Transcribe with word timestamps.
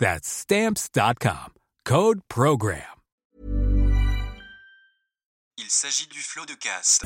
That's 0.00 0.26
stamps.com. 0.26 1.52
Code 1.84 2.20
program. 2.26 2.80
Il 5.58 5.68
s'agit 5.68 6.06
du 6.08 6.20
flot 6.20 6.46
de 6.46 6.54
cast. 6.54 7.04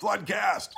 Floodcast. 0.00 0.72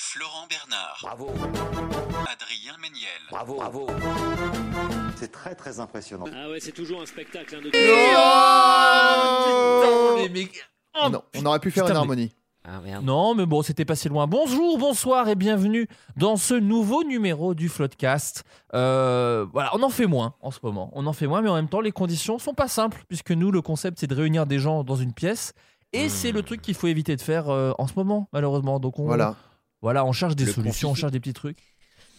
Florent 0.00 0.46
Bernard, 0.48 0.98
Bravo, 1.02 1.28
Adrien 1.30 2.76
Méniel, 2.80 3.08
bravo, 3.30 3.54
bravo. 3.56 3.86
C'est 5.16 5.30
très 5.30 5.54
très 5.54 5.78
impressionnant. 5.78 6.24
Ah 6.34 6.48
ouais, 6.50 6.58
c'est 6.60 6.72
toujours 6.72 7.00
un 7.02 7.06
spectacle. 7.06 7.54
hein, 7.56 7.60
de... 7.62 7.70
les 10.22 10.28
mecs. 10.28 10.68
Oh, 11.00 11.08
non, 11.08 11.22
on 11.36 11.46
aurait 11.46 11.60
pu 11.60 11.70
faire 11.70 11.84
putain, 11.84 11.94
une 11.94 11.98
mais- 12.00 12.00
harmonie. 12.00 12.34
Ah 12.64 12.80
merde. 12.80 13.04
Non, 13.04 13.34
mais 13.34 13.46
bon, 13.46 13.62
c'était 13.62 13.84
pas 13.84 13.96
si 13.96 14.08
loin. 14.08 14.26
Bonjour, 14.26 14.78
bonsoir 14.78 15.28
et 15.28 15.34
bienvenue 15.36 15.86
dans 16.16 16.36
ce 16.36 16.54
nouveau 16.54 17.02
numéro 17.02 17.54
du 17.54 17.68
Floodcast. 17.68 18.44
Euh, 18.74 19.46
voilà, 19.52 19.70
on 19.74 19.82
en 19.82 19.88
fait 19.88 20.06
moins 20.06 20.34
en 20.42 20.50
ce 20.50 20.58
moment. 20.62 20.90
On 20.92 21.06
en 21.06 21.12
fait 21.14 21.26
moins, 21.26 21.40
mais 21.40 21.48
en 21.48 21.54
même 21.54 21.68
temps, 21.68 21.80
les 21.80 21.92
conditions 21.92 22.38
sont 22.38 22.52
pas 22.54 22.68
simples, 22.68 23.02
puisque 23.08 23.30
nous, 23.30 23.50
le 23.50 23.62
concept, 23.62 23.98
c'est 24.00 24.06
de 24.06 24.14
réunir 24.14 24.44
des 24.46 24.58
gens 24.58 24.84
dans 24.84 24.96
une 24.96 25.14
pièce. 25.14 25.54
Et 25.94 26.10
c'est 26.10 26.32
le 26.32 26.42
truc 26.42 26.60
qu'il 26.60 26.74
faut 26.74 26.88
éviter 26.88 27.16
de 27.16 27.22
faire 27.22 27.48
euh, 27.48 27.72
en 27.78 27.86
ce 27.86 27.94
moment, 27.96 28.28
malheureusement. 28.34 28.78
Donc 28.80 28.98
on, 28.98 29.06
Voilà. 29.06 29.36
voilà, 29.80 30.04
on 30.04 30.12
cherche 30.12 30.36
des 30.36 30.44
Le 30.44 30.52
solutions, 30.52 30.90
on 30.90 30.94
cherche 30.94 31.12
des 31.12 31.20
petits 31.20 31.32
trucs. 31.32 31.74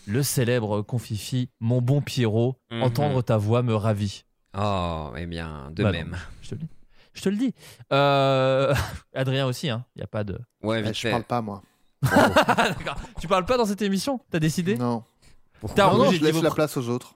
Le 0.08 0.24
célèbre 0.24 0.82
confifi, 0.82 1.50
mon 1.60 1.80
bon 1.82 2.02
Pierrot, 2.02 2.56
Mhm. 2.72 2.82
entendre 2.82 3.22
ta 3.22 3.38
voix 3.38 3.62
me 3.62 3.76
ravit. 3.76 4.24
Oh, 4.58 5.12
eh 5.16 5.28
bien, 5.28 5.70
de 5.72 5.84
Bah 5.84 5.92
même. 5.92 6.12
non, 6.12 6.18
je 6.42 6.50
te 6.50 6.56
le 6.56 6.62
dis. 6.62 6.68
Je 7.14 7.22
te 7.22 7.30
le 7.30 7.38
dis. 7.38 7.54
Euh, 7.92 8.74
Adrien 9.16 9.46
aussi, 9.48 9.68
il 9.68 9.72
hein, 9.72 9.86
n'y 9.96 10.04
a 10.04 10.08
pas 10.08 10.24
de. 10.24 10.40
Ouais, 10.64 10.80
Eh, 10.80 10.84
vite 10.84 10.96
je 10.96 11.02
fait. 11.02 11.12
parle 11.12 11.24
pas, 11.24 11.42
moi. 11.42 11.62
D'accord. 12.04 12.96
Tu 13.20 13.28
parles 13.28 13.46
pas 13.46 13.58
dans 13.58 13.66
cette 13.66 13.82
émission? 13.82 14.20
T'as 14.32 14.40
décidé? 14.40 14.78
Non. 14.78 15.04
T'as 15.76 15.92
Non, 15.92 15.98
non, 16.06 16.12
je 16.12 16.24
laisse 16.24 16.42
la 16.42 16.52
place 16.52 16.78
aux 16.78 16.88
autres. 16.90 17.16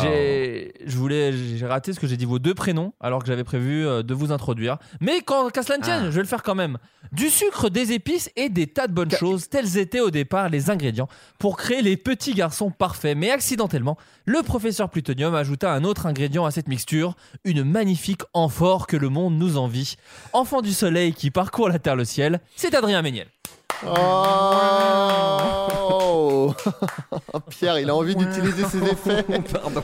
J'ai, 0.00 0.72
je 0.86 0.96
voulais, 0.96 1.32
j'ai 1.32 1.66
raté 1.66 1.92
ce 1.92 1.98
que 2.00 2.06
j'ai 2.06 2.16
dit 2.16 2.24
vos 2.24 2.38
deux 2.38 2.54
prénoms 2.54 2.92
alors 3.00 3.20
que 3.20 3.26
j'avais 3.26 3.44
prévu 3.44 3.86
euh, 3.86 4.02
de 4.02 4.14
vous 4.14 4.30
introduire. 4.32 4.78
Mais 5.00 5.20
quand, 5.22 5.50
qu'à 5.50 5.62
cela 5.62 5.78
ne 5.78 5.82
tienne, 5.82 6.02
Ah. 6.04 6.10
je 6.10 6.16
vais 6.16 6.22
le 6.22 6.28
faire 6.28 6.42
quand 6.42 6.54
même. 6.54 6.78
Du 7.12 7.30
sucre, 7.30 7.68
des 7.68 7.92
épices 7.92 8.30
et 8.36 8.48
des 8.48 8.66
tas 8.66 8.86
de 8.86 8.92
bonnes 8.92 9.10
choses, 9.10 9.48
tels 9.48 9.78
étaient 9.78 10.00
au 10.00 10.10
départ 10.10 10.48
les 10.48 10.70
ingrédients 10.70 11.08
pour 11.38 11.56
créer 11.56 11.82
les 11.82 11.96
petits 11.96 12.34
garçons 12.34 12.70
parfaits. 12.70 13.16
Mais 13.16 13.30
accidentellement, 13.30 13.96
le 14.24 14.42
professeur 14.42 14.90
Plutonium 14.90 15.34
ajouta 15.34 15.72
un 15.72 15.84
autre 15.84 16.06
ingrédient 16.06 16.44
à 16.44 16.50
cette 16.50 16.68
mixture, 16.68 17.14
une 17.44 17.62
magnifique 17.64 18.22
amphore 18.34 18.86
que 18.86 18.96
le 18.96 19.08
monde 19.08 19.36
nous 19.38 19.56
envie. 19.56 19.96
Enfant 20.32 20.62
du 20.62 20.72
soleil 20.72 21.12
qui 21.12 21.30
parcourt 21.30 21.68
la 21.68 21.78
terre 21.78 21.96
le 21.96 22.04
ciel, 22.04 22.40
c'est 22.56 22.74
Adrien 22.74 23.02
Méniel. 23.02 23.28
Oh 23.86 24.86
Pierre, 27.50 27.78
il 27.78 27.90
a 27.90 27.94
envie 27.94 28.16
d'utiliser 28.16 28.64
ses 28.64 28.82
effets. 28.82 29.22
Pardon. 29.52 29.82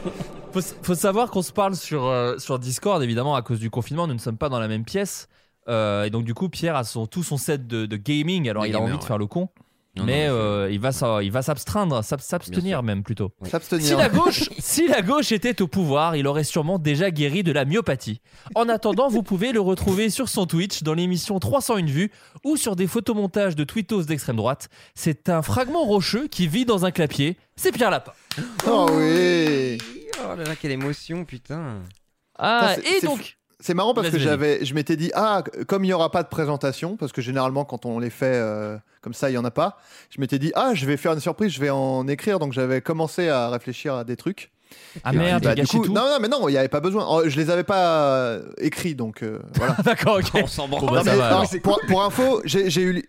Faut, 0.52 0.60
faut 0.82 0.94
savoir 0.94 1.30
qu'on 1.30 1.42
se 1.42 1.52
parle 1.52 1.76
sur, 1.76 2.06
euh, 2.06 2.38
sur 2.38 2.58
Discord, 2.58 3.02
évidemment, 3.02 3.34
à 3.34 3.42
cause 3.42 3.58
du 3.58 3.70
confinement, 3.70 4.06
nous 4.06 4.14
ne 4.14 4.18
sommes 4.18 4.38
pas 4.38 4.48
dans 4.48 4.60
la 4.60 4.68
même 4.68 4.84
pièce. 4.84 5.28
Euh, 5.68 6.04
et 6.04 6.10
donc, 6.10 6.24
du 6.24 6.34
coup, 6.34 6.48
Pierre 6.48 6.76
a 6.76 6.84
son, 6.84 7.06
tout 7.06 7.22
son 7.22 7.36
set 7.36 7.66
de, 7.66 7.86
de 7.86 7.96
gaming, 7.96 8.48
alors 8.48 8.64
De 8.64 8.68
il 8.68 8.76
a 8.76 8.80
envie 8.80 8.98
de 8.98 9.04
faire 9.04 9.18
le 9.18 9.26
con. 9.26 9.48
Non, 9.94 10.04
mais 10.04 10.26
non, 10.26 10.34
euh, 10.34 10.68
il 10.70 10.80
va 10.80 10.90
il 11.22 11.30
va 11.30 11.42
s'abstenir 11.42 12.82
même 12.82 13.02
plutôt. 13.02 13.32
Si 13.42 13.50
S'abstenir. 13.50 13.98
la, 13.98 14.08
gauche, 14.08 14.48
si 14.58 14.88
la 14.88 15.02
gauche 15.02 15.32
était 15.32 15.60
au 15.60 15.68
pouvoir, 15.68 16.16
il 16.16 16.26
aurait 16.26 16.44
sûrement 16.44 16.78
déjà 16.78 17.10
guéri 17.10 17.42
de 17.42 17.52
la 17.52 17.66
myopathie. 17.66 18.22
En 18.54 18.70
attendant, 18.70 19.08
vous 19.08 19.22
pouvez 19.22 19.52
le 19.52 19.60
retrouver 19.60 20.08
sur 20.08 20.30
son 20.30 20.46
Twitch 20.46 20.82
dans 20.82 20.94
l'émission 20.94 21.38
301 21.38 21.84
vues 21.84 22.10
ou 22.42 22.56
sur 22.56 22.74
des 22.74 22.86
photomontages 22.86 23.54
de 23.54 23.64
tweetos 23.64 24.04
d'extrême 24.04 24.36
droite. 24.36 24.70
C'est 24.94 25.28
un 25.28 25.42
fragment 25.42 25.84
rocheux 25.84 26.26
qui 26.26 26.46
vit 26.46 26.64
dans 26.64 26.86
un 26.86 26.90
clapier. 26.90 27.36
C'est 27.56 27.70
Pierre 27.70 27.90
Lapin. 27.90 28.12
Oh 28.66 28.86
oui 28.92 29.76
Oh 30.24 30.36
là 30.36 30.44
là, 30.44 30.56
quelle 30.56 30.72
émotion, 30.72 31.26
putain. 31.26 31.82
Ah, 32.38 32.76
et 32.78 33.04
donc, 33.04 33.36
C'est 33.62 33.74
marrant 33.74 33.94
parce 33.94 34.10
que 34.10 34.18
j'avais, 34.18 34.64
je 34.64 34.74
m'étais 34.74 34.96
dit, 34.96 35.10
ah, 35.14 35.42
comme 35.68 35.84
il 35.84 35.88
n'y 35.88 35.92
aura 35.92 36.10
pas 36.10 36.22
de 36.22 36.28
présentation, 36.28 36.96
parce 36.96 37.12
que 37.12 37.22
généralement 37.22 37.64
quand 37.64 37.86
on 37.86 37.98
les 37.98 38.10
fait 38.10 38.34
euh, 38.34 38.76
comme 39.00 39.14
ça, 39.14 39.30
il 39.30 39.34
n'y 39.34 39.38
en 39.38 39.44
a 39.44 39.50
pas, 39.50 39.78
je 40.10 40.20
m'étais 40.20 40.38
dit, 40.38 40.50
ah, 40.54 40.72
je 40.74 40.84
vais 40.84 40.96
faire 40.96 41.12
une 41.12 41.20
surprise, 41.20 41.52
je 41.52 41.60
vais 41.60 41.70
en 41.70 42.06
écrire, 42.08 42.38
donc 42.40 42.52
j'avais 42.52 42.80
commencé 42.80 43.28
à 43.28 43.48
réfléchir 43.50 43.94
à 43.94 44.04
des 44.04 44.16
trucs. 44.16 44.50
ah 45.04 45.12
merde, 45.12 45.44
bah, 45.44 45.54
du 45.54 45.64
coup, 45.66 45.86
tout. 45.86 45.92
non, 45.92 46.02
non, 46.06 46.18
mais 46.20 46.28
non, 46.28 46.48
il 46.48 46.52
n'y 46.52 46.58
avait 46.58 46.68
pas 46.68 46.80
besoin. 46.80 47.06
Oh, 47.08 47.22
Je 47.24 47.36
les 47.36 47.50
avais 47.50 47.62
pas 47.62 48.06
euh, 48.06 48.42
écrits, 48.58 48.96
donc 48.96 49.22
euh, 49.22 49.38
voilà. 49.54 49.76
D'accord, 49.84 50.16
ok. 50.18 50.42
On 50.42 50.46
s'en 50.48 50.66
branle. 50.66 51.04
Bon, 51.04 51.16
bah, 51.18 51.44
pour, 51.62 51.80
pour 51.86 52.02
info, 52.02 52.42
j'ai 52.44 52.82
eu. 52.82 53.08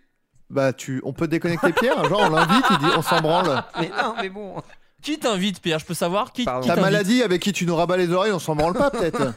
Bah, 0.50 0.72
tu, 0.72 1.02
on 1.03 1.13
peut 1.13 1.28
déconnecter 1.28 1.74
Pierre, 1.74 2.03
genre 2.06 2.25
on 2.25 2.30
l'invite, 2.30 2.66
il 2.69 2.78
dit 2.78 2.94
on 2.96 3.02
s'en 3.02 3.22
branle. 3.22 3.63
Mais 3.80 3.90
non, 3.90 4.13
mais 4.22 4.30
bon. 4.30 4.56
Qui 5.02 5.18
t'invite, 5.18 5.62
Pierre? 5.62 5.80
Je 5.80 5.86
peux 5.86 5.94
savoir 5.94 6.31
qui, 6.31 6.46
qui 6.46 6.68
Ta 6.68 6.75
maladie 6.75 7.24
avec 7.24 7.42
qui 7.42 7.52
tu 7.52 7.66
nous 7.66 7.75
rabats 7.75 7.97
les 7.97 8.12
oreilles, 8.12 8.31
on 8.31 8.40
s'en 8.40 8.56
branle 8.56 8.74
pas 8.74 8.92
peut-être. 8.92 9.19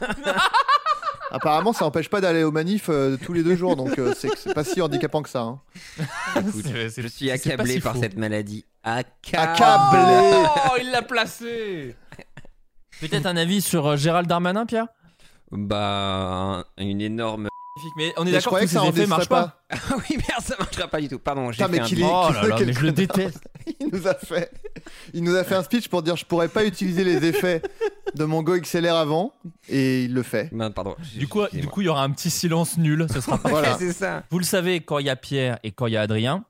Apparemment, 1.31 1.73
ça 1.73 1.85
empêche 1.85 2.09
pas 2.09 2.21
d'aller 2.21 2.43
aux 2.43 2.51
manifs 2.51 2.89
euh, 2.89 3.17
tous 3.23 3.33
les 3.33 3.43
deux 3.43 3.55
jours, 3.55 3.75
donc 3.75 3.97
euh, 3.99 4.13
c'est 4.17 4.29
c'est 4.37 4.53
pas 4.53 4.63
si 4.63 4.81
handicapant 4.81 5.21
que 5.21 5.29
ça. 5.29 5.41
hein. 5.41 5.59
Écoute, 6.37 6.63
C'est- 6.65 6.89
c'est- 6.89 7.01
je 7.01 7.07
suis 7.07 7.27
c'est 7.27 7.37
pas 7.37 7.53
accablé 7.53 7.73
si 7.73 7.79
par 7.81 7.93
faux. 7.95 8.01
cette 8.01 8.17
maladie. 8.17 8.65
Accablé. 8.83 9.51
Accablé. 9.51 10.47
Oh, 10.71 10.75
il 10.79 10.91
l'a 10.91 11.01
placé 11.01 11.95
Peut-être 13.01 13.25
un 13.25 13.35
avis 13.37 13.61
sur 13.61 13.85
euh, 13.87 13.95
Gérald 13.97 14.27
Darmanin, 14.27 14.65
Pierre? 14.65 14.87
Bah, 15.51 16.63
un- 16.79 16.83
une 16.83 17.01
énorme. 17.01 17.47
Mais 17.97 18.13
on 18.17 18.25
est 18.25 18.31
d'accord 18.31 18.47
croyais 18.51 18.65
que 18.65 18.71
que 18.73 18.77
ces 18.79 18.83
ça 18.83 18.89
effets 18.89 19.05
marchent 19.07 19.29
enregistrait 19.31 19.69
pas. 19.69 19.89
Ah 19.91 19.95
oui, 20.09 20.17
merde, 20.17 20.43
ça 20.43 20.55
marchera 20.59 20.87
pas 20.87 21.01
du 21.01 21.07
tout. 21.09 21.19
Pardon, 21.19 21.51
j'ai 21.51 21.57
fait 21.63 21.79
un 21.79 21.85
est- 21.85 22.01
Oh 22.03 22.29
là 22.33 22.47
là, 22.47 22.55
mais 22.65 22.73
je 22.73 22.81
le 22.81 22.91
déteste. 22.91 23.47
Il 23.79 23.89
nous 23.91 24.07
a 24.07 24.13
fait, 24.15 24.49
il 25.13 25.23
nous 25.23 25.35
a 25.35 25.43
fait 25.43 25.55
un 25.55 25.63
speech 25.63 25.89
pour 25.89 26.01
dire 26.01 26.15
je 26.15 26.23
pourrais 26.23 26.47
pas 26.47 26.63
utiliser 26.65 27.03
les 27.03 27.25
effets 27.25 27.61
de 28.15 28.23
mon 28.23 28.41
Go 28.41 28.57
XLR 28.57 28.95
avant, 28.95 29.33
et 29.67 30.03
il 30.03 30.13
le 30.13 30.23
fait. 30.23 30.49
Merde, 30.53 30.73
pardon. 30.73 30.95
Du 31.17 31.27
coup, 31.27 31.41
du 31.51 31.67
coup, 31.67 31.81
il 31.81 31.85
y 31.85 31.89
aura 31.89 32.03
un 32.03 32.11
petit 32.11 32.29
silence 32.29 32.77
nul. 32.77 33.07
Ce 33.13 33.19
sera 33.19 33.37
pas. 33.37 33.49
Voilà. 33.57 33.77
c'est 33.77 33.91
ça. 33.91 34.23
Vous 34.29 34.39
le 34.39 34.45
savez, 34.45 34.79
quand 34.79 34.99
il 34.99 35.05
y 35.07 35.09
a 35.09 35.17
Pierre 35.17 35.59
et 35.63 35.71
quand 35.71 35.87
il 35.87 35.93
y 35.93 35.97
a 35.97 36.01
Adrien, 36.01 36.45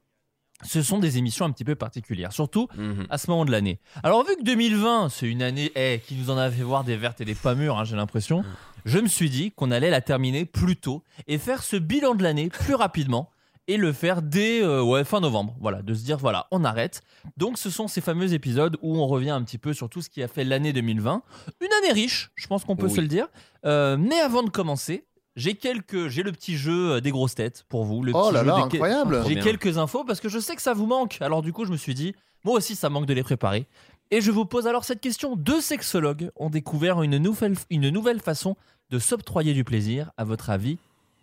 ce 0.63 0.81
sont 0.83 0.99
des 0.99 1.17
émissions 1.17 1.45
un 1.45 1.51
petit 1.51 1.65
peu 1.65 1.73
particulières, 1.75 2.33
surtout 2.33 2.67
Mhm. 2.77 3.07
à 3.09 3.17
ce 3.17 3.29
moment 3.31 3.45
de 3.45 3.51
l'année. 3.51 3.79
Alors 4.03 4.23
vu 4.23 4.35
que 4.35 4.43
2020, 4.43 5.09
c'est 5.09 5.27
une 5.27 5.41
année 5.41 5.71
eh, 5.75 5.99
qui 6.05 6.13
nous 6.15 6.29
en 6.29 6.37
a 6.37 6.49
fait 6.51 6.63
voir 6.63 6.83
des 6.83 6.97
vertes 6.97 7.19
et 7.21 7.25
des 7.25 7.35
pas 7.35 7.55
mûres, 7.55 7.77
hein, 7.79 7.83
j'ai 7.83 7.95
l'impression, 7.95 8.43
je 8.87 8.99
me 8.99 9.07
suis 9.07 9.29
dit 9.29 9.51
qu'on 9.51 9.69
allait 9.71 9.89
la 9.91 10.01
terminer 10.01 10.45
plus 10.45 10.75
tôt 10.77 11.03
et 11.27 11.37
faire 11.37 11.61
ce 11.63 11.75
bilan 11.75 12.15
de 12.15 12.23
l'année 12.23 12.49
plus 12.49 12.73
rapidement 12.75 13.29
et 13.67 13.75
le 13.77 13.91
faire 13.91 14.21
dès 14.21 14.63
euh, 14.63 14.81
ouais, 14.81 15.03
fin 15.03 15.19
novembre. 15.19 15.55
Voilà, 15.59 15.81
de 15.81 15.93
se 15.93 16.03
dire 16.05 16.17
voilà, 16.17 16.47
on 16.51 16.63
arrête. 16.63 17.01
Donc 17.35 17.57
ce 17.57 17.69
sont 17.69 17.87
ces 17.89 17.99
fameux 18.01 18.33
épisodes 18.33 18.77
où 18.81 18.97
on 18.97 19.05
revient 19.07 19.29
un 19.31 19.43
petit 19.43 19.57
peu 19.57 19.73
sur 19.73 19.89
tout 19.89 20.01
ce 20.01 20.09
qui 20.09 20.23
a 20.23 20.27
fait 20.29 20.45
l'année 20.45 20.71
2020. 20.71 21.21
Une 21.61 21.67
année 21.83 21.91
riche, 21.93 22.31
je 22.35 22.47
pense 22.47 22.63
qu'on 22.63 22.77
peut 22.77 22.87
Oui. 22.87 22.95
se 22.95 23.01
le 23.01 23.07
dire. 23.07 23.27
Euh, 23.65 23.97
mais 23.99 24.19
avant 24.21 24.41
de 24.43 24.49
commencer, 24.49 25.03
j'ai 25.35 25.55
quelques, 25.55 26.07
j'ai 26.07 26.23
le 26.23 26.31
petit 26.31 26.55
jeu 26.55 26.93
euh, 26.93 27.01
des 27.01 27.11
grosses 27.11 27.35
têtes 27.35 27.65
pour 27.67 27.83
vous. 27.83 28.03
Le 28.03 28.13
Oh 28.15 28.27
petit 28.29 28.33
là 28.35 28.39
jeu 28.41 28.47
là, 28.47 28.55
des- 28.55 28.61
incroyable. 28.61 29.23
J'ai 29.27 29.35
quelques 29.39 29.77
infos 29.77 30.05
parce 30.05 30.21
que 30.21 30.29
je 30.29 30.39
sais 30.39 30.55
que 30.55 30.61
ça 30.61 30.73
vous 30.73 30.85
manque. 30.87 31.17
Alors 31.21 31.41
du 31.41 31.51
coup, 31.51 31.65
je 31.65 31.71
me 31.71 31.77
suis 31.77 31.93
dit, 31.93 32.15
moi 32.45 32.55
aussi, 32.55 32.73
ça 32.75 32.89
manque 32.89 33.05
de 33.05 33.13
les 33.13 33.23
préparer. 33.23 33.67
Et 34.11 34.21
je 34.21 34.31
vous 34.31 34.45
pose 34.45 34.65
alors 34.67 34.85
cette 34.85 35.01
question. 35.01 35.35
Deux 35.35 35.59
sexologues 35.59 36.31
ont 36.37 36.49
découvert 36.49 37.03
une 37.03 37.17
nouvelle, 37.17 37.55
une 37.69 37.89
nouvelle 37.89 38.21
façon 38.21 38.55
de 38.89 38.99
s'octroyer 38.99 39.53
du 39.53 39.63
plaisir. 39.63 40.11
À 40.17 40.23
votre 40.23 40.49
avis, 40.49 40.77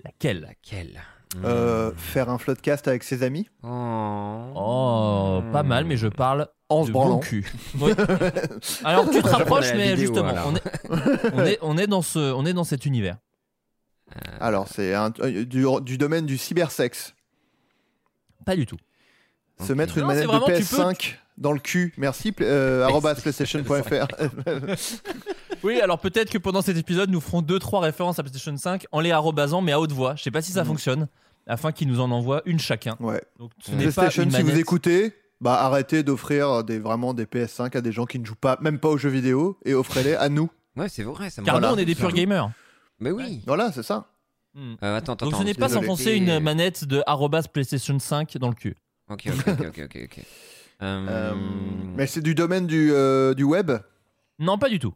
laquelle? 0.05 0.41
Laquelle? 0.43 1.03
Euh, 1.45 1.91
faire 1.97 2.31
un 2.31 2.39
floodcast 2.39 2.87
avec 2.87 3.03
ses 3.03 3.25
amis 3.25 3.49
Oh. 3.65 4.53
Oh, 4.55 5.43
pas 5.53 5.65
mal, 5.65 5.85
mais 5.85 5.97
je 5.97 6.07
parle 6.07 6.49
en 6.69 6.83
de 6.83 6.87
se 6.89 6.93
bon 6.93 7.19
cul. 7.19 7.51
Oui. 7.81 7.91
Alors 8.85 9.11
tu 9.11 9.21
te 9.21 9.29
rapproches, 9.29 9.71
la 9.71 9.77
mais 9.77 9.95
vidéo, 9.95 10.07
justement, 10.07 10.29
alors. 10.29 10.53
on 10.53 10.55
est, 10.57 10.63
on, 11.33 11.45
est, 11.45 11.59
on, 11.63 11.79
est 11.79 11.87
dans 11.89 12.03
ce, 12.03 12.19
on 12.33 12.47
est 12.47 12.53
dans 12.53 12.63
cet 12.65 12.87
univers. 12.87 13.17
Alors, 14.39 14.69
c'est 14.69 14.95
un- 14.95 15.13
euh, 15.21 15.45
du, 15.45 15.65
du 15.83 15.99
domaine 15.99 16.25
du 16.25 16.39
cybersexe. 16.39 17.15
Pas 18.47 18.55
du 18.55 18.65
tout. 18.67 18.77
Se 19.61 19.73
Ok. 19.73 19.79
mettre 19.79 19.97
une 19.97 20.03
Non, 20.03 20.09
manette 20.09 20.27
vraiment, 20.27 20.47
de 20.47 20.55
tu 20.57 20.63
PS5 20.63 21.15
dans 21.39 21.53
le 21.53 21.59
cul. 21.59 21.95
Merci, 21.97 22.31
pl- 22.31 22.47
euh, 22.49 22.85
arobase 22.85 23.21
playstation.fr. 23.23 24.07
Oui, 25.65 25.81
alors 25.81 25.99
peut-être 25.99 26.31
que 26.31 26.39
pendant 26.39 26.63
cet 26.63 26.77
épisode, 26.77 27.11
nous 27.11 27.21
ferons 27.21 27.43
deux 27.43 27.59
trois 27.59 27.81
références 27.81 28.19
à 28.19 28.23
PlayStation 28.23 28.57
5 28.57 28.87
en 28.93 29.01
les 29.01 29.11
arrobasant, 29.11 29.63
mais 29.63 29.73
à 29.73 29.81
haute 29.81 29.93
voix. 29.93 30.15
Je 30.17 30.23
sais 30.23 30.31
pas 30.31 30.43
si 30.43 30.53
ça 30.53 30.63
Mhm. 30.63 30.69
fonctionne, 30.69 31.09
afin 31.47 31.73
qu'ils 31.73 31.89
nous 31.89 32.01
en 32.01 32.11
envoient 32.11 32.43
une 32.45 32.59
chacun. 32.59 32.97
ouais. 33.01 33.23
Donc 33.39 33.51
ce 33.61 33.71
n'est 33.71 33.77
pas 33.77 33.83
PlayStation, 34.03 34.23
une 34.25 34.31
si 34.31 34.43
vous 34.43 34.59
écoutez, 34.59 35.13
bah 35.41 35.55
arrêtez 35.63 36.03
d'offrir 36.03 36.63
des, 36.65 36.79
vraiment 36.79 37.15
des 37.15 37.25
PS5 37.27 37.75
à 37.77 37.81
des 37.81 37.93
gens 37.93 38.05
qui 38.07 38.19
ne 38.19 38.25
jouent 38.25 38.35
pas, 38.37 38.59
même 38.61 38.79
pas 38.79 38.89
aux 38.89 38.99
jeux 38.99 39.09
vidéo, 39.11 39.59
et 39.65 39.75
offrez-les 39.75 40.15
à 40.15 40.29
nous. 40.29 40.51
Ouais, 40.77 40.89
c'est 40.89 41.03
vrai, 41.03 41.31
ça 41.31 41.41
me 41.41 41.47
Car 41.47 41.55
Voilà. 41.57 41.69
nous, 41.69 41.75
on 41.75 41.79
est 41.79 41.85
des 41.85 41.95
purs 41.95 42.13
gamers. 42.13 42.51
Mais 43.01 43.11
oui. 43.11 43.43
Voilà, 43.47 43.73
c'est 43.73 43.83
ça. 43.83 44.11
Hmm. 44.55 44.75
Euh, 44.83 44.97
attends, 44.99 45.15
attends. 45.15 45.27
Donc 45.31 45.37
ce 45.39 45.43
n'est 45.45 45.55
pas 45.55 45.69
s'enfoncer 45.69 46.11
Et- 46.13 46.17
une 46.17 46.39
manette 46.41 46.85
de 46.85 47.03
arrobas 47.07 47.43
PlayStation 47.53 47.99
5 47.99 48.37
dans 48.39 48.49
le 48.49 48.55
cul. 48.55 48.77
Ok, 49.11 49.25
ok, 49.27 49.67
ok, 49.69 49.89
ok. 50.05 50.21
Euh, 50.83 51.07
Euh, 51.09 51.35
mais 51.97 52.07
c'est 52.09 52.21
du 52.21 52.35
domaine 52.35 52.67
du, 52.67 52.91
euh, 52.93 53.33
du 53.33 53.45
web? 53.45 53.71
Non, 54.41 54.59
pas 54.59 54.69
du 54.69 54.81
tout. 54.81 54.93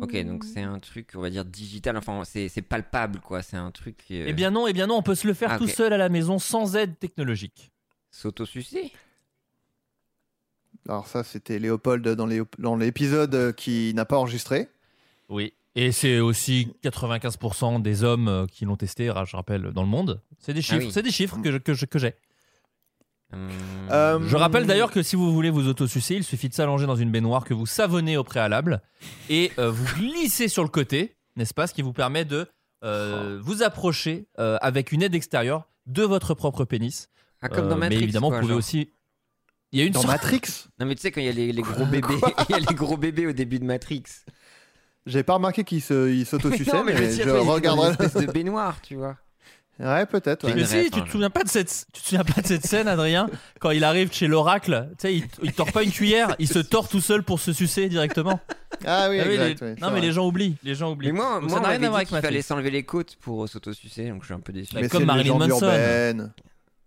Ok, 0.00 0.16
donc 0.24 0.44
c'est 0.44 0.62
un 0.62 0.78
truc, 0.78 1.10
on 1.14 1.20
va 1.20 1.30
dire 1.30 1.44
digital. 1.44 1.96
Enfin, 1.96 2.22
c'est 2.24 2.48
c'est 2.48 2.62
palpable, 2.62 3.20
quoi. 3.20 3.42
C'est 3.42 3.56
un 3.56 3.70
truc. 3.70 3.96
euh, 4.10 4.24
Eh 4.28 4.32
bien 4.32 4.50
non, 4.50 4.66
eh 4.66 4.72
bien 4.72 4.86
non, 4.86 4.96
on 4.96 5.02
peut 5.02 5.14
se 5.14 5.26
le 5.26 5.34
faire 5.34 5.52
Ah, 5.52 5.58
tout 5.58 5.66
seul 5.68 5.92
à 5.92 5.96
la 5.98 6.08
maison 6.08 6.38
sans 6.38 6.76
aide 6.76 6.98
technologique. 6.98 7.70
S'autosucer? 8.10 8.92
Alors 10.88 11.06
ça, 11.06 11.24
c'était 11.24 11.58
Léopold 11.58 12.06
dans 12.08 12.76
l'épisode 12.76 13.54
qui 13.56 13.92
n'a 13.94 14.04
pas 14.04 14.18
enregistré. 14.18 14.68
Oui. 15.28 15.52
Et 15.74 15.92
c'est 15.92 16.20
aussi 16.20 16.68
95% 16.84 17.82
des 17.82 18.02
hommes 18.02 18.28
euh, 18.28 18.46
qui 18.46 18.64
l'ont 18.64 18.76
testé, 18.76 19.06
je 19.26 19.36
rappelle, 19.36 19.62
dans 19.72 19.82
le 19.82 19.88
monde. 19.88 20.22
C'est 20.38 20.54
des 20.54 20.62
chiffres, 20.62 20.86
oui. 20.86 20.92
c'est 20.92 21.02
des 21.02 21.10
chiffres 21.10 21.38
que 21.42 21.52
je- 21.52 21.58
que 21.58 21.98
je-. 23.32 23.92
Hum, 23.94 24.26
Je 24.26 24.36
rappelle 24.36 24.66
d'ailleurs 24.66 24.90
que 24.90 25.02
si 25.02 25.16
vous 25.16 25.32
voulez 25.32 25.50
vous 25.50 25.68
autosucer, 25.68 26.14
il 26.16 26.24
suffit 26.24 26.48
de 26.48 26.54
s'allonger 26.54 26.86
dans 26.86 26.96
une 26.96 27.10
baignoire 27.10 27.44
que 27.44 27.54
vous 27.54 27.66
savonnez 27.66 28.16
au 28.16 28.24
préalable 28.24 28.80
et 29.28 29.52
euh, 29.58 29.70
vous 29.70 29.86
glissez 29.96 30.48
sur 30.48 30.62
le 30.62 30.68
côté, 30.68 31.16
n'est-ce 31.36 31.54
pas 31.54 31.66
Ce 31.66 31.74
qui 31.74 31.82
vous 31.82 31.92
permet 31.92 32.24
de 32.24 32.46
euh, 32.84 33.40
vous 33.42 33.62
approcher 33.62 34.26
euh, 34.38 34.58
avec 34.60 34.92
une 34.92 35.02
aide 35.02 35.14
extérieure 35.14 35.68
de 35.86 36.02
votre 36.02 36.34
propre 36.34 36.64
pénis. 36.64 37.08
ah, 37.42 37.48
comme 37.48 37.68
dans 37.68 37.76
Euh, 37.76 37.78
Matrix. 37.78 37.96
mais 37.98 38.02
évidemment, 38.04 38.28
quoi, 38.28 38.36
vous 38.38 38.42
pouvez 38.42 38.52
genre. 38.52 38.58
aussi. 38.58 38.90
Il 39.72 39.80
y 39.80 39.82
a 39.82 39.84
une 39.84 39.92
Dans 39.92 40.00
sorte- 40.02 40.12
Matrix? 40.12 40.40
Non, 40.78 40.86
mais 40.86 40.94
tu 40.94 41.00
sais, 41.02 41.10
quand 41.10 41.20
il 41.20 41.26
y 41.26 41.28
a 41.28 41.32
les, 41.32 41.52
les 41.52 41.62
gros 41.62 41.84
bébés, 41.86 42.14
il 42.48 42.52
y 42.52 42.54
a 42.54 42.58
les 42.58 42.74
gros 42.74 42.96
bébés 42.96 43.26
au 43.26 43.32
début 43.32 43.58
de 43.58 43.64
Matrix. 43.64 44.04
J'ai 45.06 45.22
pas 45.22 45.34
remarqué 45.34 45.62
qu'il 45.64 45.82
se, 45.82 46.08
il 46.10 46.24
s'autosuçait, 46.26 46.72
non, 46.76 46.84
mais, 46.84 46.94
mais, 46.94 47.12
je 47.12 47.28
regarderai. 47.28 47.86
une 47.88 47.92
espèce 47.92 48.14
de 48.14 48.30
baignoire, 48.32 48.80
tu 48.82 48.94
vois. 48.96 49.16
Ouais, 49.78 50.06
peut-être. 50.06 50.44
ouais. 50.46 50.54
Mais 50.54 50.64
si, 50.64 50.90
tu 50.90 51.02
te 51.02 51.08
souviens 51.10 51.28
pas 51.30 51.42
de 51.44 51.48
cette, 51.48 51.86
tu 51.92 52.00
te 52.00 52.06
souviens 52.08 52.24
pas 52.24 52.40
de 52.40 52.46
cette 52.46 52.64
scène, 52.66 52.88
Adrien, 52.88 53.28
quand 53.60 53.70
il 53.70 53.84
arrive 53.84 54.10
chez 54.12 54.26
l'oracle, 54.26 54.88
tu 54.92 54.94
sais, 55.02 55.14
il, 55.16 55.24
il 55.42 55.52
tord 55.52 55.70
pas 55.70 55.82
une 55.82 55.90
cuillère, 55.90 56.34
il 56.38 56.48
se 56.48 56.58
tord 56.60 56.88
tout 56.88 57.00
seul 57.02 57.22
pour 57.22 57.40
se 57.40 57.52
sucer 57.52 57.88
directement. 57.88 58.40
Ah 58.86 59.08
oui, 59.10 59.20
Ah 59.20 59.24
oui, 59.26 59.34
exact. 59.34 59.60
les- 59.60 59.66
ouais, 59.68 59.76
non 59.80 59.90
mais 59.90 60.00
les 60.00 60.12
gens 60.12 60.26
oublient, 60.26 60.56
les 60.62 60.74
gens 60.74 60.92
oublient. 60.92 61.08
Mais 61.12 61.18
moi, 61.18 61.34
Donc 61.40 61.42
moi 61.42 61.50
ça 61.50 61.58
on 61.58 61.62
n'a 61.62 61.68
rien 61.68 61.78
à 61.82 61.88
voir 61.88 61.96
avec 61.96 62.08
qu'il 62.08 62.20
fallait 62.20 62.42
s'enlever 62.42 62.70
les 62.70 62.84
côtes 62.84 63.16
pour 63.20 63.48
s'autosucer, 63.48 64.08
donc 64.08 64.22
je 64.22 64.26
suis 64.26 64.34
un 64.34 64.40
peu 64.40 64.52
déçu. 64.52 64.74
Mais 64.74 64.88
comme 64.88 65.04
Marilyn 65.04 65.34
Manson. 65.38 65.66
urbaine. 65.66 66.32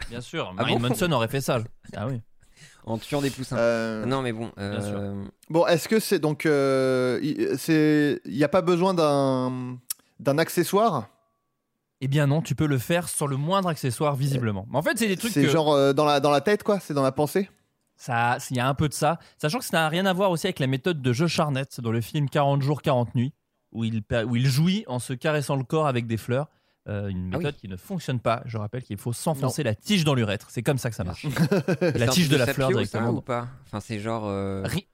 Bien 0.09 0.21
sûr, 0.21 0.47
Ah 0.51 0.53
Marilyn 0.55 0.79
bon 0.79 0.89
Manson 0.89 1.11
aurait 1.11 1.27
fait 1.27 1.41
ça. 1.41 1.59
Ah 1.95 2.07
oui. 2.07 2.21
En 2.85 2.97
tuant 2.97 3.21
des 3.21 3.29
poussins. 3.29 3.57
Euh, 3.57 4.05
Non, 4.05 4.21
mais 4.23 4.31
bon. 4.31 4.51
Bien 4.57 4.81
sûr. 4.81 4.97
euh, 4.97 5.23
Bon, 5.49 5.67
est-ce 5.67 5.87
que 5.87 5.99
c'est 5.99 6.17
donc, 6.17 6.45
euh, 6.47 7.19
il 7.21 7.55
c'est, 7.59 8.19
il 8.25 8.33
n'y 8.35 8.43
a 8.43 8.47
pas 8.47 8.61
besoin 8.61 8.93
d'un 8.95 9.77
d'un 10.19 10.37
accessoire? 10.39 11.07
Eh 12.01 12.07
bien 12.07 12.27
non, 12.27 12.41
tu 12.41 12.55
peux 12.55 12.65
le 12.67 12.77
faire 12.77 13.09
sans 13.09 13.25
le 13.25 13.35
moindre 13.37 13.67
accessoire 13.69 14.15
visiblement. 14.15 14.65
Mais 14.71 14.77
en 14.77 14.81
fait, 14.81 14.97
c'est 14.97 15.07
des 15.07 15.17
trucs 15.17 15.33
C'est 15.33 15.43
que 15.43 15.49
genre 15.49 15.73
euh, 15.73 15.93
dans 15.93 16.05
la 16.05 16.19
dans 16.19 16.31
la 16.31 16.41
tête, 16.41 16.63
quoi. 16.63 16.79
C'est 16.79 16.93
dans 16.93 17.03
la 17.03 17.11
pensée. 17.11 17.49
ça, 17.97 18.37
il 18.51 18.57
y 18.57 18.59
a 18.61 18.67
un 18.67 18.73
peu 18.73 18.87
de 18.87 18.93
ça, 18.93 19.19
sachant 19.37 19.59
que 19.59 19.65
ça 19.65 19.77
n'a 19.77 19.89
rien 19.89 20.05
à 20.05 20.13
voir 20.13 20.31
aussi 20.31 20.47
avec 20.47 20.59
la 20.59 20.67
méthode 20.67 21.01
de 21.01 21.11
Joe 21.13 21.29
Charnett 21.29 21.81
dans 21.81 21.91
le 21.91 21.99
film 22.01 22.29
40 22.29 22.61
jours 22.61 22.81
40 22.81 23.15
nuits 23.15 23.33
où 23.73 23.83
il 23.83 24.01
où 24.27 24.35
il 24.37 24.47
jouit 24.47 24.85
en 24.87 24.99
se 24.99 25.13
caressant 25.13 25.55
le 25.57 25.63
corps 25.63 25.87
avec 25.87 26.07
des 26.07 26.17
fleurs. 26.17 26.47
Euh, 26.87 27.09
une 27.09 27.31
Ah 27.33 27.37
méthode 27.37 27.55
qui 27.57 27.67
ne 27.67 27.75
fonctionne 27.75 28.19
pas. 28.21 28.41
Je 28.45 28.57
rappelle 28.57 28.81
qu'il 28.81 28.97
faut 28.97 29.13
s'enfoncer 29.13 29.61
la 29.63 29.75
tige 29.75 30.05
dans 30.05 30.15
l'urètre. 30.15 30.47
C'est 30.49 30.63
comme 30.63 30.77
ça 30.79 30.89
que 30.89 30.95
ça 30.95 31.03
marche. 31.03 31.27
la 31.81 32.07
tige 32.07 32.29
de 32.29 32.37
la 32.37 32.47
fleur 32.47 32.69
ça, 32.69 32.73
directement. 32.73 33.09
ou 33.09 33.21
pas? 33.21 33.47
Enfin, 33.67 33.79
c'est 33.81 33.99
genre. 33.99 34.23
euh, 34.25 34.63
Ri- 34.65 34.87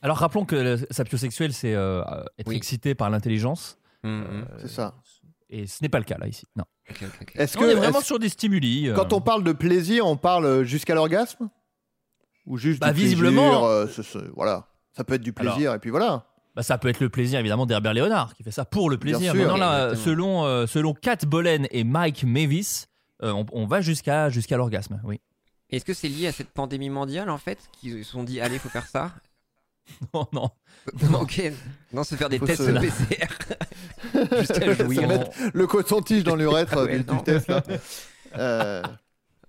Alors 0.00 0.16
rappelons 0.18 0.46
que 0.46 0.54
le 0.56 0.86
sapiosexuel, 0.90 1.52
c'est 1.52 1.74
euh, 1.74 2.02
être 2.38 2.46
Oui. 2.48 2.56
excité 2.56 2.94
par 2.94 3.10
l'intelligence. 3.10 3.76
hum, 4.04 4.24
hum. 4.30 4.46
C'est 4.60 4.68
ça. 4.68 4.94
Et 5.52 5.66
ce 5.66 5.82
n'est 5.82 5.88
pas 5.88 5.98
le 5.98 6.04
cas 6.04 6.16
là 6.16 6.28
ici. 6.28 6.46
Non. 6.56 6.64
Est-ce 7.34 7.58
on 7.58 7.68
est 7.68 7.74
vraiment 7.74 7.98
est-ce- 7.98 8.06
sur 8.06 8.18
des 8.18 8.28
stimuli. 8.28 8.88
euh, 8.88 8.94
quand 8.94 9.12
on 9.12 9.20
parle 9.20 9.42
de 9.44 9.52
plaisir, 9.52 10.06
on 10.06 10.16
parle 10.16 10.62
jusqu'à 10.62 10.94
l'orgasme? 10.94 11.50
Ou 12.46 12.56
juste 12.56 12.80
Bah, 12.80 12.92
du 12.92 13.00
visiblement- 13.00 13.48
plaisir, 13.50 13.64
euh, 13.64 13.86
c'est- 13.88 14.30
voilà. 14.34 14.68
Ça 14.96 15.04
peut 15.04 15.14
être 15.14 15.22
du 15.22 15.32
plaisir 15.32 15.74
et 15.74 15.78
puis 15.78 15.90
voilà. 15.90 16.26
bah, 16.56 16.62
ça 16.62 16.78
peut 16.78 16.88
être 16.88 17.00
le 17.00 17.08
plaisir 17.08 17.38
évidemment 17.38 17.66
d'Herbert 17.66 17.94
Léonard 17.94 18.34
qui 18.34 18.42
fait 18.42 18.50
ça 18.50 18.64
pour 18.64 18.90
le 18.90 18.96
plaisir. 18.98 19.32
sûr. 19.32 19.40
Maintenant, 19.40 19.56
là, 19.56 19.94
selon, 19.96 20.44
euh, 20.44 20.66
selon 20.66 20.94
Kat 20.94 21.18
Bolen 21.26 21.66
et 21.70 21.84
Mike 21.84 22.24
Mavis, 22.24 22.86
euh, 23.22 23.32
on, 23.32 23.46
on 23.52 23.66
va 23.66 23.80
jusqu'à 23.80 24.30
jusqu'à 24.30 24.56
l'orgasme. 24.56 25.00
Oui. 25.04 25.20
Est-ce 25.70 25.84
que 25.84 25.94
c'est 25.94 26.08
lié 26.08 26.26
à 26.26 26.32
cette 26.32 26.50
pandémie 26.50 26.90
mondiale 26.90 27.30
en 27.30 27.38
fait 27.38 27.58
Qu'ils 27.80 28.04
se 28.04 28.10
sont 28.10 28.24
dit, 28.24 28.40
allez, 28.40 28.58
faut 28.58 28.68
faire 28.68 28.86
ça? 28.86 29.12
Non, 30.14 30.26
non. 30.32 30.50
Ok. 31.20 31.42
Non, 31.92 32.04
se 32.04 32.14
faire 32.14 32.28
des 32.28 32.38
Faut 32.38 32.46
tests 32.46 32.64
se- 32.64 32.70
PCR. 32.70 33.26
Jusqu'à 34.38 34.72
jouir. 34.74 35.08
mettre 35.08 35.30
le 35.52 35.66
coton-tige 35.66 36.24
dans 36.24 36.36
l'urètre 36.36 36.76
ouais, 36.86 36.98
du, 36.98 37.04
du 37.04 37.22
test. 37.22 37.48
là. 37.48 37.62
Euh, 38.38 38.82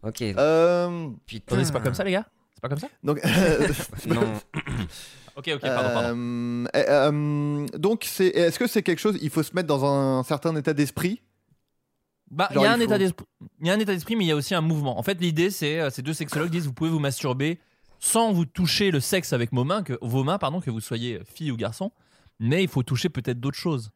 Ok. 0.01 0.21
euh, 0.23 1.09
Putain. 1.27 1.45
Attendez, 1.53 1.65
c'est 1.65 1.71
pas 1.71 1.79
comme 1.81 1.93
ça 1.93 2.03
les 2.03 2.13
gars? 2.13 2.25
C'est 2.55 2.61
pas 2.61 2.69
comme 2.69 2.79
ça? 2.79 2.87
Donc, 3.03 3.19
Non. 4.07 4.21
Ok, 5.37 5.49
ok, 5.55 5.61
pardon, 5.61 5.89
pardon. 5.93 6.17
Euh, 6.17 6.65
euh, 6.75 7.11
euh, 7.11 7.65
donc, 7.77 8.03
c'est, 8.05 8.27
est-ce 8.27 8.59
que 8.59 8.67
c'est 8.67 8.81
quelque 8.83 8.99
chose 8.99 9.17
Il 9.21 9.29
faut 9.29 9.43
se 9.43 9.53
mettre 9.55 9.67
dans 9.67 9.85
un 9.85 10.23
certain 10.23 10.53
état 10.57 10.73
d'esprit? 10.73 11.21
Bah, 12.29 12.49
il 12.55 12.61
y 12.61 12.65
a 12.65 12.71
un 12.73 12.79
état 12.79 12.93
faut- 12.95 12.99
d'esprit, 12.99 13.25
il 13.61 13.67
y 13.67 13.69
a 13.69 13.73
un 13.73 13.79
état 13.79 13.93
d'esprit, 13.93 14.15
mais 14.15 14.25
il 14.25 14.27
y 14.27 14.31
a 14.31 14.35
aussi 14.35 14.55
un 14.55 14.61
mouvement. 14.61 14.97
En 14.99 15.03
fait, 15.03 15.19
l'idée, 15.21 15.49
c'est 15.49 15.79
euh, 15.79 15.89
ces 15.89 16.01
deux 16.01 16.13
sexologues 16.13 16.49
disent 16.49 16.65
vous 16.65 16.73
pouvez 16.73 16.89
vous 16.89 16.99
masturber 16.99 17.59
sans 17.99 18.31
vous 18.33 18.45
toucher 18.45 18.89
le 18.91 18.99
sexe 18.99 19.31
avec 19.31 19.53
vos 19.53 19.63
mains, 19.63 19.83
que, 19.83 19.97
vos 20.01 20.23
mains, 20.23 20.37
pardon, 20.37 20.59
que 20.59 20.69
vous 20.71 20.81
soyez 20.81 21.19
fille 21.25 21.51
ou 21.51 21.55
garçon, 21.57 21.91
mais 22.39 22.63
il 22.63 22.69
faut 22.69 22.83
toucher 22.83 23.09
peut-être 23.09 23.39
d'autres 23.39 23.57
choses. 23.59 23.91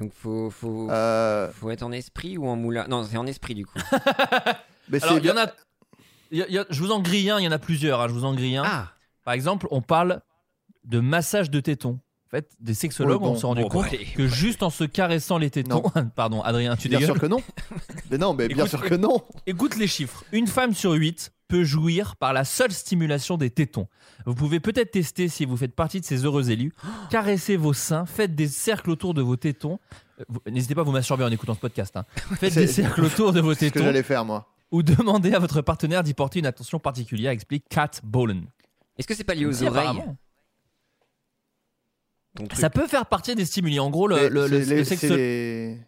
Donc 0.00 0.12
faut, 0.12 0.50
faut, 0.50 0.90
Euh, 0.90 1.50
faut 1.52 1.70
être 1.70 1.82
en 1.82 1.92
esprit 1.92 2.36
ou 2.36 2.46
en 2.48 2.56
moulin? 2.56 2.86
Non, 2.88 3.04
c'est 3.04 3.16
en 3.16 3.26
esprit 3.26 3.54
du 3.54 3.64
coup. 3.64 3.78
mais 4.88 5.02
Alors, 5.02 5.14
c'est 5.16 5.20
il 5.22 5.26
y 5.26 5.30
en 5.30 5.34
bien- 5.34 5.44
a, 5.44 5.52
il 6.30 6.38
y 6.38 6.42
a- 6.42 6.46
il 6.48 6.54
y 6.54 6.58
a- 6.58 6.66
je 6.68 6.80
vous 6.82 6.90
en 6.92 7.00
grille 7.00 7.30
un, 7.30 7.38
il 7.40 7.44
y 7.44 7.48
en 7.48 7.52
a 7.52 7.58
plusieurs. 7.58 8.00
hein, 8.00 8.08
je 8.08 8.12
vous 8.12 8.24
en 8.24 8.34
grille 8.34 8.56
un. 8.56 8.64
Ah 8.66 8.92
Par 9.24 9.34
exemple, 9.34 9.66
on 9.70 9.80
parle 9.82 10.20
de 10.84 11.00
massage 11.00 11.50
de 11.50 11.60
tétons. 11.60 11.98
En 12.26 12.28
fait, 12.30 12.50
des 12.60 12.74
sexologues 12.74 13.22
Ouais, 13.22 13.28
bon, 13.28 13.34
on 13.34 13.38
s'est 13.38 13.46
rendu 13.46 13.62
bon, 13.62 13.68
compte 13.68 13.86
que 14.16 14.26
juste 14.26 14.62
en 14.64 14.70
se 14.70 14.82
caressant 14.84 15.38
les 15.38 15.48
tétons, 15.50 15.82
pardon, 16.16 16.42
Adrien, 16.42 16.76
tu 16.76 16.88
Bien 16.88 16.98
dégueules. 16.98 17.14
sûr 17.14 17.20
que 17.22 17.26
non. 17.26 17.40
mais 18.10 18.18
non, 18.18 18.34
mais 18.34 18.48
bien 18.48 18.66
sûr 18.66 18.82
que 18.82 18.94
non. 18.94 19.22
Écoute 19.46 19.76
les 19.76 19.86
chiffres. 19.86 20.24
Une 20.32 20.48
femme 20.48 20.74
sur 20.74 20.92
huit 20.92 21.32
peut 21.48 21.64
jouir 21.64 22.16
par 22.16 22.32
la 22.32 22.44
seule 22.44 22.72
stimulation 22.72 23.36
des 23.36 23.50
tétons. 23.50 23.86
Vous 24.26 24.34
pouvez 24.34 24.60
peut-être 24.60 24.90
tester 24.90 25.28
si 25.28 25.44
vous 25.44 25.56
faites 25.56 25.74
partie 25.74 26.00
de 26.00 26.04
ces 26.04 26.24
heureux 26.24 26.50
élus. 26.50 26.72
Caressez 27.10 27.56
vos 27.56 27.72
seins, 27.72 28.06
faites 28.06 28.34
des 28.34 28.48
cercles 28.48 28.90
autour 28.90 29.14
de 29.14 29.22
vos 29.22 29.36
tétons. 29.36 29.78
Euh, 30.20 30.24
N'hésitez 30.50 30.74
pas 30.74 30.80
à 30.80 30.84
vous 30.84 30.92
masturber 30.92 31.24
en 31.24 31.30
écoutant 31.30 31.54
ce 31.54 31.60
podcast. 31.60 31.96
hein. 31.96 32.04
Faites 32.40 32.54
des 32.54 32.66
cercles 32.66 33.04
autour 33.04 33.32
de 33.32 33.40
vos 33.40 33.54
C'est 33.54 33.66
ce 33.66 33.70
que 33.70 33.74
tétons 33.74 33.84
j'allais 33.86 34.02
faire, 34.02 34.24
moi. 34.24 34.48
ou 34.72 34.82
demandez 34.82 35.32
à 35.34 35.38
votre 35.38 35.60
partenaire 35.62 36.02
d'y 36.02 36.14
porter 36.14 36.38
une 36.40 36.46
attention 36.46 36.78
particulière, 36.78 37.30
explique 37.32 37.64
Kat 37.68 37.90
Bolen. 38.02 38.46
Est-ce 38.98 39.06
que 39.06 39.14
c'est 39.14 39.24
pas 39.24 39.34
lié 39.34 39.46
aux 39.46 39.62
oreilles 39.62 40.02
Ça 42.54 42.70
peut 42.70 42.86
faire 42.86 43.06
partie 43.06 43.34
des 43.34 43.44
stimuli. 43.44 43.78
En 43.80 43.90
gros, 43.90 44.08
le, 44.08 44.28
les- 44.46 45.78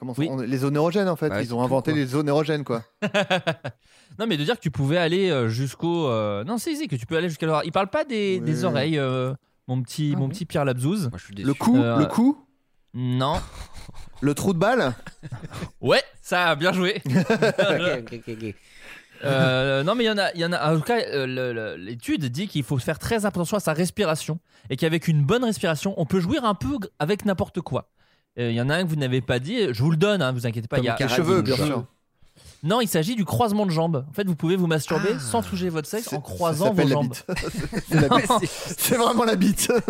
comment 0.00 0.14
ça- 0.14 0.20
Oui. 0.22 0.28
on- 0.30 0.38
les 0.40 0.56
zones 0.58 0.74
érogènes 0.74 1.08
en 1.08 1.14
fait. 1.16 1.28
Bah, 1.28 1.40
Ils 1.42 1.54
ont 1.54 1.62
inventé 1.62 1.92
quoi. 1.92 2.00
les 2.00 2.06
zones 2.06 2.26
érogènes 2.28 2.64
quoi. 2.64 2.82
Non, 4.18 4.26
mais 4.26 4.36
de 4.36 4.44
dire 4.44 4.56
que 4.56 4.60
tu 4.60 4.70
pouvais 4.72 4.98
aller 4.98 5.30
euh, 5.30 5.48
jusqu'au. 5.48 6.08
euh, 6.08 6.42
Non, 6.44 6.58
si, 6.58 6.76
si, 6.76 6.88
que 6.88 6.96
tu 6.96 7.06
peux 7.06 7.16
aller 7.16 7.28
jusqu'à 7.28 7.46
l'oreille. 7.46 7.68
Il 7.68 7.72
parle 7.72 7.88
pas 7.88 8.04
des, 8.04 8.38
Oui. 8.40 8.44
des 8.44 8.64
oreilles, 8.64 8.98
euh, 8.98 9.32
mon 9.68 9.80
petit, 9.82 10.12
Ah 10.14 10.18
mon 10.18 10.28
petit 10.28 10.44
Pierre 10.46 10.64
Labzouz. 10.64 11.10
Le 11.38 11.52
cou, 11.54 11.76
Euh, 11.76 11.98
le 11.98 12.06
cou, 12.06 12.36
Non. 12.92 13.40
le 14.20 14.34
trou 14.34 14.52
de 14.52 14.58
balle. 14.58 14.94
Ouais, 15.80 16.02
ça 16.20 16.48
a 16.48 16.54
bien 16.56 16.72
joué. 16.72 17.00
Ok, 17.06 17.12
ok, 17.18 18.12
ok, 18.12 18.22
ok. 18.42 18.54
Euh, 19.22 19.82
non, 19.84 19.94
mais 19.94 20.04
il 20.04 20.06
y 20.06 20.10
en 20.10 20.18
a, 20.18 20.32
il 20.34 20.40
y 20.40 20.44
en 20.46 20.52
a. 20.52 20.72
En 20.72 20.76
tout 20.76 20.82
cas, 20.82 20.98
euh, 21.00 21.76
l'étude 21.78 22.24
dit 22.26 22.48
qu'il 22.48 22.62
faut 22.64 22.78
faire 22.78 22.98
très 22.98 23.26
attention 23.26 23.56
à 23.56 23.60
sa 23.60 23.72
respiration 23.74 24.38
et 24.70 24.76
qu'avec 24.76 25.08
une 25.08 25.22
bonne 25.24 25.44
respiration, 25.44 25.94
on 25.98 26.06
peut 26.06 26.20
jouir 26.20 26.44
un 26.44 26.54
peu 26.54 26.78
avec 26.98 27.24
n'importe 27.26 27.60
quoi. 27.60 27.90
Euh, 28.38 28.50
Il 28.50 28.56
y 28.56 28.60
en 28.60 28.68
a 28.70 28.76
un 28.76 28.84
que 28.84 28.88
vous 28.88 28.96
n'avez 28.96 29.20
pas 29.20 29.38
dit, 29.38 29.72
je 29.72 29.82
vous 29.82 29.90
le 29.90 29.96
donne, 29.96 30.22
hein, 30.22 30.32
vous 30.32 30.46
inquiétez 30.46 30.68
pas. 30.68 30.78
il 30.78 30.84
y 30.84 30.88
a- 30.88 30.96
Les 30.98 31.08
cheveux, 31.08 31.42
bien 31.42 31.56
sûr. 31.56 31.84
Non, 32.62 32.80
il 32.82 32.88
s'agit 32.88 33.16
du 33.16 33.24
croisement 33.24 33.64
de 33.64 33.70
jambes. 33.70 34.04
En 34.08 34.12
fait, 34.12 34.26
vous 34.26 34.36
pouvez 34.36 34.54
vous 34.56 34.66
masturber 34.66 35.10
Ah. 35.16 35.18
sans 35.18 35.42
toucher 35.42 35.70
votre 35.70 35.88
sexe 35.88 36.12
en 36.12 36.20
croisant 36.20 36.72
vos 36.74 36.86
jambes. 36.86 37.14
C'est 37.88 38.00
la 38.00 38.08
bite. 38.18 38.50
C'est 38.78 38.96
vraiment 38.96 39.24
la 39.24 39.36
bite. 39.36 39.72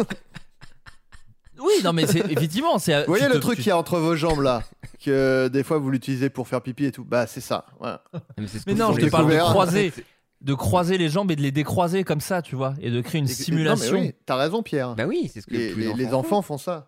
Oui, 1.63 1.73
non, 1.85 1.93
mais 1.93 2.07
c'est 2.07 2.21
effectivement, 2.31 2.79
c'est. 2.79 3.01
Vous 3.01 3.09
voyez 3.13 3.27
le 3.29 3.35
te- 3.35 3.39
truc 3.39 3.57
tu- 3.57 3.63
qu'il 3.65 3.69
y 3.69 3.73
a 3.73 3.77
entre 3.77 3.99
vos 3.99 4.17
jambes 4.17 4.41
là 4.41 4.63
Que 5.05 5.49
des 5.49 5.63
fois 5.63 5.77
vous 5.77 5.91
l'utilisez 5.91 6.31
pour 6.31 6.49
faire 6.49 6.63
pipi 6.63 6.87
et 6.87 6.91
tout. 6.91 7.05
Bah 7.05 7.27
c'est 7.27 7.43
ça. 7.43 7.67
Voilà. 7.79 8.03
Mais, 8.39 8.47
ce 8.47 8.71
non, 8.71 8.95
je 8.95 9.01
te 9.05 9.11
parle 9.11 9.31
de 9.31 9.37
croiser, 9.39 9.93
de 10.41 10.55
croiser 10.55 10.97
les 10.97 11.11
jambes 11.11 11.31
et 11.33 11.37
de 11.37 11.43
les 11.43 11.51
décroiser 11.53 12.03
comme 12.03 12.23
ça, 12.23 12.41
tu 12.41 12.57
vois, 12.57 12.73
et 12.81 12.91
de 12.91 12.99
créer 13.03 13.19
une 13.19 13.27
Et- 13.27 13.29
simulation. 13.29 13.93
Non, 13.97 14.01
mais 14.01 14.07
oui, 14.09 14.15
t'as 14.25 14.37
raison 14.37 14.63
Pierre. 14.63 14.95
Bah 14.95 15.05
oui, 15.07 15.31
c'est 15.31 15.43
ce 15.43 15.47
que 15.47 15.53
les, 15.53 15.73
tous 15.73 15.79
les, 15.81 15.89
les- 15.89 15.95
les 15.95 16.07
enfants. 16.07 16.39
enfants 16.39 16.43
font 16.43 16.57
ça. 16.59 16.87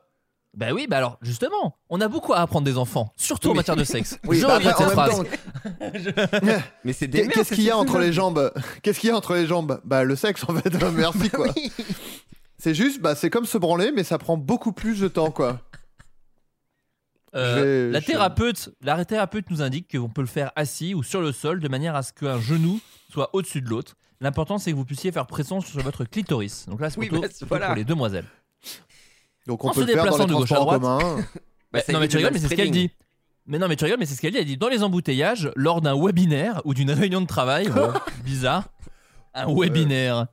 Bah 0.54 0.66
oui, 0.74 0.86
bah 0.86 0.98
alors 0.98 1.18
justement, 1.22 1.78
on 1.88 2.00
a 2.02 2.08
beaucoup 2.08 2.34
à 2.34 2.40
apprendre 2.40 2.66
des 2.66 2.76
enfants, 2.76 3.10
surtout 3.16 3.50
en 3.50 3.54
matière 3.54 3.76
de 3.76 3.84
sexe. 3.84 4.18
Oui, 4.26 4.38
je 4.38 4.46
bah, 4.46 4.58
de 4.58 4.66
après, 4.68 4.84
cette 4.84 4.86
en 4.88 4.90
phrase. 4.90 5.22
même 5.22 6.12
temps, 6.12 6.62
Mais 6.84 6.92
c'est 6.92 7.06
des 7.06 7.22
merdes, 7.22 7.32
qu'est-ce 7.32 7.54
qu'il 7.54 7.64
y 7.64 7.70
a 7.70 7.76
entre 7.78 7.98
les 7.98 8.12
jambes? 8.12 8.52
Qu'est-ce 8.82 9.00
qu'il 9.00 9.08
y 9.08 9.12
a 9.12 9.16
entre 9.16 9.34
les 9.34 9.46
jambes? 9.46 9.80
Bah 9.84 10.04
le 10.04 10.14
sexe 10.14 10.44
en 10.46 10.54
fait. 10.54 10.70
Merci 10.92 11.30
quoi. 11.30 11.46
Oui. 11.56 11.72
C'est 12.58 12.74
juste, 12.74 13.00
bah 13.00 13.14
c'est 13.14 13.30
comme 13.30 13.46
se 13.46 13.56
branler, 13.56 13.92
mais 13.92 14.04
ça 14.04 14.18
prend 14.18 14.36
beaucoup 14.36 14.72
plus 14.72 15.00
de 15.00 15.08
temps 15.08 15.30
quoi. 15.30 15.60
Euh, 17.34 17.90
la 17.90 18.02
thérapeute, 18.02 18.68
la 18.82 19.04
thérapeute 19.06 19.50
nous 19.50 19.62
indique 19.62 19.96
qu'on 19.96 20.10
peut 20.10 20.20
le 20.20 20.26
faire 20.26 20.52
assis 20.54 20.94
ou 20.94 21.02
sur 21.02 21.22
le 21.22 21.32
sol 21.32 21.60
de 21.60 21.68
manière 21.68 21.96
à 21.96 22.02
ce 22.02 22.12
qu'un 22.12 22.38
genou 22.38 22.78
soit 23.10 23.30
au-dessus 23.32 23.62
de 23.62 23.68
l'autre. 23.70 23.94
L'important 24.20 24.58
c'est 24.58 24.70
que 24.70 24.76
vous 24.76 24.84
puissiez 24.84 25.12
faire 25.12 25.26
pression 25.26 25.62
sur 25.62 25.80
votre 25.80 26.04
clitoris. 26.04 26.66
Donc 26.68 26.80
là 26.82 26.90
c'est 26.90 26.98
Oui, 26.98 27.08
plutôt, 27.08 27.22
bah, 27.22 27.28
plutôt 27.28 27.46
voilà. 27.46 27.66
pour 27.68 27.76
les 27.76 27.84
demoiselles. 27.84 28.26
Donc 29.46 29.64
on 29.64 29.68
En 29.68 29.72
peut 29.72 29.82
se 29.82 29.86
le 29.86 29.92
faire 29.92 30.04
dans 30.04 30.10
déplaçant 30.10 30.26
les 30.26 30.32
de 30.34 30.38
gauche 30.38 30.52
à 30.52 30.54
transports 30.56 30.74
en 30.74 30.78
droite. 30.78 31.02
commun. 31.04 31.24
Bah, 31.72 31.80
ça 31.80 31.92
non 31.94 32.00
mais 32.00 32.04
évite 32.04 32.10
tu 32.10 32.16
le 32.18 32.18
rigoles, 32.18 32.32
mais 32.34 32.38
c'est 32.38 32.44
ce 32.48 32.54
qu'elle 32.54 32.66
manspreading. 32.68 32.88
dit. 32.88 32.94
Mais 33.46 33.58
non 33.58 33.66
mais 33.66 33.76
tu 33.76 33.84
rigoles, 33.84 33.98
mais 33.98 34.04
c'est 34.06 34.14
ce 34.14 34.20
qu'elle 34.20 34.32
dit. 34.32 34.38
Elle 34.38 34.44
dit 34.44 34.56
dans 34.58 34.68
les 34.68 34.82
embouteillages, 34.82 35.50
lors 35.56 35.80
d'un 35.80 35.96
webinaire 35.98 36.60
ou 36.66 36.74
d'une 36.74 36.90
réunion 36.90 37.20
de 37.22 37.26
travail, 37.26 37.68
bon, 37.70 37.92
bizarre, 38.24 38.68
un 39.34 39.46
webinaire. 39.52 40.26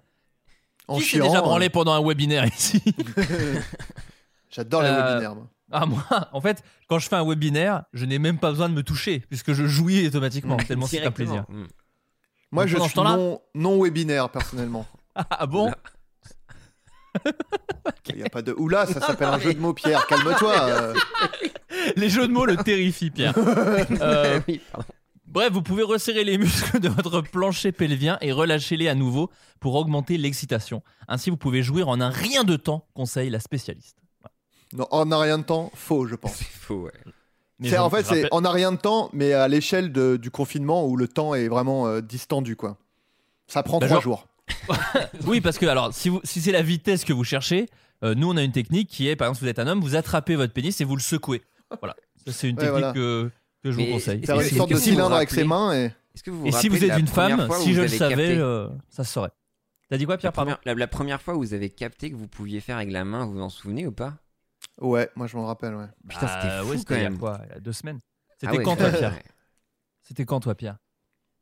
En 0.90 0.96
Qui 0.98 1.02
s'est 1.04 1.08
chiant, 1.18 1.26
déjà 1.28 1.40
branlé 1.42 1.70
pendant 1.70 1.94
un 1.94 2.06
webinaire 2.06 2.46
ici? 2.46 2.84
J'adore 4.52 4.82
les 4.82 4.90
Euh, 4.90 5.04
webinaires. 5.12 5.36
moi. 5.36 5.48
Ah 5.72 5.86
moi, 5.86 6.04
en 6.34 6.42
fait, 6.42 6.64
quand 6.90 6.98
je 6.98 7.08
fais 7.08 7.16
un 7.16 7.24
webinaire, 7.26 7.84
je 7.94 8.06
n'ai 8.06 8.18
même 8.18 8.40
pas 8.40 8.50
besoin 8.50 8.70
de 8.70 8.74
me 8.74 8.82
toucher 8.84 9.20
puisque 9.30 9.54
je 9.54 9.66
jouis 9.68 10.08
automatiquement 10.08 10.58
tellement 10.58 10.88
c'est 10.88 10.98
un 10.98 11.02
Directement. 11.12 11.44
plaisir. 11.44 11.46
Mm. 11.48 11.68
Moi 12.52 12.64
donc 12.64 12.70
je 12.70 12.74
pendant 12.76 12.86
suis 12.88 12.96
temps-là- 12.96 13.16
non, 13.18 13.42
non 13.54 13.80
webinaire 13.84 14.30
personnellement. 14.30 14.86
Ah 15.16 15.46
bon? 15.46 15.72
Il 18.10 18.20
y 18.20 18.24
a 18.24 18.30
pas 18.30 18.42
de 18.42 18.54
oula, 18.54 18.86
ça 18.86 19.00
s'appelle 19.02 19.28
un 19.30 19.40
jeu 19.40 19.54
de 19.54 19.60
mots 19.60 19.74
Pierre, 19.74 20.06
calme-toi. 20.08 20.54
euh. 20.62 20.94
Les 21.96 22.10
jeux 22.10 22.28
de 22.28 22.32
mots 22.34 22.46
le 22.46 22.58
terrifient, 22.58 23.12
Pierre. 23.12 23.34
Euh, 24.02 24.40
Oui, 24.48 24.62
pardon. 24.72 24.88
bref, 25.28 25.52
vous 25.54 25.62
pouvez 25.62 25.84
resserrer 25.84 26.24
les 26.24 26.38
muscles 26.38 26.80
de 26.80 26.90
votre 26.90 27.22
plancher 27.22 27.72
pelvien 27.72 28.18
et 28.22 28.32
relâcher-les 28.32 28.88
à 28.88 28.96
nouveau 28.96 29.30
pour 29.60 29.76
augmenter 29.76 30.18
l'excitation. 30.18 30.82
Ainsi, 31.08 31.30
vous 31.30 31.38
pouvez 31.38 31.64
jouir 31.64 31.88
en 31.90 32.02
un 32.02 32.10
rien 32.10 32.44
de 32.44 32.56
temps, 32.56 32.86
conseille 32.94 33.30
la 33.30 33.40
spécialiste. 33.40 33.98
Non, 34.74 34.88
en 34.92 35.12
a 35.12 35.18
rien 35.20 35.38
de 35.40 35.44
temps, 35.44 35.72
faux 35.74 36.06
je 36.06 36.16
pense. 36.16 36.34
C'est 36.36 36.46
faux, 36.46 36.84
ouais. 36.84 36.92
Mais 37.60 37.70
C'est 37.70 37.76
je- 37.76 37.82
en 37.82 37.90
fait 37.90 38.04
c'est 38.04 38.10
rappelle- 38.16 38.30
en 38.32 38.46
a 38.46 38.52
rien 38.52 38.72
de 38.72 38.78
temps, 38.78 39.10
mais 39.14 39.34
à 39.34 39.48
l'échelle 39.48 39.92
de- 39.92 40.16
du 40.18 40.32
confinement 40.32 40.86
où 40.86 40.96
le 40.96 41.08
temps 41.08 41.34
est 41.36 41.48
vraiment 41.48 41.88
euh, 41.88 42.02
distendu 42.02 42.56
quoi. 42.56 42.78
Ça 43.48 43.64
prend 43.64 43.80
Bah, 43.80 43.88
trois 43.88 43.96
genre- 43.98 44.04
jours. 44.04 44.28
Oui, 45.26 45.42
parce 45.42 45.58
que 45.58 45.66
alors, 45.66 45.94
si, 45.94 46.10
vous, 46.10 46.22
si 46.24 46.42
c'est 46.42 46.52
la 46.52 46.62
vitesse 46.62 47.04
que 47.06 47.14
vous 47.14 47.24
cherchez, 47.24 47.68
euh, 48.04 48.16
nous 48.16 48.30
on 48.30 48.38
a 48.38 48.44
une 48.44 48.52
technique 48.52 48.90
qui 48.90 49.08
est, 49.08 49.16
par 49.16 49.28
exemple, 49.28 49.40
si 49.40 49.44
vous 49.46 49.50
êtes 49.50 49.60
un 49.60 49.68
homme, 49.68 49.82
vous 49.82 49.96
attrapez 49.96 50.36
votre 50.36 50.54
pénis 50.54 50.80
et 50.82 50.84
vous 50.84 50.96
le 50.96 51.02
secouez. 51.02 51.42
Voilà, 51.80 51.96
ça 52.26 52.32
c'est 52.32 52.50
une 52.50 52.56
Ouais, 52.58 52.62
technique 52.66 52.80
voilà. 52.80 52.94
que, 52.94 53.32
que 53.64 53.72
je 53.72 53.76
vous 53.76 53.82
Mais 53.84 53.92
conseille. 53.92 54.20
est-ce 54.20 54.26
Faire 54.26 54.36
que- 54.36 54.42
une 54.42 54.48
est-ce 54.48 54.56
sorte 54.56 54.70
que 54.70 54.74
de 54.76 54.80
vous 54.80 54.86
vous 54.86 54.90
cylindre 54.92 55.16
avec 55.16 55.30
ses 55.30 55.36
rappelez- 55.44 55.48
mains 55.48 55.74
et 55.74 55.86
Est-ce 56.16 56.24
que 56.24 56.32
vous 56.32 56.42
vous 56.42 56.48
Et 56.48 56.52
si 56.52 56.70
vous 56.70 56.78
êtes 56.84 56.90
la 56.90 56.98
une 57.00 57.06
première 57.06 57.38
femme, 57.38 57.48
fois 57.48 57.60
où 57.60 57.64
si 57.64 57.74
je 57.74 57.82
le 57.82 57.88
avez 57.88 57.98
savais, 57.98 58.16
capté- 58.30 58.38
euh, 58.40 58.68
ça 58.90 59.04
se 59.04 59.12
saurait. 59.14 59.32
T'as 59.90 59.98
dit 59.98 60.06
quoi, 60.06 60.16
la 60.16 60.18
Pierre 60.20 60.34
pardon 60.34 60.52
première, 60.52 60.62
la, 60.66 60.80
la 60.80 60.88
première 60.88 61.22
fois 61.22 61.36
où 61.36 61.40
vous 61.40 61.54
avez 61.54 61.70
capté 61.70 62.12
que 62.12 62.16
vous 62.16 62.28
pouviez 62.28 62.60
faire 62.62 62.78
avec 62.78 62.92
la 62.92 63.04
main, 63.06 63.26
vous 63.26 63.34
vous 63.34 63.42
en 63.42 63.50
souvenez 63.50 63.88
ou 63.88 63.92
pas? 63.92 64.16
Ouais, 64.80 65.10
moi 65.16 65.28
je 65.28 65.36
m'en 65.36 65.46
rappelle 65.46 65.74
ouais. 65.76 65.86
Putain, 66.08 66.28
c'était 66.28 66.48
Bah, 66.48 66.60
fou 66.62 66.68
ouais, 66.70 66.74
quand 66.76 66.80
c'était 66.80 66.96
il 66.96 67.04
y 67.04 67.06
a 67.06 67.10
même. 67.10 67.20
quoi? 67.20 67.42
Il 67.50 67.54
y 67.54 67.58
a 67.58 67.60
deux 67.60 67.74
semaines. 67.74 68.00
Ah 68.02 68.36
C'était 68.40 68.58
ouais, 68.58 68.64
quand 68.64 68.76
toi, 68.76 68.86
ouais. 68.88 68.98
Pierre? 68.98 69.20
C'était 70.02 70.26
quand 70.26 70.40
toi, 70.40 70.56
Pierre? 70.56 70.78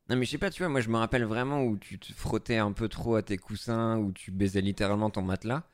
Non 0.08 0.16
mais 0.16 0.24
je 0.24 0.30
sais 0.30 0.38
pas, 0.38 0.50
tu 0.50 0.62
vois, 0.62 0.68
moi 0.70 0.80
je 0.80 0.88
me 0.88 0.96
rappelle 0.96 1.24
vraiment 1.24 1.62
où 1.64 1.76
tu 1.76 1.98
te 1.98 2.12
frottais 2.12 2.56
un 2.56 2.72
peu 2.72 2.88
trop 2.88 3.16
à 3.16 3.22
tes 3.22 3.36
coussins, 3.36 3.98
où 3.98 4.12
tu 4.12 4.30
baisais 4.30 4.60
littéralement 4.62 5.10
ton 5.10 5.22
matelas. 5.22 5.64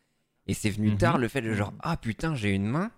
Et 0.47 0.55
c'est 0.55 0.71
venu 0.71 0.91
Mhm. 0.91 0.99
tard 0.99 1.19
le 1.19 1.29
fait 1.29 1.41
de 1.43 1.55
genre, 1.55 1.73
ah 1.81 1.97
putain, 1.97 2.35
j'ai 2.35 2.51
une 2.51 2.67
main. 2.67 2.91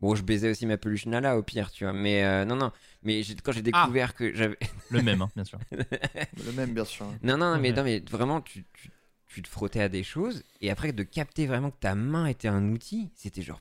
Bon, 0.00 0.14
je 0.14 0.22
baisais 0.22 0.50
aussi 0.50 0.66
ma 0.66 0.76
peluche 0.78 1.06
Nala 1.06 1.38
au 1.38 1.42
pire, 1.42 1.70
tu 1.70 1.84
vois. 1.84 1.92
Mais 1.94 2.24
euh, 2.24 2.44
non, 2.44 2.56
non. 2.56 2.72
Mais 3.02 3.22
quand 3.44 3.52
j'ai 3.52 3.62
découvert 3.62 4.14
que 4.14 4.34
j'avais. 4.34 4.58
Le 4.90 5.00
même, 5.00 5.22
hein, 5.22 5.30
bien 5.34 5.44
sûr. 5.44 5.58
Le 6.44 6.52
même 6.52 6.74
bien 6.74 6.84
sûr. 6.84 7.06
Non, 7.22 7.36
non, 7.38 7.52
non, 7.52 7.58
mais, 7.60 7.70
Ouais. 7.70 7.76
non, 7.76 7.84
mais 7.84 8.00
vraiment, 8.10 8.40
tu, 8.42 8.64
tu, 8.74 8.90
tu 9.28 9.42
te 9.42 9.48
frottais 9.48 9.80
à 9.82 9.88
des 9.88 10.02
choses. 10.02 10.42
Et 10.62 10.70
après, 10.70 10.92
de 10.92 11.02
capter 11.02 11.46
vraiment 11.46 11.70
que 11.70 11.76
ta 11.80 11.94
main 11.94 12.26
était 12.26 12.48
un 12.48 12.68
outil, 12.70 13.10
c'était 13.14 13.42
genre. 13.42 13.60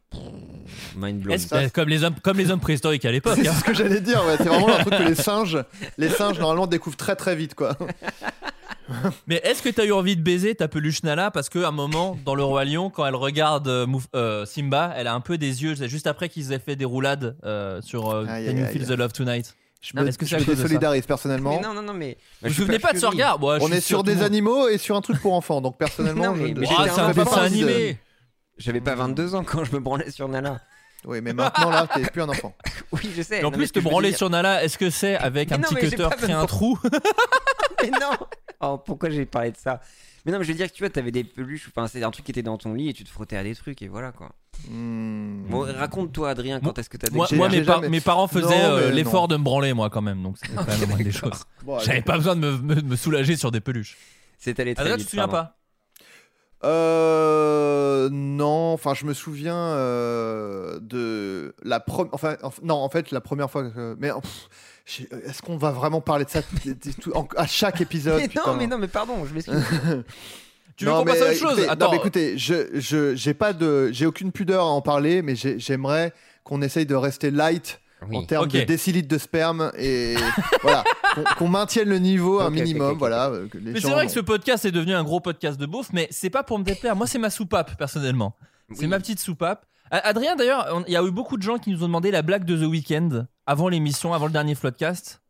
mind 0.96 1.20
blown. 1.22 1.36
Est-ce- 1.36 1.54
euh, 1.54 1.70
comme, 1.74 1.90
les 1.90 2.04
hommes, 2.04 2.16
comme 2.24 2.38
les 2.38 2.52
hommes 2.52 2.60
préhistoriques 2.60 3.06
à 3.06 3.12
l'époque. 3.12 3.38
C'est 3.42 3.48
hein. 3.48 3.54
ce 3.54 3.64
que 3.64 3.74
j'allais 3.74 4.02
dire, 4.02 4.24
ouais, 4.26 4.38
c'est 4.38 4.46
vraiment 4.48 4.70
un 4.74 4.80
truc 4.82 4.94
que 4.98 5.04
les 5.04 5.16
singes, 5.16 5.58
les 5.98 6.10
singes 6.10 6.40
normalement 6.40 6.68
découvrent 6.68 6.98
très 6.98 7.16
très 7.16 7.36
vite 7.36 7.56
quoi. 7.56 7.78
Mais 9.28 9.38
est-ce 9.44 9.64
que 9.64 9.70
t'as 9.70 9.84
eu 9.86 9.92
envie 9.92 10.16
de 10.16 10.22
baiser 10.22 10.54
ta 10.54 10.68
peluche 10.68 11.02
Nala 11.04 11.32
Parce 11.32 11.50
qu'à 11.50 11.68
un 11.68 11.72
moment, 11.72 12.18
dans 12.24 12.36
Le 12.36 12.44
Roi 12.44 12.66
Lion, 12.66 12.92
quand 12.92 13.06
elle 13.06 13.16
regarde 13.16 13.68
euh, 13.68 13.88
euh, 14.16 14.46
Simba, 14.46 14.94
elle 14.96 15.08
a 15.08 15.14
un 15.16 15.22
peu 15.22 15.40
des 15.40 15.64
yeux, 15.64 15.76
c'est 15.76 15.90
juste 15.90 16.06
après 16.06 16.30
qu'ils 16.30 16.52
aient 16.52 16.60
fait 16.60 16.76
des 16.76 16.86
roulades 16.86 17.36
euh, 17.44 17.82
sur 17.82 18.12
euh, 18.12 18.26
Aïe, 18.28 18.46
Can 18.46 18.52
aïe, 18.52 18.60
You 18.60 18.66
aïe. 18.66 18.74
Feel 18.74 18.86
the 18.86 18.92
Love 18.92 19.12
Tonight. 19.12 19.56
Je 19.82 19.92
Non, 19.96 20.02
me, 20.04 20.08
est-ce 20.08 20.18
que 20.18 20.26
je 20.26 20.36
me 20.36 20.44
désolidarise 20.44 21.06
personnellement. 21.06 21.56
Mais 21.58 21.68
non, 21.68 21.74
non, 21.74 21.82
non, 21.84 21.94
mais. 21.94 22.18
Vous 22.42 22.48
vous 22.50 22.54
souvenez 22.56 22.80
pas 22.80 22.92
de 22.94 22.98
ce 22.98 23.06
regard 23.06 23.40
Moi, 23.40 23.58
On 23.62 23.72
est 23.72 23.82
sur 23.82 24.04
des 24.04 24.24
animaux 24.24 24.68
et 24.68 24.78
sur 24.80 24.96
un 24.96 25.02
truc 25.02 25.22
pour 25.22 25.34
enfants, 25.34 25.62
donc 25.62 25.78
personnellement, 25.78 26.26
Non, 26.28 26.36
mais- 26.36 26.50
je, 26.50 26.54
mais 26.56 26.66
je- 26.66 26.72
Ah, 26.76 26.86
je 26.88 26.94
c'est 26.94 27.02
un 27.02 27.12
dessin 27.12 27.42
animé 27.42 27.98
J'avais 28.58 28.82
pas 28.82 28.96
22 28.96 29.36
ans 29.36 29.44
quand 29.44 29.64
je 29.64 29.72
me 29.74 29.80
branlais 29.80 30.10
sur 30.12 30.28
Nala. 30.28 30.60
Oui, 31.04 31.22
mais 31.22 31.34
maintenant 31.34 31.70
là, 31.70 31.88
t'es 31.94 32.02
plus 32.02 32.22
un 32.24 32.30
enfant. 32.30 32.56
Oui, 32.92 33.12
je 33.16 33.22
sais. 33.22 33.42
Et 33.42 33.46
en 33.46 33.52
Non, 33.52 33.58
plus, 33.58 33.72
te 33.72 33.80
branler 33.80 34.10
dire- 34.10 34.18
sur 34.18 34.30
Nala, 34.30 34.64
est-ce 34.64 34.78
que 34.78 34.90
c'est 34.90 35.16
avec 35.18 35.50
Mais 35.50 35.56
un 35.56 35.60
non, 35.60 35.64
petit 35.70 35.76
cutter 35.90 36.08
créer 36.18 36.32
un 36.34 36.46
trou 36.48 36.80
Mais 37.84 37.92
non 37.92 38.12
Oh, 38.62 38.78
pourquoi 38.84 39.10
j'ai 39.10 39.26
parlé 39.26 39.52
de 39.52 39.58
ça? 39.58 39.82
Mais 40.26 40.32
non, 40.32 40.40
mais 40.40 40.44
je 40.44 40.52
veux 40.52 40.58
dire 40.58 40.68
que 40.72 40.74
tu 40.76 40.82
vois, 40.82 40.90
t'avais 40.90 41.12
des 41.12 41.24
peluches, 41.24 41.70
enfin, 41.70 41.88
c'est 41.88 42.02
un 42.04 42.10
truc 42.12 42.26
qui 42.26 42.32
était 42.32 42.42
dans 42.42 42.58
ton 42.58 42.74
lit 42.74 42.90
et 42.90 42.94
tu 42.94 43.04
te 43.04 43.10
frottais 43.10 43.38
à 43.38 43.44
des 43.44 43.54
trucs 43.56 43.82
et 43.84 43.88
voilà 43.88 44.12
quoi. 44.12 44.32
Hmm. 44.70 45.44
Bon, 45.50 45.60
raconte-toi, 45.62 46.30
Adrien, 46.32 46.60
quand 46.62 46.80
est-ce 46.80 46.90
que 46.90 46.98
t'as 46.98 47.12
Moi, 47.12 47.28
moi, 47.34 47.50
mes, 47.50 47.62
par- 47.62 47.76
jamais- 47.76 47.90
mes 47.90 48.02
parents 48.02 48.28
faisaient 48.28 48.64
euh, 48.66 48.90
l'effort 48.90 49.28
de 49.28 49.38
me 49.38 49.44
branler, 49.44 49.74
moi, 49.74 49.90
quand 49.90 50.02
même. 50.02 50.24
Donc, 50.24 50.38
c'était 50.40 50.56
quand 50.56 50.66
même 50.68 50.82
la 50.82 50.88
moindre 50.88 51.04
des 51.04 51.12
choses. 51.12 51.44
Bon. 51.64 51.78
J'avais 51.80 52.02
pas 52.02 52.18
besoin 52.18 52.36
de 52.36 52.42
me, 52.42 52.58
me- 52.58 52.82
me 52.82 52.96
soulager 52.96 53.36
sur 53.36 53.52
des 53.52 53.60
peluches. 53.60 53.98
C'est 54.40 54.60
allé 54.60 54.74
très 54.74 54.82
Adrien, 54.82 54.96
vite. 54.98 55.06
tu 55.06 55.06
te 55.06 55.12
souviens 55.12 55.28
pardon. 55.28 55.50
pas? 55.50 55.58
Euh, 56.64 58.10
non, 58.12 58.74
enfin 58.74 58.94
je 58.96 59.06
me 59.06 59.14
souviens 59.14 59.56
euh, 61.46 61.54
la 61.64 61.80
première, 61.80 62.14
enfin 62.14 62.34
enf- 62.44 62.64
non 62.64 62.76
en 62.76 62.90
fait 62.90 63.12
la 63.12 63.22
première 63.22 63.50
fois 63.50 63.70
que, 63.70 63.96
mais 64.00 64.10
pff, 64.12 64.50
j'ai- 64.86 65.10
est-ce 65.26 65.42
qu'on 65.42 65.58
va 65.58 65.72
vraiment 65.72 66.02
parler 66.02 66.26
de 66.26 66.30
ça 66.30 66.42
à 67.38 67.48
chaque 67.48 67.82
épisode 67.82 68.20
Mais 68.22 68.30
non, 68.36 68.56
mais 68.56 68.68
non, 68.68 68.78
mais 68.78 68.88
pardon, 68.88 69.26
je 69.26 69.34
m'excuse. 69.34 69.64
Tu 70.78 70.86
veux 70.86 70.92
Non, 70.92 71.00
qu'on 71.00 71.06
passe 71.06 71.22
à 71.22 71.26
mais 71.26 71.30
autre 71.32 71.40
chose 71.40 71.52
écoutez- 71.54 71.70
Attends, 71.70 71.86
Non 71.86 71.92
mais 71.92 71.98
écoutez, 71.98 72.38
je 72.38 72.80
je 72.80 73.16
j'ai 73.16 73.34
pas 73.34 73.54
de 73.54 73.90
j'ai 73.94 74.06
aucune 74.06 74.32
pudeur 74.32 74.64
à 74.66 74.70
en 74.70 74.82
parler, 74.82 75.22
mais 75.22 75.36
j'ai- 75.36 75.58
j'aimerais 75.60 76.14
qu'on 76.44 76.62
essaye 76.62 76.86
de 76.86 76.96
rester 76.96 77.32
light 77.32 77.80
Oui. 78.10 78.18
en 78.18 78.26
termes 78.26 78.48
de 78.50 78.62
décilitres 78.62 79.08
de 79.08 79.18
sperme 79.18 79.72
et 79.78 80.16
voilà 80.62 80.84
qu'on 81.16 81.24
qu'on 81.38 81.48
maintienne 81.48 81.88
le 81.88 81.98
niveau 81.98 82.42
un 82.42 82.50
minimum, 82.50 82.98
voilà. 82.98 83.30
euh, 83.30 83.48
que 83.48 83.58
les 83.58 83.72
Mais 83.72 83.80
c'est 83.80 83.90
vrai 83.90 84.06
que 84.06 84.12
ce 84.12 84.20
podcast 84.20 84.66
est 84.66 84.72
devenu 84.72 84.94
un 84.94 85.04
gros 85.06 85.22
podcast 85.22 85.58
de 85.60 85.66
bouffe, 85.66 85.94
mais 85.94 86.08
c'est 86.12 86.30
pas 86.30 86.44
pour 86.44 86.60
me 86.60 86.64
déplaire. 86.66 86.96
Moi, 86.96 87.08
c'est 87.08 87.20
ma 87.20 87.30
soupape, 87.30 87.78
personnellement. 87.78 88.36
C'est 88.74 88.82
Oui. 88.82 88.88
ma 88.88 89.00
petite 89.00 89.20
soupape. 89.22 89.66
Adrien, 89.92 90.36
d'ailleurs, 90.36 90.84
il 90.88 90.94
y 90.94 90.98
a 90.98 91.04
eu 91.04 91.12
beaucoup 91.12 91.38
de 91.38 91.44
gens 91.44 91.58
qui 91.58 91.70
nous 91.72 91.84
ont 91.84 91.88
demandé 91.88 92.12
la 92.12 92.22
blague 92.22 92.44
de 92.46 92.58
The 92.58 92.68
Weeknd 92.68 93.28
avant 93.46 93.70
l'émission, 93.70 94.14
avant 94.14 94.26
le 94.26 94.32
dernier 94.32 94.56
Floodcast. 94.56 95.22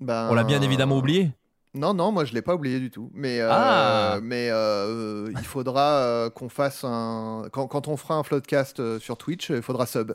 Ben, 0.00 0.28
On 0.30 0.34
l'a 0.34 0.44
bien 0.44 0.60
évidemment 0.62 0.96
oublié. 0.96 1.32
Non, 1.74 1.92
non, 1.94 2.10
moi 2.12 2.24
je 2.24 2.32
l'ai 2.34 2.42
pas 2.42 2.54
oublié 2.54 2.80
du 2.80 2.90
tout. 2.90 3.10
Mais, 3.14 3.40
euh, 3.40 3.48
Ah. 3.52 4.18
mais 4.22 4.48
euh, 4.50 5.30
il 5.32 5.44
faudra 5.44 5.98
euh, 5.98 6.30
qu'on 6.30 6.48
fasse 6.48 6.82
un. 6.82 7.44
Quand, 7.52 7.66
quand 7.68 7.88
on 7.88 7.96
fera 7.96 8.14
un 8.14 8.22
floodcast 8.22 8.80
euh, 8.80 8.98
sur 8.98 9.16
Twitch, 9.16 9.50
il 9.50 9.62
faudra 9.62 9.86
sub. 9.86 10.12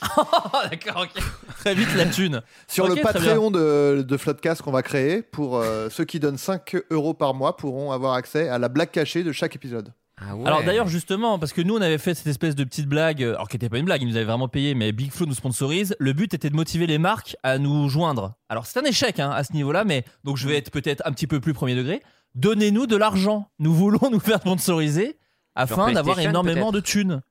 Ah, 0.00 0.62
d'accord, 0.70 1.02
ok. 1.04 1.22
Très 1.58 1.74
vite 1.74 1.94
la 1.94 2.06
thune. 2.06 2.42
Sur 2.66 2.88
le 2.88 2.96
Patreon 2.96 3.50
de, 3.50 4.02
de 4.06 4.16
Floodcast 4.16 4.62
qu'on 4.62 4.72
va 4.72 4.82
créer, 4.82 5.22
pour 5.22 5.58
euh, 5.58 5.90
ceux 5.90 6.04
qui 6.06 6.18
donnent 6.18 6.38
5 6.38 6.76
euros 6.90 7.12
par 7.14 7.34
mois 7.34 7.56
pourront 7.56 7.92
avoir 7.92 8.14
accès 8.14 8.48
à 8.48 8.58
la 8.58 8.68
blague 8.70 8.90
cachée 8.90 9.22
de 9.22 9.32
chaque 9.32 9.54
épisode. 9.54 9.92
Ah 10.20 10.36
ouais. 10.36 10.46
Alors 10.46 10.62
d'ailleurs 10.62 10.86
justement, 10.88 11.38
parce 11.38 11.52
que 11.52 11.62
nous 11.62 11.76
on 11.76 11.80
avait 11.80 11.98
fait 11.98 12.14
cette 12.14 12.26
espèce 12.26 12.54
de 12.54 12.64
petite 12.64 12.86
blague, 12.86 13.22
euh, 13.22 13.34
alors 13.34 13.48
qui 13.48 13.56
n'était 13.56 13.68
pas 13.70 13.78
une 13.78 13.84
blague, 13.86 14.02
ils 14.02 14.08
nous 14.08 14.16
avaient 14.16 14.24
vraiment 14.26 14.48
payé, 14.48 14.74
mais 14.74 14.92
Big 14.92 15.10
Flo 15.12 15.26
nous 15.26 15.34
sponsorise. 15.34 15.96
Le 15.98 16.12
but 16.12 16.34
était 16.34 16.50
de 16.50 16.56
motiver 16.56 16.86
les 16.86 16.98
marques 16.98 17.36
à 17.42 17.58
nous 17.58 17.88
joindre. 17.88 18.34
Alors 18.48 18.66
c'est 18.66 18.78
un 18.78 18.84
échec 18.84 19.18
hein, 19.18 19.30
à 19.30 19.44
ce 19.44 19.52
niveau-là, 19.54 19.84
mais 19.84 20.04
donc 20.24 20.36
je 20.36 20.46
vais 20.46 20.56
être 20.56 20.70
peut-être 20.70 21.02
un 21.06 21.12
petit 21.12 21.26
peu 21.26 21.40
plus 21.40 21.54
premier 21.54 21.74
degré. 21.74 22.02
Donnez-nous 22.34 22.86
de 22.86 22.96
l'argent. 22.96 23.48
Nous 23.58 23.72
voulons 23.74 24.08
nous 24.12 24.20
faire 24.20 24.38
sponsoriser 24.40 25.18
afin 25.54 25.86
d'avoir 25.94 26.16
énormément 26.30 26.70
de 26.72 26.80
thunes. 26.80 27.22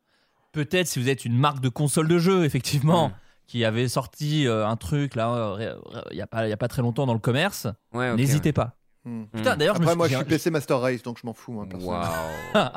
Peut-être 0.51 0.87
si 0.87 0.99
vous 0.99 1.09
êtes 1.09 1.25
une 1.25 1.37
marque 1.37 1.61
de 1.61 1.69
console 1.69 2.07
de 2.07 2.17
jeu, 2.17 2.43
effectivement, 2.43 3.11
qui 3.45 3.63
avait 3.65 3.87
sorti 3.87 4.47
euh, 4.47 4.67
un 4.67 4.75
truc 4.77 5.15
là, 5.15 5.31
euh, 5.33 5.75
il 6.11 6.15
n'y 6.15 6.21
a, 6.21 6.27
pas- 6.27 6.47
il 6.47 6.49
y 6.49 6.53
a 6.53 6.57
pas 6.57 6.67
très 6.67 6.81
longtemps 6.81 7.05
dans 7.05 7.13
le 7.13 7.19
commerce, 7.19 7.67
Ouais, 7.93 8.15
n'hésitez 8.15 8.51
pas. 8.51 8.75
Hmm. 9.05 9.25
Putain, 9.33 9.55
d'ailleurs, 9.55 9.75
je 9.77 9.81
me 9.81 9.87
suis- 9.87 9.95
moi, 9.95 10.07
je 10.09 10.15
suis 10.15 10.25
PC 10.25 10.49
Master 10.51 10.79
Race, 10.79 11.01
donc 11.03 11.17
je 11.21 11.25
m'en 11.25 11.33
fous, 11.33 11.51
moi. 11.53 11.65
Waouh. 11.73 12.05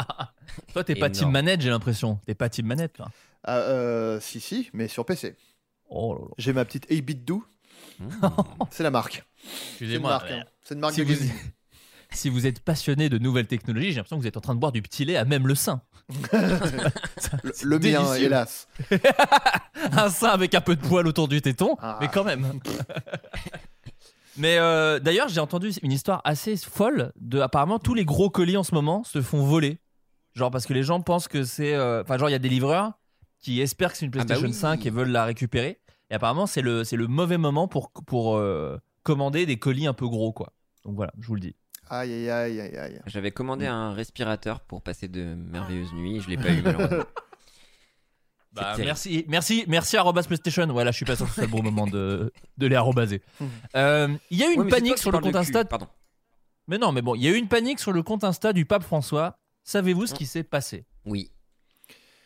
Toi, 0.73 0.85
t'es 0.85 0.95
pas 0.95 1.11
team 1.11 1.31
manette, 1.31 1.61
j'ai 1.61 1.71
l'impression. 1.71 2.19
T'es 2.27 2.35
pas 2.35 2.49
team 2.49 2.67
manette, 2.67 2.93
toi. 2.95 3.09
Ah, 3.45 3.57
euh, 3.59 4.21
si, 4.21 4.39
si, 4.41 4.71
mais 4.73 4.87
sur 4.89 5.05
PC. 5.05 5.35
Oh 5.89 6.15
là 6.15 6.21
là. 6.21 6.27
J'ai 6.39 6.53
ma 6.53 6.65
petite 6.65 6.89
8-bit 6.91 7.25
do. 7.25 7.45
Mmh. 7.99 8.07
C'est 8.71 8.83
la 8.83 8.91
marque. 8.91 9.25
C'est 9.43 9.49
une 9.49 9.69
Excusez-moi. 9.71 10.11
marque. 10.11 10.31
hein. 10.31 10.45
C'est 10.63 10.75
une 10.75 10.81
marque 10.81 10.95
si, 10.95 11.01
de 11.05 11.13
vous, 11.13 11.19
gaming. 11.19 11.33
si 12.13 12.29
vous 12.29 12.47
êtes 12.47 12.61
passionné 12.61 13.09
de 13.09 13.19
nouvelles 13.19 13.47
technologies, 13.49 13.89
j'ai 13.91 13.97
l'impression 13.97 14.17
que 14.17 14.23
vous 14.23 14.29
êtes 14.29 14.37
en 14.37 14.41
train 14.41 14.55
de 14.55 14.61
boire 14.61 14.73
du 14.73 14.81
petit 14.83 15.05
lait 15.05 15.17
à 15.17 15.25
même 15.25 15.47
le 15.49 15.55
sein. 15.55 15.83
Le, 16.33 17.53
le 17.65 17.79
mien, 17.79 18.15
hélas. 18.15 18.69
Un 19.93 20.09
sein 20.11 20.29
avec 20.29 20.55
un 20.55 20.61
peu 20.61 20.77
de 20.77 20.81
poil 20.87 21.07
autour 21.07 21.27
du 21.29 21.41
téton, 21.43 21.77
Ah. 21.81 21.99
mais 22.01 22.09
quand 22.09 22.25
même. 22.25 22.61
Mais 24.37 24.59
euh, 24.59 24.99
d'ailleurs, 24.99 25.29
j'ai 25.29 25.41
entendu 25.41 25.71
une 25.83 25.93
histoire 25.93 26.21
assez 26.25 26.57
folle 26.57 27.13
de 27.21 27.41
apparemment 27.41 27.79
tous 27.79 27.95
les 27.95 28.05
gros 28.05 28.31
colis 28.31 28.57
en 28.57 28.63
ce 28.63 28.75
moment 28.75 29.05
se 29.05 29.21
font 29.23 29.45
voler. 29.45 29.79
Genre 30.35 30.51
parce 30.51 30.65
que 30.67 30.73
les 30.73 30.83
gens 30.83 31.01
pensent 31.01 31.29
que 31.29 31.45
c'est. 31.45 31.75
euh, 31.75 32.03
Enfin, 32.03 32.17
genre, 32.19 32.29
il 32.29 32.33
y 32.33 32.37
a 32.37 32.39
des 32.39 32.49
livreurs 32.49 32.93
qui 33.41 33.61
espèrent 33.61 33.93
que 33.93 33.99
c'est 33.99 34.07
une 34.07 34.13
Ah 34.15 34.19
bah 34.19 34.25
PlayStation 34.25 34.49
oui. 34.49 34.55
5 34.55 34.87
et 34.87 34.91
veulent 34.91 35.11
la 35.11 35.25
récupérer. 35.25 35.81
Et 36.11 36.15
apparemment, 36.15 36.47
c'est 36.47 36.63
le, 36.63 36.85
c'est 36.85 36.97
le 36.97 37.07
mauvais 37.07 37.39
moment 37.39 37.69
pour, 37.69 37.91
pour 38.07 38.37
euh, 38.37 38.79
commander 39.03 39.47
des 39.47 39.59
colis 39.59 39.87
un 39.87 39.95
peu 39.95 40.07
gros, 40.09 40.33
quoi. 40.33 40.53
Donc 40.85 40.95
voilà, 40.97 41.13
je 41.19 41.27
vous 41.27 41.35
le 41.35 41.41
dis. 41.41 41.57
Aïe, 41.91 42.13
aïe, 42.13 42.31
aïe, 42.31 42.61
aïe, 42.61 42.77
aïe. 42.79 43.01
J'avais 43.07 43.33
commandé 43.33 43.67
Mm. 43.67 43.71
un 43.73 43.93
respirateur 43.93 44.61
pour 44.61 44.81
passer 44.83 45.09
de 45.09 45.35
merveilleuses 45.35 45.93
nuits. 45.93 46.21
Je 46.21 46.29
l'ai 46.31 46.37
pas 46.39 46.51
eu 46.51 46.63
malheureusement. 46.63 47.05
Bah, 48.55 48.75
merci, 48.79 49.25
merci, 49.29 49.65
merci 49.67 49.97
arrobas 49.97 50.25
PlayStation. 50.25 50.69
Ouais, 50.69 50.85
là, 50.85 50.91
je 50.91 50.97
suis 50.97 51.05
pas 51.07 51.17
sûr 51.17 51.25
que 51.25 51.31
ce 51.31 51.35
soit 51.37 51.45
le 51.45 51.51
bon 51.51 51.63
moment 51.63 51.87
de, 51.87 52.31
de 52.59 52.67
les 52.67 52.77
arrobaser. 52.77 53.23
Euh, 53.77 54.09
Il 54.31 54.39
y 54.39 54.43
a 54.45 54.51
eu 54.51 54.55
une 54.55 54.61
Ouais, 54.63 54.69
panique 54.69 54.99
sur 54.99 55.11
le 55.11 55.19
compte 55.21 55.35
Insta. 55.37 55.65
Pardon. 55.65 55.87
Mais 56.69 56.77
non, 56.79 56.93
mais 56.93 57.01
bon, 57.03 57.15
il 57.15 57.23
y 57.23 57.29
a 57.29 57.31
eu 57.31 57.37
une 57.37 57.49
panique 57.49 57.81
sur 57.81 57.93
le 57.93 58.03
compte 58.03 58.25
Insta 58.25 58.53
du 58.53 58.67
pape 58.67 58.83
François. 58.83 59.39
Savez-vous 59.65 60.07
ce 60.07 60.15
qui 60.15 60.27
s'est 60.27 60.43
passé? 60.43 60.85
Oui. 61.07 61.31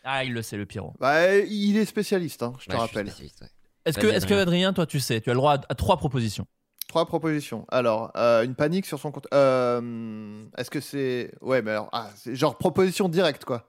Ah, 0.05 0.25
il 0.25 0.33
le 0.33 0.43
sait, 0.43 0.57
le 0.57 0.67
Pierrot. 0.67 0.95
Bah, 1.01 1.37
il 1.37 1.77
est 1.77 1.85
spécialiste, 1.85 2.43
hein, 2.43 2.53
je 2.61 2.67
te 2.67 2.73
Ouais, 2.73 2.79
rappelle. 2.79 3.07
ouais. 3.07 3.49
Est-ce 3.85 3.99
que, 3.99 4.07
est-ce 4.09 4.27
que 4.27 4.35
Adrien. 4.35 4.73
Toi, 4.73 4.87
tu 4.87 4.99
sais, 5.01 5.21
tu 5.21 5.31
as 5.31 5.33
le 5.33 5.39
droit 5.39 5.55
à, 5.55 5.61
à 5.69 5.75
trois 5.75 5.97
propositions? 5.97 6.47
Trois 6.89 7.07
propositions. 7.07 7.65
Alors, 7.71 8.11
euh, 8.17 8.45
une 8.45 8.55
panique 8.55 8.87
sur 8.87 8.99
son 8.99 9.11
compte. 9.13 9.27
Euh, 9.35 10.45
Est-ce 10.57 10.71
que 10.71 10.81
c'est. 10.81 11.33
Ouais, 11.41 11.63
mais 11.63 11.73
alors. 11.73 11.89
Ah, 11.93 12.11
c'est 12.17 12.35
genre 12.37 12.57
proposition 12.59 13.09
directe, 13.09 13.45
quoi. 13.45 13.69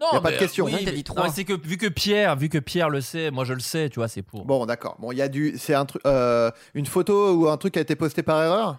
Non, 0.00 0.06
Y 0.12 0.16
a 0.16 0.20
pas 0.22 0.32
de 0.32 0.36
question. 0.38 0.64
oui, 0.64 0.84
dit 0.84 1.04
c'est 1.34 1.44
que 1.44 1.52
vu 1.52 1.76
que 1.76 1.86
Pierre, 1.88 2.34
vu 2.36 2.48
que 2.48 2.56
Pierre 2.58 2.88
le 2.88 3.00
sait, 3.02 3.30
moi 3.30 3.44
je 3.44 3.52
le 3.52 3.60
sais, 3.60 3.90
tu 3.90 3.96
vois, 3.98 4.08
c'est 4.08 4.22
pour. 4.22 4.44
Bon, 4.46 4.64
d'accord. 4.64 4.96
Bon, 4.98 5.12
il 5.12 5.18
y 5.18 5.22
a 5.22 5.28
du. 5.28 5.56
C'est 5.58 5.74
un 5.74 5.84
truc. 5.84 6.00
euh, 6.06 6.50
une 6.74 6.86
photo 6.86 7.34
ou 7.34 7.48
un 7.48 7.56
truc 7.58 7.74
qui 7.74 7.78
a 7.78 7.82
été 7.82 7.96
posté 7.96 8.22
par 8.22 8.42
erreur? 8.42 8.78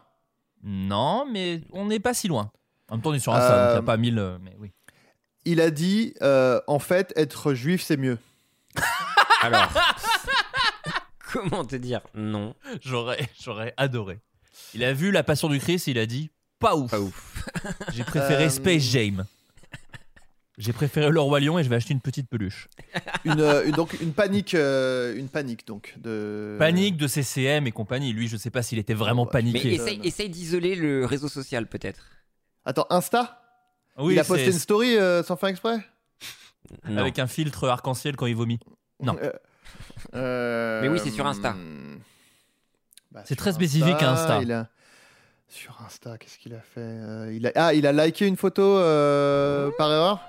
Non, 0.63 1.25
mais 1.31 1.61
on 1.71 1.85
n'est 1.85 1.99
pas 1.99 2.13
si 2.15 2.27
loin. 2.27 2.51
En 2.89 2.95
même 2.95 3.01
temps, 3.03 3.11
on 3.11 3.13
est 3.13 3.19
sur 3.19 3.33
Insta, 3.33 3.49
donc 3.49 3.57
il 3.67 3.71
n'y 3.71 3.75
a 3.75 3.77
Euh, 3.77 3.81
pas 3.83 3.97
mille. 3.97 4.17
euh, 4.19 4.37
Mais 4.41 4.55
oui. 4.59 4.71
Il 5.45 5.61
a 5.61 5.69
dit 5.71 6.13
euh, 6.21 6.59
en 6.67 6.79
fait, 6.79 7.13
être 7.15 7.53
juif, 7.53 7.81
c'est 7.83 7.97
mieux. 7.97 8.17
Alors. 9.41 9.69
Comment 11.31 11.63
te 11.65 11.75
dire 11.75 12.01
Non? 12.13 12.53
J'aurais, 12.81 13.29
j'aurais 13.41 13.73
adoré. 13.77 14.19
Il 14.73 14.83
a 14.83 14.91
vu 14.93 15.11
la 15.11 15.23
Passion 15.23 15.47
du 15.49 15.59
Christ, 15.59 15.87
il 15.87 15.97
a 15.97 16.05
dit 16.05 16.29
pas 16.59 16.75
ouf. 16.75 16.91
Pas 16.91 16.99
ouf. 16.99 17.47
J'ai 17.93 18.03
préféré 18.03 18.45
Euh, 18.45 18.49
Space 18.49 18.83
Jam. 18.83 19.25
J'ai 20.61 20.73
préféré 20.73 21.09
le 21.09 21.19
roi 21.19 21.39
lion 21.39 21.57
et 21.57 21.63
je 21.63 21.69
vais 21.69 21.75
acheter 21.77 21.93
une 21.93 22.01
petite 22.01 22.29
peluche. 22.29 22.67
Une, 23.25 23.39
euh, 23.41 23.65
une- 23.65 23.71
donc, 23.71 23.93
une 23.99 24.13
panique. 24.13 24.53
euh, 24.53 25.15
une 25.17 25.27
panique, 25.27 25.65
donc. 25.65 25.95
De... 25.97 26.55
Panique 26.59 26.97
de 26.97 27.07
CCM 27.07 27.65
et 27.67 27.71
compagnie. 27.71 28.13
Lui, 28.13 28.27
je 28.27 28.37
sais 28.37 28.49
pas 28.51 28.61
s'il 28.61 28.77
était 28.79 28.93
vraiment 28.93 29.23
Ouais. 29.23 29.29
Mais 29.33 29.39
paniqué. 29.51 29.73
essaye, 29.73 29.99
essaye 30.03 30.29
d'isoler 30.29 30.75
le 30.75 31.05
réseau 31.05 31.27
social 31.29 31.65
peut-être. 31.67 31.99
Attends, 32.65 32.85
Insta? 32.91 33.41
Oui, 33.97 34.13
Il 34.13 34.19
a 34.19 34.23
posté 34.23 34.45
une 34.47 34.51
story 34.53 34.97
euh, 34.97 35.23
sans 35.23 35.35
faire 35.35 35.49
exprès? 35.49 35.77
Non. 36.87 37.01
avec 37.01 37.17
un 37.19 37.27
filtre 37.27 37.67
arc-en-ciel 37.67 38.15
quand 38.15 38.27
il 38.27 38.35
vomit. 38.35 38.59
Non. 39.01 39.17
Euh, 39.21 39.31
euh, 40.15 40.81
Mais 40.81 40.89
oui, 40.89 40.99
c'est 41.03 41.09
sur 41.11 41.25
Insta. 41.27 41.55
bah, 43.11 43.23
C'est 43.25 43.35
très 43.35 43.51
spécifique, 43.53 44.01
Insta. 44.01 44.41
il 44.41 44.51
a- 44.51 44.69
Sur 45.47 45.81
Insta, 45.85 46.17
qu'est-ce 46.17 46.37
qu'il 46.37 46.53
a 46.53 46.61
fait 46.61 46.79
Euh, 46.81 47.33
il 47.33 47.45
a... 47.47 47.51
Ah, 47.55 47.73
il 47.73 47.85
a 47.87 47.91
liké 47.91 48.25
une 48.27 48.37
photo 48.37 48.61
euh, 48.77 49.69
par 49.77 49.91
erreur? 49.91 50.19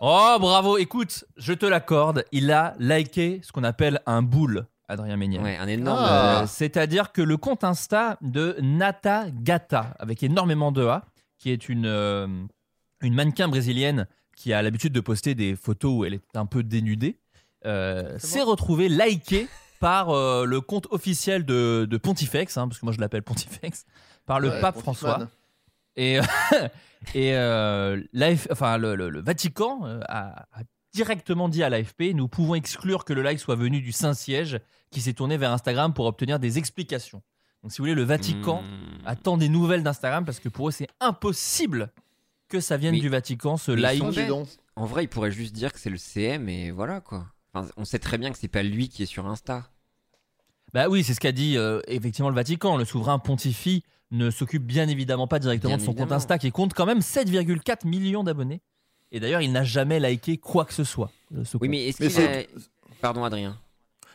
Oh, 0.00 0.36
bravo. 0.40 0.78
Écoute, 0.78 1.24
je 1.36 1.52
te 1.52 1.66
l'accorde. 1.66 2.24
Il 2.32 2.50
a 2.52 2.74
liké 2.78 3.40
ce 3.42 3.52
qu'on 3.52 3.64
appelle 3.64 4.00
un 4.06 4.22
boule, 4.22 4.66
Adrien 4.88 5.16
Méniel. 5.16 5.42
Ouais, 5.42 5.56
un 5.58 5.68
énorme. 5.68 5.98
Ah. 6.02 6.42
Euh, 6.42 6.46
C'est-à-dire 6.46 7.12
que 7.12 7.20
le 7.20 7.36
compte 7.36 7.64
Insta 7.64 8.16
de 8.22 8.56
Nata 8.62 9.26
Gata, 9.30 9.94
avec 9.98 10.22
énormément 10.22 10.72
de 10.72 10.86
A, 10.86 11.04
qui 11.38 11.50
est 11.50 11.68
une, 11.68 11.84
euh, 11.86 12.26
une 13.02 13.14
mannequin 13.14 13.48
brésilienne 13.48 14.06
qui 14.36 14.54
a 14.54 14.62
l'habitude 14.62 14.94
de 14.94 15.00
poster 15.00 15.34
des 15.34 15.54
photos 15.54 15.92
où 15.98 16.04
elle 16.06 16.14
est 16.14 16.22
un 16.36 16.46
peu 16.46 16.62
dénudée, 16.62 17.18
euh, 17.66 18.18
s'est 18.18 18.40
retrouvée 18.40 18.88
likée 18.88 19.48
par 19.80 20.10
euh, 20.10 20.46
le 20.46 20.62
compte 20.62 20.86
officiel 20.90 21.44
de, 21.44 21.86
de 21.88 21.96
Pontifex, 21.98 22.56
hein, 22.56 22.68
parce 22.68 22.80
que 22.80 22.86
moi 22.86 22.94
je 22.94 23.00
l'appelle 23.00 23.22
Pontifex, 23.22 23.84
par 24.24 24.40
le 24.40 24.48
Ouais, 24.48 24.60
pape 24.62 24.76
Pontifman. 24.76 24.94
François. 24.94 25.28
Et, 26.00 26.18
et 27.14 27.34
euh, 27.34 28.00
enfin, 28.50 28.78
le, 28.78 28.94
le- 28.94 29.10
le 29.10 29.20
Vatican 29.20 29.80
euh, 29.84 30.00
a, 30.08 30.46
a 30.52 30.62
directement 30.94 31.48
dit 31.48 31.62
à 31.62 31.68
l'AFP 31.68 32.14
nous 32.14 32.26
pouvons 32.28 32.54
exclure 32.54 33.04
que 33.04 33.12
le 33.12 33.22
like 33.22 33.38
soit 33.38 33.54
venu 33.56 33.80
du 33.80 33.92
Saint-Siège 33.92 34.60
qui 34.90 35.00
s'est 35.00 35.12
tourné 35.12 35.36
vers 35.36 35.52
Instagram 35.52 35.92
pour 35.94 36.06
obtenir 36.06 36.38
des 36.38 36.58
explications. 36.58 37.22
Donc, 37.62 37.72
si 37.72 37.78
vous 37.78 37.82
voulez, 37.84 37.94
le 37.94 38.02
Vatican 38.04 38.62
Hmm. 38.62 39.06
attend 39.06 39.36
des 39.36 39.48
nouvelles 39.50 39.82
d'Instagram 39.82 40.24
parce 40.24 40.40
que 40.40 40.48
pour 40.48 40.68
eux, 40.68 40.72
c'est 40.72 40.88
impossible 41.00 41.90
que 42.48 42.58
ça 42.60 42.76
vienne 42.78 42.94
Mais- 42.94 43.00
du 43.00 43.08
Vatican, 43.10 43.56
ce 43.58 43.72
ils 43.72 43.78
like. 43.78 44.02
En 44.76 44.86
vrai, 44.86 45.04
il 45.04 45.08
pourrait 45.08 45.30
juste 45.30 45.54
dire 45.54 45.72
que 45.72 45.78
c'est 45.78 45.90
le 45.90 45.98
CM 45.98 46.48
et 46.48 46.70
voilà 46.70 47.00
quoi. 47.00 47.26
Enfin, 47.52 47.68
on 47.76 47.84
sait 47.84 47.98
très 47.98 48.16
bien 48.18 48.30
que 48.32 48.38
c'est 48.38 48.48
pas 48.48 48.62
lui 48.62 48.88
qui 48.88 49.02
est 49.02 49.06
sur 49.06 49.26
Insta. 49.26 49.68
Bah 50.72 50.88
oui, 50.88 51.02
c'est 51.04 51.14
ce 51.14 51.20
qu'a 51.20 51.32
dit 51.32 51.56
euh, 51.58 51.80
effectivement 51.88 52.30
le 52.30 52.34
Vatican. 52.34 52.76
Le 52.76 52.84
souverain 52.84 53.18
pontifie 53.18 53.82
ne 54.10 54.30
s'occupe 54.30 54.64
bien 54.64 54.88
évidemment 54.88 55.26
pas 55.28 55.38
directement 55.38 55.76
Bien 55.76 55.78
de 55.78 55.82
son 55.86 55.94
compte. 55.94 56.12
Insta 56.12 56.38
qui 56.38 56.50
compte 56.50 56.74
quand 56.74 56.86
même 56.86 56.98
7,4 57.00 57.86
millions 57.86 58.24
d'abonnés. 58.24 58.60
Et 59.12 59.20
d'ailleurs, 59.20 59.40
il 59.40 59.52
n'a 59.52 59.64
jamais 59.64 59.98
liké 60.00 60.36
quoi 60.38 60.64
que 60.64 60.72
ce 60.74 60.84
soit. 60.84 61.10
euh, 61.36 61.44
ce 61.44 61.56
Oui, 61.60 61.68
mais 61.68 61.88
est-ce 61.88 61.96
qu'il 61.98 62.06
a... 62.06 62.10
c'est- 62.10 62.48
Pardon, 63.00 63.24
Adrien. 63.24 63.58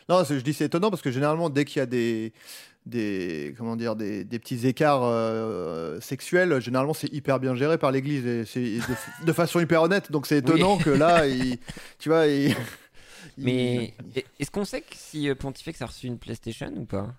Non, 0.08 0.22
je 0.24 0.34
dis 0.36 0.52
c'est 0.54 0.66
étonnant 0.66 0.90
parce 0.90 1.02
que 1.02 1.10
généralement, 1.10 1.50
dès 1.50 1.64
qu'il 1.64 1.80
y 1.80 1.82
a 1.82 1.86
des, 1.86 2.32
des, 2.86 3.54
comment 3.58 3.74
dire, 3.74 3.96
des, 3.96 4.22
des 4.24 4.38
petits 4.38 4.66
écarts 4.66 5.02
euh, 5.02 6.00
sexuels, 6.00 6.60
généralement, 6.60 6.94
c'est 6.94 7.12
hyper 7.12 7.40
bien 7.40 7.54
géré 7.56 7.76
par 7.76 7.90
l'Église 7.90 8.24
et 8.24 8.44
c'est 8.44 8.60
de, 8.62 9.26
de 9.26 9.32
façon 9.32 9.58
hyper 9.60 9.82
honnête. 9.82 10.12
Donc 10.12 10.26
c'est 10.26 10.38
étonnant 10.38 10.78
que 10.78 10.90
là, 10.90 11.26
il, 11.26 11.58
tu 11.98 12.08
vois, 12.08 12.26
il, 12.28 12.54
Mais 13.36 13.94
il- 14.14 14.22
est-ce 14.38 14.50
qu'on 14.52 14.64
sait 14.64 14.80
que 14.82 14.94
si 14.94 15.28
euh, 15.28 15.34
Pontifex 15.34 15.82
a 15.82 15.86
reçu 15.86 16.06
une 16.06 16.18
PlayStation 16.18 16.72
ou 16.76 16.84
pas? 16.84 17.12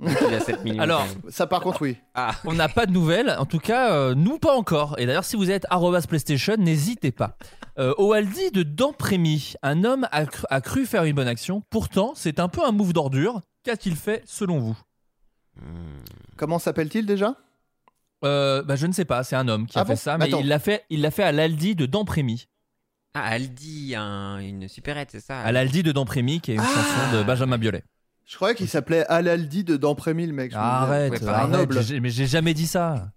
Il 0.00 0.34
a 0.34 0.40
7 0.40 0.64
millions. 0.64 0.82
Alors, 0.82 1.06
ça, 1.28 1.46
par 1.46 1.60
contre, 1.60 1.82
oui. 1.82 1.96
Ah, 2.14 2.34
On 2.44 2.54
n'a 2.54 2.68
pas 2.68 2.86
de 2.86 2.92
nouvelles, 2.92 3.34
en 3.38 3.44
tout 3.46 3.58
cas, 3.58 3.92
euh, 3.92 4.14
nous 4.14 4.38
pas 4.38 4.56
encore. 4.56 4.94
Et 4.98 5.06
d'ailleurs, 5.06 5.24
si 5.24 5.36
vous 5.36 5.50
êtes 5.50 5.66
arrobas 5.70 6.02
PlayStation, 6.08 6.54
n'hésitez 6.58 7.12
pas. 7.12 7.36
Euh, 7.78 7.94
Oaldi 7.98 8.50
de 8.52 8.62
Damprémy, 8.62 9.54
un 9.62 9.84
homme 9.84 10.08
a 10.10 10.26
cru, 10.26 10.44
a 10.50 10.60
cru 10.60 10.86
faire 10.86 11.04
une 11.04 11.14
bonne 11.14 11.28
action. 11.28 11.62
Pourtant, 11.70 12.12
c'est 12.14 12.40
un 12.40 12.48
peu 12.48 12.64
un 12.64 12.72
move 12.72 12.92
d'ordure. 12.92 13.40
Qu'a-t-il 13.64 13.94
fait 13.96 14.22
selon 14.26 14.58
vous? 14.58 14.78
Comment 16.36 16.58
s'appelle-t-il 16.58 17.06
déjà? 17.06 17.36
Euh, 18.24 18.62
bah, 18.62 18.76
Je 18.76 18.86
ne 18.86 18.92
sais 18.92 19.04
pas, 19.04 19.22
c'est 19.24 19.36
un 19.36 19.48
homme 19.48 19.66
qui 19.66 19.78
a 19.78 19.82
Ah 19.82 19.84
fait 19.84 19.96
ça, 19.96 20.16
mais 20.18 20.26
Attends. 20.26 20.40
il 20.40 20.48
l'a 20.48 20.58
fait, 20.58 20.84
il 20.90 21.00
l'a 21.02 21.10
fait 21.10 21.22
à 21.24 21.32
l'Aldi 21.32 21.74
de 21.74 21.86
Damprémy. 21.86 22.46
ah 23.14 23.24
Aldi, 23.24 23.94
un- 23.94 24.38
une 24.38 24.68
supérette, 24.68 25.10
c'est 25.12 25.20
ça? 25.20 25.40
À 25.40 25.52
l'Aldi 25.52 25.82
de 25.82 25.92
Damprémy, 25.92 26.40
qui 26.40 26.52
est 26.52 26.54
une 26.54 26.60
Ah. 26.60 26.64
chanson 26.66 27.16
de 27.18 27.22
Benjamin 27.22 27.58
Biolay. 27.58 27.84
Je 28.26 28.36
croyais 28.36 28.54
qu'il 28.54 28.68
s'appelait 28.68 29.04
Al-Aldi 29.06 29.64
de 29.64 29.76
Damprémy, 29.76 30.26
le 30.26 30.32
mec. 30.32 30.52
Arrête, 30.54 31.12
ouais, 31.12 31.18
c'est 31.18 31.24
pareil. 31.26 31.40
un 31.50 31.52
arrête, 31.54 31.68
noble. 31.70 31.82
j'ai- 31.82 32.00
mais 32.00 32.08
j'ai 32.10 32.26
jamais 32.26 32.54
dit 32.54 32.66
ça. 32.66 33.08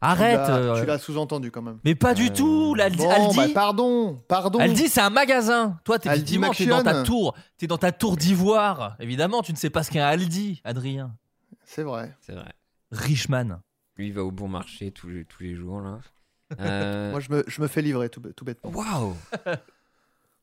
Arrête. 0.00 0.40
Tu 0.44 0.50
l'as- 0.50 0.56
euh, 0.56 0.80
Tu 0.80 0.86
l'as 0.86 0.98
sous-entendu 0.98 1.50
quand 1.50 1.62
même. 1.62 1.78
Mais 1.84 1.94
pas 1.94 2.12
du 2.14 2.30
tout. 2.30 2.74
là, 2.74 2.86
Elle, 2.88 2.96
Bon, 2.96 3.34
bah, 3.34 3.46
pardon, 3.54 4.22
pardon. 4.28 4.64
Dit 4.74 4.88
c'est 4.88 5.00
un 5.00 5.08
magasin. 5.10 5.78
Toi, 5.84 5.98
t'es 5.98 6.08
Aldi 6.10 6.36
effectivement 6.36 6.50
t'es 6.52 6.66
dans 6.66 6.82
ta 6.82 6.92
Maction. 6.98 7.04
tour. 7.14 7.34
T'es 7.56 7.66
dans 7.66 7.78
ta 7.78 7.90
tour 7.90 8.16
d'ivoire. 8.16 8.96
Évidemment, 9.00 9.40
tu 9.42 9.52
ne 9.52 9.56
sais 9.56 9.70
pas 9.70 9.82
ce 9.82 9.90
qu'est 9.90 10.00
un 10.00 10.06
Aldi, 10.06 10.60
Adrien. 10.64 11.14
C'est 11.64 11.82
vrai. 11.84 12.12
C'est 12.20 12.34
vrai. 12.34 12.52
Richman. 12.92 13.60
Lui, 13.96 14.08
il 14.08 14.12
va 14.12 14.22
au 14.24 14.30
bon 14.30 14.46
marché 14.48 14.90
tous 14.90 15.08
les, 15.08 15.24
tous 15.24 15.42
les 15.42 15.54
jours, 15.54 15.80
là. 15.80 15.98
Euh, 16.60 17.10
Moi, 17.10 17.20
je 17.20 17.30
me, 17.32 17.42
je 17.48 17.60
me 17.62 17.66
fais 17.66 17.80
livrer 17.80 18.10
tout, 18.10 18.20
tout 18.36 18.44
bêtement. 18.44 18.70
Waouh 18.70 19.16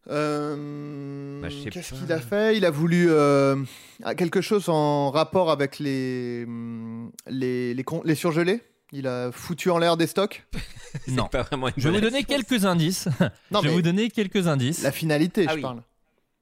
Euh, 0.09 1.41
Bah, 1.41 1.47
Qu'est-ce 1.71 1.93
qu'il 1.93 2.11
a 2.11 2.19
fait? 2.19 2.57
Il 2.57 2.65
a 2.65 2.71
voulu 2.71 3.07
euh, 3.09 3.63
ah, 4.03 4.15
quelque 4.15 4.41
chose 4.41 4.67
en 4.69 5.11
rapport 5.11 5.51
avec 5.51 5.79
les, 5.79 6.43
hum, 6.47 7.11
les, 7.27 7.73
les, 7.73 8.15
surgelés? 8.15 8.61
Il 8.91 9.07
a 9.07 9.31
foutu 9.31 9.69
en 9.69 9.77
l'air 9.77 9.97
des 9.97 10.07
stocks? 10.07 10.45
Non. 11.07 11.27
Pas 11.27 11.43
vraiment 11.43 11.67
une 11.69 11.73
Je 11.77 11.87
vais 11.87 11.95
vous 11.95 12.01
donner 12.01 12.17
réponse. 12.19 12.35
quelques 12.35 12.65
indices. 12.65 13.07
Non, 13.51 13.61
je 13.61 13.69
vais 13.69 13.73
vous 13.73 13.81
donner 13.81 14.09
quelques 14.09 14.47
indices. 14.47 14.81
la 14.83 14.91
finalité, 14.91 15.45
Ah 15.47 15.51
je 15.51 15.55
oui. 15.55 15.61
parle. 15.61 15.83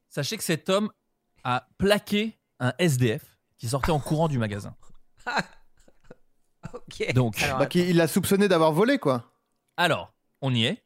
Sachez 0.09 0.37
que 0.37 0.43
cet 0.43 0.69
homme 0.69 0.89
a 1.43 1.67
plaqué 1.77 2.35
un 2.59 2.73
SDF 2.79 3.21
qui 3.57 3.67
sortait 3.67 3.91
en 3.91 3.99
courant 3.99 4.27
du 4.27 4.39
magasin. 4.39 4.75
Ok. 6.73 7.13
Donc, 7.13 7.41
Alors, 7.41 7.59
Bah, 7.59 7.67
il 7.73 7.95
l'a 7.95 8.07
soupçonné 8.07 8.47
d'avoir 8.47 8.71
volé, 8.73 8.97
quoi. 8.99 9.31
alors, 9.77 10.13
on 10.41 10.53
y 10.53 10.65
est. 10.65 10.83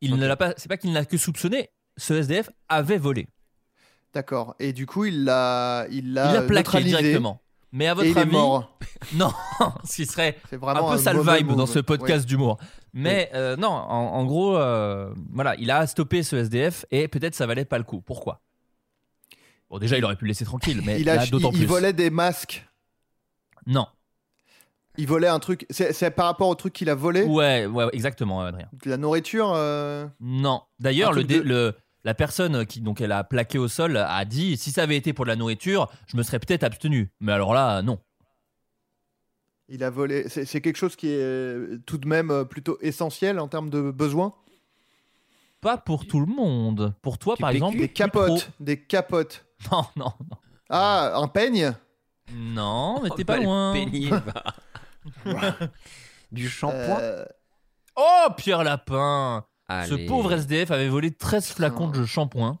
Il 0.00 0.12
Ok. 0.14 0.20
ne 0.20 0.26
l'a 0.26 0.36
pas. 0.36 0.54
C'est 0.56 0.68
pas 0.68 0.76
qu'il 0.76 0.92
n'a 0.92 1.04
que 1.04 1.16
soupçonné. 1.16 1.70
Ce 1.98 2.14
SDF 2.14 2.48
avait 2.70 2.96
volé. 2.96 3.28
D'accord. 4.14 4.54
Et 4.58 4.72
du 4.72 4.86
coup, 4.86 5.04
il 5.04 5.24
l'a, 5.24 5.86
il 5.90 6.14
l'a 6.14 6.40
plaqué 6.42 6.82
directement. 6.82 7.42
Mais 7.70 7.86
à 7.86 7.92
Et 7.92 7.94
votre 7.94 8.06
il 8.08 8.16
est 8.16 8.20
avis, 8.20 8.30
mort. 8.32 8.78
non, 9.14 9.30
ce 9.84 9.96
qui 9.96 10.06
serait 10.06 10.38
un 10.52 10.90
peu 10.90 10.96
ça 10.96 11.12
le 11.12 11.18
mauvais 11.18 11.38
vibe 11.38 11.52
dans 11.54 11.66
ce 11.66 11.80
podcast 11.80 12.24
d'humour. 12.26 12.56
Mais 12.94 13.30
euh, 13.34 13.56
non, 13.56 13.68
en, 13.68 14.14
en 14.14 14.24
gros, 14.24 14.56
euh, 14.56 15.12
voilà, 15.34 15.54
il 15.58 15.70
a 15.70 15.86
stoppé 15.86 16.22
ce 16.22 16.36
SDF 16.36 16.86
et 16.90 17.08
peut-être 17.08 17.34
ça 17.34 17.46
valait 17.46 17.66
pas 17.66 17.76
le 17.76 17.84
coup. 17.84 18.00
Pourquoi? 18.00 18.40
Bon, 19.68 19.78
déjà, 19.78 19.98
il 19.98 20.04
aurait 20.06 20.16
pu 20.16 20.24
le 20.24 20.28
laisser 20.28 20.46
tranquille, 20.46 20.80
mais 20.82 20.98
Il, 20.98 21.10
a, 21.10 21.26
d'autant 21.26 21.50
il, 21.50 21.56
plus. 21.56 21.62
il 21.62 21.66
volait 21.68 21.92
des 21.92 22.08
masques. 22.08 22.66
Non. 23.66 23.86
Il 24.96 25.06
volait 25.06 25.28
un 25.28 25.38
truc. 25.38 25.66
C'est, 25.68 26.10
par 26.10 26.24
rapport 26.24 26.48
au 26.48 26.54
truc 26.54 26.72
qu'il 26.72 26.88
a 26.88 26.94
volé? 26.94 27.22
Ouais, 27.24 27.66
ouais, 27.66 27.86
exactement, 27.92 28.40
Adrien. 28.40 28.68
De 28.82 28.88
la 28.88 28.96
nourriture. 28.96 29.52
euh, 29.54 30.06
Non. 30.20 30.62
D'ailleurs, 30.80 31.12
le, 31.12 31.22
de- 31.24 31.36
le- 31.40 31.74
la 32.04 32.14
personne 32.14 32.66
qui 32.66 32.80
donc 32.80 33.00
elle 33.00 33.12
a 33.12 33.24
plaqué 33.24 33.58
au 33.58 33.68
sol 33.68 33.96
a 33.96 34.24
dit 34.24 34.56
si 34.56 34.70
ça 34.70 34.82
avait 34.82 34.96
été 34.96 35.12
pour 35.12 35.24
de 35.24 35.30
la 35.30 35.36
nourriture, 35.36 35.90
je 36.06 36.16
me 36.16 36.22
serais 36.22 36.38
peut-être 36.38 36.64
abstenu. 36.64 37.10
Mais 37.20 37.32
alors 37.32 37.54
là, 37.54 37.82
non. 37.82 37.98
Il 39.68 39.84
a 39.84 39.90
volé. 39.90 40.28
C'est, 40.28 40.60
quelque 40.60 40.76
chose 40.76 40.96
qui 40.96 41.08
est 41.08 41.20
euh, 41.20 41.78
tout 41.84 41.98
de 41.98 42.08
même 42.08 42.30
euh, 42.30 42.44
plutôt 42.44 42.78
essentiel 42.80 43.38
en 43.38 43.48
termes 43.48 43.68
de 43.68 43.90
besoins? 43.90 44.34
Pas 45.60 45.76
pour 45.76 46.06
tout 46.06 46.20
le 46.20 46.26
monde. 46.26 46.94
Pour 47.02 47.18
toi, 47.18 47.36
par 47.36 47.50
exemple. 47.50 47.76
Des 47.76 47.88
capotes. 47.88 48.50
Des 48.60 48.80
capotes. 48.80 49.44
Non, 49.72 49.84
non, 49.96 50.12
non. 50.20 50.36
Ah, 50.70 51.14
un 51.16 51.26
peigne? 51.26 51.74
Non, 52.32 53.00
mais 53.02 53.08
oh, 53.10 53.14
t'es 53.16 53.24
bah, 53.24 53.34
pas 53.34 53.38
le 53.40 53.44
loin. 53.44 53.72
peigné, 53.72 54.08
bah. 54.08 55.56
du 56.30 56.48
shampoing? 56.48 57.00
Euh, 57.00 57.24
Oh, 58.00 58.28
Pierre 58.36 58.62
Lapin 58.62 59.44
Ce 59.70 60.06
pauvre 60.06 60.32
SDF 60.32 60.70
avait 60.70 60.88
volé 60.88 61.10
13 61.10 61.48
flacons 61.48 61.88
de 61.88 62.04
shampoing. 62.04 62.58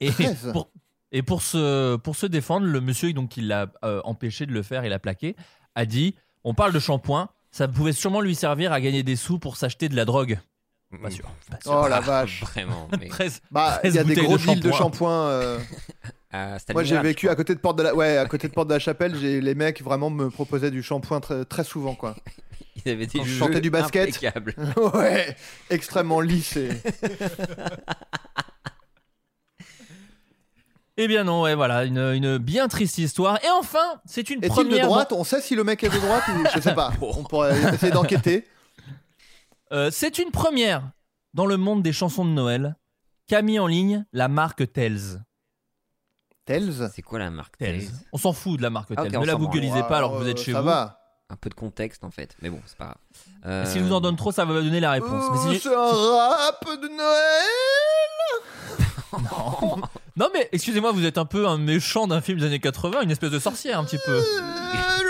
Et 0.00 0.10
13. 0.10 0.50
pour, 0.52 0.70
et 1.12 1.22
pour, 1.22 1.42
se, 1.42 1.96
pour 1.96 2.16
se 2.16 2.26
défendre, 2.26 2.66
le 2.66 2.80
monsieur 2.80 3.12
donc, 3.12 3.30
qui 3.30 3.40
l'a 3.40 3.68
euh, 3.84 4.00
empêché 4.04 4.46
de 4.46 4.52
le 4.52 4.62
faire 4.62 4.84
et 4.84 4.88
l'a 4.88 4.98
plaqué 4.98 5.36
a 5.74 5.86
dit 5.86 6.14
On 6.44 6.54
parle 6.54 6.72
de 6.72 6.78
shampoing, 6.78 7.28
ça 7.50 7.68
pouvait 7.68 7.92
sûrement 7.92 8.20
lui 8.20 8.34
servir 8.34 8.72
à 8.72 8.80
gagner 8.80 9.02
des 9.02 9.16
sous 9.16 9.38
pour 9.38 9.56
s'acheter 9.56 9.88
de 9.88 9.96
la 9.96 10.04
drogue. 10.04 10.38
Pas 11.02 11.10
sûr. 11.10 11.24
Pas 11.50 11.58
sûr. 11.60 11.82
Oh 11.84 11.88
la 11.88 12.00
vache. 12.00 12.40
Vraiment. 12.52 12.88
Mais... 13.00 13.08
13 13.10 13.42
Bah, 13.50 13.80
il 13.84 13.92
13 13.92 13.94
y 13.94 13.98
a 13.98 14.04
des 14.04 14.14
gros 14.16 14.38
de 14.38 14.42
deals 14.42 14.60
de 14.60 14.70
shampoing. 14.70 15.40
shampoing. 15.40 15.58
Euh. 16.34 16.58
Moi, 16.72 16.82
j'ai 16.84 16.98
vécu 16.98 17.28
à 17.28 17.34
côté 17.36 17.54
de 17.54 17.60
Porte 17.60 17.78
de 17.78 17.82
la, 17.84 17.94
ouais, 17.94 18.16
à 18.18 18.26
côté 18.26 18.48
de 18.48 18.52
Porte 18.52 18.68
de 18.68 18.74
la 18.74 18.78
Chapelle. 18.78 19.14
J'ai 19.18 19.40
les 19.40 19.54
mecs 19.54 19.82
vraiment 19.82 20.10
me 20.10 20.30
proposaient 20.30 20.70
du 20.70 20.82
shampoing 20.82 21.20
très, 21.20 21.44
très 21.44 21.64
souvent, 21.64 21.94
quoi. 21.94 22.16
Ils 22.84 22.90
avaient 22.92 23.06
des 23.06 23.18
Quand 23.18 23.24
je 23.24 23.34
chantais 23.38 23.60
du 23.60 23.70
basket. 23.70 24.08
impeccables. 24.08 24.54
ouais, 24.94 25.36
extrêmement 25.70 26.20
lisse. 26.20 26.56
et- 26.56 26.70
Eh 30.96 31.08
bien 31.08 31.24
non, 31.24 31.42
ouais, 31.42 31.56
voilà, 31.56 31.84
une, 31.84 31.98
une 31.98 32.38
bien 32.38 32.68
triste 32.68 32.98
histoire. 32.98 33.42
Et 33.44 33.48
enfin, 33.50 34.00
c'est 34.06 34.30
une 34.30 34.38
Est-il 34.44 34.48
première. 34.52 34.84
de 34.84 34.90
droite? 34.90 35.12
On 35.12 35.24
sait 35.24 35.40
si 35.40 35.56
le 35.56 35.64
mec 35.64 35.82
est 35.82 35.88
de 35.88 35.98
droite 35.98 36.22
ou 36.28 36.44
je 36.54 36.60
sais 36.60 36.74
pas. 36.74 36.92
On 37.00 37.24
pourrait 37.24 37.52
essayer 37.74 37.90
d'enquêter. 37.90 38.46
Euh, 39.72 39.90
c'est 39.90 40.18
une 40.18 40.30
première 40.30 40.88
dans 41.32 41.46
le 41.46 41.56
monde 41.56 41.82
des 41.82 41.92
chansons 41.92 42.24
de 42.24 42.30
Noël 42.30 42.76
qu'a 43.26 43.42
mis 43.42 43.58
en 43.58 43.66
ligne 43.66 44.04
la 44.12 44.28
marque 44.28 44.72
Tells. 44.72 45.20
Tells. 46.46 46.90
C'est 46.94 47.02
quoi 47.02 47.18
la 47.18 47.30
marque 47.30 47.56
Tells. 47.58 47.78
Tells 47.80 47.90
On 48.12 48.18
s'en 48.18 48.32
fout 48.32 48.58
de 48.58 48.62
la 48.62 48.70
marque 48.70 48.90
Ah, 48.96 49.02
on 49.14 49.20
ne 49.20 49.26
la 49.26 49.34
googlisez 49.34 49.82
pas 49.82 49.98
alors 49.98 50.12
que 50.12 50.18
vous 50.18 50.24
Euh, 50.26 50.30
êtes 50.30 50.38
chez 50.40 50.52
ça 50.52 50.60
vous. 50.60 50.66
va. 50.66 51.00
Un 51.30 51.36
peu 51.36 51.48
de 51.48 51.54
contexte 51.54 52.04
en 52.04 52.10
fait, 52.10 52.36
mais 52.42 52.50
bon, 52.50 52.60
c'est 52.66 52.76
pas 52.76 52.84
grave. 52.84 52.96
Euh, 53.46 53.64
Si 53.64 53.78
je 53.78 53.84
vous 53.84 53.94
en 53.94 54.00
donne 54.02 54.14
trop, 54.16 54.30
ça 54.30 54.44
va 54.44 54.52
donner 54.60 54.78
la 54.78 54.90
réponse. 54.92 55.24
Mais 55.32 55.38
Euh, 55.38 55.52
si- 55.54 55.60
C'est 55.60 55.74
un 55.74 56.28
rap 56.28 56.64
de 56.82 56.88
Noël 56.88 57.44
non. 59.12 59.76
Non, 60.16 60.28
mais 60.34 60.48
excusez-moi, 60.52 60.92
vous 60.92 61.04
êtes 61.04 61.18
un 61.18 61.24
peu 61.24 61.48
un 61.48 61.56
méchant 61.58 62.06
d'un 62.06 62.20
film 62.20 62.38
des 62.38 62.46
années 62.46 62.60
80, 62.60 63.00
une 63.02 63.10
espèce 63.10 63.30
de 63.30 63.38
sorcière 63.38 63.78
un 63.78 63.84
petit 63.84 63.98
peu. 64.04 64.12
Euh, 64.12 64.22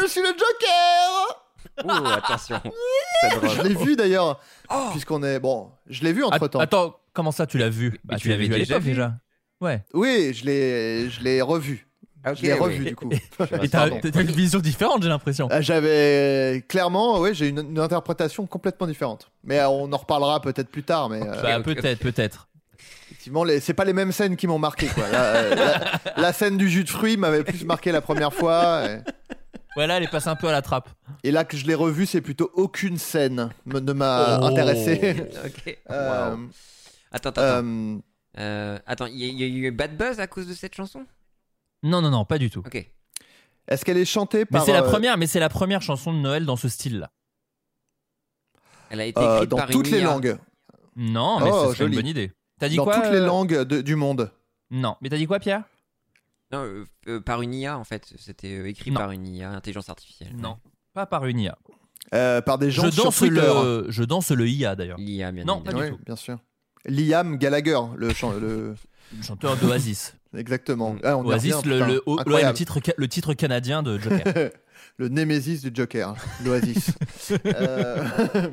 Je 0.03 0.07
suis 0.07 0.21
le 0.21 0.29
Joker 0.29 1.43
Oh, 1.85 2.07
attention. 2.07 2.61
Je 3.43 3.63
l'ai 3.63 3.75
vu 3.75 3.97
d'ailleurs. 3.97 4.39
Oh. 4.71 4.89
Puisqu'on 4.93 5.23
est. 5.23 5.41
Bon, 5.41 5.73
je 5.89 6.05
l'ai 6.05 6.13
vu 6.13 6.23
entre 6.23 6.47
temps. 6.47 6.61
Attends, 6.61 6.97
comment 7.13 7.33
ça 7.33 7.47
tu 7.47 7.59
l'as 7.59 7.69
vu? 7.71 7.99
Bah, 8.05 8.17
tu 8.17 8.23
Tu 8.23 8.29
l'avais 8.29 8.45
l'avais 8.45 8.49
vu 8.49 8.55
à 8.55 8.59
déjà 8.59 8.75
l'époque 8.75 8.85
vu 8.85 8.91
déjà. 8.93 9.15
Ouais. 9.61 9.83
Oui, 9.95 10.33
je 10.35 10.45
l'ai, 10.45 11.11
je 11.11 11.21
l'ai 11.23 11.41
revu. 11.43 11.87
Ah, 12.27 12.33
ok, 12.33 12.39
je 12.39 12.43
l'ai 12.43 12.53
oui. 12.55 12.59
revu 12.61 12.85
du 12.87 12.97
coup. 12.97 13.11
Et 13.63 13.69
t'as 13.69 13.89
une 13.89 14.23
vision 14.31 14.59
différente, 14.59 15.03
j'ai 15.03 15.09
l'impression. 15.11 15.47
Ah, 15.51 15.61
J'avais 15.61 16.65
clairement, 16.69 17.21
oui, 17.21 17.35
j'ai 17.35 17.49
une, 17.49 17.59
une 17.59 17.79
interprétation 17.79 18.47
complètement 18.47 18.87
différente. 18.87 19.31
Mais 19.43 19.59
euh, 19.61 19.69
on 19.69 19.93
en 19.93 19.97
reparlera 19.97 20.41
peut-être 20.41 20.71
plus 20.71 20.83
tard. 20.85 21.09
Mais 21.11 21.21
euh, 21.23 21.43
Bah, 21.43 21.61
peut-être, 21.61 22.01
peut-être. 22.01 22.49
effectivement, 23.11 23.45
les- 23.45 23.61
c'est 23.61 23.75
pas 23.75 23.85
les 23.85 23.93
mêmes 23.93 24.13
scènes 24.13 24.37
qui 24.37 24.47
m'ont 24.47 24.59
marqué. 24.59 24.87
Quoi. 24.89 25.05
La, 25.11 25.23
euh, 25.25 25.55
la- 25.55 26.01
la 26.23 26.33
scène 26.33 26.57
du 26.57 26.69
jus 26.71 26.85
de 26.85 26.89
fruits 26.91 27.17
m'avait 27.19 27.45
plus 27.45 27.65
marqué 27.65 27.93
la 27.93 28.01
première 28.01 28.33
fois. 28.33 28.87
Et, 28.87 28.99
Voilà, 29.77 29.99
elle 29.99 30.05
est 30.05 30.11
passée 30.11 30.29
un 30.29 30.37
peu 30.37 30.49
à 30.49 30.53
la 30.53 30.63
trappe. 30.63 30.89
et 31.25 31.31
là 31.31 31.45
que 31.45 31.57
je 31.59 31.67
l'ai 31.67 31.75
revu, 31.75 32.07
c'est 32.07 32.21
plutôt 32.23 32.51
aucune 32.55 32.97
scène 32.97 33.51
me- 33.67 33.81
ne 33.81 33.93
m'a 33.93 34.39
Oh. 34.41 34.45
intéressé. 34.47 35.17
Ok. 35.45 35.79
Euh, 35.91 36.31
Wow. 36.35 36.39
Attends, 37.13 37.29
attends, 37.31 37.43
attends. 37.43 37.99
Euh, 38.39 38.77
Euh, 38.77 38.79
attends, 38.87 39.07
il 39.07 39.17
y, 39.17 39.25
a- 39.25 39.29
il 39.29 39.39
y 39.41 39.45
a 39.45 39.47
eu 39.69 39.71
bad 39.71 39.97
buzz 39.97 40.21
à 40.21 40.27
cause 40.27 40.47
de 40.47 40.55
cette 40.55 40.75
chanson? 40.75 41.07
Non, 41.83 42.01
non, 42.03 42.11
non, 42.11 42.25
pas 42.25 42.39
du 42.39 42.51
tout. 42.51 42.61
Ok. 42.67 42.91
Est-ce 43.69 43.85
qu'elle 43.85 43.97
est 43.99 44.05
chantée 44.05 44.41
Mais 44.41 44.59
par 44.59 44.65
c'est 44.65 44.73
la 44.73 44.83
euh, 44.83 44.91
première, 44.91 45.17
mais 45.19 45.27
c'est 45.27 45.41
la 45.41 45.49
première 45.49 45.83
chanson 45.83 46.13
de 46.13 46.19
Noël 46.19 46.45
dans 46.47 46.57
ce 46.57 46.69
style-là. 46.69 47.11
Elle 48.91 49.01
a 49.01 49.07
été 49.07 49.21
euh, 49.21 49.37
écrite 49.37 49.51
dans 49.51 49.57
par 49.59 49.71
toutes 49.71 49.87
une 49.87 49.93
les 49.93 49.99
IA. 50.01 50.05
langues 50.07 50.39
Non, 50.97 51.39
mais 51.41 51.51
Oh, 51.53 51.61
ce 51.63 51.75
serait 51.75 51.85
joli. 51.85 51.97
une 51.97 52.03
bonne 52.03 52.11
idée. 52.11 52.33
T'as 52.61 52.69
dit 52.69 52.77
Dans 52.77 52.85
quoi 52.85 53.01
toutes 53.01 53.11
les 53.11 53.21
euh, 53.21 53.27
langues 53.27 53.63
de- 53.63 53.81
du 53.81 53.97
monde. 53.97 54.31
Non, 54.71 54.97
mais 55.01 55.09
t'as 55.09 55.17
dit 55.17 55.27
quoi, 55.27 55.39
Pierre? 55.41 55.65
Non, 56.53 56.59
euh, 56.65 56.85
euh, 57.09 57.21
par 57.21 57.43
une 57.43 57.55
IA 57.55 57.79
en 57.79 57.85
fait. 57.85 58.13
C'était 58.19 58.59
euh, 58.59 58.69
écrit 58.69 58.91
Non. 58.91 59.01
par 59.01 59.11
une 59.11 59.27
IA, 59.27 59.51
intelligence 59.51 59.89
artificielle. 59.89 60.35
Non, 60.37 60.59
pas 60.93 61.07
par 61.07 61.25
une 61.27 61.41
IA. 61.41 61.59
Euh, 62.15 62.43
par 62.43 62.59
des 62.59 62.71
gens 62.71 62.85
Je 62.85 62.91
sur 62.91 63.05
danse 63.05 63.19
Twitter. 63.19 63.35
le, 63.41 63.87
je 63.89 64.05
danse 64.05 64.31
le 64.31 64.47
IA 64.49 64.77
d'ailleurs. 64.77 64.99
L'IA, 64.99 65.33
bien 65.33 65.45
Non, 65.45 65.63
pas 65.63 65.73
du 65.73 65.81
Oui, 65.81 65.89
tout. 65.89 65.99
bien 66.05 66.17
sûr. 66.17 66.39
Liam 66.87 67.37
Gallagher, 67.39 67.79
le, 67.97 68.13
chan- 68.13 68.33
le... 68.33 68.75
Le 69.17 69.23
chanteur 69.23 69.57
d'Oasis. 69.57 70.15
exactement. 70.37 70.97
Ah, 71.05 71.17
on 71.17 71.25
y 71.25 71.29
Oasis, 71.29 71.55
revient, 71.55 71.69
le, 71.69 71.75
putain. 71.77 71.87
le- 71.89 71.95
ouais, 71.95 72.03
le 72.17 72.21
Incroyable. 72.21 72.57
titre, 72.57 72.81
ca- 72.85 72.95
le 72.97 73.09
titre 73.09 73.35
canadien 73.35 73.83
de 73.83 73.99
Joker. 73.99 74.51
le 74.99 75.09
némésis 75.09 75.63
du 75.63 75.71
Joker, 75.75 76.15
l'Oasis. 76.45 76.91
Euh, 77.47 78.51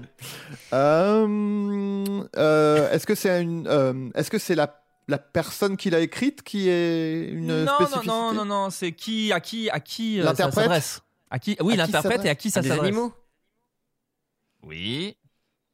euh, 0.74 2.24
euh, 2.38 2.92
est-ce 2.92 3.06
que 3.06 3.16
c'est 3.16 3.42
une, 3.42 3.68
euh, 3.68 4.10
est-ce 4.16 4.32
que 4.32 4.38
c'est 4.38 4.56
la, 4.56 4.82
la 5.08 5.18
personne 5.18 5.76
qui 5.78 5.90
l'a 5.90 6.00
écrite 6.00 6.42
qui 6.44 6.70
est 6.70 7.30
une 7.30 7.48
non, 7.48 7.66
non, 7.66 7.76
spécificité 7.76 8.08
non, 8.08 8.34
non, 8.34 8.46
non, 8.46 8.70
c'est 8.70 8.92
qui, 8.94 9.32
à 9.34 9.40
qui, 9.42 9.70
à 9.70 9.80
qui 9.80 10.20
euh, 10.20 10.24
ça 10.24 10.30
L'interprète 10.30 10.64
s'adresse? 10.64 11.02
À 11.30 11.40
qui 11.40 11.58
Oui, 11.62 11.76
l'interprète 11.76 12.24
et 12.26 12.30
à 12.30 12.36
qui 12.36 12.50
ça 12.52 12.62
s'adresse 12.62 12.80
animaux 12.82 13.14
Oui. 14.64 15.16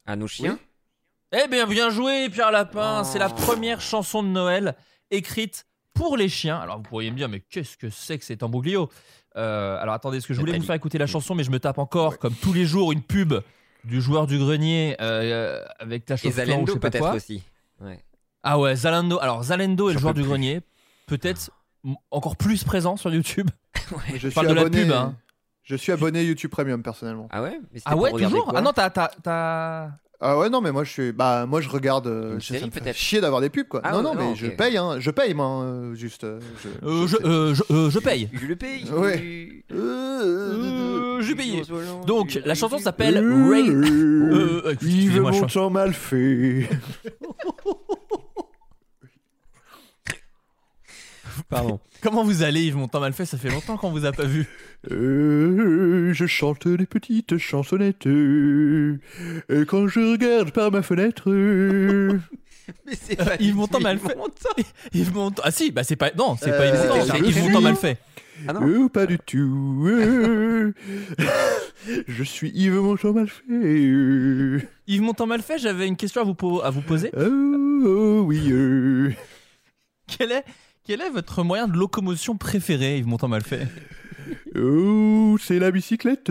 À 0.06 0.16
nos 0.16 0.28
chiens 0.28 0.58
Eh 1.34 1.48
bien, 1.50 1.68
bien 1.68 1.90
joué, 1.90 2.30
Pierre 2.30 2.52
Lapin. 2.52 3.02
Oh. 3.02 3.04
C'est 3.04 3.20
la 3.20 3.30
première 3.30 3.82
chanson 3.82 4.24
de 4.24 4.30
Noël 4.30 4.76
écrite 5.12 5.66
pour 5.94 6.16
les 6.18 6.30
chiens. 6.30 6.58
Alors, 6.58 6.78
vous 6.78 6.84
pourriez 6.84 7.12
me 7.12 7.18
dire, 7.18 7.28
mais 7.30 7.42
qu'est-ce 7.42 7.76
que 7.78 7.90
c'est 7.90 8.18
que 8.18 8.26
cet 8.26 8.44
embouglio 8.44 8.90
Euh, 9.36 9.78
Alors, 9.82 9.94
attendez, 9.94 10.18
est-ce 10.18 10.28
que 10.28 10.34
je 10.34 10.38
C'est 10.38 10.42
voulais 10.42 10.54
pas 10.54 10.60
vous 10.60 10.66
faire 10.66 10.76
écouter 10.76 10.98
la 10.98 11.06
chanson, 11.08 11.36
mais 11.36 11.44
je 11.44 11.52
me 11.52 11.60
tape 11.60 11.78
encore, 11.80 12.18
comme 12.18 12.34
tous 12.34 12.54
les 12.54 12.66
jours, 12.66 12.92
une 12.92 13.02
pub 13.04 13.34
du 13.84 14.02
joueur 14.02 14.26
du 14.26 14.38
grenier 14.40 14.96
euh, 15.02 15.64
avec 15.80 16.10
la 16.10 16.16
Et 16.16 16.18
chauve 16.18 16.32
je 16.32 16.38
Zalendo 16.38 16.76
peut-être 16.78 17.16
aussi. 17.16 17.44
Ouais. 17.82 18.04
Ah 18.44 18.58
ouais, 18.60 18.76
Zalando. 18.76 19.20
Alors, 19.20 19.44
Zalendo 19.44 19.90
est 19.90 19.94
le 19.94 20.00
joueur 20.00 20.14
du 20.14 20.22
plus. 20.22 20.30
grenier, 20.30 20.62
peut-être 21.08 21.52
encore 22.10 22.36
plus 22.38 22.64
présent 22.64 22.96
sur 22.98 23.14
YouTube. 23.14 23.50
Je 24.14 24.18
suis 24.28 24.32
parle 24.32 24.48
de 24.48 24.54
la 24.54 24.62
abonné, 24.62 24.84
pub, 24.84 24.92
hein. 24.92 25.16
Je 25.64 25.76
suis 25.76 25.92
abonné 25.92 26.24
YouTube 26.24 26.50
Premium 26.52 26.82
personnellement. 26.82 27.28
Ah 27.30 27.42
ouais 27.42 27.60
Mais 27.72 27.80
Ah 27.86 27.96
ouais, 27.98 28.12
toujours? 28.12 28.52
Ah 28.56 28.62
non, 28.62 28.72
t'as. 28.74 29.92
Ah 30.20 30.36
ouais 30.40 30.50
non 30.50 30.62
mais 30.62 30.72
moi 30.72 30.84
je 30.84 30.92
suis 30.92 31.12
bah 31.12 31.46
moi 31.46 31.62
je 31.62 31.70
regarde 31.70 32.08
euh, 32.08 32.34
Une 32.34 32.42
ça- 32.42 32.48
série, 32.48 32.60
ça 32.62 32.66
me 32.66 32.72
fait 32.72 32.80
peut-être 32.82 32.96
chier 32.98 33.22
d'avoir 33.22 33.40
des 33.40 33.50
pubs 33.52 33.68
quoi. 33.68 33.82
Ah 33.84 33.92
non 33.92 33.98
ouais, 33.98 34.04
non 34.04 34.16
non, 34.16 34.30
mais 34.32 34.36
je 34.36 34.48
ok. 34.48 34.58
paye 34.58 34.76
hein, 34.76 34.96
je 35.00 35.12
paye 35.12 35.36
moi 35.36 35.62
euh, 35.62 35.94
juste 35.94 36.24
euh, 36.24 36.40
je, 36.64 36.70
Euh, 36.88 37.06
je 37.06 37.18
je, 37.18 37.28
euh, 37.28 37.54
je, 37.54 37.64
euh, 37.72 37.90
je 37.92 38.00
paye. 38.00 38.28
Je 38.34 38.46
le 38.48 38.56
paye. 38.56 38.84
Ouais. 38.92 39.64
Euh, 39.72 41.22
j'ai 41.22 41.36
payé. 41.36 41.62
Donc, 42.08 42.40
la 42.46 42.56
chanson 42.56 42.80
s'appelle 42.80 43.18
Ray. 43.18 43.70
Euh, 43.70 44.62
euh, 44.66 44.72
excusez-moi, 44.72 45.32
je 45.34 45.48
suis- 45.48 45.70
mal 45.70 45.94
fait. 45.94 46.68
Pardon. 51.50 51.80
Comment 52.08 52.24
vous 52.24 52.42
allez, 52.42 52.62
Yves 52.68 52.78
Montand 52.78 53.02
mal 53.02 53.12
fait 53.12 53.26
Ça 53.26 53.38
fait 53.38 53.50
longtemps 53.50 53.76
qu'on 53.76 53.92
vous 53.92 54.06
a 54.06 54.14
pas 54.14 54.24
vu. 54.24 54.46
Euh, 54.92 56.14
je 56.14 56.26
chante 56.26 56.66
des 56.66 56.86
petites 56.86 57.38
chansonnettes 57.38 58.08
euh, 58.08 58.98
quand 59.68 59.90
je 59.90 60.00
regarde 60.14 60.52
par 60.52 60.72
ma 60.72 60.82
fenêtre. 60.84 61.30
euh. 61.30 62.18
Mais 62.86 62.94
c'est 62.96 63.18
pas 63.18 63.36
Yves 63.36 63.40
du 63.42 63.52
tout 63.52 63.58
Montand 63.58 63.80
mal 63.82 63.98
Yves. 63.98 64.16
Montand. 64.16 64.64
Yves 64.94 65.14
Montand. 65.14 65.42
Ah 65.46 65.52
si, 65.52 65.72
bah 65.72 65.84
c'est 65.84 65.98
pas. 65.98 66.12
Non, 66.18 66.38
c'est 66.40 66.52
pas 66.52 66.62
Euh, 66.62 66.70
Yves 66.70 66.88
Montand, 66.88 67.06
c'est. 67.12 67.20
Yves 67.28 67.44
Montand 67.44 67.62
mal 67.62 67.76
fait. 67.76 67.98
Ah 68.48 68.54
non 68.54 68.62
Euh, 68.66 68.88
pas 68.88 69.06
du 69.06 69.20
tout. 69.20 69.84
euh. 69.90 70.74
je 72.08 72.24
suis 72.24 72.52
Yves 72.56 72.76
Montand 72.80 73.12
mal 73.12 73.28
fait. 73.28 73.44
euh. 73.52 74.62
Yves 74.88 75.02
Montand 75.02 75.26
mal 75.28 75.42
fait, 75.42 75.58
j'avais 75.60 75.88
une 75.88 75.98
question 75.98 76.22
à 76.22 76.24
vous, 76.24 76.36
po- 76.36 76.62
à 76.62 76.70
vous 76.70 76.82
poser. 76.82 77.12
Oh, 77.18 77.84
oh, 77.86 78.24
oui. 78.26 78.48
euh. 78.52 79.12
Quel 80.08 80.32
est, 80.32 80.46
quel 80.88 81.02
est 81.02 81.10
votre 81.10 81.44
moyen 81.44 81.68
de 81.68 81.78
locomotion 81.78 82.38
préféré, 82.38 82.98
Yves 83.00 83.08
Montand 83.08 83.28
mal 83.28 83.44
fait 83.44 83.68
Oh, 84.56 85.38
c'est 85.42 85.60
la 85.60 85.70
bicyclette. 85.72 86.30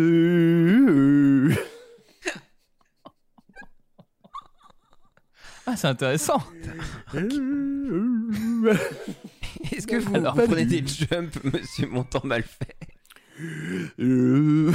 Ah, 5.66 5.77
c'est 5.77 5.88
intéressant. 5.88 6.42
Est-ce 9.73 9.87
que 9.87 9.97
vous, 9.97 10.14
Alors, 10.14 10.35
prenez 10.35 10.64
du- 10.64 10.81
des 10.83 10.87
jumps, 10.87 11.38
monsieur 11.45 11.88
Montand 11.88 12.23
mal 12.25 12.42
fait 12.45 12.77
euh, 13.99 14.73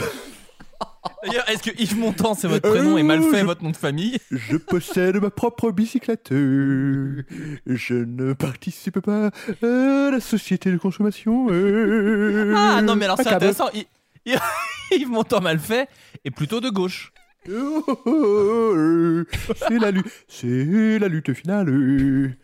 D'ailleurs, 1.23 1.47
est-ce 1.49 1.61
que 1.63 1.81
Yves 1.81 1.97
Montand 1.97 2.33
c'est 2.33 2.47
votre 2.47 2.67
prénom 2.69 2.97
et 2.97 3.03
mal 3.03 3.21
fait 3.23 3.43
votre 3.43 3.63
nom 3.63 3.69
de 3.71 3.77
famille? 3.77 4.17
Je 4.31 4.57
possède 4.57 5.17
ma 5.21 5.29
propre 5.29 5.71
bicyclette. 5.71 6.31
euh. 6.31 7.23
Je 7.67 7.93
ne 7.93 8.33
participe 8.33 8.99
pas 9.01 9.27
à 9.61 10.09
la 10.11 10.19
société 10.19 10.71
de 10.71 10.77
consommation. 10.77 11.47
euh. 11.51 12.53
Ah 12.57 12.81
non, 12.81 12.95
mais 12.95 13.05
alors 13.05 13.17
c'est 13.17 13.27
intéressant. 13.31 13.69
Yves 14.91 15.09
Montand 15.09 15.41
mal 15.41 15.59
fait 15.59 15.87
est 16.25 16.31
plutôt 16.31 16.59
de 16.59 16.69
gauche. 16.69 17.11
Oh, 17.49 17.83
oh, 17.87 17.97
oh, 18.05 18.73
euh. 18.75 19.25
C'est 19.67 19.79
la 19.79 19.89
lutte, 19.91 20.05
c'est 20.27 20.99
la 20.99 21.07
lutte 21.07 21.33
finale. 21.33 22.35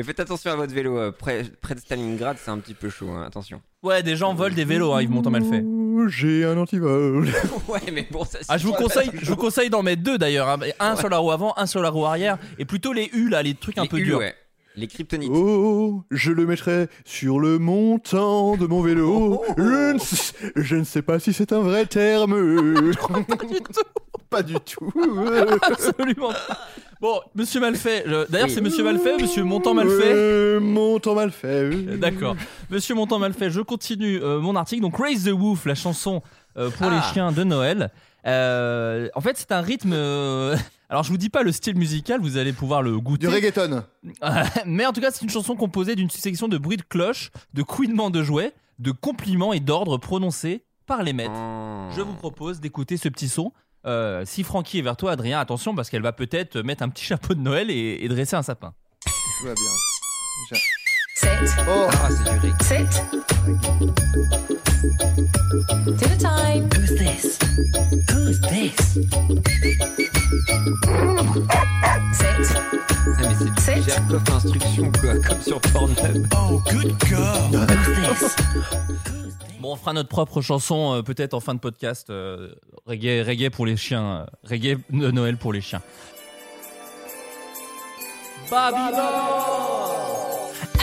Mais 0.00 0.04
faites 0.04 0.20
attention 0.20 0.50
à 0.50 0.56
votre 0.56 0.72
vélo. 0.72 0.96
euh, 0.96 1.12
Près, 1.12 1.44
près 1.60 1.74
de 1.74 1.80
Stalingrad, 1.80 2.38
c'est 2.42 2.50
un 2.50 2.56
petit 2.56 2.72
peu 2.72 2.88
chaud. 2.88 3.10
hein, 3.10 3.22
Attention. 3.26 3.60
Ouais, 3.82 4.02
des 4.02 4.16
gens 4.16 4.32
volent 4.32 4.54
des 4.54 4.64
vélos, 4.64 4.94
hein, 4.94 5.02
Yves 5.02 5.10
Montand 5.10 5.30
mal 5.30 5.44
fait. 5.44 5.62
J'ai 6.08 6.46
un 6.46 6.56
antivol. 6.56 7.28
ouais, 7.68 7.80
mais 7.92 8.08
bon, 8.10 8.24
ça. 8.24 8.38
Ah, 8.48 8.56
je 8.56 8.66
vous 8.66 8.72
conseille, 8.72 9.10
je 9.20 9.28
vous 9.30 9.36
conseille 9.36 9.68
d'en 9.68 9.82
mettre 9.82 10.02
deux 10.02 10.16
d'ailleurs. 10.16 10.48
hein. 10.48 10.56
Un 10.78 10.96
sur 10.96 11.10
la 11.10 11.18
roue 11.18 11.32
avant, 11.32 11.52
un 11.58 11.66
sur 11.66 11.82
la 11.82 11.90
roue 11.90 12.06
arrière, 12.06 12.38
et 12.58 12.64
plutôt 12.64 12.94
les 12.94 13.10
U 13.12 13.28
là, 13.28 13.42
les 13.42 13.52
trucs 13.52 13.76
un 13.76 13.82
Les 13.82 13.88
peu 13.90 13.98
U, 13.98 14.04
durs. 14.04 14.18
ouais. 14.20 14.34
Les 14.76 14.86
kryptonites. 14.86 15.30
Oh, 15.34 16.04
je 16.10 16.30
le 16.32 16.46
mettrai 16.46 16.88
sur 17.04 17.40
le 17.40 17.58
montant 17.58 18.56
de 18.56 18.66
mon 18.66 18.80
vélo. 18.82 19.42
Oh. 19.48 19.54
Je, 19.58 19.92
ne 19.92 19.98
sais, 19.98 20.34
je 20.56 20.76
ne 20.76 20.84
sais 20.84 21.02
pas 21.02 21.18
si 21.18 21.32
c'est 21.32 21.52
un 21.52 21.60
vrai 21.60 21.86
terme. 21.86 22.34
Pas 23.28 23.44
du 23.44 23.60
tout. 23.60 23.82
Pas 24.30 24.42
du 24.42 24.54
tout. 24.54 24.92
Absolument 25.62 26.28
pas. 26.28 26.58
Bon, 27.00 27.20
Monsieur 27.34 27.60
Malfait. 27.60 28.04
D'ailleurs, 28.28 28.46
Oui. 28.46 28.50
c'est 28.54 28.60
Monsieur 28.60 28.84
Malfait, 28.84 29.16
Monsieur 29.20 29.42
Montant 29.42 29.74
Malfait. 29.74 30.12
Euh, 30.12 30.60
montant 30.60 31.14
mal 31.16 31.32
fait. 31.32 31.64
Euh, 31.64 31.96
D'accord. 31.96 32.36
Monsieur 32.70 32.94
Montant 32.94 33.18
Malfait, 33.18 33.50
je 33.50 33.60
continue 33.60 34.22
euh, 34.22 34.38
mon 34.38 34.54
article. 34.54 34.82
Donc, 34.82 34.96
Raise 34.98 35.24
the 35.24 35.30
Wolf, 35.30 35.64
la 35.66 35.74
chanson 35.74 36.22
euh, 36.56 36.70
pour 36.70 36.90
les 36.90 36.98
Ah. 37.00 37.10
chiens 37.12 37.32
de 37.32 37.42
Noël. 37.42 37.90
En 38.24 39.20
fait, 39.20 39.36
c'est 39.36 39.50
un 39.50 39.62
rythme. 39.62 39.94
Alors, 40.90 41.04
je 41.04 41.10
vous 41.10 41.16
dis 41.18 41.28
pas 41.30 41.42
le 41.44 41.52
style 41.52 41.76
musical, 41.76 42.20
vous 42.20 42.36
allez 42.36 42.52
pouvoir 42.52 42.82
le 42.82 42.98
goûter. 42.98 43.28
Du 43.28 43.32
reggaeton. 43.32 43.84
Mais 44.66 44.84
en 44.86 44.92
tout 44.92 45.00
cas, 45.00 45.12
c'est 45.12 45.22
une 45.22 45.30
chanson 45.30 45.54
composée 45.54 45.94
d'une 45.94 46.10
succession 46.10 46.48
de 46.48 46.58
bruits 46.58 46.78
de 46.78 46.82
cloche, 46.82 47.30
de 47.54 47.62
couinements 47.62 48.10
de 48.10 48.24
jouets, 48.24 48.52
de 48.80 48.90
compliments 48.90 49.52
et 49.52 49.60
d'ordres 49.60 49.98
prononcés 49.98 50.64
par 50.86 51.04
les 51.04 51.12
maîtres. 51.12 51.30
Oh. 51.36 51.88
Je 51.96 52.00
vous 52.02 52.14
propose 52.14 52.58
d'écouter 52.60 52.96
ce 52.96 53.08
petit 53.08 53.28
son. 53.28 53.52
Euh, 53.86 54.24
si 54.26 54.42
Francky 54.42 54.80
est 54.80 54.82
vers 54.82 54.96
toi, 54.96 55.12
Adrien, 55.12 55.38
attention 55.38 55.76
parce 55.76 55.88
qu'elle 55.90 56.02
va 56.02 56.12
peut-être 56.12 56.58
mettre 56.60 56.82
un 56.82 56.88
petit 56.88 57.04
chapeau 57.04 57.34
de 57.34 57.40
Noël 57.40 57.70
et, 57.70 57.98
et 58.02 58.08
dresser 58.08 58.34
un 58.34 58.42
sapin. 58.42 58.74
Tout 59.06 59.46
va 59.46 59.54
bien. 59.54 59.70
J'ai- 60.50 60.56
Sit, 61.16 61.28
Oh, 61.68 61.86
Ah, 62.02 62.08
c'est 62.10 62.24
du 62.24 62.30
reggae. 62.40 62.62
sit. 62.62 63.02
Dinner 65.98 66.18
time. 66.18 66.68
Who's 66.74 66.94
this? 66.96 67.38
Who's 68.10 68.40
this? 68.40 68.98
Sit. 72.12 72.56
Ah, 72.56 73.22
mais 73.22 73.34
c'est 73.58 73.74
du 73.74 73.82
Jerkoff 73.82 74.22
instruction, 74.32 74.92
quoi, 75.00 75.14
comme 75.26 75.40
sur 75.42 75.60
Pornhub. 75.60 76.26
Who's 76.66 76.84
this? 78.20 78.36
Bon, 79.60 79.72
on 79.72 79.76
fera 79.76 79.92
notre 79.92 80.08
propre 80.08 80.40
chanson 80.40 80.94
euh, 80.94 81.02
peut-être 81.02 81.34
en 81.34 81.40
fin 81.40 81.54
de 81.54 81.58
podcast. 81.60 82.10
euh, 82.10 82.54
reggae, 82.86 83.26
reggae 83.26 83.50
pour 83.50 83.66
les 83.66 83.76
chiens. 83.76 84.20
euh, 84.20 84.26
reggae 84.48 84.78
de 84.90 85.10
Noël 85.10 85.36
pour 85.36 85.52
les 85.52 85.60
chiens. 85.60 85.82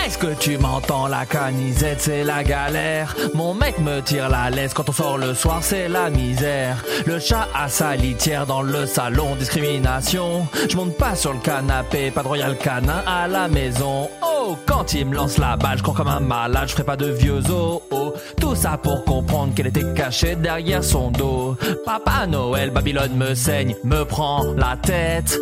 Est-ce 0.08 0.17
que 0.20 0.34
tu 0.39 0.58
m'entends 0.58 1.08
la 1.08 1.26
canisette, 1.26 2.00
c'est 2.00 2.24
la 2.24 2.41
galère? 2.41 3.13
Mon 3.34 3.54
mec 3.54 3.78
me 3.78 4.00
tire 4.00 4.30
la 4.30 4.50
laisse 4.50 4.74
quand 4.74 4.88
on 4.88 4.93
sort 4.93 5.17
le 5.17 5.34
soir, 5.34 5.58
c'est 5.60 5.89
la 5.89 6.10
misère. 6.10 6.82
Le 7.06 7.20
chat 7.20 7.50
a 7.54 7.67
sa 7.67 7.93
litière 7.98 8.46
dans 8.46 8.62
le 8.62 8.86
salon, 8.86 9.36
discrimination. 9.36 10.48
Je 10.70 10.78
monte 10.78 10.96
pas 10.96 11.13
sur 11.13 11.34
le 11.34 11.39
canapé, 11.39 12.10
pas 12.10 12.24
de 12.24 12.28
royal 12.30 12.58
canin 12.58 13.04
à 13.06 13.28
la 13.28 13.50
maison. 13.50 14.10
Oh, 14.24 14.56
quand 14.65 14.93
il 14.93 15.08
me 15.08 15.15
lance 15.15 15.38
la 15.39 15.58
balle, 15.58 15.80
je 15.80 15.84
cours 15.84 15.96
comme 15.96 16.08
un 16.08 16.22
malade, 16.22 16.70
je 16.70 16.72
ferai 16.72 16.86
pas 16.86 16.96
de 16.96 17.08
vieux 17.08 17.39
os 17.52 17.82
oh. 17.91 18.13
Tout 18.39 18.56
ça 18.56 18.78
pour 18.78 19.04
comprendre 19.04 19.54
qu'elle 19.56 19.67
était 19.67 19.93
cachée 19.93 20.38
derrière 20.38 20.86
son 20.86 21.12
dos. 21.12 21.58
Papa 21.86 22.26
Noël, 22.28 22.70
Babylone 22.70 23.13
me 23.17 23.36
saigne, 23.36 23.76
me 23.84 24.06
prend 24.06 24.54
la 24.54 24.78
tête 24.78 25.38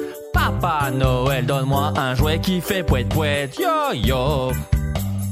Papa 0.45 0.91
Noël, 0.91 1.43
donne-moi 1.47 1.91
un 1.97 2.13
jouet 2.13 2.39
qui 2.39 2.61
fait 2.61 2.83
poète 2.83 3.09
poète. 3.09 3.57
Yo 3.57 3.93
yo. 3.95 4.51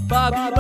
Babylone. 0.08 0.56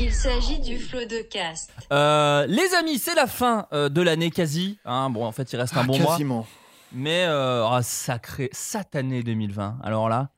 Il 0.00 0.10
s'agit 0.10 0.60
du 0.60 0.78
flot 0.78 1.04
de 1.04 1.20
cast. 1.30 1.70
Euh, 1.92 2.46
les 2.46 2.72
amis, 2.72 2.96
c'est 2.98 3.14
la 3.14 3.26
fin 3.26 3.66
euh, 3.74 3.90
de 3.90 4.00
l'année 4.00 4.30
quasi. 4.30 4.78
Hein, 4.86 5.10
bon, 5.10 5.26
en 5.26 5.32
fait, 5.32 5.52
il 5.52 5.56
reste 5.60 5.76
un 5.76 5.80
ah, 5.80 5.84
bon 5.84 5.98
mois. 5.98 6.12
quasiment. 6.12 6.46
Mais 6.94 7.24
euh, 7.26 7.66
ah, 7.68 7.82
sacré, 7.82 8.48
satané 8.52 9.22
2020. 9.22 9.76
Alors 9.82 10.08
là, 10.08 10.30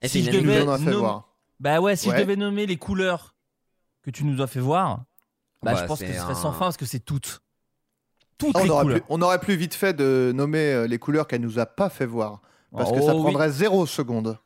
Eh, 0.00 0.06
si 0.06 0.22
je 0.22 0.30
devais 0.30 0.62
nous 0.64 0.70
en 0.70 0.74
as 0.74 0.78
fait 0.78 0.90
nom- 0.92 0.98
voir. 1.00 1.24
bah 1.58 1.80
ouais, 1.80 1.96
si 1.96 2.08
Ouais. 2.08 2.18
je 2.18 2.22
devais 2.22 2.36
nommer 2.36 2.66
les 2.66 2.76
couleurs 2.76 3.34
que 4.04 4.10
tu 4.12 4.22
nous 4.22 4.40
as 4.40 4.46
fait 4.46 4.60
voir, 4.60 4.98
bah, 5.60 5.72
Bah, 5.72 5.74
je 5.82 5.86
pense 5.86 5.98
que 5.98 6.06
c'est 6.06 6.12
ce 6.12 6.20
serait 6.20 6.34
un- 6.34 6.36
sans 6.36 6.52
fin 6.52 6.66
parce 6.66 6.76
que 6.76 6.86
c'est 6.86 7.00
toutes. 7.00 7.40
Toutes 8.38 8.56
Ah, 8.56 8.62
les 8.62 8.70
on, 8.70 8.72
aurait 8.74 8.82
couleurs. 8.84 8.98
pu, 9.00 9.04
on 9.08 9.22
aurait 9.22 9.40
plus 9.40 9.56
vite 9.56 9.74
fait 9.74 9.92
de 9.94 10.32
nommer 10.34 10.72
euh, 10.72 10.86
les 10.86 10.98
couleurs 10.98 11.26
qu'elle 11.26 11.40
nous 11.40 11.58
a 11.58 11.66
pas 11.66 11.90
fait 11.90 12.06
voir. 12.06 12.40
Parce 12.76 12.90
que 12.92 12.98
Oh 13.00 13.06
ça 13.06 13.14
oui, 13.14 13.22
prendrait 13.22 13.50
zéro 13.50 13.84
seconde. 13.86 14.38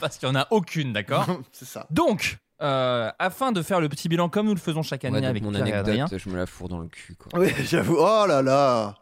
parce 0.00 0.18
qu'il 0.18 0.28
y 0.28 0.32
en 0.32 0.34
a 0.36 0.46
aucune, 0.50 0.92
d'accord 0.92 1.26
c'est 1.52 1.64
ça. 1.64 1.86
Donc, 1.90 2.38
euh, 2.60 3.10
afin 3.18 3.50
de 3.52 3.60
faire 3.62 3.80
le 3.80 3.88
petit 3.88 4.08
bilan 4.08 4.28
comme 4.28 4.46
nous 4.46 4.54
le 4.54 4.60
faisons 4.60 4.82
chaque 4.82 5.04
année 5.04 5.18
Ouais, 5.20 5.26
avec 5.26 5.42
mon 5.42 5.50
Pierre 5.50 5.66
et 5.66 5.72
Adrien. 5.72 6.04
anecdote, 6.04 6.20
je 6.24 6.28
me 6.30 6.36
la 6.36 6.46
fourre 6.46 6.68
dans 6.68 6.78
le 6.80 6.88
cul, 6.88 7.16
quoi. 7.16 7.40
Oui, 7.40 7.48
j'avoue. 7.64 7.96
Oh 7.98 8.24
là 8.28 8.40
là. 8.42 8.94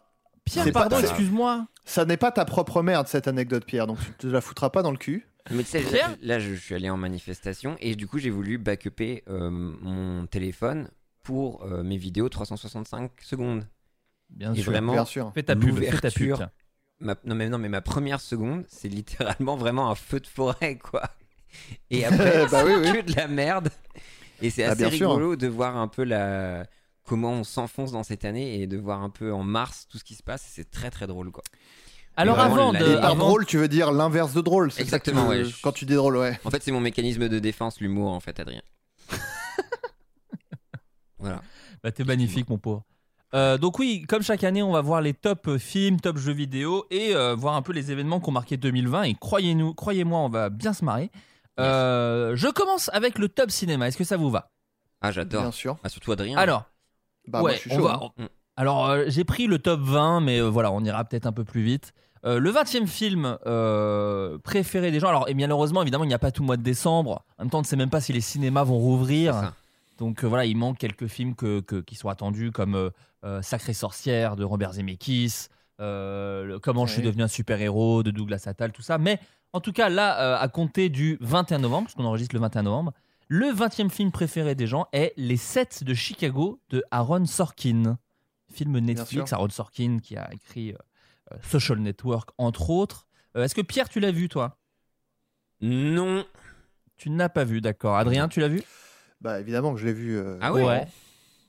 Pierre, 0.44 0.70
pardon, 0.72 0.98
excuse-moi. 0.98 1.66
Ça 1.84 2.04
n'est 2.04 2.16
pas 2.16 2.30
ta 2.32 2.44
propre 2.44 2.82
merde 2.82 3.06
cette 3.08 3.28
anecdote, 3.28 3.64
Pierre. 3.64 3.86
Donc 3.86 3.98
tu 4.00 4.12
te 4.14 4.26
la 4.28 4.40
foutras 4.40 4.70
pas 4.70 4.82
dans 4.82 4.90
le 4.92 4.96
cul. 4.96 5.26
Mais 5.50 5.62
tu 5.64 5.70
sais, 5.70 5.80
Pierre 5.80 6.16
là, 6.22 6.38
je, 6.38 6.54
je 6.54 6.60
suis 6.60 6.74
allé 6.74 6.88
en 6.90 6.96
manifestation 6.96 7.76
et 7.80 7.96
du 7.96 8.06
coup, 8.06 8.18
j'ai 8.18 8.30
voulu 8.30 8.56
backuper 8.58 9.24
euh, 9.28 9.50
mon 9.50 10.26
téléphone 10.26 10.88
pour 11.22 11.64
euh, 11.64 11.82
mes 11.82 11.96
vidéos 11.96 12.28
365 12.28 13.10
secondes. 13.22 13.66
Bien 14.30 14.54
Et 14.54 14.62
sûr. 14.62 14.70
vraiment, 14.72 14.92
Bien 14.92 15.04
sûr. 15.04 15.30
Fais 15.34 15.42
ta 15.42 15.56
pub, 15.56 15.78
fais 15.78 15.98
ta 15.98 16.10
pub. 16.10 16.36
ma, 17.00 17.14
non, 17.24 17.34
mais, 17.34 17.48
non, 17.48 17.58
mais 17.58 17.68
ma 17.68 17.80
première 17.80 18.20
seconde, 18.20 18.64
c'est 18.68 18.88
littéralement 18.88 19.56
vraiment 19.56 19.90
un 19.90 19.94
feu 19.94 20.20
de 20.20 20.26
forêt, 20.26 20.78
quoi. 20.78 21.02
Et 21.90 22.04
après, 22.06 22.46
Bah 22.50 22.62
oui, 22.64 22.72
oui. 22.76 22.92
que 22.92 23.10
de 23.12 23.16
la 23.16 23.28
merde. 23.28 23.70
Et 24.42 24.50
c'est 24.50 24.64
Ah, 24.64 24.70
assez 24.72 24.82
bien 24.86 24.90
sûr. 24.90 25.10
rigolo 25.10 25.36
de 25.36 25.46
voir 25.48 25.76
un 25.76 25.88
peu 25.88 26.04
la 26.04 26.64
comment 27.04 27.32
on 27.32 27.44
s'enfonce 27.44 27.90
dans 27.92 28.04
cette 28.04 28.24
année 28.24 28.60
et 28.60 28.66
de 28.68 28.76
voir 28.78 29.02
un 29.02 29.10
peu 29.10 29.32
en 29.32 29.42
mars 29.42 29.86
tout 29.90 29.98
ce 29.98 30.04
qui 30.04 30.14
se 30.14 30.22
passe. 30.22 30.46
C'est 30.48 30.70
très 30.70 30.90
très 30.90 31.06
drôle, 31.08 31.30
quoi. 31.32 31.42
Alors 32.16 32.38
avant 32.38 32.72
de, 32.72 32.94
par 32.96 33.10
avant- 33.12 33.16
drôle, 33.26 33.46
tu 33.46 33.56
veux 33.58 33.68
dire 33.68 33.90
l'inverse 33.92 34.32
de 34.32 34.40
drôle. 34.40 34.70
c'est 34.70 34.78
ça 34.78 34.82
Exactement, 34.82 35.28
que 35.28 35.34
tu- 35.42 35.46
ouais. 35.46 35.52
Quand 35.62 35.72
tu 35.72 35.84
dis 35.86 35.94
drôle, 35.94 36.16
ouais. 36.18 36.38
En 36.44 36.50
fait, 36.50 36.62
c'est 36.62 36.70
mon 36.72 36.80
mécanisme 36.80 37.28
de 37.28 37.38
défense, 37.38 37.80
l'humour, 37.80 38.10
en 38.12 38.20
fait, 38.20 38.38
Adrien. 38.40 38.62
Voilà. 41.18 41.42
Bah, 41.82 41.92
t'es 41.92 42.04
magnifique, 42.04 42.48
mon 42.48 42.58
pauvre. 42.58 42.84
Euh, 43.34 43.58
donc 43.58 43.78
oui, 43.78 44.02
comme 44.08 44.22
chaque 44.22 44.42
année, 44.44 44.62
on 44.62 44.72
va 44.72 44.80
voir 44.80 45.00
les 45.00 45.14
top 45.14 45.46
euh, 45.48 45.58
films, 45.58 46.00
top 46.00 46.16
jeux 46.18 46.32
vidéo 46.32 46.84
et 46.90 47.14
euh, 47.14 47.34
voir 47.36 47.54
un 47.54 47.62
peu 47.62 47.72
les 47.72 47.92
événements 47.92 48.18
qui 48.20 48.28
ont 48.28 48.32
marqué 48.32 48.56
2020. 48.56 49.02
Et 49.04 49.14
croyez-nous, 49.14 49.74
croyez-moi, 49.74 50.18
on 50.18 50.28
va 50.28 50.48
bien 50.50 50.72
se 50.72 50.84
marrer. 50.84 51.10
Euh, 51.60 52.34
je 52.36 52.48
commence 52.48 52.90
avec 52.92 53.18
le 53.18 53.28
top 53.28 53.50
cinéma. 53.50 53.88
Est-ce 53.88 53.96
que 53.98 54.04
ça 54.04 54.16
vous 54.16 54.30
va? 54.30 54.50
Ah, 55.00 55.12
j'adore. 55.12 55.42
Bien 55.42 55.52
sûr. 55.52 55.76
Ah, 55.84 55.88
surtout 55.88 56.12
Adrien. 56.12 56.36
Alors, 56.38 56.64
Bah, 57.28 57.40
moi, 57.40 57.50
ouais, 57.50 57.56
je 57.56 57.60
suis 57.60 57.72
on 57.72 57.76
chaud. 57.76 57.82
va. 57.84 58.00
hein. 58.18 58.28
Alors, 58.56 58.88
euh, 58.88 59.04
j'ai 59.08 59.24
pris 59.24 59.46
le 59.46 59.58
top 59.58 59.80
20, 59.80 60.20
mais 60.20 60.40
euh, 60.40 60.48
voilà, 60.48 60.72
on 60.72 60.82
ira 60.84 61.04
peut-être 61.04 61.26
un 61.26 61.32
peu 61.32 61.44
plus 61.44 61.62
vite. 61.62 61.92
Euh, 62.26 62.38
le 62.38 62.50
20e 62.52 62.86
film 62.86 63.38
euh, 63.46 64.38
préféré 64.38 64.90
des 64.90 65.00
gens. 65.00 65.08
Alors, 65.08 65.28
et 65.28 65.34
bien 65.34 65.46
malheureusement, 65.46 65.82
évidemment, 65.82 66.04
il 66.04 66.08
n'y 66.08 66.14
a 66.14 66.18
pas 66.18 66.30
tout 66.32 66.42
le 66.42 66.46
mois 66.46 66.56
de 66.58 66.62
décembre. 66.62 67.24
En 67.38 67.44
même 67.44 67.50
temps, 67.50 67.58
on 67.58 67.62
ne 67.62 67.66
sait 67.66 67.76
même 67.76 67.90
pas 67.90 68.00
si 68.00 68.12
les 68.12 68.20
cinémas 68.20 68.64
vont 68.64 68.76
rouvrir. 68.78 69.52
Donc 69.98 70.24
euh, 70.24 70.26
voilà, 70.26 70.44
il 70.46 70.56
manque 70.56 70.78
quelques 70.78 71.06
films 71.06 71.34
que, 71.34 71.60
que- 71.60 71.80
qui 71.80 71.94
sont 71.94 72.08
attendus, 72.08 72.52
comme 72.52 72.90
euh, 73.24 73.42
Sacrée 73.42 73.74
sorcière 73.74 74.36
de 74.36 74.44
Robert 74.44 74.72
Zemeckis, 74.74 75.46
euh, 75.80 76.44
le 76.44 76.58
Comment 76.58 76.86
je 76.86 76.92
suis 76.94 77.02
devenu 77.02 77.22
un 77.22 77.28
super-héros 77.28 78.02
de 78.02 78.10
Douglas 78.10 78.44
Attal, 78.46 78.72
tout 78.72 78.82
ça. 78.82 78.98
Mais 78.98 79.18
en 79.52 79.60
tout 79.60 79.72
cas, 79.72 79.88
là, 79.88 80.20
euh, 80.20 80.38
à 80.42 80.48
compter 80.48 80.88
du 80.88 81.16
21 81.20 81.58
novembre, 81.58 81.86
parce 81.86 81.94
qu'on 81.94 82.04
enregistre 82.04 82.34
le 82.34 82.40
21 82.40 82.62
novembre, 82.64 82.92
le 83.28 83.46
20e 83.46 83.90
film 83.90 84.10
préféré 84.10 84.54
des 84.54 84.66
gens 84.66 84.86
est 84.92 85.12
Les 85.16 85.36
7 85.36 85.84
de 85.84 85.94
Chicago 85.94 86.60
de 86.70 86.82
Aaron 86.90 87.26
Sorkin. 87.26 87.98
Film 88.52 88.78
Netflix. 88.80 89.32
Aaron 89.32 89.48
Sorkin 89.50 89.98
qui 90.02 90.16
a 90.16 90.28
écrit 90.32 90.72
euh, 90.72 91.36
Social 91.42 91.78
Network, 91.78 92.30
entre 92.38 92.70
autres. 92.70 93.06
Euh, 93.36 93.44
Est-ce 93.44 93.54
que 93.54 93.60
Pierre, 93.60 93.88
tu 93.88 94.00
l'as 94.00 94.10
vu, 94.10 94.28
toi? 94.28 94.56
Non. 95.60 96.24
Tu 96.96 97.10
n'as 97.10 97.28
pas 97.28 97.44
vu, 97.44 97.60
d'accord. 97.60 97.96
Adrien, 97.96 98.28
tu 98.28 98.40
l'as 98.40 98.48
vu? 98.48 98.62
Bah, 99.20 99.38
évidemment 99.40 99.72
que 99.74 99.78
je 99.80 99.86
l'ai 99.86 99.92
vu. 99.92 100.16
euh, 100.18 100.38
Ah 100.40 100.52
ouais 100.52 100.86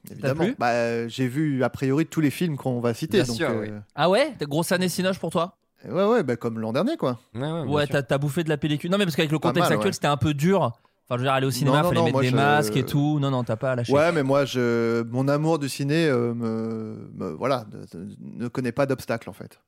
Évidemment. 0.09 0.43
plu 0.45 0.55
Bah, 0.57 0.69
euh, 0.71 1.07
j'ai 1.07 1.27
vu 1.27 1.63
a 1.63 1.69
priori 1.69 2.05
tous 2.05 2.21
les 2.21 2.31
films 2.31 2.57
qu'on 2.57 2.79
va 2.79 2.93
citer. 2.93 3.17
Bien 3.17 3.25
donc, 3.27 3.35
sûr, 3.35 3.49
euh, 3.49 3.61
oui. 3.61 3.69
Ah 3.95 4.09
ouais? 4.09 4.33
T'as 4.39 4.45
grosse 4.45 4.71
année 4.71 4.89
Cinoche 4.89 5.19
pour 5.19 5.29
toi? 5.29 5.57
Ouais, 5.87 6.05
ouais, 6.05 6.23
bah, 6.23 6.35
comme 6.35 6.59
l'an 6.59 6.73
dernier, 6.73 6.97
quoi. 6.97 7.19
Ouais, 7.35 7.41
ouais, 7.41 7.61
Ouais, 7.61 7.87
t'as 7.87 8.01
t'as 8.03 8.17
bouffé 8.17 8.43
de 8.43 8.49
la 8.49 8.57
pellicule. 8.57 8.89
Non, 8.91 8.97
mais 8.97 9.05
parce 9.05 9.15
qu'avec 9.15 9.31
le 9.31 9.39
contexte 9.39 9.69
mal, 9.69 9.73
actuel, 9.77 9.89
ouais. 9.89 9.93
c'était 9.93 10.07
un 10.07 10.17
peu 10.17 10.33
dur. 10.33 10.61
Enfin, 10.61 10.73
je 11.11 11.15
veux 11.17 11.23
dire, 11.23 11.33
aller 11.33 11.47
au 11.47 11.51
cinéma, 11.51 11.81
non, 11.81 11.89
fallait 11.89 11.99
non, 11.99 12.05
mettre 12.05 12.21
des 12.21 12.29
je- 12.29 12.35
masques 12.35 12.75
et 12.77 12.85
tout. 12.85 13.19
Non, 13.19 13.31
non, 13.31 13.43
t'as 13.43 13.55
pas 13.57 13.75
lâché. 13.75 13.91
Ouais, 13.91 14.11
mais 14.11 14.23
moi, 14.23 14.45
je, 14.45 15.03
mon 15.03 15.27
amour 15.27 15.59
du 15.59 15.67
ciné 15.69 16.07
euh, 16.07 16.33
me, 16.33 17.09
me- 17.15 17.31
voilà, 17.31 17.65
de- 17.69 17.85
de- 17.97 18.15
ne 18.21 18.47
connaît 18.47 18.71
pas 18.71 18.85
d'obstacle 18.85 19.29
en 19.29 19.33
fait. 19.33 19.59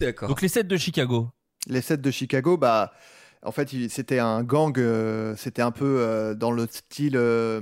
D'accord. 0.00 0.28
Donc 0.28 0.40
les 0.42 0.48
7 0.48 0.68
de 0.68 0.76
Chicago. 0.76 1.28
Les 1.66 1.80
7 1.80 2.00
de 2.00 2.10
Chicago, 2.10 2.56
bah, 2.56 2.92
en 3.44 3.52
fait, 3.52 3.68
c'était 3.88 4.18
un 4.18 4.42
gang, 4.42 4.76
euh, 4.78 5.34
c'était 5.36 5.62
un 5.62 5.70
peu 5.70 5.96
euh, 6.00 6.34
dans 6.34 6.50
le 6.50 6.66
style 6.70 7.16
euh, 7.16 7.60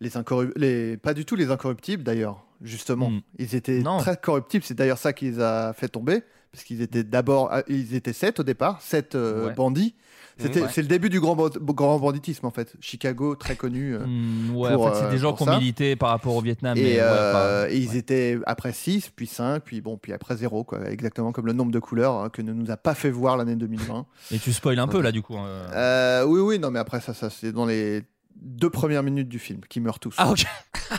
les 0.00 0.10
incorru- 0.16 0.52
les, 0.56 0.96
pas 0.96 1.14
du 1.14 1.24
tout 1.24 1.36
les 1.36 1.50
incorruptibles 1.50 2.02
d'ailleurs, 2.02 2.44
justement. 2.60 3.10
Hmm. 3.10 3.20
Ils 3.38 3.54
étaient 3.54 3.80
Non. 3.80 3.98
très 3.98 4.16
corruptibles. 4.16 4.64
C'est 4.64 4.74
d'ailleurs 4.74 4.98
ça 4.98 5.12
qui 5.12 5.26
les 5.26 5.40
a 5.40 5.72
fait 5.72 5.88
tomber, 5.88 6.22
parce 6.52 6.64
qu'ils 6.64 6.82
étaient 6.82 7.04
d'abord, 7.04 7.48
ah, 7.50 7.62
ils 7.68 7.94
étaient 7.94 8.12
sept 8.12 8.40
au 8.40 8.42
départ, 8.42 8.80
sept 8.82 9.14
Ouais. 9.14 9.52
bandits. 9.54 9.94
C'était, 10.38 10.62
Ouais. 10.62 10.68
c'est 10.72 10.82
le 10.82 10.88
début 10.88 11.08
du 11.10 11.20
grand, 11.20 11.36
grand 11.36 11.98
banditisme 11.98 12.46
en 12.46 12.50
fait. 12.50 12.74
Chicago, 12.80 13.34
très 13.36 13.54
connu. 13.56 13.94
euh, 13.94 14.06
Hmm, 14.06 14.56
ouais, 14.56 14.72
pour, 14.74 14.86
en 14.86 14.92
fait, 14.92 14.98
c'est 15.00 15.10
des 15.10 15.16
euh, 15.16 15.18
gens 15.18 15.32
qui 15.34 15.42
ont 15.42 15.58
milité 15.58 15.94
par 15.96 16.08
rapport 16.10 16.34
au 16.34 16.40
Vietnam. 16.40 16.74
mais 16.76 16.92
Et, 16.92 16.94
ouais, 16.96 17.00
euh, 17.02 17.68
et 17.70 17.76
ils 17.78 17.90
ouais. 17.90 17.96
étaient 17.98 18.38
après 18.46 18.72
6, 18.72 19.10
puis 19.14 19.26
5, 19.26 19.62
puis 19.62 19.80
bon, 19.80 19.98
puis 19.98 20.12
après 20.12 20.36
0, 20.36 20.64
quoi. 20.64 20.88
Exactement 20.90 21.32
comme 21.32 21.46
le 21.46 21.52
nombre 21.52 21.70
de 21.72 21.78
couleurs 21.78 22.14
hein, 22.14 22.28
que 22.30 22.42
ne 22.42 22.52
nous 22.52 22.70
a 22.70 22.76
pas 22.76 22.94
fait 22.94 23.10
voir 23.10 23.36
l'année 23.36 23.56
2020. 23.56 24.06
Et 24.32 24.38
tu 24.38 24.52
spoil 24.52 24.78
un 24.78 24.88
peu 24.88 25.00
là, 25.00 25.12
du 25.12 25.22
coup. 25.22 25.36
Euh, 25.36 26.24
oui, 26.26 26.40
oui, 26.40 26.58
non, 26.58 26.70
mais 26.70 26.78
après 26.78 27.00
ça, 27.00 27.14
ça 27.14 27.28
c'est 27.30 27.52
dans 27.52 27.66
les 27.66 28.02
deux 28.40 28.70
premières 28.70 29.02
minutes 29.02 29.28
du 29.28 29.38
film 29.38 29.60
qui 29.68 29.80
meurent 29.80 30.00
tous. 30.00 30.14
Ah, 30.18 30.30
ok. 30.30 30.44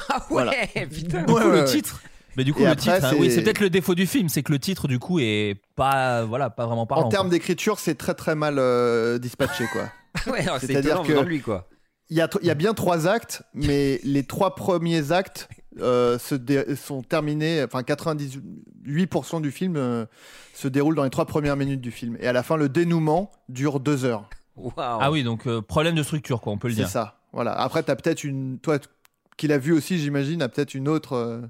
Ah 0.09 0.17
ouais, 0.17 0.23
Voilà. 0.29 0.51
putain. 0.89 1.19
Du 1.19 1.25
coup, 1.25 1.33
Ouais, 1.33 1.61
le 1.61 1.65
titre. 1.65 2.01
Mais 2.37 2.43
du 2.43 2.53
coup, 2.53 2.61
Et 2.61 2.65
le 2.65 2.71
après, 2.71 2.95
titre, 2.95 3.05
hein, 3.05 3.15
oui, 3.19 3.29
c'est- 3.29 3.35
c'est 3.37 3.41
peut-être 3.43 3.59
le 3.59 3.69
défaut 3.69 3.95
du 3.95 4.05
film, 4.07 4.29
c'est 4.29 4.43
que 4.43 4.51
le 4.51 4.59
titre, 4.59 4.87
du 4.87 4.99
coup, 4.99 5.19
est 5.19 5.61
pas, 5.75 6.23
voilà, 6.23 6.49
pas 6.49 6.65
vraiment 6.65 6.85
parlant. 6.85 7.05
en 7.05 7.09
termes 7.09 7.29
d'écriture, 7.29 7.79
c'est 7.79 7.95
très 7.95 8.13
très 8.13 8.35
mal 8.35 8.55
euh, 8.59 9.17
dispatché, 9.19 9.65
quoi. 9.71 9.89
Ouais, 10.33 10.43
c'est 10.59 10.67
C'est-à-dire 10.67 11.01
que- 11.03 11.21
lui, 11.23 11.41
quoi. 11.41 11.67
Il 12.09 12.17
y 12.17 12.21
a, 12.21 12.29
il 12.41 12.47
y 12.47 12.51
a 12.51 12.55
bien 12.55 12.73
trois 12.73 13.07
actes, 13.07 13.41
mais 13.53 13.99
les 14.03 14.23
trois 14.23 14.53
premiers 14.55 15.11
actes 15.11 15.47
euh, 15.79 16.19
se 16.19 16.35
dé- 16.35 16.75
sont 16.75 17.01
terminés. 17.01 17.63
Enfin, 17.63 17.81
98% 18.85 19.41
du 19.41 19.51
film 19.51 19.75
euh, 19.77 20.05
se 20.53 20.67
déroule 20.67 20.95
dans 20.95 21.03
les 21.03 21.09
trois 21.09 21.25
premières 21.25 21.55
minutes 21.55 21.81
du 21.81 21.89
film. 21.91 22.17
Et 22.19 22.27
à 22.27 22.33
la 22.33 22.43
fin, 22.43 22.57
le 22.57 22.69
dénouement 22.69 23.31
dure 23.49 23.79
deux 23.79 24.05
heures. 24.05 24.29
Ah 24.77 25.11
oui, 25.11 25.23
donc 25.23 25.47
euh, 25.47 25.61
problème 25.61 25.95
de 25.95 26.03
structure, 26.03 26.41
quoi, 26.41 26.53
on 26.53 26.57
peut 26.57 26.67
le 26.67 26.73
C'est 26.75 26.81
dire. 26.81 26.89
ça. 26.89 27.19
Voilà. 27.31 27.53
Après, 27.53 27.81
t'as 27.81 27.95
peut-être 27.95 28.23
une. 28.23 28.59
Toi, 28.59 28.77
t- 28.79 28.87
qui 29.37 29.47
l'a 29.47 29.57
vu 29.57 29.71
aussi, 29.73 29.97
j'imagine, 29.97 30.41
a 30.43 30.49
peut-être 30.49 30.75
une 30.75 30.87
autre. 30.87 31.41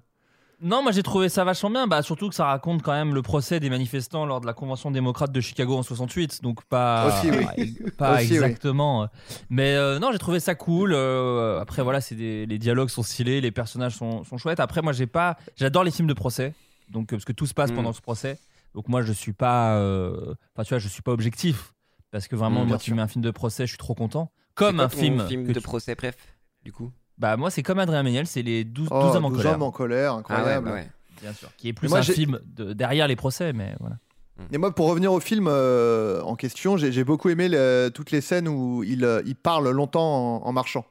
Non, 0.65 0.82
moi 0.82 0.93
j'ai 0.93 1.04
trouvé 1.04 1.28
ça 1.28 1.43
vachement 1.43 1.69
bien, 1.69 1.88
bah, 1.88 2.02
surtout 2.02 2.30
que 2.30 2.36
ça 2.36 2.45
raconte 2.45 2.82
quand 2.82 2.93
même 2.93 3.13
le 3.13 3.21
procès 3.21 3.60
des 3.60 3.69
manifestants 3.69 4.26
lors 4.26 4.39
de 4.39 4.45
la 4.45 4.54
Convention 4.54 4.91
démocrate 4.91 5.32
de 5.34 5.41
Chicago 5.41 5.78
en 5.78 5.84
68, 5.84 6.41
donc 6.41 6.63
pas, 6.63 7.08
Aussi, 7.19 7.30
oui. 7.32 7.78
pas 7.97 8.15
Aussi, 8.15 8.28
oui. 8.30 8.34
exactement. 8.36 9.10
Mais 9.49 9.76
euh, 9.76 9.99
non, 9.99 10.12
j'ai 10.13 10.19
trouvé 10.19 10.39
ça 10.39 10.56
cool. 10.56 10.93
euh, 10.93 11.60
après, 11.60 11.84
voilà, 11.84 11.99
c'est 11.99 12.15
des- 12.15 12.45
les 12.45 12.58
dialogues 12.60 12.88
sont 12.89 13.04
stylés, 13.04 13.41
les 13.41 13.52
personnages 13.52 13.95
sont, 13.95 14.23
sont 14.23 14.38
chouettes. 14.38 14.62
Après, 14.62 14.82
moi 14.82 14.93
j'ai 14.93 15.06
pas, 15.08 15.36
j'adore 15.58 15.84
les 15.84 15.91
films 15.91 16.08
de 16.08 16.13
procès, 16.13 16.54
donc 16.89 17.12
euh, 17.12 17.17
parce 17.17 17.26
que 17.26 17.34
tout 17.34 17.45
se 17.45 17.54
passe 17.54 17.71
Mm. 17.71 17.76
pendant 17.76 17.91
ce 17.93 18.02
procès. 18.02 18.39
Donc 18.73 18.88
moi 18.88 19.02
je 19.02 19.12
suis 19.12 19.34
pas, 19.34 19.76
euh, 19.76 20.34
enfin 20.56 20.63
tu 20.63 20.69
vois, 20.69 20.80
je 20.80 20.88
suis 20.88 21.02
pas 21.02 21.12
objectif 21.12 21.73
parce 22.10 22.28
que 22.30 22.36
vraiment, 22.38 22.63
Mm, 22.63 22.67
moi 22.69 22.78
tu 22.78 22.93
mets 22.93 23.02
un 23.02 23.08
film 23.08 23.21
de 23.23 23.32
procès, 23.32 23.63
je 23.65 23.71
suis 23.71 23.78
trop 23.78 23.95
content. 23.95 24.32
Comme 24.56 24.80
un 24.80 24.88
film, 24.88 25.28
film 25.28 25.43
que 25.45 25.52
de 25.52 25.60
tu- 25.60 25.63
procès, 25.63 25.93
bref, 25.95 26.15
du 26.63 26.71
coup? 26.71 26.89
Bah 27.17 27.38
moi 27.38 27.49
c'est 27.52 27.63
comme 27.63 27.80
Adrien 27.80 28.04
Méniel, 28.04 28.26
c'est 28.28 28.41
les 28.41 28.63
12, 28.63 28.89
12 28.89 28.91
Oh, 28.91 29.15
hommes 29.15 29.26
en 29.26 29.30
12 29.30 29.38
colère. 29.38 29.54
hommes 29.56 29.63
en 29.63 29.71
colère, 29.71 30.12
Ah 30.12 30.15
ouais, 30.15 30.19
incroyable. 30.19 30.65
bah 30.67 30.73
ouais. 30.73 30.89
Bien 31.21 31.34
sûr. 31.34 31.49
Qui 31.58 31.69
est 31.69 31.73
plus 31.73 31.88
moi, 31.89 31.99
un 31.99 32.04
film 32.04 32.39
de, 32.45 32.73
derrière 32.73 33.08
les 33.08 33.15
procès, 33.15 33.54
mais 33.54 33.76
voilà. 33.80 33.95
Et 34.52 34.58
moi, 34.58 34.73
pour 34.73 34.88
revenir 34.89 35.13
au 35.13 35.19
film 35.19 35.45
euh, 35.47 36.21
en 36.23 36.36
question, 36.36 36.76
j'ai 36.76 36.91
j'ai 36.91 37.04
beaucoup 37.04 37.30
aimé 37.30 37.47
le- 37.47 37.91
toutes 37.93 38.10
les 38.12 38.19
scènes 38.19 38.47
où 38.47 38.84
il, 38.84 39.06
euh, 39.06 39.21
il 39.26 39.36
parle 39.36 39.69
longtemps 39.69 40.41
en, 40.43 40.47
en 40.47 40.52
marchant. 40.52 40.86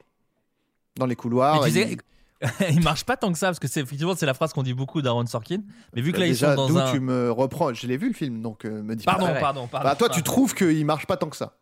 Dans 0.97 1.07
les 1.07 1.17
couloirs. 1.17 1.61
Mais 1.63 1.71
tu 1.71 1.79
il- 1.79 1.99
sais, 2.41 2.71
il 2.73 2.83
marche 2.83 3.05
pas 3.05 3.17
tant 3.17 3.33
que 3.33 3.39
ça 3.39 3.49
parce 3.49 3.59
que 3.59 3.67
c'est 3.69 3.81
effectivement 3.81 4.15
c'est 4.15 4.27
la 4.27 4.35
phrase 4.35 4.53
qu'on 4.53 4.63
dit 4.63 4.75
beaucoup 4.75 5.03
d'Aaron 5.03 5.27
Sorkin. 5.27 5.59
Mais 5.95 6.03
vu 6.03 6.13
que 6.13 6.19
là 6.21 6.27
ils 6.27 6.31
Déjà, 6.31 6.55
sont 6.55 6.63
dans 6.63 6.69
d'où 6.69 6.79
un. 6.79 6.93
tu 6.93 7.01
me 7.01 7.31
reprends 7.33 7.75
Je 7.75 7.87
l'ai 7.87 7.97
vu 7.97 8.09
le 8.09 8.15
film, 8.15 8.43
donc 8.43 8.65
euh, 8.65 8.83
me 8.83 8.95
dis 8.95 9.05
Pardon, 9.05 9.27
pas. 9.27 9.33
Ouais. 9.35 9.41
pardon, 9.41 9.67
pardon. 9.67 9.89
Bah, 9.89 9.97
toi, 9.97 10.09
tu 10.09 10.23
trouves 10.23 10.55
qu'il 10.55 10.87
marche 10.87 11.07
pas 11.07 11.17
tant 11.17 11.29
que 11.29 11.37
ça. 11.37 11.57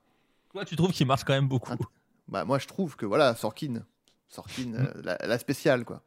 Toi, 0.53 0.65
tu 0.65 0.77
trouves 0.77 0.93
qu'il 0.93 1.07
marche 1.07 1.25
quand 1.25 1.33
même 1.33 1.49
beaucoup. 1.49 1.77
Bah, 2.29 2.45
moi, 2.45 2.59
je 2.59 2.67
trouve 2.67 2.95
que 2.97 3.07
voilà, 3.07 3.35
Sorkin. 3.35 3.83
Sorkin, 4.31 4.73
euh, 4.75 4.87
la, 5.05 5.19
la 5.27 5.39
spéciale, 5.39 5.85
quoi. 5.85 6.03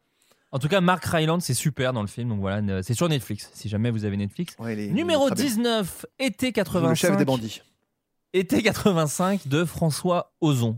En 0.50 0.58
tout 0.58 0.68
cas, 0.68 0.80
Mark 0.80 1.04
Ryland, 1.04 1.40
c'est 1.40 1.54
super 1.54 1.92
dans 1.92 2.00
le 2.02 2.06
film. 2.08 2.28
Donc 2.30 2.40
voilà, 2.40 2.60
ne- 2.62 2.80
c'est 2.82 2.94
sur 2.94 3.08
Netflix. 3.08 3.50
Si 3.54 3.68
jamais 3.68 3.90
vous 3.90 4.04
avez 4.04 4.16
Netflix. 4.16 4.54
Ouais, 4.58 4.74
est- 4.78 4.88
Numéro 4.88 5.26
très 5.26 5.34
bien. 5.34 5.44
19, 5.44 6.06
été 6.18 6.46
Le 6.46 6.52
85. 6.52 6.94
chef 6.94 7.16
des 7.16 7.24
bandits, 7.24 7.60
Été 8.32 8.62
85 8.62 9.46
de 9.46 9.64
François 9.64 10.32
Ozon. 10.40 10.76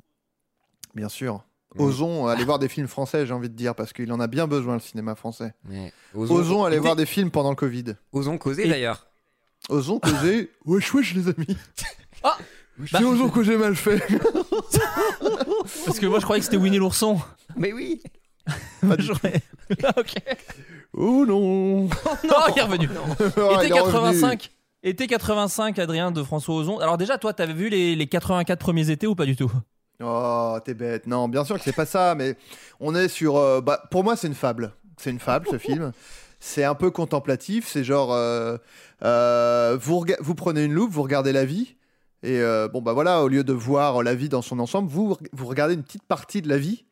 bien 0.95 1.09
sûr. 1.09 1.45
Mhm. 1.75 1.83
Osons 1.85 2.27
aller 2.27 2.45
voir 2.45 2.59
des 2.59 2.69
films 2.69 2.87
français, 2.89 3.27
j'ai 3.27 3.35
envie 3.35 3.51
de 3.51 3.55
dire, 3.55 3.75
parce 3.75 3.93
qu'il 3.93 4.11
en 4.13 4.19
a 4.21 4.27
bien 4.29 4.47
besoin, 4.47 4.75
le 4.75 4.81
cinéma 4.81 5.15
français. 5.15 5.53
Ouais. 5.69 5.93
Osons 6.15 6.65
aller 6.65 6.79
voir 6.79 6.97
des 6.97 7.05
films 7.07 7.31
pendant 7.31 7.51
le 7.51 7.57
Covid. 7.57 7.97
Osons 8.13 8.39
causer 8.39 8.63
Et- 8.63 8.67
Ah, 8.67 8.71
d'ailleurs. 8.71 9.07
Osons 9.69 9.99
causer. 10.01 10.51
Wesh, 10.65 10.95
wesh, 10.95 11.15
les 11.15 11.29
amis. 11.29 11.57
Ah 12.23 12.39
C'est 12.91 13.05
Osons 13.05 13.31
que 13.31 13.43
j'ai 13.43 13.57
mal 13.57 13.75
fait. 13.75 14.03
Parce 15.85 15.99
que 15.99 16.07
moi, 16.07 16.19
je 16.19 16.25
croyais 16.25 16.41
que 16.41 16.45
c'était 16.45 16.57
Winnie 16.57 16.79
l'ourson. 16.79 17.19
Mais 17.57 17.73
oui. 17.73 18.03
Pas 18.87 18.97
du 18.97 19.11
ok. 19.71 20.15
Oh 20.95 21.25
non. 21.27 21.85
Non, 21.85 21.89
il 22.55 22.59
est 22.59 22.63
revenu. 22.63 22.89
Ah, 23.37 23.63
Été 23.63 23.67
il 23.69 23.77
est 23.77 23.81
revenu. 23.81 24.21
85. 24.21 24.51
Été 24.83 25.07
85, 25.09 25.79
Adrien 25.81 26.11
de 26.13 26.23
François 26.23 26.55
Ozon. 26.55 26.79
Alors 26.79 26.97
déjà, 26.97 27.19
toi, 27.19 27.33
t'avais 27.33 27.53
vu 27.55 27.69
les, 27.69 27.97
les 27.97 28.07
84 28.07 28.59
premiers 28.59 28.91
étés 28.91 29.07
ou 29.09 29.15
pas 29.17 29.25
du 29.25 29.35
tout? 29.35 29.51
Oh, 30.03 30.57
t'es 30.65 30.75
bête. 30.75 31.07
Non, 31.07 31.29
bien 31.29 31.45
sûr 31.45 31.57
que 31.57 31.63
c'est 31.65 31.73
pas 31.75 31.87
ça, 31.87 32.15
mais 32.15 32.37
on 32.79 32.95
est 32.95 33.09
sur. 33.09 33.37
euh, 33.37 33.61
bah, 33.61 33.83
pour 33.91 34.05
moi, 34.05 34.15
c'est 34.15 34.29
une 34.29 34.35
fable. 34.35 34.73
C'est 34.99 35.11
une 35.11 35.19
fable, 35.19 35.49
ce 35.51 35.59
film. 35.59 35.93
C'est 36.39 36.65
un 36.65 36.75
peu 36.75 36.91
contemplatif. 36.91 37.67
C'est 37.67 37.83
genre. 37.83 38.13
euh, 38.13 38.59
euh, 39.03 39.77
vous, 39.81 39.99
rega- 40.01 40.19
vous 40.21 40.35
prenez 40.37 40.63
une 40.65 40.73
loupe, 40.73 40.93
vous 40.93 41.03
regardez 41.03 41.33
la 41.33 41.45
vie. 41.45 41.75
Et 42.23 42.41
euh, 42.41 42.69
bon, 42.69 42.83
bah 42.83 42.93
voilà, 42.93 43.23
au 43.23 43.29
lieu 43.29 43.45
de 43.45 43.53
voir 43.53 44.03
la 44.03 44.15
vie 44.15 44.29
dans 44.29 44.43
son 44.43 44.59
ensemble, 44.59 44.89
vous, 44.91 45.17
vous 45.33 45.47
regardez 45.47 45.75
une 45.75 45.83
petite 45.83 46.03
partie 46.05 46.43
de 46.43 46.49
la 46.49 46.59
vie. 46.59 46.85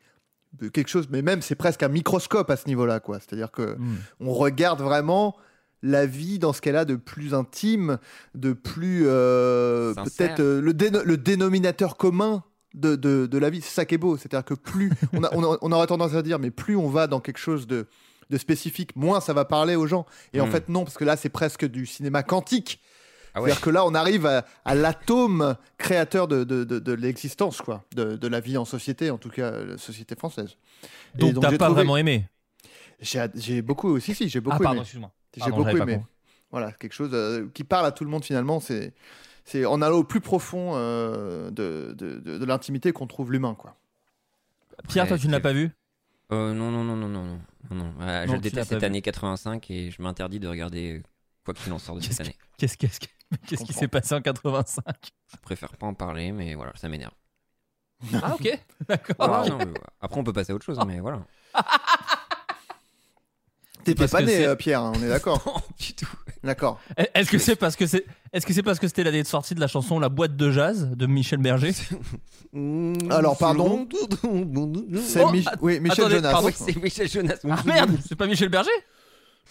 de 0.60 0.68
Quelque 0.68 0.88
chose, 0.88 1.08
mais 1.10 1.22
même 1.22 1.42
c'est 1.42 1.54
presque 1.56 1.82
un 1.82 1.88
microscope 1.88 2.50
à 2.50 2.56
ce 2.56 2.66
niveau-là, 2.68 3.00
quoi. 3.00 3.18
C'est-à-dire 3.20 3.50
que 3.50 3.76
Hmm. 3.76 3.96
on 4.20 4.32
regarde 4.32 4.80
vraiment 4.80 5.36
la 5.82 6.06
vie 6.06 6.38
dans 6.38 6.52
ce 6.52 6.60
qu'elle 6.60 6.76
a 6.76 6.84
de 6.84 6.96
plus 6.96 7.34
intime, 7.34 7.98
de 8.34 8.52
plus 8.52 9.02
euh, 9.06 9.92
peut-être 9.94 10.40
euh, 10.40 10.60
le, 10.60 10.72
déno- 10.72 11.02
le 11.04 11.16
dénominateur 11.16 11.96
commun 11.96 12.42
de, 12.74 12.96
de, 12.96 13.26
de 13.26 13.38
la 13.38 13.50
vie. 13.50 13.60
C'est 13.60 13.74
ça 13.74 13.84
qui 13.84 13.94
est 13.96 13.98
beau. 13.98 14.16
C'est-à-dire 14.16 14.44
que 14.44 14.54
plus 14.54 14.90
on, 15.12 15.22
a- 15.24 15.30
on, 15.34 15.42
a- 15.54 15.58
on 15.60 15.72
aurait 15.72 15.86
tendance 15.86 16.14
à 16.14 16.22
dire, 16.22 16.38
mais 16.38 16.50
plus 16.50 16.76
on 16.76 16.88
va 16.88 17.06
dans 17.06 17.20
quelque 17.20 17.38
chose 17.38 17.66
de, 17.66 17.86
de 18.30 18.38
spécifique, 18.38 18.94
moins 18.96 19.20
ça 19.20 19.32
va 19.32 19.44
parler 19.44 19.74
aux 19.76 19.86
gens. 19.86 20.06
Et 20.32 20.40
en 20.40 20.46
Mm. 20.46 20.50
fait, 20.52 20.68
non, 20.68 20.84
parce 20.84 20.96
que 20.96 21.04
là, 21.04 21.16
c'est 21.16 21.28
presque 21.28 21.64
du 21.66 21.84
cinéma 21.86 22.22
quantique. 22.22 22.80
Ah 23.34 23.40
ouais. 23.42 23.48
C'est-à-dire 23.48 23.60
que 23.64 23.70
là, 23.70 23.84
on 23.84 23.94
arrive 23.94 24.26
à, 24.26 24.46
à 24.64 24.74
l'atome 24.74 25.56
créateur 25.76 26.28
de, 26.28 26.44
de, 26.44 26.62
de, 26.64 26.78
de 26.78 26.92
l'existence, 26.92 27.60
quoi, 27.60 27.84
de, 27.94 28.16
de 28.16 28.28
la 28.28 28.40
vie 28.40 28.56
en 28.56 28.64
société, 28.64 29.10
en 29.10 29.18
tout 29.18 29.30
cas, 29.30 29.50
la 29.64 29.76
société 29.78 30.14
française. 30.14 30.56
Donc, 31.16 31.40
t'as 31.40 31.50
j'ai 31.50 31.58
pas 31.58 31.66
trouvé- 31.66 31.80
vraiment 31.80 31.96
aimé 31.96 32.28
J'ai 33.00 33.26
j'ai 33.34 33.60
beaucoup, 33.62 33.98
si, 34.00 34.14
si, 34.14 34.28
j'ai 34.28 34.40
beaucoup 34.40 34.56
Ah, 34.56 34.62
pardon, 34.62 34.74
aimé. 34.76 34.82
excuse-moi. 34.82 35.10
J'ai 35.34 35.40
Pardon, 35.40 35.56
beaucoup 35.64 35.76
aimé. 35.76 36.00
Voilà, 36.52 36.70
quelque 36.72 36.92
chose 36.92 37.10
euh, 37.12 37.48
qui 37.52 37.64
parle 37.64 37.86
à 37.86 37.90
tout 37.92 38.04
le 38.04 38.10
monde 38.10 38.24
finalement. 38.24 38.60
C'est, 38.60 38.92
c'est 39.44 39.64
en 39.66 39.82
allant 39.82 39.96
au 39.98 40.04
plus 40.04 40.20
profond 40.20 40.72
euh, 40.76 41.50
de, 41.50 41.92
de, 41.98 42.20
de- 42.20 42.38
de 42.38 42.44
l'intimité 42.44 42.92
qu'on 42.92 43.08
trouve 43.08 43.32
l'humain, 43.32 43.56
quoi. 43.58 43.74
Pierre, 44.88 45.06
toi, 45.08 45.18
tu 45.18 45.26
ne 45.26 45.32
l'as 45.32 45.40
pas 45.40 45.52
vu 45.52 45.70
Euh, 46.32 46.54
non, 46.54 46.70
non, 46.70 46.84
non, 46.84 46.96
non, 46.96 47.08
non, 47.08 47.24
non. 47.24 47.40
non, 47.70 47.76
non. 47.76 47.94
Euh, 48.00 48.26
Non, 48.26 48.32
je 48.34 48.36
tu 48.36 48.42
déteste 48.42 48.70
cette 48.70 48.82
année 48.84 49.02
85 49.02 49.70
et 49.70 49.90
je 49.90 50.00
m'interdis 50.02 50.38
de 50.40 50.46
regarder 50.48 51.02
quoi 51.44 51.54
qu'il 51.54 51.72
en 51.72 51.78
sorte 51.78 51.98
de 51.98 52.02
cette 52.04 52.10
Qu'est-ce 52.18 52.22
année. 52.22 52.36
Qu'est-ce 52.58 52.76
qu'est-ce 52.78 53.00
que- 53.00 53.06
qu'est-ce 53.46 53.64
qui 53.64 53.72
s'est 53.72 53.88
passé 53.88 54.14
en 54.14 54.20
85 54.20 54.84
Je 55.32 55.36
préfère 55.42 55.76
pas 55.76 55.86
en 55.86 55.94
parler, 55.94 56.32
mais 56.32 56.54
voilà, 56.54 56.72
ça 56.76 56.88
m'énerve. 56.88 57.12
Ah, 58.22 58.34
ok. 58.34 58.58
D'accord. 58.88 59.16
Voilà, 59.18 59.48
non, 59.48 59.58
mais 59.58 59.64
voilà. 59.66 59.86
Après, 60.00 60.20
on 60.20 60.24
peut 60.24 60.32
passer 60.32 60.52
à 60.52 60.54
autre 60.54 60.64
chose, 60.64 60.78
mais 60.86 61.00
voilà. 61.00 61.20
T'étais 63.84 64.08
pas 64.08 64.22
né, 64.22 64.46
euh, 64.46 64.56
Pierre, 64.56 64.80
hein, 64.80 64.92
on 64.96 65.02
est 65.02 65.08
d'accord. 65.08 65.42
Non, 65.46 65.60
du 65.78 65.94
tout. 65.94 66.08
D'accord. 66.42 66.80
Est-ce 67.14 67.30
que 67.30 67.36
c'est 67.38 67.56
parce 67.56 67.76
que 67.76 67.86
c'est 67.86 68.04
est-ce 68.32 68.46
que 68.46 68.52
c'est 68.54 68.62
parce 68.62 68.78
que 68.78 68.86
c'était 68.86 69.04
l'année 69.04 69.22
de 69.22 69.26
sortie 69.28 69.54
de 69.54 69.60
la 69.60 69.66
chanson 69.66 69.98
La 69.98 70.08
boîte 70.08 70.36
de 70.36 70.50
jazz 70.50 70.90
de 70.94 71.06
Michel 71.06 71.38
Berger 71.38 71.72
Alors, 73.10 73.36
pardon. 73.38 73.86
C'est 75.02 75.22
Oh, 75.22 75.30
Mich- 75.30 75.46
oui, 75.60 75.80
Michel 75.80 76.00
attendez, 76.04 76.16
Jonas. 76.16 76.30
pardon. 76.32 76.46
Oui, 76.48 76.54
c'est 76.56 76.76
Michel 76.76 77.08
Jonas. 77.10 77.36
Ah 77.50 77.62
merde, 77.66 77.98
c'est 78.06 78.16
pas 78.16 78.26
Michel 78.26 78.48
Berger 78.48 78.70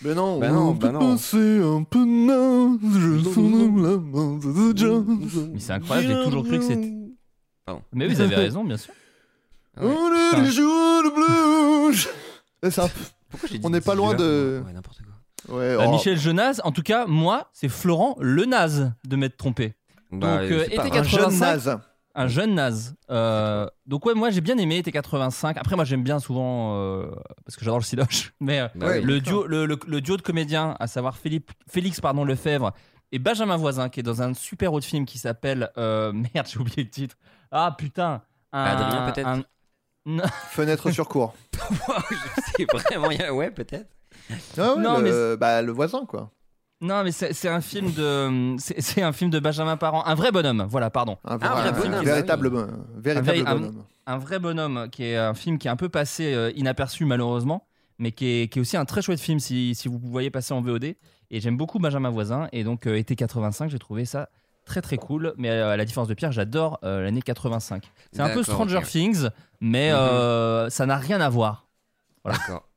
Mais 0.02 0.14
non, 0.16 0.40
Bah 0.40 0.50
non, 0.50 0.70
on 0.70 0.74
bah 0.74 0.88
peut 0.88 0.94
non. 0.94 1.12
passer 1.12 1.62
un 1.64 1.84
peu 1.84 2.04
naze, 2.04 2.80
je 3.00 3.30
sous 3.30 3.78
la 3.78 3.98
main 3.98 4.38
de 4.38 4.78
jazz. 4.78 5.04
Mais 5.54 5.60
c'est 5.60 5.74
incroyable, 5.74 6.08
j'ai 6.18 6.24
toujours 6.26 6.44
cru 6.44 6.58
que 6.60 6.66
c'était. 6.66 6.94
Mais 7.94 8.08
vous 8.08 8.20
avez 8.22 8.36
raison, 8.36 8.64
bien 8.64 8.78
sûr. 8.78 8.94
Ah 9.78 9.86
ouais. 9.86 9.96
On 9.96 10.14
est 10.38 10.42
les 10.42 10.52
jours 10.52 11.04
de 11.04 11.90
blues. 11.90 12.08
Et 12.62 12.70
ça, 12.72 12.88
Pourquoi 13.30 13.50
j'ai 13.50 13.58
dit 13.60 13.66
On 13.66 13.70
n'est 13.70 13.82
pas 13.82 13.96
loin 13.96 14.14
de- 14.14 14.62
Ouais, 14.66 14.74
n'importe 14.74 15.00
quoi. 15.02 15.56
ouais, 15.58 15.64
Euh, 15.64 15.86
oh. 15.88 15.92
Michel 15.92 16.20
Jonas, 16.20 16.60
en 16.64 16.72
tout 16.72 16.84
cas, 16.84 17.06
moi, 17.08 17.50
c'est 17.54 17.70
Florent 17.70 18.16
le 18.20 18.46
naze 18.46 18.92
de 19.08 19.16
m'être 19.16 19.38
trompé. 19.38 19.74
Bah, 20.12 20.42
Donc, 20.44 20.52
euh, 20.52 20.66
c'est 20.70 20.76
pas 20.76 20.84
été 20.84 20.90
grave. 20.92 21.06
un 21.06 21.10
jeune 21.10 21.20
85. 21.22 21.46
naze. 21.46 21.80
Un 22.16 22.28
jeune 22.28 22.54
naze. 22.54 22.96
Euh, 23.10 23.68
donc 23.88 24.06
ouais, 24.06 24.14
moi 24.14 24.30
j'ai 24.30 24.42
bien 24.42 24.58
aimé 24.58 24.82
T85. 24.82 25.58
Après 25.58 25.76
moi 25.76 25.84
j'aime 25.84 26.04
bien 26.04 26.20
souvent 26.20 26.76
euh, 26.76 27.12
parce 27.46 27.56
que 27.56 27.66
j'adore 27.66 27.80
le 27.80 27.84
siloche. 27.84 28.34
Mais 28.40 28.60
euh, 28.60 28.68
Bah 28.76 29.00
le 29.00 29.20
duo, 29.20 29.48
le, 29.48 29.66
le- 29.66 29.80
le 29.88 30.02
duo 30.02 30.18
de 30.18 30.22
comédiens, 30.22 30.76
à 30.80 30.86
savoir 30.88 31.18
Philippe, 31.18 31.52
Félix 31.68 32.00
pardon 32.02 32.24
Lefebvre 32.24 32.72
et 33.12 33.18
Benjamin 33.20 33.58
Voisin, 33.58 33.90
qui 33.90 34.00
est 34.00 34.04
dans 34.04 34.22
un 34.22 34.34
super 34.36 34.74
autre 34.74 34.86
film 34.86 35.06
qui 35.06 35.18
s'appelle 35.18 35.72
euh, 35.78 36.12
merde 36.36 36.48
j'ai 36.48 36.60
oublié 36.60 36.84
le 36.84 36.90
titre. 36.90 37.16
Ah 37.52 37.76
putain. 37.78 38.22
Un- 38.52 38.64
Adrien, 38.64 39.12
peut-être? 39.12 39.28
Un- 39.28 39.44
Non, 40.06 40.24
Fenêtre 40.52 40.92
sur 40.92 41.08
cours. 41.10 41.34
c'est 42.58 42.66
vraiment. 42.72 43.36
Ouais, 43.36 43.50
peut-être. 43.50 43.90
Ouais, 44.30 44.38
Non, 44.78 45.00
le, 45.00 45.36
bah, 45.36 45.62
le 45.64 45.72
voisin, 45.72 46.06
quoi. 46.06 46.30
Non 46.84 47.04
mais 47.04 47.12
c'est 47.12 47.48
un 47.50 47.62
film 47.62 47.92
de 47.94 48.56
c'est 48.60 49.02
un 49.02 49.12
film 49.12 49.30
de 49.32 49.40
Benjamin 49.40 49.78
Parent, 49.78 50.06
un 50.06 50.14
vrai 50.16 50.32
bonhomme. 50.32 50.66
Voilà 50.70 50.90
pardon. 50.90 51.18
Un, 51.26 51.34
un 51.34 51.38
vrai 51.38 51.72
bonhomme, 51.72 52.04
véritable, 52.06 52.48
Un- 53.48 53.56
bonhomme. 53.56 53.84
un 54.06 54.18
vrai 54.18 54.38
bonhomme 54.40 54.88
qui 54.92 55.04
est 55.06 55.18
un 55.18 55.34
film 55.34 55.58
qui 55.58 55.68
est 55.68 55.72
un 55.72 55.76
peu 55.76 55.90
passé 55.90 56.34
euh, 56.34 56.52
inaperçu 56.56 57.06
malheureusement 57.06 57.66
mais 58.00 58.12
qui 58.12 58.26
est, 58.26 58.48
qui 58.52 58.60
est 58.60 58.62
aussi 58.62 58.76
un 58.76 58.86
très 58.86 59.02
chouette 59.02 59.20
film 59.20 59.40
si, 59.40 59.76
si 59.76 59.88
vous 59.88 60.00
voyez 60.04 60.30
passer 60.30 60.54
en 60.54 60.62
VOD 60.62 60.84
et 61.32 61.40
j'aime 61.40 61.58
beaucoup 61.58 61.80
Benjamin 61.80 62.10
Voisin 62.10 62.48
et 62.52 62.64
donc 62.64 62.86
euh, 62.88 62.96
été 62.98 63.16
85 63.16 63.70
j'ai 63.70 63.80
trouvé 63.80 64.04
ça 64.06 64.30
très 64.66 64.82
très 64.82 64.98
cool 64.98 65.34
mais 65.38 65.50
euh, 65.50 65.70
à 65.72 65.78
la 65.78 65.86
différence 65.86 66.08
de 66.08 66.14
Pierre 66.16 66.32
j'adore 66.32 66.80
euh, 66.84 67.04
l'année 67.04 67.22
85 67.22 67.84
c'est 68.12 68.22
un 68.22 68.30
peu 68.30 68.44
Stranger. 68.44 68.82
Things 68.84 69.30
mais 69.62 69.90
Mhm. 69.92 69.96
euh, 69.98 70.70
ça 70.70 70.86
n'a 70.86 70.98
rien 70.98 71.22
à 71.22 71.30
voir 71.30 71.68
D'accord. 72.26 72.68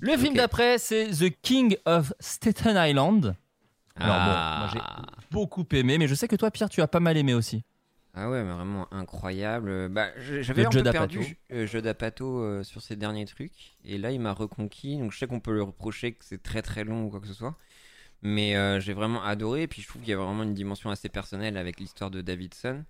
Le 0.00 0.16
film 0.16 0.34
d'après 0.34 0.78
c'est 0.78 1.08
The 1.08 1.30
King 1.42 1.76
of 1.86 2.12
Staten 2.20 2.76
Island 2.76 3.34
alors 3.96 4.16
bon 4.16 4.24
moi 4.32 4.70
j'ai 4.72 4.80
Ah. 4.82 5.02
beaucoup 5.30 5.64
aimé 5.72 5.98
mais 5.98 6.08
je 6.08 6.14
sais 6.14 6.28
que 6.28 6.36
toi 6.36 6.50
Pierre 6.50 6.68
tu 6.68 6.80
as 6.82 6.88
pas 6.88 7.00
mal 7.00 7.16
aimé 7.16 7.34
aussi 7.34 7.62
Ah 8.16 8.30
ouais, 8.30 8.44
mais 8.44 8.52
vraiment 8.52 8.86
incroyable. 8.92 9.88
Bah, 9.88 10.08
j'avais 10.40 10.64
un 10.64 10.70
peu 10.70 10.82
perdu 10.84 11.36
euh, 11.52 11.66
Judd 11.66 11.84
Apatow 11.86 12.38
euh, 12.42 12.62
sur 12.62 12.80
ces 12.80 12.94
derniers 12.94 13.24
trucs, 13.26 13.76
et 13.84 13.98
là 13.98 14.12
il 14.12 14.20
m'a 14.20 14.32
reconquis. 14.32 14.96
Donc 14.98 15.10
je 15.12 15.18
sais 15.18 15.26
qu'on 15.26 15.40
peut 15.40 15.52
le 15.52 15.64
reprocher 15.64 16.12
que 16.12 16.24
c'est 16.24 16.40
très 16.42 16.62
très 16.62 16.84
long 16.84 17.06
ou 17.06 17.10
quoi 17.10 17.18
que 17.20 17.26
ce 17.26 17.34
soit, 17.34 17.56
mais 18.22 18.54
euh, 18.56 18.78
j'ai 18.78 18.92
vraiment 18.92 19.24
adoré. 19.24 19.62
Et 19.62 19.66
puis 19.66 19.82
je 19.82 19.88
trouve 19.88 20.00
qu'il 20.02 20.10
y 20.10 20.14
a 20.14 20.16
vraiment 20.16 20.44
une 20.44 20.54
dimension 20.54 20.90
assez 20.90 21.08
personnelle 21.08 21.56
avec 21.56 21.80
l'histoire 21.80 22.10
de 22.12 22.20
Davidson, 22.20 22.84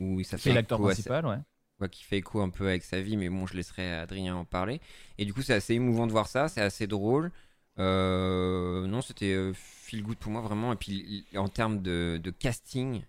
où 0.00 0.22
ça 0.22 0.36
fait 0.36 0.52
l'acteur 0.52 0.78
principal 0.80 1.24
ouais 1.26 1.38
ouais, 1.80 1.88
qui 1.88 2.04
fait 2.04 2.18
écho 2.18 2.40
un 2.40 2.50
peu 2.50 2.68
avec 2.68 2.82
sa 2.84 3.00
vie, 3.00 3.16
mais 3.16 3.28
bon, 3.28 3.46
je 3.46 3.54
laisserai 3.54 3.92
Adrien 3.94 4.36
en 4.36 4.44
parler. 4.44 4.80
Et 5.18 5.24
du 5.24 5.32
coup, 5.34 5.42
c'est 5.42 5.54
assez 5.54 5.74
émouvant 5.74 6.06
de 6.06 6.12
voir 6.12 6.28
ça, 6.28 6.48
c'est 6.48 6.60
assez 6.62 6.86
drôle. 6.86 7.30
Euh, 7.78 8.86
non, 8.86 9.02
c'était 9.02 9.32
euh, 9.34 9.52
feel 9.54 10.02
good 10.02 10.18
pour 10.18 10.32
moi 10.32 10.40
vraiment. 10.42 10.72
Et 10.72 10.76
puis 10.76 11.24
en 11.36 11.48
termes 11.48 11.80
de, 11.82 12.18
de 12.22 12.30
casting, 12.30 13.02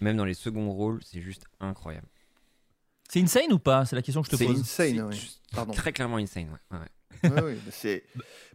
même 0.00 0.16
dans 0.16 0.24
les 0.24 0.34
seconds 0.34 0.70
rôles, 0.72 1.00
c'est 1.04 1.20
juste 1.22 1.44
incroyable. 1.60 2.08
c'est 3.08 3.20
insane 3.22 3.52
ou 3.52 3.58
pas? 3.58 3.84
C'est 3.86 3.96
la 3.96 4.02
question 4.02 4.22
que 4.22 4.26
je 4.26 4.32
te 4.32 4.36
C'est 4.36 4.44
pose 4.46 4.60
insane, 4.60 4.96
C'est 4.96 5.02
oui. 5.02 5.16
juste 5.16 5.40
Pardon. 5.54 5.72
Très 5.72 5.92
clairement 5.92 6.16
insane, 6.16 6.48
ouais. 6.72 6.78
ouais, 6.78 6.84
c'est 7.70 8.04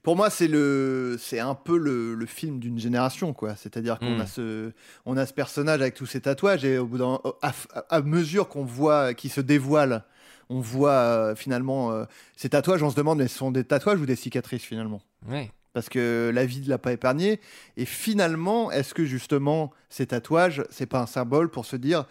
pour 0.04 0.16
moi 0.16 0.30
c'est 0.30 0.48
le 0.48 1.16
c'est 1.20 1.40
un 1.40 1.56
peu 1.56 1.78
le, 1.78 2.16
le 2.16 2.26
film 2.26 2.60
d'une 2.60 2.80
génération 2.80 3.34
quoi 3.34 3.56
c'est-à-dire 3.56 4.00
qu'on 4.00 4.18
Mm. 4.18 4.22
a 4.22 4.26
ce 4.28 4.72
on 5.06 5.18
a 5.18 5.26
ce 5.26 5.34
personnage 5.34 5.82
avec 5.82 5.94
tous 5.94 6.06
ses 6.06 6.22
tatouages 6.22 6.66
et 6.66 6.78
au 6.78 6.86
bout 6.86 6.98
d'un 6.98 7.20
à, 7.42 7.52
à 7.90 8.02
mesure 8.02 8.48
qu'on 8.48 8.64
voit 8.66 9.14
qui 9.14 9.30
se 9.30 9.42
dévoile 9.42 10.04
on 10.50 10.60
voit 10.60 10.92
euh, 10.92 11.36
finalement 11.36 11.92
euh, 11.92 12.06
ces 12.36 12.50
tatouages 12.50 12.84
on 12.84 12.90
se 12.90 12.96
demande 12.96 13.20
mais 13.20 13.28
ce 13.28 13.38
sont 13.38 13.52
des 13.52 13.64
tatouages 13.64 14.00
ou 14.00 14.06
des 14.06 14.16
cicatrices 14.16 14.64
finalement? 14.64 15.02
Ouais. 15.28 15.52
parce 15.74 15.88
que 15.88 16.32
la 16.34 16.46
vie 16.46 16.62
ne 16.62 16.68
l'a 16.70 16.78
pas 16.78 16.92
épargné 16.94 17.40
et 17.78 17.86
finalement 17.86 18.72
est-ce 18.72 18.94
que 18.94 19.06
justement 19.06 19.72
ces 19.90 20.08
tatouages 20.08 20.64
c'est 20.70 20.88
pas 20.88 21.00
un 21.02 21.06
symbole 21.06 21.50
pour 21.50 21.66
se 21.66 21.76
dire 21.76 22.06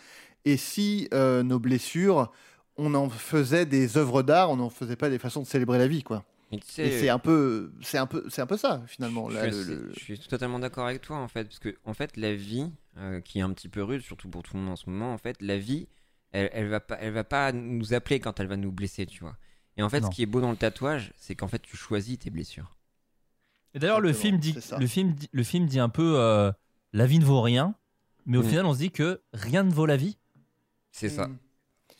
et 0.46 0.56
si 0.56 1.08
euh, 1.12 1.42
nos 1.42 1.58
blessures 1.58 2.30
on 2.78 2.94
en 2.94 3.10
faisait 3.10 3.66
des 3.66 3.98
œuvres 3.98 4.22
d'art 4.22 4.48
on 4.50 4.56
n'en 4.56 4.70
faisait 4.70 4.96
pas 4.96 5.10
des 5.10 5.18
façons 5.18 5.42
de 5.42 5.46
célébrer 5.46 5.76
la 5.78 5.86
vie 5.88 6.02
quoi? 6.02 6.24
Mais 6.50 6.58
tu 6.58 6.66
sais, 6.70 6.86
et 6.88 6.98
c'est 6.98 7.08
un 7.08 7.18
peu, 7.20 7.72
c'est 7.80 7.98
un 7.98 8.06
peu, 8.06 8.24
c'est 8.28 8.42
un 8.42 8.46
peu 8.46 8.56
ça 8.56 8.82
finalement. 8.86 9.30
je, 9.30 9.34
là, 9.36 9.42
suis 9.42 9.50
le- 9.52 9.60
assez- 9.60 9.74
le- 9.74 9.92
je 9.94 10.00
suis 10.00 10.18
totalement 10.18 10.58
d'accord 10.58 10.86
avec 10.86 11.00
toi 11.00 11.16
en 11.18 11.28
fait, 11.28 11.44
parce 11.44 11.58
que 11.60 11.76
en 11.84 11.94
fait 11.94 12.16
la 12.16 12.34
vie, 12.34 12.70
euh, 12.98 13.20
qui 13.20 13.38
est 13.38 13.42
un 13.42 13.52
petit 13.52 13.68
peu 13.68 13.82
rude, 13.84 14.02
surtout 14.02 14.28
pour 14.28 14.42
tout 14.42 14.56
le 14.56 14.62
monde 14.62 14.72
en 14.72 14.76
ce 14.76 14.90
moment, 14.90 15.12
en 15.12 15.18
fait 15.18 15.36
la 15.40 15.58
vie, 15.58 15.86
elle, 16.32 16.50
elle 16.52 16.68
va 16.68 16.80
pas, 16.80 16.96
elle 17.00 17.12
va 17.12 17.22
pas 17.24 17.52
nous 17.52 17.94
appeler 17.94 18.18
quand 18.20 18.40
elle 18.40 18.48
va 18.48 18.56
nous 18.56 18.72
blesser, 18.72 19.06
tu 19.06 19.20
vois. 19.20 19.36
Et 19.76 19.82
en 19.84 19.88
fait, 19.88 20.00
Non. 20.00 20.10
ce 20.10 20.14
qui 20.16 20.22
est 20.22 20.26
beau 20.26 20.40
dans 20.40 20.50
le 20.50 20.56
tatouage, 20.56 21.12
c'est 21.16 21.34
qu'en 21.36 21.46
fait 21.48 21.60
tu 21.62 21.76
choisis 21.76 22.18
tes 22.18 22.30
blessures. 22.30 22.76
Et 23.74 23.78
d'ailleurs, 23.78 24.00
le 24.00 24.12
film 24.12 24.38
dit, 24.38 24.56
le 24.78 24.86
film, 24.88 25.12
dit- 25.14 25.28
le 25.30 25.42
film 25.44 25.66
dit 25.66 25.78
un 25.78 25.88
peu 25.88 26.14
euh, 26.18 26.50
la 26.92 27.06
vie 27.06 27.20
ne 27.20 27.24
vaut 27.24 27.40
rien, 27.42 27.76
mais 28.26 28.36
au 28.38 28.42
Mm. 28.42 28.48
final, 28.48 28.66
on 28.66 28.74
se 28.74 28.78
dit 28.78 28.90
que 28.90 29.20
rien 29.32 29.62
ne 29.62 29.70
vaut 29.72 29.86
la 29.86 29.96
vie. 29.96 30.18
C'est 30.90 31.08
ça. 31.08 31.28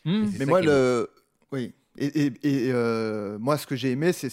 Mm. 0.03 0.25
C'est 0.25 0.31
Mais 0.31 0.37
ça 0.39 0.45
moi 0.45 0.61
le, 0.61 1.09
oui. 1.53 1.73
Et, 1.97 2.05
et- 2.25 2.33
et, 2.67 2.71
euh, 2.71 3.37
moi, 3.39 3.57
ce 3.57 3.67
que 3.67 3.75
j'ai 3.75 3.91
aimé, 3.91 4.13
c'est, 4.13 4.29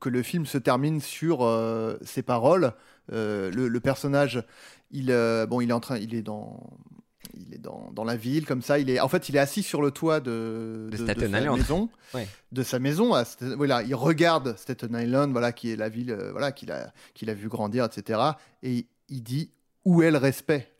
que 0.00 0.08
le 0.08 0.22
film 0.22 0.46
se 0.46 0.58
termine 0.58 1.00
sur 1.00 1.42
euh, 1.44 1.96
ses 2.02 2.22
paroles. 2.22 2.72
Euh, 3.12 3.50
le, 3.50 3.68
le 3.68 3.80
personnage, 3.80 4.44
il, 4.90 5.10
euh, 5.10 5.46
bon, 5.46 5.60
il 5.60 5.70
est 5.70 5.74
en 5.74 5.80
train, 5.80 5.98
il 5.98 6.14
est 6.14 6.22
dans, 6.22 6.70
il 7.34 7.54
est 7.54 7.58
dans, 7.58 7.90
dans 7.92 8.04
la 8.04 8.16
ville 8.16 8.46
comme 8.46 8.62
ça. 8.62 8.78
Il 8.78 8.88
est, 8.88 9.00
en 9.00 9.08
fait, 9.08 9.28
il 9.28 9.36
est 9.36 9.40
assis 9.40 9.62
sur 9.62 9.82
le 9.82 9.90
toit 9.90 10.20
de, 10.20 10.88
De 10.90 10.96
de, 10.96 11.04
Staten 11.04 11.30
sa 11.32 11.40
Island. 11.40 11.58
maison, 11.58 11.88
Ouais. 12.14 12.26
de 12.52 12.62
sa 12.62 12.78
maison. 12.78 13.14
à 13.14 13.24
voilà, 13.56 13.82
il 13.82 13.94
regarde 13.94 14.56
Staten 14.56 14.94
Island, 14.98 15.32
voilà, 15.32 15.52
qui 15.52 15.70
est 15.70 15.76
la 15.76 15.88
ville, 15.88 16.16
voilà, 16.32 16.52
qu'il 16.52 16.70
a, 16.72 16.92
qu'il 17.14 17.28
a 17.30 17.34
vu 17.34 17.48
grandir, 17.48 17.84
etc. 17.84 18.20
Et 18.62 18.86
il 19.08 19.22
dit 19.22 19.50
où 19.84 20.02
est 20.02 20.10
le 20.10 20.18
respect? 20.18 20.70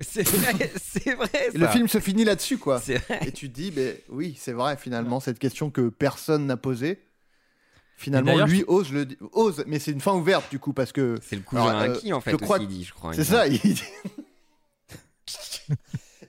C'est 0.00 0.22
vrai, 0.28 0.72
c'est 0.82 1.14
vrai. 1.14 1.50
Le 1.54 1.66
film 1.68 1.88
se 1.88 2.00
finit 2.00 2.24
là-dessus, 2.24 2.58
quoi. 2.58 2.80
C'est 2.80 2.98
vrai. 2.98 3.20
Et 3.26 3.32
tu 3.32 3.48
te 3.48 3.54
dis, 3.54 3.70
ben 3.70 3.94
oui, 4.08 4.36
c'est 4.38 4.52
vrai, 4.52 4.76
finalement, 4.76 5.20
cette 5.20 5.38
question 5.38 5.70
que 5.70 5.88
personne 5.88 6.46
n'a 6.46 6.56
posée. 6.56 6.98
Finalement, 7.96 8.44
lui 8.44 8.64
ose 8.66 8.92
le 8.92 9.06
ose, 9.32 9.62
mais 9.68 9.78
c'est 9.78 9.92
une 9.92 10.00
fin 10.00 10.14
ouverte 10.14 10.50
du 10.50 10.58
coup 10.58 10.72
parce 10.72 10.90
que 10.90 11.16
C'est 11.22 11.36
le 11.36 11.42
coup 11.42 11.56
Alors, 11.56 11.68
à 11.70 11.82
euh, 11.84 11.94
qui 11.96 12.12
en 12.12 12.20
fait 12.20 12.32
je 12.32 12.36
crois 12.36 12.56
aussi 12.56 12.66
que- 12.66 12.72
dit, 12.72 12.82
je 12.84 12.92
crois. 12.92 13.12
c'est 13.14 13.22
ça. 13.22 13.46
il 13.46 13.60
dit- 13.60 13.82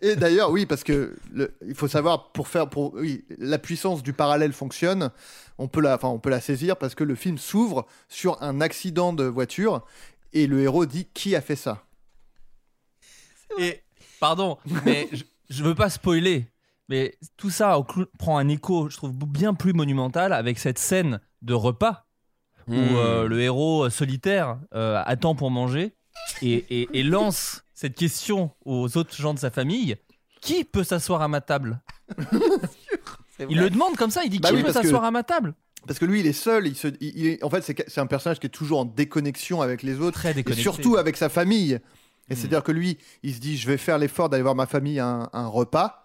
Et 0.01 0.15
d'ailleurs, 0.15 0.51
oui, 0.51 0.65
parce 0.65 0.83
que 0.83 1.15
le- 1.33 1.55
il 1.65 1.73
faut 1.73 1.87
savoir 1.87 2.31
pour 2.33 2.47
faire 2.47 2.69
pour 2.69 2.93
oui, 2.95 3.25
la 3.39 3.57
puissance 3.57 4.03
du 4.03 4.13
parallèle 4.13 4.53
fonctionne. 4.53 5.09
On 5.57 5.67
peut 5.67 5.81
la, 5.81 5.95
enfin, 5.95 6.09
on 6.09 6.19
peut 6.19 6.29
la 6.29 6.41
saisir 6.41 6.77
parce 6.77 6.93
que 6.95 7.03
le 7.03 7.15
film 7.15 7.37
s'ouvre 7.37 7.87
sur 8.09 8.41
un 8.43 8.61
accident 8.61 9.13
de 9.13 9.23
voiture 9.23 9.85
et 10.33 10.47
le 10.47 10.61
héros 10.61 10.85
dit 10.85 11.07
qui 11.13 11.35
a 11.35 11.41
fait 11.41 11.55
ça? 11.55 11.84
Et 13.59 13.81
pardon, 14.19 14.57
mais 14.85 15.07
je, 15.11 15.23
je 15.49 15.63
veux 15.63 15.75
pas 15.75 15.89
spoiler, 15.89 16.47
mais 16.89 17.17
tout 17.37 17.49
ça 17.49 17.77
prend 18.19 18.37
un 18.37 18.47
écho, 18.47 18.89
je 18.89 18.97
trouve 18.97 19.13
bien 19.13 19.53
plus 19.53 19.73
monumental 19.73 20.33
avec 20.33 20.59
cette 20.59 20.79
scène 20.79 21.19
de 21.41 21.53
repas 21.53 22.05
où 22.67 22.73
Hmm. 22.73 22.95
euh, 22.95 23.27
le 23.27 23.41
héros 23.41 23.89
solitaire 23.91 24.57
euh, 24.73 24.99
attend 25.05 25.35
pour 25.35 25.51
manger 25.51 25.93
et, 26.41 26.53
et- 26.71 26.89
et 26.99 27.03
lance 27.03 27.63
cette 27.75 27.93
question 27.95 28.51
aux 28.65 28.97
autres 28.97 29.15
gens 29.15 29.35
de 29.35 29.39
sa 29.39 29.51
famille 29.51 29.97
qui 30.41 30.63
peut 30.63 30.83
s'asseoir 30.83 31.21
à 31.21 31.27
ma 31.27 31.41
table? 31.41 31.79
Il 33.49 33.59
le 33.59 33.69
demande 33.69 33.95
comme 33.97 34.11
ça, 34.11 34.23
il 34.23 34.29
dit 34.29 34.39
Bah 34.39 34.49
qui 34.49 34.55
oui, 34.55 34.61
peut 34.63 34.67
que- 34.69 34.73
s'asseoir 34.73 35.03
à 35.03 35.11
ma 35.11 35.23
table? 35.23 35.53
Parce 35.87 35.99
que 35.99 36.05
lui, 36.05 36.21
il 36.21 36.25
est 36.25 36.33
seul. 36.33 36.65
Il 36.67 36.75
se, 36.75 36.87
il- 36.99 37.13
il 37.19 37.27
est- 37.27 37.43
en 37.43 37.49
fait, 37.49 37.61
c'est 37.61 37.99
un 38.01 38.07
personnage 38.07 38.39
qui 38.39 38.47
est 38.47 38.49
toujours 38.49 38.79
en 38.79 38.85
déconnexion 38.85 39.61
avec 39.61 39.83
les 39.83 39.99
autres. 39.99 40.17
Très 40.19 40.33
Et 40.39 40.53
surtout 40.53 40.95
avec 40.97 41.15
sa 41.17 41.29
famille. 41.29 41.79
Et 42.29 42.33
Hmm. 42.33 42.37
c'est-à-dire 42.37 42.63
que 42.63 42.71
lui, 42.71 42.97
il 43.23 43.33
se 43.35 43.39
dit, 43.39 43.57
je 43.57 43.67
vais 43.67 43.77
faire 43.77 43.97
l'effort 43.97 44.29
d'aller 44.29 44.43
voir 44.43 44.55
ma 44.55 44.65
famille 44.65 44.99
à 44.99 45.07
un, 45.07 45.29
un 45.33 45.47
repas. 45.47 46.01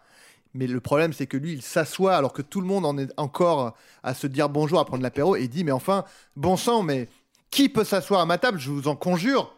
Mais 0.53 0.67
le 0.67 0.81
problème, 0.81 1.13
c'est 1.13 1.27
que 1.29 1.37
lui, 1.37 1.53
il 1.53 1.63
s'assoit 1.63 2.17
alors 2.17 2.33
que 2.33 2.43
tout 2.43 2.61
le 2.61 2.67
monde 2.67 2.85
en 2.85 2.99
est 2.99 3.13
encore 3.17 3.77
à 4.03 4.15
se 4.15 4.27
dire 4.27 4.49
bonjour, 4.49 4.81
à 4.81 4.85
prendre 4.85 5.03
l'apéro. 5.03 5.37
Et 5.37 5.43
il 5.43 5.49
dit, 5.49 5.63
mais 5.65 5.71
enfin, 5.73 6.05
bon 6.37 6.57
sang, 6.57 6.83
mais 6.83 7.09
qui 7.51 7.69
peut 7.69 7.85
s'asseoir 7.85 8.21
à 8.21 8.27
ma 8.27 8.37
table? 8.37 8.59
Je 8.59 8.71
vous 8.71 8.89
en 8.89 8.97
conjure. 8.97 9.55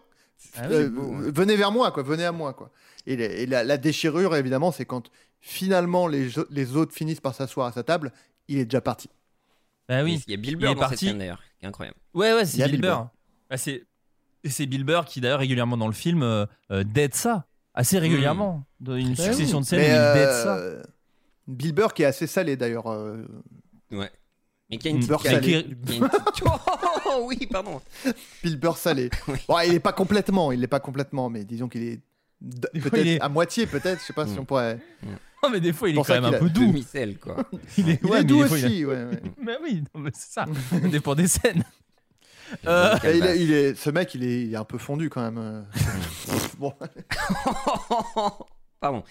Ah 0.57 0.63
oui, 0.69 0.75
Euh, 0.75 0.89
beau, 0.91 1.13
venez 1.33 1.57
vers 1.57 1.73
moi, 1.73 1.91
quoi. 1.93 2.03
Venez 2.03 2.25
à 2.27 2.33
moi, 2.33 2.53
quoi. 2.53 2.71
Et, 3.07 3.17
la- 3.17 3.25
et 3.25 3.47
la, 3.47 3.65
la 3.65 3.77
déchirure, 3.79 4.37
évidemment, 4.37 4.71
c'est 4.71 4.85
quand 4.85 5.11
finalement 5.41 6.07
les, 6.07 6.29
les 6.51 6.77
autres 6.77 6.93
finissent 6.95 7.21
par 7.21 7.35
s'asseoir 7.35 7.67
à 7.69 7.73
sa 7.73 7.83
table, 7.83 8.13
il 8.49 8.59
est 8.59 8.65
déjà 8.67 8.81
parti. 8.81 9.09
Ah 9.89 10.05
oui. 10.05 10.23
Il 10.27 10.31
y 10.31 10.35
a 10.35 10.37
Bill 10.37 10.53
Il 10.53 10.57
Burr 10.59 10.71
est 10.71 10.75
dans 10.75 10.81
parti. 10.81 10.97
cette 10.99 11.09
scène 11.09 11.19
d'ailleurs, 11.19 11.41
qui 11.59 11.65
est 11.65 11.69
incroyable. 11.69 11.97
Ouais, 12.15 12.33
ouais, 12.35 12.45
c'est 12.45 12.59
Bill 12.59 12.73
Bill 12.73 12.81
Burr. 12.83 12.97
Burr. 12.99 13.09
Bah, 13.51 13.57
c'est 13.57 13.85
et 14.45 14.51
c'est 14.51 14.67
Bill 14.67 14.85
Burr 14.85 15.05
qui 15.05 15.21
d'ailleurs 15.21 15.39
régulièrement 15.41 15.77
dans 15.77 15.87
le 15.87 15.93
film 15.93 16.23
euh, 16.23 16.47
euh, 16.71 16.85
dead 16.85 17.15
ça 17.15 17.47
assez 17.75 17.99
régulièrement 17.99 18.65
dans 18.81 18.97
une 18.97 19.11
Ouais, 19.11 19.15
succession 19.17 19.59
oui. 19.59 19.63
de 19.65 19.69
scènes 19.69 19.79
Mais, 19.81 19.91
euh, 19.93 20.45
ça. 20.83 20.89
Bill 21.49 21.73
Burr 21.73 21.93
qui 21.95 22.03
est 22.03 22.07
assez 22.07 22.27
salé 22.27 22.57
d'ailleurs. 22.57 22.87
euh, 22.91 23.25
Ouais. 23.91 24.11
Mais 24.71 24.79
qui 24.79 24.89
a 24.89 24.91
une 24.91 24.97
petite 24.99 25.09
Beurre 25.11 25.23
salé. 25.23 25.41
qui 25.41 25.55
a 25.55 25.61
une 25.61 25.77
petite- 25.77 26.03
Oh 27.15 27.25
oui, 27.27 27.47
pardon. 27.51 27.81
Bill 28.43 28.59
Burr 28.59 28.77
salé. 28.77 29.11
Oui. 29.29 29.39
Bon, 29.49 29.59
il 29.61 29.75
est 29.75 29.81
pas 29.81 29.93
complètement, 29.93 30.51
il 30.53 30.63
est 30.65 30.69
pas 30.69 30.81
complètement, 30.81 31.29
mais 31.29 31.45
disons 31.45 31.69
qu'il 31.69 31.83
est 31.83 32.01
d- 32.41 32.69
Des 32.73 32.81
fois, 32.81 32.91
peut-être 32.91 33.05
il 33.07 33.13
est- 33.13 33.21
à 33.21 33.29
moitié, 33.29 33.67
peut-être. 33.67 34.01
Je 34.01 34.07
sais 34.07 34.13
pas 34.15 34.27
si 34.27 34.35
Mm. 34.35 34.39
on 34.41 34.45
pourrait. 34.45 34.79
Non 35.43 35.51
mais 35.51 35.61
des 35.61 35.73
fois 35.73 35.89
il 35.89 35.93
est 35.93 35.95
pour 35.97 36.07
quand 36.07 36.15
ça 36.15 36.21
même 36.21 36.31
qu'il 36.31 36.35
un 36.35 36.37
a- 36.39 36.41
peu 36.41 36.51
doux. 36.51 36.67
Demi-sel, 36.69 37.19
quoi. 37.19 37.37
Il 37.77 37.91
est, 37.91 38.01
Il 38.03 38.09
ouais, 38.09 38.19
est 38.19 38.21
mais 38.21 38.25
doux 38.25 38.43
des 38.45 38.49
fois, 38.49 38.59
il 38.59 38.65
a- 38.65 38.67
aussi. 38.69 38.85
ouais, 38.85 39.05
ouais. 39.05 39.23
Mais 39.43 39.57
oui, 39.63 39.83
non, 39.95 40.01
mais 40.03 40.11
c'est 40.15 40.33
ça. 40.33 40.47
Ça 40.71 40.79
dépend 40.81 41.15
des 41.17 41.27
scènes. 41.27 41.65
Euh, 42.67 42.97
Et 43.05 43.17
il 43.19 43.25
est, 43.25 43.39
il 43.43 43.53
est- 43.53 43.75
ce 43.75 43.91
mec, 43.91 44.15
il 44.15 44.25
est, 44.25 44.43
il 44.45 44.53
est 44.53 44.57
un 44.57 44.65
peu 44.65 44.79
fondu 44.79 45.09
quand 45.11 45.21
même. 45.23 45.39
euh. 45.39 45.63
bon, 46.59 46.73
Pardon. 48.81 49.03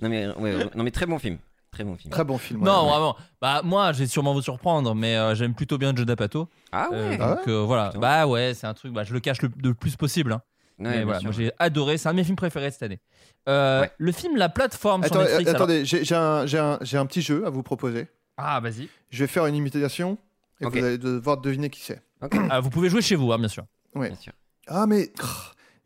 Non 0.00 0.08
mais, 0.08 0.26
ouais, 0.28 0.54
ouais, 0.56 0.66
non 0.74 0.82
mais 0.84 0.90
très 0.90 1.06
bon 1.06 1.18
film. 1.18 1.38
Très 1.70 1.84
bon 1.84 1.96
film. 1.96 2.10
très 2.10 2.24
bon 2.24 2.36
film. 2.38 2.64
non, 2.64 2.82
ouais. 2.84 2.90
vraiment. 2.90 3.16
Bah 3.40 3.60
moi, 3.62 3.92
je 3.92 4.00
vais 4.00 4.06
sûrement 4.06 4.32
vous 4.34 4.42
surprendre, 4.42 4.94
mais 4.94 5.16
euh, 5.16 5.34
j'aime 5.36 5.54
plutôt 5.54 5.78
bien 5.78 5.94
Joe 5.94 6.04
D'Apato. 6.04 6.48
Ah 6.72 6.88
Euh, 6.92 7.10
ouais. 7.10 7.18
Ah 7.20 7.34
donc 7.36 7.48
euh, 7.48 7.60
voilà. 7.62 7.88
Putain. 7.88 8.00
Bah 8.00 8.26
ouais, 8.26 8.54
c'est 8.54 8.66
un 8.66 8.74
truc. 8.74 8.92
Bah 8.92 9.04
je 9.04 9.12
le 9.12 9.20
cache 9.20 9.40
le, 9.42 9.50
le 9.62 9.74
plus 9.74 9.94
possible. 9.96 10.32
hein. 10.32 10.42
Ouais, 10.78 10.86
mais 10.88 10.96
bien 10.96 11.04
voilà, 11.04 11.20
moi 11.20 11.32
j'ai 11.32 11.52
adoré. 11.58 11.96
C'est 11.98 12.08
un 12.08 12.12
de 12.12 12.16
mes 12.16 12.24
films 12.24 12.36
préférés 12.36 12.70
cette 12.70 12.82
année. 12.82 13.00
Euh, 13.48 13.82
Ouais. 13.82 13.90
Le 13.98 14.12
film 14.12 14.36
La 14.36 14.48
Plateforme 14.48 15.04
sur 15.04 15.12
Attends, 15.12 15.22
Netflix. 15.24 15.48
euh, 15.50 15.54
alors- 15.54 15.62
attendez, 15.62 15.84
j'ai 15.84 16.04
j'ai 16.04 16.14
un, 16.16 16.46
j'ai 16.46 16.58
un- 16.58 16.78
j'ai 16.80 16.96
un 16.98 17.06
petit 17.06 17.22
jeu 17.22 17.46
à 17.46 17.50
vous 17.50 17.62
proposer. 17.62 18.08
Ah 18.36 18.58
vas-y. 18.60 18.88
Je 19.10 19.22
vais 19.22 19.28
faire 19.28 19.46
une 19.46 19.54
imitation 19.54 20.18
et 20.60 20.66
vous 20.66 20.76
allez 20.76 20.98
devoir 20.98 21.36
deviner 21.36 21.70
qui 21.70 21.80
c'est. 21.82 22.02
Ah, 22.50 22.60
vous 22.60 22.70
pouvez 22.70 22.88
jouer 22.88 23.02
chez 23.02 23.16
vous, 23.16 23.32
hein, 23.32 23.38
bien 23.38 23.48
sûr. 23.48 23.64
Ouais. 23.94 24.08
bien 24.08 24.18
sûr. 24.18 24.32
Ah 24.66 24.86
mais 24.86 25.12
oh, 25.22 25.26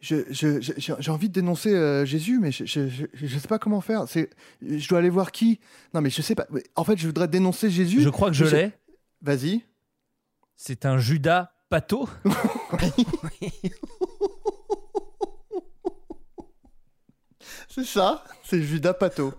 j'ai 0.01 1.11
envie 1.11 1.28
de 1.28 1.32
dénoncer 1.35 1.72
euh, 1.74 2.05
Jésus, 2.05 2.39
mais 2.39 2.53
je, 2.53 2.64
je, 2.66 2.89
je, 2.89 3.07
je 3.14 3.39
sais 3.39 3.49
pas 3.49 3.59
comment 3.59 3.80
faire. 3.80 4.07
C'est, 4.09 4.28
je 4.61 4.87
dois 4.89 4.99
aller 4.99 5.09
voir 5.11 5.32
qui? 5.32 5.61
Non 5.95 6.01
mais 6.03 6.11
je 6.11 6.20
sais 6.22 6.35
pas. 6.35 6.47
En 6.76 6.85
fait, 6.85 6.97
je 6.99 7.07
voudrais 7.07 7.28
dénoncer 7.28 7.70
Jésus. 7.70 8.01
Je 8.03 8.09
crois 8.11 8.28
que 8.28 8.37
je 8.37 8.45
Je- 8.45 8.57
l'ai. 8.57 8.72
Vas-y. 9.22 9.62
C'est 10.57 10.85
un 10.85 10.99
Judas 10.99 11.53
Pato. 11.70 12.09
C'est 17.68 17.85
ça. 17.85 18.24
C'est 18.45 18.62
Judas 18.62 18.95
Pato. 18.95 19.35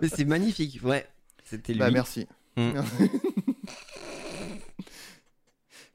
Mais 0.00 0.08
c'est 0.08 0.24
magnifique, 0.24 0.80
ouais. 0.82 1.06
C'était 1.50 1.72
lui. 1.72 1.80
Bah 1.80 1.90
merci. 1.90 2.26
Mm. 2.56 2.70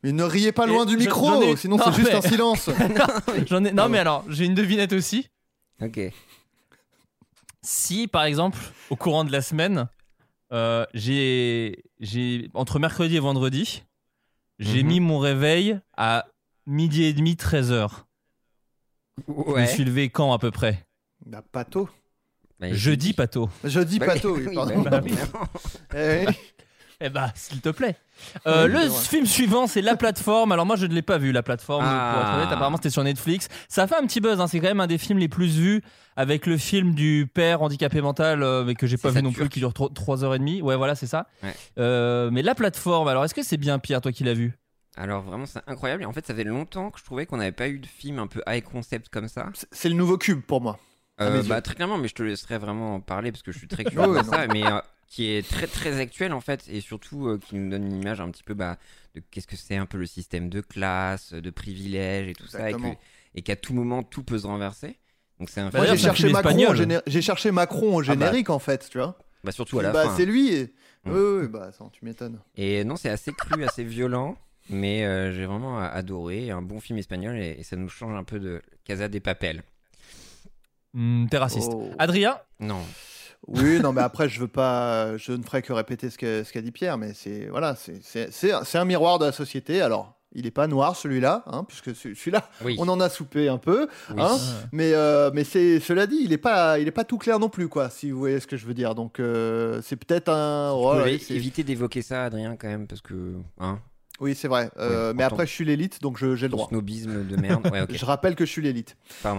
mais 0.04 0.12
ne 0.12 0.24
riez 0.24 0.52
pas 0.52 0.66
loin 0.68 0.84
Et 0.84 0.88
du 0.88 0.98
micro, 0.98 1.42
ai- 1.42 1.56
sinon 1.56 1.78
Non, 1.78 1.84
c'est 1.86 1.94
juste 1.94 2.10
mais- 2.10 2.16
un 2.16 2.22
silence. 2.22 2.70
J'en 3.48 3.64
ai. 3.64 3.72
Non 3.72 3.90
mais 3.90 3.98
alors, 4.00 4.24
j'ai 4.30 4.46
une 4.46 4.54
devinette 4.56 4.94
aussi. 4.94 5.30
Ok. 5.82 6.00
Si 7.62 8.08
par 8.08 8.26
exemple, 8.26 8.60
au 8.90 8.96
courant 8.96 9.24
de 9.24 9.32
la 9.32 9.42
semaine, 9.42 9.88
euh, 10.52 10.86
j'ai, 10.94 11.84
j'ai 12.00 12.50
entre 12.54 12.78
mercredi 12.80 13.16
et 13.16 13.20
vendredi, 13.20 13.84
j'ai 14.60 14.84
Mhm. 14.84 14.88
mis 14.90 15.00
mon 15.00 15.18
réveil 15.20 15.80
à 15.98 16.28
midi 16.68 17.04
et 17.04 17.14
demi, 17.14 17.36
13 17.36 17.72
h 17.72 17.88
Je 19.28 19.34
me 19.62 19.66
suis 19.66 19.84
levé 19.86 20.10
quand 20.10 20.32
à 20.34 20.40
peu 20.40 20.52
près? 20.52 20.86
Bah 21.26 21.42
Pato. 21.52 21.86
Bah, 21.86 21.92
Jeudi, 22.62 23.14
Pato. 23.14 23.50
Jeudi 23.64 24.00
Bah, 24.00 24.08
Pato, 24.08 24.36
oui, 24.36 24.54
pardon. 24.56 24.82
bah, 24.82 25.02
oui. 25.04 25.14
Eh. 25.96 26.26
Eh 27.02 27.10
bah, 27.10 27.30
s'il 27.36 27.60
te 27.60 27.68
plaît. 27.70 27.98
Euh, 28.48 28.68
Oui, 28.68 28.86
le 28.86 28.90
film 28.90 29.26
suivant, 29.26 29.68
c'est 29.68 29.82
La 29.82 29.98
Plateforme. 29.98 30.54
Alors 30.54 30.66
moi, 30.66 30.78
je 30.78 30.86
ne 30.86 30.94
l'ai 30.94 31.02
pas 31.02 31.18
vu, 31.18 31.34
La 31.34 31.44
Plateforme. 31.44 31.84
Pour 31.84 31.92
être 31.92 32.00
Ah. 32.02 32.36
honnête, 32.38 32.48
apparemment, 32.54 32.78
c'était 32.78 32.90
sur 32.90 33.04
Netflix. 33.04 33.50
Ça 33.68 33.86
fait 33.86 33.96
un 33.98 34.06
petit 34.08 34.22
buzz. 34.22 34.40
hein. 34.40 34.48
C'est 34.48 34.62
quand 34.62 34.68
même 34.70 34.80
un 34.80 34.88
des 34.88 34.98
films 34.98 35.20
les 35.20 35.28
plus 35.28 35.58
vus 35.58 35.82
avec 36.16 36.46
le 36.46 36.58
film 36.58 36.96
du 36.96 37.30
père 37.32 37.62
handicapé 37.62 38.00
mental, 38.00 38.42
euh, 38.42 38.64
mais 38.64 38.76
que 38.76 38.88
j'ai 38.88 38.96
pas 38.96 39.10
vu 39.10 39.22
non 39.22 39.34
plus, 39.34 39.50
qui 39.50 39.60
dure 39.60 39.74
3h30. 39.74 40.62
Ouais, 40.62 40.78
voilà, 40.78 40.96
c'est 40.96 41.08
ça. 41.08 41.28
Ouais. 41.44 41.54
Euh, 41.78 42.30
mais 42.32 42.42
La 42.42 42.56
Plateforme, 42.56 43.10
alors 43.10 43.26
est-ce 43.26 43.34
que 43.36 43.44
c'est 43.44 43.58
bien 43.58 43.78
Pierre, 43.80 44.00
toi 44.00 44.14
qui 44.14 44.24
l'as 44.24 44.34
vu? 44.34 44.54
Alors 44.96 45.22
vraiment, 45.24 45.46
c'est 45.46 45.60
incroyable. 45.68 46.04
Et 46.04 46.06
en 46.06 46.14
fait, 46.14 46.26
ça 46.26 46.34
fait 46.34 46.46
longtemps 46.46 46.90
que 46.92 47.00
je 47.00 47.04
trouvais 47.04 47.26
qu'on 47.26 47.36
n'avait 47.38 47.52
pas 47.52 47.68
eu 47.68 47.80
de 47.80 47.86
film 47.86 48.18
un 48.20 48.28
peu 48.28 48.42
high 48.48 48.64
concept 48.64 49.10
comme 49.10 49.28
ça. 49.28 49.50
C'est 49.72 49.90
le 49.90 49.96
nouveau 49.96 50.18
cube 50.18 50.40
pour 50.42 50.62
moi. 50.62 50.80
À 51.18 51.26
Euh, 51.28 51.44
bah 51.44 51.62
très 51.62 51.76
clairement, 51.76 51.98
mais 51.98 52.08
je 52.08 52.14
te 52.16 52.24
laisserai 52.24 52.58
vraiment 52.58 52.96
en 52.96 53.00
parler 53.00 53.32
parce 53.32 53.42
que 53.44 53.52
je 53.52 53.58
suis 53.58 53.68
très 53.68 53.84
curieux 54.14 54.18
de 54.20 54.24
ça, 54.24 54.48
mais 54.48 54.66
euh, 54.66 54.80
qui 55.08 55.28
est 55.32 55.48
très 55.48 55.68
très 55.68 56.00
actuel 56.00 56.34
en 56.34 56.42
fait 56.42 56.66
et 56.70 56.82
surtout 56.82 57.28
euh, 57.28 57.38
qui 57.40 57.56
nous 57.56 57.70
donne 57.70 57.86
une 57.86 58.02
image 58.02 58.20
un 58.20 58.30
petit 58.32 58.44
peu 58.44 58.54
bah, 58.54 58.78
de 59.16 59.22
qu'est-ce 59.32 59.48
que 59.48 59.56
c'est 59.56 59.78
un 59.78 59.86
peu 59.86 59.98
le 59.98 60.06
système 60.08 60.50
de 60.50 60.62
classe, 60.62 61.32
de 61.34 61.50
privilèges 61.50 62.28
et 62.30 62.34
tout 62.34 62.48
ça, 62.48 62.70
et, 63.36 63.42
qu'à 63.42 63.56
tout 63.56 63.74
moment 63.74 64.04
tout 64.04 64.24
peut 64.24 64.40
se 64.40 64.48
renverser. 64.48 64.98
Donc 65.40 65.50
c'est 65.50 65.62
un 65.62 65.70
Bah, 65.70 65.86
j'ai 65.86 65.98
cherché, 65.98 66.24
film 66.24 66.34
Macron 66.34 66.50
au 66.50 66.52
espagnol. 66.74 66.78
géné- 66.78 67.02
j'ai 67.08 67.22
cherché 67.22 67.52
Macron 67.52 67.96
au 67.98 68.04
générique 68.04 68.50
en 68.50 68.60
fait, 68.60 68.88
tu 68.90 68.98
vois. 68.98 69.18
bah, 69.44 69.52
surtout 69.52 69.80
à 69.80 69.84
la 69.84 69.92
bah, 69.92 70.04
fin. 70.06 70.16
c'est 70.18 70.26
lui. 70.26 70.54
et- 70.54 70.74
Mm. 71.06 71.12
Oui, 71.12 71.42
oui, 71.42 71.48
bah 71.48 71.66
attends, 71.70 71.90
tu 71.90 72.04
m'étonnes. 72.04 72.40
Et 72.58 72.84
non, 72.84 72.96
c'est 72.96 73.10
assez 73.12 73.32
cru, 73.32 73.64
assez 73.64 73.84
violent, 73.84 74.36
mais 74.72 75.06
euh, 75.06 75.32
j'ai 75.32 75.46
vraiment 75.46 75.78
adoré. 75.78 76.50
Un 76.50 76.64
bon 76.64 76.80
film 76.80 76.98
espagnol 76.98 77.38
et, 77.38 77.58
et 77.60 77.64
ça 77.64 77.76
nous 77.76 77.90
change 77.90 78.16
un 78.16 78.24
peu 78.24 78.40
de 78.40 78.60
Casa 78.86 79.08
des 79.08 79.20
Papel. 79.20 79.62
Hmm, 80.96 81.28
T'es 81.28 81.38
raciste. 81.38 81.72
Oh. 81.76 81.90
Adrien 82.00 82.38
Non. 82.60 82.80
Oui, 83.48 83.80
non, 83.80 83.94
mais 83.94 84.02
après, 84.02 84.28
je 84.28 84.40
veux 84.40 84.48
pas, 84.48 85.18
je 85.18 85.32
ne 85.34 85.44
ferai 85.44 85.62
que 85.62 85.72
répéter 85.74 86.10
ce 86.10 86.18
qu'a 86.52 86.62
dit 86.62 86.72
Pierre, 86.72 86.98
mais 86.98 87.14
c'est 87.14 87.46
voilà, 87.52 87.76
c'est- 87.76 88.02
un- 88.52 88.64
miroir 88.86 89.20
de 89.20 89.26
la 89.26 89.32
société. 89.32 89.82
Alors, 89.84 90.16
il 90.34 90.48
est 90.48 90.52
pas 90.52 90.66
noir 90.68 90.96
celui-là, 90.96 91.44
hein, 91.46 91.64
puisque 91.68 91.96
ce- 91.96 92.16
celui-là, 92.16 92.50
Oui. 92.64 92.76
on 92.80 92.88
en 92.88 93.00
a 93.00 93.08
soupé 93.10 93.48
un 93.48 93.60
peu, 93.60 93.88
Oui. 94.10 94.16
hein, 94.20 94.36
mais 94.72 94.94
euh, 94.94 95.30
mais 95.34 95.44
c'est 95.44 95.80
cela 95.80 96.08
dit, 96.08 96.18
il 96.24 96.34
est 96.34 96.40
pas, 96.40 96.80
il 96.80 96.88
est 96.88 96.92
pas 96.92 97.04
tout 97.04 97.20
clair 97.20 97.38
non 97.40 97.50
plus, 97.50 97.68
quoi, 97.68 97.90
si 97.92 98.10
vous 98.10 98.18
voyez 98.18 98.40
ce 98.40 98.48
que 98.48 98.58
je 98.58 98.66
veux 98.66 98.74
dire. 98.74 98.96
Donc, 98.96 99.20
euh, 99.20 99.80
c'est 99.84 99.96
peut-être 99.98 100.30
un, 100.30 100.74
voilà, 100.74 101.04
pouvez 101.04 101.20
c'est- 101.20 101.36
éviter 101.36 101.64
d'évoquer 101.64 102.02
ça, 102.02 102.24
Adrien, 102.24 102.56
quand 102.56 102.68
même, 102.68 102.88
parce 102.88 103.02
que. 103.02 103.36
Hein, 103.60 103.80
oui, 104.20 104.36
c'est 104.36 104.48
vrai. 104.48 104.70
Euh, 104.78 105.10
Oui, 105.12 105.18
mais 105.18 105.24
après, 105.24 105.46
je 105.46 105.52
suis 105.52 105.66
l'élite, 105.66 106.02
donc 106.02 106.18
je- 106.18 106.36
j'ai 106.36 106.46
le 106.48 106.52
droit. 106.52 106.68
snobisme 106.68 107.26
de 107.26 107.36
merde. 107.36 107.68
Ouais. 107.72 107.86
Je 107.90 108.06
rappelle 108.06 108.36
que 108.36 108.46
je 108.46 108.52
suis 108.52 108.62
l'élite. 108.62 108.96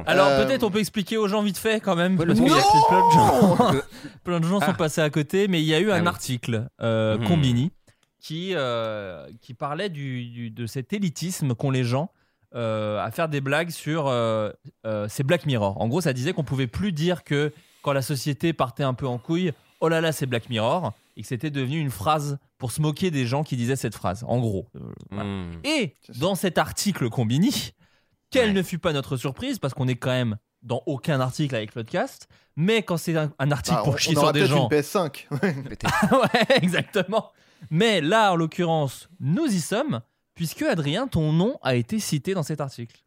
Alors 0.07 0.29
Euh, 0.29 0.45
peut-être 0.45 0.62
on 0.64 0.70
peut 0.70 0.79
expliquer 0.81 1.16
aux 1.16 1.29
gens 1.29 1.43
vite 1.43 1.59
fait 1.59 1.81
quand 1.81 1.97
même. 1.97 2.18
Ouais, 2.18 2.27
parce 2.27 2.39
parce 2.39 2.51
qu'il 2.51 2.57
y 2.57 2.61
a 2.61 2.62
que- 2.62 2.87
plein 2.89 3.07
de 3.09 3.12
gens, 3.12 3.57
Que- 3.72 4.18
plein 4.24 4.41
de 4.41 4.47
gens 4.47 4.59
Ah. 4.61 4.66
sont 4.66 4.74
passés 4.74 5.01
à 5.01 5.11
côté, 5.11 5.49
mais 5.49 5.61
il 5.62 5.66
y 5.66 5.74
a 5.74 5.81
eu 5.81 5.91
Ah 5.91 5.97
un 5.97 6.03
oui. 6.03 6.07
article 6.09 6.68
euh, 6.83 7.16
Mhm. 7.18 7.27
Combini 7.29 7.72
qui, 8.20 8.53
euh, 8.55 9.27
qui 9.41 9.55
parlait 9.55 9.89
du, 9.89 10.24
du- 10.27 10.51
de 10.51 10.66
cet 10.66 10.93
élitisme 10.93 11.55
qu'ont 11.55 11.70
les 11.70 11.85
gens 11.85 12.11
euh, 12.55 12.99
à 13.05 13.11
faire 13.11 13.29
des 13.29 13.41
blagues 13.41 13.70
sur 13.70 14.07
euh, 14.09 14.51
euh, 14.87 15.09
ces 15.09 15.22
Black 15.24 15.47
Mirror. 15.47 15.81
En 15.81 15.89
gros, 15.89 16.01
ça 16.01 16.12
disait 16.12 16.33
qu'on 16.33 16.45
pouvait 16.45 16.66
plus 16.68 16.93
dire 16.93 17.22
que 17.24 17.53
quand 17.83 17.93
la 17.93 18.03
société 18.03 18.53
partait 18.53 18.83
un 18.85 18.95
peu 18.95 19.07
en 19.07 19.18
couille, 19.18 19.53
oh 19.81 19.89
là 19.89 20.01
là, 20.01 20.11
c'est 20.12 20.27
Black 20.27 20.49
Mirror, 20.49 20.93
et 21.17 21.23
que 21.23 21.29
c'était 21.29 21.51
devenu 21.51 21.79
une 21.81 21.91
phrase 21.91 22.39
pour 22.59 22.71
se 22.73 22.81
moquer 22.81 23.11
des 23.11 23.27
gens 23.27 23.43
qui 23.43 23.57
disaient 23.57 23.77
cette 23.77 23.95
phrase. 23.95 24.25
En 24.29 24.39
gros. 24.39 24.69
Euh, 24.77 24.81
voilà. 25.11 25.25
Hmm. 25.25 25.61
Et 25.64 25.95
dans 26.19 26.35
cet 26.35 26.59
article 26.59 27.09
Combini, 27.11 27.73
quelle 28.31 28.49
Ouais. 28.49 28.53
ne 28.55 28.62
fut 28.62 28.79
pas 28.79 28.93
notre 28.93 29.17
surprise, 29.17 29.59
parce 29.59 29.73
qu'on 29.75 29.89
est 29.89 29.97
quand 29.97 30.11
même 30.11 30.37
dans 30.62 30.83
aucun 30.87 31.21
article 31.21 31.55
avec 31.55 31.71
Floodcast, 31.73 32.29
mais 32.57 32.83
quand 32.83 32.97
c'est 32.97 33.17
un, 33.17 33.33
un 33.39 33.51
article 33.51 33.77
Bah, 33.77 33.83
pour 33.85 33.95
on, 33.95 33.97
chier 33.97 34.17
on 34.17 34.21
aura 34.21 34.27
sur 34.29 34.33
des 34.33 34.47
gens. 34.47 34.69
une 34.71 34.79
PS5. 34.79 35.27
Peut-être. 35.29 36.12
ouais, 36.23 36.57
exactement. 36.62 37.31
Mais 37.71 38.01
là, 38.01 38.33
en 38.33 38.37
l'occurrence, 38.37 39.09
nous 39.21 39.47
y 39.47 39.61
sommes, 39.61 40.01
puisque 40.35 40.62
Adrien, 40.62 41.07
ton 41.07 41.33
nom 41.33 41.59
a 41.62 41.77
été 41.77 41.99
cité 41.99 42.35
dans 42.35 42.43
cet 42.43 42.61
article. 42.61 43.03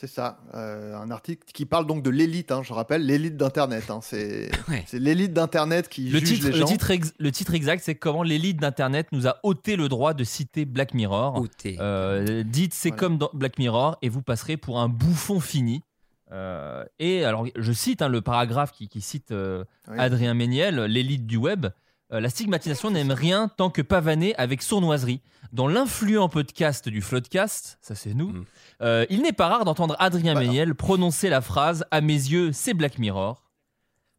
C'est 0.00 0.06
ça, 0.06 0.38
euh, 0.54 0.94
un 0.94 1.10
article 1.10 1.42
qui 1.52 1.66
parle 1.66 1.84
donc 1.84 2.04
de 2.04 2.10
l'élite, 2.10 2.52
hein, 2.52 2.62
je 2.62 2.72
rappelle, 2.72 3.04
l'élite 3.04 3.36
d'Internet. 3.36 3.90
hein, 3.90 3.98
c'est 4.00 4.48
Ouais. 4.68 4.84
l'élite 4.92 5.32
d'Internet 5.32 5.88
qui 5.88 6.08
Le 6.08 6.20
juge 6.20 6.34
titre, 6.34 6.46
les 6.46 6.52
le, 6.52 6.58
gens. 6.58 6.66
titre 6.66 6.90
ex- 6.92 7.12
le 7.18 7.32
titre 7.32 7.52
exact, 7.54 7.82
c'est 7.84 7.96
comment 7.96 8.22
l'élite 8.22 8.58
d'Internet 8.60 9.08
nous 9.10 9.26
a 9.26 9.38
ôté 9.42 9.74
le 9.74 9.88
droit 9.88 10.14
de 10.14 10.22
citer 10.22 10.66
Black 10.66 10.94
Mirror. 10.94 11.40
Ôté. 11.40 11.78
Euh, 11.80 12.44
dites 12.44 12.74
c'est 12.74 12.90
Voilà. 12.90 13.00
comme 13.00 13.18
dans 13.18 13.30
Black 13.34 13.58
Mirror 13.58 13.98
et 14.00 14.08
vous 14.08 14.22
passerez 14.22 14.56
pour 14.56 14.78
un 14.78 14.88
bouffon 14.88 15.40
fini. 15.40 15.82
Euh, 16.30 16.84
et 17.00 17.24
alors, 17.24 17.46
je 17.56 17.72
cite 17.72 18.00
hein, 18.00 18.08
le 18.08 18.20
paragraphe 18.20 18.70
qui, 18.70 18.88
qui 18.88 19.00
cite 19.00 19.32
euh, 19.32 19.64
Oui. 19.88 19.96
Adrien 19.98 20.32
Méniel, 20.34 20.76
l'élite 20.84 21.26
du 21.26 21.38
web. 21.38 21.66
Euh, 22.12 22.20
la 22.20 22.30
stigmatisation 22.30 22.90
n'aime 22.90 23.10
rien 23.12 23.48
tant 23.48 23.68
que 23.70 23.82
pavaner 23.82 24.34
avec 24.36 24.62
sournoiserie. 24.62 25.20
Dans 25.52 25.68
l'influent 25.68 26.28
podcast 26.28 26.88
du 26.88 27.00
Floodcast, 27.02 27.78
ça 27.80 27.94
c'est 27.94 28.14
nous, 28.14 28.28
Mm. 28.30 28.44
euh, 28.82 29.06
il 29.10 29.22
n'est 29.22 29.32
pas 29.32 29.48
rare 29.48 29.64
d'entendre 29.64 29.96
Adrien. 29.98 30.34
Méniel 30.34 30.74
prononcer 30.74 31.28
la 31.28 31.40
phrase 31.40 31.84
À 31.90 32.00
mes 32.00 32.12
yeux, 32.14 32.52
c'est 32.52 32.74
Black 32.74 32.98
Mirror. 32.98 33.44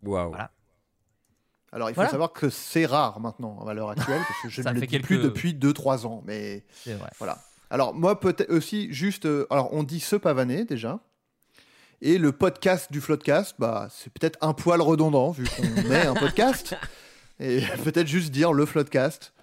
Waouh. 0.04 0.30
Voilà. 0.30 0.52
Alors, 1.72 1.90
il 1.90 1.94
faut 1.94 1.98
Voilà. 1.98 2.10
savoir 2.10 2.34
que 2.34 2.50
c'est 2.50 2.86
rare 2.88 3.20
maintenant, 3.20 3.60
à 3.68 3.74
l'heure 3.76 3.92
actuelle, 3.92 4.22
parce 4.28 4.42
que 4.42 4.50
je 4.50 4.62
ne 4.68 4.74
le 4.80 4.88
dis 4.88 5.00
plus 5.00 5.20
depuis 5.20 5.54
2-3 5.54 6.06
ans. 6.08 6.24
Mais 6.26 6.66
C'est 6.84 6.94
vrai. 6.96 7.10
voilà. 7.20 7.38
Alors, 7.70 7.94
moi, 7.94 8.20
peut-être 8.20 8.52
aussi, 8.52 8.92
juste. 8.92 9.26
euh, 9.28 9.46
alors, 9.52 9.72
on 9.74 9.84
dit 9.84 10.00
ce 10.00 10.16
pavané 10.16 10.66
déjà. 10.66 11.00
Et 12.02 12.18
le 12.18 12.32
podcast 12.32 12.92
du 12.92 13.02
Floodcast, 13.02 13.56
bah, 13.60 13.88
c'est 13.92 14.12
peut-être 14.12 14.40
un 14.42 14.54
poil 14.54 14.82
redondant, 14.82 15.30
vu 15.32 15.44
qu'on 15.48 15.92
est 15.92 16.08
un 16.08 16.14
podcast. 16.16 16.76
Et 17.40 17.62
peut-être 17.84 18.08
juste 18.08 18.32
dire 18.32 18.54
le 18.54 18.66
Floodcast. 18.66 19.34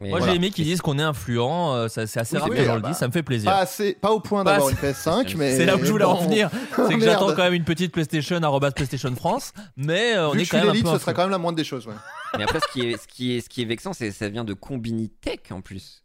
Mais 0.00 0.08
Moi 0.08 0.18
voilà. 0.18 0.32
j'ai 0.32 0.36
aimé 0.38 0.50
qu'ils 0.50 0.64
disent 0.64 0.80
qu'on 0.80 0.98
est 0.98 1.02
influent, 1.02 1.72
euh, 1.72 1.86
ça- 1.88 2.08
c'est 2.08 2.18
assez 2.18 2.34
Oui, 2.34 2.40
rare 2.40 2.50
que 2.50 2.54
les 2.56 2.64
gens 2.64 2.74
le 2.74 2.82
disent, 2.82 2.96
ça 2.96 3.06
me 3.06 3.12
fait 3.12 3.22
plaisir. 3.22 3.48
Pas, 3.48 3.58
assez, 3.58 3.94
pas 3.94 4.10
au 4.10 4.18
point 4.18 4.42
d'avoir 4.42 4.68
une 4.68 4.74
PS5, 4.76 5.36
mais. 5.36 5.56
C'est 5.56 5.66
là 5.66 5.76
où 5.76 5.84
je 5.84 5.90
voulais 5.90 6.04
en 6.04 6.16
venir. 6.16 6.50
C'est 6.76 6.94
que 6.96 7.00
j'attends 7.00 7.28
quand 7.32 7.44
même 7.44 7.54
une 7.54 7.62
petite 7.64 7.92
PlayStation, 7.92 8.42
arrobas 8.42 8.72
PlayStation 8.72 9.14
France, 9.14 9.52
mais 9.76 10.14
euh, 10.16 10.28
on 10.28 10.32
Vu 10.32 10.40
est 10.40 10.44
que 10.46 10.50
quand 10.50 10.56
même 10.58 10.68
un 10.70 10.72
l'élite, 10.72 10.84
peu 10.84 10.92
ce 10.94 10.98
serait 10.98 11.10
influent. 11.12 11.14
quand 11.14 11.22
même 11.22 11.30
la 11.30 11.38
moindre 11.38 11.56
des 11.56 11.62
choses. 11.64 11.86
ouais. 11.86 11.94
Mais 12.36 12.42
après, 12.42 12.58
ce 12.58 12.72
qui 12.72 12.80
est, 12.88 12.96
ce 13.00 13.06
qui 13.06 13.36
est, 13.36 13.40
ce 13.40 13.48
qui 13.48 13.62
est 13.62 13.66
vexant, 13.66 13.92
c'est 13.92 14.10
ça 14.10 14.28
vient 14.28 14.42
de 14.44 14.52
Combini 14.52 15.10
Tech 15.10 15.38
en 15.52 15.60
plus. 15.60 16.02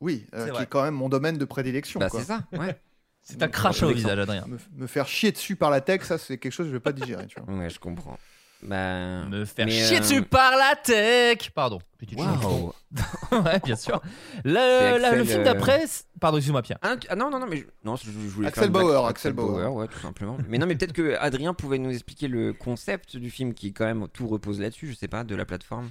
Oui, 0.00 0.24
euh, 0.34 0.46
qui 0.46 0.50
vrai. 0.52 0.62
est 0.62 0.66
quand 0.66 0.82
même 0.82 0.94
mon 0.94 1.10
domaine 1.10 1.36
de 1.36 1.44
prédilection. 1.44 2.00
Bah, 2.00 2.08
c'est 2.10 2.24
ça, 2.24 2.40
ouais. 2.58 2.80
C'est 3.20 3.40
un 3.42 3.48
crachat 3.48 3.86
au 3.86 3.92
visage, 3.92 4.18
Adrien. 4.18 4.46
Me, 4.48 4.56
me 4.74 4.86
faire 4.88 5.06
chier 5.06 5.30
dessus 5.30 5.54
par 5.54 5.70
la 5.70 5.80
tech, 5.82 6.02
ça, 6.02 6.16
c'est 6.18 6.38
quelque 6.38 6.50
chose 6.50 6.64
que 6.66 6.70
je 6.70 6.76
vais 6.76 6.80
pas 6.80 6.92
digérer. 6.92 7.26
Tu 7.28 7.38
vois. 7.40 7.54
Ouais, 7.54 7.68
je 7.70 7.78
comprends. 7.78 8.18
Bah. 8.62 9.24
Me 9.26 9.44
faire 9.44 9.66
mais, 9.66 9.72
chier 9.72 9.96
euh, 9.96 10.00
dessus 10.00 10.22
par 10.22 10.52
la 10.56 10.76
tech 10.76 11.50
Pardon. 11.54 11.80
Petite. 11.98 12.18
Waouh. 12.18 12.72
ouais, 13.32 13.60
bien 13.64 13.76
sûr. 13.76 14.00
Le, 14.44 14.52
la- 14.52 14.98
le 14.98 15.04
Axel, 15.04 15.26
film 15.26 15.40
euh, 15.40 15.44
d'après. 15.44 15.84
Pardon, 16.20 16.36
excuse-moi, 16.38 16.62
Pierre. 16.62 16.78
Ah, 16.82 16.96
non, 17.16 17.30
non, 17.30 17.40
non, 17.40 17.46
mais 17.48 17.58
je, 17.58 17.64
non, 17.84 17.96
je, 17.96 18.04
je 18.04 18.10
voulais 18.10 18.48
Axel 18.48 18.70
Bauer, 18.70 19.06
Axel 19.06 19.32
Bauer. 19.32 19.72
ouais, 19.74 19.88
tout 19.88 19.98
simplement. 19.98 20.36
mais 20.48 20.58
non, 20.58 20.66
mais 20.66 20.76
peut-être 20.76 20.92
que 20.92 21.16
Adrien 21.18 21.54
pouvait 21.54 21.78
nous 21.78 21.90
expliquer 21.90 22.28
le 22.28 22.52
concept 22.52 23.16
du 23.16 23.30
film 23.30 23.54
qui, 23.54 23.72
quand 23.72 23.84
même, 23.84 24.06
tout 24.12 24.28
repose 24.28 24.60
là-dessus, 24.60 24.88
je 24.88 24.94
sais 24.94 25.08
pas, 25.08 25.24
de 25.24 25.34
la 25.34 25.44
plateforme. 25.44 25.90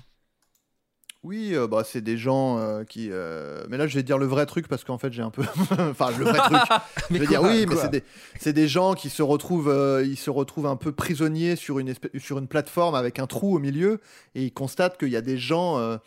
Oui, 1.23 1.51
euh, 1.53 1.67
bah, 1.67 1.83
c'est 1.85 2.01
des 2.01 2.17
gens 2.17 2.57
euh, 2.57 2.83
qui. 2.83 3.09
euh, 3.11 3.63
Mais 3.69 3.77
là, 3.77 3.85
je 3.85 3.95
vais 3.95 4.01
dire 4.01 4.17
le 4.17 4.25
vrai 4.25 4.47
truc 4.47 4.67
parce 4.67 4.83
qu'en 4.83 4.97
fait, 4.97 5.13
j'ai 5.13 5.21
un 5.21 5.29
peu. 5.29 5.43
enfin, 5.91 6.09
le 6.17 6.25
vrai 6.25 6.39
truc. 6.39 6.59
je 7.11 7.17
vais 7.17 7.27
dire 7.27 7.43
oui, 7.43 7.65
mais 7.69 7.75
c'est 7.75 7.91
des, 7.91 8.03
c'est 8.39 8.53
des 8.53 8.67
gens 8.67 8.95
qui 8.95 9.09
se 9.11 9.21
retrouvent, 9.21 9.69
euh, 9.69 10.03
ils 10.03 10.17
se 10.17 10.31
retrouvent 10.31 10.65
un 10.65 10.75
peu 10.77 10.91
prisonniers 10.91 11.55
sur 11.55 11.77
une, 11.77 11.93
sur 12.17 12.39
une 12.39 12.47
plateforme 12.47 12.95
avec 12.95 13.19
un 13.19 13.27
trou 13.27 13.55
au 13.55 13.59
milieu 13.59 13.99
et 14.33 14.43
ils 14.45 14.51
constatent 14.51 14.97
qu'il 14.97 15.09
y 15.09 15.15
a 15.15 15.21
des 15.21 15.37
gens 15.37 15.77
euh, 15.77 15.97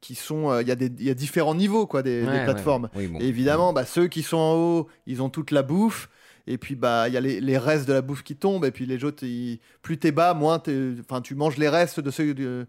qui 0.00 0.14
sont. 0.14 0.50
euh, 0.52 0.62
Il 0.62 0.68
y, 0.68 0.72
a 0.72 0.76
des- 0.76 0.92
il 0.96 1.04
y 1.06 1.10
a 1.10 1.14
différents 1.14 1.56
niveaux 1.56 1.88
quoi, 1.88 2.02
des, 2.04 2.20
des 2.20 2.26
Ouais, 2.28 2.32
ouais, 2.32 2.44
plateformes. 2.44 2.84
ouais. 2.84 2.90
Oui, 3.00 3.06
bon. 3.08 3.18
Et 3.18 3.24
évidemment, 3.26 3.72
bah, 3.72 3.84
ceux 3.84 4.06
qui 4.06 4.22
sont 4.22 4.36
en 4.36 4.54
haut, 4.54 4.88
ils 5.08 5.22
ont 5.22 5.28
toute 5.28 5.50
la 5.50 5.62
bouffe. 5.64 6.08
Et 6.46 6.56
puis, 6.58 6.74
bah, 6.76 7.08
il 7.08 7.14
y 7.14 7.16
a 7.16 7.20
les, 7.20 7.40
les 7.40 7.58
restes 7.58 7.86
de 7.88 7.92
la 7.92 8.02
bouffe 8.02 8.22
qui 8.22 8.34
tombent. 8.36 8.64
Et 8.64 8.70
puis, 8.72 8.86
les 8.86 9.02
autres, 9.04 9.24
ils- 9.24 9.58
plus 9.82 9.98
t'es 9.98 10.12
bas, 10.12 10.34
moins 10.34 10.60
t'es- 10.60 10.92
enfin, 11.00 11.20
tu 11.20 11.34
manges 11.34 11.56
les 11.56 11.68
restes 11.68 11.98
de 11.98 12.10
ceux, 12.12 12.32
de, 12.34 12.66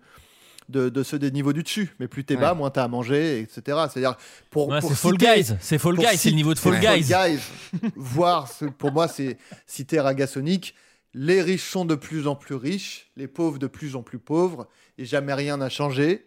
de, 0.70 0.89
de 0.89 1.03
ceux 1.03 1.20
des 1.20 1.32
niveaux 1.32 1.53
du 1.53 1.64
dessus. 1.64 1.95
Mais 1.99 2.07
plus 2.07 2.24
t'es 2.26 2.36
Ouais. 2.36 2.41
bas, 2.41 2.53
moins 2.53 2.70
t'as 2.70 2.84
à 2.84 2.88
manger, 2.88 3.39
etc. 3.41 3.61
C'est-à-dire, 3.91 4.16
pour, 4.49 4.68
Ouais, 4.70 4.80
pour 4.80 4.89
c'est 4.89 4.95
Fall 4.95 5.18
Guys. 5.18 5.55
C'est 5.59 5.78
Fall 5.78 5.95
Guys, 5.97 6.18
c'est 6.18 6.30
le 6.30 6.36
niveau 6.36 6.53
de 6.53 6.59
Fall 6.59 6.80
Guys. 6.80 7.14
voir, 7.95 8.47
ce- 8.47 8.66
pour 8.66 8.91
moi, 8.91 9.07
c'est 9.07 9.38
citer 9.68 9.99
Ragasonic. 9.99 10.76
Les 11.14 11.41
riches 11.41 11.70
sont 11.70 11.86
de 11.86 11.95
plus 11.95 12.28
en 12.28 12.36
plus 12.36 12.55
riches, 12.55 13.11
les 13.16 13.28
pauvres 13.28 13.59
de 13.59 13.68
plus 13.68 13.95
en 13.95 14.01
plus 14.01 14.18
pauvres, 14.20 14.68
et 14.97 15.05
jamais 15.05 15.34
rien 15.36 15.57
n'a 15.57 15.70
changé. 15.70 16.26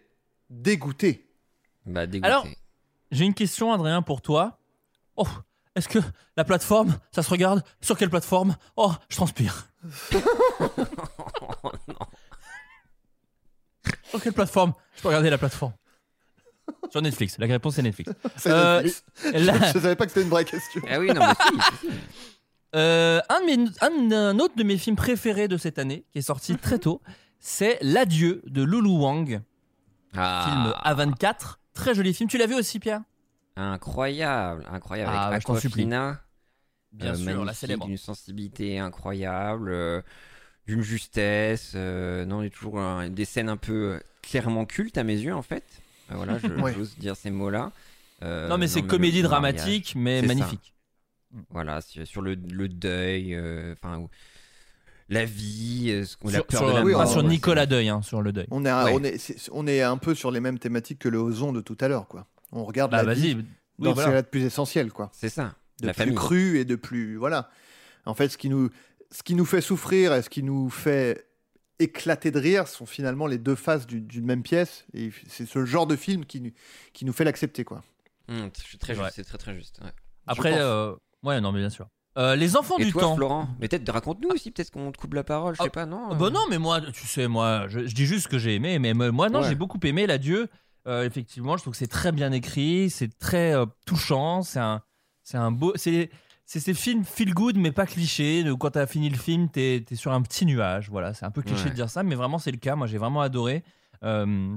Dégoûté. 0.49 1.27
Bah, 1.85 2.07
dégoûté. 2.07 2.25
Alors, 2.31 2.47
j'ai 3.11 3.25
une 3.25 3.33
question, 3.33 3.73
Adrien, 3.73 4.01
pour 4.01 4.21
toi. 4.21 4.59
Oh, 5.17 5.27
est-ce 5.75 5.89
que 5.89 5.99
la 6.37 6.45
plateforme, 6.45 6.97
ça 7.11 7.21
se 7.21 7.29
regarde? 7.29 7.63
Sur 7.81 7.97
quelle 7.97 8.09
plateforme? 8.09 8.55
Oh, 8.77 8.93
je 9.09 9.15
transpire. 9.17 9.67
Oh, 11.63 11.71
non. 11.87 11.95
Sur 14.09 14.21
quelle 14.21 14.33
plateforme 14.33 14.73
Je 14.95 15.01
peux 15.01 15.07
regarder 15.09 15.29
la 15.29 15.37
plateforme. 15.37 15.73
Sur 16.91 17.01
Netflix. 17.01 17.37
La 17.39 17.47
réponse 17.47 17.77
est 17.77 17.81
Netflix. 17.83 18.11
C'est 18.37 18.51
Euh, 18.51 18.81
Netflix. 18.81 19.03
Je 19.73 19.79
savais 19.79 19.95
pas 19.95 20.05
que 20.05 20.11
c'était 20.11 20.23
une 20.23 20.29
vraie 20.29 20.45
question. 20.45 20.81
Ah 20.89 20.99
oui, 20.99 21.07
non, 21.13 21.21
mais 21.25 21.33
si, 21.33 21.61
si, 21.81 21.87
si. 21.87 21.93
Euh, 22.75 23.21
un, 23.29 23.39
de 23.39 23.45
mes- 23.45 24.11
un- 24.11 24.11
un 24.11 24.39
autre 24.39 24.55
de 24.57 24.63
mes 24.63 24.77
films 24.77 24.97
préférés 24.97 25.47
de 25.47 25.55
cette 25.55 25.79
année, 25.79 26.03
qui 26.11 26.19
est 26.19 26.21
sorti 26.21 26.57
très 26.57 26.77
tôt, 26.79 27.01
c'est 27.39 27.79
L'Adieu 27.81 28.41
de 28.45 28.61
Lulu 28.61 28.89
Wang, 28.89 29.27
film 29.27 29.43
Ah, 30.17 30.93
A24. 30.93 31.55
Très 31.73 31.95
joli 31.95 32.13
film. 32.13 32.29
Tu 32.29 32.37
l'as 32.37 32.45
vu 32.45 32.55
aussi, 32.55 32.79
Pierre? 32.79 33.01
Incroyable, 33.55 34.65
incroyable. 34.69 35.13
Ah, 35.15 35.27
avec 35.27 35.41
je 35.41 35.47
t'en 35.47 35.55
supplie. 35.55 35.83
Aquafina, 35.83 36.21
Bien 36.91 37.11
euh, 37.13 37.15
sûr, 37.15 37.25
la 37.25 37.33
magnifique, 37.35 37.55
célèbre. 37.57 37.85
d'une 37.87 37.97
sensibilité 37.97 38.79
incroyable, 38.79 39.71
euh, 39.71 40.01
d'une 40.67 40.81
justesse. 40.81 41.73
euh, 41.75 42.25
non, 42.25 42.41
il 42.41 42.45
y 42.45 42.47
a 42.47 42.51
toujours 42.51 42.79
euh, 42.79 43.07
des 43.09 43.25
scènes 43.25 43.49
un 43.49 43.57
peu 43.57 43.73
euh, 43.93 43.99
clairement 44.21 44.65
cultes 44.65 44.97
à 44.97 45.03
mes 45.03 45.15
yeux, 45.17 45.33
en 45.33 45.41
fait. 45.41 45.63
Euh, 46.11 46.15
voilà, 46.15 46.37
je- 46.39 46.47
Ouais. 46.61 46.73
j'ose 46.73 46.97
dire 46.97 47.15
ces 47.15 47.31
mots-là. 47.31 47.71
Euh, 48.23 48.47
Non, 48.47 48.57
mais 48.57 48.67
c'est 48.67 48.81
comédie 48.81 49.21
dramatique, 49.21 49.93
mais 49.95 50.21
ça. 50.21 50.27
magnifique. 50.27 50.73
Voilà, 51.49 51.81
sur, 51.81 52.21
le, 52.21 52.35
le 52.35 52.67
deuil, 52.69 53.37
enfin, 53.73 54.07
la 55.09 55.25
vie, 55.25 56.03
ce 56.05 56.17
qu'on 56.17 56.29
a 56.29 56.33
Sur, 56.33 56.45
peur 56.47 56.59
sur- 56.59 56.69
de 56.69 56.73
la 56.73 56.83
oui, 56.83 56.91
pas 56.93 56.99
mort. 56.99 57.11
sur 57.11 57.23
Nicolas 57.23 57.65
Deuil, 57.65 57.89
hein, 57.89 58.01
sur 58.01 58.21
le 58.21 58.31
deuil. 58.31 58.47
On 58.51 58.65
est, 58.65 58.71
Ouais. 58.71 58.91
on, 58.93 59.03
est, 59.03 59.49
on 59.51 59.67
est 59.67 59.81
un 59.81 59.97
peu 59.97 60.15
sur 60.15 60.31
les 60.31 60.39
mêmes 60.39 60.59
thématiques 60.59 60.99
que 60.99 61.09
le 61.09 61.17
ozon 61.19 61.53
de 61.53 61.61
tout 61.61 61.77
à 61.81 61.87
l'heure, 61.87 62.07
quoi. 62.07 62.25
On 62.51 62.63
regarde 62.65 62.91
Bah 62.91 63.03
la 63.03 63.13
vie 63.13 63.35
dans 63.79 63.93
Oui, 63.93 64.03
ce 64.03 64.09
là 64.09 64.21
de 64.21 64.27
plus 64.27 64.43
essentiel, 64.43 64.91
quoi. 64.91 65.09
C'est 65.13 65.29
ça, 65.29 65.53
De 65.81 65.87
la 65.87 65.93
plus 65.93 65.99
famille. 66.03 66.15
cru 66.15 66.57
et 66.59 66.65
de 66.65 66.75
plus, 66.75 67.15
voilà. 67.17 67.49
En 68.05 68.13
fait, 68.13 68.29
ce 68.29 68.37
qui 68.37 68.49
nous, 68.49 68.69
ce 69.11 69.23
qui 69.23 69.35
nous 69.35 69.45
fait 69.45 69.61
souffrir 69.61 70.13
et 70.13 70.21
ce 70.21 70.29
qui 70.29 70.43
nous 70.43 70.69
fait 70.69 71.27
éclater 71.79 72.31
de 72.31 72.39
rire 72.39 72.67
sont 72.67 72.85
finalement 72.85 73.27
les 73.27 73.37
deux 73.37 73.55
faces 73.55 73.85
du- 73.85 74.01
d'une 74.01 74.25
même 74.25 74.43
pièce. 74.43 74.85
Et 74.93 75.11
c'est 75.27 75.45
ce 75.45 75.65
genre 75.65 75.85
de 75.87 75.95
film 75.95 76.25
qui, 76.25 76.41
nous- 76.41 76.51
qui 76.93 77.05
nous 77.05 77.13
fait 77.13 77.23
l'accepter, 77.23 77.63
quoi. 77.63 77.83
Je 78.29 78.49
suis 78.61 78.77
très 78.77 78.97
Ouais. 78.97 79.03
juste, 79.05 79.15
c'est 79.15 79.23
très 79.23 79.37
très 79.37 79.55
juste. 79.55 79.79
ouais. 79.83 79.91
Après, 80.25 80.59
euh, 80.59 80.93
ouais, 81.23 81.39
non, 81.39 81.51
mais 81.51 81.59
bien 81.59 81.69
sûr. 81.69 81.87
Euh, 82.17 82.35
les 82.35 82.57
enfants 82.57 82.77
Et 82.79 82.85
du 82.85 82.91
toi, 82.91 83.03
temps. 83.03 83.15
Florent, 83.15 83.47
mais 83.59 83.67
peut-être 83.67 83.89
raconte-nous 83.91 84.29
aussi, 84.29 84.49
peut-être 84.51 84.71
qu'on 84.71 84.91
te 84.91 84.97
coupe 84.97 85.13
la 85.13 85.23
parole, 85.23 85.53
je 85.55 85.59
Ah, 85.61 85.65
sais 85.65 85.69
pas, 85.69 85.85
non 85.85 86.09
Ah 86.11 86.15
Bah 86.15 86.31
non, 86.31 86.41
mais 86.49 86.57
moi, 86.57 86.81
tu 86.81 87.05
sais, 87.07 87.27
moi, 87.27 87.67
je, 87.69 87.85
je 87.85 87.93
dis 87.93 88.05
juste 88.07 88.23
ce 88.23 88.27
que 88.27 88.39
j'ai 88.39 88.55
aimé, 88.55 88.79
mais 88.79 88.93
me- 88.95 89.11
moi, 89.11 89.29
non, 89.29 89.41
Ouais. 89.41 89.47
j'ai 89.49 89.55
beaucoup 89.55 89.79
aimé 89.83 90.07
l'adieu. 90.07 90.49
Euh, 90.87 91.05
effectivement, 91.05 91.57
je 91.57 91.61
trouve 91.61 91.73
que 91.73 91.77
c'est 91.77 91.85
très 91.87 92.11
bien 92.11 92.31
écrit, 92.31 92.89
c'est 92.89 93.15
très 93.19 93.53
euh, 93.53 93.65
touchant, 93.85 94.41
c'est 94.41 94.59
un, 94.59 94.81
c'est 95.23 95.37
un 95.37 95.51
beau, 95.51 95.73
c'est, 95.75 96.09
c'est 96.47 96.59
ces 96.61 96.73
films 96.73 97.03
feel 97.05 97.33
good, 97.35 97.57
mais 97.57 97.71
pas 97.71 97.85
cliché. 97.85 98.43
Donc, 98.43 98.59
quand 98.59 98.71
t'as 98.71 98.87
fini 98.87 99.09
le 99.09 99.17
film, 99.17 99.49
t'es, 99.49 99.83
t'es 99.85 99.95
sur 99.95 100.11
un 100.13 100.21
petit 100.23 100.45
nuage. 100.47 100.89
Voilà, 100.89 101.13
c'est 101.13 101.25
un 101.25 101.29
peu 101.31 101.41
cliché 101.43 101.65
Ouais. 101.65 101.69
de 101.69 101.75
dire 101.75 101.89
ça, 101.89 102.01
mais 102.03 102.15
vraiment 102.15 102.39
c'est 102.39 102.51
le 102.51 102.57
cas. 102.57 102.75
Moi, 102.75 102.87
j'ai 102.87 102.97
vraiment 102.97 103.21
adoré. 103.21 103.63
Euh, 104.03 104.55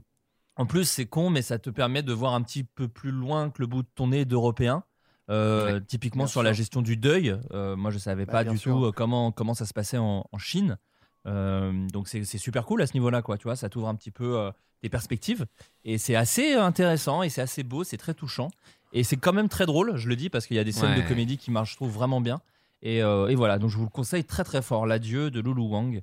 en 0.56 0.66
plus, 0.66 0.84
c'est 0.84 1.06
con, 1.06 1.28
mais 1.30 1.42
ça 1.42 1.58
te 1.58 1.68
permet 1.68 2.02
de 2.02 2.12
voir 2.12 2.32
un 2.34 2.42
petit 2.42 2.64
peu 2.64 2.88
plus 2.88 3.10
loin 3.10 3.50
que 3.50 3.60
le 3.60 3.66
bout 3.66 3.82
de 3.82 3.88
ton 3.94 4.08
nez 4.08 4.24
d'européen. 4.24 4.84
Euh, 5.30 5.74
Ouais, 5.74 5.80
typiquement 5.80 6.26
sur 6.26 6.40
sûr. 6.40 6.42
la 6.44 6.52
gestion 6.52 6.80
du 6.82 6.96
deuil. 6.96 7.36
Euh, 7.52 7.76
moi, 7.76 7.90
je 7.90 7.98
savais 7.98 8.24
Bah, 8.24 8.32
pas 8.32 8.44
du 8.44 8.56
sûr. 8.56 8.72
tout 8.72 8.92
comment, 8.92 9.30
comment 9.32 9.54
ça 9.54 9.66
se 9.66 9.72
passait 9.74 9.98
en, 9.98 10.24
en 10.30 10.38
Chine. 10.38 10.78
Donc 11.26 12.08
c'est 12.08 12.24
super 12.24 12.64
cool 12.64 12.82
à 12.82 12.86
ce 12.86 12.94
niveau-là, 12.94 13.20
quoi. 13.22 13.36
Tu 13.36 13.44
vois, 13.44 13.56
ça 13.56 13.68
t'ouvre 13.68 13.88
un 13.88 13.94
petit 13.94 14.10
peu 14.10 14.50
des 14.82 14.88
perspectives 14.88 15.44
et 15.84 15.98
c'est 15.98 16.14
assez 16.14 16.54
intéressant 16.54 17.22
et 17.22 17.28
c'est 17.28 17.42
assez 17.42 17.62
beau, 17.62 17.84
c'est 17.84 17.98
très 17.98 18.14
touchant 18.14 18.48
et 18.92 19.04
c'est 19.04 19.16
quand 19.16 19.32
même 19.32 19.48
très 19.48 19.66
drôle. 19.66 19.96
Je 19.96 20.08
le 20.08 20.16
dis 20.16 20.30
parce 20.30 20.46
qu'il 20.46 20.56
y 20.56 20.60
a 20.60 20.64
des 20.64 20.72
scènes 20.72 20.96
de 21.00 21.06
comédie 21.06 21.36
qui 21.38 21.50
marchent, 21.50 21.72
je 21.72 21.76
trouve 21.76 21.90
vraiment 21.92 22.20
bien. 22.20 22.40
Et, 22.82 23.02
euh, 23.02 23.28
et 23.28 23.34
voilà, 23.34 23.58
donc 23.58 23.70
je 23.70 23.76
vous 23.76 23.84
le 23.84 23.90
conseille 23.90 24.24
très 24.24 24.42
très 24.44 24.62
fort. 24.62 24.86
L'adieu 24.86 25.30
de 25.30 25.40
Lulu 25.40 25.60
Wang. 25.62 26.00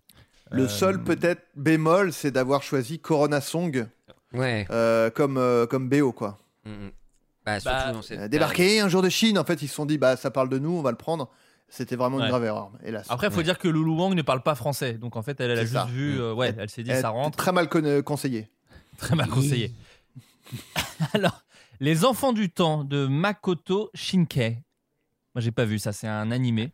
Le 0.52 0.64
Euh, 0.64 0.68
seul 0.68 1.04
peut-être 1.04 1.42
bémol, 1.56 2.14
c'est 2.14 2.32
d'avoir 2.32 2.62
choisi 2.64 3.00
Corona 3.00 3.42
Song 3.42 3.88
Ouais. 4.34 4.66
euh, 4.70 5.10
comme, 5.10 5.38
euh, 5.38 5.66
comme 5.66 5.90
BO, 5.90 6.12
quoi. 6.12 6.38
Hum. 6.66 6.92
Bah, 7.46 7.58
Bah, 7.66 7.92
dans 7.94 8.02
Euh, 8.12 8.28
débarqué 8.28 8.80
un 8.82 8.90
jour 8.90 9.02
de 9.02 9.10
Chine, 9.10 9.38
en 9.40 9.44
fait, 9.44 9.62
ils 9.62 9.68
se 9.68 9.74
sont 9.76 9.86
dit, 9.86 9.98
bah 9.98 10.16
ça 10.18 10.30
parle 10.32 10.50
de 10.50 10.60
nous, 10.60 10.72
on 10.72 10.82
va 10.82 10.92
le 10.92 10.98
prendre. 10.98 11.30
C'était 11.70 11.96
vraiment 11.96 12.18
Ouais. 12.18 12.24
une 12.24 12.30
grave 12.30 12.44
erreur, 12.46 12.72
hélas. 12.86 13.08
Après, 13.10 13.28
il 13.28 13.32
faut 13.32 13.38
Ouais. 13.38 13.44
dire 13.44 13.58
que 13.58 13.68
Lulu 13.68 13.90
Wang 13.92 14.14
ne 14.14 14.22
parle 14.22 14.42
pas 14.44 14.56
français, 14.56 14.94
donc 14.94 15.16
en 15.18 15.22
fait, 15.22 15.40
elle, 15.42 15.52
elle 15.52 15.60
a 15.60 15.62
juste 15.64 15.74
ça. 15.74 15.86
vu, 15.86 16.20
euh, 16.20 16.34
ouais, 16.34 16.54
elle 16.58 16.70
s'est 16.70 16.84
dit 16.84 16.92
Elle 16.92 17.02
ça 17.02 17.10
rentre. 17.10 17.38
Très 17.38 17.52
mal 17.52 17.68
con- 17.70 18.02
conseillé. 18.04 18.50
Très 18.98 19.16
mal 19.16 19.28
conseillé. 19.30 19.74
Alors, 21.14 21.42
Les 21.80 22.06
Enfants 22.06 22.34
du 22.34 22.50
Temps 22.50 22.84
de 22.84 23.06
Makoto 23.08 23.90
Shinkai. 23.94 24.64
Moi, 25.36 25.42
j'ai 25.42 25.52
pas 25.52 25.66
vu 25.66 25.78
ça, 25.80 25.94
c'est 25.94 26.08
un 26.08 26.32
animé. 26.32 26.72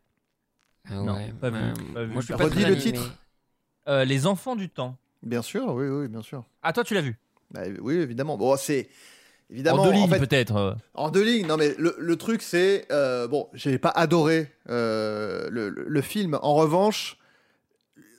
Ah 0.89 0.95
Non, 0.95 1.15
ouais, 1.15 1.33
pas 1.39 1.49
vu, 1.49 1.59
pas 1.93 2.03
vu. 2.03 2.11
Moi, 2.13 2.21
je 2.21 2.25
suis 2.25 2.33
Redis 2.33 2.61
pas 2.61 2.67
le 2.69 2.75
animé. 2.75 2.81
titre. 2.81 3.11
Euh, 3.89 4.05
les 4.05 4.25
Enfants 4.27 4.55
du 4.55 4.69
Temps. 4.69 4.97
Bien 5.21 5.41
sûr, 5.41 5.73
oui, 5.73 5.87
oui, 5.87 6.07
bien 6.07 6.21
sûr. 6.21 6.43
Ah, 6.61 6.71
toi, 6.71 6.83
tu 6.83 6.93
l'as 6.93 7.01
vu? 7.01 7.17
Bah, 7.51 7.61
oui, 7.81 7.95
évidemment. 7.95 8.37
Bon, 8.37 8.55
c'est 8.55 8.89
évidemment. 9.49 9.81
en 9.81 9.85
deux 9.85 9.91
lignes 9.91 10.09
fait, 10.09 10.19
peut-être. 10.19 10.77
En 10.93 11.09
deux 11.11 11.23
lignes, 11.23 11.47
non 11.47 11.57
mais 11.57 11.75
le, 11.77 11.95
le 11.99 12.15
truc 12.15 12.41
c'est 12.41 12.87
euh, 12.91 13.27
bon, 13.27 13.49
j'ai 13.53 13.77
pas 13.77 13.89
adoré 13.89 14.51
euh, 14.69 15.49
le, 15.51 15.69
le- 15.69 15.85
le 15.87 16.01
film. 16.01 16.39
En 16.41 16.55
revanche, 16.55 17.17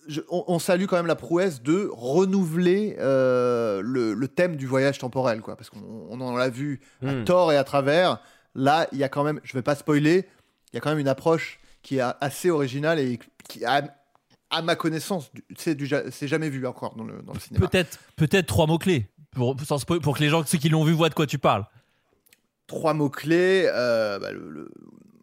je- 0.09 0.21
on, 0.31 0.45
on 0.49 0.59
salue 0.59 0.85
quand 0.87 0.97
même 0.97 1.07
la 1.07 1.17
prouesse 1.17 1.63
de 1.63 1.89
renouveler 1.93 2.97
euh, 2.99 3.81
le, 3.83 4.15
le 4.15 4.29
thème 4.29 4.57
du 4.57 4.67
voyage 4.67 4.99
temporel, 4.99 5.41
quoi, 5.41 5.57
parce 5.57 5.71
qu'on 5.71 6.07
on 6.11 6.21
en 6.21 6.37
a 6.37 6.49
vu 6.49 6.81
à 7.05 7.13
Hmm. 7.13 7.25
tort 7.25 7.53
et 7.53 7.57
à 7.57 7.65
travers. 7.65 8.21
Là, 8.55 8.87
il 8.93 8.99
y 8.99 9.05
a 9.05 9.09
quand 9.09 9.25
même, 9.25 9.41
je 9.45 9.53
vais 9.55 9.63
pas 9.63 9.75
spoiler, 9.75 10.27
il 10.73 10.77
y 10.77 10.79
a 10.79 10.81
quand 10.81 10.91
même 10.91 10.99
une 11.01 11.09
approche 11.09 11.59
qui 11.83 11.97
est 11.99 12.03
assez 12.21 12.51
originale 12.51 12.99
et 13.01 13.19
qui, 13.49 13.65
à, 13.65 13.83
à 14.51 14.63
ma 14.63 14.77
connaissance, 14.77 15.31
c'est 15.57 15.75
du 15.75 15.89
c'est 16.11 16.29
jamais 16.29 16.49
vu 16.51 16.65
encore 16.67 16.95
dans 16.95 17.05
le, 17.05 17.21
dans 17.23 17.33
le 17.33 17.41
cinéma. 17.41 17.67
Peut-être 17.67 17.99
peut-être 18.17 18.47
trois 18.47 18.67
mots 18.67 18.79
clés 18.79 19.09
pour, 19.33 19.57
pour 20.01 20.17
que 20.17 20.21
les 20.23 20.29
gens 20.29 20.45
ceux 20.47 20.59
qui 20.59 20.69
l'ont 20.69 20.85
vu 20.85 20.93
voient 20.93 21.09
de 21.09 21.15
quoi 21.15 21.27
tu 21.27 21.39
parles. 21.39 21.65
Trois 22.67 22.95
mots 22.95 23.11
clés. 23.11 23.65
euh, 23.67 24.19
bah, 24.19 24.31
le, 24.33 24.49
le- 24.49 24.71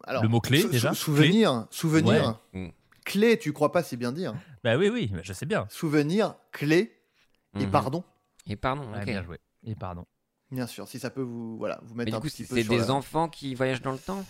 alors, 0.04 0.22
Le 0.24 0.28
mot-clé, 0.28 0.60
sou- 0.62 0.68
déjà 0.68 0.90
sou- 0.90 0.96
Souvenir. 1.14 1.66
Souvenir. 1.70 2.38
Ouais. 2.54 2.74
Clé, 3.04 3.38
tu 3.38 3.52
crois 3.52 3.72
pas 3.72 3.82
si 3.82 3.96
bien 3.96 4.12
dire. 4.12 4.34
Bah 4.62 4.76
oui 4.76 4.88
oui, 4.88 5.10
mais 5.12 5.22
je 5.24 5.32
sais 5.32 5.46
bien. 5.46 5.66
Souvenir, 5.70 6.36
clé 6.52 6.98
et 7.58 7.64
Mhm. 7.66 7.70
pardon. 7.70 8.04
Et 8.46 8.56
pardon, 8.56 8.90
Ouais, 8.92 8.98
ok. 9.00 9.04
bien 9.06 9.22
joué. 9.22 9.38
Et 9.64 9.74
pardon. 9.74 10.04
Bien 10.50 10.66
sûr, 10.66 10.86
si 10.88 10.98
ça 10.98 11.10
peut 11.10 11.22
vous, 11.22 11.56
voilà, 11.58 11.80
vous 11.84 11.94
Mais 11.94 12.04
mettre 12.04 12.10
du 12.12 12.16
un 12.16 12.20
coup, 12.20 12.26
petit 12.28 12.44
c'est 12.44 12.48
peu 12.48 12.56
c'est 12.56 12.62
sur 12.64 12.74
des 12.74 12.80
la- 12.80 12.92
enfants 12.92 13.28
qui 13.28 13.54
voyagent 13.54 13.82
dans 13.82 13.92
le 13.92 13.98
temps 13.98 14.24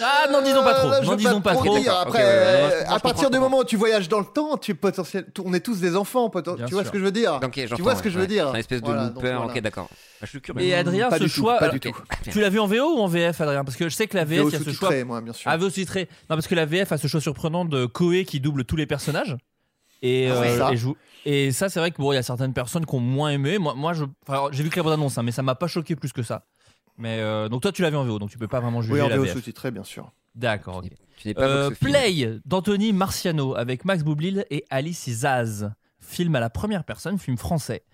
Ah 0.00 0.26
non 0.30 0.42
disons 0.42 0.62
pas 0.64 0.74
trop. 0.74 0.88
Euh, 0.90 1.02
je 1.02 1.06
non 1.10 1.14
disons 1.16 1.40
pas 1.40 1.52
trop 1.54 1.64
trop. 1.64 1.78
dire. 1.78 1.92
Ok, 1.92 2.06
Après, 2.08 2.18
ouais, 2.22 2.28
ouais, 2.28 2.72
euh, 2.72 2.84
à 2.88 2.98
partir 2.98 3.30
du 3.30 3.38
moment 3.38 3.58
où 3.58 3.64
tu 3.64 3.76
voyages 3.76 4.08
dans 4.08 4.18
le 4.18 4.24
temps, 4.26 4.56
tu 4.56 4.74
potentiel, 4.74 5.26
on 5.44 5.52
est 5.54 5.60
tous 5.60 5.80
des 5.80 5.94
enfants. 5.96 6.28
Tu 6.30 6.40
vois 6.50 6.68
sûr. 6.68 6.86
ce 6.86 6.90
que 6.90 6.98
je 6.98 7.04
veux 7.04 7.12
dire? 7.12 7.38
Ok, 7.42 7.52
Tu 7.74 7.82
vois 7.82 7.94
ce 7.94 8.02
que 8.02 8.10
je 8.10 8.18
veux 8.18 8.26
dire? 8.26 8.46
C'est 8.46 8.50
une 8.52 8.56
espèce 8.60 8.80
de 8.82 8.86
Voilà, 8.86 9.04
donc 9.06 9.22
looper, 9.22 9.34
voilà. 9.36 9.52
ok, 9.52 9.60
d'accord. 9.60 9.88
Ah, 9.92 9.96
Je 10.22 10.26
suis 10.30 10.40
curieux. 10.40 10.64
Et 10.66 10.74
Adrien, 10.74 11.10
Pas 11.10 11.18
ce 11.18 11.24
du 11.24 11.30
tout, 11.30 11.40
choix, 11.40 11.54
pas 11.58 11.64
alors, 11.66 11.74
du 11.74 11.80
tout. 11.80 11.96
tu 12.30 12.40
l'as 12.40 12.48
vu 12.48 12.58
en 12.60 12.66
VO 12.66 12.96
ou 12.96 13.00
en 13.00 13.06
VF, 13.06 13.40
Adrien? 13.40 13.64
Parce 13.64 13.76
que 13.76 13.88
je 13.88 13.94
sais 13.94 14.06
que 14.06 14.16
la 14.16 14.24
VF, 14.24 14.42
VO 14.42 14.48
il 14.48 14.52
y 14.52 14.56
a 14.56 14.58
ce 14.60 14.70
choix. 14.72 15.04
moi, 15.04 15.20
bien 15.20 15.32
sûr. 15.32 15.50
Ah, 15.50 15.56
VO 15.56 15.66
sous-titré. 15.70 16.08
Non, 16.28 16.36
parce 16.36 16.46
que 16.48 16.54
la 16.54 16.66
VF 16.66 16.90
a 16.92 16.98
ce 16.98 17.06
choix 17.06 17.20
surprenant 17.20 17.64
de 17.64 17.86
Koé 17.86 18.24
qui 18.24 18.40
double 18.40 18.64
tous 18.64 18.76
les 18.76 18.86
personnages. 18.86 19.36
Et, 20.02 20.28
Ah 20.30 20.40
ouais, 20.40 20.48
euh, 20.48 20.58
ça. 20.58 20.72
et, 20.72 20.76
joue- 20.76 20.96
et 21.24 21.52
ça, 21.52 21.68
c'est 21.68 21.78
vrai 21.80 21.90
que 21.90 21.96
bon, 21.98 22.12
il 22.12 22.16
y 22.16 22.18
a 22.18 22.22
certaines 22.22 22.52
personnes 22.52 22.84
qui 22.84 22.94
ont 22.94 23.00
moins 23.00 23.30
aimé. 23.30 23.58
Moi, 23.58 23.74
moi 23.74 23.92
je, 23.94 24.04
enfin, 24.26 24.48
j'ai 24.50 24.62
vu 24.62 24.70
que 24.70 24.76
la 24.76 24.82
bande 24.82 24.92
annonce, 24.94 25.16
hein, 25.18 25.22
mais 25.22 25.32
ça 25.32 25.42
m'a 25.42 25.54
pas 25.54 25.66
choqué 25.68 25.94
plus 25.96 26.12
que 26.12 26.22
ça. 26.22 26.44
Mais 26.96 27.18
euh, 27.20 27.48
donc 27.48 27.62
toi, 27.62 27.72
tu 27.72 27.82
l'as 27.82 27.90
vu 27.90 27.96
en 27.96 28.04
VO, 28.04 28.18
donc 28.18 28.30
tu 28.30 28.38
peux 28.38 28.48
pas 28.48 28.60
vraiment 28.60 28.80
juger 28.82 28.94
Oui, 28.94 29.00
en 29.02 29.08
la 29.08 29.16
VO 29.16 29.24
VF. 29.24 29.32
sous-titré, 29.32 29.70
bien 29.70 29.84
sûr. 29.84 30.12
D'accord. 30.34 30.76
ok. 30.78 30.90
Tu 31.18 31.28
n'es 31.28 31.34
pas 31.34 31.42
Euh. 31.42 31.70
Play 31.70 32.40
d'Anthony 32.44 32.92
Marciano 32.92 33.54
avec 33.54 33.84
Max 33.84 34.02
Boublil 34.02 34.44
et 34.50 34.64
Alice 34.70 35.08
Zaz. 35.10 35.72
Film 36.00 36.34
à 36.36 36.40
la 36.40 36.50
première 36.50 36.84
personne, 36.84 37.18
film 37.18 37.36
français. 37.36 37.84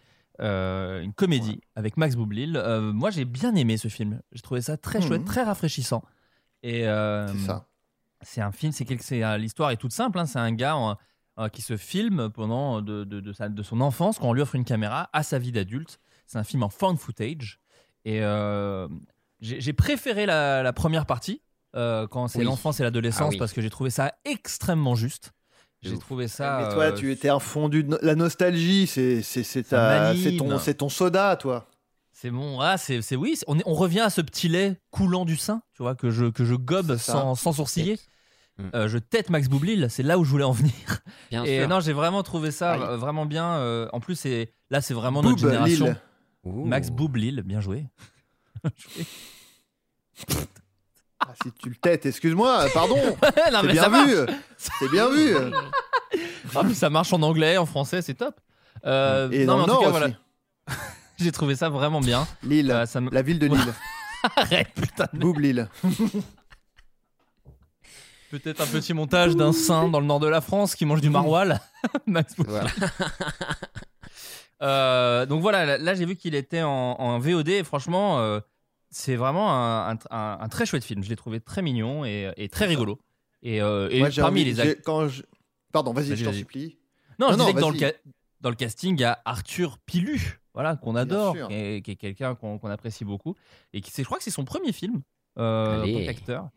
Euh, 0.40 1.02
une 1.02 1.12
comédie 1.12 1.60
avec 1.76 1.96
Max 1.96 2.16
Boublil. 2.16 2.56
Euh, 2.56 2.92
moi, 2.92 3.10
j'ai 3.10 3.24
bien 3.26 3.54
aimé 3.54 3.76
ce 3.76 3.88
film. 3.88 4.20
J'ai 4.32 4.40
trouvé 4.42 4.62
ça 4.62 4.76
très 4.76 5.00
Mhm. 5.00 5.06
chouette, 5.06 5.24
très 5.24 5.42
rafraîchissant. 5.42 6.02
Et 6.62 6.88
euh, 6.88 7.28
C'est 7.28 7.46
ça. 7.46 7.66
c'est 8.22 8.40
un 8.40 8.52
film, 8.52 8.72
c'est 8.72 8.84
quelque, 8.84 9.04
c'est 9.04 9.22
euh, 9.22 9.36
l'histoire 9.38 9.70
est 9.70 9.76
toute 9.76 9.92
simple. 9.92 10.18
hein. 10.18 10.26
c'est 10.26 10.38
un 10.38 10.52
gars 10.52 10.98
euh, 11.38 11.48
qui 11.48 11.62
se 11.62 11.76
filme 11.76 12.30
pendant 12.30 12.80
de, 12.82 13.04
de, 13.04 13.20
de 13.20 13.32
sa- 13.32 13.48
de 13.48 13.62
son 13.62 13.80
enfance 13.80 14.18
quand 14.18 14.28
on 14.28 14.32
lui 14.32 14.42
offre 14.42 14.54
une 14.56 14.64
caméra 14.64 15.08
à 15.12 15.22
sa 15.22 15.38
vie 15.38 15.52
d'adulte. 15.52 16.00
C'est 16.26 16.38
un 16.38 16.44
film 16.44 16.62
en 16.62 16.68
found 16.70 16.98
footage. 16.98 17.60
Et 18.04 18.22
euh, 18.22 18.88
j'ai 19.40 19.72
préféré 19.72 20.26
la, 20.26 20.62
la 20.62 20.72
première 20.72 21.06
partie 21.06 21.42
euh, 21.76 22.06
quand 22.06 22.28
c'est 22.28 22.38
Oui. 22.40 22.44
l'enfance 22.44 22.80
et 22.80 22.82
l'adolescence 22.82 23.20
Ah 23.28 23.32
oui. 23.32 23.38
parce 23.38 23.52
que 23.52 23.60
j'ai 23.62 23.70
trouvé 23.70 23.90
ça 23.90 24.12
extrêmement 24.24 24.94
juste. 24.94 25.32
J'ai 25.82 25.98
trouvé 25.98 26.28
ça. 26.28 26.58
Mais 26.60 26.74
toi, 26.74 26.84
euh, 26.84 26.92
tu 26.92 27.10
étais 27.10 27.30
un 27.30 27.38
fondu 27.38 27.82
de 27.84 27.88
no- 27.90 27.98
la 28.02 28.14
nostalgie. 28.14 28.86
C'est 28.86 29.22
ton 30.38 30.58
c'est 30.58 30.74
ton 30.74 30.88
soda, 30.88 31.36
toi. 31.36 31.66
C'est 32.12 32.30
bon, 32.30 32.60
ah, 32.60 32.76
c'est 32.76 33.00
c'est- 33.00 33.16
oui, 33.16 33.38
on, 33.46 33.58
est- 33.58 33.62
on 33.64 33.72
revient 33.72 34.00
à 34.00 34.10
ce 34.10 34.20
petit 34.20 34.48
lait 34.48 34.78
coulant 34.90 35.24
du 35.24 35.36
sein, 35.38 35.62
tu 35.74 35.82
vois, 35.82 35.94
que 35.94 36.10
je, 36.10 36.26
que 36.26 36.44
je 36.44 36.54
gobe 36.54 36.96
sans, 36.98 37.34
sans 37.34 37.52
sourciller. 37.54 37.98
Mm. 38.58 38.64
Euh, 38.74 38.88
je 38.88 38.98
tête 38.98 39.30
Max 39.30 39.48
Boublil, 39.48 39.86
c'est 39.88 40.02
là 40.02 40.18
où 40.18 40.24
je 40.24 40.30
voulais 40.30 40.44
en 40.44 40.52
venir. 40.52 40.74
Bien 41.30 41.44
Et 41.44 41.60
sûr. 41.60 41.68
non, 41.68 41.80
j'ai 41.80 41.94
vraiment 41.94 42.22
trouvé 42.22 42.50
ça 42.50 42.76
vraiment 42.76 43.24
bien. 43.24 43.54
euh, 43.54 43.88
en 43.94 44.00
plus, 44.00 44.16
c'est 44.16 44.52
là, 44.68 44.82
c'est 44.82 44.92
vraiment 44.92 45.22
notre 45.22 45.36
Boob, 45.36 45.50
génération. 45.50 45.86
Lille. 45.86 45.96
Ouh. 46.44 46.64
Max 46.64 46.90
Boublil, 46.90 47.42
bien 47.42 47.60
joué. 47.60 47.86
Ah, 51.20 51.34
si 51.42 51.52
tu 51.52 51.68
le 51.68 51.76
têtes, 51.76 52.06
excuse-moi, 52.06 52.66
pardon. 52.72 52.96
non, 53.52 53.60
C'est 53.60 53.62
mais 53.66 53.72
bien 53.72 53.82
ça 53.82 54.04
vu. 54.04 54.14
C'est 54.56 54.90
bien 54.90 55.08
vu. 55.10 55.34
Ah, 56.56 56.64
mais 56.64 56.74
ça 56.74 56.90
marche 56.90 57.12
en 57.12 57.22
anglais, 57.22 57.56
en 57.56 57.66
français, 57.66 58.02
c'est 58.02 58.14
top. 58.14 58.40
Euh, 58.84 59.30
Et 59.30 59.44
non, 59.44 59.58
dans 59.58 59.58
mais 59.60 59.66
le 59.66 59.72
en 59.72 59.76
tout 59.76 59.82
Nord 59.84 59.92
cas, 59.92 60.04
aussi. 60.06 60.14
voilà, 60.66 60.76
j'ai 61.18 61.30
trouvé 61.30 61.54
ça 61.54 61.68
vraiment 61.68 62.00
bien. 62.00 62.26
Lille, 62.42 62.72
Euh, 62.72 62.84
ça 62.86 63.00
me- 63.00 63.10
la 63.12 63.22
ville 63.22 63.38
de 63.38 63.46
Lille. 63.46 63.74
Arrête, 64.34 64.68
putain. 64.74 65.06
de- 65.12 65.18
Boob 65.20 65.38
Lille. 65.38 65.68
Peut-être 68.32 68.60
un 68.62 68.66
petit 68.66 68.92
montage 68.92 69.36
d'un 69.36 69.52
saint 69.52 69.88
dans 69.88 70.00
le 70.00 70.06
nord 70.06 70.18
de 70.18 70.26
la 70.26 70.40
France 70.40 70.74
qui 70.74 70.84
mange 70.84 71.00
du 71.00 71.10
maroilles. 71.10 71.56
Max 72.06 72.34
Boublil. 72.34 72.60
Euh, 74.62 75.26
donc 75.26 75.40
voilà, 75.42 75.64
là, 75.64 75.78
là, 75.78 75.94
j'ai 75.94 76.04
vu 76.04 76.16
qu'il 76.16 76.34
était 76.34 76.62
en, 76.62 76.68
en 76.98 77.18
VOD 77.18 77.48
et 77.48 77.64
franchement, 77.64 78.18
euh, 78.20 78.40
c'est 78.90 79.16
vraiment 79.16 79.50
un, 79.52 79.92
un- 79.92 79.98
un- 80.10 80.38
un 80.40 80.48
très 80.48 80.66
chouette 80.66 80.84
film. 80.84 81.02
Je 81.02 81.08
l'ai 81.08 81.16
trouvé 81.16 81.40
très 81.40 81.62
mignon 81.62 82.04
et, 82.04 82.30
et 82.36 82.48
très 82.48 82.66
rigolo. 82.66 83.00
Et, 83.42 83.62
euh, 83.62 83.88
et 83.90 84.00
parmi 84.20 84.42
envie- 84.42 84.52
les 84.52 84.76
quand 84.84 85.08
je- 85.08 85.22
Pardon, 85.72 85.92
vas-y, 85.92 86.16
je 86.16 86.24
t'en 86.24 86.32
supplie. 86.32 86.78
Non, 87.18 87.28
Non, 87.28 87.32
je 87.32 87.38
non, 87.38 87.44
disais 87.44 87.54
que 87.54 87.60
dans 87.60 87.70
le, 87.70 87.78
vas-y. 87.78 87.80
ca- 87.92 87.98
dans 88.40 88.50
le 88.50 88.56
casting, 88.56 88.96
il 88.96 89.00
y 89.00 89.04
a 89.04 89.20
Arthur 89.24 89.78
Pilu, 89.86 90.40
voilà, 90.52 90.76
qu'on 90.76 90.96
adore, 90.96 91.34
sûr. 91.36 91.48
qui 91.48 91.54
est, 91.54 91.96
quelqu'un 91.96 92.34
qu'on 92.34 92.58
apprécie 92.70 93.04
beaucoup. 93.04 93.36
Et 93.72 93.80
qui, 93.80 93.90
c'est- 93.90 94.02
je 94.02 94.06
crois 94.06 94.18
que 94.18 94.24
c'est 94.24 94.30
son 94.30 94.44
premier 94.44 94.72
film 94.72 95.00
euh, 95.38 95.82
en 95.82 95.86
tant 95.86 96.04
qu'acteur. 96.04 96.48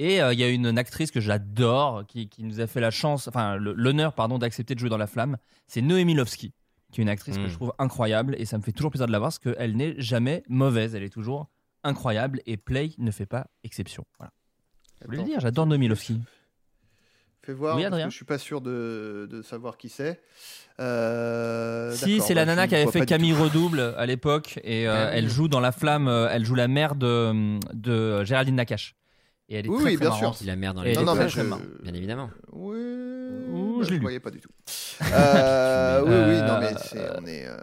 Et 0.00 0.22
euh, 0.22 0.32
il 0.32 0.38
y 0.38 0.44
a 0.44 0.48
une 0.48 0.78
actrice 0.78 1.10
que 1.10 1.18
j'adore 1.20 2.04
qui, 2.06 2.28
qui 2.28 2.44
nous 2.44 2.60
a 2.60 2.68
fait 2.68 2.80
la 2.80 2.92
chance, 2.92 3.26
enfin 3.26 3.56
l'honneur 3.56 4.12
pardon 4.12 4.38
d'accepter 4.38 4.76
de 4.76 4.78
jouer 4.80 4.90
dans 4.90 4.96
La 4.96 5.08
Flamme. 5.08 5.38
C'est 5.66 5.80
Noémie 5.82 6.14
Lovski, 6.14 6.52
qui 6.92 7.00
est 7.00 7.02
une 7.02 7.08
actrice 7.08 7.36
que 7.36 7.48
je 7.48 7.54
trouve 7.54 7.72
incroyable 7.78 8.34
et 8.38 8.44
ça 8.46 8.56
me 8.58 8.62
fait 8.62 8.72
toujours 8.72 8.90
plaisir 8.90 9.06
de 9.06 9.12
la 9.12 9.18
voir 9.18 9.28
parce 9.28 9.38
qu'elle 9.38 9.76
n'est 9.76 9.94
jamais 10.00 10.42
mauvaise, 10.48 10.94
elle 10.94 11.02
est 11.02 11.08
toujours 11.12 11.48
incroyable 11.84 12.40
et 12.46 12.56
Play 12.56 12.90
ne 12.98 13.10
fait 13.10 13.26
pas 13.26 13.46
exception. 13.64 14.04
Voilà. 14.18 14.32
Je 15.00 15.06
voulais 15.06 15.18
le 15.18 15.24
dire, 15.24 15.40
j'adore 15.40 15.66
Noémie 15.66 15.88
Lovski. 15.88 16.20
Fais 17.42 17.52
voir, 17.52 17.76
Oui, 17.76 17.84
parce 17.88 18.02
que 18.04 18.10
je 18.10 18.16
suis 18.16 18.24
pas 18.24 18.36
sûr 18.38 18.60
de, 18.60 19.28
de 19.30 19.42
savoir 19.42 19.76
qui 19.78 19.88
c'est. 19.88 20.20
Euh, 20.80 21.92
Si, 21.92 22.20
c'est 22.20 22.34
la 22.34 22.42
bah, 22.42 22.54
nana 22.54 22.68
qui 22.68 22.74
avait 22.74 22.90
fait 22.90 23.06
Camille. 23.06 23.32
Redouble 23.32 23.80
à 23.96 24.06
l'époque 24.06 24.58
et 24.64 24.86
euh, 24.88 24.92
Ah 24.94 25.04
oui. 25.10 25.18
elle 25.18 25.28
joue 25.28 25.48
dans 25.48 25.60
La 25.60 25.72
Flamme, 25.72 26.08
euh, 26.08 26.28
elle 26.30 26.44
joue 26.44 26.54
la 26.54 26.68
mère 26.68 26.94
de, 26.94 27.58
de 27.74 28.24
Géraldine 28.24 28.56
Nakache. 28.56 28.96
Et 29.48 29.56
elle 29.56 29.66
est 29.66 29.68
Oui, 29.70 29.76
très, 29.80 29.90
oui, 29.90 29.96
très 29.96 30.04
bien 30.06 30.12
sûr. 30.12 30.20
marrante. 30.22 30.40
Il 30.42 30.46
la 30.46 30.56
merde 30.56 30.76
dans 30.76 30.82
les 30.82 30.92
non, 30.94 31.04
Non, 31.04 31.14
mais 31.14 31.28
je... 31.28 31.40
bien 31.82 31.94
évidemment. 31.94 32.28
Oui, 32.52 32.76
Je 33.84 33.90
l'ai 33.90 33.96
lu. 33.96 34.02
voyais 34.02 34.20
pas 34.20 34.30
du 34.30 34.40
tout. 34.40 34.50
Euh, 35.12 36.02
oui, 36.02 36.10
oui, 36.10 36.42
non, 36.46 36.58
mais 36.58 36.74
Euh, 36.74 36.78
c'est, 36.84 37.10
on 37.20 37.26
est, 37.26 37.46
euh, 37.46 37.56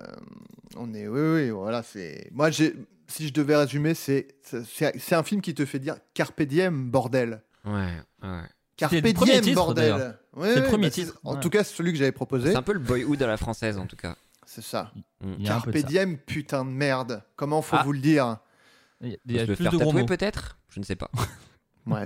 on 0.78 0.94
est, 0.94 1.08
oui, 1.08 1.22
oui, 1.44 1.50
voilà, 1.50 1.84
c'est. 1.84 2.30
Moi, 2.32 2.50
j'ai, 2.50 2.74
si 3.08 3.28
je 3.28 3.34
devais 3.34 3.56
résumer, 3.58 3.94
c'est, 3.94 4.28
c'est, 4.42 4.98
c'est 4.98 5.16
un 5.16 5.24
film 5.24 5.42
qui 5.42 5.54
te 5.54 5.66
fait 5.66 5.80
dire 5.80 5.98
carpe 6.14 6.42
diem, 6.44 6.90
bordel. 6.90 7.42
Ouais, 7.66 7.90
ouais. 8.24 8.42
Carpe 8.78 8.94
C'était 8.94 9.10
le 9.10 9.14
premier 9.14 9.32
diem, 9.34 9.44
titre, 9.44 9.56
bordel. 9.56 10.18
Ouais, 10.34 10.54
C'est 10.54 10.60
le 10.62 10.66
premier 10.68 10.88
bah, 10.88 10.92
titre, 10.92 11.20
En 11.24 11.36
ouais. 11.36 11.40
tout 11.42 11.50
cas, 11.50 11.64
c'est 11.64 11.76
celui 11.76 11.92
que 11.92 11.98
j'avais 11.98 12.12
proposé. 12.12 12.52
C'est 12.52 12.58
un 12.58 12.62
peu 12.62 12.74
le 12.74 12.80
boyhood 12.80 13.22
à 13.22 13.28
la 13.28 13.38
française 13.38 13.78
en 13.78 13.86
tout 13.86 13.96
cas. 13.96 14.16
C'est 14.46 14.64
ça. 14.64 14.92
Carpe 15.44 15.76
diem, 15.78 16.18
putain 16.18 16.64
de 16.66 16.70
merde. 16.70 17.24
Comment 17.36 17.62
faut 17.62 17.78
Ah. 17.80 17.84
vous 17.84 17.94
le 17.94 18.00
dire 18.00 18.38
Il 19.02 19.18
y 19.28 19.40
a, 19.40 19.46
le 19.46 19.56
plus 19.56 19.64
faire 19.64 19.72
de 19.72 19.78
gros 19.78 20.06
peut-être? 20.06 20.58
Je 20.70 20.80
ne 20.80 20.86
sais 20.86 20.96
pas. 20.96 21.10
Ouais, 21.86 22.06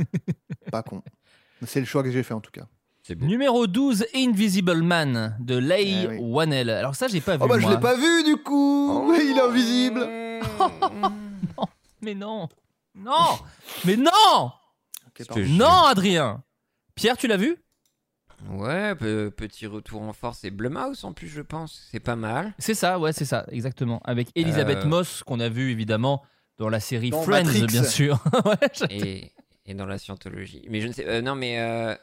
pas 0.71 0.83
con. 0.83 1.01
C'est 1.65 1.79
le 1.79 1.85
choix 1.85 2.03
que 2.03 2.11
j'ai 2.11 2.23
fait 2.23 2.33
en 2.33 2.41
tout 2.41 2.51
cas. 2.51 2.67
Numéro 3.15 3.67
12, 3.67 4.05
Invisible 4.15 4.81
Man 4.81 5.35
de 5.39 5.57
Leigh 5.57 6.01
Eh 6.03 6.07
oui. 6.07 6.17
Whannell. 6.19 6.69
Alors 6.69 6.95
ça, 6.95 7.07
j'ai 7.07 7.21
pas 7.21 7.37
vu. 7.37 7.43
Oh 7.43 7.47
bah 7.47 7.57
je 7.59 7.63
moi. 7.65 7.75
l'ai 7.75 7.79
pas 7.79 7.95
vu 7.95 8.23
du 8.23 8.37
coup. 8.37 9.13
il 9.19 9.37
est 9.37 9.41
invisible. 9.41 10.07
Mais 12.01 12.15
non 12.15 12.47
Non 12.95 13.39
Mais 13.85 13.95
non 13.97 14.51
Je. 15.17 15.41
Non, 15.57 15.83
Adrien 15.85 16.43
Pierre, 16.95 17.17
tu 17.17 17.27
l'as 17.27 17.37
vu? 17.37 17.57
Ouais, 18.51 18.95
pe- 18.95 19.29
petit 19.29 19.67
retour 19.67 20.01
en 20.01 20.13
force 20.13 20.45
et 20.45 20.49
Blumhouse 20.51 21.03
en 21.03 21.11
plus, 21.11 21.27
je 21.27 21.41
pense. 21.41 21.85
C'est 21.91 21.99
pas 21.99 22.15
mal. 22.15 22.53
C'est 22.57 22.73
ça, 22.73 22.97
ouais, 22.99 23.11
c'est 23.11 23.25
ça, 23.25 23.45
exactement. 23.51 24.01
Avec 24.05 24.29
Elisabeth 24.35 24.79
Euh. 24.85 24.87
Moss, 24.87 25.23
qu'on 25.23 25.41
a 25.41 25.49
vu 25.49 25.71
évidemment 25.71 26.23
dans 26.57 26.69
la 26.69 26.79
série 26.79 27.09
Dans 27.09 27.21
Friends, 27.21 27.43
Matrix. 27.45 27.65
bien 27.67 27.83
sûr. 27.83 28.23
Ouais, 28.45 28.55
je- 28.73 28.85
Et, 28.89 29.33
et 29.65 29.73
dans 29.73 29.85
la 29.85 29.97
scientologie. 29.97 30.65
Mais 30.69 30.79
je 30.79 30.87
ne 30.87 30.93
sais. 30.93 31.05
euh, 31.05 31.21
non, 31.21 31.35
mais. 31.35 31.59
euh, 31.59 31.95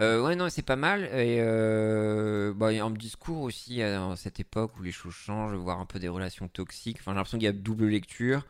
euh, 0.00 0.22
ouais, 0.22 0.36
non, 0.36 0.48
c'est 0.48 0.62
pas 0.62 0.76
mal. 0.76 1.04
Et 1.04 1.38
euh, 1.40 2.52
bah, 2.54 2.70
discours 2.90 3.42
aussi 3.42 3.82
à 3.82 4.14
cette 4.16 4.40
époque 4.40 4.78
où 4.78 4.82
les 4.82 4.92
choses 4.92 5.14
changent, 5.14 5.54
voir 5.54 5.80
un 5.80 5.86
peu 5.86 5.98
des 5.98 6.08
relations 6.08 6.48
toxiques. 6.48 6.98
Enfin, 7.00 7.12
j'ai 7.12 7.16
l'impression 7.16 7.38
qu'il 7.38 7.46
y 7.46 7.48
a 7.48 7.52
double 7.52 7.86
lecture. 7.86 8.44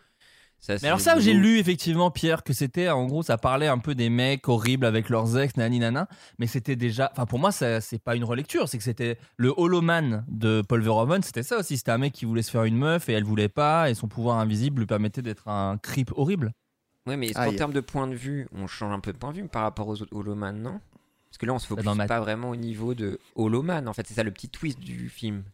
Ça, 0.61 0.75
Mais 0.83 0.89
alors 0.89 1.01
ça, 1.01 1.19
j'ai 1.19 1.33
lu 1.33 1.59
effectivement, 1.59 2.11
Pierre, 2.11 2.43
que 2.45 2.53
c'était, 2.53 2.91
en 2.91 3.07
gros, 3.07 3.23
ça 3.23 3.39
parlait 3.39 3.67
un 3.67 3.79
peu 3.79 3.95
des 3.95 4.11
mecs 4.11 4.47
horribles 4.47 4.85
avec 4.85 5.09
leurs 5.09 5.39
ex, 5.39 5.57
nani 5.57 5.79
nana, 5.79 6.07
mais 6.39 6.47
c'était 6.47 6.77
déjà, 6.77 7.11
enfin 7.13 7.25
pour 7.25 7.39
moi, 7.39 7.51
c'est 7.51 7.99
pas 8.05 8.15
une 8.15 8.25
relecture, 8.25 8.69
c'est 8.69 8.77
que 8.77 8.85
c'était 8.85 9.17
le 9.39 9.55
Holoman 9.57 10.23
de 10.29 10.63
Paul 10.69 10.83
Verhoeven, 10.83 11.23
c'était 11.23 11.43
ça 11.43 11.59
aussi, 11.59 11.79
c'était 11.79 11.93
un 11.93 11.99
mec 11.99 12.13
qui 12.13 12.27
voulait 12.27 12.43
se 12.43 12.51
faire 12.51 12.65
une 12.65 12.77
meuf 12.77 13.09
et 13.09 13.15
elle 13.15 13.25
voulait 13.25 13.49
pas, 13.49 13.89
et 13.89 13.95
son 13.95 14.07
pouvoir 14.07 14.37
invisible 14.37 14.81
lui 14.81 14.87
permettait 14.87 15.23
d'être 15.23 15.49
un 15.49 15.79
creep 15.79 16.13
horrible. 16.15 16.53
Ouais, 17.07 17.17
mais 17.17 17.29
est-ce 17.29 17.37
qu'en 17.37 17.45
Aïe. 17.45 17.57
termes 17.57 17.73
de 17.73 17.81
point 17.81 18.07
de 18.07 18.15
vue, 18.15 18.47
on 18.53 18.67
change 18.67 18.93
un 18.93 19.01
peu 19.01 19.15
de 19.15 19.17
point 19.17 19.33
de 19.33 19.37
vue 19.39 19.49
par 19.49 19.63
rapport 19.63 19.89
aux 19.89 20.03
autres 20.03 20.15
Holoman, 20.15 20.61
non? 20.61 20.79
Parce 21.31 21.39
que 21.39 21.47
là, 21.47 21.55
on 21.55 21.59
se 21.59 21.67
focus 21.67 21.85
Dans 21.85 21.95
ma- 21.95 22.07
pas 22.07 22.21
vraiment 22.21 22.51
au 22.51 22.57
niveau 22.57 22.95
de 22.95 23.19
Holoman. 23.37 23.87
En 23.89 23.93
fait, 23.93 24.07
c'est 24.07 24.15
ça 24.15 24.23
le 24.25 24.31
petit 24.33 24.49
twist 24.49 24.79
du 24.81 25.09
film. 25.09 25.45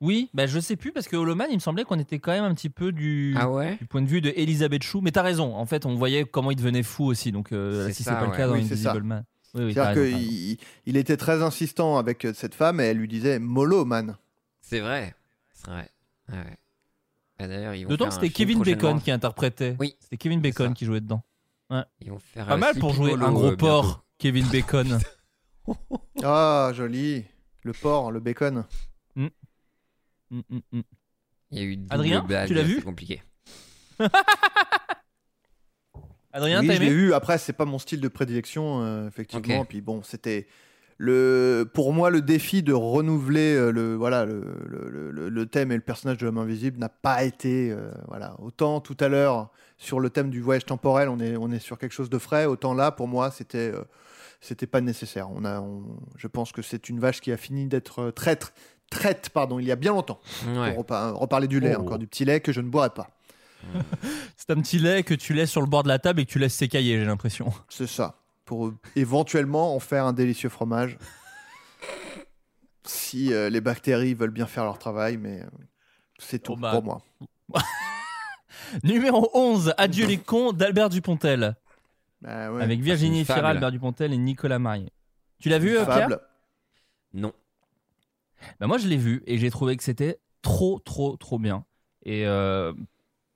Oui, 0.00 0.30
bah 0.32 0.46
je 0.46 0.58
sais 0.58 0.76
plus, 0.76 0.92
parce 0.92 1.06
que 1.08 1.16
Holoman, 1.16 1.46
il 1.50 1.56
me 1.56 1.60
semblait 1.60 1.84
qu'on 1.84 1.98
était 1.98 2.18
quand 2.18 2.32
même 2.32 2.44
un 2.44 2.54
petit 2.54 2.70
peu 2.70 2.90
du, 2.90 3.34
Ah 3.38 3.50
ouais 3.50 3.76
du 3.76 3.84
point 3.86 4.00
de 4.00 4.06
vue 4.06 4.22
de 4.22 4.32
Elisabeth 4.34 4.82
Chou, 4.82 5.02
mais 5.02 5.10
t'as 5.10 5.20
raison, 5.20 5.54
en 5.54 5.66
fait, 5.66 5.84
on 5.84 5.94
voyait 5.94 6.24
comment 6.24 6.50
il 6.50 6.56
devenait 6.56 6.82
fou 6.82 7.04
aussi, 7.04 7.32
donc 7.32 7.52
euh, 7.52 7.90
si 7.92 8.02
c'est 8.02 8.10
pas 8.10 8.24
le 8.24 8.30
ouais. 8.30 8.36
cas 8.38 8.46
dans 8.46 8.54
Oui, 8.54 8.66
ça. 8.66 8.72
Invisible 8.72 9.02
Man. 9.02 9.24
Oui, 9.52 9.64
oui, 9.64 9.74
t'as 9.74 9.92
C'est-à-dire 9.92 10.16
qu'il 10.16 10.56
il 10.86 10.96
était 10.96 11.18
très 11.18 11.42
insistant 11.42 11.98
avec 11.98 12.24
euh, 12.24 12.32
cette 12.32 12.54
femme 12.54 12.80
et 12.80 12.84
elle 12.84 12.96
lui 12.96 13.08
disait 13.08 13.38
mollo 13.38 13.84
man. 13.84 14.16
C'est 14.62 14.80
vrai. 14.80 15.14
C'est 15.52 15.66
vrai. 15.70 15.90
Ouais, 16.30 16.38
ouais. 16.38 16.56
Ah, 17.38 17.48
D'ailleurs, 17.48 17.74
ils 17.74 17.82
vont 17.82 17.88
D'autant 17.90 18.06
que 18.08 18.14
c'était 18.14 18.30
Kevin 18.30 18.62
Bacon 18.62 19.00
qui 19.02 19.10
interprétait. 19.10 19.76
Oui, 19.80 19.96
C'était 20.00 20.16
Kevin 20.18 20.40
Bacon 20.40 20.72
qui 20.72 20.84
jouait 20.86 21.00
dedans. 21.00 21.22
Ils 22.00 22.10
vont 22.10 22.18
faire 22.20 22.46
Pas 22.46 22.54
euh, 22.54 22.58
mal 22.58 22.78
pour 22.78 22.94
jouer 22.94 23.12
un 23.12 23.32
gros 23.32 23.48
bientôt. 23.48 23.56
porc, 23.56 24.04
Kevin 24.20 24.46
Bacon. 24.52 24.98
Ah, 26.24 26.72
joli. 26.74 27.24
Le 27.62 27.72
porc, 27.72 28.10
le 28.10 28.18
bacon. 28.20 28.64
Mm, 29.14 29.26
mm, 30.30 30.40
mm. 30.72 30.80
Il 31.52 31.58
y 31.58 31.60
a 31.60 31.64
eu 31.64 31.76
double 31.76 31.92
Adrien, 31.94 32.22
blague, 32.22 32.48
tu 32.48 32.54
l'as 32.54 32.62
vu 32.64 32.76
C'est 32.76 32.82
compliqué. 32.82 33.22
Adrien, 36.32 36.60
oui, 36.60 36.66
t'as 36.66 36.74
je 36.74 36.80
l'ai 36.80 36.86
aimé 36.86 36.94
vu. 36.94 37.12
Après, 37.14 37.38
c'est 37.38 37.52
pas 37.52 37.64
mon 37.64 37.78
style 37.78 38.00
de 38.00 38.08
prédilection, 38.08 38.82
euh, 38.82 39.06
effectivement. 39.08 39.64
Puis 39.64 39.80
bon, 39.80 40.02
c'était 40.02 40.46
le, 40.98 41.68
pour 41.72 41.92
moi 41.92 42.10
le 42.10 42.20
défi 42.20 42.62
de 42.62 42.72
renouveler 42.72 43.54
euh, 43.54 43.70
le, 43.70 43.94
voilà, 43.94 44.24
le, 44.24 44.40
le, 44.66 45.10
le- 45.10 45.28
le 45.28 45.46
thème 45.46 45.70
et 45.72 45.76
le 45.76 45.80
personnage 45.82 46.18
de 46.18 46.26
l'homme 46.26 46.38
invisible 46.38 46.78
n'a 46.78 46.88
pas 46.88 47.22
été, 47.24 47.70
euh, 47.70 47.90
voilà. 48.08 48.34
Autant 48.40 48.80
tout 48.80 48.96
à 49.00 49.08
l'heure 49.08 49.50
sur 49.78 50.00
le 50.00 50.10
thème 50.10 50.30
du 50.30 50.40
voyage 50.40 50.66
temporel, 50.66 51.08
on 51.08 51.18
est, 51.20 51.36
on 51.36 51.50
est 51.50 51.58
sur 51.60 51.78
quelque 51.78 51.92
chose 51.92 52.10
de 52.10 52.18
frais. 52.18 52.44
Autant 52.46 52.74
là, 52.74 52.90
pour 52.92 53.08
moi, 53.08 53.30
c'était, 53.30 53.72
euh, 53.72 53.82
c'était 54.40 54.66
pas 54.66 54.80
nécessaire. 54.80 55.30
On 55.30 55.44
a, 55.44 55.60
on- 55.60 55.84
je 56.16 56.26
pense 56.26 56.52
que 56.52 56.62
c'est 56.62 56.88
une 56.88 56.98
vache 57.00 57.20
qui 57.20 57.30
a 57.32 57.36
fini 57.36 57.66
d'être 57.66 58.00
euh, 58.02 58.10
traître, 58.10 58.52
traite, 58.90 59.30
pardon, 59.30 59.58
il 59.58 59.66
y 59.66 59.72
a 59.72 59.76
bien 59.76 59.92
longtemps. 59.92 60.20
Ouais. 60.48 60.74
Pour 60.74 60.84
repa- 60.84 61.12
reparler 61.12 61.46
du 61.48 61.60
lait, 61.60 61.74
Oh. 61.76 61.82
encore 61.82 61.98
du 61.98 62.06
petit 62.06 62.24
lait 62.24 62.40
que 62.40 62.52
je 62.52 62.60
ne 62.60 62.68
boirai 62.68 62.90
pas. 62.90 63.10
C'est 64.36 64.50
un 64.50 64.60
petit 64.60 64.78
lait 64.78 65.02
que 65.02 65.12
tu 65.14 65.34
laisses 65.34 65.50
sur 65.50 65.60
le 65.60 65.66
bord 65.66 65.82
de 65.82 65.88
la 65.88 65.98
table 65.98 66.20
et 66.20 66.26
que 66.26 66.30
tu 66.30 66.38
laisses 66.38 66.54
s'écailler, 66.54 66.98
j'ai 66.98 67.04
l'impression. 67.04 67.52
C'est 67.68 67.86
ça. 67.86 68.14
Pour 68.46 68.66
euh, 68.68 68.76
éventuellement 68.96 69.76
en 69.76 69.80
faire 69.80 70.06
un 70.06 70.12
délicieux 70.14 70.48
fromage. 70.48 70.96
si 72.84 73.32
euh, 73.32 73.50
les 73.50 73.60
bactéries 73.60 74.14
veulent 74.14 74.30
bien 74.30 74.46
faire 74.46 74.64
leur 74.64 74.78
travail, 74.78 75.16
mais 75.18 75.40
euh, 75.42 75.46
c'est 76.18 76.38
tout 76.42 76.54
Oh 76.54 76.56
bah. 76.56 76.70
pour 76.72 76.82
moi. 76.82 77.02
Numéro 78.84 79.30
11, 79.34 79.74
Adieu 79.76 80.06
les 80.06 80.16
cons 80.18 80.52
d'Albert 80.52 80.88
Dupontel. 80.88 81.56
Bah 82.22 82.52
ouais. 82.52 82.62
Avec 82.62 82.80
Virginie 82.80 83.20
une 83.20 83.24
Fira. 83.24 83.48
Albert 83.48 83.70
Dupontel 83.72 84.12
et 84.12 84.16
Nicolas 84.18 84.58
Marié. 84.58 84.90
Tu 85.38 85.48
l'as 85.48 85.58
vu, 85.58 85.76
euh, 85.76 85.84
Pierre 85.84 86.00
Fable. 86.08 86.20
Non. 87.14 87.32
Bah, 88.60 88.66
Moi, 88.66 88.78
je 88.78 88.88
l'ai 88.88 88.96
vu 88.96 89.22
et 89.26 89.38
j'ai 89.38 89.50
trouvé 89.50 89.76
que 89.76 89.82
c'était 89.82 90.18
trop, 90.42 90.78
trop, 90.80 91.16
trop 91.16 91.38
bien. 91.38 91.64
Et, 92.04 92.26
euh, 92.26 92.72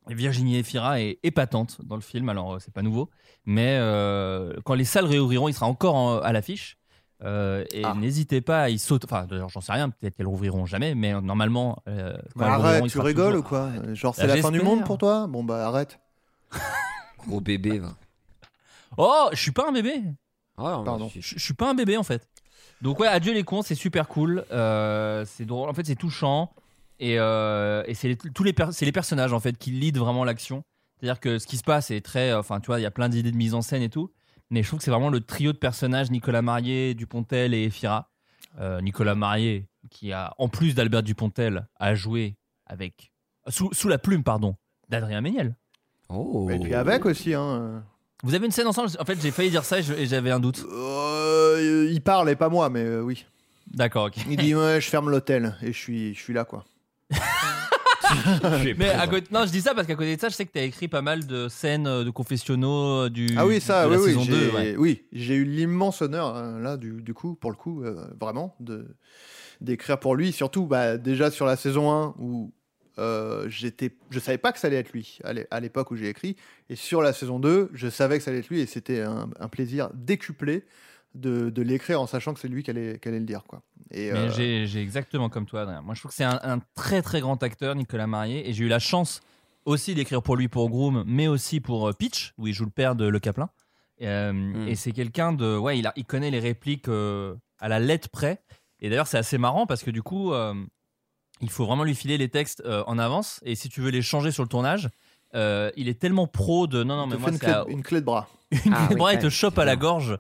Virginie 0.09 0.59
Efira 0.59 1.01
est 1.01 1.19
épatante 1.23 1.79
dans 1.83 1.95
le 1.97 2.03
film, 2.03 2.29
alors 2.29 2.55
euh, 2.55 2.59
c'est 2.59 2.75
pas 2.75 2.83
nouveau. 2.83 3.09
Mais 3.47 3.79
euh, 3.81 4.53
quand 4.65 4.75
les 4.75 4.85
salles 4.85 5.07
réouvriront, 5.07 5.49
il 5.49 5.55
sera 5.55 5.67
encore 5.67 5.95
en- 5.95 6.19
à 6.19 6.33
l'affiche. 6.33 6.77
Euh, 7.23 7.65
et 7.73 7.83
Ah. 7.85 7.95
n'hésitez 7.95 8.43
pas 8.43 8.65
à 8.65 8.69
y 8.69 8.79
sauter. 8.79 9.07
Enfin, 9.11 9.25
d'ailleurs, 9.25 9.49
j'en 9.49 9.63
sais 9.63 9.73
rien, 9.73 9.89
peut-être 9.89 10.15
qu'elles 10.17 10.27
rouvriront 10.27 10.67
jamais, 10.67 10.95
mais 10.95 11.19
normalement. 11.23 11.83
euh, 11.89 12.13
quand 12.35 12.41
Bah, 12.41 12.53
arrête, 12.55 12.87
tu 12.89 13.01
rigoles 13.01 13.27
toujours- 13.33 13.41
ou 13.47 13.49
quoi? 13.49 13.61
Arrête. 13.69 13.95
Genre, 13.95 14.13
Bah, 14.13 14.17
c'est 14.21 14.27
la 14.27 14.37
fin 14.43 14.51
du 14.51 14.61
monde 14.61 14.85
pour 14.85 14.99
toi? 14.99 15.27
Bon, 15.27 15.43
bah 15.43 15.67
arrête. 15.67 15.99
Gros 17.27 17.41
bébé, 17.41 17.79
va. 17.79 17.95
Oh, 18.99 19.29
je 19.33 19.41
suis 19.41 19.53
pas 19.53 19.69
un 19.69 19.73
bébé. 19.73 20.03
Ah, 20.57 20.83
Pardon. 20.85 21.11
Je 21.15 21.21
je 21.21 21.39
suis 21.39 21.55
pas 21.55 21.71
un 21.71 21.75
bébé 21.75 21.97
en 21.97 22.03
fait. 22.03 22.29
Donc 22.83 22.99
ouais, 23.01 23.09
adieu 23.09 23.33
les 23.33 23.45
cons, 23.45 23.63
c'est 23.63 23.75
super 23.75 24.09
cool. 24.09 24.45
Euh, 24.53 25.25
c'est 25.27 25.45
drôle. 25.45 25.69
En 25.69 25.75
fait, 25.75 25.87
c'est 25.87 25.95
touchant. 25.97 26.53
Et, 27.01 27.19
euh, 27.19 27.83
et 27.87 27.95
c'est 27.95 28.09
les, 28.09 28.17
tous 28.17 28.45
les 28.45 28.53
per- 28.53 28.69
c'est 28.73 28.85
les 28.85 28.93
personnages 28.93 29.33
en 29.33 29.41
fait 29.41 29.59
qui 29.59 29.71
lead 29.73 29.99
vraiment 29.99 30.25
l'action. 30.25 30.63
C'est-à-dire 31.01 31.19
que 31.21 31.39
ce 31.39 31.47
qui 31.47 31.57
se 31.57 31.65
passe 31.65 31.91
est 31.91 32.01
très, 32.05 32.33
enfin 32.35 32.61
tu 32.61 32.67
vois, 32.67 32.79
il 32.79 32.83
y 32.83 32.87
a 32.87 32.91
plein 32.91 33.09
d'idées 33.09 33.33
de 33.33 33.37
mise 33.37 33.55
en 33.55 33.63
scène 33.63 33.83
et 33.83 33.89
tout. 33.91 34.11
Mais 34.51 34.63
je 34.63 34.69
trouve 34.69 34.79
que 34.79 34.85
c'est 34.85 34.91
vraiment 34.93 35.09
le 35.11 35.21
trio 35.21 35.53
de 35.53 35.59
personnages 35.59 36.11
Nicolas 36.11 36.43
Marié, 36.43 36.95
Dupontel 36.95 37.53
et 37.55 37.65
Efira. 37.65 38.11
Euh, 38.61 38.81
Nicolas 38.81 39.17
Marié, 39.17 39.69
qui 39.91 40.13
a 40.13 40.33
en 40.39 40.49
plus 40.49 40.77
d'Albert 40.77 41.03
Dupontel, 41.03 41.67
a 41.81 41.95
joué 41.97 42.37
avec 42.67 43.11
sous, 43.49 43.73
sous 43.75 43.89
la 43.89 43.99
plume 43.99 44.23
pardon 44.23 44.55
d'Adrien 44.89 45.21
Méniel. 45.21 45.57
Oh. 46.09 46.49
Et 46.51 46.61
puis 46.61 46.75
avec 46.75 47.05
aussi, 47.07 47.35
hein. 47.35 47.83
Vous 48.25 48.35
avez 48.35 48.47
une 48.47 48.53
scène 48.53 48.67
ensemble? 48.67 48.89
En 48.99 49.05
fait, 49.05 49.21
j'ai 49.21 49.31
failli 49.31 49.51
dire 49.51 49.65
ça 49.67 49.81
et 49.81 50.07
j'avais 50.07 50.31
un 50.31 50.41
doute. 50.41 50.65
Euh, 50.73 51.91
il 51.93 52.01
parle 52.01 52.31
et 52.31 52.37
pas 52.37 52.49
moi, 52.49 52.71
mais 52.71 52.83
euh, 52.83 53.03
oui. 53.03 53.27
D'accord, 53.71 54.07
ok. 54.07 54.15
Il 54.31 54.39
dit 54.39 54.55
ouais, 54.55 54.81
je 54.81 54.89
ferme 54.89 55.11
l'hôtel 55.11 55.55
et 55.63 55.73
je 55.73 55.79
suis, 55.79 56.15
je 56.15 56.21
suis 56.21 56.33
là 56.33 56.45
quoi. 56.47 56.65
Mais 58.79 58.91
à 58.91 59.07
côté, 59.09 59.27
non, 59.31 59.45
je 59.45 59.51
dis 59.51 59.61
ça 59.61 59.75
parce 59.75 59.87
qu'à 59.87 59.95
côté 59.95 60.17
de 60.17 60.21
ça, 60.21 60.29
je 60.29 60.35
sais 60.35 60.47
que 60.47 60.53
tu 60.53 60.59
as 60.59 60.63
écrit 60.63 60.89
pas 60.89 61.03
mal 61.03 61.27
de 61.27 61.49
scènes 61.49 61.87
euh, 61.87 62.05
de 62.05 62.11
confessionnaux 62.11 63.09
du 63.09 63.29
Ah 63.37 63.47
oui, 63.47 63.61
ça, 63.61 63.87
de 63.87 63.93
la 63.93 63.99
oui, 63.99 64.05
oui, 64.05 64.11
saison 64.11 64.25
2. 64.25 64.33
j'ai 64.33 64.51
ouais. 64.51 64.77
oui, 64.79 65.05
j'ai 65.13 65.35
eu 65.35 65.45
l'immense 65.45 66.01
honneur, 66.01 66.35
hein, 66.37 66.59
là, 66.61 66.77
du, 66.77 67.03
du 67.03 67.15
coup, 67.15 67.35
pour 67.35 67.51
le 67.51 67.57
coup, 67.57 67.83
euh, 67.83 68.07
vraiment, 68.21 68.55
de 68.61 68.87
d'écrire 69.61 69.99
pour 69.99 70.15
lui. 70.15 70.33
Surtout, 70.33 70.67
bah, 70.67 70.97
déjà 70.97 71.31
sur 71.31 71.47
la 71.47 71.57
saison 71.57 71.91
1, 71.93 72.15
où 72.19 72.53
euh, 72.99 73.49
j'étais, 73.49 73.97
je 74.11 74.19
savais 74.21 74.39
pas 74.39 74.53
que 74.53 74.59
ça 74.59 74.69
allait 74.69 74.77
être 74.77 74.93
lui, 74.93 75.19
à 75.25 75.33
l'é- 75.33 75.47
à 75.51 75.61
l'époque 75.61 75.91
où 75.91 75.97
j'ai 75.97 76.09
écrit. 76.09 76.37
Et 76.69 76.77
sur 76.77 77.03
la 77.03 77.13
saison 77.13 77.39
2, 77.39 77.71
je 77.73 77.89
savais 77.89 78.19
que 78.19 78.25
ça 78.25 78.31
allait 78.31 78.41
être 78.41 78.49
lui, 78.49 78.61
et 78.61 78.67
c'était 78.67 79.01
un, 79.03 79.29
un 79.41 79.49
plaisir 79.49 79.91
décuplé 79.95 80.65
de, 81.15 81.51
de 81.51 81.63
l'écrire 81.63 82.01
en 82.01 82.07
sachant 82.07 82.35
que 82.35 82.41
c'est 82.41 82.49
lui 82.49 82.63
qui 82.63 82.71
allait, 82.71 82.99
qui 83.01 83.09
allait 83.09 83.21
le 83.21 83.25
dire. 83.25 83.45
Quoi. 83.47 83.63
Et, 83.91 84.11
Mais 84.13 84.19
euh, 84.19 84.31
j'ai 84.31 84.67
j'ai 84.67 84.81
exactement 84.81 85.29
comme 85.29 85.47
toi, 85.47 85.63
Adrien. 85.63 85.81
Moi, 85.83 85.95
je 85.95 86.01
trouve 86.01 86.11
que 86.11 86.17
c'est 86.17 86.25
un, 86.25 86.41
un 86.43 86.59
très 86.75 87.03
très 87.03 87.21
grand 87.21 87.41
acteur, 87.43 87.75
Nicolas 87.75 88.07
Marié, 88.07 88.49
et 88.49 88.53
j'ai 88.53 88.65
eu 88.65 88.69
la 88.69 88.79
chance 88.81 89.21
aussi 89.65 89.95
d'écrire 89.95 90.23
pour 90.23 90.37
lui 90.37 90.49
pour 90.49 90.69
Groom, 90.69 91.05
mais 91.07 91.27
aussi 91.29 91.61
pour 91.61 91.89
euh, 91.89 91.93
Pitch, 91.93 92.35
où 92.39 92.47
il 92.47 92.53
joue 92.53 92.65
le 92.65 92.71
père 92.71 92.97
de 92.97 93.07
Le 93.07 93.19
Caplin. 93.21 93.49
Et, 93.99 94.09
euh, 94.09 94.33
Hmm. 94.33 94.67
Et 94.69 94.75
c'est 94.75 94.91
quelqu'un 94.93 95.33
de, 95.33 95.57
ouais, 95.57 95.79
il, 95.79 95.87
a, 95.87 95.93
il 95.97 96.05
connaît 96.05 96.31
les 96.33 96.41
répliques 96.41 96.89
euh, 96.89 97.35
à 97.61 97.69
la 97.69 97.79
lettre 97.79 98.09
près. 98.09 98.43
Et 98.81 98.89
d'ailleurs, 98.91 99.07
c'est 99.07 99.17
assez 99.19 99.39
marrant 99.39 99.67
parce 99.67 99.83
que 99.85 99.91
du 99.93 100.03
coup, 100.03 100.33
euh, 100.33 100.53
il 101.41 101.51
faut 101.51 101.67
vraiment 101.67 101.85
lui 101.85 101.95
filer 101.95 102.17
les 102.19 102.29
textes 102.29 102.63
euh, 102.65 102.83
en 102.87 102.99
avance. 102.99 103.41
Et 103.45 103.55
si 103.55 103.69
tu 103.69 103.81
veux 103.81 103.91
les 103.91 104.03
changer 104.03 104.31
sur 104.31 104.43
le 104.43 104.49
tournage, 104.49 104.89
euh, 105.35 105.71
il 105.77 105.89
est 105.89 105.99
tellement 106.01 106.27
pro 106.27 106.67
de 106.67 106.83
non 106.85 106.97
non 106.97 107.07
il 107.07 107.11
mais 107.13 107.17
moi 107.19 107.29
une 107.31 107.35
c'est 107.35 107.41
clé, 107.45 107.53
à- 107.53 107.65
une 107.69 107.83
clé 107.83 108.01
de 108.01 108.05
bras. 108.07 108.29
une 108.65 108.73
Ah, 108.73 108.87
clé 108.87 108.95
de 108.95 108.99
bras, 108.99 109.13
il 109.15 109.19
te 109.19 109.29
chope 109.29 109.59
à 109.59 109.65
la 109.65 109.77
gorge. 109.77 110.19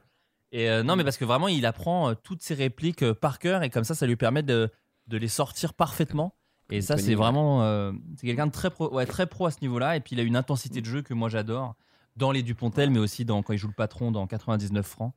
Et 0.52 0.70
euh, 0.70 0.82
non, 0.82 0.94
mais 0.96 1.02
parce 1.04 1.16
que 1.16 1.24
vraiment, 1.24 1.48
il 1.48 1.66
apprend 1.66 2.14
toutes 2.14 2.42
ses 2.42 2.54
répliques 2.54 3.10
par 3.14 3.38
cœur 3.40 3.62
et 3.64 3.70
comme 3.70 3.82
ça, 3.84 3.94
ça 3.94 4.06
lui 4.06 4.16
permet 4.16 4.42
de, 4.44 4.70
de 5.08 5.16
les 5.16 5.28
sortir 5.28 5.74
parfaitement. 5.74 6.34
Et 6.70 6.80
ça, 6.80 6.96
c'est 6.96 7.14
vraiment. 7.14 7.62
euh, 7.62 7.92
c'est 8.16 8.26
quelqu'un 8.26 8.46
de 8.46 8.52
très 8.52 8.70
pro, 8.70 8.92
ouais, 8.94 9.04
très 9.04 9.26
pro 9.26 9.46
à 9.46 9.50
ce 9.50 9.58
niveau-là. 9.62 9.96
Et 9.96 10.00
puis, 10.00 10.16
il 10.16 10.20
a 10.20 10.22
une 10.22 10.36
intensité 10.36 10.80
de 10.80 10.86
jeu 10.86 11.02
que 11.02 11.12
moi, 11.12 11.28
j'adore 11.28 11.74
dans 12.16 12.30
les 12.32 12.42
Dupontel, 12.42 12.90
mais 12.90 12.98
aussi 13.00 13.24
dans, 13.24 13.42
quand 13.42 13.52
il 13.52 13.58
joue 13.58 13.66
le 13.68 13.74
patron 13.74 14.10
dans 14.12 14.26
99 14.26 14.86
francs. 14.86 15.12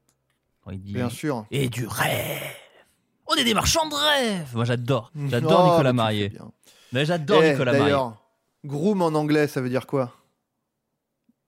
Quand 0.64 0.72
il 0.72 0.82
dit. 0.82 0.94
Bien 0.94 1.10
sûr. 1.10 1.46
Et 1.52 1.70
du 1.70 1.86
rêve 1.88 2.42
On 3.30 3.36
est 3.36 3.44
des 3.44 3.54
marchands 3.54 3.88
de 3.90 3.96
rêve 3.96 4.50
Moi, 4.56 4.66
j'adore. 4.66 5.12
J'adore 5.30 5.64
Nicolas 5.64 5.94
Marié. 5.94 6.32
Mais 6.92 7.06
j'adore 7.06 7.44
Eh, 7.44 7.52
Nicolas 7.52 7.72
Marié. 7.74 7.86
D'ailleurs, 7.86 8.24
groom 8.66 9.02
en 9.02 9.08
anglais, 9.08 9.48
ça 9.48 9.60
veut 9.62 9.70
dire 9.70 9.86
quoi? 9.88 10.14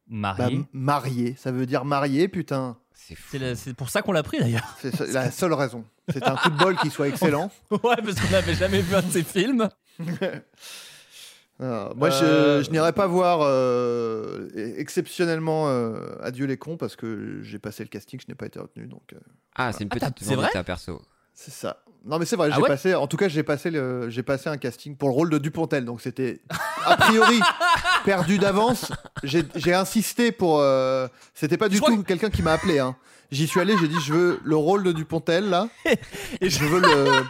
Bah, 0.08 0.16
Marié. 0.38 0.56
m- 0.58 0.66
marié, 0.74 1.36
ça 1.38 1.52
veut 1.52 1.66
dire 1.66 1.86
marié, 1.86 2.28
putain. 2.28 2.78
C'est 2.94 3.74
pour 3.76 3.90
ça 3.90 4.02
qu'on 4.02 4.12
l'a 4.12 4.24
pris 4.24 4.40
d'ailleurs. 4.40 4.76
C'est 4.82 5.00
la 5.14 5.32
seule 5.32 5.54
raison. 5.54 5.86
C'est 6.12 6.24
un 6.28 6.36
coup 6.36 6.50
de 6.50 6.58
bol 6.58 6.76
qui 6.78 6.90
soit 6.90 7.08
excellent. 7.08 7.50
ouais, 7.72 7.78
parce 8.04 8.20
qu'on 8.20 8.30
n'avait 8.32 8.56
jamais 8.56 8.82
vu 8.82 8.96
un 8.96 9.02
de 9.02 9.12
ses 9.12 9.24
films. 9.24 9.70
Ah, 11.62 11.92
moi, 11.96 12.08
Euh, 12.10 12.60
je, 12.60 12.66
je 12.68 12.72
n'irai 12.72 12.94
pas 12.94 13.06
voir 13.08 13.40
euh, 13.42 14.48
exceptionnellement 14.78 15.68
euh, 15.68 16.16
Adieu 16.22 16.46
les 16.46 16.56
cons 16.58 16.78
parce 16.78 16.96
que 16.96 17.42
j'ai 17.42 17.60
passé 17.60 17.84
le 17.84 17.90
casting, 17.90 18.18
je 18.22 18.28
n'ai 18.30 18.36
pas 18.36 18.46
été 18.46 18.60
retenu. 18.60 18.88
Donc, 18.88 19.12
euh, 19.14 19.18
Ah, 19.56 19.74
c'est 19.74 19.84
une 19.84 19.90
Ah, 19.92 20.00
petite 20.00 20.20
c'est 20.22 20.36
vrai? 20.36 20.50
perso. 20.64 21.02
C'est 21.42 21.54
ça. 21.54 21.84
Non, 22.06 22.18
mais 22.18 22.26
c'est 22.26 22.36
vrai, 22.38 22.50
Ah 22.52 22.56
j'ai 22.56 22.62
ouais 22.62 22.68
passé. 22.70 22.96
En 22.96 23.08
tout 23.08 23.18
cas, 23.18 23.28
j'ai 23.28 23.44
passé, 23.44 23.70
le, 23.72 24.10
j'ai 24.10 24.24
passé 24.24 24.50
un 24.50 24.58
casting 24.58 24.96
pour 24.96 25.10
le 25.10 25.16
rôle 25.16 25.30
de 25.30 25.38
Dupontel. 25.38 25.84
Donc, 25.86 26.00
c'était 26.02 26.40
a 26.86 26.96
priori 26.96 27.40
perdu 28.06 28.38
d'avance. 28.38 28.92
J'ai, 29.24 29.44
j'ai 29.56 29.74
insisté 29.74 30.32
pour. 30.32 30.60
euh, 30.62 31.08
c'était 31.34 31.58
pas 31.58 31.68
du 31.70 31.76
Je 31.76 31.82
crois 31.82 31.94
tout 31.96 32.04
quelqu'un 32.04 32.30
qui 32.30 32.42
m'a 32.42 32.54
appelé. 32.54 32.80
Hein. 32.80 32.96
J'y 33.32 33.48
suis 33.48 33.60
allé, 33.60 33.76
j'ai 33.80 33.88
dit 33.88 33.98
je 34.06 34.14
veux 34.14 34.40
le 34.44 34.56
rôle 34.56 34.84
de 34.84 34.92
Dupontel 34.92 35.50
là. 35.50 35.68
Et 36.42 36.50
je 36.50 36.64
veux 36.66 36.80
le. 36.80 37.24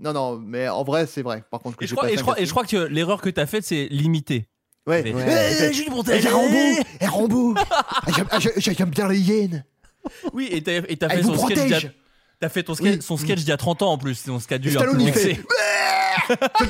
Non, 0.00 0.12
non, 0.12 0.36
mais 0.38 0.68
en 0.68 0.82
vrai, 0.84 1.06
c'est 1.06 1.22
vrai. 1.22 1.42
Par 1.50 1.60
contre, 1.60 1.76
que 1.76 1.84
Et 1.84 1.88
je, 1.88 1.94
crois, 1.94 2.10
et, 2.10 2.16
je 2.16 2.22
crois, 2.22 2.34
et 2.34 2.36
casting. 2.42 2.46
je 2.46 2.50
crois 2.52 2.64
que 2.64 2.92
l'erreur 2.92 3.20
que 3.20 3.28
tu 3.30 3.40
as 3.40 3.46
faite, 3.46 3.64
c'est 3.64 3.86
limiter. 3.90 4.46
Ouais. 4.86 5.02
Mais- 5.02 5.14
Ouais. 5.14 5.56
Eh, 5.68 5.72
Julie 5.72 5.86
Eh, 5.88 5.90
Brontel, 5.90 6.20
j'ai 6.22 6.28
Rambo 6.28 6.54
eh 6.54 6.82
Eh, 7.00 7.06
Rambo 7.06 7.54
Ah, 7.70 8.02
j'aime- 8.14 8.26
ah, 8.30 8.38
j'ai- 8.38 8.74
J'aime 8.74 8.90
bien 8.90 9.08
les 9.08 9.18
hyènes 9.20 9.64
Oui, 10.34 10.48
et 10.50 10.62
t'as 10.62 10.82
et 10.88 10.96
t'as 10.98 11.08
fait 11.08 11.22
son 11.22 11.36
sketch. 11.38 11.86
T'as 12.40 12.48
fait 12.48 12.62
ton 12.62 12.74
sketch, 12.74 12.96
Oui. 12.96 13.02
son 13.02 13.16
sketch 13.16 13.38
d'il 13.40 13.48
y 13.48 13.52
a 13.52 13.56
30 13.56 13.82
ans 13.82 13.92
en 13.92 13.98
plus, 13.98 14.14
son 14.16 14.38
sketch 14.40 14.60
Et 14.60 14.68
du 14.68 14.70
Stallone, 14.72 15.00
il 15.00 15.12
fait 15.12 15.38
C'est 16.58 16.68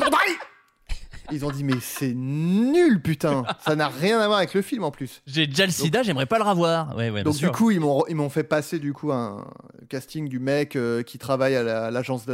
Ils 1.33 1.45
ont 1.45 1.51
dit, 1.51 1.65
mais 1.65 1.75
c'est 1.81 2.13
nul, 2.15 3.01
putain 3.01 3.45
Ça 3.65 3.75
n'a 3.75 3.89
rien 3.89 4.21
à 4.21 4.27
voir 4.27 4.39
avec 4.39 4.53
le 4.55 4.61
film 4.63 4.85
en 4.85 4.91
plus. 4.91 5.23
J'ai 5.27 5.47
déjà 5.47 5.65
le 5.65 5.73
sida, 5.73 6.03
j'aimerais 6.03 6.27
pas 6.27 6.37
le 6.39 6.45
revoir. 6.45 6.91
Ouais, 6.97 7.09
ouais, 7.09 7.23
bien 7.23 7.23
Donc 7.25 7.35
sûr. 7.37 7.51
du 7.51 7.57
coup, 7.57 7.71
ils 7.71 7.81
m'ont 7.81 8.05
ils 8.09 8.15
m'ont 8.15 8.29
fait 8.29 8.45
passer 8.45 8.79
du 8.79 8.93
coup 8.93 9.11
un 9.11 9.47
casting 9.89 10.29
du 10.29 10.39
mec 10.39 10.77
euh, 10.77 11.03
qui 11.03 11.17
travaille 11.19 11.57
à 11.57 11.63
la- 11.63 11.87
à 11.87 11.91
l'agence 11.91 12.27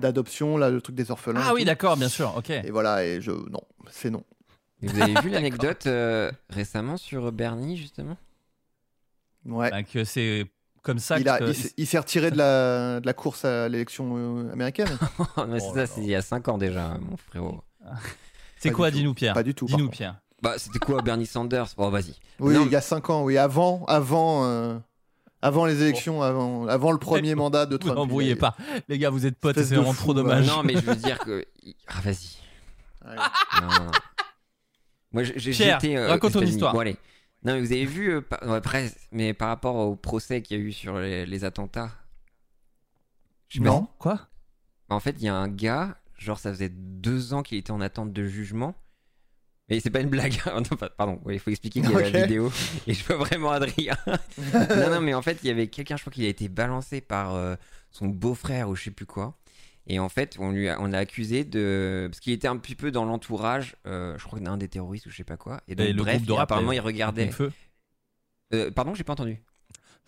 d'adoption, 0.00 0.56
là, 0.56 0.70
le 0.70 0.80
truc 0.80 0.96
des 0.96 1.10
orphelins. 1.10 1.42
Ah 1.44 1.52
oui, 1.54 1.64
d'accord, 1.64 1.96
bien 1.96 2.08
sûr, 2.08 2.32
ok. 2.36 2.50
Et 2.50 2.70
voilà, 2.70 3.04
et 3.04 3.20
je 3.20 3.30
non, 3.32 3.60
c'est 3.90 4.10
non. 4.10 4.24
Et 4.82 4.86
vous 4.88 5.00
avez 5.02 5.14
vu 5.20 5.28
l'anecdote 5.30 5.86
euh, 5.86 6.30
récemment 6.48 6.96
sur 6.96 7.30
Bernie, 7.32 7.76
justement? 7.76 8.16
Ouais. 9.44 9.70
Bah, 9.70 9.82
que 9.82 10.04
c'est 10.04 10.46
comme 10.86 10.98
ça 11.00 11.18
il 11.18 11.28
a- 11.28 11.38
que. 11.38 11.44
il 11.48 11.54
s'est- 11.54 11.72
il 11.76 11.86
s'est 11.86 11.98
retiré 11.98 12.30
de 12.30 12.38
la, 12.38 13.00
de 13.00 13.06
la 13.06 13.12
course 13.12 13.44
à 13.44 13.68
l'élection 13.68 14.14
euh, 14.16 14.52
américaine. 14.52 14.88
Mais 15.48 15.58
c'est 15.60 15.66
Oh 15.70 15.74
ça, 15.74 15.86
c'est 15.86 16.00
il 16.00 16.06
y 16.06 16.14
a 16.14 16.22
5 16.22 16.46
ans 16.48 16.58
déjà, 16.58 16.96
mon 17.00 17.16
frérot. 17.16 17.62
C'est 18.58 18.70
quoi, 18.70 18.90
dis-nous 18.90 19.12
Pierre 19.14 19.34
Pas 19.34 19.42
du 19.42 19.54
tout. 19.54 19.66
Dis-nous. 19.66 19.90
Pierre. 19.90 20.16
Bah, 20.42 20.54
c'était 20.58 20.78
quoi 20.78 21.02
Bernie 21.02 21.26
Sanders? 21.26 21.66
Bon, 21.76 21.88
vas-y. 21.90 22.14
Oui, 22.40 22.54
Non, 22.54 22.64
il 22.66 22.72
y 22.72 22.76
a 22.76 22.80
5 22.80 23.10
ans, 23.10 23.22
oui, 23.24 23.36
avant, 23.38 23.84
avant, 23.86 24.44
euh, 24.44 24.78
avant 25.42 25.66
les 25.66 25.82
élections, 25.82 26.22
avant, 26.22 26.66
avant 26.68 26.92
le 26.92 26.98
premier 26.98 27.34
mandat 27.42 27.66
de 27.66 27.74
Vous 27.74 27.78
Trump. 27.78 27.98
embrouillez 27.98 28.30
il 28.30 28.38
a- 28.38 28.52
pas. 28.52 28.56
Les 28.88 28.98
gars, 28.98 29.10
vous 29.10 29.26
êtes 29.26 29.38
potes, 29.38 29.56
c'est 29.56 29.74
vraiment 29.74 29.92
fou, 29.92 30.02
trop 30.04 30.14
va. 30.14 30.22
dommage. 30.22 30.46
Non, 30.46 30.62
mais 30.62 30.74
je 30.74 30.80
veux 30.80 30.94
dire 30.96 31.18
que. 31.18 31.44
Ah, 31.88 32.00
vas-y. 32.04 32.36
Ouais. 33.04 33.16
Non, 33.60 33.66
non, 33.68 33.84
non. 33.86 33.90
Moi, 35.12 35.22
j'ai 35.24 35.50
Pierre, 35.52 35.78
euh, 35.84 36.08
raconte 36.08 36.32
ton 36.32 36.40
histoire. 36.42 36.72
Bon, 36.74 36.80
allez. 36.80 36.96
Non, 37.46 37.54
mais 37.54 37.60
vous 37.60 37.72
avez 37.72 37.84
vu, 37.86 38.10
euh, 38.10 38.20
par- 38.20 38.60
presque, 38.60 38.96
mais 39.12 39.32
par 39.32 39.48
rapport 39.48 39.76
au 39.76 39.94
procès 39.96 40.42
qu'il 40.42 40.58
y 40.58 40.60
a 40.60 40.62
eu 40.64 40.72
sur 40.72 40.98
les, 40.98 41.24
les 41.26 41.44
attentats. 41.44 41.90
Je 43.48 43.58
sais 43.58 43.64
pas 43.64 43.70
Non 43.70 43.88
Quoi? 43.98 44.26
En 44.88 45.00
fait, 45.00 45.14
il 45.18 45.24
y 45.24 45.28
a 45.28 45.34
un 45.34 45.48
gars, 45.48 45.96
genre 46.18 46.38
ça 46.38 46.50
faisait 46.52 46.68
deux 46.68 47.32
ans 47.34 47.42
qu'il 47.42 47.58
était 47.58 47.70
en 47.70 47.80
attente 47.80 48.12
de 48.12 48.24
jugement. 48.26 48.74
Mais 49.68 49.80
c'est 49.80 49.90
pas 49.90 50.00
une 50.00 50.08
blague. 50.10 50.34
Non, 50.46 50.62
pas- 50.76 50.90
Pardon, 50.90 51.20
il 51.28 51.38
faut 51.40 51.50
expliquer 51.50 51.80
qu'il 51.80 51.90
y 51.90 51.94
avait 51.94 52.06
Ok. 52.06 52.12
la 52.12 52.22
vidéo. 52.22 52.52
Et 52.86 52.94
je 52.94 53.04
vois 53.04 53.16
vraiment 53.16 53.50
Adrien. 53.50 53.96
non, 54.06 54.90
non, 54.90 55.00
mais 55.00 55.14
en 55.14 55.22
fait, 55.22 55.38
il 55.42 55.48
y 55.48 55.50
avait 55.50 55.66
quelqu'un, 55.68 55.96
je 55.96 56.02
crois 56.02 56.12
qu'il 56.12 56.24
a 56.24 56.28
été 56.28 56.48
balancé 56.48 57.00
par 57.00 57.34
euh, 57.34 57.56
son 57.90 58.06
beau-frère 58.08 58.68
ou 58.68 58.76
je 58.76 58.84
sais 58.84 58.90
plus 58.92 59.06
quoi. 59.06 59.36
Et 59.88 59.98
en 60.00 60.08
fait, 60.08 60.36
on 60.40 60.50
lui 60.50 60.68
a, 60.68 60.80
on 60.80 60.86
l'a 60.86 60.98
accusé 60.98 61.44
de. 61.44 62.08
Parce 62.10 62.20
qu'il 62.20 62.32
était 62.32 62.48
un 62.48 62.56
petit 62.56 62.74
peu 62.74 62.90
dans 62.90 63.04
l'entourage, 63.04 63.76
euh, 63.86 64.16
je 64.18 64.24
crois 64.24 64.40
d'un 64.40 64.56
des 64.56 64.68
terroristes 64.68 65.06
ou 65.06 65.10
je 65.10 65.16
sais 65.16 65.24
pas 65.24 65.36
quoi. 65.36 65.60
Et 65.68 65.74
donc, 65.74 65.86
Et 65.86 65.92
le 65.92 66.02
bref, 66.02 66.16
groupe 66.16 66.26
de 66.26 66.32
rap, 66.32 66.42
apparemment, 66.44 66.70
avec 66.70 66.82
il 66.82 66.86
regardait. 66.86 67.30
Euh, 68.52 68.70
pardon, 68.70 68.94
j'ai 68.94 69.04
pas 69.04 69.12
entendu. 69.12 69.40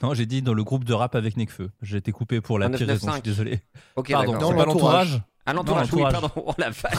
Non, 0.02 0.14
j'ai 0.14 0.26
dit 0.26 0.42
dans 0.42 0.54
le 0.54 0.62
groupe 0.64 0.84
de 0.84 0.94
rap 0.94 1.14
avec 1.14 1.36
Nekfeu. 1.36 1.70
J'ai 1.82 1.98
été 1.98 2.12
coupé 2.12 2.40
pour 2.40 2.58
la 2.58 2.70
pire 2.70 2.86
raison, 2.86 3.08
je 3.08 3.20
suis 3.20 3.22
995. 3.22 3.22
désolé. 3.22 3.60
Ok, 3.96 4.10
Pardon, 4.12 4.38
Dans 4.38 4.52
l'entourage. 4.52 5.20
Ah, 5.44 5.52
l'entourage, 5.54 5.88
oui, 5.92 6.02
pardon. 6.02 6.30
Oh 6.36 6.52
la 6.58 6.70
vache. 6.70 6.94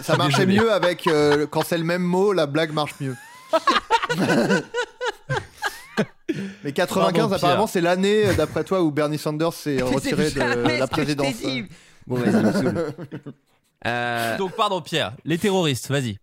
Ça 0.00 0.16
marchait 0.16 0.44
Désolé. 0.46 0.60
mieux 0.60 0.72
avec 0.72 1.06
euh, 1.06 1.46
quand 1.46 1.64
c'est 1.64 1.78
le 1.78 1.84
même 1.84 2.02
mot, 2.02 2.32
la 2.32 2.46
blague 2.46 2.72
marche 2.72 2.94
mieux. 3.00 3.16
Mais 6.62 6.72
95, 6.72 7.18
Pardon, 7.18 7.34
apparemment, 7.34 7.66
c'est 7.66 7.80
l'année, 7.80 8.26
euh, 8.26 8.34
d'après 8.34 8.62
toi, 8.62 8.82
où 8.82 8.90
Bernie 8.90 9.18
Sanders 9.18 9.54
s'est 9.54 9.80
retiré 9.82 10.30
de 10.30 10.78
la 10.78 10.86
présidence. 10.86 11.34
Bon, 12.08 12.16
vas-y, 12.16 12.42
me 12.44 12.52
saoule. 12.52 12.94
Euh, 13.86 14.36
Donc, 14.38 14.56
pardon, 14.56 14.82
Pierre. 14.82 15.16
Les 15.24 15.38
terroristes, 15.38 15.88
vas-y. 15.88 16.18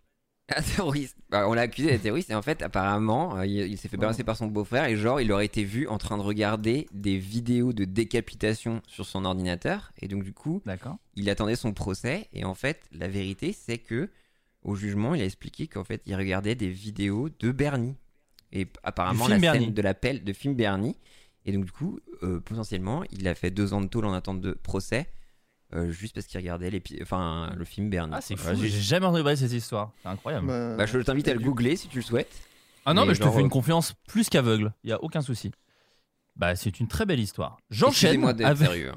Un 0.54 0.60
terroriste. 0.60 1.16
Bah, 1.30 1.48
on 1.48 1.54
l'a 1.54 1.62
accusé 1.62 1.88
d'être 1.88 2.02
terroriste 2.02 2.28
et 2.30 2.34
en 2.34 2.42
fait, 2.42 2.60
apparemment, 2.60 3.38
euh, 3.38 3.46
il, 3.46 3.56
il 3.60 3.78
s'est 3.78 3.88
fait 3.88 3.96
balancer 3.96 4.24
par 4.24 4.36
son 4.36 4.46
beau-frère 4.46 4.84
et 4.84 4.96
genre, 4.96 5.22
il 5.22 5.32
aurait 5.32 5.46
été 5.46 5.64
vu 5.64 5.88
en 5.88 5.96
train 5.96 6.18
de 6.18 6.22
regarder 6.22 6.86
des 6.92 7.16
vidéos 7.16 7.72
de 7.72 7.86
décapitation 7.86 8.82
sur 8.86 9.06
son 9.06 9.24
ordinateur 9.24 9.90
et 10.02 10.06
donc 10.06 10.22
du 10.22 10.34
coup, 10.34 10.60
D'accord. 10.66 10.98
il 11.14 11.30
attendait 11.30 11.56
son 11.56 11.72
procès 11.72 12.28
et 12.34 12.44
en 12.44 12.54
fait, 12.54 12.82
la 12.92 13.08
vérité, 13.08 13.52
c'est 13.58 13.78
que 13.78 14.10
au 14.62 14.74
jugement, 14.76 15.14
il 15.14 15.22
a 15.22 15.24
expliqué 15.24 15.66
qu'en 15.66 15.82
fait, 15.84 16.02
il 16.04 16.14
regardait 16.14 16.54
des 16.56 16.68
vidéos 16.68 17.30
de 17.40 17.50
Bernie 17.52 17.96
et 18.52 18.68
apparemment 18.84 19.24
film 19.24 19.36
la 19.36 19.40
Bernie. 19.40 19.64
scène 19.64 19.74
de 19.74 19.82
l'appel 19.82 20.22
de 20.24 20.32
film 20.34 20.54
Bernie 20.54 20.96
et 21.46 21.52
donc 21.52 21.64
du 21.64 21.72
coup, 21.72 22.00
euh, 22.22 22.38
potentiellement, 22.38 23.02
il 23.12 23.26
a 23.28 23.34
fait 23.34 23.50
deux 23.50 23.72
ans 23.72 23.80
de 23.80 23.86
tôle 23.88 24.04
en 24.04 24.12
attente 24.12 24.42
de 24.42 24.52
procès. 24.52 25.06
Euh, 25.74 25.90
juste 25.90 26.14
parce 26.14 26.26
qu'il 26.26 26.38
regardait 26.38 26.70
l'épi- 26.70 26.98
enfin, 27.02 27.52
le 27.56 27.64
film 27.64 27.90
Bernie. 27.90 28.12
Ah, 28.16 28.20
c'est 28.20 28.36
fou. 28.36 28.44
Voilà, 28.44 28.58
J'ai 28.60 28.68
jamais 28.70 29.06
entendu 29.06 29.22
parler 29.22 29.36
de 29.36 29.40
cette 29.40 29.52
histoire. 29.52 29.92
C'est 30.02 30.08
incroyable. 30.08 30.46
Bah, 30.46 30.76
bah, 30.76 30.86
je 30.86 30.98
t'invite 30.98 31.28
à 31.28 31.34
le 31.34 31.40
googler 31.40 31.76
si 31.76 31.88
tu 31.88 31.98
le 31.98 32.04
souhaites. 32.04 32.32
Ah 32.84 32.94
non, 32.94 33.02
mais 33.02 33.08
mais 33.08 33.14
je 33.14 33.22
te 33.22 33.28
fais 33.30 33.40
une 33.40 33.46
euh, 33.46 33.48
confiance 33.48 33.94
plus 34.06 34.28
qu'aveugle. 34.28 34.72
Il 34.84 34.90
y 34.90 34.92
a 34.92 35.02
aucun 35.02 35.20
souci. 35.20 35.50
Bah, 36.36 36.54
c'est 36.54 36.78
une 36.78 36.86
très 36.86 37.04
belle 37.06 37.18
histoire. 37.20 37.58
J'enchaîne 37.70 38.10
Excusez-moi 38.10 38.32
d'être 38.32 38.46
avec. 38.46 38.68
sérieux. 38.68 38.92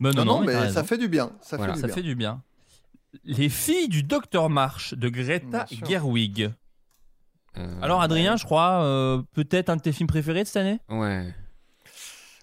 Mais 0.00 0.10
Non, 0.10 0.24
non, 0.24 0.44
t'as 0.44 0.64
mais 0.64 0.72
ça 0.72 0.82
fait 0.82 0.98
du 0.98 1.06
bien. 1.08 1.30
Ça 1.40 1.56
Voilà. 1.56 1.74
fait 1.74 1.76
du 1.76 1.80
Ça 1.82 1.86
bien. 1.86 1.94
fait 1.94 2.02
du 2.02 2.14
bien. 2.16 2.42
Les 3.24 3.48
filles 3.48 3.88
du 3.88 4.02
Docteur 4.02 4.50
March 4.50 4.94
de 4.94 5.08
Greta. 5.08 5.66
Gerwig. 5.86 6.50
Euh, 7.58 7.78
Alors, 7.82 8.00
Adrien, 8.00 8.36
je 8.36 8.44
crois, 8.44 8.82
euh, 8.82 9.22
peut-être 9.34 9.68
un 9.68 9.76
de 9.76 9.82
tes 9.82 9.92
films 9.92 10.06
préférés 10.08 10.42
de 10.42 10.48
cette 10.48 10.56
année? 10.56 10.80
Ouais. 10.88 11.32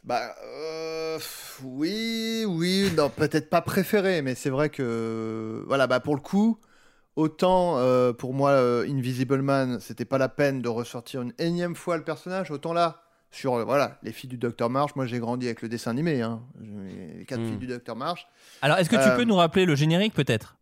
Bah, 0.05 0.34
euh, 0.45 0.78
oui, 1.63 2.45
oui, 2.47 2.91
non, 2.95 3.09
peut-être 3.09 3.49
pas 3.49 3.61
préféré, 3.61 4.22
mais 4.22 4.36
c'est 4.36 4.49
vrai 4.49 4.70
que, 4.70 5.63
voilà, 5.67 5.88
bah, 5.88 5.99
pour 5.99 6.15
le 6.15 6.22
coup, 6.22 6.59
autant 7.15 7.78
euh, 7.80 8.13
pour 8.13 8.34
moi, 8.34 8.51
euh, 8.51 8.88
Invisible 8.89 9.41
Man, 9.41 9.80
c'était 9.80 10.05
pas 10.05 10.17
la 10.17 10.30
peine 10.30 10.61
de 10.61 10.70
ressortir 10.70 11.22
une 11.22 11.34
énième 11.38 11.76
fois 11.76 11.97
le 11.97 12.03
personnage, 12.03 12.51
autant 12.51 12.74
là, 12.74 13.01
sur, 13.32 13.55
euh, 13.55 13.63
voilà, 13.63 13.99
les 14.03 14.11
filles 14.11 14.30
du 14.30 14.38
Docteur 14.38 14.70
March, 14.70 14.95
moi 14.95 15.05
j'ai 15.05 15.20
grandi 15.20 15.45
avec 15.45 15.61
le 15.61 15.70
dessin 15.70 15.91
animé, 15.91 16.22
hein, 16.22 16.41
les 17.17 17.26
quatre 17.26 17.41
Mm. 17.41 17.47
filles 17.47 17.57
du 17.57 17.67
Docteur 17.67 17.95
March. 17.95 18.28
Alors, 18.61 18.78
est-ce 18.78 18.89
que 18.89 18.95
tu 18.95 19.15
peux 19.15 19.24
nous 19.26 19.36
rappeler 19.36 19.65
le 19.65 19.76
générique, 19.76 20.13
peut-être? 20.13 20.55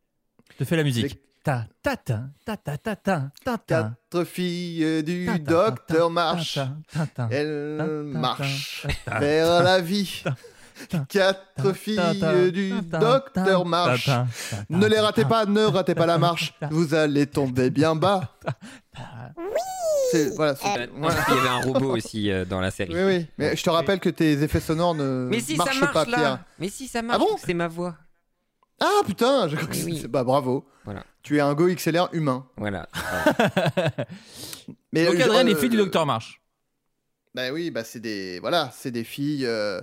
Je 0.53 0.57
te 0.57 0.63
fais 0.65 0.75
la 0.75 0.83
musique 0.83 1.17
ta 1.47 1.63
tatin, 1.81 2.31
ta 2.43 2.57
ta 2.57 2.77
tatin, 2.77 3.31
tatin. 3.45 3.95
Quatre 4.11 4.25
filles 4.25 5.01
du 5.01 5.39
docteur 5.39 6.09
marchent. 6.09 6.59
Elles 7.31 8.03
marchent 8.03 8.85
vers 9.07 9.63
la 9.63 9.79
vie. 9.79 10.25
Quatre 11.07 11.71
filles 11.71 12.51
du 12.51 12.73
docteur 12.81 13.63
marchent. 13.65 14.09
Ne 14.69 14.87
les 14.87 14.99
ratez 14.99 15.23
pas, 15.23 15.45
ne 15.45 15.63
ratez 15.63 15.95
pas 15.95 16.05
la 16.05 16.17
marche. 16.17 16.53
Vous 16.69 16.93
allez 16.93 17.27
tomber 17.27 17.69
bien 17.69 17.95
bas. 17.95 18.29
Oui 19.37 20.23
voilà, 20.35 20.51
euh, 20.51 20.87
voilà. 20.95 21.15
Il 21.27 21.35
y 21.35 21.39
avait 21.39 21.49
un 21.49 21.61
robot 21.61 21.95
aussi 21.95 22.31
euh, 22.31 22.45
dans 22.45 22.61
la 22.61 22.71
série. 22.71 22.93
Oui, 22.93 23.03
oui. 23.03 23.27
Mais 23.37 23.55
je 23.55 23.63
te 23.63 23.69
rappelle 23.69 23.99
que 23.99 24.09
tes 24.09 24.41
effets 24.41 24.61
sonores 24.61 24.95
ne 24.95 25.29
si, 25.39 25.55
marchent 25.55 25.81
marche, 25.81 25.93
pas, 25.93 26.05
là. 26.05 26.17
Pierre. 26.17 26.39
Mais 26.59 26.69
si, 26.69 26.87
ça 26.87 27.01
marche. 27.01 27.21
Ah 27.21 27.25
bon 27.25 27.37
C'est 27.45 27.53
ma 27.53 27.67
voix. 27.67 27.95
Ah 28.79 29.01
putain, 29.05 29.47
je 29.47 29.55
crois 29.55 29.67
que 29.67 29.75
Oui, 29.85 29.99
c'est- 30.01 30.07
bah 30.07 30.23
bravo. 30.23 30.65
Voilà. 30.85 31.03
Tu 31.23 31.37
es 31.37 31.39
un 31.39 31.53
Go 31.53 31.67
XLR 31.67 32.09
humain. 32.13 32.45
Voilà. 32.57 32.87
Mais 34.93 35.05
Donc, 35.05 35.19
Adrien, 35.19 35.41
euh, 35.41 35.43
les 35.43 35.55
filles 35.55 35.69
du 35.69 35.77
Docteur 35.77 36.05
March. 36.05 36.41
Bah 37.35 37.51
oui, 37.51 37.71
bah 37.71 37.83
c'est 37.83 37.99
des 37.99 38.39
voilà, 38.39 38.71
c'est 38.73 38.91
des 38.91 39.03
filles. 39.03 39.45
euh, 39.45 39.81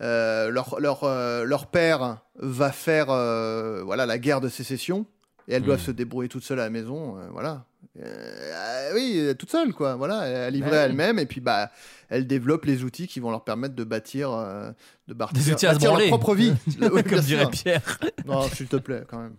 euh, 0.00 0.50
leur 0.50 0.80
leur 0.80 1.04
euh, 1.04 1.44
leur 1.44 1.68
père 1.68 2.18
va 2.36 2.72
faire 2.72 3.10
euh, 3.10 3.82
voilà 3.84 4.06
la 4.06 4.18
guerre 4.18 4.40
de 4.40 4.48
sécession 4.48 5.06
et 5.46 5.54
elles 5.54 5.62
Mm. 5.62 5.66
doivent 5.66 5.80
se 5.80 5.90
débrouiller 5.92 6.28
toutes 6.28 6.42
seules 6.42 6.58
à 6.60 6.64
la 6.64 6.70
maison, 6.70 7.16
euh, 7.18 7.28
voilà. 7.30 7.64
Euh, 8.02 8.52
ah 8.90 8.94
oui, 8.94 9.14
euh, 9.18 9.34
toutes 9.34 9.50
seules 9.50 9.72
quoi, 9.72 9.94
voilà, 9.94 10.50
livrer 10.50 10.70
Bah 10.70 10.76
oui. 10.78 10.82
elles-mêmes 10.86 11.18
et 11.20 11.26
puis 11.26 11.40
bah 11.40 11.70
elles 12.08 12.26
développent 12.26 12.64
les 12.64 12.82
outils 12.82 13.06
qui 13.06 13.20
vont 13.20 13.30
leur 13.30 13.44
permettre 13.44 13.76
de 13.76 13.84
bâtir 13.84 14.32
euh, 14.32 14.72
de 15.06 15.14
bâtir, 15.14 15.34
Des 15.34 15.52
outils 15.52 15.66
à 15.66 15.72
bâtir 15.74 15.96
leur 15.96 16.08
propre 16.08 16.34
vie. 16.34 16.52
Oui, 16.92 17.04
Comme 17.04 17.20
dirait. 17.20 17.46
Pierre. 17.50 17.98
Non, 18.26 18.42
s'il 18.48 18.66
te 18.66 18.76
plaît 18.76 19.04
quand 19.08 19.18
même. 19.18 19.34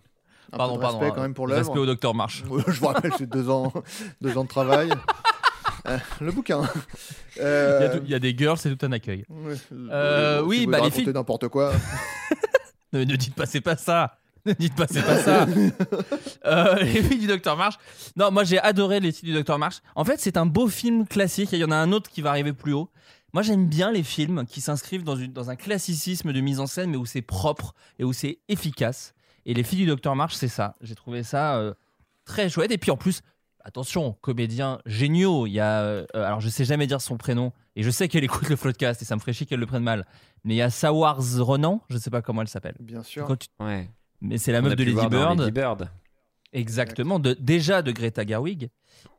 Un 0.53 0.57
Pardon, 0.57 0.75
peu 0.75 0.77
de 0.79 0.81
pardon. 0.83 0.99
respect 0.99 1.11
euh, 1.11 1.15
quand 1.15 1.21
même 1.23 1.33
pour 1.33 1.49
Respect 1.49 1.79
au. 1.79 1.85
Docteur 1.85 2.15
March. 2.15 2.43
Je 2.67 2.79
vous 2.79 2.87
rappelle, 2.87 3.11
c'est 3.17 3.27
deux 3.29 3.49
ans, 3.49 3.73
deux 4.21 4.37
ans 4.37 4.43
de 4.43 4.49
travail. 4.49 4.89
Euh, 5.87 5.99
le 6.19 6.31
bouquin. 6.31 6.63
Il 7.37 7.43
y, 7.43 7.45
a 7.45 7.89
tout- 7.89 8.01
il 8.05 8.09
y 8.09 8.15
a 8.15 8.19
des 8.19 8.35
girls, 8.35 8.57
c'est 8.57 8.75
tout 8.75 8.83
un 8.87 8.91
accueil. 8.91 9.23
Ouais, 9.29 9.53
Euh, 9.91 10.39
si 10.39 10.45
oui, 10.47 10.65
vous 10.65 10.71
bah, 10.71 10.79
les 10.83 10.89
filles- 10.89 11.05
n'importe 11.13 11.47
quoi. 11.49 11.73
Ne, 12.91 13.03
ne 13.03 13.15
dites 13.15 13.35
pas, 13.35 13.45
c'est 13.45 13.61
pas 13.61 13.75
ça. 13.77 14.17
Ne 14.49 14.53
dites 14.53 14.75
pas, 14.75 14.85
c'est 14.89 15.01
pas 15.03 15.17
ça. 15.19 15.47
Euh, 16.45 16.75
les 16.75 17.01
filles 17.01 17.17
du 17.19 17.27
Docteur 17.27 17.57
March. 17.57 17.75
Non, 18.15 18.29
moi 18.31 18.43
j'ai 18.43 18.59
adoré 18.59 18.99
les 18.99 19.11
filles 19.11 19.29
du 19.29 19.33
Docteur 19.35 19.57
March. 19.57 19.77
En 19.95 20.05
fait, 20.05 20.19
c'est 20.19 20.37
un 20.37 20.45
beau 20.45 20.67
film 20.67 21.07
classique. 21.07 21.53
Et 21.53 21.57
il 21.57 21.61
y 21.61 21.63
en 21.65 21.71
a 21.71 21.75
un 21.75 21.91
autre 21.91 22.09
qui 22.09 22.21
va 22.21 22.29
arriver 22.29 22.53
plus 22.53 22.73
haut. 22.73 22.89
Moi, 23.33 23.41
j'aime 23.41 23.65
bien 23.67 23.91
les 23.91 24.03
films 24.03 24.45
qui 24.45 24.61
s'inscrivent 24.61 25.03
dans, 25.03 25.15
une- 25.15 25.33
dans 25.33 25.49
un 25.49 25.55
classicisme 25.55 26.31
de 26.31 26.39
mise 26.41 26.59
en 26.59 26.67
scène, 26.67 26.91
mais 26.91 26.97
où 26.97 27.05
c'est 27.05 27.21
propre 27.23 27.73
et 27.99 28.03
où 28.03 28.13
c'est 28.13 28.37
efficace. 28.47 29.13
Et 29.47 29.53
les 29.53 29.63
filles 29.63 29.79
du 29.79 29.85
Docteur 29.87 30.15
March, 30.15 30.33
c'est 30.35 30.47
ça. 30.47 30.75
J'ai 30.81 30.95
trouvé 30.95 31.23
ça 31.23 31.57
euh, 31.57 31.73
très 32.25 32.47
chouette. 32.49 32.71
Et 32.71 32.77
puis 32.77 32.91
en 32.91 32.97
plus, 32.97 33.21
attention, 33.63 34.15
comédiens 34.21 34.79
géniaux. 34.85 35.47
Il 35.47 35.51
y 35.53 35.59
a, 35.59 35.81
euh, 35.81 36.05
alors 36.13 36.39
je 36.41 36.49
sais 36.49 36.63
jamais 36.65 36.85
dire 36.87 37.01
son 37.01 37.17
prénom, 37.17 37.51
et 37.75 37.81
je 37.83 37.89
sais 37.89 38.07
qu'elle 38.07 38.23
écoute 38.23 38.47
le 38.49 38.55
podcast, 38.55 39.01
et 39.01 39.05
ça 39.05 39.15
me 39.15 39.19
ferait 39.19 39.33
chier 39.33 39.45
qu'elle 39.47 39.59
le 39.59 39.65
prenne 39.65 39.83
mal. 39.83 40.05
Mais 40.43 40.53
il 40.53 40.57
y 40.57 40.61
a 40.61 40.69
Sawars 40.69 41.21
Ronan, 41.39 41.81
je 41.89 41.97
sais 41.97 42.11
pas 42.11 42.21
comment 42.21 42.41
elle 42.43 42.47
s'appelle. 42.47 42.75
Bien 42.79 43.01
sûr. 43.03 43.27
Tu- 43.39 43.47
Ouais. 43.59 43.89
Mais 44.21 44.37
c'est 44.37 44.51
la 44.51 44.61
meuf 44.61 44.75
de 44.75 44.83
Lady 44.83 45.07
Bird. 45.07 45.39
Lady 45.39 45.51
Bird. 45.51 45.89
Exactement, 46.53 47.19
de, 47.19 47.33
déjà 47.39 47.81
de 47.81 47.91
Greta 47.91 48.25
Gerwig. 48.25 48.69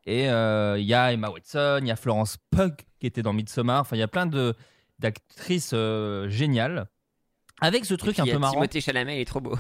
Et 0.07 0.29
euh, 0.31 0.79
il 0.79 0.87
y 0.87 0.95
a 0.95 1.13
Emma 1.13 1.29
Watson, 1.31 1.81
il 1.83 1.89
y 1.89 1.91
a 1.91 1.97
Florence 1.97 2.39
Pugh 2.51 2.77
qui 2.99 3.07
était 3.07 3.23
dans 3.23 3.33
Midsommar. 3.33 3.81
Enfin, 3.81 3.97
il 3.97 4.01
y 4.01 4.03
a 4.03 4.09
plein 4.09 4.27
de 4.27 4.55
d'actrices 4.99 5.73
euh, 5.75 6.29
géniales. 6.31 6.87
Avec 7.61 7.85
ce 7.85 7.95
truc 7.95 8.19
Et 8.19 8.23
puis, 8.23 8.23
un 8.23 8.25
il 8.25 8.29
y 8.29 8.31
a 8.31 8.35
peu 8.35 8.41
marrant. 8.41 8.53
Timothée 8.55 8.81
Chalamet, 8.81 9.19
il 9.19 9.21
est 9.21 9.25
trop 9.27 9.41
beau. 9.41 9.57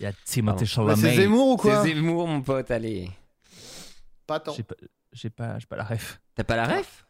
Il 0.00 0.04
y 0.04 0.06
a 0.06 0.12
Timothée 0.24 0.64
Bah, 0.64 0.66
Chalamet. 0.66 0.96
c'est 0.96 1.16
Zemmour 1.16 1.48
ou 1.48 1.56
quoi 1.56 1.82
C'est 1.82 1.88
Zemmour, 1.94 2.26
mon 2.28 2.40
pote, 2.42 2.70
allez. 2.70 3.10
Pas 4.26 4.40
tant. 4.40 4.54
J'ai 4.54 4.62
pas, 4.62 4.74
j'ai 5.12 5.30
pas, 5.30 5.58
j'ai 5.58 5.66
pas 5.66 5.76
la 5.76 5.84
ref. 5.84 6.20
T'as 6.34 6.44
pas 6.44 6.56
la 6.56 6.66
ref? 6.66 7.03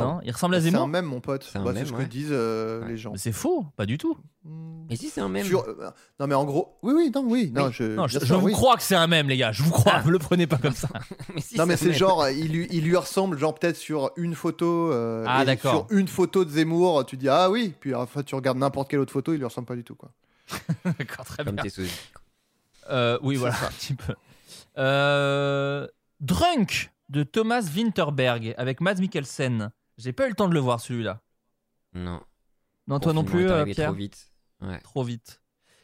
Non, 0.00 0.20
il 0.24 0.30
ressemble 0.32 0.54
à 0.54 0.60
C'est 0.60 0.70
Zemmour. 0.70 0.82
un 0.82 0.88
même, 0.88 1.04
mon 1.06 1.20
pote. 1.20 1.44
C'est 1.50 1.58
un 1.58 1.64
Bah, 1.64 1.72
c'est 1.74 1.84
ce 1.86 1.92
ouais. 1.92 2.04
que 2.04 2.08
disent 2.08 2.28
euh, 2.30 2.80
Ouais. 2.82 2.88
les 2.88 2.96
gens. 2.96 3.12
C'est 3.16 3.32
faux, 3.32 3.66
pas 3.76 3.86
du 3.86 3.98
tout. 3.98 4.16
Hmm. 4.44 4.84
Mais 4.90 4.96
si, 4.96 5.08
c'est 5.08 5.20
un 5.20 5.28
même. 5.28 5.46
Sur- 5.46 5.64
euh, 5.68 5.90
Non, 6.20 6.26
mais 6.26 6.34
en 6.34 6.44
gros, 6.44 6.78
oui, 6.82 6.92
oui, 6.96 7.10
non, 7.14 7.24
oui, 7.26 7.50
non, 7.54 7.70
je, 7.70 7.84
Non, 7.84 8.06
je, 8.06 8.18
bien 8.18 8.20
je 8.20 8.26
sûr, 8.26 8.40
vous 8.40 8.46
oui. 8.46 8.52
crois 8.52 8.76
que 8.76 8.82
c'est 8.82 8.94
un 8.96 9.06
même, 9.06 9.28
les 9.28 9.36
gars. 9.36 9.52
Je 9.52 9.62
vous 9.62 9.70
crois. 9.70 10.02
Ne 10.04 10.10
le 10.10 10.18
prenez 10.18 10.46
pas 10.46 10.58
comme 10.58 10.74
ça. 10.74 10.88
mais 11.34 11.40
si, 11.40 11.56
Non, 11.56 11.66
mais 11.66 11.76
c'est 11.76 11.92
genre, 11.92 12.28
il 12.28 12.50
lui, 12.52 12.66
il 12.70 12.84
lui 12.84 12.96
ressemble, 12.96 13.38
genre 13.38 13.54
peut-être 13.54 13.76
sur 13.76 14.10
une 14.16 14.34
photo. 14.34 14.92
euh, 14.92 15.24
Ah, 15.26 15.44
d'accord. 15.44 15.86
Sur 15.88 15.96
une 15.98 16.08
photo 16.08 16.44
de 16.44 16.50
Zemmour, 16.50 17.06
tu 17.06 17.16
dis 17.16 17.28
ah 17.28 17.50
oui, 17.50 17.74
puis 17.80 17.94
enfin 17.94 18.22
tu 18.22 18.34
regardes 18.34 18.58
n'importe 18.58 18.90
quelle 18.90 19.00
autre 19.00 19.12
photo, 19.12 19.32
il 19.32 19.38
lui 19.38 19.44
ressemble 19.44 19.66
pas 19.66 19.76
du 19.76 19.84
tout, 19.84 19.94
quoi. 19.94 20.10
D'accord, 20.98 21.24
très 21.24 21.44
Comme 21.44 21.54
bien. 21.56 21.64
tes. 21.64 21.82
Euh, 22.90 23.18
oui, 23.22 23.36
C'est 23.36 23.40
voilà, 23.40 23.54
un 23.64 23.70
petit 23.70 23.94
peu. 23.94 24.12
Euh, 24.78 25.86
Drunk 26.20 26.90
de 27.08 27.22
Thomas 27.22 27.62
Winterberg 27.74 28.54
avec 28.58 28.80
Mads 28.80 28.96
Mikkelsen. 28.96 29.70
J'ai 29.98 30.12
pas 30.12 30.26
eu 30.26 30.30
le 30.30 30.34
temps 30.34 30.48
de 30.48 30.54
le 30.54 30.60
voir 30.60 30.80
celui-là. 30.80 31.20
Non. 31.94 32.20
Non, 32.88 32.98
toi 32.98 33.12
non 33.12 33.24
plus, 33.24 33.44
est 33.44 33.48
euh, 33.48 33.56
arrivé 33.60 33.74
Pierre 33.74 33.88
trop 33.90 33.96
vite. 33.96 34.32
Ouais. 34.60 34.78
Trop 34.80 35.04
vite. 35.04 35.40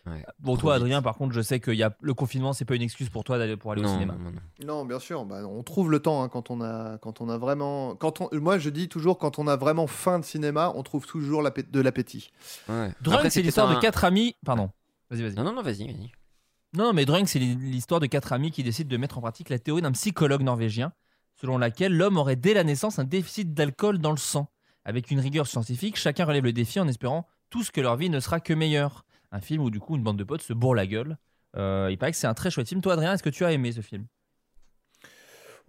Ouais. 0.06 0.24
Bon, 0.38 0.54
Trop 0.54 0.62
toi, 0.62 0.74
vite. 0.74 0.82
Adrien, 0.84 1.02
par 1.02 1.16
contre, 1.16 1.34
je 1.34 1.40
sais 1.42 1.60
que 1.60 1.70
y 1.70 1.82
a... 1.82 1.94
le 2.00 2.14
confinement, 2.14 2.52
c'est 2.54 2.64
pas 2.64 2.74
une 2.74 2.82
excuse 2.82 3.10
pour 3.10 3.24
toi 3.24 3.36
d'aller 3.36 3.56
pour 3.58 3.72
aller 3.72 3.82
au 3.84 3.88
cinéma. 3.88 4.14
non, 4.14 4.24
non, 4.24 4.30
non. 4.32 4.66
Non, 4.66 4.84
bien 4.86 4.98
sûr, 4.98 5.24
bah, 5.26 5.46
on 5.46 5.62
trouve 5.62 5.90
le 5.90 6.00
temps 6.00 6.22
hein, 6.22 6.28
quand 6.30 6.50
on 6.50 6.62
a, 6.62 6.96
quand 6.98 7.20
on 7.20 7.28
a 7.28 7.36
vraiment, 7.36 7.94
quand 7.96 8.22
on, 8.22 8.28
moi 8.32 8.58
je 8.58 8.70
dis 8.70 8.88
toujours 8.88 9.18
quand 9.18 9.38
on 9.38 9.46
a 9.46 9.56
vraiment 9.56 9.86
faim 9.86 10.18
de 10.18 10.24
cinéma, 10.24 10.72
on 10.74 10.82
trouve 10.82 11.04
toujours 11.06 11.42
de 11.42 11.80
l'appétit. 11.80 12.30
Ouais. 12.68 12.90
Drunk, 13.02 13.30
c'est 13.30 13.42
l'histoire 13.42 13.70
un- 13.70 13.74
de 13.74 13.80
quatre 13.80 14.04
amis. 14.04 14.34
Pardon. 14.46 14.70
Vas-y, 15.10 15.22
vas-y. 15.22 15.34
Non, 15.34 15.44
non, 15.44 15.52
non, 15.52 15.62
vas-y, 15.62 15.84
vas-y. 15.86 16.10
Non, 16.74 16.84
non, 16.84 16.92
mais 16.94 17.04
Drunk, 17.04 17.28
c'est 17.28 17.38
l'histoire 17.38 18.00
de 18.00 18.06
quatre 18.06 18.32
amis 18.32 18.50
qui 18.50 18.62
décident 18.62 18.88
de 18.88 18.96
mettre 18.96 19.18
en 19.18 19.20
pratique 19.20 19.50
la 19.50 19.58
théorie 19.58 19.82
d'un 19.82 19.92
psychologue 19.92 20.42
norvégien, 20.42 20.92
selon 21.40 21.58
laquelle 21.58 21.96
l'homme 21.96 22.16
aurait 22.16 22.36
dès 22.36 22.54
la 22.54 22.64
naissance 22.64 22.98
un 22.98 23.04
déficit 23.04 23.54
d'alcool 23.54 23.98
dans 23.98 24.10
le 24.10 24.16
sang. 24.16 24.50
Avec 24.84 25.10
une 25.10 25.20
rigueur 25.20 25.46
scientifique, 25.46 25.96
chacun 25.96 26.24
relève 26.24 26.44
le 26.44 26.52
défi 26.52 26.80
en 26.80 26.88
espérant 26.88 27.26
tous 27.50 27.70
que 27.70 27.80
leur 27.80 27.96
vie 27.96 28.10
ne 28.10 28.20
sera 28.20 28.40
que 28.40 28.52
meilleure. 28.52 29.04
Un 29.32 29.40
film 29.40 29.62
où, 29.62 29.70
du 29.70 29.80
coup, 29.80 29.96
une 29.96 30.02
bande 30.02 30.18
de 30.18 30.24
potes 30.24 30.42
se 30.42 30.52
bourre 30.52 30.74
la 30.74 30.86
gueule. 30.86 31.16
Euh, 31.56 31.88
il 31.90 31.98
paraît 31.98 32.12
que 32.12 32.18
c'est 32.18 32.26
un 32.26 32.34
très 32.34 32.50
chouette 32.50 32.68
film. 32.68 32.80
Toi, 32.80 32.94
Adrien, 32.94 33.12
est-ce 33.12 33.22
que 33.22 33.30
tu 33.30 33.44
as 33.44 33.52
aimé 33.52 33.72
ce 33.72 33.80
film? 33.80 34.06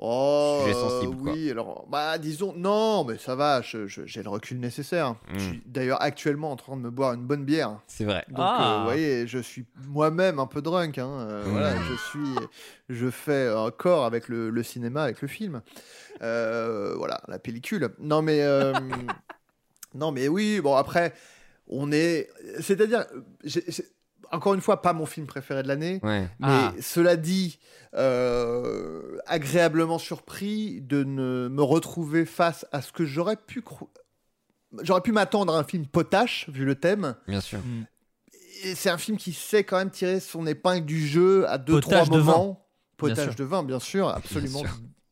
Oh, 0.02 0.62
Sujet 0.62 0.74
sensible, 0.80 1.18
oui, 1.20 1.52
alors, 1.52 1.86
bah 1.90 2.18
disons, 2.18 2.54
non, 2.56 3.04
mais 3.04 3.18
ça 3.18 3.36
va, 3.36 3.62
je- 3.62 3.86
je- 3.86 4.06
j'ai 4.06 4.24
le 4.24 4.30
recul 4.30 4.58
nécessaire. 4.58 5.16
Je 5.28 5.36
Mm. 5.36 5.40
suis 5.40 5.64
d'ailleurs 5.66 6.02
actuellement 6.02 6.52
en 6.52 6.56
train 6.56 6.78
de 6.78 6.82
me 6.82 6.90
boire 6.90 7.14
une 7.14 7.26
bonne 7.26 7.44
bière. 7.44 7.82
C'est 7.86 8.06
vrai. 8.06 8.24
Donc, 8.30 8.38
Ah. 8.40 8.76
euh, 8.76 8.78
vous 8.78 8.84
voyez, 8.86 9.28
je 9.28 9.40
suis 9.40 9.66
moi-même 9.90 10.40
un 10.40 10.48
peu 10.48 10.62
drunk. 10.62 10.98
hein, 11.00 11.28
euh, 11.30 11.46
Mm. 11.46 11.50
Voilà, 11.52 11.74
je 11.84 11.94
suis, 11.96 12.36
je 12.88 13.10
fais 13.10 13.50
un 13.50 13.72
corps 13.72 14.06
avec 14.06 14.30
le, 14.30 14.50
le 14.50 14.64
cinéma, 14.64 15.04
avec 15.04 15.22
le 15.22 15.28
film. 15.28 15.62
Euh, 16.22 16.94
voilà, 16.96 17.20
la 17.28 17.38
pellicule. 17.38 17.90
Non, 18.00 18.22
mais, 18.22 18.42
euh, 18.42 18.72
non, 19.96 20.14
mais 20.14 20.30
oui. 20.30 20.62
Bon, 20.62 20.76
après, 20.76 21.14
on 21.68 21.92
est, 21.92 22.30
c'est-à-dire, 22.62 23.06
encore 24.32 24.54
une 24.54 24.62
fois, 24.62 24.82
pas 24.82 24.94
mon 24.94 25.06
film 25.06 25.26
préféré 25.28 25.64
de 25.64 25.68
l'année. 25.68 26.00
Ouais. 26.04 26.30
Mais 26.40 26.48
Ah. 26.48 26.74
cela 26.82 27.16
dit, 27.16 27.60
euh, 27.96 29.18
agréablement 29.26 29.98
surpris 30.00 30.82
de 30.82 31.04
ne 31.04 31.48
me 31.50 31.62
retrouver 31.64 32.26
face 32.26 32.66
à 32.72 32.82
ce 32.82 32.92
que 32.92 33.06
j'aurais 33.06 33.36
pu 33.38 33.62
cro- 33.62 33.90
J'aurais 34.84 35.02
pu 35.02 35.12
m'attendre 35.12 35.56
à 35.56 35.60
un 35.60 35.64
film 35.64 35.88
potache, 35.88 36.48
vu 36.50 36.64
le 36.64 36.76
thème. 36.76 37.16
Bien 37.28 37.42
sûr. 37.42 37.60
Et 38.64 38.76
c'est 38.76 38.90
un 38.92 39.00
film 39.00 39.18
qui 39.18 39.34
sait 39.34 39.64
quand 39.64 39.78
même 39.78 39.90
tirer 39.90 40.20
son 40.20 40.46
épingle 40.46 40.86
du 40.86 41.08
jeu 41.08 41.48
à 41.50 41.58
deux, 41.58 41.80
Potage 41.80 42.06
trois 42.08 42.18
de 42.18 42.24
moments. 42.24 42.46
Bien 43.02 43.16
Potage 43.16 43.36
de 43.36 43.44
vin, 43.46 43.64
bien 43.64 43.80
sûr, 43.80 44.10
absolument. 44.10 44.60
sûr. 44.60 44.70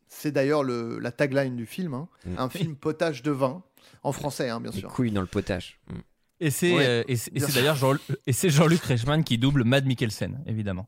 C'est 0.10 0.32
d'ailleurs 0.32 0.64
le- 0.64 1.00
la 1.00 1.12
tagline 1.12 1.56
du 1.56 1.66
film. 1.66 1.94
hein. 1.96 2.08
Mm. 2.26 2.36
Un 2.38 2.50
film 2.50 2.76
potage 2.76 3.24
de 3.24 3.32
vin. 3.32 3.64
En 4.04 4.12
français, 4.12 4.50
hein, 4.50 4.60
bien 4.60 4.72
Les 4.72 4.80
sûr. 4.82 4.90
couilles 4.90 5.12
dans 5.12 5.22
le 5.22 5.28
potage. 5.28 5.80
Mm. 5.90 5.96
Et 6.40 6.52
c'est 6.52 6.74
Ouais, 6.74 6.86
euh, 6.88 7.04
et 7.08 7.16
c'est- 7.16 7.32
d'ailleurs 7.56 7.76
Jean, 7.76 7.96
et 8.28 8.34
c'est 8.34 8.50
Jean-Luc 8.50 8.82
Reichmann 8.84 9.24
qui 9.24 9.38
double 9.38 9.64
Mad 9.64 9.86
Mikkelsen, 9.86 10.40
évidemment. 10.46 10.88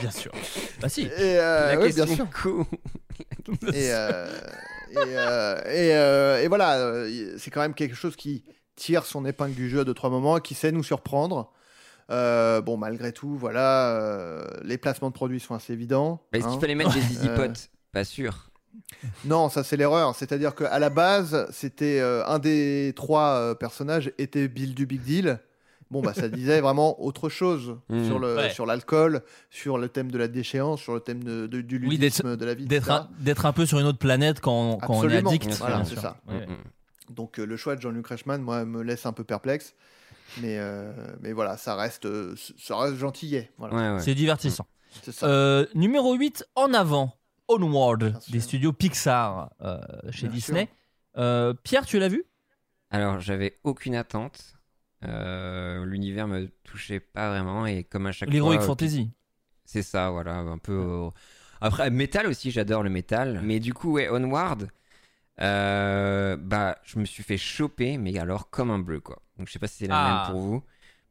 Bien 0.00 0.10
sûr. 0.10 0.30
Bah 0.80 0.88
si. 0.88 1.02
Et, 1.02 1.10
euh, 1.18 1.74
La 1.74 1.76
question 1.76 2.04
bien 2.04 2.16
sûr. 2.16 2.66
et, 3.74 3.92
euh, 3.92 4.40
et, 4.92 4.96
euh, 4.96 5.56
et, 5.66 5.96
euh, 5.96 6.42
et 6.42 6.48
voilà, 6.48 6.76
euh, 6.78 7.34
c'est 7.38 7.50
quand 7.50 7.60
même 7.62 7.74
quelque 7.74 7.96
chose 7.96 8.14
qui 8.14 8.44
tire 8.76 9.06
son 9.06 9.24
épingle 9.24 9.54
du 9.54 9.68
jeu 9.68 9.80
à 9.80 9.84
deux 9.84 9.94
trois 9.94 10.10
moments, 10.10 10.38
qui 10.38 10.54
sait 10.54 10.70
nous 10.72 10.82
surprendre. 10.84 11.52
Euh, 12.10 12.60
bon, 12.60 12.76
malgré 12.76 13.12
tout, 13.12 13.36
voilà, 13.36 13.96
euh, 13.96 14.44
les 14.62 14.78
placements 14.78 15.08
de 15.08 15.14
produits 15.14 15.40
sont 15.40 15.54
assez 15.54 15.72
évidents. 15.72 16.20
Bah, 16.32 16.38
Est-ce 16.38 16.46
hein. 16.46 16.50
qu'il 16.52 16.60
fallait 16.60 16.74
mettre 16.74 16.92
des 16.92 17.00
easy 17.12 17.28
potes 17.34 17.70
Pas 17.92 18.04
sûr. 18.04 18.50
Non, 19.24 19.48
ça 19.48 19.62
c'est 19.64 19.76
l'erreur. 19.76 20.14
C'est-à-dire 20.14 20.54
qu'à 20.54 20.78
la 20.78 20.90
base, 20.90 21.46
c'était 21.50 22.00
euh, 22.00 22.24
un 22.26 22.38
des 22.38 22.92
trois 22.96 23.28
euh, 23.36 23.54
personnages 23.54 24.12
était 24.18 24.48
Bill 24.48 24.74
du 24.74 24.86
Big 24.86 25.00
Deal. 25.02 25.38
Bon, 25.90 26.00
bah 26.00 26.14
ça 26.14 26.28
disait 26.28 26.60
vraiment 26.60 27.00
autre 27.04 27.28
chose 27.28 27.76
Mm. 27.88 28.04
sur 28.06 28.18
le 28.18 28.36
Ouais. 28.36 28.50
sur 28.50 28.66
l'alcool, 28.66 29.22
sur 29.50 29.78
le 29.78 29.88
thème 29.88 30.10
de 30.10 30.18
la 30.18 30.28
déchéance, 30.28 30.80
sur 30.80 30.94
le 30.94 31.00
thème 31.00 31.22
de, 31.22 31.46
de- 31.46 31.60
du 31.60 31.76
Oui, 31.76 31.90
ludisme 31.96 32.36
de 32.36 32.44
la 32.44 32.54
vie. 32.54 32.66
D'être 32.66 32.90
un, 32.90 33.08
d'être 33.20 33.46
un 33.46 33.52
peu 33.52 33.66
sur 33.66 33.78
une 33.78 33.86
autre 33.86 33.98
planète 33.98 34.40
quand, 34.40 34.78
quand 34.78 34.94
on 34.94 35.02
est 35.02 35.06
Absolument. 35.18 35.30
addict. 35.30 35.52
Voilà, 35.58 35.84
c'est 35.84 35.98
ça. 35.98 36.16
Ouais. 36.26 36.46
Mm, 36.46 36.50
mm. 36.52 37.14
Donc 37.14 37.38
euh, 37.38 37.44
le 37.44 37.56
choix 37.56 37.76
de 37.76 37.80
Jean-Luc 37.82 38.06
Reichmann, 38.06 38.40
moi, 38.42 38.64
me 38.64 38.82
laisse 38.82 39.04
un 39.06 39.12
peu 39.12 39.24
perplexe. 39.24 39.74
Mais, 40.40 40.56
euh, 40.58 40.90
mais 41.20 41.32
voilà, 41.32 41.56
ça 41.58 41.76
reste, 41.76 42.06
euh, 42.06 42.34
ça 42.58 42.76
reste 42.78 42.96
gentillet. 42.96 43.52
Voilà, 43.58 43.74
Ouais, 43.76 43.90
ouais. 43.96 44.00
C'est 44.02 44.14
divertissant. 44.14 44.66
c'est 45.02 45.12
ça. 45.12 45.26
Euh, 45.26 45.66
numéro 45.74 46.14
8, 46.14 46.46
En 46.56 46.72
avant, 46.72 47.14
Onward, 47.48 48.18
des 48.30 48.40
studios 48.40 48.72
Pixar 48.72 49.52
euh, 49.60 49.78
chez 50.10 50.26
Bien 50.26 50.34
Disney. 50.34 50.68
Euh, 51.16 51.54
Pierre, 51.54 51.86
tu 51.86 51.98
l'as 51.98 52.08
vu? 52.08 52.24
Alors, 52.90 53.20
j'avais 53.20 53.58
aucune 53.64 53.94
attente. 53.94 54.56
Euh, 55.04 55.84
L'univers 55.84 56.26
me 56.26 56.48
touchait 56.64 57.00
pas 57.00 57.28
vraiment 57.30 57.66
et 57.66 57.84
comme 57.84 58.06
à 58.06 58.12
chaque 58.12 58.30
L'Heroic 58.30 58.56
fois, 58.58 58.66
Fantasy. 58.68 59.10
c'est 59.64 59.82
ça, 59.82 60.10
voilà, 60.10 60.36
un 60.38 60.58
peu. 60.58 60.72
euh, 60.72 61.10
Après, 61.60 61.90
métal 61.90 62.26
aussi, 62.26 62.50
j'adore 62.50 62.82
le 62.82 62.90
métal. 62.90 63.40
Mais 63.42 63.60
du 63.60 63.74
coup, 63.74 63.92
ouais, 63.92 64.08
Onward, 64.08 64.68
euh, 65.40 66.36
bah, 66.36 66.78
je 66.84 66.98
me 66.98 67.04
suis 67.04 67.22
fait 67.22 67.36
choper, 67.38 67.98
mais 67.98 68.18
alors 68.18 68.48
comme 68.50 68.70
un 68.70 68.78
bleu, 68.78 69.00
quoi. 69.00 69.22
Donc, 69.36 69.48
je 69.48 69.52
sais 69.52 69.58
pas 69.58 69.66
si 69.68 69.78
c'est 69.78 69.86
la 69.88 69.98
Ah. 69.98 70.04
même 70.26 70.32
pour 70.32 70.40
vous, 70.40 70.62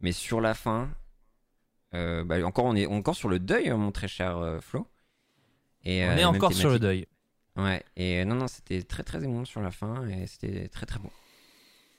mais 0.01 0.11
sur 0.11 0.41
la 0.41 0.53
fin, 0.53 0.89
euh, 1.93 2.23
bah, 2.23 2.43
encore, 2.45 2.65
on 2.65 2.75
est 2.75 2.87
encore 2.87 3.15
sur 3.15 3.29
le 3.29 3.39
deuil, 3.39 3.69
hein, 3.69 3.77
mon 3.77 3.91
très 3.91 4.07
cher 4.07 4.37
euh, 4.37 4.59
Flo. 4.59 4.87
Et, 5.85 6.03
On 6.05 6.09
euh, 6.09 6.17
est 6.17 6.23
encore 6.25 6.53
sur 6.53 6.69
le 6.69 6.79
deuil. 6.79 7.05
Ouais, 7.55 7.83
et 7.95 8.21
euh, 8.21 8.25
non, 8.25 8.35
non, 8.35 8.47
c'était 8.47 8.81
très 8.83 9.03
très 9.03 9.23
émouvant 9.23 9.45
sur 9.45 9.61
la 9.61 9.71
fin 9.71 10.07
et 10.07 10.25
c'était 10.27 10.67
très 10.69 10.85
très 10.85 10.99
bon. 10.99 11.09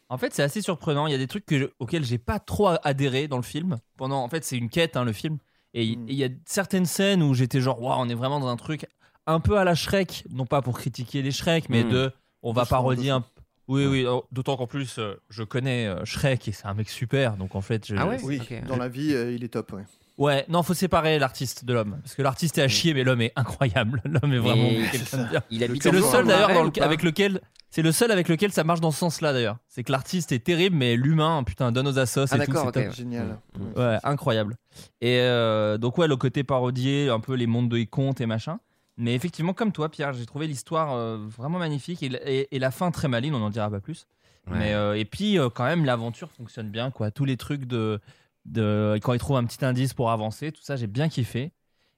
En 0.08 0.18
fait, 0.18 0.34
c'est 0.34 0.42
assez 0.42 0.60
surprenant. 0.62 1.06
Il 1.06 1.12
y 1.12 1.14
a 1.14 1.18
des 1.18 1.26
trucs 1.26 1.46
que 1.46 1.58
je- 1.58 1.66
auxquels 1.78 2.04
j'ai 2.04 2.18
pas 2.18 2.38
trop 2.38 2.68
adhéré 2.82 3.26
dans 3.28 3.36
le 3.36 3.42
film. 3.42 3.78
Pendant, 3.96 4.22
en 4.22 4.28
fait, 4.28 4.44
c'est 4.44 4.56
une 4.56 4.68
quête, 4.68 4.96
hein, 4.96 5.04
le 5.04 5.12
film. 5.12 5.38
Et 5.72 5.84
il 5.84 5.98
Mm. 5.98 6.08
et 6.08 6.12
il 6.12 6.18
y 6.18 6.24
a 6.24 6.28
certaines 6.46 6.86
scènes 6.86 7.22
où 7.22 7.34
j'étais 7.34 7.60
genre, 7.60 7.80
waouh, 7.80 8.00
on 8.00 8.08
est 8.08 8.14
vraiment 8.14 8.38
dans 8.40 8.48
un 8.48 8.56
truc 8.56 8.86
un 9.26 9.40
peu 9.40 9.58
à 9.58 9.64
la 9.64 9.74
Shrek, 9.74 10.24
non 10.30 10.44
pas 10.46 10.60
pour 10.60 10.78
critiquer 10.78 11.22
les 11.22 11.30
Shrek, 11.30 11.68
mais 11.68 11.84
Mm. 11.84 11.88
de, 11.90 12.12
on 12.42 12.52
va 12.52 12.66
parodier 12.66 13.10
un. 13.10 13.24
Oui, 13.66 13.84
Ouais. 13.86 13.90
oui. 13.90 14.06
oh, 14.06 14.26
D'autant 14.30 14.56
qu'en 14.58 14.66
plus, 14.66 14.98
euh, 14.98 15.14
je 15.30 15.42
connais 15.42 15.86
euh, 15.86 16.04
Shrek 16.04 16.48
et 16.48 16.52
c'est 16.52 16.66
un 16.66 16.74
mec 16.74 16.90
super. 16.90 17.36
Donc 17.38 17.54
en 17.54 17.62
fait, 17.62 17.86
je- 17.86 17.96
Ah 17.96 18.06
ouais 18.06 18.18
oui, 18.22 18.40
dans 18.68 18.76
la 18.76 18.88
vie, 18.88 19.14
euh, 19.14 19.32
il 19.32 19.42
est 19.42 19.48
top. 19.48 19.72
ouais. 19.72 19.84
Ouais, 20.16 20.44
non, 20.48 20.62
faut 20.62 20.74
séparer 20.74 21.18
l'artiste 21.18 21.64
de 21.64 21.74
l'homme. 21.74 21.98
Parce 22.02 22.14
que 22.14 22.22
l'artiste 22.22 22.56
est 22.58 22.62
à 22.62 22.68
chier, 22.68 22.94
mais 22.94 23.02
l'homme 23.02 23.20
est 23.20 23.32
incroyable. 23.34 24.00
L'homme 24.04 24.32
est 24.32 24.38
vraiment 24.38 24.68
quelqu'un 24.92 25.18
de 25.24 25.28
bien. 25.28 25.42
Il 25.50 25.64
habite 25.64 25.82
C'est 25.82 25.90
le 25.90 26.02
seul 26.02 26.26
d'ailleurs 26.26 26.64
le- 26.64 26.82
avec 26.82 27.02
lequel 27.02 27.40
c'est 27.70 27.82
le 27.82 27.90
seul 27.90 28.12
avec 28.12 28.28
lequel 28.28 28.52
ça 28.52 28.62
marche 28.62 28.80
dans 28.80 28.92
ce 28.92 28.98
sens-là 29.00 29.32
d'ailleurs. 29.32 29.56
C'est 29.66 29.82
que 29.82 29.90
l'artiste 29.90 30.30
est 30.30 30.38
terrible 30.38 30.76
mais 30.76 30.94
l'humain 30.94 31.42
putain 31.42 31.72
donne 31.72 31.88
aux 31.88 31.98
assos 31.98 32.26
Ah 32.30 32.36
et 32.36 32.46
tout, 32.46 32.52
c'est. 32.72 32.92
Génial. 32.94 33.38
Ouais, 33.76 33.98
incroyable. 34.04 34.54
Et 35.00 35.18
euh, 35.18 35.78
donc 35.78 35.98
ouais, 35.98 36.06
le 36.06 36.14
côté 36.16 36.44
parodier, 36.44 37.08
un 37.08 37.18
peu 37.18 37.34
les 37.34 37.48
mondes 37.48 37.68
de 37.68 37.82
contes 37.82 38.20
et 38.20 38.26
machin. 38.26 38.60
Mais 38.96 39.16
effectivement, 39.16 39.52
comme 39.52 39.72
toi, 39.72 39.88
Pierre, 39.88 40.12
j'ai 40.12 40.24
trouvé 40.26 40.46
l'histoire 40.46 40.92
euh, 40.94 41.18
vraiment 41.36 41.58
magnifique 41.58 42.04
et, 42.04 42.12
et- 42.24 42.54
et 42.54 42.58
la 42.60 42.70
fin 42.70 42.92
très 42.92 43.08
maligne, 43.08 43.34
on 43.34 43.40
n'en 43.40 43.50
dira 43.50 43.68
pas 43.68 43.80
plus. 43.80 44.06
Ouais. 44.48 44.58
Mais 44.58 44.74
euh, 44.74 44.96
et 44.96 45.04
puis 45.04 45.38
quand 45.54 45.64
même, 45.64 45.84
l'aventure 45.84 46.30
fonctionne 46.30 46.68
bien, 46.70 46.92
quoi. 46.92 47.10
Tous 47.10 47.24
les 47.24 47.36
trucs 47.36 47.64
de, 47.64 47.98
de 48.44 48.98
quand 49.02 49.12
ils 49.12 49.18
trouvent 49.18 49.36
un 49.36 49.44
petit 49.44 49.64
indice 49.64 49.94
pour 49.94 50.10
avancer, 50.10 50.52
tout 50.52 50.62
ça, 50.62 50.76
j'ai 50.76 50.86
bien 50.86 51.08
kiffé. 51.08 51.52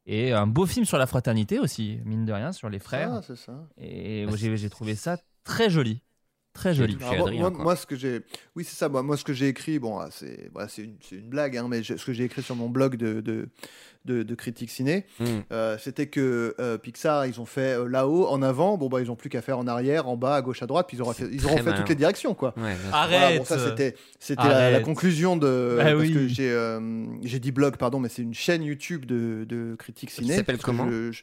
Et 0.07 0.33
un 0.33 0.47
beau 0.47 0.67
film 0.67 0.85
sur 0.85 0.99
la 0.99 1.07
fraternité 1.07 1.59
aussi, 1.59 1.99
mine 2.05 2.25
de 2.25 2.33
rien, 2.33 2.53
sur 2.53 2.71
les 2.71 2.79
frères. 2.79 3.11
Ah, 3.13 3.23
c'est 3.27 3.37
ça. 3.37 3.67
Et 3.77 4.25
Bah, 4.27 4.37
j'ai 4.37 4.71
trouvé 4.71 4.95
ça 4.95 5.19
très 5.43 5.69
joli. 5.69 6.03
Très 6.57 6.75
joli. 6.75 6.97
Alors, 7.01 7.15
moi, 7.17 7.27
Adrien, 7.29 7.41
moi- 7.43 7.51
quoi. 7.53 7.63
moi, 7.65 7.77
ce 7.77 7.87
que 7.87 7.97
j'ai, 7.97 8.21
oui, 8.57 8.65
c'est 8.65 8.77
ça. 8.77 8.89
Moi, 8.89 9.03
moi, 9.03 9.17
ce 9.17 9.25
que 9.25 9.33
j'ai 9.35 9.49
écrit, 9.49 9.79
bon, 9.79 9.99
ah, 9.99 10.09
c'est, 10.11 10.49
voilà, 10.53 10.69
c'est 10.69 10.83
une, 10.83 10.97
c'est 11.01 11.17
une 11.17 11.29
blague, 11.29 11.57
hein, 11.57 11.67
mais 11.69 11.83
je- 11.83 11.97
ce 11.97 12.05
que 12.05 12.13
j'ai 12.13 12.25
écrit 12.25 12.43
sur 12.43 12.57
mon 12.57 12.69
blog 12.69 12.97
de 12.97 13.21
de, 13.21 13.49
de, 14.07 14.23
de 14.23 14.35
critique 14.37 14.71
ciné, 14.71 15.05
Hmm. 15.19 15.25
euh, 15.53 15.77
c'était 15.79 16.07
que 16.07 16.55
euh, 16.61 16.79
Pixar, 16.79 17.27
ils 17.27 17.41
ont 17.41 17.45
fait 17.45 17.77
euh, 17.79 17.89
là-haut, 17.89 18.27
en 18.29 18.41
avant. 18.41 18.79
Bon, 18.79 18.89
bah, 18.89 19.01
ils 19.03 19.11
ont 19.11 19.17
plus 19.17 19.29
qu'à 19.29 19.43
faire 19.43 19.59
en 19.59 19.67
arrière, 19.67 20.09
en 20.09 20.17
bas, 20.17 20.37
à 20.37 20.43
gauche, 20.43 20.63
à 20.63 20.67
droite, 20.67 20.87
puis 20.89 20.97
ils 20.97 21.01
auront 21.03 21.13
fait, 21.13 21.29
ils 21.31 21.45
auront 21.45 21.57
fait 21.59 21.75
toutes 21.75 21.89
les 21.89 21.95
directions, 21.97 22.35
quoi. 22.35 22.55
Ouais. 22.57 22.75
Arrête. 22.93 23.19
Voilà, 23.21 23.39
bon, 23.39 23.45
ça 23.45 23.59
c'était 23.59 23.95
c'était 24.19 24.43
la, 24.49 24.81
conclusion 24.81 25.37
de 25.37 25.79
Ah 25.81 25.85
parce 25.87 26.01
oui. 26.01 26.13
que 26.15 26.29
j'ai 26.29 26.51
euh, 26.51 27.05
j'ai 27.23 27.41
dit 27.41 27.51
blog 27.53 27.77
pardon 27.77 27.99
mais 28.01 28.09
c'est 28.09 28.23
une 28.23 28.35
chaîne 28.35 28.63
YouTube 28.63 29.05
de, 29.05 29.45
de 29.49 29.75
critique 29.77 30.11
ciné 30.11 30.37
s'appelle 30.37 30.57
parce 30.57 30.59
que 30.61 30.65
comment? 30.79 30.89
je, 30.91 31.11
je, 31.13 31.23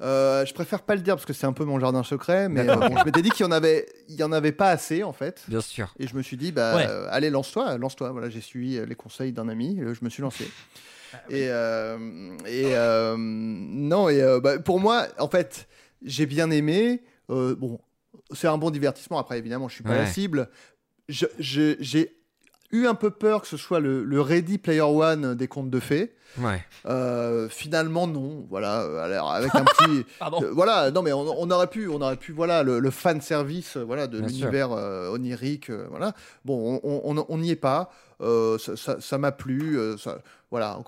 euh, 0.00 0.44
je 0.46 0.54
préfère 0.54 0.82
pas 0.82 0.94
le 0.94 1.00
dire 1.00 1.16
parce 1.16 1.24
que 1.26 1.32
c'est 1.32 1.46
un 1.46 1.52
peu 1.52 1.64
mon 1.64 1.80
jardin 1.80 2.02
secret 2.04 2.48
mais 2.48 2.68
euh, 2.68 2.76
bon, 2.76 2.96
je 2.96 3.04
m'étais 3.04 3.20
dit 3.22 3.30
qu'il 3.30 3.44
y 3.44 3.48
en 3.48 3.52
avait 3.52 3.86
il 4.08 4.14
y 4.14 4.22
en 4.22 4.30
avait 4.32 4.52
pas 4.52 4.70
assez 4.70 5.02
en 5.02 5.12
fait. 5.12 5.42
Bien 5.48 5.60
sûr. 5.60 5.92
et 5.98 6.06
je 6.06 6.14
me 6.16 6.22
suis 6.22 6.36
dit 6.36 6.52
bah 6.52 6.76
Ouais. 6.76 6.86
euh, 6.88 7.06
allez 7.10 7.30
lance-toi 7.30 7.76
lance-toi. 7.78 8.10
Voilà 8.12 8.28
j'ai 8.28 8.40
suivi 8.40 8.76
euh, 8.78 8.86
les 8.86 8.94
conseils 8.94 9.32
d'un 9.32 9.48
ami 9.48 9.80
je 9.80 10.04
me 10.04 10.08
suis 10.10 10.22
lancé. 10.22 10.44
Ah 11.14 11.18
et 11.30 11.44
et 12.46 12.74
non 13.16 14.10
et 14.10 14.40
bah, 14.42 14.58
pour 14.58 14.78
moi 14.78 15.06
en 15.18 15.28
fait 15.28 15.66
j'ai 16.04 16.26
bien 16.26 16.50
aimé 16.50 17.02
bon 17.30 17.80
c'est 18.34 18.46
un 18.46 18.58
bon 18.58 18.68
divertissement. 18.70 19.18
Après 19.18 19.38
évidemment 19.38 19.68
je 19.68 19.74
suis 19.74 19.84
pas 19.84 19.94
la 19.94 20.04
cible. 20.06 20.50
J'ai 21.08 22.12
eu 22.72 22.86
un 22.86 22.94
peu 22.94 23.10
peur 23.10 23.40
que 23.40 23.48
ce 23.48 23.56
soit 23.56 23.80
le, 23.80 24.04
le 24.04 24.20
Ready 24.20 24.58
Player 24.58 24.82
One 24.82 25.34
des 25.34 25.48
contes 25.48 25.70
de 25.70 25.80
fées 25.80 26.12
Ouais. 26.38 26.62
Euh, 26.86 27.48
finalement 27.48 28.06
non 28.06 28.46
voilà 28.50 28.82
euh, 28.82 29.00
alors, 29.04 29.32
avec 29.32 29.54
un 29.54 29.64
petit 29.64 30.04
Pardon. 30.18 30.42
euh, 30.42 30.50
voilà, 30.52 30.90
non 30.90 31.02
mais 31.02 31.12
on, 31.12 31.20
on 31.40 31.50
aurait 31.50 31.66
pu, 31.68 31.88
on 31.88 32.00
aurait 32.00 32.16
pu, 32.16 32.32
voilà, 32.32 32.62
le, 32.62 32.78
le 32.78 32.90
fan 32.90 33.20
service, 33.20 33.76
euh, 33.76 33.82
voilà, 33.84 34.06
de 34.06 34.18
l'univers 34.28 34.72
euh, 34.72 35.10
onirique, 35.10 35.70
euh, 35.70 35.86
voilà. 35.90 36.12
Bon, 36.44 36.80
on- 36.84 37.00
on 37.04 37.24
on 37.28 37.38
n'y 37.38 37.50
est 37.50 37.56
pas. 37.56 37.90
euh, 38.20 38.58
ça- 38.58 39.18
m'a 39.18 39.32
plu. 39.32 39.78
euh, 39.78 39.96
ça, 39.96 40.18
voilà. 40.50 40.78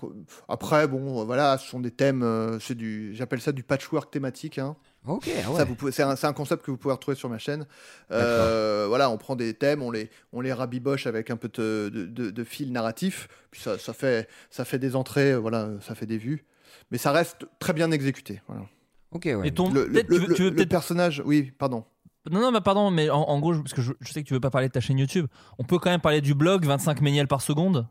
Après, 0.47 0.87
bon, 0.87 1.21
euh, 1.21 1.23
voilà, 1.23 1.57
ce 1.57 1.67
sont 1.67 1.79
des 1.79 1.91
thèmes. 1.91 2.23
euh, 2.23 2.59
c'est 2.59 2.75
du, 2.75 3.13
j'appelle 3.15 3.41
ça 3.41 3.51
du 3.51 3.63
patchwork 3.63 4.11
thématique. 4.11 4.57
Hein. 4.57 4.75
Ok, 5.07 5.29
ah 5.45 5.49
ouais. 5.51 5.57
Ça, 5.57 5.63
vous 5.65 5.75
pouvez, 5.75 5.91
c'est 5.91 6.03
un, 6.03 6.15
c'est 6.15 6.27
un 6.27 6.33
concept 6.33 6.63
que 6.63 6.71
vous 6.71 6.77
pouvez 6.77 6.93
retrouver 6.93 7.15
sur 7.15 7.29
ma 7.29 7.37
chaîne. 7.39 7.65
Euh, 8.11 8.85
voilà, 8.87 9.09
on 9.09 9.17
prend 9.17 9.35
des 9.35 9.53
thèmes, 9.53 9.81
on 9.81 9.91
les, 9.91 10.09
on 10.33 10.41
les 10.41 10.53
rabiboche 10.53 11.07
avec 11.07 11.29
un 11.31 11.37
peu 11.37 11.47
de, 11.49 11.89
de, 11.93 12.05
de- 12.05 12.29
de 12.31 12.43
fil 12.43 12.71
narratif, 12.71 13.27
puis 13.49 13.61
ça, 13.61 13.77
ça 13.79 13.93
fait, 13.93 14.27
ça 14.49 14.65
fait 14.65 14.79
des 14.79 14.95
entrées, 14.95 15.35
voilà, 15.35 15.69
ça 15.81 15.95
fait 15.95 16.05
des 16.05 16.17
vues, 16.17 16.45
mais 16.91 16.97
ça 16.97 17.11
reste 17.11 17.45
très 17.59 17.73
bien 17.73 17.89
exécuté. 17.91 18.41
Voilà. 18.47 18.63
Ok, 19.11 19.23
ouais. 19.25 19.47
Et 19.47 19.51
ton, 19.51 19.71
Le, 19.71 19.85
le- 19.87 19.91
peut-être 19.91 20.07
tu 20.07 20.19
veux- 20.19 20.27
le- 20.27 20.35
tu 20.35 20.43
veux 20.43 20.49
le 20.49 20.55
peut-être 20.55 20.69
personnage, 20.69 21.21
oui, 21.25 21.51
pardon. 21.57 21.83
Non, 22.29 22.39
non, 22.39 22.51
bah 22.51 22.61
pardon, 22.61 22.91
mais 22.91 23.09
en, 23.09 23.21
en 23.21 23.39
gros, 23.39 23.53
je- 23.53 23.61
parce 23.61 23.73
que 23.73 23.81
je, 23.81 23.93
je 23.99 24.11
sais 24.13 24.21
que 24.21 24.27
tu 24.27 24.33
veux 24.35 24.39
pas 24.39 24.51
parler 24.51 24.67
de 24.67 24.73
ta 24.73 24.79
chaîne 24.81 24.99
YouTube. 24.99 25.25
On 25.57 25.63
peut 25.63 25.79
quand 25.79 25.89
même 25.89 26.01
parler 26.01 26.21
du 26.21 26.35
blog 26.35 26.65
25 26.65 27.01
méniels 27.01 27.27
par 27.27 27.41
seconde. 27.41 27.87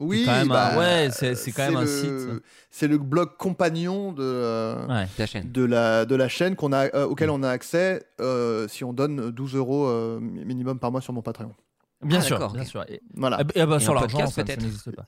Oui, 0.00 0.24
quand 0.26 0.32
même 0.32 0.48
bah, 0.48 0.72
un- 0.74 0.78
ouais, 0.78 1.08
c'est- 1.12 1.34
c'est 1.34 1.52
quand 1.52 1.66
même 1.66 1.76
un 1.76 1.80
le- 1.82 1.86
site. 1.86 2.42
C'est 2.70 2.88
le 2.88 2.98
blog 2.98 3.36
compagnon 3.38 4.12
de, 4.12 4.22
euh, 4.22 4.86
Ouais. 4.88 5.06
Ta 5.16 5.26
chaîne. 5.26 5.50
de, 5.52 5.62
la, 5.64 6.04
de 6.06 6.14
la 6.16 6.28
chaîne 6.28 6.56
qu'on 6.56 6.72
a, 6.72 6.86
euh, 6.94 7.06
auquel 7.06 7.28
on 7.30 7.42
a 7.42 7.50
accès 7.50 8.02
euh, 8.20 8.66
si 8.66 8.82
on 8.82 8.92
donne 8.92 9.30
12 9.30 9.54
euros 9.54 9.86
euh, 9.86 10.18
minimum 10.20 10.78
par 10.78 10.90
mois 10.90 11.00
sur 11.02 11.12
mon 11.12 11.22
Patreon. 11.22 11.54
Bien 12.02 12.20
Ah, 12.20 12.22
sûr, 12.22 12.52
bien 12.52 12.64
sûr. 12.64 12.82
Et, 12.88 13.02
Voilà. 13.14 13.36
ah 13.40 13.44
bah, 13.44 13.52
ah 13.56 13.66
bah, 13.66 13.76
Et 13.76 13.80
sur 13.80 13.92
l'argent, 13.94 14.08
podcast, 14.18 14.34
ça, 14.34 14.40
ça 14.40 14.44
peut-être 14.44 14.62
n'existe 14.62 14.96
pas. 14.96 15.04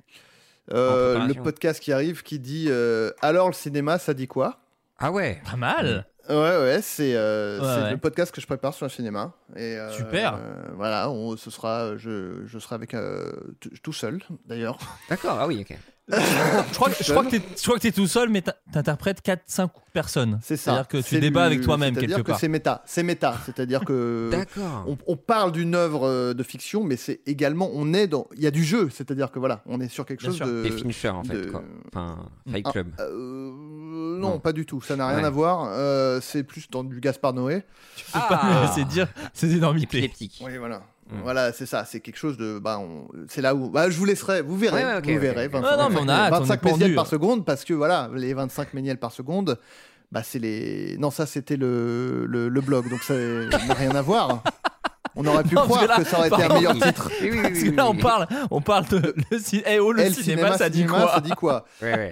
Euh, 0.73 1.27
le 1.27 1.35
podcast 1.35 1.81
qui 1.83 1.93
arrive 1.93 2.23
qui 2.23 2.39
dit 2.39 2.67
euh, 2.69 3.11
Alors 3.23 3.49
le 3.49 3.55
cinéma, 3.55 3.99
ça 3.99 4.15
dit 4.15 4.29
quoi? 4.29 4.61
Ah 4.99 5.11
ouais. 5.11 5.41
Pas 5.51 5.57
mal. 5.57 6.07
Ouais, 6.29 6.35
ouais, 6.37 6.81
c'est 6.83 7.15
euh, 7.17 7.61
Ouais, 7.85 7.91
le 7.91 7.97
podcast 7.97 8.33
que 8.35 8.41
je 8.41 8.47
prépare 8.47 8.73
sur 8.75 8.87
le 8.87 8.91
cinéma. 8.91 9.33
Et, 9.57 9.77
euh, 9.77 9.91
Super. 9.91 10.35
euh, 10.35 10.39
voilà, 10.77 11.11
on, 11.11 11.37
ce 11.37 11.51
sera, 11.51 11.97
je, 11.97 12.43
je 12.47 12.59
serai 12.59 12.77
avec 12.77 12.95
euh, 12.95 13.33
t- 13.61 13.71
tout 13.83 13.93
seul 13.93 14.21
d'ailleurs. 14.47 14.79
D'accord, 15.09 15.37
ah 15.41 15.47
oui, 15.47 15.67
ok. 15.69 15.77
Je 16.09 16.75
crois, 16.75 16.91
que, 16.91 17.03
je 17.05 17.11
crois 17.13 17.25
que 17.25 17.31
t'es- 17.31 17.43
je 17.57 17.63
crois 17.63 17.77
que 17.77 17.83
t'es 17.83 17.93
tout 17.93 18.07
seul, 18.09 18.29
mais 18.29 18.43
t'in- 18.43 18.55
t'interprètes 18.73 19.23
4-5 19.23 19.71
personnes. 19.93 20.41
C'est 20.43 20.57
ça. 20.57 20.63
C'est-à-dire 20.73 20.89
que 20.89 20.97
tu 20.99 21.03
C'est 21.05 21.21
débats 21.21 21.49
du- 21.49 21.55
avec 21.55 21.65
toi-même 21.65 21.95
c'est-à-dire 21.95 22.17
quelque 22.17 22.27
que 22.27 22.31
part. 22.33 22.41
C'est 22.41 22.49
méta. 22.49 22.83
C'est 22.87 23.03
méta. 23.05 23.37
C'est-à-dire 23.47 23.85
que 23.85 24.29
D'accord. 24.33 24.85
on, 24.89 24.99
on 25.07 25.17
parle 25.17 25.53
d'une 25.53 25.75
œuvre 25.77 26.07
euh, 26.09 26.35
de 26.35 26.43
fiction, 26.43 26.83
mais 26.83 26.97
c'est 26.97 27.21
également, 27.27 27.71
on 27.73 27.95
est 27.95 28.09
dans, 28.09 28.27
il 28.35 28.43
y 28.43 28.47
a 28.47 28.51
du 28.51 28.65
jeu. 28.65 28.89
C'est-à-dire 28.93 29.31
que 29.31 29.39
voilà, 29.39 29.63
on 29.67 29.81
est 29.81 29.89
sur 29.89 30.05
quelque 30.05 30.21
Bien 30.23 30.31
chose 30.31 30.37
sûr. 30.39 30.47
de. 30.47 30.65
Et 30.67 30.71
Fincher, 30.73 31.11
en 31.11 31.23
fait, 31.25 31.35
de- 31.47 31.51
quoi. 31.51 31.63
Enfin, 31.89 32.19
Fight 32.51 32.65
Ah, 32.69 32.73
Club. 32.73 32.89
euh, 32.99 33.51
non, 33.53 34.31
Non. 34.31 34.39
pas 34.41 34.53
du 34.53 34.67
tout. 34.67 34.81
Ça 34.83 34.97
n'a 34.97 35.07
rien 35.07 35.19
Ouais. 35.19 35.25
à 35.25 35.31
voir. 35.31 35.67
Euh, 35.71 36.21
c'est 36.21 36.43
plus 36.43 36.69
dans 36.69 36.83
du 36.85 37.01
Gaspard 37.01 37.33
Noé. 37.33 37.63
Tu 37.97 38.05
peux 38.07 38.19
pas 38.29 38.63
laisser 38.67 38.85
dire 38.87 39.07
ces 39.33 39.55
énormités. 39.55 39.99
Épileptique. 39.99 40.43
Oui, 40.45 40.57
voilà. 40.59 40.83
Mm. 41.11 41.21
Voilà, 41.23 41.53
c'est 41.53 41.67
ça. 41.67 41.85
C'est 41.85 42.01
quelque 42.01 42.17
chose 42.17 42.37
de. 42.37 42.59
Bah, 42.59 42.79
on- 42.79 43.09
c'est 43.29 43.43
là 43.43 43.55
où. 43.55 43.69
Bah, 43.71 43.91
je 43.91 43.99
vous 43.99 44.05
laisserai. 44.05 44.43
Vous 44.43 44.57
verrez. 44.57 44.85
Ouais, 44.85 45.01
vous 45.15 45.21
verrez. 45.21 45.47
ok. 45.47 45.53
25, 45.53 45.71
Ouais, 45.71 45.77
non, 45.83 45.91
mais 45.91 46.01
on 46.01 46.09
a 46.09 46.15
hâte, 46.15 46.33
on 46.33 46.37
est 46.37 46.39
25 46.41 46.61
pendu. 46.61 46.75
méniels 46.81 46.95
par 46.95 47.07
seconde 47.07 47.45
parce 47.45 47.65
que 47.65 47.75
voilà, 47.75 48.09
les 48.15 48.33
25 48.35 48.73
méniels 48.75 48.99
par 48.99 49.13
seconde. 49.13 49.59
Bah, 50.11 50.23
c'est 50.23 50.39
les. 50.39 50.97
Non, 50.99 51.11
ça, 51.11 51.27
c'était 51.27 51.57
le, 51.57 52.27
le, 52.27 52.49
le 52.49 52.61
blog. 52.61 52.89
Donc, 52.91 53.03
ça 53.03 53.15
n'a 53.15 53.75
rien 53.75 53.95
à 53.95 54.03
voir. 54.03 54.43
On 55.15 55.27
aurait 55.27 55.43
pu 55.45 55.55
Non, 55.55 55.63
croire 55.63 55.83
que 55.83 55.89
là, 55.89 55.97
que 55.99 56.05
ça 56.05 56.19
aurait 56.19 56.29
été 56.29 56.43
un 56.43 56.49
meilleur 56.55 56.73
titre. 56.75 57.11
Oui, 57.21 57.29
oui, 57.31 57.37
oui, 57.37 57.43
Parce 57.43 57.59
que 57.59 57.69
oui, 57.69 57.77
là, 57.77 57.89
on 57.91 57.95
parle, 57.97 58.27
on 58.51 58.61
parle 58.63 58.87
de 58.89 59.15
le, 59.31 59.39
ci- 59.39 59.63
eh, 59.67 59.79
oh, 59.79 59.93
le 59.93 60.11
cinéma, 60.11 60.57
ça 60.57 60.71
dit 60.71 60.87
quoi? 60.87 61.11
Ça 61.15 61.21
dit 61.21 61.31
quoi? 61.33 61.65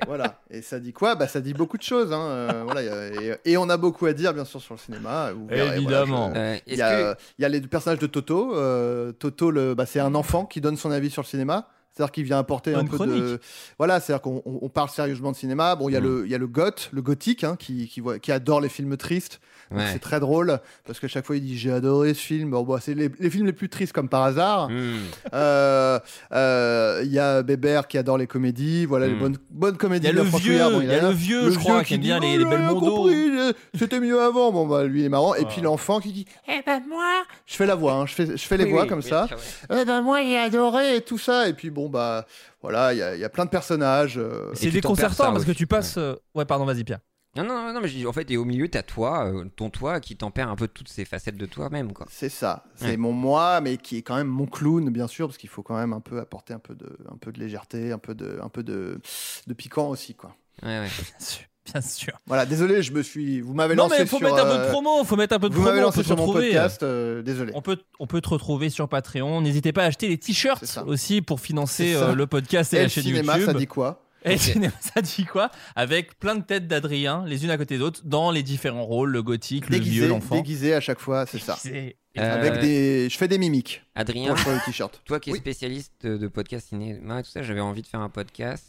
Voilà. 0.06 0.40
Et 0.50 0.62
ça 0.62 0.78
dit 0.78 0.92
quoi? 0.92 1.14
Bah, 1.14 1.26
ça 1.28 1.40
dit 1.40 1.54
beaucoup 1.54 1.78
de 1.78 1.82
choses. 1.82 2.12
Hein. 2.12 2.20
euh, 2.20 2.62
voilà, 2.64 2.82
et, 2.82 3.36
et 3.52 3.56
on 3.56 3.68
a 3.70 3.76
beaucoup 3.76 4.06
à 4.06 4.12
dire, 4.12 4.34
bien 4.34 4.44
sûr, 4.44 4.60
sur 4.60 4.74
le 4.74 4.80
cinéma. 4.80 5.32
Vous 5.32 5.46
verrez, 5.46 5.60
voilà, 5.62 5.76
Évidemment. 5.76 6.32
je- 6.34 6.38
Euh, 6.40 6.56
Il 6.66 6.76
y, 6.76 6.82
a, 6.82 7.14
que. 7.14 7.20
il 7.38 7.42
y 7.42 7.44
a 7.44 7.48
les 7.48 7.60
personnages 7.62 7.98
de 8.00 8.06
Toto. 8.06 8.54
euh, 8.54 9.12
Toto, 9.12 9.50
le, 9.50 9.74
bah, 9.74 9.86
c'est 9.86 10.00
un 10.00 10.14
enfant 10.14 10.44
qui 10.44 10.60
donne 10.60 10.76
son 10.76 10.90
avis 10.90 11.10
sur 11.10 11.22
le 11.22 11.26
cinéma. 11.26 11.68
C'est-à-dire 11.92 12.12
qu'il 12.12 12.24
vient 12.24 12.38
apporter 12.38 12.72
un 12.74 12.84
peu 12.84 12.92
de. 12.92 12.94
chronique. 12.96 13.40
Voilà, 13.76 13.98
c'est-à-dire 13.98 14.22
qu'on 14.22 14.42
on- 14.46 14.58
on 14.62 14.68
parle 14.68 14.88
sérieusement 14.90 15.32
de 15.32 15.36
cinéma. 15.36 15.74
Bon, 15.74 15.88
il 15.88 15.92
y 15.92 15.96
a 15.96 16.00
Mm. 16.00 16.04
le, 16.04 16.22
il 16.24 16.30
y 16.30 16.34
a 16.34 16.38
le 16.38 16.46
goth, 16.46 16.88
le 16.92 17.02
gothique, 17.02 17.42
hein, 17.44 17.56
qui, 17.58 17.88
qui, 17.88 18.00
voit- 18.00 18.18
qui 18.20 18.30
adore 18.30 18.60
les 18.60 18.68
films 18.68 18.96
tristes. 18.96 19.40
Ouais. 19.72 19.84
C'est 19.92 19.98
très 20.00 20.18
drôle 20.20 20.58
parce 20.84 20.98
que 20.98 21.06
chaque 21.06 21.24
fois 21.24 21.36
il 21.36 21.42
dit 21.42 21.56
j'ai 21.58 21.70
adoré 21.72 22.12
ce 22.14 22.20
film. 22.20 22.50
Bon, 22.50 22.62
bah, 22.64 22.78
c'est 22.80 22.94
les, 22.94 23.08
les 23.20 23.30
films 23.30 23.46
les 23.46 23.52
plus 23.52 23.68
tristes 23.68 23.92
comme 23.92 24.08
par 24.08 24.22
hasard. 24.24 24.68
Hmm. 24.68 24.96
Euh, 25.32 25.98
euh, 26.32 27.00
Il 27.04 27.12
y 27.12 27.18
a 27.18 27.42
Bébert 27.42 27.86
qui 27.88 27.98
adore 27.98 28.18
les 28.18 28.26
comédies. 28.26 28.84
Voilà 28.86 29.06
les 29.06 29.14
Mm. 29.14 29.18
bonnes, 29.18 29.36
bonnes 29.50 29.76
comédies. 29.76 30.08
Il 30.08 30.14
y 30.16 30.18
a 30.18 30.22
le 30.22 30.28
vieux, 30.28 30.52
Huillard. 30.54 30.70
Bon, 30.70 30.80
il 30.80 30.88
y 30.88 30.92
a 30.92 31.00
là, 31.02 31.08
le 31.08 31.14
vieux, 31.14 31.50
je 31.50 31.58
crois, 31.58 31.84
qui 31.84 31.94
aime 31.94 32.00
bien 32.00 32.18
les- 32.20 32.34
Oh, 32.34 32.38
les 32.38 32.44
belles 32.44 32.62
mondos. 32.62 32.96
compris, 32.96 33.30
C'était 33.78 34.00
mieux 34.00 34.20
avant. 34.20 34.50
Bon, 34.52 34.66
bah, 34.66 34.84
lui 34.84 35.00
il 35.00 35.04
est 35.06 35.08
marrant. 35.08 35.34
Et 35.34 35.42
Ah. 35.44 35.48
puis 35.48 35.60
l'enfant 35.60 36.00
qui 36.00 36.12
dit 36.12 36.24
Eh 36.48 36.62
ben 36.66 36.82
moi, 36.88 37.22
je 37.46 37.54
fais 37.54 37.66
la 37.66 37.74
voix, 37.74 37.92
hein, 37.94 38.06
je, 38.06 38.14
fais, 38.14 38.26
je 38.26 38.36
fais 38.46 38.56
les 38.56 38.64
Oui, 38.64 38.70
voix 38.70 38.82
oui, 38.82 38.88
comme 38.88 38.98
oui, 39.00 39.08
ça. 39.08 39.28
Eh 39.72 39.84
ben 39.84 40.02
moi 40.02 40.22
j'ai 40.22 40.38
adoré 40.38 40.96
et 40.96 41.00
tout 41.00 41.18
ça. 41.18 41.48
Et 41.48 41.52
puis 41.52 41.70
bon, 41.70 41.88
bah 41.88 42.26
voilà, 42.62 42.92
il 42.92 42.98
y, 42.98 43.02
a- 43.02 43.14
il 43.14 43.20
y 43.20 43.24
a 43.24 43.28
plein 43.28 43.44
de 43.44 43.50
personnages. 43.50 44.18
euh, 44.18 44.50
C'est 44.54 44.70
déconcertant 44.70 45.32
parce 45.32 45.44
que 45.44 45.52
tu 45.52 45.66
passes. 45.66 45.96
euh, 45.96 46.14
Ouais, 46.34 46.44
pardon, 46.44 46.64
vas-y, 46.64 46.84
Pierre. 46.84 46.98
Non, 47.36 47.44
non, 47.44 47.54
non, 47.62 47.72
non, 47.72 47.80
mais 47.80 47.86
je 47.88 47.94
dis, 47.96 48.06
en 48.06 48.12
fait, 48.12 48.28
et 48.32 48.36
au 48.36 48.44
milieu, 48.44 48.68
t'as 48.68 48.82
toi, 48.82 49.26
euh, 49.26 49.44
ton 49.54 49.70
toi, 49.70 50.00
qui 50.00 50.16
tempère 50.16 50.48
un 50.50 50.56
peu 50.56 50.66
toutes 50.66 50.88
ces 50.88 51.04
facettes 51.04 51.36
de 51.36 51.46
toi-même, 51.46 51.92
quoi. 51.92 52.06
C'est 52.10 52.28
ça, 52.28 52.64
c'est 52.74 52.86
Ouais. 52.86 52.96
mon 52.96 53.12
moi, 53.12 53.60
mais 53.60 53.76
qui 53.76 53.98
est 53.98 54.02
quand 54.02 54.16
même 54.16 54.26
mon 54.26 54.46
clown, 54.46 54.90
bien 54.90 55.06
sûr, 55.06 55.28
parce 55.28 55.38
qu'il 55.38 55.48
faut 55.48 55.62
quand 55.62 55.76
même 55.78 55.92
un 55.92 56.00
peu 56.00 56.18
apporter 56.18 56.54
un 56.54 56.58
peu 56.58 56.74
de, 56.74 56.98
un 57.08 57.16
peu 57.18 57.30
de 57.30 57.38
légèreté, 57.38 57.92
un 57.92 57.98
peu 57.98 58.14
de, 58.16 58.40
un 58.42 58.48
peu 58.48 58.64
de, 58.64 59.00
de 59.46 59.54
piquant 59.54 59.88
aussi, 59.90 60.14
quoi. 60.14 60.34
Ouais, 60.62 60.80
ouais. 60.80 60.88
Bien 60.98 61.26
sûr. 61.26 61.44
Bien 61.72 61.80
sûr. 61.82 62.12
Voilà, 62.26 62.46
désolé, 62.46 62.82
je 62.82 62.90
me 62.92 63.00
suis, 63.02 63.40
vous 63.42 63.54
m'avez 63.54 63.76
Non, 63.76 63.84
lancé 63.84 63.96
mais 64.00 64.06
faut 64.06 64.16
sur, 64.16 64.26
mettre 64.26 64.44
un 64.44 64.50
peu 64.50 64.56
de 64.58 64.62
euh, 64.64 64.70
promo. 64.72 65.04
Faut 65.04 65.14
mettre 65.14 65.36
un 65.36 65.38
peu 65.38 65.48
de 65.50 65.54
vous 65.54 65.60
promo. 65.60 65.70
m'avez 65.70 65.82
on 65.84 65.86
lancé 65.88 66.02
sur 66.02 66.16
mon 66.16 66.32
podcast, 66.32 66.82
euh, 66.82 67.22
désolé. 67.22 67.52
On 67.54 67.62
peut, 67.62 67.78
on 68.00 68.08
peut 68.08 68.20
te 68.20 68.28
retrouver 68.30 68.70
sur 68.70 68.88
Patreon. 68.88 69.40
N'hésitez 69.42 69.72
pas 69.72 69.84
à 69.84 69.86
acheter 69.86 70.08
les 70.08 70.18
t-shirts 70.18 70.80
aussi 70.86 71.22
pour 71.22 71.38
financer 71.38 71.94
euh, 71.94 72.14
le 72.14 72.26
podcast 72.26 72.72
et, 72.72 72.76
Et 72.76 72.78
la 72.80 72.84
le 72.86 72.88
chaîne 72.88 73.04
cinéma, 73.04 73.34
YouTube. 73.38 73.52
ça 73.52 73.58
dit 73.58 73.66
quoi? 73.68 74.02
Et 74.24 74.32
le 74.32 74.38
cinéma, 74.38 74.72
ça 74.80 75.00
dit 75.02 75.24
quoi 75.24 75.50
Avec 75.76 76.18
plein 76.18 76.34
de 76.34 76.42
têtes 76.42 76.66
d'Adrien, 76.68 77.24
les 77.26 77.44
unes 77.44 77.50
à 77.50 77.56
côté 77.56 77.78
d'autres, 77.78 78.02
dans 78.04 78.30
les 78.30 78.42
différents 78.42 78.84
rôles 78.84 79.10
le 79.10 79.22
gothique, 79.22 79.68
le 79.70 79.78
Déguisé, 79.78 80.00
vieux, 80.00 80.08
l'enfant. 80.08 80.34
déguisé 80.36 80.74
à 80.74 80.80
chaque 80.80 80.98
fois, 81.00 81.24
c'est 81.26 81.38
ça. 81.38 81.56
Déguisé. 81.64 81.96
Euh, 82.18 82.34
Avec 82.40 82.60
des, 82.60 83.08
je 83.08 83.16
fais 83.16 83.28
des 83.28 83.38
mimiques 83.38 83.82
Adrien, 83.94 84.34
pour 84.34 84.50
le 84.52 84.58
t-shirt. 84.64 85.00
toi 85.06 85.20
qui 85.20 85.30
es 85.30 85.32
Oui. 85.32 85.38
spécialiste 85.38 86.04
de, 86.04 86.26
podcast 86.28 86.68
cinéma 86.68 87.20
et 87.20 87.22
tout 87.22 87.30
ça, 87.30 87.42
j'avais 87.42 87.60
envie 87.60 87.82
de 87.82 87.86
faire 87.86 88.00
un 88.00 88.08
podcast 88.10 88.66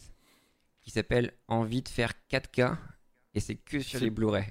qui 0.80 0.90
s'appelle 0.90 1.32
Envie 1.48 1.82
de 1.82 1.88
faire 1.88 2.12
4K 2.30 2.76
et 3.34 3.40
c'est 3.40 3.56
que 3.56 3.80
sur 3.80 3.98
les 4.00 4.10
Blu-ray. 4.10 4.44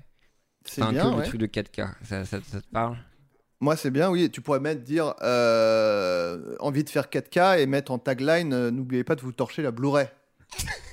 C'est 0.66 0.82
Enfin, 0.84 0.92
bien, 0.92 1.04
que 1.04 1.16
ouais. 1.16 1.22
le 1.22 1.28
truc 1.28 1.40
de 1.40 1.48
4K. 1.48 1.94
Ça, 2.04 2.26
ça, 2.26 2.40
ça 2.46 2.62
te 2.62 2.68
parle? 2.72 2.98
Moi, 3.62 3.76
c'est 3.76 3.92
bien, 3.92 4.10
oui. 4.10 4.30
Tu 4.30 4.42
pourrais 4.42 4.60
mettre 4.60 4.82
dire 4.82 5.14
euh, 5.22 6.56
envie 6.60 6.84
de 6.84 6.90
faire 6.90 7.06
4K 7.08 7.60
et 7.60 7.66
mettre 7.68 7.92
en 7.92 7.98
tagline 8.00 8.54
euh, 8.54 8.72
n'oubliez 8.72 9.04
pas 9.04 9.16
de 9.16 9.22
vous 9.22 9.32
torcher 9.32 9.62
la 9.62 9.72
Blu-ray. 9.72 10.08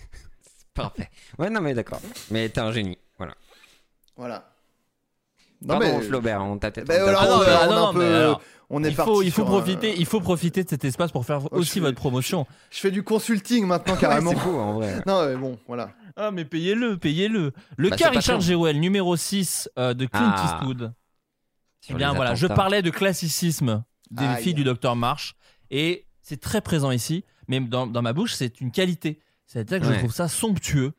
Parfait. 0.78 1.10
Ouais, 1.38 1.50
non, 1.50 1.60
mais 1.60 1.74
d'accord. 1.74 2.00
Mais 2.30 2.48
t'es 2.48 2.60
un 2.60 2.72
génie. 2.72 2.98
Voilà. 3.18 3.34
Voilà. 4.16 4.50
Non, 5.62 5.78
Pardon, 5.78 5.98
mais- 5.98 6.04
Flaubert, 6.04 6.42
on 6.42 6.56
t'a 6.58 6.70
peut-être. 6.70 6.86
Ben 6.86 7.02
on 7.02 7.92
non, 7.92 8.38
on, 8.70 8.84
est- 8.84 8.90
il 8.90 8.94
parti 8.96 9.10
faut, 9.12 9.22
il 9.22 9.30
faut 9.30 9.42
sur 9.42 9.46
un- 9.48 9.58
profiter, 9.58 9.94
il 9.98 10.06
faut 10.06 10.20
profiter 10.20 10.62
de 10.62 10.68
cet 10.68 10.84
espace 10.84 11.10
pour 11.10 11.24
faire 11.24 11.40
je 11.40 11.46
aussi 11.56 11.80
votre 11.80 11.96
promotion. 11.96 12.46
Je 12.70 12.78
fais 12.78 12.90
du 12.90 13.02
consulting 13.02 13.64
maintenant 13.66 13.94
Ouais, 13.94 14.00
carrément. 14.00 14.30
c'est 14.30 14.44
beau 14.44 14.58
en 14.58 14.74
vrai. 14.74 15.02
non, 15.06 15.26
mais 15.26 15.36
bon, 15.36 15.58
voilà. 15.66 15.90
Ah, 16.16 16.30
mais 16.30 16.44
payez-le, 16.44 16.96
payez-le. 16.98 17.52
Le 17.76 17.90
Bah, 17.90 17.96
cas 17.96 18.10
Richard. 18.10 18.40
Jewell, 18.40 18.78
numéro 18.78 19.16
6 19.16 19.68
euh, 19.78 19.94
de 19.94 20.04
Clint 20.06 20.32
Ah. 20.36 20.44
Eastwood. 20.60 20.92
Eh 21.90 21.94
bien 21.94 22.12
voilà, 22.12 22.34
je 22.34 22.46
parlais 22.46 22.82
de 22.82 22.90
classicisme 22.90 23.82
des 24.10 24.26
filles 24.42 24.54
du 24.54 24.64
docteur 24.64 24.94
Marsh 24.96 25.34
et 25.70 26.04
c'est 26.22 26.40
très 26.40 26.60
présent 26.60 26.90
ici, 26.90 27.24
mais 27.48 27.60
dans, 27.60 27.86
dans 27.86 28.02
ma 28.02 28.12
bouche 28.12 28.34
c'est 28.34 28.60
une 28.60 28.70
qualité. 28.70 29.18
C'est-à-dire 29.48 29.80
que 29.80 29.92
je 29.92 29.98
trouve 29.98 30.12
ça 30.12 30.28
somptueux. 30.28 30.92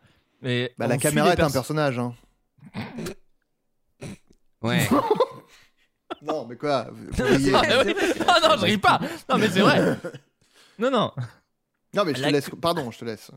Et 0.43 0.73
Bah, 0.77 0.87
la 0.87 0.97
caméra 0.97 1.29
est 1.29 1.33
un 1.33 1.35
perso- 1.35 1.53
personnage. 1.53 1.97
Hein. 1.99 2.13
Ouais. 4.61 4.87
Non, 6.21 6.45
mais 6.45 6.57
quoi 6.57 6.87
Ah 6.89 7.21
ouais. 7.23 7.95
Ah 8.27 8.39
non, 8.43 8.57
je 8.57 8.65
ris 8.65 8.77
pas. 8.77 8.99
Non 9.29 9.37
mais 9.37 9.47
c'est 9.49 9.61
vrai. 9.61 9.97
Non 10.79 10.91
non. 10.91 11.11
Non, 11.93 12.03
mais 12.03 12.11
je 12.13 12.17
te 12.17 12.21
La- 12.23 12.31
laisse. 12.31 12.49
Pardon, 12.61 12.91
je 12.91 12.97
te 12.99 13.05
laisse. 13.05 13.31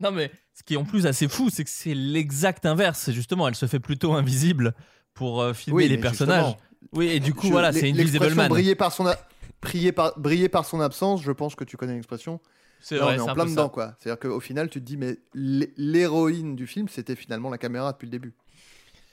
Non 0.00 0.10
mais 0.10 0.30
ce 0.52 0.62
qui 0.62 0.74
est 0.74 0.76
en 0.76 0.84
plus 0.84 1.06
assez 1.06 1.26
fou, 1.28 1.48
c'est 1.48 1.64
que 1.64 1.70
c'est 1.70 1.94
l'exact 1.94 2.66
inverse. 2.66 3.10
Justement, 3.12 3.48
elle 3.48 3.54
se 3.54 3.64
fait 3.66 3.80
plutôt 3.80 4.12
invisible 4.12 4.74
pour 5.14 5.40
euh, 5.40 5.54
filmer 5.54 5.76
Oui, 5.76 5.88
les 5.88 5.96
personnages. 5.96 6.44
justement, 6.44 6.60
Oui, 6.92 7.08
et 7.08 7.20
du 7.20 7.32
coup 7.32 7.46
je- 7.46 7.52
voilà, 7.52 7.72
c'est 7.72 7.88
Invisible 7.88 8.34
Man. 8.34 8.48
Briller 8.48 8.74
par 8.74 8.92
son, 8.92 9.06
a- 9.06 9.16
briller 9.62 9.92
par, 9.92 10.18
briller 10.18 10.48
par 10.50 10.66
son 10.66 10.80
absence. 10.80 11.22
Je 11.22 11.32
pense 11.32 11.54
que 11.54 11.64
tu 11.64 11.76
connais 11.78 11.94
l'expression. 11.94 12.40
C'est 12.82 12.96
vrai, 12.98 13.12
on 13.12 13.14
est 13.14 13.18
c'est 13.18 13.30
en 13.30 13.34
plein 13.34 13.44
dedans, 13.46 13.62
ça. 13.64 13.68
quoi. 13.70 13.94
C'est-à-dire 13.98 14.18
qu'au 14.20 14.40
final, 14.40 14.68
tu 14.68 14.80
te 14.80 14.84
dis, 14.84 14.96
mais 14.96 15.16
l'hé- 15.34 15.72
l'héroïne 15.76 16.56
du 16.56 16.66
film, 16.66 16.88
c'était 16.88 17.14
finalement 17.16 17.48
la 17.48 17.56
caméra 17.58 17.92
depuis 17.92 18.06
le 18.06 18.10
début. 18.10 18.34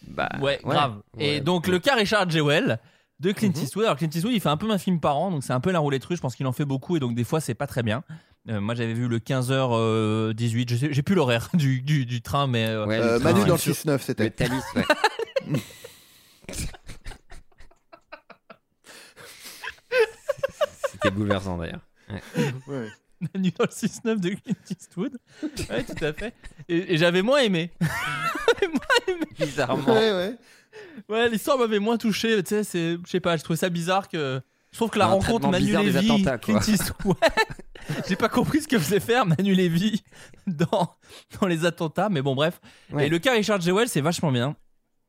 Bah, 0.07 0.29
Ouais, 0.41 0.59
grave. 0.63 1.01
Et 1.19 1.35
ouais. 1.35 1.41
donc 1.41 1.67
le 1.67 1.77
cas 1.79 1.95
Richard 1.95 2.29
Jewell 2.29 2.79
de 3.19 3.31
Clint 3.31 3.49
Mhm. 3.55 3.63
Eastwood. 3.63 3.85
Alors 3.85 3.97
Clint 3.97 4.09
Eastwood, 4.13 4.33
il 4.33 4.39
fait 4.39 4.49
un 4.49 4.57
peu 4.57 4.69
un 4.71 4.77
film 4.77 4.99
par 4.99 5.17
an, 5.17 5.29
donc 5.29 5.43
c'est 5.43 5.53
un 5.53 5.59
peu 5.59 5.71
la 5.71 5.79
roulette 5.79 6.03
russe. 6.05 6.17
Je 6.17 6.21
pense 6.21 6.35
qu'il 6.35 6.47
en 6.47 6.53
fait 6.53 6.65
beaucoup 6.65 6.95
et 6.95 6.99
donc 6.99 7.15
des 7.15 7.23
fois 7.25 7.41
c'est 7.41 7.53
pas 7.53 7.67
très 7.67 7.83
bien. 7.83 8.03
Euh, 8.47 8.61
moi 8.61 8.73
j'avais 8.75 8.93
vu 8.93 9.07
le 9.09 9.19
15h18, 9.19 10.69
je 10.69 10.75
sais- 10.77 10.93
j'ai 10.93 11.01
plus 11.03 11.15
l'horaire 11.15 11.49
du, 11.53 11.81
du, 11.81 12.05
du 12.05 12.21
train, 12.21 12.47
mais 12.47 12.65
euh, 12.67 12.87
Euh, 12.87 13.19
train, 13.19 13.33
Manu 13.33 13.45
dans 13.45 13.55
le 13.55 13.59
6-9, 13.59 13.91
Le 13.91 13.97
c'était. 13.99 14.29
Thalys, 14.31 14.61
ouais. 14.75 14.85
C'était 20.91 21.11
bouleversant 21.11 21.57
d'ailleurs. 21.57 21.81
Ouais. 22.67 22.87
Manu 23.33 23.51
dans 23.51 23.65
le 23.65 23.69
6-9 23.69 24.19
de 24.19 24.29
Clint 24.29 24.55
Eastwood. 24.69 25.17
Ouais, 25.69 25.83
tout 25.83 26.03
à 26.05 26.13
fait. 26.13 26.33
Et, 26.67 26.93
et 26.93 26.97
j'avais 26.99 27.21
moins 27.21 27.39
aimé. 27.39 27.71
Bizarrement. 29.39 29.93
Ouais, 29.93 30.11
ouais. 30.11 30.35
Ouais, 31.09 31.29
l'histoire 31.29 31.57
m'avait 31.57 31.79
moins 31.79 31.97
touché. 31.97 32.41
Tu 32.43 32.49
sais, 32.49 32.63
c'est, 32.63 32.97
je 33.05 33.09
sais 33.09 33.19
pas, 33.19 33.37
je 33.37 33.43
trouvais 33.43 33.57
ça 33.57 33.69
bizarre 33.69 34.07
que. 34.07 34.41
Je 34.71 34.77
trouve 34.77 34.91
que 34.91 34.99
la 34.99 35.05
Un 35.05 35.09
rencontre 35.09 35.49
Manu 35.49 35.71
Lévy, 35.75 35.97
attentats, 36.11 36.37
quoi. 36.37 36.59
Clint 36.59 36.73
Eastwood. 36.73 37.15
Ouais. 37.89 37.95
J'ai 38.07 38.15
pas 38.17 38.29
compris 38.29 38.61
ce 38.61 38.67
que 38.67 38.77
faisait 38.77 38.99
faire 38.99 39.25
Manu 39.25 39.55
Lévy 39.55 40.03
dans, 40.45 40.95
dans 41.39 41.47
les 41.47 41.65
attentats, 41.65 42.09
mais 42.09 42.21
bon, 42.21 42.35
bref. 42.35 42.59
Ouais. 42.91 43.07
Et 43.07 43.09
le 43.09 43.17
cas 43.19 43.31
Richard 43.33 43.61
Jewell, 43.61 43.87
c'est 43.89 44.01
vachement 44.01 44.31
bien. 44.31 44.55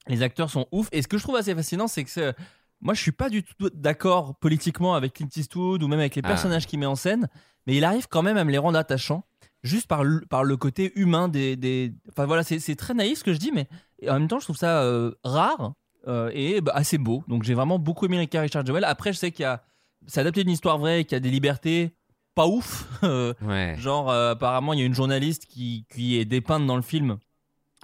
Les 0.07 0.23
acteurs 0.23 0.49
sont 0.51 0.67
ouf. 0.73 0.89
Et 0.93 1.03
ce 1.03 1.09
que 1.09 1.19
je 1.19 1.23
trouve 1.25 1.37
assez 1.37 1.55
fascinant, 1.55 1.89
c'est 1.89 2.05
que 2.05 2.11
c'est- 2.11 2.35
moi, 2.81 2.95
je 2.95 3.01
suis 3.01 3.13
pas 3.13 3.29
du 3.29 3.43
tout 3.43 3.71
d'accord 3.75 4.35
politiquement 4.37 4.95
avec 4.95 5.15
Clint 5.15 5.29
Eastwood 5.37 5.83
ou 5.83 5.89
même 5.89 6.01
avec 6.01 6.15
les 6.17 6.23
Ah. 6.25 6.29
personnages 6.29 6.67
qu'il 6.67 6.79
met 6.79 6.87
en 6.87 6.97
scène, 6.97 7.29
mais 7.67 7.77
il 7.77 7.85
arrive 7.85 8.07
quand 8.09 8.23
même 8.23 8.37
à 8.37 8.45
me 8.45 8.51
les 8.51 8.59
rendre 8.59 8.79
attachants, 8.79 9.25
juste 9.63 9.87
par 9.87 10.03
le, 10.05 10.21
par 10.29 10.45
le 10.45 10.57
côté 10.57 10.93
humain 10.97 11.29
des. 11.29 11.57
des... 11.57 11.93
Enfin 12.11 12.27
voilà, 12.27 12.43
c'est 12.43 12.77
très 12.77 12.95
naïf 12.95 13.19
ce 13.19 13.25
que 13.25 13.33
je 13.35 13.39
dis, 13.39 13.53
mais 13.53 13.69
en 14.09 14.15
même 14.15 14.29
temps, 14.29 14.39
je 14.39 14.45
trouve 14.47 14.57
ça 14.57 14.83
euh, 14.83 15.13
rare 15.25 15.75
euh, 16.09 16.31
et 16.33 16.61
bah, 16.63 16.73
assez 16.75 16.97
beau. 16.99 17.23
Donc 17.29 17.43
j'ai 17.43 17.53
vraiment 17.55 17.79
beaucoup 17.79 18.07
aimé 18.07 18.19
Richard 18.33 18.65
Jewell. 18.65 18.85
Après, 18.85 19.13
je 19.13 19.19
sais 19.19 19.31
qu'il 19.33 19.43
y 19.43 19.47
a. 19.47 19.63
C'est 20.07 20.21
adapté 20.21 20.43
d'une 20.45 20.53
histoire 20.55 20.79
vraie, 20.79 21.05
qu'il 21.05 21.13
y 21.13 21.17
a 21.17 21.21
des 21.21 21.31
libertés 21.31 21.95
pas 22.35 22.47
ouf. 22.47 22.89
Euh, 23.05 23.35
Ouais. 23.43 23.75
Genre, 23.77 24.09
euh, 24.11 24.33
apparemment, 24.33 24.73
il 24.73 24.79
y 24.81 24.83
a 24.83 24.87
une 24.87 24.95
journaliste 24.95 25.45
qui, 25.45 25.85
qui 25.93 26.17
est 26.19 26.25
dépeinte 26.25 26.67
dans 26.67 26.77
le 26.77 26.83
film, 26.83 27.19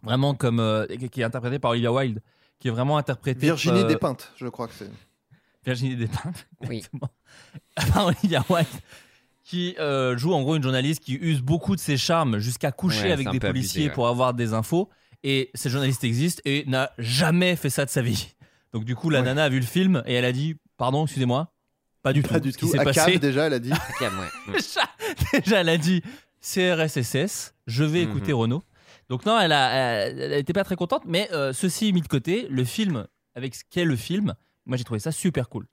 vraiment 0.03 0.35
comme. 0.35 0.87
qui 1.13 1.21
est 1.21 1.25
interprétée 1.25 1.59
par 1.59 1.73
Olivia 1.73 1.93
Wilde, 1.93 2.23
qui 2.59 2.69
est 2.69 2.71
vraiment 2.71 2.97
interprétée. 2.99 3.41
Virginie 3.47 3.81
euh, 3.81 3.89
Despeintes, 3.89 4.33
je 4.37 4.47
crois 4.49 4.69
que 4.69 4.75
c'est. 4.75 4.91
Virginie 5.65 5.97
Despeintes, 5.97 6.47
Oui. 6.69 6.77
exactement. 6.79 7.11
Par 7.93 8.07
Olivia 8.07 8.45
Wilde, 8.49 8.67
qui 9.45 9.75
euh, 9.79 10.17
joue 10.17 10.33
en 10.33 10.43
gros 10.43 10.57
une 10.57 10.63
journaliste 10.63 11.03
qui 11.03 11.15
use 11.15 11.41
beaucoup 11.41 11.75
de 11.77 11.81
ses 11.81 11.97
charmes 11.97 12.39
jusqu'à 12.39 12.73
coucher 12.73 13.05
Ouais, 13.05 13.13
avec 13.13 13.27
des 13.31 13.37
abusé, 13.37 13.49
policiers 13.49 13.87
ouais. 13.89 13.93
pour 13.93 14.09
avoir 14.09 14.35
des 14.35 14.53
infos. 14.55 14.89
Et 15.23 15.51
cette 15.55 15.73
journaliste 15.73 16.05
existe 16.05 16.41
et 16.45 16.65
n'a 16.67 16.91
jamais 16.99 17.57
fait 17.57 17.71
ça 17.71 17.85
de 17.85 17.91
sa 17.91 18.01
vie. 18.03 18.35
Donc, 18.73 18.85
du 18.85 18.95
coup, 18.95 19.11
la 19.11 19.21
Ouais. 19.21 19.25
nana 19.27 19.45
a 19.45 19.49
vu 19.49 19.59
le 19.61 19.67
film 19.67 20.03
et 20.07 20.15
elle 20.15 20.25
a 20.25 20.33
dit 20.33 20.57
Pardon, 20.77 21.05
excusez-moi. 21.05 21.53
Pas 22.03 22.13
du 22.13 22.23
Pas 22.23 22.35
tout. 22.35 22.41
du 22.41 22.53
Ce 22.53 22.59
qui 22.59 22.67
tout. 22.67 22.73
s'est 22.73 22.79
À 22.79 22.85
passé. 22.85 23.19
Déjà, 23.19 23.47
elle 23.47 23.55
a 23.55 23.59
dit. 23.59 23.71
Déjà, 24.53 24.83
déjà, 25.33 25.61
elle 25.61 25.69
a 25.69 25.77
dit 25.79 26.03
CRSSS, 26.41 27.55
je 27.67 27.85
vais 27.85 28.05
Mhm. 28.05 28.11
écouter 28.11 28.33
Renault. 28.33 28.63
Donc 29.09 29.25
non, 29.27 29.39
elle 29.39 29.53
a, 29.53 29.71
elle, 30.07 30.21
elle 30.21 30.33
était 30.41 30.53
pas 30.53 30.65
très 30.65 30.77
contente, 30.77 31.03
mais 31.07 31.29
euh, 31.33 31.53
ceci 31.53 31.93
mis 31.93 32.01
de 32.03 32.09
côté, 32.09 32.47
le 32.51 32.65
film, 32.65 33.07
avec 33.35 33.55
ce 33.55 33.63
qu'est 33.71 33.85
le 33.85 33.97
film, 33.97 34.35
moi 34.65 34.77
j'ai 34.77 34.85
trouvé 34.85 34.99
ça 35.01 35.13
super 35.13 35.49
cool. 35.49 35.67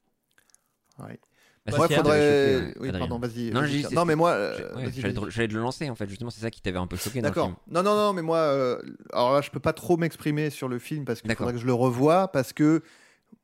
Ouais. 1.00 1.20
Bah, 1.66 1.78
Moi, 1.78 1.88
Pierre, 1.88 2.02
faudrait. 2.02 2.20
choqué, 2.20 2.56
ouais, 2.58 2.74
oui, 2.82 2.90
Adrien. 2.90 3.08
pardon, 3.08 3.20
vas-y. 3.20 3.50
Non, 3.52 3.64
c'est- 3.66 3.96
non, 3.96 4.04
mais 4.04 4.16
moi. 4.16 4.32
euh, 4.32 4.76
Ouais, 4.76 4.92
J'allais 5.30 5.48
le 5.48 5.60
lancer 5.62 5.90
en 5.90 5.96
fait, 5.96 6.10
justement, 6.10 6.30
c'est 6.30 6.42
ça 6.42 6.52
qui 6.52 6.62
t'avait 6.62 6.78
un 6.78 6.88
peu 6.88 6.98
choqué 6.98 7.22
D'accord. 7.22 7.46
film. 7.46 7.56
Non, 7.72 7.82
non, 7.84 7.96
non, 7.96 8.12
mais 8.14 8.22
moi, 8.22 8.38
euh, 8.38 8.82
alors 9.14 9.34
là, 9.34 9.42
je 9.42 9.50
peux 9.50 9.62
pas 9.62 9.72
trop 9.72 9.96
m'exprimer 9.96 10.50
sur 10.50 10.68
le 10.68 10.78
film 10.78 11.06
parce 11.06 11.22
qu'il 11.22 11.34
faudrait 11.34 11.54
que 11.54 11.60
je 11.60 11.66
le 11.66 11.74
revoie 11.74 12.28
parce 12.34 12.52
que 12.52 12.84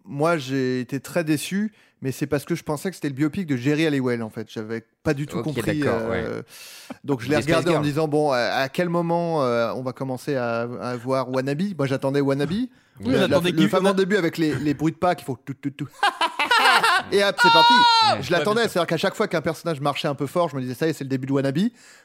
moi, 0.03 0.37
j'ai 0.37 0.81
été 0.81 0.99
très 0.99 1.23
déçu, 1.23 1.73
mais 2.01 2.11
c'est 2.11 2.27
parce 2.27 2.45
que 2.45 2.55
je 2.55 2.63
pensais 2.63 2.89
que 2.89 2.95
c'était 2.95 3.09
le 3.09 3.13
biopic 3.15 3.45
de 3.47 3.55
Jerry 3.57 3.85
Halliwell 3.85 4.21
en 4.23 4.29
fait. 4.29 4.47
J'avais 4.49 4.83
pas 5.03 5.13
du 5.13 5.25
tout 5.27 5.37
Ok, 5.37 5.43
compris. 5.45 5.81
euh, 5.85 6.41
Donc 7.03 7.21
je 7.21 7.29
l'ai 7.29 7.35
regardé 7.37 7.75
en 7.75 7.79
me 7.79 7.83
disant 7.83 8.07
bon, 8.07 8.31
à 8.31 8.69
quel 8.69 8.89
moment 8.89 9.43
euh, 9.43 9.71
on 9.75 9.81
va 9.81 9.93
commencer 9.93 10.35
à, 10.35 10.61
à 10.61 10.95
voir 10.95 11.29
Wannabe? 11.29 11.61
Moi, 11.77 11.87
j'attendais 11.87 12.21
Wannabe. 12.21 12.51
Oui, 12.51 13.13
le, 13.13 13.27
la- 13.27 13.69
fameux 13.69 13.93
début 13.93 14.17
avec 14.17 14.37
les, 14.37 14.55
les 14.55 14.73
bruits 14.73 14.91
de 14.91 14.97
pas 14.97 15.15
qu'il 15.15 15.25
faut 15.25 15.37
tout 15.45 15.53
tout 15.53 15.69
tout. 15.71 15.87
Et 17.11 17.23
hop, 17.23 17.35
c'est 17.41 17.51
parti. 17.53 17.73
Ouais. 17.73 18.21
Je 18.23 18.31
l'attendais, 18.31 18.61
c'est-à-dire 18.67 18.85
qu'à 18.87 18.97
chaque 18.97 19.15
fois 19.15 19.27
qu'un 19.27 19.41
personnage 19.41 19.79
marchait 19.79 20.07
un 20.07 20.15
peu 20.15 20.27
fort, 20.27 20.49
je 20.49 20.55
me 20.55 20.61
disais 20.61 20.73
ça 20.73 20.85
y 20.85 20.89
est, 20.89 20.93
c'est 20.93 21.05
le 21.05 21.09
début 21.09 21.25
de 21.27 21.31
Wannabe. 21.31 21.59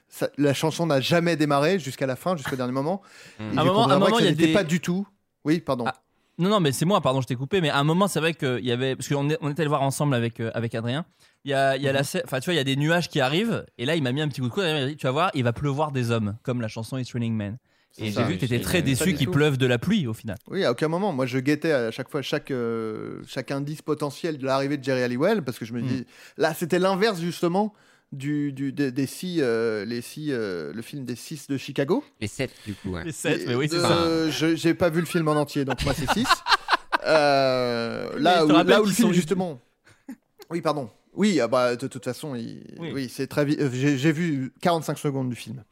Ça- 0.08 0.28
la 0.38 0.54
chanson 0.54 0.86
n'a 0.86 1.00
jamais 1.00 1.36
démarré 1.36 1.78
jusqu'à 1.78 2.06
la 2.06 2.16
fin, 2.16 2.36
jusqu'au 2.36 2.56
dernier 2.56 2.72
moment. 2.72 3.02
Mm. 3.38 3.42
Et 3.42 3.58
À 3.58 3.60
un 3.62 3.64
moment- 3.64 4.18
il 4.20 4.26
a 4.26 4.30
n'était 4.30 4.46
des- 4.48 4.52
pas 4.52 4.64
du 4.64 4.80
tout. 4.80 5.06
Oui, 5.44 5.60
pardon. 5.60 5.84
Ah. 5.88 5.94
Non, 6.38 6.48
non, 6.50 6.60
mais 6.60 6.72
c'est 6.72 6.84
moi, 6.84 7.00
pardon, 7.00 7.20
je 7.20 7.26
t'ai 7.26 7.36
coupé, 7.36 7.60
mais 7.60 7.70
à 7.70 7.78
un 7.78 7.84
moment, 7.84 8.08
c'est 8.08 8.18
vrai 8.20 8.34
qu'il 8.34 8.64
y 8.64 8.72
avait. 8.72 8.96
Parce 8.96 9.08
qu'on 9.08 9.30
est- 9.30 9.38
on 9.40 9.50
était 9.50 9.60
allé 9.62 9.68
voir 9.68 9.82
ensemble 9.82 10.14
avec, 10.14 10.40
euh, 10.40 10.50
avec 10.54 10.74
Adrien. 10.74 11.04
Il 11.44 11.50
y 11.50 11.54
a, 11.54 11.76
il 11.76 11.82
y 11.82 11.86
a 11.88 11.90
Mhm. 11.92 11.96
la 11.96 12.02
scè- 12.02 12.22
Enfin, 12.24 12.40
tu 12.40 12.46
vois, 12.46 12.54
il 12.54 12.56
y 12.56 12.60
a 12.60 12.64
des 12.64 12.76
nuages 12.76 13.08
qui 13.08 13.20
arrivent, 13.20 13.64
et 13.78 13.84
là, 13.86 13.94
il 13.96 14.02
m'a 14.02 14.12
mis 14.12 14.20
un 14.20 14.28
petit 14.28 14.40
coup 14.40 14.48
de 14.48 14.52
coude. 14.52 14.64
Il 14.66 14.72
m'a 14.72 14.86
dit, 14.86 14.96
Tu 14.96 15.06
vas 15.06 15.12
voir, 15.12 15.30
il 15.34 15.44
va 15.44 15.52
pleuvoir 15.52 15.92
des 15.92 16.10
hommes, 16.10 16.36
comme 16.42 16.60
la 16.60 16.68
chanson 16.68 16.96
It's 16.98 17.12
Raining 17.12 17.34
Men. 17.34 17.58
Et 17.98 18.10
j'ai 18.10 18.24
vu 18.24 18.34
que 18.34 18.38
tu 18.40 18.46
étais 18.46 18.56
J'ai- 18.56 18.60
très 18.60 18.78
Pas 18.80 18.86
déçu 18.86 19.12
du 19.12 19.14
qu'il 19.14 19.26
tout. 19.26 19.32
pleuve 19.32 19.56
de 19.56 19.66
la 19.66 19.78
pluie 19.78 20.08
au 20.08 20.14
final. 20.14 20.36
Oui, 20.48 20.64
à 20.64 20.72
aucun 20.72 20.88
moment. 20.88 21.12
Moi, 21.12 21.26
je 21.26 21.38
guettais 21.38 21.70
à 21.70 21.92
chaque 21.92 22.10
fois 22.10 22.22
chaque, 22.22 22.50
euh, 22.50 23.22
chaque 23.28 23.52
indice 23.52 23.82
potentiel 23.82 24.36
de 24.38 24.44
l'arrivée 24.44 24.78
de 24.78 24.82
Jerry 24.82 25.02
Halliwell 25.04 25.42
parce 25.42 25.60
que 25.60 25.64
je 25.64 25.72
me 25.72 25.80
Mm. 25.80 25.86
dis. 25.86 26.06
Là, 26.36 26.52
c'était 26.54 26.80
l'inverse 26.80 27.20
justement 27.20 27.72
du, 28.14 28.52
du- 28.52 28.72
des, 28.72 28.90
des 28.92 29.06
six, 29.06 29.38
euh, 29.40 29.84
les 29.84 30.00
six, 30.02 30.28
euh, 30.32 30.72
le 30.72 30.82
film 30.82 31.04
des 31.04 31.16
six 31.16 31.46
de 31.48 31.56
Chicago. 31.56 32.02
Les 32.20 32.26
7 32.28 32.50
du 32.66 32.74
coup, 32.74 32.90
ouais. 32.90 33.04
Les 33.04 33.12
sept, 33.12 33.42
Et 33.42 33.46
mais 33.46 33.54
oui, 33.54 33.68
c'est 33.70 33.80
ça. 33.80 34.30
je- 34.30 34.56
J'ai 34.56 34.74
pas 34.74 34.90
vu 34.90 35.00
le 35.00 35.06
film 35.06 35.28
en 35.28 35.32
entier, 35.36 35.64
donc 35.64 35.82
moi 35.84 35.94
c'est 35.96 36.10
6. 36.12 36.24
là, 37.04 38.08
Mais 38.18 38.34
je 38.40 38.44
où, 38.44 38.48
là 38.68 38.80
où 38.82 38.84
le 38.86 38.90
film 38.92 39.08
sont- 39.08 39.12
justement. 39.12 39.60
Oui, 40.50 40.60
pardon. 40.60 40.90
Oui, 41.14 41.40
ah 41.40 41.46
bah, 41.48 41.74
de, 41.76 41.86
toute 41.86 42.04
façon, 42.04 42.34
il- 42.34 42.74
Oui. 42.78 42.90
oui, 42.92 43.08
c'est 43.12 43.26
très 43.28 43.44
vite. 43.44 43.60
euh, 43.60 43.70
J'ai 43.72 43.96
j'ai 43.96 44.12
vu 44.12 44.52
45 44.60 44.98
secondes 44.98 45.30
du 45.30 45.36
film, 45.36 45.62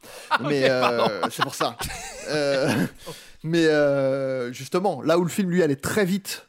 mais 0.47 0.67
Ah, 0.69 1.07
euh, 1.09 1.21
c'est 1.29 1.43
pour 1.43 1.53
ça. 1.53 1.77
Euh, 2.29 2.69
mais 3.43 3.65
euh, 3.67 4.51
justement, 4.53 5.01
là 5.01 5.19
où 5.19 5.23
le 5.23 5.29
film 5.29 5.49
lui 5.49 5.61
allait 5.61 5.75
très 5.75 6.05
vite, 6.05 6.47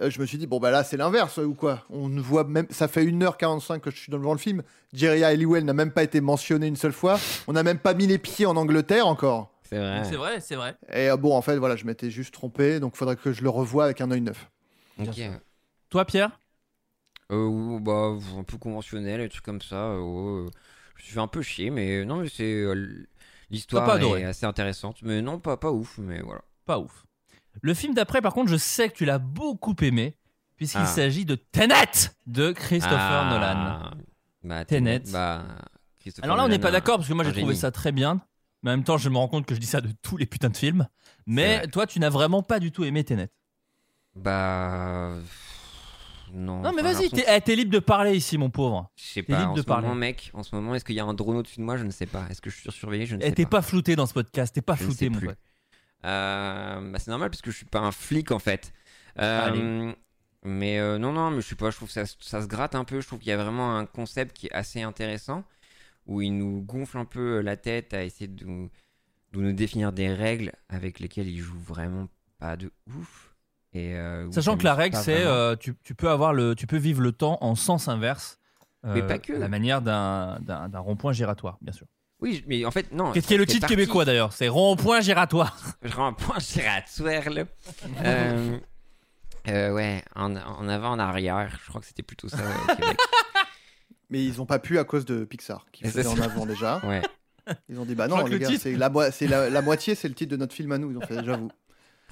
euh, 0.00 0.10
je 0.10 0.20
me 0.20 0.26
suis 0.26 0.38
dit 0.38 0.46
bon 0.46 0.58
bah 0.60 0.70
là 0.70 0.84
c'est 0.84 0.96
l'inverse 0.96 1.38
ou 1.38 1.54
quoi? 1.54 1.84
On 1.90 2.08
ne 2.08 2.20
voit 2.20 2.44
même, 2.44 2.66
ça 2.70 2.88
fait 2.88 3.04
1h45 3.04 3.80
que 3.80 3.90
je 3.90 3.96
suis 3.96 4.10
devant 4.12 4.32
le 4.32 4.38
film. 4.38 4.62
Jerry 4.92 5.24
Halliwell 5.24 5.64
n'a 5.64 5.72
même 5.74 5.90
pas 5.92 6.02
été 6.02 6.20
mentionné 6.20 6.66
une 6.66 6.76
seule 6.76 6.92
fois. 6.92 7.18
On 7.46 7.52
n'a 7.52 7.62
même 7.62 7.78
pas 7.78 7.94
mis 7.94 8.06
les 8.06 8.18
pieds 8.18 8.46
en 8.46 8.56
Angleterre 8.56 9.06
encore. 9.06 9.52
C'est 9.62 9.78
vrai. 9.78 10.04
C'est 10.04 10.16
vrai, 10.16 10.40
c'est 10.40 10.56
vrai. 10.56 10.76
Et 10.94 11.10
euh, 11.10 11.16
bon, 11.16 11.34
en 11.36 11.42
fait, 11.42 11.56
voilà, 11.58 11.76
je 11.76 11.84
m'étais 11.84 12.10
juste 12.10 12.32
trompé, 12.32 12.80
donc 12.80 12.92
il 12.94 12.98
faudrait 12.98 13.16
que 13.16 13.32
je 13.32 13.42
le 13.42 13.50
revoie 13.50 13.84
avec 13.84 14.00
un 14.00 14.10
œil 14.10 14.22
neuf. 14.22 14.48
Ok. 14.98 15.20
Toi, 15.90 16.04
Pierre? 16.06 16.38
Euh, 17.30 17.44
ou- 17.46 17.80
bah, 17.80 18.16
un 18.38 18.42
peu 18.44 18.56
conventionnel, 18.56 19.20
des 19.20 19.28
trucs 19.28 19.44
comme 19.44 19.60
ça. 19.60 19.76
euh, 19.90 20.46
euh, 20.46 20.50
je 20.96 21.02
me 21.02 21.04
suis 21.04 21.12
fait 21.12 21.20
un 21.20 21.26
peu 21.28 21.42
chier, 21.42 21.70
mais 21.70 22.04
non, 22.04 22.16
mais 22.16 22.28
c'est. 22.28 22.44
euh, 22.44 23.06
L'histoire 23.50 23.88
est 23.90 23.92
adoré. 23.96 24.24
assez 24.24 24.46
intéressante, 24.46 25.02
mais 25.02 25.22
non, 25.22 25.38
pas, 25.38 25.56
pas 25.56 25.70
ouf, 25.72 25.98
mais 25.98 26.20
voilà. 26.20 26.42
Pas 26.66 26.78
ouf. 26.78 27.04
Le 27.62 27.74
film 27.74 27.94
d'après, 27.94 28.20
par 28.22 28.32
contre, 28.34 28.50
je 28.50 28.56
sais 28.56 28.88
que 28.88 28.94
tu 28.94 29.04
l'as 29.04 29.18
beaucoup 29.18 29.74
aimé, 29.82 30.16
puisqu'il 30.56 30.80
Ah. 30.82 30.86
s'agit 30.86 31.24
de 31.24 31.34
Tenet 31.34 32.12
de 32.26 32.52
Christopher 32.52 32.98
Ah, 33.00 33.30
Nolan. 33.30 33.90
Bah, 34.44 34.64
Tenet. 34.64 35.02
Bah, 35.12 35.42
Christopher 36.00 36.24
Alors 36.24 36.36
là, 36.36 36.44
on 36.44 36.48
n'est 36.48 36.58
pas 36.58 36.70
d'accord, 36.70 36.96
parce 36.96 37.08
que 37.08 37.14
moi, 37.14 37.24
j'ai 37.24 37.32
trouvé 37.32 37.54
ça 37.54 37.70
très 37.70 37.92
bien. 37.92 38.20
Mais 38.62 38.70
en 38.70 38.74
même 38.74 38.84
temps, 38.84 38.98
je 38.98 39.08
me 39.08 39.16
rends 39.16 39.28
compte 39.28 39.46
que 39.46 39.54
je 39.54 39.60
dis 39.60 39.66
ça 39.66 39.80
de 39.80 39.88
tous 40.02 40.16
les 40.16 40.26
putains 40.26 40.48
de 40.50 40.56
films. 40.56 40.88
Mais 41.26 41.66
toi, 41.68 41.86
tu 41.86 42.00
n'as 42.00 42.10
vraiment 42.10 42.42
pas 42.42 42.58
du 42.58 42.72
tout 42.72 42.84
aimé 42.84 43.04
Tenet. 43.04 43.28
Bah. 44.16 45.12
Non. 46.34 46.60
Non, 46.60 46.72
mais 46.74 46.82
vas-y, 46.82 47.08
t'es 47.08 47.24
eh, 47.26 47.40
t'es 47.40 47.56
libre 47.56 47.70
de 47.70 47.78
parler 47.78 48.14
ici, 48.14 48.36
mon 48.36 48.50
pauvre. 48.50 48.90
Je 48.96 49.04
sais 49.04 49.22
pas, 49.22 49.38
libre 49.38 49.50
en 49.52 49.54
de 49.54 49.60
ce 49.60 49.64
parler. 49.66 49.86
moment, 49.88 49.94
mec, 49.98 50.30
en 50.34 50.42
ce 50.42 50.54
moment, 50.54 50.74
est-ce 50.74 50.84
qu'il 50.84 50.94
y 50.96 51.00
a 51.00 51.04
un 51.04 51.14
drone 51.14 51.38
au-dessus 51.38 51.58
de 51.60 51.64
moi? 51.64 51.76
Je 51.78 51.84
ne 51.84 51.90
sais 51.90 52.04
pas. 52.04 52.26
Est-ce 52.28 52.42
que 52.42 52.50
je 52.50 52.56
suis 52.60 52.70
surveillé? 52.72 53.06
Je 53.06 53.16
ne 53.16 53.22
Et 53.22 53.26
sais 53.28 53.32
t'es 53.32 53.44
pas. 53.44 53.58
pas 53.58 53.62
flouté 53.62 53.96
dans 53.96 54.04
ce 54.06 54.12
podcast, 54.12 54.54
t'es 54.54 54.60
pas 54.60 54.74
Je 54.74 54.82
flouté, 54.84 55.08
mon 55.08 55.20
pote. 55.20 55.38
Euh, 56.04 56.90
bah, 56.92 56.98
c'est 56.98 57.10
normal 57.10 57.30
parce 57.30 57.42
que 57.42 57.50
je 57.50 57.56
suis 57.56 57.66
pas 57.66 57.80
un 57.80 57.92
flic 57.92 58.30
en 58.30 58.38
fait. 58.38 58.72
Euh. 59.18 59.92
Mais 60.44 60.78
euh, 60.78 60.98
non, 60.98 61.12
non, 61.12 61.30
mais 61.32 61.40
je 61.40 61.48
sais 61.48 61.56
pas, 61.56 61.70
je 61.70 61.76
trouve 61.76 61.88
que 61.88 61.94
ça, 61.94 62.06
se- 62.06 62.14
ça 62.20 62.40
se 62.40 62.46
gratte 62.46 62.74
un 62.76 62.84
peu. 62.84 63.00
Je 63.00 63.06
trouve 63.06 63.18
qu'il 63.18 63.28
y 63.28 63.32
a 63.32 63.36
vraiment 63.36 63.76
un 63.76 63.86
concept 63.86 64.36
qui 64.36 64.46
est 64.46 64.52
assez 64.52 64.80
intéressant, 64.82 65.42
où 66.06 66.22
il 66.22 66.30
nous 66.38 66.62
gonfle 66.62 66.96
un 66.98 67.04
peu 67.04 67.40
la 67.40 67.56
tête 67.56 67.92
à 67.92 68.04
essayer 68.04 68.28
de 68.28 68.44
nous, 68.44 68.70
de 69.32 69.40
nous 69.40 69.52
définir 69.52 69.92
des 69.92 70.12
règles 70.14 70.52
avec 70.68 71.00
lesquelles 71.00 71.26
il 71.28 71.38
joue 71.40 71.58
vraiment 71.58 72.06
pas 72.38 72.56
de 72.56 72.70
ouf. 72.96 73.34
Et, 73.74 73.94
euh, 73.96 74.30
Sachant 74.30 74.56
que 74.56 74.64
la 74.64 74.74
règle, 74.76 74.96
c'est 75.02 75.24
euh, 75.26 75.56
tu, 75.56 75.74
tu 75.82 75.94
peux 75.96 76.08
avoir 76.08 76.32
le, 76.32 76.54
tu 76.54 76.66
peux 76.68 76.78
vivre 76.78 77.02
le 77.02 77.12
temps 77.12 77.36
en 77.40 77.56
sens 77.56 77.88
inverse. 77.88 78.38
Mais 78.84 79.02
euh, 79.02 79.06
pas 79.08 79.18
que. 79.18 79.32
La 79.32 79.48
manière 79.48 79.82
d'un 79.82 80.38
rond-point 80.78 81.12
giratoire, 81.12 81.58
bien 81.60 81.72
sûr. 81.72 81.86
Oui, 82.20 82.42
mais 82.48 82.64
en 82.64 82.70
fait, 82.70 82.90
non. 82.92 83.12
Qu'est-ce 83.12 83.28
qui 83.28 83.34
est 83.34 83.38
le 83.38 83.46
titre 83.46 83.60
partie- 83.60 83.76
québécois 83.76 84.04
d'ailleurs 84.04 84.32
C'est 84.32 84.48
rond-point 84.48 85.00
giratoire. 85.00 85.56
Je 85.82 85.94
rends 85.94 86.08
un 86.08 86.12
point 86.12 86.38
giratoire, 86.40 87.30
là. 87.30 87.44
euh, 88.04 88.58
euh, 89.48 89.72
ouais, 89.72 90.02
en, 90.16 90.34
en 90.36 90.68
avant, 90.68 90.90
en 90.90 90.98
arrière. 90.98 91.56
Je 91.64 91.68
crois 91.68 91.80
que 91.80 91.86
c'était 91.86 92.02
plutôt 92.02 92.28
ça 92.28 92.38
au 92.38 92.66
Québec. 92.74 92.98
Mais 94.10 94.24
ils 94.24 94.40
ont 94.40 94.46
pas 94.46 94.58
pu 94.58 94.78
à 94.78 94.84
cause 94.84 95.04
de 95.04 95.24
Pixar, 95.24 95.66
qui 95.70 95.84
faisait 95.84 96.02
c'est 96.02 96.08
en 96.08 96.18
avant 96.20 96.44
déjà. 96.46 96.80
Ouais. 96.84 97.02
Ils 97.68 97.78
ont 97.78 97.84
dit 97.84 97.94
bah 97.94 98.08
non, 98.08 98.24
les 98.24 98.32
le 98.32 98.38
gars, 98.38 98.48
titre- 98.48 98.62
c'est 98.62 98.74
la, 98.74 98.90
moi- 98.90 99.10
c'est 99.10 99.26
la, 99.26 99.48
la 99.48 99.62
moitié, 99.62 99.94
c'est 99.94 100.08
le 100.08 100.14
titre 100.14 100.30
de 100.32 100.36
notre 100.36 100.54
film 100.54 100.72
à 100.72 100.78
nous. 100.78 100.90
Ils 100.90 100.98
ont 100.98 101.02
fait, 101.06 101.22
j'avoue. 101.24 101.50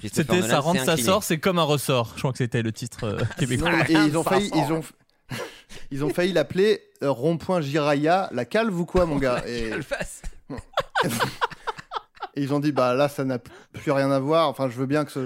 C'était 0.01 0.41
ça 0.43 0.59
rentre, 0.59 0.83
ça 0.85 0.95
sort, 0.95 1.23
c'est 1.23 1.39
comme 1.39 1.57
un 1.59 1.63
ressort. 1.63 2.13
Je 2.15 2.19
crois 2.19 2.31
que 2.31 2.37
c'était 2.37 2.61
le 2.61 2.71
titre 2.71 3.03
euh, 3.03 3.19
québécois. 3.39 3.71
Non, 3.71 3.83
et 3.83 3.93
ils 3.93 4.17
ont 4.17 4.23
failli, 4.23 4.49
sort. 4.49 4.57
ils 4.67 4.73
ont, 4.73 4.83
ils 5.91 6.03
ont 6.05 6.09
failli 6.13 6.33
l'appeler 6.33 6.81
rond-point 7.01 7.61
Jiraya, 7.61 8.29
la 8.31 8.45
calve 8.45 8.79
ou 8.79 8.85
quoi, 8.85 9.05
mon 9.05 9.17
gars 9.17 9.43
et, 9.47 9.69
Je 9.71 9.75
le 9.75 9.81
fasse. 9.81 10.21
et 12.35 12.41
ils 12.43 12.53
ont 12.53 12.59
dit 12.59 12.71
bah 12.71 12.93
là, 12.93 13.09
ça 13.09 13.23
n'a 13.25 13.39
plus 13.39 13.91
rien 13.91 14.11
à 14.11 14.19
voir. 14.19 14.47
Enfin, 14.49 14.69
je 14.69 14.75
veux 14.77 14.85
bien 14.85 15.05
que 15.05 15.11
ce, 15.11 15.19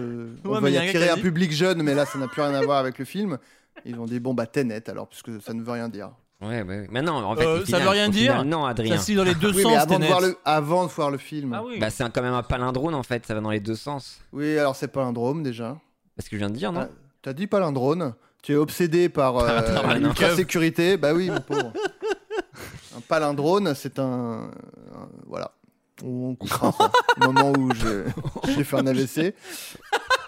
on 0.46 0.50
Ouais, 0.50 0.56
mais 0.56 0.72
veuille 0.72 0.74
y 0.74 0.78
a 0.78 0.82
un 0.82 0.84
gars 0.86 0.90
attirer 0.90 1.10
un 1.10 1.18
public 1.18 1.52
jeune, 1.52 1.82
mais 1.84 1.94
là, 1.94 2.06
ça 2.06 2.18
n'a 2.18 2.28
plus 2.28 2.42
rien 2.42 2.54
à 2.54 2.62
voir 2.64 2.78
avec 2.78 2.98
le 3.00 3.06
film. 3.06 3.38
Ils 3.86 4.00
ont 4.00 4.06
dit 4.06 4.20
bon 4.20 4.34
bah 4.34 4.46
Tenet 4.46 4.90
alors, 4.90 5.08
puisque 5.08 5.42
ça 5.42 5.54
ne 5.54 5.62
veut 5.62 5.72
rien 5.72 5.90
dire. 5.90 6.12
Ouais, 6.42 6.64
ouais, 6.64 6.80
ouais. 6.80 6.88
Mais 6.90 7.02
non, 7.04 7.14
en 7.14 7.36
fait, 7.36 7.46
Euh, 7.46 7.58
au 7.58 7.60
ça 7.60 7.66
final- 7.66 7.82
veut 7.84 7.90
rien 7.90 8.10
dire. 8.10 8.32
final, 8.32 8.48
non, 8.48 8.66
Adrien. 8.66 8.98
Ça 8.98 9.04
se 9.04 9.12
dans 9.14 9.24
les 9.24 9.36
deux 9.36 9.54
Oui, 9.54 9.62
sens. 9.62 9.72
mais 9.72 9.78
avant 9.78 10.00
de, 10.00 10.06
voir 10.06 10.22
le, 10.22 10.38
avant 10.44 10.86
de 10.88 10.92
voir 10.92 11.12
le 11.12 11.18
film. 11.20 11.54
Ah 11.54 11.64
oui. 11.64 11.78
Bah, 11.80 11.92
c'est 11.92 12.04
quand 12.12 12.22
même 12.24 12.34
un 12.34 12.42
palindrome 12.42 12.96
en 12.96 13.04
fait, 13.04 13.26
ça 13.28 13.36
va 13.36 13.42
dans 13.42 13.52
les 13.52 13.60
deux 13.60 13.76
sens. 13.76 14.20
Oui, 14.34 14.58
alors 14.58 14.76
c'est 14.76 14.88
palindrome 14.88 15.44
déjà. 15.44 15.78
C'est 16.18 16.26
ce 16.26 16.30
que 16.32 16.36
je 16.38 16.40
viens 16.40 16.50
de 16.50 16.56
dire, 16.56 16.72
non? 16.72 16.82
Ah, 16.86 16.90
T'as 17.22 17.34
dit 17.34 17.46
palindrome. 17.46 18.14
Tu 18.42 18.54
es 18.54 18.56
obsédé 18.56 19.08
par 19.10 19.38
euh, 19.38 19.62
non. 20.00 20.08
l'ultra-sécurité. 20.08 20.98
Bah 20.98 21.14
oui, 21.14 21.30
mon 21.30 21.42
pauvre. 21.42 21.72
un 22.98 23.02
palindrome, 23.08 23.74
c'est 23.76 24.00
un, 24.00 24.04
un- 24.04 25.10
Voilà. 25.28 25.52
On 26.04 26.34
coupera 26.36 26.72
ça. 26.72 26.92
Au 27.28 27.32
moment 27.32 27.54
où 27.56 27.72
je- 27.76 28.06
j'ai 28.56 28.64
fait 28.64 28.78
un 28.78 28.88
AVC. 28.88 29.36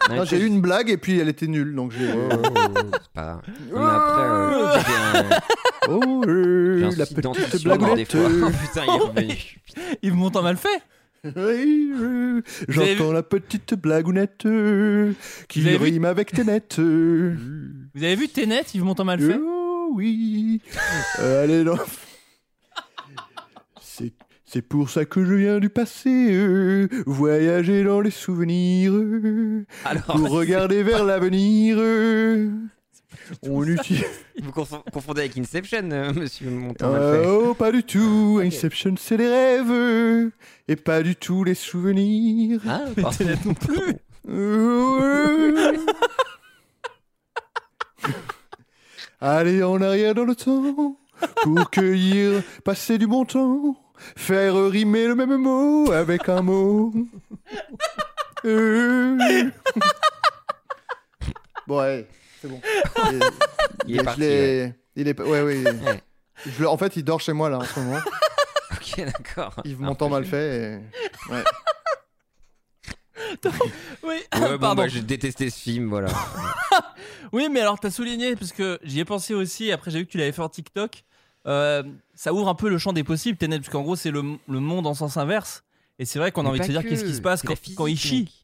Non, 0.10 0.18
Non, 0.18 0.24
il 0.24 0.30
j'ai 0.30 0.40
eu 0.42 0.46
une 0.46 0.62
blague 0.62 0.90
et 0.92 0.98
puis 0.98 1.18
elle 1.20 1.30
était 1.30 1.48
nulle. 1.48 1.74
Donc 1.76 1.92
j'ai. 1.98 2.12
Oh, 2.14 2.30
oh, 2.32 2.38
oh, 2.46 2.72
c'est 2.92 3.12
pas 3.14 3.24
grave. 3.24 3.42
Mais 3.72 3.80
après, 3.80 4.22
euh, 4.22 4.80
j'ai 4.86 5.20
un- 5.20 5.40
Oh, 5.90 6.22
j'ai 6.26 6.86
un 6.86 6.90
la 6.92 7.06
petite 7.06 7.22
fois. 7.24 7.78
Oh, 8.44 8.50
putain, 8.52 8.84
il 8.86 8.90
est 8.90 9.00
revenu. 9.00 9.38
Yves 10.04 10.14
Montand 10.16 10.44
mal 10.44 10.58
fait. 10.58 10.82
Euh, 11.26 12.42
J'entends 12.68 13.14
la 13.14 13.24
petite 13.24 13.76
blagounette 13.76 14.46
euh, 14.46 15.14
qui 15.48 15.62
Vous 15.62 15.68
avez 15.68 15.78
vu 15.78 15.84
rime 15.86 16.04
avec 16.06 16.38
euh. 16.80 17.36
Vous 17.96 18.04
avez 18.04 18.16
vu 18.16 18.28
Tenet, 18.28 18.64
Yves 18.74 18.84
Montand 18.84 19.06
mal 19.06 19.22
fait 19.22 19.40
Oh 19.42 19.92
oui. 19.94 20.62
Euh, 21.20 21.44
allez, 21.46 21.64
non. 21.64 21.78
C'est, 23.82 24.12
c'est 24.46 24.62
pour 24.62 24.90
ça 24.90 25.06
que 25.06 25.24
je 25.24 25.34
viens 25.34 25.60
du 25.60 25.70
passé, 25.70 26.10
euh, 26.10 26.88
voyager 27.06 27.84
dans 27.86 28.02
les 28.02 28.12
souvenirs, 28.12 28.92
euh, 28.94 29.66
Alors, 29.86 30.04
pour 30.06 30.30
regarder 30.30 30.84
vers 30.84 31.06
l'avenir. 31.06 31.78
euh. 31.80 32.50
On 33.44 33.64
utilise. 33.64 34.04
vous 34.42 34.52
confon- 34.52 34.84
confondez 34.92 35.22
avec 35.22 35.38
Inception, 35.38 35.90
euh, 35.92 36.14
monsieur 36.14 36.50
Montant 36.50 36.94
Euh, 36.94 37.26
oh, 37.50 37.54
pas 37.54 37.72
du 37.72 37.84
tout. 37.84 38.40
Inception, 38.44 38.96
c'est 38.98 39.18
les 39.18 39.28
rêves, 39.30 40.32
et 40.68 40.76
pas 40.76 41.02
du 41.04 41.16
tout 41.16 41.44
les 41.44 41.56
souvenirs. 41.56 42.62
Ah, 42.68 42.82
Mais. 42.98 43.04
Tenet 43.04 43.36
non 43.46 43.54
plus. 43.54 43.96
Allez 49.22 49.64
en 49.64 49.82
arrière 49.82 50.14
dans 50.16 50.26
le 50.26 50.36
temps 50.36 50.98
pour 51.44 51.70
cueillir, 51.70 52.42
passer 52.66 52.98
du 52.98 53.08
bon 53.08 53.24
temps, 53.26 53.76
faire 54.18 54.56
rimer 54.68 55.08
le 55.08 55.16
même 55.16 55.38
mot 55.38 55.92
avec 55.92 56.28
un 56.28 56.42
mot. 56.42 56.92
Euh. 58.46 59.50
Bon, 61.68 61.80
ouais, 61.80 62.06
c'est 62.44 62.50
bon. 62.50 62.60
Et- 63.12 63.20
Il 63.88 64.00
est 64.00 64.04
parti, 64.04 64.20
l'ai- 64.22 64.74
Il 64.96 65.08
est, 65.08 65.20
ouais, 65.20 65.42
ouais. 65.42 65.64
Ouais. 65.64 66.04
Je 66.46 66.66
en 66.66 66.78
fait, 66.78 66.96
il 66.98 67.04
dort 67.04 67.22
chez 67.22 67.34
moi 67.34 67.50
là 67.50 67.58
en 67.60 67.64
ce 67.64 67.80
moment. 67.80 68.00
Ok, 68.72 68.98
d'accord. 69.06 69.56
Il 69.66 69.76
Un 69.76 69.86
m'entend 69.86 70.10
mal 70.10 70.26
fait. 70.26 70.74
et- 70.74 71.32
Ouais. 71.32 71.44
Oui, 74.04 74.16
Ouais, 74.40 74.58
bon, 74.58 74.76
bah, 74.76 74.88
j'ai 74.88 75.02
détesté 75.02 75.50
ce 75.50 75.58
film, 75.60 75.88
voilà. 75.90 76.10
Oui, 77.32 77.48
mais 77.52 77.62
alors 77.62 77.80
t'as 77.80 77.90
souligné, 77.92 78.36
parce 78.36 78.52
que 78.52 78.80
j'y 78.84 79.00
ai 79.00 79.06
pensé 79.06 79.34
aussi, 79.34 79.72
après 79.72 79.90
j'ai 79.92 80.00
vu 80.00 80.06
que 80.06 80.12
tu 80.12 80.18
l'avais 80.18 80.32
fait 80.32 80.42
en 80.42 80.50
TikTok, 80.50 81.04
euh, 81.48 81.84
ça 82.16 82.34
ouvre 82.34 82.48
un 82.50 82.56
peu 82.56 82.70
le 82.70 82.78
champ 82.78 82.94
des 82.94 83.04
possibles, 83.04 83.38
Tenet, 83.38 83.58
parce 83.60 83.70
qu'en 83.70 83.82
gros 83.82 83.96
c'est 83.96 84.12
le, 84.12 84.22
le 84.48 84.60
monde 84.60 84.86
en 84.88 84.94
sens 84.94 85.18
inverse. 85.18 85.64
Et 86.00 86.06
c'est 86.06 86.20
vrai 86.20 86.32
qu'on 86.32 86.46
a 86.46 86.50
envie 86.50 86.60
de 86.60 86.66
se 86.66 86.72
dire 86.72 86.84
que, 86.84 86.90
qu'est-ce 86.90 87.06
qui 87.06 87.14
se 87.16 87.22
passe 87.22 87.42
quand, 87.44 87.56
quand 87.76 87.88
il 87.88 87.98
chie. 87.98 88.43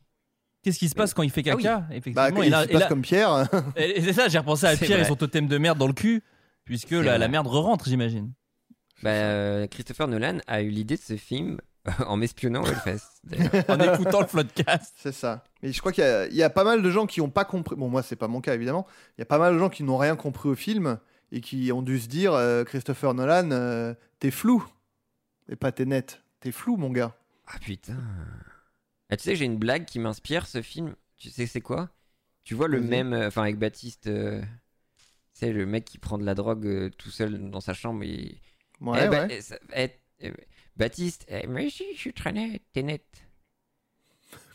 Qu'est-ce 0.64 0.80
qui 0.80 0.90
se 0.90 0.95
passe 0.95 1.14
quand 1.14 1.23
il 1.23 1.30
fait 1.31 1.44
Ah 1.49 1.56
oui. 1.56 1.64
caca 1.64 1.80
Bah, 1.80 1.95
Effectivement, 1.95 2.41
il 2.44 2.48
et 2.48 2.49
là- 2.49 2.64
se 2.65 2.69
et 2.69 2.73
passe 2.73 2.81
là- 2.81 2.88
comme 2.88 3.02
Pierre. 3.02 3.48
c'est 3.77 4.14
ça, 4.14 4.27
j'ai 4.27 4.38
repensé 4.40 4.65
à 4.65 4.76
Pierre 4.77 4.99
et 4.99 5.06
son 5.06 5.15
totem 5.15 5.48
de 5.48 5.57
merde 5.57 5.77
dans 5.77 5.88
le 5.88 5.94
cul, 5.94 6.22
puisque 6.65 6.91
la, 6.91 7.27
merde 7.27 7.48
re-rentre, 7.48 7.86
j'imagine. 7.88 8.34
Bah, 9.02 9.11
euh, 9.11 9.68
Christopher 9.68 10.07
Nolan 10.10 10.40
a 10.48 10.61
eu 10.61 10.69
l'idée 10.69 10.98
de 10.98 11.02
ce 11.02 11.15
film 11.15 11.60
en 12.06 12.18
m'espionnant 12.18 12.64
au 12.64 12.68
Hellfest. 12.68 13.22
En 13.69 13.80
écoutant 13.80 14.19
le 14.19 14.27
floodcast. 14.27 14.94
C'est 14.98 15.14
ça. 15.14 15.45
Mais 15.64 15.72
je 15.72 15.80
crois 15.80 15.94
qu'il 15.94 16.03
y, 16.03 16.07
a- 16.07 16.27
il 16.27 16.36
y 16.36 16.44
a 16.44 16.49
pas 16.49 16.65
mal 16.65 16.81
de 16.81 16.90
gens 16.91 17.06
qui 17.06 17.22
n'ont 17.22 17.30
pas 17.30 17.45
compris. 17.45 17.76
Bon, 17.77 17.88
moi, 17.88 18.03
c'est 18.03 18.18
pas 18.18 18.27
mon 18.27 18.41
cas, 18.41 18.53
évidemment. 18.53 18.86
Il 19.18 19.22
y 19.22 19.23
a 19.23 19.26
pas 19.26 19.38
mal 19.40 19.53
de 19.53 19.60
gens 19.60 19.69
qui 19.69 19.84
n'ont 19.84 19.98
rien 19.98 20.18
compris 20.18 20.49
au 20.49 20.56
film 20.56 20.98
et 21.31 21.40
qui 21.40 21.72
ont 21.72 21.81
dû 21.81 21.98
se 21.99 22.07
dire 22.07 22.34
euh, 22.34 22.65
Christopher 22.65 23.14
Nolan, 23.14 23.52
euh, 23.52 23.94
t'es 24.19 24.31
flou. 24.31 24.65
Et 25.49 25.56
pas 25.56 25.72
t'es 25.72 25.86
net. 25.86 26.22
T'es 26.41 26.52
flou, 26.52 26.76
mon 26.76 26.90
gars. 26.90 27.15
Ah 27.48 27.57
putain. 27.61 27.94
Ah, 29.10 29.18
tu 29.18 29.23
sais 29.23 29.36
j'ai 29.36 29.45
une 29.45 29.57
blague 29.57 29.86
qui 29.86 29.99
m'inspire 29.99 30.48
ce 30.48 30.61
film. 30.61 30.95
Tu 31.18 31.30
sais 31.30 31.48
c'est 31.48 31.61
quoi? 31.61 31.90
Tu 32.44 32.53
vois 32.56 32.68
le 32.68 32.81
même, 32.81 33.14
euh, 33.14 33.27
enfin 33.27 33.44
avec 33.44 33.57
Baptiste, 33.57 34.07
euh, 34.07 34.41
tu 34.41 35.06
sais 35.34 35.52
le 35.53 35.65
mec 35.65 35.86
qui 35.86 35.98
prend 35.98 36.18
de 36.18 36.23
la 36.26 36.36
drogue 36.36 36.65
euh, 36.65 36.90
tout 36.90 37.11
seul 37.11 37.49
dans 37.49 37.61
sa 37.61 37.73
chambre 37.73 38.03
et. 38.03 38.40
Ouais, 38.81 39.06
Eh 39.06 39.07
bah, 39.10 39.26
ouais. 39.27 39.36
eh, 39.38 39.41
ça- 39.41 39.60
eh, 39.76 39.90
eh, 40.22 40.34
Baptiste, 40.77 41.26
eh, 41.27 41.45
mais 41.48 41.69
si, 41.69 41.84
je 41.94 41.99
suis 41.99 42.14
très 42.14 42.31
net, 42.31 42.61
t'es 42.73 42.84
net. 42.84 43.03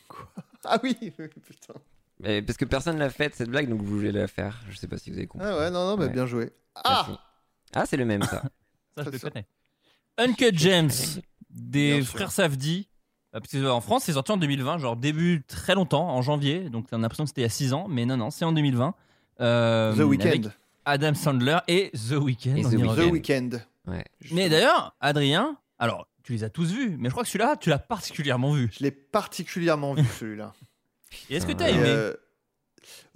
Ah 0.65 0.79
oui, 0.83 0.95
putain. 1.47 1.75
Mais 2.21 2.41
parce 2.41 2.57
que 2.57 2.65
personne 2.65 2.97
l'a 2.99 3.11
faite 3.11 3.35
cette 3.35 3.51
blague, 3.51 3.69
donc 3.69 3.83
vous 3.83 3.97
voulez 3.97 4.13
la 4.13 4.27
faire. 4.29 4.63
Je 4.71 4.77
sais 4.77 4.89
pas 4.89 4.97
si 4.97 5.11
vous 5.11 5.19
avez 5.19 5.27
compris. 5.27 5.47
Ah 5.47 5.59
ouais, 5.59 5.71
non, 5.71 5.85
non, 5.91 5.97
mais 5.99 6.07
Ouais. 6.07 6.13
bien 6.13 6.27
joué. 6.27 6.53
Ah 6.75 7.05
Merci. 7.07 7.21
Ah, 7.75 7.85
c'est 7.87 7.97
le 7.97 8.05
même 8.07 8.23
ça. 8.23 8.43
Ça, 8.97 9.03
je 9.05 9.11
le 9.11 9.19
connais. 9.19 9.47
Uncut 10.17 10.53
James, 10.57 10.91
des 11.51 11.97
Bien 11.97 12.05
sûr. 12.05 12.13
frères 12.15 12.33
Safdie. 12.33 12.89
Euh, 13.35 13.41
Parce 13.41 13.51
que, 13.53 13.69
en 13.69 13.81
France, 13.81 14.05
c'est 14.05 14.13
sorti 14.13 14.33
en 14.33 14.37
2020, 14.37 14.79
genre 14.79 14.97
début 14.97 15.43
très 15.47 15.75
longtemps, 15.75 16.09
en 16.09 16.23
janvier. 16.23 16.71
Donc, 16.71 16.87
on 16.93 16.99
a 16.99 17.01
l'impression 17.01 17.25
que 17.25 17.29
c'était 17.29 17.41
il 17.43 17.45
y 17.45 17.47
a 17.47 17.51
6 17.51 17.73
ans. 17.73 17.87
Mais 17.89 18.07
non, 18.07 18.17
non, 18.17 18.31
c'est 18.31 18.45
en 18.45 18.53
2020. 18.53 18.95
Euh, 19.41 19.95
The 19.95 20.01
Weeknd. 20.01 20.51
Adam 20.85 21.15
Sandler 21.15 21.59
et 21.67 21.91
The 21.93 22.13
Weeknd. 22.13 22.57
Et 22.57 22.63
The 22.63 22.67
Weeknd. 22.75 22.89
revient. 22.89 23.09
The 23.09 23.13
Weeknd. 23.13 23.51
Ouais. 23.87 24.05
Mais 24.33 24.49
d'ailleurs, 24.49 24.95
Adrien, 25.01 25.57
alors, 25.79 26.07
tu 26.23 26.33
les 26.33 26.45
as 26.45 26.51
tous 26.51 26.73
vus, 26.73 26.97
mais 26.99 27.09
je 27.09 27.13
crois 27.13 27.23
que 27.25 27.29
celui-là, 27.29 27.57
tu 27.57 27.71
l'as 27.71 27.79
particulièrement 27.79 28.53
vu. 28.53 28.71
Je 28.79 28.83
l'ai 28.85 28.91
particulièrement 28.91 29.95
vu, 29.95 30.05
celui-là. 30.21 30.53
Et 31.31 31.37
est-ce 31.37 31.47
que 31.47 31.53
t'as 31.53 31.71
Et, 31.71 31.75
aimé 31.75 31.83
euh, 31.87 32.15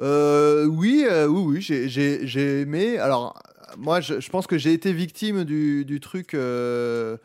euh, 0.01 0.67
oui, 0.67 1.05
euh, 1.09 1.27
oui, 1.27 1.59
oui, 1.59 1.89
j'ai- 1.89 2.61
aimé. 2.63 2.99
Alors, 2.99 3.41
moi, 3.77 4.01
je, 4.01 4.21
je 4.21 4.31
pense 4.31 4.47
que 4.47 4.59
j'ai 4.59 4.73
été 4.73 4.93
victime 4.93 5.45
du, 5.45 5.85
du 5.85 6.01
truc. 6.01 6.35
euh, 6.35 7.17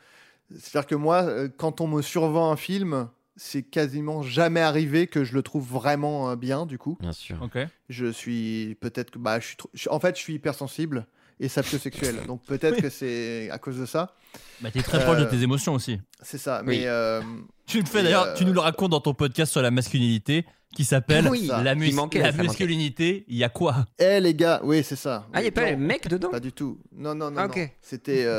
C'est-à-dire 0.52 0.88
que 0.88 0.96
moi, 0.96 1.24
euh, 1.24 1.50
quand 1.58 1.82
on 1.82 1.88
me 1.88 2.02
survend 2.02 2.52
un 2.52 2.56
film, 2.58 3.08
c'est 3.36 3.64
quasiment 3.64 4.22
jamais 4.22 4.60
arrivé 4.62 5.08
que 5.08 5.24
je 5.24 5.34
le 5.34 5.42
trouve 5.42 5.68
vraiment 5.68 6.30
euh, 6.30 6.36
bien, 6.36 6.66
du 6.66 6.78
coup. 6.78 6.98
Bien 7.00 7.12
sûr. 7.14 7.42
Ok. 7.42 7.58
Je 7.90 8.12
suis 8.12 8.78
peut-être 8.82 9.12
que. 9.12 9.20
Bah, 9.20 9.40
je 9.40 9.48
suis 9.48 9.56
trop- 9.58 9.70
en 9.90 10.00
fait, 10.00 10.16
je 10.16 10.22
suis 10.22 10.34
hypersensible 10.36 11.08
et 11.40 11.48
sapiosexuel. 11.48 12.16
donc 12.28 12.44
peut-être 12.46 12.80
que 12.82 12.90
c'est 12.90 13.50
à 13.50 13.58
cause 13.58 13.80
de 13.80 13.86
ça. 13.88 14.16
Bah, 14.62 14.70
t'es 14.72 14.82
très 14.84 15.04
proche 15.04 15.18
de 15.18 15.24
Euh, 15.26 15.30
tes 15.30 15.42
émotions 15.42 15.74
aussi. 15.74 16.00
C'est 16.22 16.38
ça. 16.38 16.60
Oui. 16.66 16.80
Mais. 16.80 16.88
euh, 16.88 17.22
Tu 17.66 17.80
le 17.80 17.86
fais 17.88 18.04
d'ailleurs, 18.04 18.28
euh, 18.28 18.34
tu 18.36 18.46
nous 18.46 18.54
le 18.54 18.60
racontes 18.60 18.92
dans 18.92 19.02
ton 19.02 19.14
podcast 19.16 19.52
sur 19.52 19.62
la 19.64 19.72
masculinité 19.72 20.46
qui 20.76 20.84
s'appelle 20.86 21.28
Oui, 21.30 21.48
La, 21.48 21.74
mus- 21.76 21.88
il 21.90 21.96
manquait, 21.96 22.20
la 22.20 22.32
masculinité. 22.32 23.26
Il 23.28 23.36
y 23.38 23.44
a 23.44 23.50
quoi? 23.50 23.86
Eh 24.00 24.20
les 24.20 24.34
gars, 24.36 24.60
oui, 24.64 24.84
c'est 24.84 24.96
ça. 24.96 25.28
Ah, 25.34 25.40
il 25.40 25.44
n'y 25.44 25.48
a 25.50 25.52
pas 25.52 25.62
Non, 25.62 25.68
les 25.70 25.76
mecs 25.76 26.08
dedans? 26.08 26.30
Pas 26.30 26.40
du 26.40 26.52
tout. 26.52 26.80
Non, 26.92 27.16
non, 27.16 27.32
non. 27.32 27.38
Ah, 27.42 27.48
non. 27.48 27.54
ok. 27.54 27.76
C'était. 27.82 28.26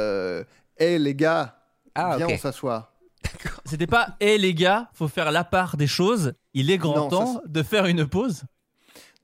Eh 0.77 0.99
les 0.99 1.15
gars, 1.15 1.57
Ah, 1.95 2.17
viens, 2.17 2.27
ok. 2.27 2.33
on 2.35 2.39
s'assoit. 2.39 2.93
C'était 3.65 3.87
pas, 3.87 4.17
hé 4.21 4.37
les 4.39 4.55
gars, 4.55 4.91
faut 4.93 5.09
faire 5.09 5.33
la 5.33 5.45
part 5.45 5.77
des 5.77 5.87
choses. 5.87 6.35
Il 6.53 6.71
est 6.71 6.79
grand 6.79 6.97
Non, 6.97 7.11
ça, 7.11 7.17
temps 7.17 7.43
de 7.47 7.63
faire 7.63 7.87
une 7.87 8.07
pause. 8.07 8.43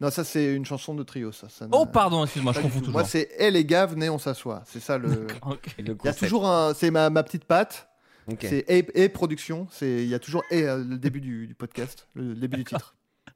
Non, 0.00 0.10
ça 0.10 0.24
c'est 0.24 0.54
une 0.54 0.64
chanson 0.64 0.94
de 0.94 1.02
trio, 1.02 1.30
ça. 1.32 1.48
ça 1.50 1.66
Oh, 1.72 1.84
pardon, 1.84 2.24
excuse-moi, 2.24 2.52
je 2.52 2.58
pas 2.58 2.62
du 2.62 2.68
confonds 2.68 2.78
tout. 2.80 2.86
toujours. 2.86 3.00
Moi, 3.00 3.04
c'est 3.08 3.28
elle 3.38 3.52
les 3.54 3.64
gars, 3.66 3.84
venez, 3.86 4.08
on 4.08 4.18
s'assoit. 4.18 4.62
C'est 4.66 4.80
ça 4.80 4.96
le. 4.96 5.26
Ok. 5.46 5.66
Le 5.78 5.84
Il 5.84 5.88
y 5.88 5.90
a 5.90 5.94
concept. 5.94 6.18
toujours 6.20 6.48
un. 6.48 6.72
C'est 6.72 6.90
ma, 6.90 7.10
ma 7.10 7.22
petite 7.22 7.44
patte. 7.44 7.88
Ok. 8.30 8.38
C'est 8.48 8.64
et, 8.68 9.02
et 9.04 9.08
production. 9.10 9.66
C'est 9.70 10.02
il 10.02 10.08
y 10.08 10.14
a 10.14 10.18
toujours 10.18 10.42
et 10.50 10.62
euh, 10.62 10.78
le 10.82 10.96
début 10.96 11.20
du, 11.20 11.46
du 11.46 11.54
podcast, 11.54 12.08
le 12.14 12.34
début 12.34 12.56
du 12.58 12.64
titre. 12.64 12.94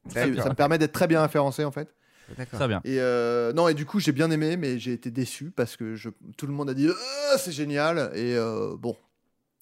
Très 0.09 0.25
C'est- 0.25 0.31
bien. 0.31 0.43
ça 0.43 0.49
me 0.49 0.55
permet 0.55 0.79
d'être 0.79 0.93
très 0.93 1.07
bien 1.07 1.21
référencé 1.21 1.65
en 1.65 1.71
fait. 1.71 1.95
D'accord. 2.39 2.59
Très 2.59 2.69
bien. 2.69 2.81
Et 2.85 2.99
euh, 3.01 3.53
non, 3.53 3.69
et 3.69 3.75
du 3.75 3.85
coup, 3.85 4.01
j'ai 4.01 4.13
bien 4.13 4.31
aimé, 4.31 4.57
mais 4.57 4.79
j'ai 4.79 4.95
été 4.95 5.11
déçu 5.11 5.51
parce 5.51 5.77
que 5.77 5.95
je, 5.95 6.09
tout 6.39 6.47
le 6.47 6.55
monde 6.55 6.71
a 6.71 6.75
dit 6.75 6.89
Ah, 6.89 7.37
c'est 7.37 7.53
génial. 7.53 8.11
Et 8.15 8.35
euh, 8.35 8.75
bon, 8.79 8.97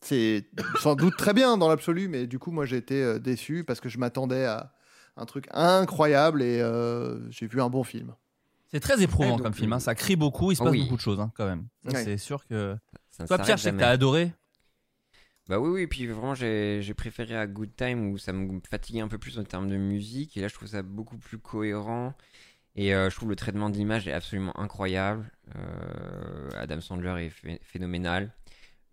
c'est 0.02 0.46
sans 0.80 0.94
doute 0.94 1.16
très 1.16 1.32
bien 1.32 1.56
dans 1.56 1.68
l'absolu, 1.68 2.08
mais 2.08 2.26
du 2.26 2.38
coup, 2.38 2.50
moi, 2.50 2.66
j'ai 2.66 2.76
été 2.76 3.02
euh, 3.02 3.18
déçu 3.18 3.64
parce 3.64 3.80
que 3.80 3.88
je 3.88 3.98
m'attendais 3.98 4.44
à 4.44 4.72
un 5.16 5.24
truc 5.26 5.46
incroyable 5.52 6.42
et 6.42 6.60
euh, 6.60 7.30
j'ai 7.30 7.46
vu 7.46 7.60
un 7.62 7.68
bon 7.70 7.84
film. 7.84 8.14
C'est 8.70 8.80
très 8.80 9.02
éprouvant 9.02 9.30
donc, 9.36 9.42
comme 9.42 9.54
film. 9.54 9.72
hein. 9.72 9.76
euh, 9.76 9.80
Ça 9.80 9.94
crie 9.94 10.16
beaucoup, 10.16 10.50
il 10.52 10.56
se 10.56 10.62
passe 10.62 10.72
oui. 10.72 10.82
beaucoup 10.84 10.96
de 10.96 11.00
choses 11.00 11.20
hein, 11.20 11.30
quand 11.36 11.44
même. 11.46 11.66
Ouais. 11.84 12.02
C'est 12.04 12.16
sûr 12.18 12.46
que. 12.46 12.76
Ça 13.10 13.26
Toi, 13.26 13.38
Pierre, 13.38 13.56
je 13.58 13.62
sais 13.64 13.72
que 13.72 13.76
t'as 13.78 13.90
adoré. 13.90 14.32
Bah 15.48 15.58
oui, 15.58 15.70
oui, 15.70 15.86
puis 15.88 16.06
vraiment 16.06 16.34
j'ai 16.34 16.94
préféré 16.96 17.36
à 17.36 17.46
Good 17.46 17.74
Time 17.76 18.10
où 18.10 18.16
ça 18.16 18.32
me 18.32 18.60
fatiguait 18.70 19.00
un 19.00 19.08
peu 19.08 19.18
plus 19.18 19.38
en 19.38 19.44
termes 19.44 19.68
de 19.68 19.76
musique 19.76 20.36
et 20.36 20.40
là 20.40 20.46
je 20.48 20.54
trouve 20.54 20.68
ça 20.68 20.82
beaucoup 20.82 21.18
plus 21.18 21.36
cohérent 21.36 22.14
et 22.76 22.94
euh, 22.94 23.10
je 23.10 23.16
trouve 23.16 23.28
le 23.28 23.34
traitement 23.36 23.68
d'image 23.68 24.06
est 24.06 24.12
absolument 24.12 24.58
incroyable. 24.58 25.30
Euh, 25.56 26.48
Adam 26.56 26.80
Sandler 26.80 27.26
est 27.26 27.28
phé- 27.30 27.58
phénoménal 27.64 28.32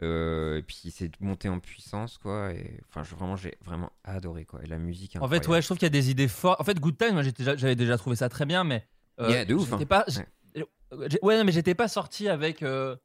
Euh, 0.02 0.58
et 0.60 0.62
puis 0.62 0.94
c'est 0.96 1.12
monté 1.20 1.50
en 1.50 1.60
puissance 1.60 2.18
quoi 2.18 2.54
et 2.54 2.80
enfin 2.88 3.04
je, 3.04 3.14
vraiment 3.16 3.36
j'ai 3.36 3.58
vraiment 3.66 3.92
adoré 4.06 4.46
quoi 4.46 4.62
et 4.64 4.66
la 4.68 4.78
musique 4.78 5.18
En 5.20 5.28
fait, 5.28 5.46
ouais, 5.50 5.62
je 5.62 5.68
trouve 5.68 5.78
qu'il 5.78 5.86
y 5.86 5.88
a 5.88 5.90
des 5.90 6.10
idées 6.10 6.30
fortes. 6.30 6.62
En 6.62 6.64
fait, 6.64 6.80
Good 6.80 6.98
Time, 6.98 7.14
moi, 7.16 7.24
j'avais 7.56 7.76
déjà 7.76 7.98
trouvé 7.98 8.16
ça 8.16 8.30
très 8.30 8.46
bien, 8.46 8.64
mais. 8.64 8.88
euh, 9.20 9.30
Yeah, 9.30 9.44
de 9.46 9.56
ouf, 9.56 9.74
hein. 9.74 9.80
pas. 9.86 10.06
Ouais. 10.94 11.36
non, 11.38 11.44
mais 11.44 11.52
j'étais 11.52 11.76
pas 11.76 11.90
sorti 11.90 12.30
avec, 12.30 12.64
euh, 12.64 12.96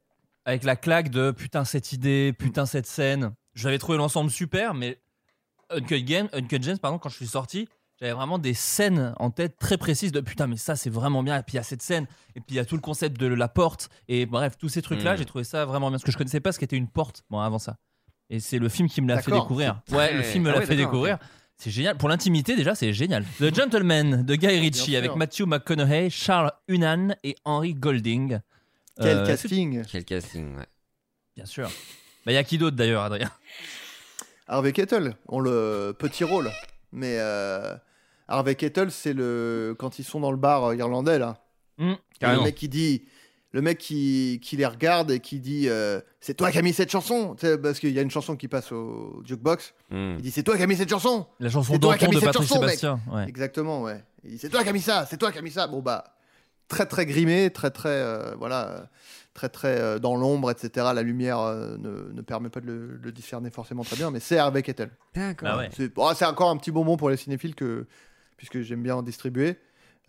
avec 0.45 0.63
la 0.63 0.77
claque 0.77 1.09
de 1.11 1.33
putain 1.33 1.65
cette 1.65 1.93
idée, 1.93 2.33
putain 2.39 2.65
cette 2.65 2.87
scène. 2.87 3.35
J'avais 3.55 3.79
trouvé 3.79 3.99
l'ensemble 3.99 4.31
super, 4.31 4.73
mais 4.75 5.01
Uncut 5.71 6.07
Gems, 6.07 6.29
Uncut 6.33 6.63
Gems, 6.63 6.79
pardon, 6.79 6.99
quand 6.99 7.09
je 7.09 7.17
suis 7.17 7.27
sorti, 7.27 7.69
j'avais 8.05 8.15
vraiment 8.15 8.39
des 8.39 8.53
scènes 8.55 9.15
en 9.19 9.31
tête 9.31 9.57
très 9.59 9.79
précises 9.79 10.13
de 10.13 10.21
putain, 10.21 10.47
mais 10.47 10.57
ça 10.59 10.77
c'est 10.77 10.91
vraiment 10.91 11.23
bien. 11.23 11.39
Et 11.39 11.43
puis 11.43 11.55
il 11.55 11.57
y 11.57 11.59
a 11.59 11.63
cette 11.63 11.81
scène, 11.83 12.07
et 12.37 12.41
puis 12.41 12.51
il 12.51 12.55
y 12.57 12.59
a 12.59 12.65
tout 12.67 12.75
le 12.75 12.83
concept 12.83 13.19
de 13.19 13.27
la 13.27 13.49
porte, 13.49 13.89
et 14.09 14.27
bref, 14.27 14.59
tous 14.59 14.69
ces 14.69 14.83
trucs-là, 14.83 15.15
Mm. 15.15 15.19
j'ai 15.19 15.25
trouvé 15.25 15.45
ça 15.45 15.65
vraiment 15.65 15.89
bien. 15.89 15.97
Parce 15.99 16.05
que 16.05 16.13
je 16.13 16.19
connaissais 16.19 16.41
pas 16.41 16.53
ce 16.53 16.59
qu'était 16.59 16.77
une 16.77 16.89
porte, 16.89 17.25
bon, 17.31 17.41
avant 17.41 17.59
ça. 17.59 17.77
Et 18.31 18.41
c'est 18.41 18.59
le 18.59 18.69
film 18.69 18.89
qui 18.89 19.01
me 19.01 19.09
l'a 19.09 19.23
fait 19.23 19.31
découvrir. 19.31 19.81
Ouais, 19.91 20.13
le 20.13 20.23
film 20.23 20.45
me 20.45 20.51
Ah 20.51 20.55
l'a 20.55 20.59
ouais, 20.61 20.67
fait 20.67 20.77
découvrir. 20.77 21.19
C'est 21.57 21.71
génial. 21.71 21.97
Pour 21.97 22.09
l'intimité, 22.09 22.57
déjà, 22.57 22.75
c'est 22.75 22.93
génial. 22.93 23.25
The 23.39 23.55
Gentleman 23.55 24.23
de 24.25 24.35
Guy 24.35 24.47
Ritchie 24.59 24.97
avec. 24.97 25.15
Matthew 25.15 25.43
McConaughey, 25.47 26.11
Charles 26.11 26.51
Hunan 26.69 27.15
et 27.23 27.37
Henry 27.45 27.75
Golding. 27.75 28.41
Quel 29.01 29.19
Euh, 29.19 29.27
casting 29.27 29.83
Quel 29.91 30.05
casting 30.05 30.57
ouais. 30.57 30.67
Bien 31.37 31.47
sûr. 31.47 31.69
Bah, 32.27 32.33
il 32.33 32.35
y 32.35 32.39
a 32.39 32.45
qui 32.45 32.59
d'autre 32.59 32.77
d'ailleurs, 32.77 33.03
Adrien? 33.05 33.31
Harvey 34.49 34.73
Kettle, 34.73 35.15
on 35.29 35.39
le 35.41 35.95
petit 35.99 36.25
rôle. 36.25 36.51
Mais 36.93 37.17
euh, 37.19 37.75
Harvey 38.29 38.55
Kettle, 38.55 38.91
c'est 38.91 39.13
le 39.13 39.75
quand 39.79 39.99
ils 39.99 40.05
sont 40.05 40.21
dans 40.21 40.31
le 40.31 40.37
bar 40.37 40.65
euh, 40.65 40.77
irlandais 40.77 41.19
là. 41.19 41.39
Hum, 41.79 41.97
le 42.23 42.43
mec 42.43 42.55
qui 42.55 42.69
dit, 42.69 43.03
le 43.51 43.61
mec 43.63 43.79
qui, 43.79 44.41
qui 44.43 44.57
les 44.57 44.67
regarde 44.67 45.11
et 45.11 45.21
qui 45.21 45.41
dit, 45.41 45.69
euh, 45.69 46.01
c'est 46.21 46.35
toi 46.35 46.51
qui 46.51 46.59
as 46.59 46.63
mis 46.63 46.73
cette 46.73 46.91
chanson, 46.91 47.35
Tu 47.35 47.47
sais, 47.47 47.59
parce 47.59 47.79
qu'il 47.79 47.91
y 47.91 47.99
a 47.99 48.03
une 48.03 48.11
chanson 48.11 48.37
qui 48.37 48.49
passe 48.49 48.73
au 48.73 49.23
jukebox. 49.25 49.75
Hmm. 49.91 50.15
Il 50.19 50.23
dit, 50.23 50.31
c'est 50.31 50.43
toi 50.43 50.57
qui 50.57 50.63
as 50.63 50.67
mis 50.67 50.77
cette 50.77 50.91
chanson. 50.91 51.27
La 51.41 51.51
chanson 51.51 51.73
C'est 51.73 51.79
toi 51.79 51.97
qui 51.97 52.05
as 52.05 52.09
d'Anton 52.09 52.15
mis 52.15 52.21
de 52.21 52.21
cette 52.21 52.33
Patrick 52.33 52.49
chanson. 52.49 52.61
Sébastien. 52.61 53.01
Ouais. 53.13 53.29
Exactement, 53.29 53.83
ouais. 53.83 54.03
Il 54.25 54.31
dit, 54.33 54.39
c'est 54.39 54.49
toi 54.49 54.63
qui 54.63 54.69
as 54.69 54.73
mis 54.73 54.81
ça, 54.81 55.07
c'est 55.09 55.17
toi 55.17 55.31
qui 55.31 55.39
as 55.39 55.43
mis 55.43 55.51
ça. 55.51 55.67
Bon 55.67 55.83
bah, 55.83 56.17
très 56.69 56.87
très 56.87 57.07
grimé, 57.07 57.51
très 57.51 57.71
très, 57.71 57.89
euh, 57.91 58.35
voilà, 58.39 58.89
très 59.35 59.49
très 59.49 59.81
euh, 59.81 59.99
dans 59.99 60.17
l'ombre, 60.17 60.51
etc. 60.51 60.89
La 60.95 61.03
lumière 61.03 61.39
euh, 61.41 61.77
ne, 61.79 62.13
ne 62.13 62.23
permet 62.23 62.49
pas 62.49 62.61
de 62.61 62.67
le, 62.67 62.97
le 62.97 63.13
discerner 63.13 63.51
forcément 63.51 63.85
très 63.85 63.97
bien, 63.97 64.11
mais 64.11 64.21
c'est 64.21 64.39
Harvey 64.39 64.63
Kettle. 64.63 64.91
D'accord. 65.15 65.49
Ah 65.53 65.59
ouais. 65.59 65.71
C'est 65.77 65.95
bon, 65.95 66.13
c'est 66.15 66.27
encore 66.27 66.51
un 66.51 66.57
petit 66.57 66.71
bonbon 66.71 66.97
pour 66.97 67.11
les 67.11 67.17
cinéphiles 67.17 67.55
que, 67.55 67.87
puisque 68.37 68.61
j'aime 68.63 68.83
bien 68.83 68.97
en 68.97 69.03
distribuer. 69.03 69.57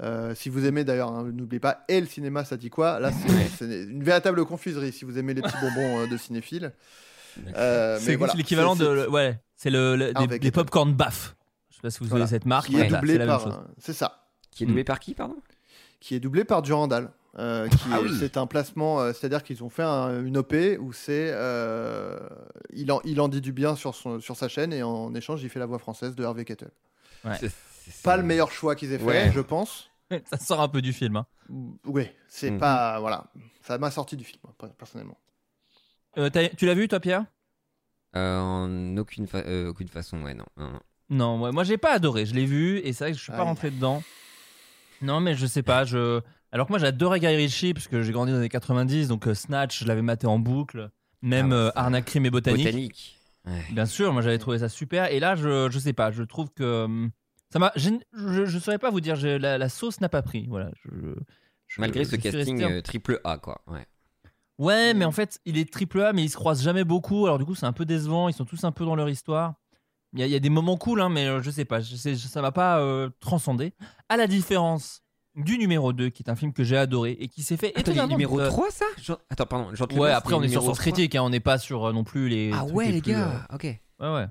Euh, 0.02 0.36
si 0.36 0.50
vous 0.50 0.66
aimez 0.66 0.84
d'ailleurs, 0.84 1.10
hein, 1.14 1.24
n'oubliez 1.34 1.60
pas, 1.62 1.86
et 1.88 2.02
le 2.02 2.08
cinéma, 2.08 2.44
ça 2.44 2.58
dit 2.58 2.70
quoi 2.70 3.00
Là, 3.00 3.12
c'est 3.58 3.84
une 3.84 4.04
véritable 4.04 4.44
confiserie 4.46 4.92
si 4.92 5.06
vous 5.06 5.18
aimez 5.18 5.34
les 5.34 5.42
petits 5.42 5.56
bonbons 5.62 6.00
euh, 6.02 6.08
de 6.08 6.18
cinéphiles. 6.18 6.74
Euh, 7.56 7.98
C'est 8.02 8.16
voilà, 8.16 8.34
l'équivalent 8.34 8.76
de. 8.76 9.08
Ouais, 9.08 9.40
c'est 9.56 9.70
le, 9.70 9.96
le- 9.96 10.12
Harvey 10.16 10.28
des, 10.28 10.40
des 10.40 10.52
popcorn 10.52 10.94
baff. 10.94 11.36
Je 11.70 11.76
sais 11.76 11.82
pas 11.82 11.90
si 11.90 12.00
vous 12.00 12.08
Voilà. 12.08 12.26
avez 12.26 12.30
cette 12.32 12.46
marque. 12.46 12.68
Qui 12.68 12.80
est 12.80 12.88
doublé 12.88 13.20
par. 13.20 13.64
C'est 13.78 13.94
ça. 13.94 14.28
Qui 14.52 14.64
est 14.64 14.68
doublé 14.68 14.84
par 14.84 15.00
qui 15.00 15.14
pardon? 15.14 15.38
Qui 16.00 16.16
est 16.16 16.20
doublé 16.20 16.44
par 16.46 16.62
Durandal. 16.62 17.12
euh, 17.40 17.68
Ah 17.92 18.00
oui. 18.02 18.10
C'est 18.20 18.38
un 18.38 18.48
placement, 18.48 19.02
euh, 19.02 19.12
c'est-à-dire 19.14 19.44
qu'ils 19.44 19.64
ont 19.64 19.70
fait 19.70 19.84
un- 19.84 20.24
une 20.26 20.38
OP 20.38 20.54
où 20.80 20.94
c'est. 20.94 21.30
euh, 21.34 22.18
il, 22.74 22.92
en, 22.92 23.02
il 23.06 23.20
en 23.20 23.28
dit 23.28 23.42
du 23.42 23.52
bien 23.54 23.76
sur, 23.76 23.96
son, 23.96 24.20
sur 24.22 24.36
sa 24.38 24.48
chaîne 24.48 24.72
et 24.74 24.84
en 24.84 25.14
échange, 25.16 25.44
il 25.44 25.50
fait 25.50 25.60
la 25.60 25.66
voix 25.66 25.80
française 25.80 26.16
de 26.16 26.24
Harvey 26.24 26.46
Kettle. 26.46 26.72
Ouais. 27.26 27.38
Pas 28.04 28.18
le 28.18 28.24
meilleur 28.24 28.52
choix 28.52 28.76
qu'ils 28.76 28.92
aient 28.94 28.98
fait, 29.00 29.04
Ouais. 29.06 29.32
je 29.34 29.40
pense. 29.42 29.90
Ça 30.26 30.38
sort 30.38 30.62
un 30.62 30.68
peu 30.70 30.82
du 30.82 30.94
film. 30.94 31.16
hein. 31.18 31.26
Oui, 31.86 32.08
c'est 32.28 32.52
Mhm. 32.52 32.60
pas. 32.60 33.00
Voilà. 33.00 33.26
Ça 33.62 33.78
m'a 33.78 33.92
sorti 33.92 34.16
du 34.18 34.24
film, 34.24 34.40
moi, 34.44 34.54
personnellement. 34.78 35.18
Euh, 36.18 36.30
tu 36.58 36.66
l'as 36.66 36.74
vu, 36.76 36.88
toi, 36.88 37.00
Pierre? 37.00 37.26
Euh, 38.16 38.40
en 38.40 38.98
aucune, 38.98 39.28
fa- 39.28 39.40
euh, 39.40 39.68
aucune 39.70 39.90
façon 39.90 40.22
ouais 40.24 40.34
non, 40.34 40.46
non, 40.56 40.70
non. 40.72 40.80
Non, 41.10 41.38
moi, 41.38 41.52
moi 41.52 41.64
j'ai 41.66 41.78
pas 41.78 41.92
adoré. 41.92 42.26
Je 42.26 42.34
l'ai 42.34 42.46
vu 42.46 42.78
et 42.80 42.94
c'est 42.94 43.04
vrai 43.04 43.12
que 43.12 43.18
je 43.18 43.24
suis 43.24 43.32
pas 43.32 43.40
Aïe. 43.40 43.44
rentré 43.44 43.72
dedans. 43.72 44.02
Non, 45.02 45.20
mais 45.20 45.36
je 45.36 45.46
sais 45.46 45.64
pas. 45.64 45.84
Je... 45.84 46.22
Alors 46.52 46.66
que 46.68 46.72
moi 46.72 46.80
j'adorais 46.80 47.20
Guy 47.20 47.28
Ritchie 47.28 47.74
parce 47.74 47.88
que 47.90 48.02
j'ai 48.02 48.14
grandi 48.14 48.32
dans 48.32 48.38
les 48.38 48.42
années 48.44 48.50
90, 48.50 49.10
donc 49.10 49.28
euh, 49.28 49.34
Snatch, 49.36 49.82
je 49.82 49.86
l'avais 49.88 50.02
maté 50.02 50.26
en 50.28 50.40
boucle. 50.40 50.90
Même 51.22 51.52
Ah 51.52 51.72
ça- 51.76 51.80
Arnaque, 51.82 52.06
Crime 52.06 52.26
et 52.26 52.30
Botanique. 52.32 52.66
Botanique. 52.66 53.20
Ouais. 53.46 53.62
Bien 53.72 53.86
sûr, 53.86 54.14
moi 54.14 54.22
j'avais 54.22 54.38
trouvé 54.40 54.60
ça 54.60 54.70
super. 54.70 55.12
Et 55.12 55.20
là, 55.20 55.36
je, 55.36 55.70
je 55.70 55.78
sais 55.80 55.94
pas. 55.94 56.12
Je 56.12 56.24
trouve 56.24 56.50
que. 56.52 56.88
Ça 57.52 57.60
m'a. 57.60 57.72
Je, 57.76 57.90
je, 58.14 58.46
je 58.46 58.60
saurais 58.60 58.80
pas 58.80 58.90
vous 58.90 59.02
dire. 59.02 59.16
je- 59.16 59.28
la, 59.38 59.58
la 59.58 59.70
sauce 59.70 60.02
n'a 60.02 60.10
pas 60.10 60.22
pris. 60.22 60.46
Voilà. 60.50 60.72
Je, 60.84 60.90
je- 61.68 61.80
Malgré 61.82 62.04
je 62.04 62.10
ce 62.12 62.16
casting 62.18 62.60
resté 62.62 62.74
euh, 62.74 62.82
triple 62.82 63.20
A 63.24 63.38
quoi. 63.38 63.62
Ouais. 63.68 63.86
Ouais, 64.58 64.94
mais 64.94 65.04
en 65.06 65.12
fait, 65.12 65.40
il 65.46 65.58
est 65.58 65.72
triple 65.72 66.02
A, 66.02 66.14
mais 66.14 66.24
ils 66.24 66.30
se 66.30 66.38
croisent 66.38 66.64
jamais 66.64 66.84
beaucoup. 66.86 67.26
Alors 67.26 67.38
du 67.40 67.46
coup, 67.46 67.56
c'est 67.56 67.66
un 67.66 67.74
peu 67.74 67.86
décevant. 67.86 68.30
Ils 68.30 68.34
sont 68.34 68.46
tous 68.46 68.64
un 68.64 68.72
peu 68.72 68.86
dans 68.86 68.96
leur 68.96 69.10
histoire. 69.10 69.56
Il 70.14 70.20
y 70.20 70.24
a, 70.24 70.28
il 70.28 70.32
y 70.32 70.36
a 70.36 70.40
des 70.40 70.50
moments 70.50 70.78
cool, 70.78 71.02
hein, 71.02 71.10
mais 71.10 71.28
euh, 71.28 71.42
je 71.42 71.52
sais 71.52 71.66
pas. 71.66 71.82
Je 71.82 71.96
sais, 71.98 72.16
ça 72.16 72.42
m'a 72.42 72.54
pas 72.54 72.80
euh, 72.80 73.10
transcendé. 73.20 73.74
À 74.08 74.16
la 74.16 74.28
différence 74.28 75.02
du 75.36 75.58
numéro 75.58 75.92
2, 75.92 76.08
qui 76.10 76.24
est 76.24 76.30
un 76.30 76.38
film 76.38 76.54
que 76.54 76.64
j'ai 76.64 76.78
adoré 76.78 77.12
et 77.20 77.28
qui 77.28 77.44
s'est 77.44 77.58
fait 77.58 77.72
Attends, 77.76 77.80
il 77.80 77.90
est 77.90 77.92
étonnamment. 77.92 78.14
numéro 78.14 78.40
euh, 78.40 78.48
3 78.48 78.72
ça? 78.72 78.86
Attends 79.30 79.46
pardon. 79.46 79.72
Ouais, 79.98 80.12
après 80.12 80.34
on 80.36 80.42
est 80.42 80.48
sur 80.48 80.62
Sens 80.62 80.78
3. 80.78 80.82
Critique, 80.94 81.16
hein, 81.16 81.24
on 81.24 81.30
n'est 81.30 81.42
pas 81.42 81.58
sur 81.58 81.84
euh, 81.88 81.92
non 81.92 82.06
plus 82.06 82.30
les. 82.30 82.52
Ah 82.54 82.64
ouais 82.64 82.92
les 82.92 83.02
gars. 83.02 83.46
Ok. 83.54 83.66
euh, 83.66 83.74
Ouais, 84.00 84.22
ouais. 84.22 84.28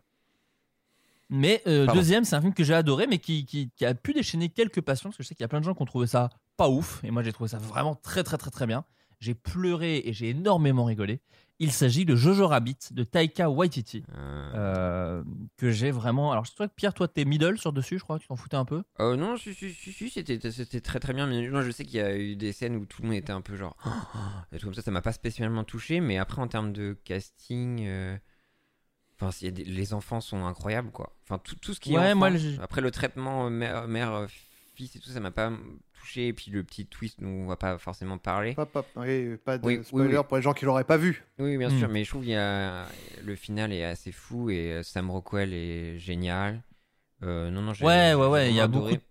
Mais 1.31 1.63
euh, 1.67 1.87
deuxième, 1.95 2.25
c'est 2.25 2.37
un 2.37 2.41
film 2.41 2.55
que 2.55 2.65
j'ai 2.65 2.75
adoré, 2.75 3.07
mais 3.07 3.19
qui, 3.19 3.47
qui, 3.47 3.71
qui 3.71 3.85
a 3.87 3.95
pu 3.95 4.13
déchaîner 4.13 4.49
quelques 4.51 4.81
passions, 4.83 5.09
parce 5.11 5.17
que 5.17 5.23
je 5.23 5.29
sais 5.29 5.35
qu'il 5.35 5.43
y 5.43 5.47
a 5.47 5.49
plein 5.49 5.61
de 5.61 5.65
gens 5.65 5.75
qui 5.75 5.83
ont 5.83 5.87
trouvé 5.87 6.07
ça 6.07 6.29
pas 6.57 6.69
ouf, 6.69 7.03
et 7.03 7.11
moi 7.11 7.23
j'ai 7.23 7.33
trouvé 7.33 7.49
ça 7.49 7.59
vraiment 7.59 7.95
très 7.97 8.23
très 8.23 8.37
très 8.39 8.51
très 8.51 8.67
bien. 8.67 8.85
J'ai 9.21 9.35
pleuré 9.35 10.03
et 10.05 10.13
j'ai 10.13 10.31
énormément 10.31 10.85
rigolé. 10.85 11.21
Il 11.61 11.71
s'agit 11.73 12.05
de 12.05 12.17
Jojo 12.17 12.49
Rabbit 12.49 12.77
de 12.91 13.05
Taika 13.05 13.49
Waititi, 13.49 14.03
Euh, 14.13 14.53
euh, 14.55 15.25
que 15.57 15.71
j'ai 15.71 15.93
vraiment. 15.93 16.33
Alors, 16.33 16.45
je 16.45 16.53
crois 16.53 16.67
que 16.69 16.75
Pierre, 16.75 16.93
toi, 16.95 17.07
t'es 17.07 17.25
middle 17.25 17.57
sur 17.59 17.73
dessus, 17.73 17.97
je 17.99 18.03
crois, 18.03 18.19
tu 18.19 18.27
t'en 18.27 18.35
foutais 18.37 18.57
un 18.57 18.65
peu? 18.65 18.83
euh, 19.01 19.15
non, 19.17 19.37
si, 19.37 19.55
si, 19.55 19.71
si, 19.73 19.93
si, 19.93 20.11
c'était 20.11 20.81
très 20.81 20.99
très 20.99 21.13
bien. 21.15 21.27
Mais 21.29 21.49
moi, 21.49 21.63
je 21.63 21.71
sais 21.71 21.85
qu'il 21.85 21.95
y 21.97 22.03
a 22.03 22.15
eu 22.17 22.35
des 22.35 22.53
scènes 22.53 22.75
où 22.77 22.85
tout 22.87 23.03
le 23.03 23.09
monde 23.09 23.17
était 23.17 23.33
un 23.33 23.41
peu 23.41 23.57
genre. 23.57 23.77
des 24.53 24.59
trucs 24.59 24.65
comme 24.65 24.75
ça, 24.75 24.83
ça 24.83 24.91
m'a 24.91 25.01
pas 25.01 25.13
spécialement 25.13 25.63
touché. 25.65 26.01
Mais 26.01 26.19
après, 26.19 26.43
en 26.43 26.49
termes 26.49 26.73
de 26.73 26.99
casting. 27.05 27.85
euh, 27.87 28.17
Enfin, 29.21 29.31
s'il 29.31 29.47
y 29.47 29.49
a 29.49 29.53
des- 29.53 29.65
les 29.65 29.95
enfants 29.95 30.21
sont 30.21 30.45
incroyables, 30.45 30.91
quoi. 30.91 31.15
Enfin, 31.25 31.39
tout, 31.39 31.55
tout 31.57 31.73
ce 31.75 31.81
qui 31.81 31.93
est. 31.95 31.99
Ouais, 31.99 32.07
enfant. 32.09 32.17
moi, 32.17 32.31
le- 32.31 32.61
Après, 32.61 32.81
le 32.81 32.91
traitement 32.91 33.47
euh, 33.47 33.51
mère, 33.51 33.87
mère, 33.87 34.13
euh, 34.13 34.27
fils 34.75 34.97
et 34.97 34.99
tout, 34.99 35.09
ça 35.11 35.21
m'a 35.21 35.31
pas 35.31 35.53
touché. 35.93 36.27
Et 36.29 36.33
puis, 36.33 36.51
le 36.51 36.65
petit 36.65 36.85
twist 36.87 37.21
dont 37.21 37.29
on 37.29 37.47
va 37.47 37.57
pas 37.57 37.79
forcément 37.79 38.19
parler. 38.19 38.55
Pas, 38.55 38.67
pas, 38.67 38.85
oui, 38.97 39.37
pas 39.45 39.57
de 39.59 39.65
Oui, 39.67 39.85
spoiler 39.85 40.17
oui. 40.19 40.25
pour 40.27 40.37
les 40.37 40.43
gens 40.43 40.53
qui 40.53 40.65
l'auraient 40.65 40.83
pas 40.85 40.97
vu. 40.97 41.25
Oui, 41.39 41.57
bien 41.57 41.69
Hmm. 41.71 41.79
sûr, 41.79 41.89
mais 41.89 42.03
je 42.05 42.11
trouve 42.11 42.23
qu'il 42.23 42.33
y 42.33 42.37
a 42.37 42.87
le 43.23 43.37
final 43.37 43.73
est 43.73 43.85
assez 43.85 44.11
fou 44.13 44.51
et 44.51 44.73
euh, 44.73 44.83
Sam 44.83 45.11
Rockwell 45.11 45.53
est 45.55 45.99
génial. 45.99 46.63
Euh, 47.23 47.51
non, 47.51 47.63
non, 47.63 47.73
j'ai- 47.73 47.85
Ouais, 47.85 48.15
ouais, 48.15 48.27
ouais, 48.27 48.51
il 48.51 48.57
y 48.57 48.61
a 48.61 48.67
beaucoup 48.67 48.87
adoré. 48.87 48.97
de- 48.97 49.03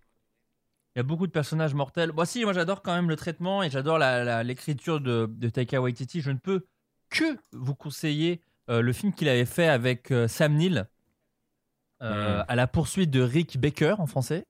Il 0.94 0.98
y 0.98 1.00
a 1.00 1.02
beaucoup 1.02 1.26
de 1.26 1.32
personnages 1.32 1.74
mortels. 1.74 2.12
Moi, 2.12 2.24
si, 2.26 2.44
moi 2.44 2.52
j'adore 2.52 2.80
quand 2.82 2.94
même 2.94 3.08
le 3.08 3.16
traitement 3.16 3.62
et 3.64 3.70
j'adore 3.70 3.98
l'écriture 4.44 5.00
de, 5.00 5.26
de 5.28 5.48
Taika 5.48 5.80
Waititi. 5.80 6.20
Je 6.20 6.30
ne 6.30 6.38
peux 6.38 6.66
que 7.10 7.36
vous 7.52 7.74
conseiller 7.74 8.40
euh, 8.70 8.80
le 8.80 8.92
film 8.92 9.12
qu'il 9.12 9.28
avait 9.28 9.44
fait 9.44 9.68
avec 9.68 10.10
euh, 10.10 10.28
Sam 10.28 10.54
Neill 10.54 10.86
euh, 12.02 12.40
Mm. 12.40 12.44
à 12.48 12.56
la 12.56 12.66
poursuite 12.66 13.10
de 13.10 13.20
Rick 13.20 13.58
Baker 13.58 13.94
en 13.98 14.06
français. 14.06 14.46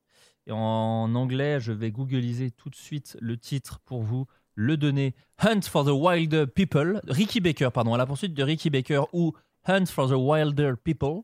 Et 0.46 0.52
en 0.52 1.14
anglais, 1.14 1.60
je 1.60 1.72
vais 1.72 1.90
googliser 1.90 2.50
tout 2.50 2.68
de 2.70 2.74
suite 2.74 3.16
le 3.20 3.36
titre 3.36 3.80
pour 3.84 4.02
vous 4.02 4.26
le 4.54 4.76
donner. 4.76 5.14
Hunt 5.42 5.62
for 5.62 5.84
the 5.84 5.90
Wilder 5.92 6.46
People. 6.46 7.00
Ricky 7.06 7.40
Baker, 7.40 7.70
pardon, 7.72 7.94
à 7.94 7.98
la 7.98 8.06
poursuite 8.06 8.34
de 8.34 8.42
Ricky 8.42 8.70
Baker 8.70 9.02
ou 9.12 9.32
Hunt 9.66 9.86
for 9.86 10.08
the 10.08 10.14
Wilder 10.16 10.72
People. 10.82 11.22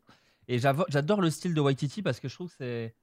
Et 0.49 0.59
j'adore 0.59 1.21
le 1.21 1.31
style 1.31 1.55
de 1.55 1.61
Waititi 1.61 2.03
parce 2.03 2.19
que 2.19 2.29
je 2.29 2.35
trouve 2.35 2.49
que 2.49 2.55
c'est 2.59 2.95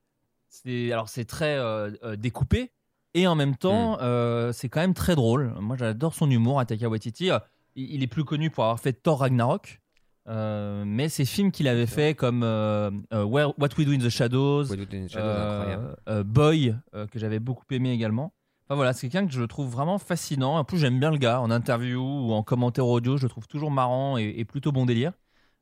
c'est 0.50 0.92
alors 0.92 1.10
c'est 1.10 1.26
très 1.26 1.58
euh, 1.58 2.16
découpé 2.16 2.72
et 3.14 3.28
en 3.28 3.36
même 3.36 3.52
Hmm. 3.52 3.58
temps 3.58 3.98
euh, 4.02 4.52
c'est 4.54 4.70
quand 4.70 4.80
même 4.82 4.94
très 4.94 5.16
drôle. 5.16 5.54
Moi 5.60 5.76
j'adore 5.78 6.14
son 6.14 6.30
humour, 6.32 6.66
Taika 6.66 6.90
Waititi. 6.90 7.30
Il, 7.80 8.02
est 8.04 8.08
plus 8.08 8.26
connu 8.26 8.49
pour 8.49 8.64
avoir 8.64 8.80
fait 8.80 8.91
Thor 8.94 9.20
Ragnarok. 9.20 9.80
euh, 10.28 10.84
mais 10.86 11.10
ces 11.10 11.26
films 11.26 11.52
qu'il 11.52 11.68
avait 11.68 11.86
fait 11.86 12.16
comme 12.16 12.41
euh, 12.44 12.90
euh, 13.14 13.24
Where- 13.24 13.54
What 13.60 13.70
We 13.78 13.86
Do 13.86 13.94
in 13.94 13.99
the 13.99 14.10
Shadows, 14.10 14.66
What 14.66 14.76
We 14.76 14.88
Do 14.90 14.98
in 14.98 15.06
the 15.06 15.10
Shadows, 15.10 15.26
euh, 15.30 15.94
incroyable. 16.04 16.24
Boy 16.26 16.76
que 17.12 17.20
j'avais 17.20 17.40
beaucoup 17.40 17.64
aimé 17.72 17.91
également. 17.91 18.34
Enfin 18.66 18.76
voilà, 18.76 18.91
c'est 18.91 19.08
quelqu'un 19.08 19.26
que 19.28 19.32
je 19.34 19.44
trouve 19.44 19.70
vraiment 19.70 19.98
fascinant. 19.99 20.58
En 20.58 20.66
plus, 20.66 20.78
j'aime 20.80 20.99
bien 20.99 21.12
le 21.12 21.18
gars 21.18 21.40
en 21.40 21.52
interview 21.52 22.02
ou 22.02 22.34
en 22.34 22.44
commentaire 22.44 22.86
audio. 22.88 23.16
Je 23.16 23.24
le 23.24 23.30
trouve 23.30 23.48
toujours 23.48 23.72
marrant 23.72 24.18
et, 24.18 24.34
et 24.38 24.44
plutôt 24.44 24.72
bon 24.74 24.86
délire. 24.86 25.14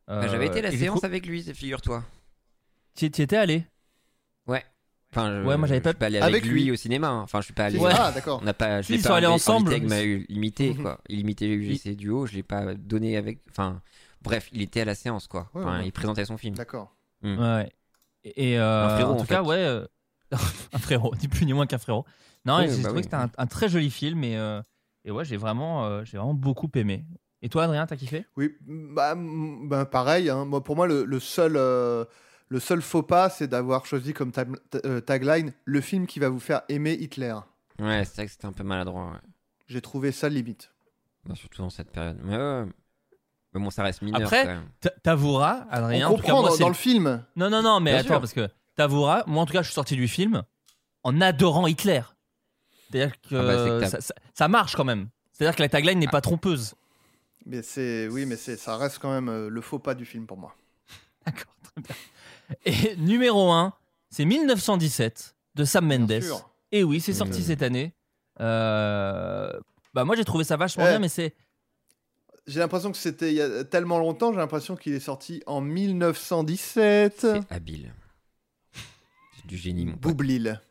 Bah, 0.08 0.28
J'avais 0.28 0.48
été 0.48 0.60
à 0.60 0.62
la 0.64 0.72
séance 0.72 1.04
avec 1.04 1.28
lui, 1.28 1.44
figure-toi. 1.44 2.04
Tu 2.96 3.06
étais 3.06 3.36
allé? 3.36 3.66
Ouais. 4.48 4.64
Enfin, 5.16 5.42
je, 5.42 5.48
Ouais, 5.48 5.56
moi, 5.58 5.68
j'avais 5.68 5.82
pas- 5.82 5.92
suis 5.92 5.98
pas 6.00 6.06
allé 6.08 6.18
avec, 6.18 6.30
Avec 6.36 6.46
lui, 6.46 6.64
lui. 6.66 6.72
au 6.72 6.76
cinéma. 6.76 7.12
Enfin, 7.14 7.40
je 7.40 7.46
suis 7.46 7.54
pas 7.54 7.66
allé. 7.66 7.80
Ouais. 7.80 7.92
Ah, 7.98 8.12
d'accord. 8.12 8.40
On 8.42 8.46
n'a 8.46 8.54
pas. 8.54 8.82
Je 8.82 8.88
Si, 8.88 8.94
ils 8.96 9.02
pas 9.02 9.08
sont 9.10 9.14
allés 9.16 9.28
ensemble. 9.28 9.70
avec 9.70 9.84
ma 9.88 10.02
imité 10.02 10.74
Mhm. 10.74 10.82
quoi. 10.82 11.00
Il 11.10 11.20
imitait 11.20 11.48
UGC 11.48 11.96
duo. 11.96 12.26
Je 12.26 12.34
l'ai 12.36 12.44
pas 12.44 12.74
donné 12.76 13.16
avec. 13.18 13.40
Enfin, 13.50 13.82
bref, 14.22 14.50
il 14.52 14.62
était 14.62 14.82
à 14.82 14.86
la 14.86 14.96
séance 14.96 15.28
quoi. 15.28 15.50
Ouais, 15.54 15.62
Enfin, 15.64 15.80
ouais. 15.80 15.88
il 15.88 15.92
présentait 15.92 16.26
son 16.26 16.38
film. 16.38 16.56
D'accord. 16.56 16.94
Mm. 17.22 17.40
Ouais. 17.40 17.72
Et, 18.26 18.58
euh, 18.60 18.86
Un 18.88 18.90
frérot, 18.96 19.14
en 19.14 19.16
tout 19.18 19.22
en 19.22 19.26
cas, 19.26 19.44
fait. 19.44 19.50
ouais, 19.50 19.58
euh, 19.58 19.86
un 20.74 20.78
frérot, 20.80 21.14
ni 21.22 21.28
plus 21.28 21.46
ni 21.46 21.54
moins 21.54 21.66
qu'un 21.68 21.78
frérot. 21.78 22.06
Non, 22.46 22.58
Oui, 22.58 22.64
j'ai 22.70 22.78
bah 22.78 22.90
trouvé 22.90 22.94
oui. 22.94 22.98
que 23.00 23.04
c'était 23.04 23.16
un, 23.16 23.30
un 23.38 23.48
très 23.48 23.70
joli 23.70 23.90
film 23.90 24.24
et, 24.24 24.36
euh, 24.38 24.62
et 25.04 25.12
ouais, 25.12 25.24
j'ai 25.26 25.38
vraiment, 25.38 25.86
euh, 25.86 26.04
j'ai 26.04 26.18
vraiment 26.18 26.34
beaucoup 26.34 26.70
aimé. 26.76 27.06
Et 27.42 27.50
toi, 27.50 27.64
Adrien, 27.66 27.86
t'as 27.86 27.96
kiffé? 27.96 28.26
Oui, 28.38 28.56
bah, 28.68 29.14
bah, 29.16 29.86
pareil. 29.86 30.30
hein. 30.30 30.46
Moi, 30.46 30.64
pour 30.64 30.76
moi, 30.76 30.88
le, 30.88 31.06
le 31.06 31.20
seul, 31.20 31.54
euh, 31.56 32.06
le 32.50 32.60
seul 32.60 32.82
faux 32.82 33.04
pas, 33.04 33.30
c'est 33.30 33.48
d'avoir 33.48 33.86
choisi 33.86 34.14
comme 34.14 34.32
euh, 34.86 35.02
tagline 35.02 35.52
le 35.66 35.82
film 35.82 36.06
qui 36.08 36.20
va 36.20 36.30
vous 36.30 36.40
faire 36.40 36.62
aimer 36.70 36.94
Hitler. 36.94 37.36
Ouais, 37.80 38.06
c'est 38.06 38.16
vrai 38.16 38.26
que 38.26 38.32
c'était 38.32 38.46
un 38.46 38.54
peu 38.54 38.64
maladroit. 38.64 39.12
ouais. 39.12 39.20
J'ai 39.68 39.82
trouvé 39.82 40.12
ça 40.12 40.30
limite. 40.30 40.72
Bah, 41.26 41.36
surtout 41.36 41.62
dans 41.64 41.70
cette 41.70 41.92
période. 41.92 42.20
Mais, 42.24 42.38
ouais. 42.38 42.66
Mais 43.54 43.62
bon, 43.62 43.70
ça 43.70 43.84
reste 43.84 44.02
mineur 44.02 44.22
Après, 44.22 44.58
T'avoueras, 45.02 45.66
Adrien. 45.72 46.10
On 46.10 46.14
en 46.14 46.16
tout 46.18 46.22
cas, 46.22 46.28
comprend 46.34 46.48
moi, 46.50 46.58
dans, 46.58 46.68
le 46.68 46.74
film. 46.74 47.24
Non, 47.36 47.50
non, 47.50 47.62
non, 47.64 47.80
mais 47.80 47.92
Bien 47.92 48.00
attends, 48.02 48.10
sûr. 48.10 48.20
parce 48.20 48.34
que 48.34 48.48
t'avoueras, 48.76 49.24
moi 49.28 49.42
en 49.42 49.46
tout 49.46 49.54
cas, 49.54 49.62
je 49.62 49.68
suis 49.68 49.74
sorti 49.74 49.96
du 49.96 50.08
film 50.08 50.44
en 51.04 51.22
adorant 51.22 51.66
Hitler. 51.66 52.02
C'est-à-dire 52.92 53.20
que, 53.22 53.36
Ah 53.36 53.44
bah, 53.80 53.80
que 53.86 53.90
ça, 53.90 54.02
ça- 54.02 54.14
ça 54.34 54.48
marche 54.48 54.76
quand 54.76 54.84
même. 54.84 55.08
C'est-à-dire 55.32 55.56
que 55.56 55.62
la 55.64 55.70
tagline 55.70 56.00
n'est 56.00 56.08
pas 56.08 56.22
trompeuse. 56.22 56.76
Mais 57.46 57.62
c'est, 57.62 58.08
oui, 58.10 58.26
mais 58.26 58.36
c'est, 58.36 58.58
ça 58.58 58.78
reste 58.78 59.00
quand 59.00 59.12
même 59.12 59.30
euh, 59.30 59.50
le 59.50 59.62
faux 59.62 59.80
pas 59.80 59.96
du 59.96 60.06
film 60.06 60.26
pour 60.28 60.38
moi. 60.38 60.56
D'accord, 61.26 61.56
très 61.64 61.82
bien. 61.82 61.96
Et 62.66 62.96
numéro 62.98 63.52
1, 63.52 63.74
c'est 64.10 64.26
1917 64.26 65.36
de 65.56 65.64
Sam 65.66 65.88
Mendes. 65.88 66.22
Et 66.72 66.84
oui, 66.84 67.00
c'est 67.00 67.14
sorti 67.14 67.40
Mmh. 67.40 67.44
cette 67.44 67.62
année. 67.62 67.94
Euh, 68.42 69.52
Bah 69.94 70.04
moi 70.04 70.16
j'ai 70.16 70.26
trouvé 70.26 70.44
ça 70.44 70.58
vachement 70.58 70.84
Eh. 70.86 70.90
bien, 70.90 71.00
mais 71.00 71.08
c'est 71.10 71.34
J'ai 72.48 72.60
l'impression 72.60 72.92
que 72.92 72.98
c'était 72.98 73.32
il 73.32 73.36
y 73.36 73.42
a 73.42 73.64
tellement 73.64 73.98
longtemps. 73.98 74.32
J'ai 74.34 74.40
l'impression 74.40 74.76
qu'il 74.76 74.94
est 74.94 75.00
sorti 75.00 75.42
en 75.48 75.62
1917. 75.62 77.14
C'est 77.22 77.52
habile. 77.52 77.94
C'est 78.74 79.48
du 79.48 79.58
génie, 79.58 79.86
mon 79.86 79.94
pote. 79.94 80.02
Boublil. 80.02 80.62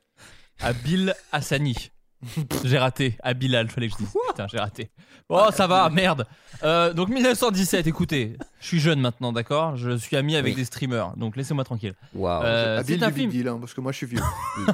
Abil 0.61 1.15
Hassani. 1.33 1.91
j'ai 2.65 2.79
raté. 2.79 3.17
Abilal, 3.23 3.69
fallait 3.69 3.89
que 3.89 3.95
je 3.95 3.99
dise. 4.05 4.15
Putain, 4.29 4.47
j'ai 4.49 4.59
raté. 4.59 4.91
Oh, 5.29 5.47
ça 5.53 5.67
va, 5.67 5.89
merde. 5.91 6.27
Euh, 6.63 6.93
donc 6.93 7.09
1917, 7.09 7.87
écoutez, 7.87 8.37
je 8.61 8.67
suis 8.67 8.81
jeune 8.81 9.01
maintenant, 9.01 9.33
d'accord? 9.33 9.77
Je 9.77 9.97
suis 9.97 10.17
ami 10.17 10.37
avec 10.37 10.53
Oui. 10.55 10.57
des 10.61 10.65
streamers, 10.65 11.17
donc 11.17 11.37
laissez-moi 11.37 11.65
tranquille. 11.65 11.95
Waouh. 12.15 12.43
Euh, 12.45 12.81
Habile 12.81 12.99
c'est 12.99 13.05
un 13.05 13.09
du 13.09 13.15
film. 13.15 13.31
Big 13.31 13.41
Deal, 13.41 13.49
hein, 13.49 13.59
parce 13.61 13.75
que 13.75 13.81
moi 13.81 13.93
je 13.93 13.97
suis 13.99 14.07
vieux. 14.07 14.21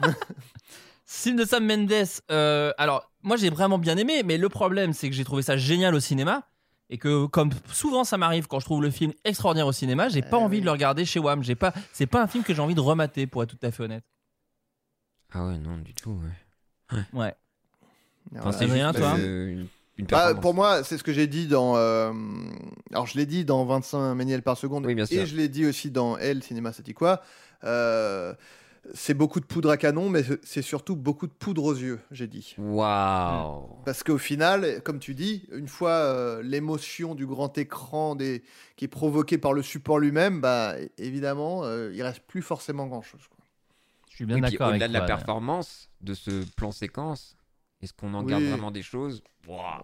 Film 1.04 1.36
de 1.36 1.44
Sam 1.44 1.66
Mendes. 1.66 1.92
euh, 2.30 2.72
alors, 2.78 3.10
moi 3.22 3.36
j'ai 3.36 3.50
vraiment 3.50 3.78
bien 3.78 3.96
aimé, 3.96 4.22
mais 4.24 4.38
le 4.38 4.48
problème 4.48 4.92
c'est 4.92 5.10
que 5.10 5.14
j'ai 5.16 5.24
trouvé 5.24 5.42
ça 5.42 5.56
génial 5.56 5.94
au 5.94 6.00
cinéma. 6.00 6.42
Et 6.90 6.98
que, 6.98 7.24
comme 7.26 7.50
souvent 7.72 8.04
ça 8.04 8.18
m'arrive 8.18 8.46
quand 8.48 8.60
je 8.60 8.66
trouve 8.66 8.82
le 8.82 8.90
film 8.90 9.12
extraordinaire 9.24 9.66
au 9.66 9.72
cinéma, 9.72 10.08
j'ai 10.10 10.20
pas 10.20 10.36
Eh 10.38 10.44
envie 10.44 10.56
oui. 10.56 10.60
de 10.60 10.66
le 10.66 10.72
regarder 10.72 11.04
chez 11.06 11.18
WAM. 11.20 11.42
J'ai 11.42 11.54
pas, 11.54 11.72
c'est 11.92 12.06
pas 12.06 12.22
un 12.22 12.26
film 12.26 12.44
que 12.44 12.52
j'ai 12.54 12.60
envie 12.60 12.74
de 12.74 12.80
remater, 12.80 13.26
pour 13.26 13.42
être 13.42 13.50
tout 13.56 13.66
à 13.66 13.70
fait 13.70 13.82
honnête. 13.82 14.04
Ah 15.32 15.46
ouais, 15.46 15.56
non, 15.58 15.78
du 15.78 15.94
tout. 15.94 16.10
Ouais. 16.10 16.28
Ouais. 17.12 17.34
C'est 18.32 18.64
Adrien, 18.64 18.92
juste 18.92 18.98
toi 19.04 19.16
euh, 19.18 19.48
une, 19.52 19.66
une 19.98 20.06
Bah, 20.06 20.34
pour 20.34 20.54
moi, 20.54 20.84
c'est 20.84 20.96
ce 20.96 21.02
que 21.04 21.12
j'ai 21.12 21.26
dit 21.26 21.46
dans. 21.48 21.76
euh, 21.76 22.12
Alors, 22.92 23.06
je 23.06 23.18
l'ai 23.18 23.26
dit 23.26 23.44
dans 23.44 23.64
25 23.64 24.14
méniels 24.14 24.42
par 24.42 24.56
seconde. 24.56 24.86
Oui, 24.86 24.94
bien 24.94 25.06
sûr. 25.06 25.20
Et 25.22 25.26
je 25.26 25.36
l'ai 25.36 25.48
dit 25.48 25.66
aussi 25.66 25.90
dans 25.90 26.16
Elle, 26.16 26.42
Cinéma 26.42 26.72
C'est 26.72 26.92
quoi 26.94 27.20
Euh, 27.64 28.32
C'est 28.94 29.14
beaucoup 29.14 29.38
de 29.38 29.44
poudre 29.44 29.70
à 29.70 29.76
canon, 29.76 30.08
mais 30.08 30.24
c'est 30.42 30.62
surtout 30.62 30.96
beaucoup 30.96 31.26
de 31.26 31.32
poudre 31.32 31.64
aux 31.64 31.74
yeux, 31.74 32.00
j'ai 32.10 32.26
dit. 32.26 32.54
Waouh. 32.58 33.68
Parce 33.84 34.02
qu'au 34.02 34.18
final, 34.18 34.80
comme 34.82 34.98
tu 34.98 35.14
dis, 35.14 35.46
une 35.52 35.68
fois 35.68 35.90
euh, 35.90 36.42
l'émotion 36.42 37.14
du 37.14 37.26
grand 37.26 37.56
écran 37.58 38.14
des... 38.16 38.42
qui 38.76 38.86
est 38.86 38.88
provoquée 38.88 39.38
par 39.38 39.52
le 39.52 39.62
support 39.62 39.98
lui-même, 39.98 40.40
bah, 40.40 40.74
é- 40.80 40.90
évidemment, 40.98 41.64
euh, 41.64 41.92
il 41.94 42.02
reste 42.02 42.20
plus 42.26 42.42
forcément 42.42 42.86
grand-chose. 42.86 43.22
quoi. 43.28 43.41
Je 44.12 44.16
suis 44.16 44.26
bien 44.26 44.36
Oui, 44.36 44.42
d'accord 44.42 44.68
Au-delà 44.68 44.88
de 44.88 44.92
la 44.92 44.98
toi, 45.00 45.06
performance 45.06 45.88
de 46.02 46.12
ce 46.12 46.44
plan 46.54 46.70
séquence, 46.70 47.34
est-ce 47.80 47.94
qu'on 47.94 48.12
en 48.12 48.22
Oui. 48.22 48.30
garde 48.30 48.44
vraiment 48.44 48.70
des 48.70 48.82
choses? 48.82 49.22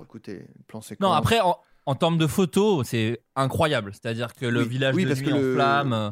Écoutez, 0.03 0.45
le 0.57 0.65
plan 0.67 0.83
séquence. 0.83 1.01
Non, 1.09 1.13
après, 1.15 1.41
en, 1.41 1.57
en 1.87 1.95
termes 1.95 2.19
de 2.19 2.27
photos, 2.27 2.87
c'est 2.87 3.23
incroyable. 3.37 3.93
C'est-à-dire 3.95 4.35
que 4.35 4.45
le 4.45 4.63
Oui, 4.63 4.69
village 4.69 4.95
oui, 4.95 5.05
de 5.05 5.09
parce 5.09 5.21
nuit 5.21 5.29
que 5.29 5.33
en 5.33 5.39
le- 5.39 5.55
flammes. 5.55 5.93
euh, 5.95 6.11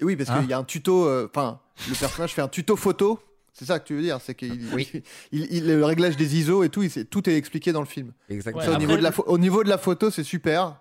Et 0.00 0.04
Oui, 0.04 0.14
parce 0.16 0.30
Hein 0.30 0.40
qu'il 0.42 0.50
y 0.50 0.52
a 0.52 0.58
un 0.58 0.64
tuto. 0.64 1.06
euh, 1.08 1.28
Enfin, 1.34 1.60
le 1.88 1.94
personnage 1.96 2.32
fait 2.32 2.42
un 2.42 2.48
tuto 2.48 2.76
photo. 2.76 3.20
C'est 3.52 3.64
ça 3.66 3.78
que 3.80 3.84
tu 3.86 3.94
veux 3.96 4.00
dire, 4.02 4.18
c'est 4.20 4.34
qu'il 4.36 4.66
Oui. 4.72 4.88
il, 5.32 5.46
il- 5.52 5.66
le 5.66 5.84
réglage 5.84 6.16
des 6.16 6.36
ISO 6.38 6.62
et 6.62 6.68
tout, 6.70 6.82
il 6.84 7.06
tout 7.06 7.28
est 7.28 7.36
expliqué 7.36 7.72
dans 7.72 7.80
le 7.80 7.86
film. 7.86 8.12
Exactement. 8.28 8.60
Ouais, 8.60 8.64
Ça, 8.64 8.70
au, 8.70 8.74
après, 8.74 8.86
niveau 8.86 8.96
de 8.96 9.02
la 9.02 9.10
le- 9.10 9.14
pho- 9.14 9.24
au 9.26 9.38
niveau 9.38 9.64
de 9.64 9.68
la 9.68 9.78
photo, 9.78 10.10
c'est 10.10 10.24
super. 10.24 10.80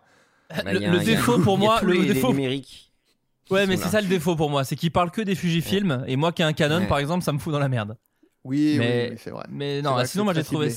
Bah, 0.50 0.72
le, 0.74 1.04
défaut 1.04 1.40
pour 1.40 1.58
moi, 1.58 1.82
le, 1.82 1.92
les- 1.94 1.98
le 2.00 2.04
les 2.06 2.14
défaut. 2.14 2.30
numériques. 2.30 2.91
Ouais, 3.52 3.68
mais 3.68 3.78
c'est 3.78 3.90
ça 3.90 4.02
le 4.02 4.08
défaut 4.08 4.36
pour 4.36 4.50
moi, 4.50 4.64
c'est 4.64 4.76
qu'il 4.76 4.92
parle 4.92 5.12
que 5.12 5.22
des 5.22 5.36
Fujifilm 5.36 6.04
et 6.08 6.16
moi 6.16 6.32
qui 6.32 6.42
ai 6.42 6.46
un 6.46 6.54
Canon 6.54 6.80
Ouais. 6.80 6.88
par 6.88 7.00
exemple, 7.00 7.24
ça 7.24 7.32
me 7.34 7.38
fout 7.40 7.52
dans 7.54 7.60
la 7.60 7.70
merde. 7.70 7.98
Oui, 8.44 8.76
Mais- 8.80 9.10
oui, 9.12 9.18
c'est 9.22 9.30
vrai. 9.32 9.46
Mais 9.50 9.82
non, 9.82 9.92
vrai 9.94 10.04
que 10.04 10.10
sinon 10.10 10.24
moi 10.24 10.34
j'ai 10.34 10.44
trouvé. 10.44 10.74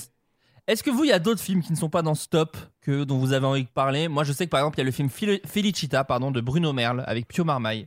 Est-ce 0.67 0.83
que 0.83 0.91
vous, 0.91 1.05
il 1.05 1.09
y 1.11 1.13
a 1.13 1.19
d'autres 1.19 1.43
films 1.43 1.63
qui 1.63 1.73
ne 1.73 1.77
sont 1.77 1.91
pas 1.91 2.01
dans 2.03 2.15
ce 2.15 2.27
top 2.27 2.57
que 2.81 3.05
dont 3.05 3.19
vous 3.19 3.33
avez 3.35 3.47
envie 3.47 3.65
de 3.65 3.69
parler? 3.69 4.09
Moi, 4.09 4.25
je 4.25 4.33
sais 4.33 4.47
que 4.47 4.51
par 4.51 4.61
exemple, 4.61 4.77
il 4.79 4.81
y 4.81 4.83
a 4.83 4.85
le 4.87 4.93
film 4.93 5.11
Fel- 5.11 5.41
Felicita, 5.47 6.05
pardon, 6.05 6.31
de 6.31 6.41
Bruno 6.41 6.73
Merle 6.73 7.05
avec 7.07 7.29
Pio 7.29 7.45
Marmaille, 7.45 7.87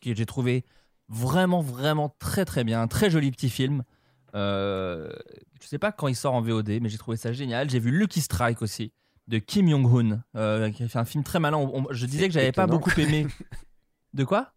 que 0.00 0.14
j'ai 0.14 0.24
trouvé 0.26 0.64
vraiment, 1.08 1.60
vraiment 1.60 2.14
très, 2.18 2.44
très 2.46 2.64
bien, 2.64 2.80
un 2.80 2.88
très 2.88 3.10
joli 3.10 3.30
petit 3.30 3.50
film. 3.50 3.82
Euh, 4.34 5.10
je 5.60 5.66
sais 5.66 5.78
pas 5.78 5.92
quand 5.92 6.08
il 6.08 6.16
sort 6.16 6.32
en 6.34 6.40
VOD, 6.40 6.78
mais 6.80 6.88
j'ai 6.88 6.96
trouvé 6.98 7.16
ça 7.18 7.32
génial. 7.34 7.68
J'ai 7.68 7.78
vu 7.80 7.90
Lucky 7.90 8.20
Strike 8.22 8.62
aussi 8.62 8.92
de 9.28 9.38
Kim 9.38 9.68
Jong-un, 9.68 10.22
euh, 10.36 10.70
qui 10.70 10.82
a 10.84 10.88
fait 10.88 10.98
un 10.98 11.04
film 11.04 11.22
très 11.22 11.38
malin. 11.38 11.58
On- 11.58 11.80
on- 11.84 11.86
je 11.92 12.06
disais 12.06 12.28
que 12.28 12.32
j'avais 12.34 12.52
pas 12.52 12.66
beaucoup 12.66 12.90
aimé. 12.98 13.26
De 14.12 14.24
quoi? 14.24 14.52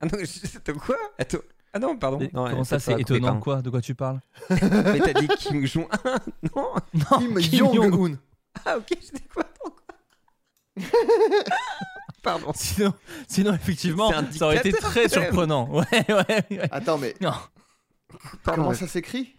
Ah 0.00 0.06
non, 0.06 0.12
je- 0.20 0.58
de 0.64 0.72
quoi? 0.78 0.96
Attends. 1.18 1.38
Ah 1.72 1.78
non, 1.78 1.96
pardon. 1.96 2.18
Non, 2.32 2.48
Comment 2.48 2.64
ça, 2.64 2.78
c'est 2.78 3.00
étonnant 3.00 3.26
pardon. 3.28 3.40
quoi? 3.40 3.62
De 3.62 3.70
quoi 3.70 3.80
tu 3.80 3.94
parles? 3.94 4.20
Mais 4.50 5.00
t'as 5.00 5.12
dit 5.20 5.28
Kim 5.38 5.66
Jong-un 5.66 6.18
Non? 6.54 6.72
Non, 6.94 7.18
Kim 7.18 7.38
Kim 7.38 7.74
Jong-un. 7.74 8.18
Ah 8.64 8.78
ok, 8.78 8.86
j'étais 8.90 9.24
quoi 9.32 9.44
Pardon. 12.22 12.52
Sinon, 12.54 12.94
sinon, 13.26 13.54
effectivement, 13.54 14.12
ça 14.30 14.46
aurait 14.46 14.58
été 14.58 14.72
très 14.72 15.08
surprenant. 15.08 15.68
Ouais, 15.70 15.84
ouais, 16.08 16.44
ouais. 16.50 16.68
Attends, 16.70 16.98
mais 16.98 17.14
Non. 17.20 17.32
comment 18.44 18.74
ça 18.74 18.86
s'écrit? 18.86 19.34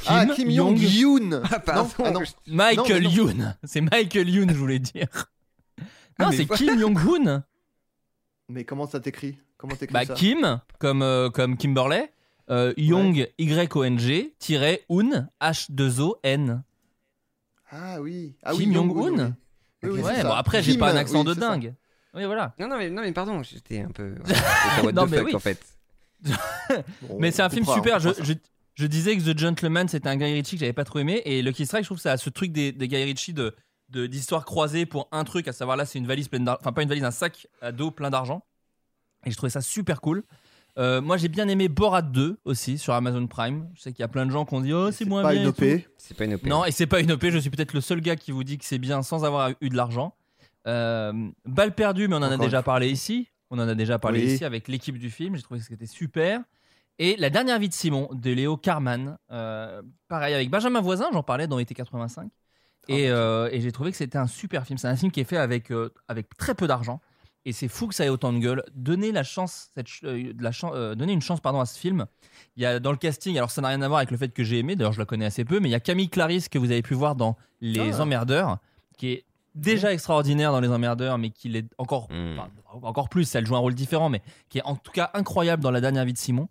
Kim 0.00 0.06
Ah, 0.14 0.26
Kim 0.26 0.50
Jong- 0.50 0.76
Jong-un. 0.76 1.42
Ah 1.50 1.58
pardon. 1.58 1.90
Non, 1.98 2.04
ah 2.06 2.10
non. 2.12 2.20
Michael 2.46 3.06
Youn. 3.06 3.56
C'est 3.64 3.80
Michael 3.80 4.28
Youn, 4.28 4.48
je 4.50 4.54
voulais 4.56 4.78
dire. 4.78 5.08
Ah, 5.18 5.84
Non, 6.24 6.28
mais 6.30 6.36
c'est. 6.36 6.46
Kim 6.46 6.78
Jong-un. 6.78 7.44
Mais 8.48 8.64
comment 8.64 8.86
ça 8.86 9.00
t'écrit? 9.00 9.38
Comment 9.56 9.76
t'écris 9.76 9.92
Bah, 9.92 10.04
ça? 10.06 10.14
Kim, 10.14 10.60
comme, 10.78 11.02
euh, 11.02 11.30
comme 11.30 11.56
Kimberley. 11.56 12.10
Euh, 12.50 12.72
Young, 12.78 13.28
Y-O-N-G, 13.36 14.34
tiré 14.38 14.82
Un, 14.90 15.28
H-2-O-N. 15.40 16.62
Ah 17.70 18.00
oui. 18.00 18.34
Ah 18.42 18.52
Kim 18.52 18.70
oui, 18.70 18.74
Jong-un. 18.74 18.94
oui, 18.94 19.10
oui. 19.10 19.24
Oui, 19.82 19.90
oui, 19.90 20.00
ouais, 20.00 20.22
bon, 20.22 20.30
ça. 20.30 20.38
après, 20.38 20.62
j'ai 20.62 20.78
pas 20.78 20.92
un 20.92 20.96
accent 20.96 21.20
oui, 21.20 21.26
de 21.26 21.34
ça. 21.34 21.40
dingue. 21.40 21.74
Oui, 22.14 22.24
voilà. 22.24 22.54
Non, 22.58 22.68
non, 22.68 22.78
mais, 22.78 22.88
non, 22.88 23.02
mais 23.02 23.12
pardon, 23.12 23.42
j'étais 23.42 23.80
un 23.82 23.90
peu. 23.90 24.14
What 24.82 24.92
Non, 24.92 25.06
the 25.06 25.10
mais 25.10 25.16
fuck 25.18 25.26
oui. 25.26 25.34
en 25.34 25.38
fait. 25.40 25.60
Bon, 27.02 27.18
Mais 27.20 27.30
c'est 27.30 27.42
un 27.42 27.50
film 27.50 27.66
super. 27.66 27.98
je 28.00 28.86
disais 28.86 29.16
que 29.16 29.30
The 29.32 29.38
Gentleman, 29.38 29.86
c'était 29.88 30.08
un 30.08 30.16
Guy 30.16 30.32
Ritchie 30.32 30.56
que 30.56 30.60
j'avais 30.60 30.72
pas 30.72 30.84
trop 30.84 30.98
aimé. 31.00 31.20
Et 31.26 31.42
Lucky 31.42 31.66
Strike, 31.66 31.84
je 31.84 31.88
trouve 31.88 31.98
que 31.98 32.02
ça 32.02 32.12
a 32.12 32.16
ce 32.16 32.30
truc 32.30 32.50
des, 32.52 32.72
des 32.72 32.88
Guy 32.88 33.04
Ritchie 33.04 33.34
de 33.34 33.54
de- 33.90 34.06
d'histoire 34.06 34.44
croisée 34.44 34.86
pour 34.86 35.08
un 35.12 35.24
truc, 35.24 35.48
à 35.48 35.52
savoir 35.52 35.76
là, 35.76 35.86
c'est 35.86 35.98
une 35.98 36.06
valise 36.06 36.28
pleine 36.28 36.44
d'argent. 36.44 36.60
Enfin, 36.62 36.72
pas 36.72 36.82
une 36.82 36.88
valise, 36.88 37.04
un 37.04 37.10
sac 37.10 37.46
à 37.62 37.72
dos 37.72 37.90
plein 37.90 38.10
d'argent. 38.10 38.44
Et 39.26 39.30
je 39.30 39.36
trouvais 39.36 39.50
ça 39.50 39.60
super 39.60 40.00
cool. 40.00 40.22
Euh, 40.78 41.00
moi, 41.00 41.16
j'ai 41.16 41.26
bien 41.28 41.48
aimé 41.48 41.68
Borat 41.68 42.02
2 42.02 42.38
aussi 42.44 42.78
sur 42.78 42.92
Amazon 42.94 43.26
Prime. 43.26 43.68
Je 43.74 43.80
sais 43.80 43.92
qu'il 43.92 44.00
y 44.00 44.04
a 44.04 44.08
plein 44.08 44.26
de 44.26 44.30
gens 44.30 44.44
qui 44.44 44.54
ont 44.54 44.60
dit 44.60 44.72
Oh, 44.72 44.90
c'est 44.92 45.04
moins 45.04 45.22
pas 45.22 45.32
bien. 45.32 45.52
C'est 45.96 46.16
pas 46.16 46.24
une 46.24 46.34
OP. 46.34 46.44
Non, 46.46 46.64
et 46.64 46.70
c'est 46.70 46.86
pas 46.86 47.00
une 47.00 47.10
OP. 47.12 47.24
Je 47.30 47.38
suis 47.38 47.50
peut-être 47.50 47.72
le 47.72 47.80
seul 47.80 48.00
gars 48.00 48.14
qui 48.14 48.30
vous 48.30 48.44
dit 48.44 48.58
que 48.58 48.64
c'est 48.64 48.78
bien 48.78 49.02
sans 49.02 49.24
avoir 49.24 49.50
eu 49.60 49.68
de 49.70 49.76
l'argent. 49.76 50.14
Euh, 50.68 51.12
Balle 51.46 51.74
perdue, 51.74 52.06
mais 52.08 52.14
on 52.14 52.18
en 52.18 52.22
a 52.30 52.36
déjà 52.36 52.62
parlé 52.62 52.90
ici. 52.90 53.28
On 53.50 53.58
en 53.58 53.66
a 53.66 53.74
déjà 53.74 53.98
parlé 53.98 54.20
Oui. 54.24 54.34
ici 54.34 54.44
avec 54.44 54.68
l'équipe 54.68 54.98
du 54.98 55.10
film. 55.10 55.34
J'ai 55.34 55.42
trouvé 55.42 55.58
que 55.60 55.66
c'était 55.66 55.86
super. 55.86 56.42
Et 57.00 57.16
La 57.16 57.30
dernière 57.30 57.58
vie 57.58 57.68
de 57.68 57.74
Simon 57.74 58.08
de 58.12 58.30
Léo 58.30 58.56
Carman. 58.56 59.16
euh, 59.32 59.82
pareil, 60.08 60.34
avec 60.34 60.50
Benjamin 60.50 60.80
Voisin, 60.80 61.08
j'en 61.12 61.22
parlais 61.22 61.46
dans 61.48 61.58
été 61.58 61.74
85. 61.74 62.30
Et, 62.88 63.10
euh, 63.10 63.48
et 63.52 63.60
j'ai 63.60 63.70
trouvé 63.72 63.90
que 63.90 63.96
c'était 63.96 64.18
un 64.18 64.26
super 64.26 64.64
film. 64.66 64.78
C'est 64.78 64.88
un 64.88 64.96
film 64.96 65.12
qui 65.12 65.20
est 65.20 65.24
fait 65.24 65.36
avec, 65.36 65.70
euh, 65.70 65.92
avec 66.08 66.36
très 66.36 66.54
peu 66.54 66.66
d'argent. 66.66 67.00
Et 67.44 67.52
c'est 67.52 67.68
fou 67.68 67.86
que 67.86 67.94
ça 67.94 68.04
ait 68.04 68.08
autant 68.08 68.32
de 68.32 68.38
gueule. 68.38 68.62
Donner, 68.74 69.12
la 69.12 69.22
chance, 69.22 69.70
cette, 69.74 69.88
ch- 69.88 70.02
euh, 70.04 70.32
de 70.34 70.42
la 70.42 70.52
chan- 70.52 70.72
euh, 70.74 70.94
donner 70.94 71.12
une 71.12 71.22
chance 71.22 71.40
pardon, 71.40 71.60
à 71.60 71.66
ce 71.66 71.78
film. 71.78 72.06
Il 72.56 72.62
y 72.62 72.66
a 72.66 72.78
dans 72.80 72.90
le 72.90 72.98
casting, 72.98 73.36
alors 73.38 73.50
ça 73.50 73.62
n'a 73.62 73.68
rien 73.68 73.80
à 73.82 73.88
voir 73.88 73.98
avec 73.98 74.10
le 74.10 74.16
fait 74.16 74.28
que 74.30 74.42
j'ai 74.44 74.58
aimé, 74.58 74.76
d'ailleurs 74.76 74.92
je 74.92 74.98
la 74.98 75.06
connais 75.06 75.24
assez 75.24 75.44
peu, 75.44 75.58
mais 75.60 75.68
il 75.68 75.72
y 75.72 75.74
a 75.76 75.80
Camille 75.80 76.10
Clarisse 76.10 76.48
que 76.48 76.58
vous 76.58 76.70
avez 76.70 76.82
pu 76.82 76.94
voir 76.94 77.14
dans 77.14 77.36
Les 77.62 77.92
Ah. 77.94 78.02
Emmerdeurs, 78.02 78.58
qui 78.98 79.12
est 79.12 79.24
déjà 79.54 79.92
extraordinaire 79.94 80.52
dans 80.52 80.60
Les 80.60 80.68
Emmerdeurs, 80.68 81.16
mais 81.16 81.30
qui 81.30 81.48
l'est 81.48 81.66
encore, 81.78 82.08
Mm. 82.10 82.38
enfin, 82.38 82.50
encore 82.82 83.08
plus. 83.08 83.34
Elle 83.34 83.46
joue 83.46 83.56
un 83.56 83.60
rôle 83.60 83.74
différent, 83.74 84.08
mais 84.10 84.20
qui 84.50 84.58
est 84.58 84.64
en 84.64 84.76
tout 84.76 84.92
cas 84.92 85.10
incroyable 85.14 85.62
dans 85.62 85.70
La 85.70 85.80
dernière 85.80 86.04
vie 86.04 86.12
de 86.12 86.18
Simon. 86.18 86.48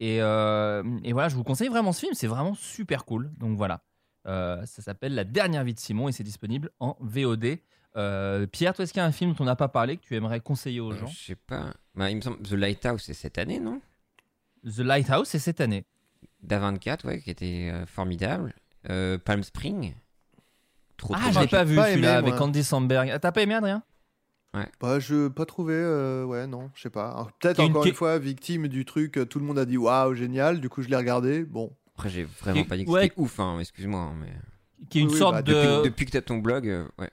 Et, 0.00 0.22
euh, 0.22 0.82
et 1.04 1.12
voilà, 1.12 1.28
je 1.28 1.34
vous 1.34 1.44
conseille 1.44 1.68
vraiment 1.68 1.92
ce 1.92 2.00
film, 2.00 2.14
c'est 2.14 2.26
vraiment 2.28 2.54
super 2.54 3.04
cool. 3.04 3.30
Donc 3.38 3.56
voilà, 3.58 3.80
Euh, 4.26 4.64
ça 4.66 4.82
s'appelle 4.82 5.14
La 5.14 5.24
dernière 5.24 5.64
vie 5.64 5.74
de 5.74 5.80
Simon 5.80 6.08
et 6.08 6.12
c'est 6.12 6.24
disponible 6.24 6.70
en 6.80 6.96
VOD. 7.00 7.58
Euh, 7.96 8.46
Pierre, 8.46 8.74
toi, 8.74 8.82
est-ce 8.84 8.92
qu'il 8.92 9.00
y 9.00 9.02
a 9.02 9.06
un 9.06 9.12
film 9.12 9.32
dont 9.32 9.42
on 9.44 9.46
n'a 9.46 9.56
pas 9.56 9.68
parlé 9.68 9.96
que 9.96 10.02
tu 10.02 10.14
aimerais 10.14 10.40
conseiller 10.40 10.80
aux 10.80 10.92
Euh, 10.92 10.96
gens 10.98 11.06
Je 11.06 11.18
sais 11.18 11.34
pas. 11.36 11.72
Bah, 11.94 12.10
il 12.10 12.16
me 12.16 12.20
semble 12.20 12.38
The 12.42 12.52
Lighthouse, 12.52 13.02
c'est 13.04 13.14
cette 13.14 13.38
année, 13.38 13.58
non? 13.60 13.80
The 14.64 14.78
Lighthouse, 14.80 15.28
c'est 15.28 15.38
cette 15.38 15.60
année. 15.60 15.84
d'A24, 16.46 17.06
ouais, 17.06 17.20
qui 17.20 17.30
était 17.30 17.70
euh, 17.72 17.86
formidable. 17.86 18.54
Euh, 18.90 19.18
Palm 19.18 19.42
Spring. 19.42 19.94
Trop, 20.96 21.14
Ah, 21.16 21.20
trop 21.22 21.32
je 21.32 21.40
l'ai 21.40 21.46
pas 21.48 21.64
vu 21.64 21.76
celui-là 21.76 22.18
avec. 22.18 22.40
Andy 22.40 22.62
Samberg. 22.62 23.10
Ah, 23.12 23.18
T'as 23.18 23.32
pas 23.32 23.42
aimé 23.42 23.54
Adrien? 23.54 23.82
Bah, 24.80 24.98
je 24.98 25.28
pas 25.28 25.46
trouvé, 25.46 25.74
euh, 25.74 26.24
ouais, 26.24 26.46
non, 26.48 26.70
je 26.74 26.82
sais 26.82 26.90
pas. 26.90 27.28
Peut-être 27.40 27.60
une- 27.62 27.70
encore 27.70 27.82
qui- 27.84 27.90
une 27.90 27.94
fois 27.94 28.18
victime 28.18 28.66
du 28.66 28.84
truc, 28.84 29.18
tout 29.28 29.38
le 29.38 29.44
monde 29.44 29.58
a 29.58 29.64
dit 29.64 29.76
waouh, 29.76 30.14
génial, 30.14 30.60
du 30.60 30.68
coup 30.68 30.82
je 30.82 30.88
l'ai 30.88 30.96
regardé. 30.96 31.44
Bon, 31.44 31.70
Après, 31.98 32.10
j'ai 32.10 32.24
vraiment 32.24 32.64
pas 32.64 32.76
dit 32.76 32.84
que 32.84 32.90
ouais. 32.90 33.02
c'était 33.04 33.14
ouf, 33.20 33.40
hein, 33.40 33.58
excuse-moi. 33.60 34.00
hein, 34.00 34.14
mais... 34.20 34.32
Qui 34.88 34.98
est 34.98 35.02
une 35.02 35.08
Oui, 35.08 35.12
oui, 35.14 35.18
sorte 35.18 35.32
bah, 35.34 35.42
de. 35.42 35.52
Depuis, 35.52 35.82
depuis 35.90 36.06
que 36.06 36.10
t'as 36.12 36.20
ton 36.20 36.38
blog, 36.38 36.68
euh, 36.68 36.84
ouais. 36.98 37.10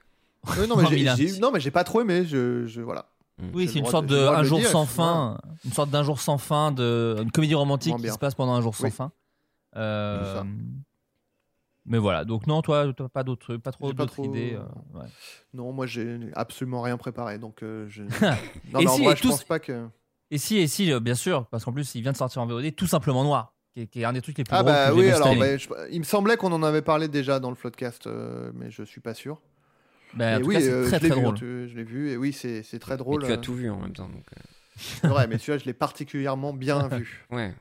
Ouais, 0.59 0.67
non, 0.67 0.77
mais 0.77 0.85
j'ai- 0.85 0.95
mais 0.95 1.01
il 1.01 1.09
a- 1.09 1.15
j'ai- 1.15 1.39
non, 1.39 1.49
mais 1.51 1.59
j'ai 1.59 1.71
pas 1.71 1.83
trop 1.83 2.01
aimé. 2.01 2.23
Je, 2.25 2.67
je- 2.67 2.81
voilà. 2.81 3.09
Oui, 3.53 3.65
J'ai 3.65 3.73
c'est 3.73 3.79
une 3.79 3.87
sorte 3.87 4.05
de- 4.05 4.15
un 4.15 4.43
jour 4.43 4.59
dire, 4.59 4.69
sans 4.69 4.85
fin, 4.85 5.39
une 5.65 5.73
sorte 5.73 5.89
d'un 5.89 6.03
jour 6.03 6.21
sans 6.21 6.37
fin 6.37 6.71
de 6.71 7.15
une 7.21 7.31
comédie 7.31 7.55
romantique 7.55 7.97
qui 7.97 8.09
se 8.09 8.17
passe 8.19 8.35
pendant 8.35 8.53
un 8.53 8.61
jour 8.61 8.75
sans 8.75 8.83
Oui. 8.85 8.91
fin. 8.91 9.11
Euh. 9.75 10.43
Mais 11.87 11.97
voilà, 11.99 12.25
donc 12.25 12.47
non, 12.47 12.61
toi, 12.61 12.91
t'as 12.95 13.09
pas 13.09 13.23
d'autres, 13.23 13.57
pas 13.57 13.71
trop 13.71 13.87
J'ai 13.89 13.93
pas 13.93 14.03
d'autres 14.03 14.13
trop- 14.13 14.25
idées. 14.25 14.53
euh, 14.55 14.99
ouais. 14.99 15.05
Non, 15.53 15.71
moi 15.71 15.85
j'ai 15.85 16.19
absolument 16.33 16.81
rien 16.81 16.97
préparé, 16.97 17.37
donc 17.37 17.61
euh, 17.61 17.85
je. 17.89 18.03
non, 18.73 18.79
Et 18.79 18.85
mais 18.85 18.87
en 18.87 18.95
si, 18.95 19.03
vrai, 19.03 19.15
je 19.15 19.21
tous- 19.21 19.29
pense 19.29 19.43
pas 19.43 19.59
que. 19.59 19.87
Et 20.31 20.37
si, 20.39 20.57
et 20.57 20.67
si, 20.67 20.91
bien 20.99 21.13
sûr, 21.15 21.45
parce 21.47 21.63
qu'en 21.65 21.73
plus, 21.73 21.93
il 21.95 22.01
vient 22.01 22.11
de 22.11 22.17
sortir 22.17 22.41
en 22.41 22.47
VOD, 22.47 22.73
tout 22.75 22.87
simplement 22.87 23.23
noir, 23.23 23.53
qui 23.75 23.81
est, 23.81 23.87
qui 23.87 24.01
est 24.01 24.05
un 24.05 24.13
des 24.13 24.21
trucs 24.21 24.37
les 24.39 24.43
plus 24.45 24.55
Ah 24.55 24.63
drôles 24.63 24.73
bah 24.73 24.89
que 24.89 24.93
oui, 24.95 25.09
alors 25.11 25.35
bah, 25.35 25.57
je- 25.57 25.67
il 25.91 25.99
me 25.99 26.05
semblait 26.05 26.37
qu'on 26.37 26.51
en 26.53 26.63
avait 26.63 26.81
parlé 26.81 27.07
déjà 27.09 27.39
dans 27.39 27.49
le 27.49 27.55
Floodcast, 27.55 28.07
euh, 28.07 28.51
mais 28.55 28.71
je 28.71 28.81
suis 28.83 29.01
pas 29.01 29.13
sûr. 29.13 29.39
Bah, 30.13 30.25
en 30.25 30.35
Mais 30.37 30.39
tout 30.41 30.47
oui, 30.47 30.53
cas, 30.55 30.61
c'est 30.61 30.71
euh, 30.71 30.87
très 30.87 30.97
je 30.99 31.03
l'ai 31.03 31.09
très 31.09 31.17
vu, 31.19 31.23
drôle. 31.23 31.35
tu- 31.37 31.67
je 31.69 31.75
l'ai 31.75 31.83
vu, 31.83 32.09
et 32.11 32.17
oui, 32.17 32.31
c'est 32.33 32.63
c'est 32.63 32.79
très 32.79 32.95
drôle. 32.97 33.23
tu 33.25 33.31
as 33.31 33.35
euh, 33.35 33.37
tout 33.37 33.53
vu 33.53 33.69
en 33.69 33.77
même 33.79 33.91
temps. 33.93 34.07
Donc, 34.07 34.23
euh, 34.35 34.41
C'est 34.77 35.07
vrai, 35.07 35.27
mais 35.27 35.37
celui-là, 35.37 35.57
je 35.59 35.65
l'ai 35.65 35.73
particulièrement 35.73 36.53
bien 36.53 36.87
vu. 36.87 37.25
ouais. 37.31 37.53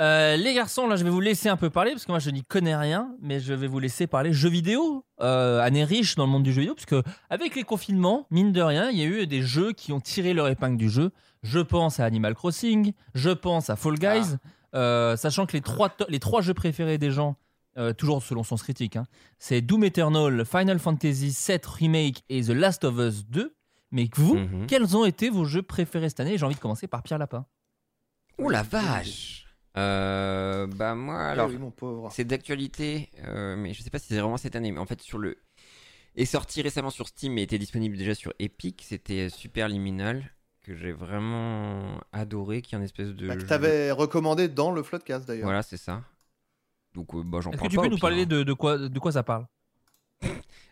Euh, 0.00 0.36
les 0.36 0.54
garçons, 0.54 0.86
là, 0.86 0.94
je 0.94 1.02
vais 1.02 1.10
vous 1.10 1.20
laisser 1.20 1.48
un 1.48 1.56
peu 1.56 1.70
parler 1.70 1.90
parce 1.90 2.04
que 2.06 2.12
moi, 2.12 2.20
je 2.20 2.30
n'y 2.30 2.44
connais 2.44 2.76
rien, 2.76 3.10
mais 3.20 3.40
je 3.40 3.52
vais 3.52 3.66
vous 3.66 3.80
laisser 3.80 4.06
parler 4.06 4.32
jeux 4.32 4.48
vidéo. 4.48 5.04
Euh, 5.20 5.60
année 5.60 5.82
riche 5.84 6.14
dans 6.14 6.24
le 6.24 6.30
monde 6.30 6.44
du 6.44 6.52
jeu 6.52 6.60
vidéo, 6.60 6.74
parce 6.76 6.86
que 6.86 7.02
avec 7.30 7.56
les 7.56 7.64
confinements, 7.64 8.26
mine 8.30 8.52
de 8.52 8.62
rien, 8.62 8.90
il 8.90 8.96
y 8.98 9.02
a 9.02 9.06
eu 9.06 9.26
des 9.26 9.42
jeux 9.42 9.72
qui 9.72 9.92
ont 9.92 10.00
tiré 10.00 10.34
leur 10.34 10.46
épingle 10.48 10.76
du 10.76 10.88
jeu. 10.88 11.10
Je 11.42 11.58
pense 11.58 11.98
à 11.98 12.04
Animal 12.04 12.34
Crossing, 12.34 12.92
je 13.14 13.30
pense 13.30 13.70
à 13.70 13.76
Fall 13.76 13.94
Guys, 13.98 14.34
euh, 14.34 14.36
sachant 14.72 15.46
que 15.46 15.52
les 15.52 15.60
trois, 15.60 15.94
les 16.08 16.20
trois 16.20 16.40
jeux 16.42 16.54
préférés 16.54 16.98
des 16.98 17.10
gens, 17.10 17.36
euh, 17.76 17.92
toujours 17.92 18.22
selon 18.22 18.42
Sens 18.42 18.62
Critique, 18.62 18.96
hein, 18.96 19.06
c'est 19.38 19.60
Doom 19.60 19.84
Eternal, 19.84 20.44
Final 20.44 20.78
Fantasy 20.78 21.28
VII 21.46 21.58
Remake 21.64 22.24
et 22.28 22.42
The 22.42 22.48
Last 22.50 22.84
of 22.84 22.96
Us 22.98 23.24
2. 23.26 23.54
Mais 23.90 24.08
vous, 24.16 24.34
Mhm. 24.36 24.66
quels 24.66 24.96
ont 24.96 25.04
été 25.06 25.30
vos 25.30 25.44
jeux 25.46 25.62
préférés 25.62 26.08
cette 26.10 26.20
année? 26.20 26.36
J'ai 26.36 26.44
envie 26.44 26.54
de 26.56 26.60
commencer 26.60 26.86
par 26.86 27.02
Pierre 27.02 27.18
Lapin. 27.18 27.46
Oh 28.36 28.50
la 28.50 28.62
vache 28.62 29.46
Euh, 29.76 30.66
Bah 30.66 30.94
moi, 30.94 31.16
Ah 31.18 31.30
alors, 31.30 31.48
oui, 31.48 31.58
c'est 32.10 32.24
d'actualité, 32.24 33.10
euh, 33.24 33.54
mais 33.56 33.72
je 33.74 33.82
sais 33.82 33.90
pas 33.90 33.98
si 33.98 34.08
c'est 34.08 34.18
vraiment 34.18 34.36
cette 34.36 34.56
année, 34.56 34.72
mais 34.72 34.78
en 34.80 34.86
fait 34.86 35.00
sur 35.00 35.18
le... 35.18 35.38
est 36.16 36.24
sorti 36.24 36.62
récemment 36.62 36.90
sur 36.90 37.06
Steam 37.06 37.38
et 37.38 37.42
était 37.42 37.58
disponible 37.58 37.96
déjà 37.96 38.14
sur 38.14 38.32
Epic, 38.40 38.82
c'était 38.86 39.28
Super 39.30 39.68
Liminal, 39.68 40.32
que 40.68 40.76
j'ai 40.76 40.92
vraiment 40.92 42.00
adoré, 42.12 42.62
qui 42.62 42.74
est 42.74 42.78
un 42.78 42.82
espèce 42.82 43.08
de... 43.08 43.26
Bah, 43.26 43.34
que 43.34 43.40
jeu- 43.40 43.46
t'avais 43.46 43.90
recommandé 43.90 44.48
dans 44.48 44.70
le 44.70 44.82
Floodcast 44.82 45.26
d'ailleurs. 45.26 45.44
Voilà, 45.44 45.62
c'est 45.62 45.76
ça. 45.76 46.02
Donc 46.94 47.14
euh, 47.14 47.22
bah, 47.24 47.40
j'en 47.40 47.50
Est-ce 47.50 47.56
que 47.56 47.60
parle 47.62 47.70
tu 47.70 47.76
pas, 47.76 47.82
peux 47.82 47.88
nous 47.88 47.96
pire, 47.96 48.00
parler 48.00 48.22
hein. 48.22 48.26
de, 48.26 48.42
de 48.42 48.52
quoi, 48.52 48.78
de 48.78 48.98
quoi 48.98 49.12
ça 49.12 49.22
parle? 49.22 49.46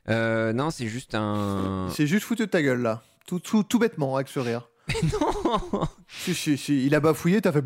Euh, 0.09 0.53
non, 0.53 0.71
c'est 0.71 0.87
juste 0.87 1.15
un... 1.15 1.89
C'est 1.93 2.07
juste 2.07 2.25
foutu 2.25 2.43
de 2.43 2.51
ta 2.51 2.63
gueule 2.63 2.83
là. 2.83 3.03
Tout, 3.27 3.41
tout, 3.41 3.65
tout 3.65 3.79
bêtement 3.79 4.15
avec 4.17 4.29
ce 4.29 4.39
rire. 4.39 4.69
non 5.13 5.83
Si, 6.09 6.35
si, 6.35 6.57
si, 6.57 6.87
il 6.87 6.95
a 6.95 7.01
bafouillé, 7.01 7.41
t'as 7.41 7.53
fait. 7.53 7.65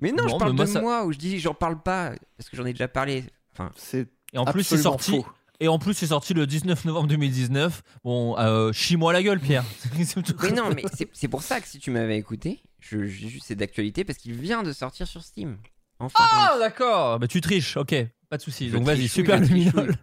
Mais 0.00 0.12
non, 0.12 0.24
Non, 0.24 0.28
je 0.34 0.36
parle 0.38 0.50
mais 0.52 0.56
moi, 0.56 0.64
de 0.66 0.70
ça- 0.70 0.80
moi, 0.82 1.04
où 1.06 1.12
je 1.12 1.18
dis 1.18 1.38
j'en 1.38 1.54
parle 1.54 1.80
pas, 1.82 2.12
parce 2.36 2.50
que 2.50 2.56
j'en 2.56 2.66
ai 2.66 2.72
déjà 2.72 2.88
parlé. 2.88 3.24
Enfin, 3.52 3.70
C'est 3.76 4.08
Et 4.34 4.38
en 4.38 4.44
plus, 4.44 4.62
c'est 4.64 4.76
sorti. 4.76 5.12
faux. 5.12 5.26
Et 5.60 5.68
en 5.68 5.78
plus, 5.78 5.94
c'est 5.94 6.08
sorti 6.08 6.34
le 6.34 6.46
19 6.46 6.84
novembre 6.84 7.08
2019. 7.08 7.82
Bon, 8.04 8.36
euh, 8.38 8.72
chie-moi 8.72 9.12
la 9.12 9.22
gueule, 9.22 9.40
Pierre. 9.40 9.64
Mais 10.42 10.50
non, 10.52 10.70
mais 10.74 10.84
c'est 11.12 11.28
pour 11.28 11.42
ça 11.42 11.60
que 11.60 11.66
si 11.66 11.78
tu 11.78 11.90
m'avais 11.90 12.18
écouté, 12.18 12.60
je, 12.80 12.98
c'est 13.42 13.54
d'actualité 13.54 14.04
parce 14.04 14.18
qu'il 14.18 14.34
vient 14.34 14.62
de 14.62 14.72
sortir 14.72 15.06
sur 15.08 15.22
Steam. 15.22 15.56
Enfin. 15.98 16.18
Ah, 16.30 16.56
d'accord. 16.58 17.18
Bah, 17.18 17.26
tu 17.26 17.40
triches. 17.40 17.76
Ok, 17.78 17.94
pas 18.28 18.36
de 18.36 18.42
souci. 18.42 18.68
Je 18.68 18.74
Donc, 18.76 18.84
vas-y, 18.84 19.08
super 19.08 19.40
luminol. 19.40 19.94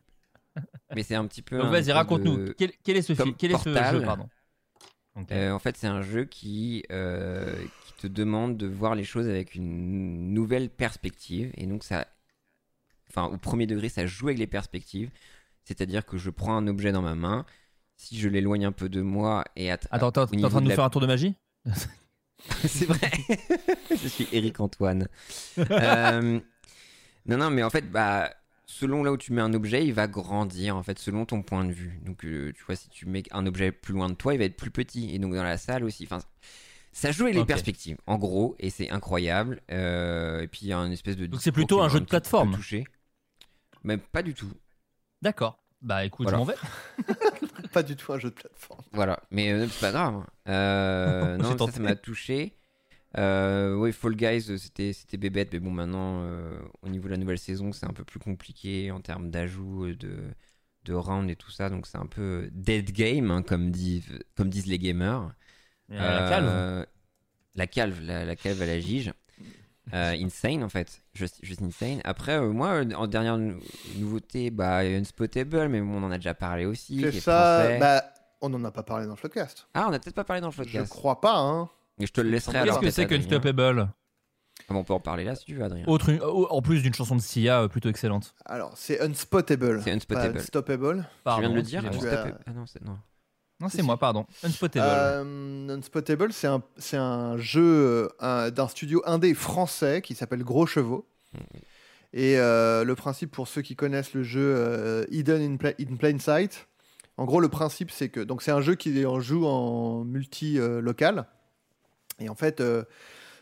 Mais 0.95 1.03
c'est 1.03 1.15
un 1.15 1.25
petit 1.27 1.41
peu. 1.43 1.57
Donc, 1.59 1.71
vas-y, 1.71 1.91
raconte-nous. 1.91 2.37
de- 2.37 2.55
Quel, 2.57 2.71
quel 2.83 2.97
est 2.97 3.01
ce 3.03 3.13
comme 3.13 3.25
film 3.27 3.35
Quel 3.37 3.51
est 3.51 3.57
ce 3.57 3.63
Portal. 3.69 3.95
jeu, 3.95 4.01
pardon. 4.03 4.29
Euh, 5.31 5.51
en 5.51 5.59
fait, 5.59 5.77
c'est 5.77 5.85
un 5.87 6.01
jeu 6.01 6.25
qui, 6.25 6.83
euh, 6.91 7.53
qui 7.85 7.93
te 7.93 8.07
demande 8.07 8.57
de 8.57 8.65
voir 8.65 8.95
les 8.95 9.03
choses 9.03 9.27
avec 9.29 9.53
une 9.53 10.33
nouvelle 10.33 10.69
perspective. 10.71 11.51
Et 11.57 11.67
donc, 11.67 11.83
ça. 11.83 12.07
Enfin, 13.09 13.25
au 13.25 13.37
premier 13.37 13.67
degré, 13.67 13.89
ça 13.89 14.07
joue 14.07 14.27
avec 14.27 14.39
les 14.39 14.47
perspectives. 14.47 15.11
C'est-à-dire 15.65 16.05
que 16.05 16.17
je 16.17 16.29
prends 16.29 16.55
un 16.57 16.67
objet 16.67 16.91
dans 16.91 17.01
ma 17.01 17.15
main. 17.15 17.45
Si 17.95 18.19
je 18.19 18.27
l'éloigne 18.27 18.65
un 18.65 18.71
peu 18.71 18.89
de 18.89 19.01
moi 19.01 19.45
et 19.55 19.71
at- 19.71 19.79
Attends, 19.91 20.09
attends, 20.09 20.27
t'es 20.27 20.43
en 20.43 20.49
train 20.49 20.49
de 20.49 20.55
de 20.59 20.63
nous 20.63 20.69
la- 20.69 20.75
faire 20.75 20.83
un 20.83 20.89
tour 20.89 21.01
de 21.01 21.07
magie? 21.07 21.35
C'est 22.65 22.85
vrai. 22.85 23.11
je 23.91 24.07
suis 24.07 24.27
Eric 24.31 24.59
Antoine. 24.59 25.07
Euh, 25.57 26.39
non, 27.25 27.37
non, 27.37 27.49
mais 27.49 27.63
en 27.63 27.69
fait, 27.69 27.89
bah, 27.89 28.33
selon 28.65 29.03
là 29.03 29.11
où 29.13 29.17
tu 29.17 29.31
mets 29.31 29.41
un 29.41 29.53
objet, 29.53 29.85
il 29.85 29.93
va 29.93 30.07
grandir, 30.07 30.75
en 30.75 30.83
fait, 30.83 30.99
selon 30.99 31.25
ton 31.25 31.41
point 31.41 31.63
de 31.63 31.71
vue. 31.71 31.99
Donc, 32.03 32.25
euh, 32.25 32.51
tu 32.53 32.63
vois, 32.65 32.75
si 32.75 32.89
tu 32.89 33.05
mets 33.05 33.23
un 33.31 33.45
objet 33.45 33.71
plus 33.71 33.93
loin 33.93 34.09
de 34.09 34.15
toi, 34.15 34.33
il 34.33 34.39
va 34.39 34.43
être 34.45 34.57
plus 34.57 34.71
petit. 34.71 35.15
Et 35.15 35.19
donc, 35.19 35.33
dans 35.33 35.43
la 35.43 35.57
salle 35.57 35.85
aussi. 35.85 36.03
Enfin, 36.03 36.19
ça 36.91 37.11
joue 37.13 37.27
les 37.27 37.45
perspectives, 37.45 37.97
en 38.07 38.17
gros, 38.17 38.55
et 38.59 38.69
c'est 38.69 38.89
incroyable. 38.89 39.61
Euh, 39.71 40.41
et 40.41 40.47
puis, 40.47 40.61
il 40.63 40.67
y 40.67 40.73
a 40.73 40.77
une 40.79 40.91
espèce 40.91 41.15
de. 41.15 41.27
Donc, 41.27 41.41
c'est 41.41 41.53
plutôt 41.53 41.81
un 41.81 41.87
jeu 41.87 42.01
de 42.01 42.05
plateforme. 42.05 42.55
touché. 42.55 42.83
Mais 43.85 43.97
pas 43.97 44.21
du 44.23 44.33
tout. 44.33 44.51
D'accord. 45.23 45.63
Bah, 45.81 46.05
écoute, 46.05 46.29
Voilà. 46.29 46.37
je 46.37 46.39
m'en 46.39 46.45
vais. 46.45 47.67
Pas 47.73 47.81
du 47.83 47.95
tout 47.95 48.11
un 48.13 48.19
jeu 48.19 48.29
de 48.29 48.35
plateforme. 48.35 48.81
Voilà, 48.91 49.21
mais 49.31 49.51
euh, 49.51 49.67
c'est 49.67 49.79
pas 49.79 49.91
grave. 49.91 50.25
Euh, 50.47 51.37
non, 51.37 51.57
ça, 51.57 51.71
ça 51.71 51.79
m'a 51.79 51.95
touché. 51.95 52.55
Euh, 53.17 53.73
oui, 53.75 53.91
Fall 53.93 54.15
Guys, 54.15 54.57
c'était 54.59 54.91
c'était 54.93 55.17
bébête, 55.17 55.49
mais 55.53 55.59
bon, 55.59 55.71
maintenant, 55.71 56.23
euh, 56.23 56.59
au 56.81 56.89
niveau 56.89 57.05
de 57.05 57.11
la 57.11 57.17
nouvelle 57.17 57.37
saison, 57.39 57.71
c'est 57.71 57.85
un 57.85 57.93
peu 57.93 58.03
plus 58.03 58.19
compliqué 58.19 58.91
en 58.91 59.01
termes 59.01 59.29
d'ajout, 59.29 59.93
de, 59.95 60.17
de 60.85 60.93
round 60.93 61.29
et 61.29 61.35
tout 61.35 61.51
ça, 61.51 61.69
donc 61.69 61.87
c'est 61.87 61.97
un 61.97 62.05
peu 62.07 62.49
dead 62.51 62.91
game, 62.91 63.31
hein, 63.31 63.41
comme, 63.43 63.71
disent, 63.71 64.19
comme 64.35 64.49
disent 64.49 64.67
les 64.67 64.79
gamers. 64.79 65.31
Euh, 65.91 65.97
la 66.21 66.29
calme. 66.29 66.47
Euh, 66.49 66.85
La 67.55 67.67
calve, 67.67 68.01
la, 68.01 68.25
la 68.25 68.35
calve 68.35 68.61
à 68.61 68.65
la 68.65 68.79
gige. 68.79 69.13
Euh, 69.93 70.13
insane 70.17 70.63
en 70.63 70.69
fait, 70.69 71.01
juste, 71.13 71.39
juste 71.43 71.61
insane. 71.61 71.99
Après, 72.05 72.37
euh, 72.39 72.51
moi, 72.53 72.69
euh, 72.69 72.91
en 72.95 73.05
dernière 73.07 73.37
nou- 73.37 73.59
nouveauté, 73.97 74.49
bah, 74.49 74.85
il 74.85 74.91
y 74.91 74.95
a 74.95 74.97
Unspotable, 74.97 75.67
mais 75.67 75.81
bon, 75.81 76.01
on 76.01 76.03
en 76.05 76.11
a 76.11 76.15
déjà 76.17 76.33
parlé 76.33 76.65
aussi. 76.65 77.01
C'est 77.01 77.19
ça. 77.19 77.77
Bah, 77.79 78.01
on 78.41 78.49
n'en 78.49 78.63
a 78.63 78.71
pas 78.71 78.83
parlé 78.83 79.05
dans 79.05 79.11
le 79.11 79.17
Floodcast. 79.17 79.67
Ah, 79.73 79.87
on 79.89 79.93
a 79.93 79.99
peut-être 79.99 80.15
pas 80.15 80.23
parlé 80.23 80.39
dans 80.41 80.47
le 80.47 80.53
Je 80.53 80.57
podcast. 80.57 80.89
crois 80.89 81.19
pas, 81.19 81.37
hein. 81.37 81.69
Et 81.99 82.05
je 82.07 82.13
te 82.13 82.21
le 82.21 82.29
laisserai 82.29 82.53
Qu'est-ce 82.53 82.63
alors. 82.63 82.79
que 82.79 82.89
c'est 82.91 83.05
qu'Unstoppable 83.07 83.89
Ah 84.69 84.73
bon, 84.73 84.79
on 84.79 84.83
peut 84.85 84.93
en 84.93 84.99
parler 85.01 85.25
là 85.25 85.35
si 85.35 85.45
tu 85.45 85.55
veux, 85.55 85.63
Adrien. 85.63 85.83
Autre, 85.87 86.11
En 86.49 86.61
plus 86.61 86.81
d'une 86.81 86.93
chanson 86.93 87.15
de 87.17 87.21
Sia 87.21 87.67
plutôt 87.67 87.89
excellente. 87.89 88.33
Alors, 88.45 88.71
c'est 88.75 89.01
Unspotable. 89.01 89.81
C'est 89.83 89.91
Unspotable. 89.91 90.33
Pas 90.35 90.39
Unstoppable. 90.39 91.05
Pardon, 91.25 91.41
je 91.43 91.47
viens 91.47 91.49
de 91.51 91.55
le 91.55 91.61
dire. 91.61 91.85
as-. 91.85 92.27
Ah 92.47 92.51
non, 92.53 92.65
c'est 92.65 92.81
non. 92.83 92.97
Non, 93.63 93.69
c'est 93.69 93.81
moi, 93.81 93.97
pardon. 93.97 94.25
Unspotable. 94.43 94.85
Euh, 94.87 95.77
Unspotable, 95.77 96.31
c'est 96.33 96.47
un, 96.47 96.61
c'est 96.77 96.97
un 96.97 97.37
jeu 97.37 97.61
euh, 97.63 98.07
un- 98.19 98.51
d'un 98.51 98.67
studio 98.67 99.01
indé 99.05 99.33
français 99.33 100.01
qui 100.01 100.13
s'appelle 100.15 100.43
Gros 100.43 100.65
Chevaux. 100.65 101.07
Et 102.13 102.37
euh, 102.37 102.83
le 102.83 102.93
principe, 102.95 103.31
pour 103.31 103.47
ceux 103.47 103.61
qui 103.63 103.75
connaissent 103.75 104.13
le 104.13 104.21
jeu 104.23 104.53
euh, 104.55 105.05
Hidden 105.09 105.53
in, 105.53 105.57
Pla- 105.57 105.73
in 105.79 105.95
Plain 105.95 106.19
Sight, 106.19 106.67
en 107.17 107.25
gros, 107.25 107.39
le 107.39 107.49
principe, 107.49 107.89
c'est 107.91 108.09
que 108.09 108.19
donc 108.19 108.41
c'est 108.43 108.51
un 108.51 108.61
jeu 108.61 108.75
qui 108.75 109.03
on 109.05 109.19
joue 109.19 109.45
en 109.45 110.03
multi 110.03 110.59
euh, 110.59 110.81
local. 110.81 111.25
Et 112.19 112.29
en 112.29 112.35
fait, 112.35 112.59
euh, 112.61 112.83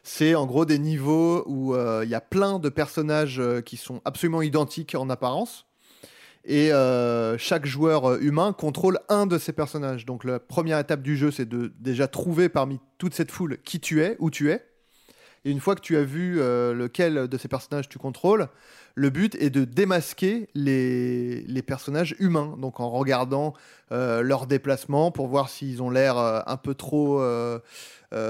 c'est 0.03 0.35
en 0.35 0.45
gros 0.45 0.65
des 0.65 0.79
niveaux 0.79 1.43
où 1.47 1.75
euh, 1.75 2.01
il 2.05 2.09
y 2.09 2.15
a 2.15 2.21
plein 2.21 2.59
de 2.59 2.69
personnages 2.69 3.39
euh, 3.39 3.61
qui 3.61 3.75
sont 3.77 4.01
absolument 4.05 4.41
identiques 4.41 4.95
en 4.95 5.09
apparence. 5.09 5.65
Et 6.43 6.73
euh, 6.73 7.37
chaque 7.37 7.65
joueur 7.65 8.11
euh, 8.11 8.19
humain 8.19 8.53
contrôle 8.53 8.99
un 9.09 9.27
de 9.27 9.37
ces 9.37 9.53
personnages. 9.53 10.05
Donc 10.05 10.23
la 10.23 10.39
première 10.39 10.79
étape 10.79 11.01
du 11.01 11.15
jeu, 11.15 11.29
c'est 11.29 11.47
de 11.47 11.71
déjà 11.79 12.07
trouver 12.07 12.49
parmi 12.49 12.79
toute 12.97 13.13
cette 13.13 13.31
foule 13.31 13.57
qui 13.63 13.79
tu 13.79 14.01
es, 14.01 14.15
où 14.19 14.31
tu 14.31 14.51
es. 14.51 14.65
Et 15.45 15.51
une 15.51 15.59
fois 15.59 15.75
que 15.75 15.81
tu 15.81 15.97
as 15.97 16.03
vu 16.03 16.39
euh, 16.39 16.73
lequel 16.73 17.27
de 17.27 17.37
ces 17.37 17.47
personnages 17.47 17.89
tu 17.89 17.99
contrôles, 17.99 18.47
le 18.93 19.09
but 19.09 19.35
est 19.35 19.49
de 19.49 19.65
démasquer 19.65 20.49
les, 20.53 21.63
personnages 21.65 22.15
humains. 22.19 22.55
Donc 22.59 22.79
en 22.79 22.89
regardant 22.89 23.53
leurs 23.89 24.47
déplacements 24.47 25.11
pour 25.11 25.27
voir 25.27 25.49
s'ils 25.49 25.81
ont 25.81 25.89
l'air 25.89 26.17
un 26.17 26.57
peu 26.57 26.75
trop 26.75 27.23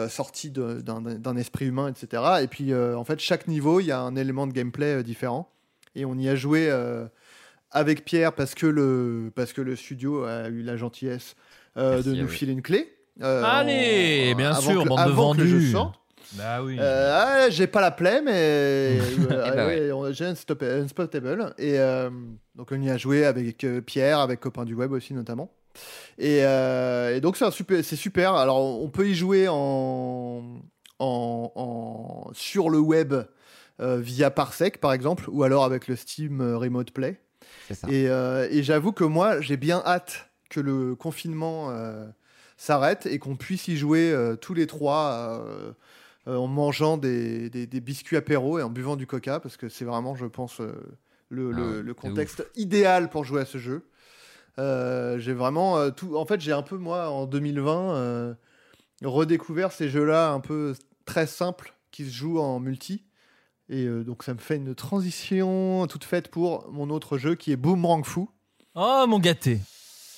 sortis 0.08 0.52
d'un 0.52 1.36
esprit 1.36 1.66
humain, 1.66 1.90
etc. 1.92 2.24
Et 2.44 2.48
puis 2.48 2.76
en 2.76 3.04
fait, 3.04 3.20
chaque 3.20 3.48
niveau, 3.48 3.80
il 3.80 3.88
y 3.88 3.92
a 3.92 4.00
un 4.00 4.16
élément 4.16 4.46
de 4.46 4.54
gameplay 4.54 5.04
différent. 5.04 5.52
Et 5.96 6.06
on 6.06 6.16
y 6.16 6.30
a 6.30 6.36
joué 6.36 6.70
avec 7.72 8.06
Pierre 8.06 8.34
parce 8.34 8.54
que 8.56 8.66
le, 8.68 9.32
parce 9.36 9.54
que 9.54 9.62
le 9.62 9.76
studio 9.76 10.24
a 10.26 10.48
eu 10.50 10.62
la 10.62 10.78
gentillesse 10.78 11.36
euh, 11.78 11.96
Merci 11.96 12.10
de 12.10 12.16
nous 12.22 12.28
filer 12.28 12.52
une 12.54 12.62
clé. 12.62 12.94
euh, 13.22 13.44
Allez, 13.46 14.32
en- 14.34 14.38
bien 14.38 14.54
sûr, 14.56 14.84
que- 14.84 14.90
bande 14.90 15.06
de 15.08 15.12
vendus. 15.12 15.74
Bah 16.34 16.64
oui. 16.64 16.78
Euh, 16.80 17.12
ah, 17.14 17.50
j'ai 17.50 17.68
pas 17.68 17.82
la 17.82 17.92
plaie, 17.92 18.22
mais 18.22 18.98
ben 19.30 19.68
ouais, 19.68 19.92
on- 19.92 20.12
j'ai 20.14 20.26
Unspotable. 20.26 21.54
Et 21.58 21.78
euh, 21.80 22.10
donc, 22.56 22.70
on 22.72 22.82
y 22.82 22.90
a 22.90 22.98
joué 22.98 23.26
avec 23.26 23.64
euh, 23.64 23.82
Pierre, 23.82 24.20
avec 24.20 24.40
Copain 24.40 24.64
du 24.66 24.74
Web 24.74 24.92
aussi, 24.94 25.14
notamment. 25.14 25.52
Et, 26.18 26.40
euh, 26.46 27.16
et 27.16 27.22
donc, 27.22 27.38
c'est 27.38 27.50
super, 27.52 27.84
c'est 27.84 27.96
super. 27.96 28.34
Alors, 28.36 28.82
on 28.82 28.90
peut 28.90 29.08
y 29.08 29.16
jouer 29.16 29.48
en, 29.50 30.42
en, 31.00 31.52
en- 31.56 32.30
sur 32.34 32.70
le 32.70 32.80
web 32.80 33.14
euh, 33.82 33.98
via 33.98 34.30
Parsec, 34.32 34.80
par 34.80 34.94
exemple, 34.94 35.26
ou 35.30 35.44
alors 35.44 35.64
avec 35.66 35.88
le 35.88 35.96
Steam 35.96 36.42
Remote 36.42 36.92
Play. 36.92 37.20
C'est 37.74 37.88
ça. 37.88 37.92
Et, 37.92 38.08
euh, 38.10 38.48
et 38.52 38.64
j'avoue 38.64 38.92
que 38.92 39.04
moi, 39.04 39.42
j'ai 39.42 39.58
bien 39.58 39.82
hâte 39.86 40.30
que 40.50 40.60
le 40.60 40.96
confinement 40.96 41.70
euh, 41.72 42.08
s'arrête 42.58 43.06
et 43.06 43.20
qu'on 43.20 43.36
puisse 43.36 43.68
y 43.68 43.78
jouer 43.78 44.12
euh, 44.12 44.36
tous 44.36 44.54
les 44.54 44.68
trois 44.68 45.44
euh, 45.48 45.74
en 46.28 46.48
mangeant 46.48 46.98
des, 46.98 47.50
des- 47.50 47.66
des 47.68 47.80
biscuits 47.82 48.18
apéro 48.18 48.60
et 48.60 48.64
en 48.64 48.70
buvant 48.70 48.96
du 48.96 49.08
coca, 49.08 49.40
parce 49.40 49.58
que 49.58 49.70
c'est 49.70 49.86
vraiment, 49.86 50.16
je 50.16 50.26
pense, 50.26 50.60
euh, 50.62 50.74
le, 51.30 51.52
Ah 51.52 51.56
le- 51.56 51.82
le 51.82 51.94
contexte 51.94 52.46
idéal 52.56 53.10
pour 53.10 53.24
jouer 53.24 53.42
à 53.42 53.46
ce 53.46 53.58
jeu. 53.58 53.88
Euh, 54.60 55.18
j'ai 55.18 55.34
vraiment 55.34 55.90
tout. 55.92 56.16
En 56.18 56.26
fait, 56.26 56.42
j'ai 56.42 56.52
un 56.52 56.62
peu, 56.62 56.78
moi, 56.78 57.10
en 57.10 57.26
2020, 57.26 57.96
euh, 57.96 58.34
redécouvert 59.04 59.72
ces 59.72 59.90
jeux-là 59.90 60.32
un 60.32 60.40
peu 60.40 60.76
très 61.06 61.26
simples 61.28 61.74
qui 61.92 62.06
se 62.06 62.14
jouent 62.14 62.40
en 62.40 62.60
multi. 62.60 63.04
Et 63.72 63.86
euh, 63.86 64.04
donc, 64.04 64.24
ça 64.24 64.34
me 64.34 64.40
fait 64.40 64.58
une 64.58 64.76
transition 64.76 65.88
toute 65.88 66.04
faite 66.04 66.28
pour 66.28 66.70
mon 66.72 66.90
autre 66.90 67.18
jeu 67.18 67.36
qui 67.36 67.52
est 67.54 67.56
Boomerang 67.56 68.04
Fou. 68.06 68.30
Oh, 68.76 69.06
mon 69.08 69.18
gâté. 69.18 69.60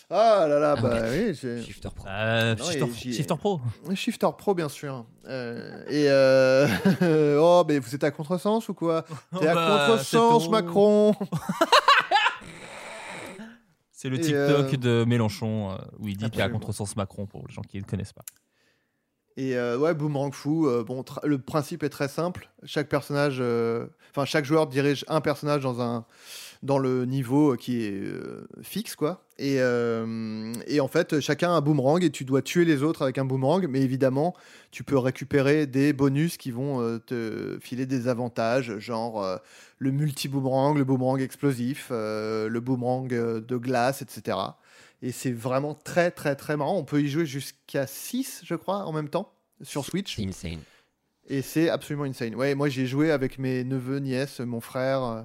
Ah 0.09 0.45
là 0.49 0.59
là, 0.59 0.75
Ah, 0.77 0.81
bah 0.81 1.01
oui, 1.11 1.33
j'ai- 1.33 1.61
Shifter 1.63 1.89
Pro. 1.95 2.07
Euh, 2.07 2.55
Non, 2.55 2.65
Shifter, 2.95 3.35
Pro. 3.37 3.61
Shifter 3.95 4.27
Pro, 4.37 4.53
bien 4.53 4.69
sûr. 4.69 5.05
Euh, 5.27 5.83
et 5.87 6.05
euh, 6.09 6.67
oh, 7.41 7.63
mais 7.67 7.79
vous 7.79 7.95
êtes 7.95 8.03
à 8.03 8.11
contresens 8.11 8.67
ou 8.69 8.73
quoi? 8.73 9.05
T'es 9.39 9.47
à 9.47 9.53
bah, 9.55 9.85
contresens, 9.87 10.49
Macron 10.49 11.15
C'est 13.91 14.09
le 14.09 14.19
TikTok 14.19 14.73
euh, 14.73 14.77
de 14.77 15.05
Mélenchon 15.07 15.71
euh, 15.71 15.77
où 15.99 16.07
il 16.09 16.17
dit 16.17 16.25
qu'il 16.29 16.39
y 16.39 16.41
a 16.41 16.45
Absolument. 16.45 16.59
contresens 16.59 16.95
Macron 16.97 17.25
pour 17.25 17.47
les 17.47 17.53
gens 17.53 17.61
qui 17.61 17.77
ne 17.77 17.83
le 17.83 17.87
connaissent 17.87 18.13
pas. 18.13 18.25
Et 19.35 19.55
euh, 19.55 19.77
ouais, 19.77 19.93
Boomerang 19.93 20.31
Fou, 20.31 20.67
euh, 20.67 20.83
bon, 20.83 21.03
le 21.23 21.37
principe 21.39 21.83
est 21.83 21.89
très 21.89 22.07
simple. 22.07 22.49
Chaque 22.65 22.87
personnage, 22.87 23.37
euh, 23.39 23.87
enfin 24.11 24.25
chaque 24.25 24.45
joueur 24.45 24.67
dirige 24.67 25.05
un 25.07 25.21
personnage 25.21 25.63
dans 25.63 25.81
un 25.81 26.05
dans 26.61 26.77
le 26.77 27.05
niveau 27.05 27.57
qui 27.57 27.83
est 27.83 28.01
fixe, 28.61 28.95
quoi. 28.95 29.25
Et, 29.37 29.57
et 29.57 30.79
en 30.79 30.87
fait, 30.87 31.19
chacun 31.19 31.49
a 31.49 31.55
un 31.55 31.59
boomerang 31.59 32.01
et 32.01 32.09
tu 32.09 32.23
dois 32.23 32.41
tuer 32.41 32.63
les 32.63 32.83
autres 32.83 33.01
avec 33.01 33.17
un 33.17 33.25
boomerang. 33.25 33.67
Mais 33.67 33.81
évidemment, 33.81 34.33
tu 34.71 34.85
peux 34.85 34.97
récupérer 34.97 35.67
des 35.67 35.91
bonus 35.91 36.37
qui 36.37 36.51
vont 36.51 36.99
te 37.05 37.57
filer 37.59 37.85
des 37.85 38.07
avantages, 38.07 38.79
genre 38.79 39.41
le 39.77 39.91
multi-boomerang, 39.91 40.77
le 40.77 40.85
boomerang 40.85 41.19
explosif, 41.19 41.87
le 41.89 42.59
boomerang 42.61 43.09
de 43.09 43.57
glace, 43.57 44.01
etc. 44.01 44.37
Et 45.05 45.11
c'est 45.11 45.33
vraiment 45.33 45.73
très, 45.75 46.11
très, 46.11 46.35
très 46.35 46.55
marrant. 46.55 46.77
On 46.77 46.85
peut 46.85 47.01
y 47.01 47.09
jouer 47.09 47.25
jusqu'à 47.25 47.85
6, 47.85 48.41
je 48.45 48.55
crois, 48.55 48.85
en 48.85 48.93
même 48.93 49.09
temps, 49.09 49.33
sur 49.61 49.83
Switch. 49.83 50.15
C'est 50.15 50.25
insane. 50.25 50.59
Et 51.27 51.41
c'est 51.41 51.69
absolument 51.69 52.05
insane. 52.05 52.35
Ouais, 52.35 52.55
moi, 52.55 52.69
j'ai 52.69 52.85
joué 52.85 53.11
avec 53.11 53.37
mes 53.37 53.63
neveux, 53.65 53.99
nièces, 53.99 54.39
mon 54.39 54.61
frère 54.61 55.03
euh, 55.03 55.21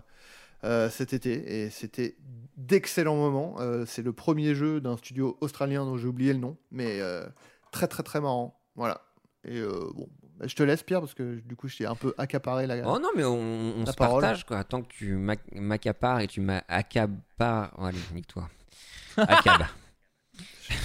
euh, 0.64 0.90
cet 0.90 1.12
été. 1.12 1.62
Et 1.62 1.70
c'était 1.70 2.16
d'excellents 2.56 3.16
moments. 3.16 3.56
Euh, 3.60 3.84
c'est 3.86 4.02
le 4.02 4.12
premier 4.12 4.54
jeu 4.56 4.80
d'un 4.80 4.96
studio 4.96 5.38
australien 5.40 5.84
dont 5.84 5.96
j'ai 5.96 6.08
oublié 6.08 6.32
le 6.32 6.40
nom. 6.40 6.56
Mais 6.72 7.00
euh, 7.00 7.24
très, 7.70 7.86
très, 7.86 8.02
très 8.02 8.20
marrant. 8.20 8.60
Voilà. 8.74 9.00
Et 9.44 9.60
bon, 9.62 10.08
bah, 10.38 10.46
je 10.48 10.56
te 10.56 10.62
laisse, 10.64 10.82
Pierre, 10.82 11.00
parce 11.00 11.14
que 11.14 11.36
du 11.40 11.54
coup, 11.54 11.68
je 11.68 11.76
t'ai 11.76 11.86
un 11.86 11.94
peu 11.94 12.14
accaparé 12.18 12.66
la. 12.66 12.78
Oh 12.88 12.98
non, 12.98 13.10
mais 13.16 13.22
on, 13.24 13.36
on 13.76 13.86
se 13.86 13.92
parole. 13.92 14.22
partage 14.22 14.44
quoi. 14.44 14.64
Tant 14.64 14.82
que 14.82 14.88
tu 14.88 15.14
m'ac- 15.14 15.52
m'accapares 15.54 16.18
et 16.20 16.26
tu 16.26 16.40
m'accapares. 16.40 17.72
Oh, 17.78 17.84
allez, 17.84 17.98
nique-toi. 18.12 18.42
Accab. 18.42 18.57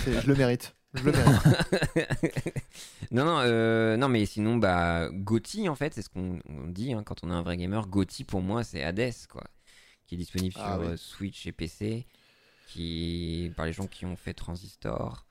Je 0.05 0.27
le 0.27 0.35
mérite. 0.35 0.75
Je 0.93 1.03
le 1.03 1.11
mérite. 1.11 1.41
non, 3.11 3.25
non, 3.25 3.39
euh, 3.41 3.97
non, 3.97 4.09
mais 4.09 4.25
sinon, 4.25 4.57
bah, 4.57 5.09
Gotti, 5.11 5.67
en 5.69 5.75
fait, 5.75 5.93
c'est 5.93 6.01
ce 6.01 6.09
qu'on 6.09 6.39
on 6.47 6.67
dit 6.67 6.93
hein, 6.93 7.03
quand 7.03 7.23
on 7.23 7.29
est 7.29 7.33
un 7.33 7.41
vrai 7.41 7.57
gamer. 7.57 7.87
Gotti, 7.87 8.23
pour 8.23 8.41
moi, 8.41 8.63
c'est 8.63 8.83
Hades, 8.83 9.13
quoi. 9.29 9.43
Qui 10.07 10.15
est 10.15 10.17
disponible 10.17 10.55
Ah 10.59 10.73
sur 10.75 10.81
euh, 10.89 10.97
Switch 10.97 11.45
et 11.47 11.51
PC. 11.51 12.05
Qui, 12.67 13.51
par 13.55 13.65
les 13.65 13.73
gens 13.73 13.87
qui 13.87 14.05
ont 14.05 14.15
fait 14.15 14.33
Transistor. 14.33 15.25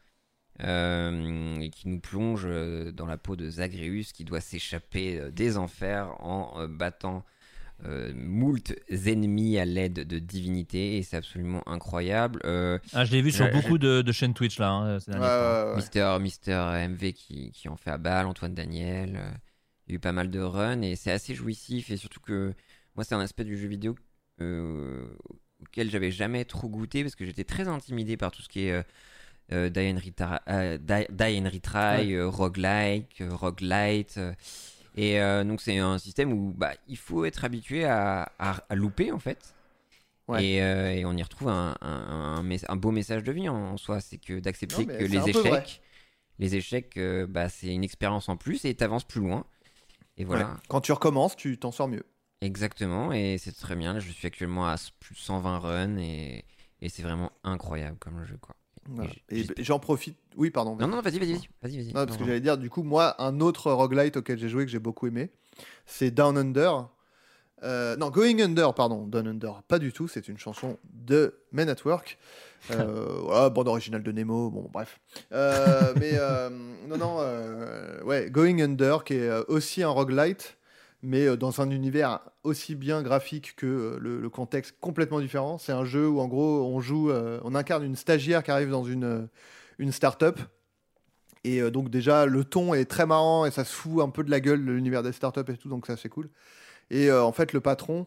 euh, 0.62 1.58
et 1.60 1.70
qui 1.70 1.88
nous 1.88 1.98
plonge 2.00 2.46
dans 2.92 3.06
la 3.06 3.16
peau 3.16 3.36
de 3.36 3.48
Zagreus 3.50 4.12
qui 4.12 4.24
doit 4.24 4.40
s'échapper 4.40 5.30
des 5.32 5.56
enfers 5.56 6.14
en 6.22 6.68
battant 6.68 7.24
euh, 7.84 8.12
moult 8.14 8.74
ennemis 8.88 9.58
à 9.58 9.64
l'aide 9.64 9.94
de 10.06 10.18
divinités 10.18 10.98
et 10.98 11.02
c'est 11.02 11.16
absolument 11.16 11.62
incroyable. 11.68 12.40
Euh, 12.44 12.78
Ah, 12.92 13.04
je 13.04 13.12
l'ai 13.12 13.22
vu 13.22 13.32
sur 13.32 13.46
je- 13.46 13.52
beaucoup 13.52 13.78
de, 13.78 14.02
de 14.02 14.12
chaînes 14.12 14.34
Twitch 14.34 14.58
là. 14.58 14.70
hein, 14.70 15.00
ces 15.00 15.10
Ouais, 15.12 15.18
derniers 15.18 15.30
temps. 15.38 15.64
ouais, 15.66 15.70
ouais. 15.70 15.76
Mister, 15.76 16.16
Mister 16.20 16.52
MV 16.88 17.12
qui, 17.12 17.50
qui 17.52 17.68
en 17.68 17.76
fait 17.76 17.90
à 17.90 17.98
balle, 17.98 18.26
Antoine 18.26 18.54
Daniel. 18.54 19.16
euh, 19.16 19.30
il 19.88 19.92
y 19.92 19.94
a 19.94 19.96
eu 19.96 19.98
pas 20.00 20.12
mal 20.12 20.30
de 20.30 20.40
runs 20.40 20.82
et 20.82 20.94
c'est 20.96 21.10
assez 21.10 21.34
jouissif. 21.34 21.90
Et 21.90 21.96
surtout 21.96 22.20
que 22.20 22.54
moi, 22.94 23.04
c'est 23.04 23.14
un 23.14 23.20
aspect 23.20 23.44
du 23.44 23.56
jeu 23.58 23.66
vidéo 23.68 23.96
euh, 24.40 25.04
auquel 25.60 25.90
j'avais 25.90 26.10
jamais 26.10 26.44
trop 26.44 26.68
goûté 26.68 27.02
parce 27.02 27.14
que 27.16 27.24
j'étais 27.24 27.44
très 27.44 27.68
intimidé 27.68 28.16
par 28.16 28.30
tout 28.30 28.42
ce 28.42 28.48
qui 28.48 28.66
est 28.66 28.72
euh, 28.72 28.82
euh, 29.52 29.68
Die, 29.70 29.80
and 29.80 29.96
Retry, 30.04 30.38
euh, 30.48 30.78
Die- 30.78 31.06
Die 31.10 31.40
and 31.40 31.50
Retry, 31.52 32.14
euh, 32.14 32.28
roguelike, 32.28 33.20
euh, 33.20 33.34
roguelite. 33.34 34.18
Et 34.96 35.20
euh, 35.20 35.44
donc, 35.44 35.60
c'est 35.60 35.78
un 35.78 35.98
système 35.98 36.32
où 36.32 36.52
bah, 36.56 36.72
il 36.88 36.96
faut 36.98 37.24
être 37.24 37.44
habitué 37.44 37.84
à, 37.84 38.30
à, 38.38 38.64
à 38.68 38.74
louper 38.74 39.12
en 39.12 39.18
fait. 39.18 39.54
Ouais. 40.28 40.44
Et, 40.44 40.62
euh, 40.62 40.92
et 40.94 41.04
on 41.04 41.12
y 41.16 41.22
retrouve 41.22 41.48
un, 41.48 41.76
un, 41.80 41.88
un 41.88 42.42
mess- 42.42 42.64
un 42.68 42.76
beau 42.76 42.90
message 42.92 43.24
de 43.24 43.32
vie 43.32 43.48
en, 43.48 43.56
en 43.56 43.76
soi, 43.76 44.00
c'est 44.00 44.18
que 44.18 44.38
d'accepter 44.40 44.86
que 44.86 45.04
les 45.04 45.28
échecs, 45.28 45.82
les 46.38 46.54
échecs, 46.56 46.96
euh, 46.96 47.26
bah, 47.26 47.48
c'est 47.48 47.74
une 47.74 47.84
expérience 47.84 48.28
en 48.28 48.36
plus 48.36 48.64
et 48.64 48.74
t'avances 48.74 49.04
plus 49.04 49.20
loin. 49.20 49.44
Et 50.16 50.24
voilà, 50.24 50.48
Ouais. 50.50 50.56
Quand 50.68 50.80
tu 50.80 50.92
recommences, 50.92 51.36
tu 51.36 51.58
t'en 51.58 51.72
sors 51.72 51.88
mieux. 51.88 52.04
exactement. 52.40 53.12
Et 53.12 53.38
c'est 53.38 53.52
très 53.52 53.76
bien. 53.76 53.94
Là, 53.94 54.00
je 54.00 54.10
suis 54.12 54.26
actuellement 54.26 54.66
à 54.68 54.76
plus 55.00 55.14
de 55.14 55.20
120 55.20 55.58
runs 55.58 55.96
et, 55.98 56.44
et 56.80 56.88
c'est 56.88 57.02
vraiment 57.02 57.32
incroyable 57.44 57.98
comme 57.98 58.24
jeu, 58.24 58.38
quoi. 58.40 58.54
Voilà. 58.88 59.10
Et 59.30 59.44
j'en 59.58 59.78
profite. 59.78 60.16
Oui, 60.36 60.50
pardon. 60.50 60.76
Non, 60.76 60.88
non, 60.88 61.00
vas-y, 61.00 61.18
vas-y, 61.18 61.32
vas-y, 61.32 61.48
vas-y, 61.62 61.76
vas-y. 61.76 61.86
Non, 61.88 61.92
parce 61.92 62.10
Non, 62.12 62.16
que 62.18 62.24
j'allais 62.24 62.40
dire, 62.40 62.58
du 62.58 62.68
coup, 62.70 62.82
moi, 62.82 63.20
un 63.22 63.40
autre 63.40 63.70
roguelite 63.70 64.16
auquel 64.16 64.38
j'ai 64.38 64.48
joué 64.48 64.64
que 64.64 64.70
j'ai 64.70 64.78
beaucoup 64.78 65.06
aimé, 65.06 65.30
c'est 65.86 66.10
Down 66.10 66.36
Under. 66.36 66.88
Euh, 67.62 67.96
non, 67.96 68.10
Going 68.10 68.40
Under, 68.40 68.74
pardon, 68.74 69.06
Down 69.06 69.28
Under, 69.28 69.62
pas 69.68 69.78
du 69.78 69.92
tout, 69.92 70.08
c'est 70.08 70.26
une 70.26 70.38
chanson 70.38 70.78
de 70.92 71.34
Men 71.52 71.68
at 71.68 71.76
Work. 71.84 72.18
Euh, 72.72 73.20
voilà, 73.22 73.50
bande 73.50 73.68
originale 73.68 74.02
de 74.02 74.10
Nemo, 74.10 74.50
bon, 74.50 74.68
bref. 74.72 74.98
Euh, 75.30 75.92
mais 76.00 76.12
euh, 76.14 76.50
non, 76.88 76.96
non, 76.96 78.04
ouais, 78.04 78.30
Going 78.30 78.60
Under, 78.60 79.04
qui 79.04 79.14
est 79.14 79.30
aussi 79.46 79.84
un 79.84 79.90
roguelite, 79.90 80.56
mais 81.02 81.26
euh, 81.26 81.36
dans 81.36 81.60
un 81.60 81.70
univers 81.70 82.20
aussi 82.44 82.74
bien 82.74 83.02
graphique 83.02 83.54
que 83.56 83.66
euh, 83.66 83.98
le, 84.00 84.30
contexte 84.30 84.76
complètement 84.80 85.20
différent. 85.20 85.58
C'est 85.58 85.72
un 85.72 85.84
jeu 85.84 86.08
où, 86.08 86.20
en 86.20 86.28
gros, 86.28 86.64
on 86.64 86.80
joue, 86.80 87.10
euh, 87.10 87.40
on 87.44 87.54
incarne 87.54 87.84
une 87.84 87.96
stagiaire 87.96 88.42
qui 88.42 88.50
arrive 88.50 88.70
dans 88.70 88.84
une, 88.84 89.28
une 89.78 89.92
start-up. 89.92 90.38
Et 91.44 91.60
donc 91.72 91.90
déjà, 91.90 92.24
le 92.24 92.44
ton 92.44 92.72
est 92.72 92.84
très 92.84 93.04
marrant 93.04 93.46
et 93.46 93.50
ça 93.50 93.64
se 93.64 93.72
fout 93.74 94.00
un 94.00 94.10
peu 94.10 94.22
de 94.22 94.30
la 94.30 94.38
gueule 94.38 94.64
de 94.64 94.70
l'univers 94.70 95.02
des 95.02 95.10
startups 95.10 95.40
et 95.52 95.56
tout, 95.56 95.68
donc 95.68 95.88
ça 95.88 95.96
c'est 95.96 96.08
cool. 96.08 96.28
Et 96.88 97.10
en 97.10 97.32
fait, 97.32 97.52
le 97.52 97.60
patron 97.60 98.06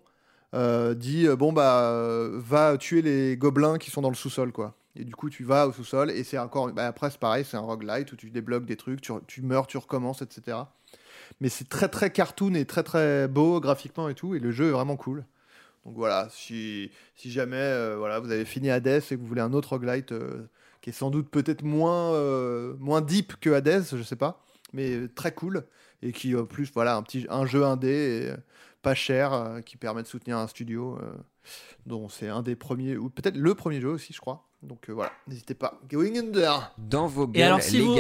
dit 0.54 1.28
bon 1.38 1.52
bah 1.52 1.92
va 2.32 2.78
tuer 2.78 3.02
les 3.02 3.36
gobelins 3.36 3.78
qui 3.78 3.92
sont 3.92 4.02
dans 4.02 4.08
le 4.08 4.16
sous-sol 4.16 4.54
quoi. 4.54 4.78
Et 4.96 5.04
du 5.04 5.14
coup, 5.14 5.30
tu 5.30 5.44
vas 5.44 5.68
au 5.68 5.74
sous-sol 5.74 6.12
et 6.12 6.24
c'est 6.24 6.38
encore. 6.38 6.72
bah, 6.72 6.88
après, 6.88 7.10
c'est 7.10 7.20
pareil, 7.20 7.44
c'est 7.44 7.58
un 7.58 7.62
roguelite 7.62 8.14
où 8.14 8.16
tu 8.16 8.32
débloques 8.32 8.66
des 8.66 8.78
trucs, 8.78 9.02
tu, 9.02 9.12
tu 9.28 9.42
meurs, 9.42 9.68
tu 9.68 9.78
recommences, 9.78 10.22
etc. 10.22 10.58
Mais 11.40 11.50
c'est 11.50 11.68
très 11.68 11.88
très 11.88 12.12
cartoon 12.12 12.54
et 12.54 12.66
très 12.66 12.84
très 12.84 13.28
beau 13.28 13.60
graphiquement 13.60 14.10
et 14.10 14.16
tout. 14.16 14.36
Et 14.36 14.40
le 14.40 14.52
jeu 14.52 14.68
est 14.70 14.72
vraiment 14.72 14.96
cool. 14.96 15.26
Donc 15.86 15.96
voilà, 15.96 16.28
si, 16.32 16.92
si 17.16 17.32
jamais 17.32 17.58
euh, 17.58 17.96
voilà, 17.98 18.20
vous 18.20 18.32
avez 18.32 18.46
fini 18.46 18.72
Hades 18.72 18.88
et 18.88 19.02
que 19.02 19.16
vous 19.16 19.28
voulez 19.28 19.42
un 19.42 19.54
autre 19.54 19.70
roguelite 19.70 20.12
euh, 20.14 20.50
qui 20.82 20.90
est 20.90 20.94
sans 20.94 21.12
doute 21.12 21.30
peut-être 21.30 21.64
moins, 21.64 22.14
euh, 22.14 22.76
moins 22.80 23.02
deep 23.02 23.36
que 23.40 23.52
Hades, 23.52 23.86
je 23.92 24.02
sais 24.02 24.16
pas, 24.16 24.44
mais 24.74 25.08
très 25.10 25.32
cool 25.34 25.66
et 26.02 26.12
qui 26.12 26.36
en 26.36 26.46
plus 26.46 26.72
voilà 26.74 26.96
un 26.96 27.04
petit 27.04 27.26
un 27.30 27.46
jeu 27.46 27.64
indé 27.64 27.90
et, 28.30 28.34
pas 28.86 28.94
cher 28.94 29.34
euh, 29.34 29.62
qui 29.62 29.78
permet 29.78 30.04
de 30.04 30.08
soutenir 30.08 30.38
un 30.38 30.48
studio 30.48 31.00
euh, 31.02 31.16
dont 31.88 32.08
c'est 32.08 32.30
un 32.30 32.44
des 32.44 32.56
premiers 32.56 32.98
ou 32.98 33.10
peut-être 33.10 33.36
le 33.36 33.56
premier 33.56 33.82
jeu 33.82 33.90
aussi 33.90 34.14
je 34.14 34.22
crois. 34.22 34.46
Donc 34.62 34.90
euh, 34.90 34.94
voilà, 34.94 35.12
n'hésitez 35.28 35.56
pas. 35.56 35.80
Going 35.90 36.16
Under. 36.20 36.72
Dans 36.78 37.08
vos 37.08 37.26
gueules, 37.28 37.42
Et 37.42 37.44
alors, 37.44 37.62
si 37.64 37.80
les 37.80 37.84
vous. 37.84 37.96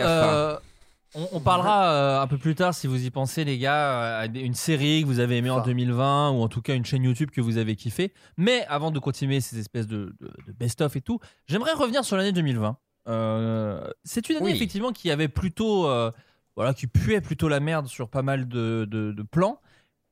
Euh, 1.15 1.19
on, 1.31 1.37
on 1.37 1.39
parlera 1.39 1.91
euh, 1.91 2.21
un 2.21 2.27
peu 2.27 2.37
plus 2.37 2.55
tard, 2.55 2.73
si 2.73 2.87
vous 2.87 3.05
y 3.05 3.09
pensez, 3.09 3.43
les 3.45 3.57
gars, 3.57 4.19
à 4.19 4.27
des- 4.27 4.41
une 4.41 4.53
série 4.53 5.01
que 5.01 5.07
vous 5.07 5.19
avez 5.19 5.37
aimée 5.37 5.49
en 5.49 5.59
Ça. 5.59 5.65
2020 5.65 6.31
ou 6.31 6.41
en 6.41 6.47
tout 6.47 6.61
cas 6.61 6.75
une 6.75 6.85
chaîne 6.85 7.03
YouTube 7.03 7.31
que 7.31 7.41
vous 7.41 7.57
avez 7.57 7.75
kiffé. 7.75 8.13
Mais 8.37 8.65
avant 8.67 8.91
de 8.91 8.99
continuer 8.99 9.39
ces 9.41 9.59
espèces 9.59 9.87
de, 9.87 10.15
de- 10.19 10.33
de 10.47 10.51
best-of 10.53 10.95
et 10.95 11.01
tout, 11.01 11.19
j'aimerais 11.47 11.73
revenir 11.73 12.03
sur 12.05 12.17
l'année 12.17 12.31
2020. 12.33 12.77
Euh, 13.07 13.87
c'est 14.03 14.29
une 14.29 14.37
année 14.37 14.45
Oui. 14.47 14.51
effectivement 14.53 14.91
qui 14.91 15.11
avait 15.11 15.27
plutôt. 15.27 15.87
euh, 15.87 16.11
voilà, 16.55 16.73
qui 16.73 16.87
puait 16.87 17.19
plutôt 17.19 17.49
la 17.49 17.59
merde 17.59 17.87
sur 17.87 18.07
pas 18.09 18.21
mal 18.21 18.47
de, 18.47 19.13
plans. 19.29 19.59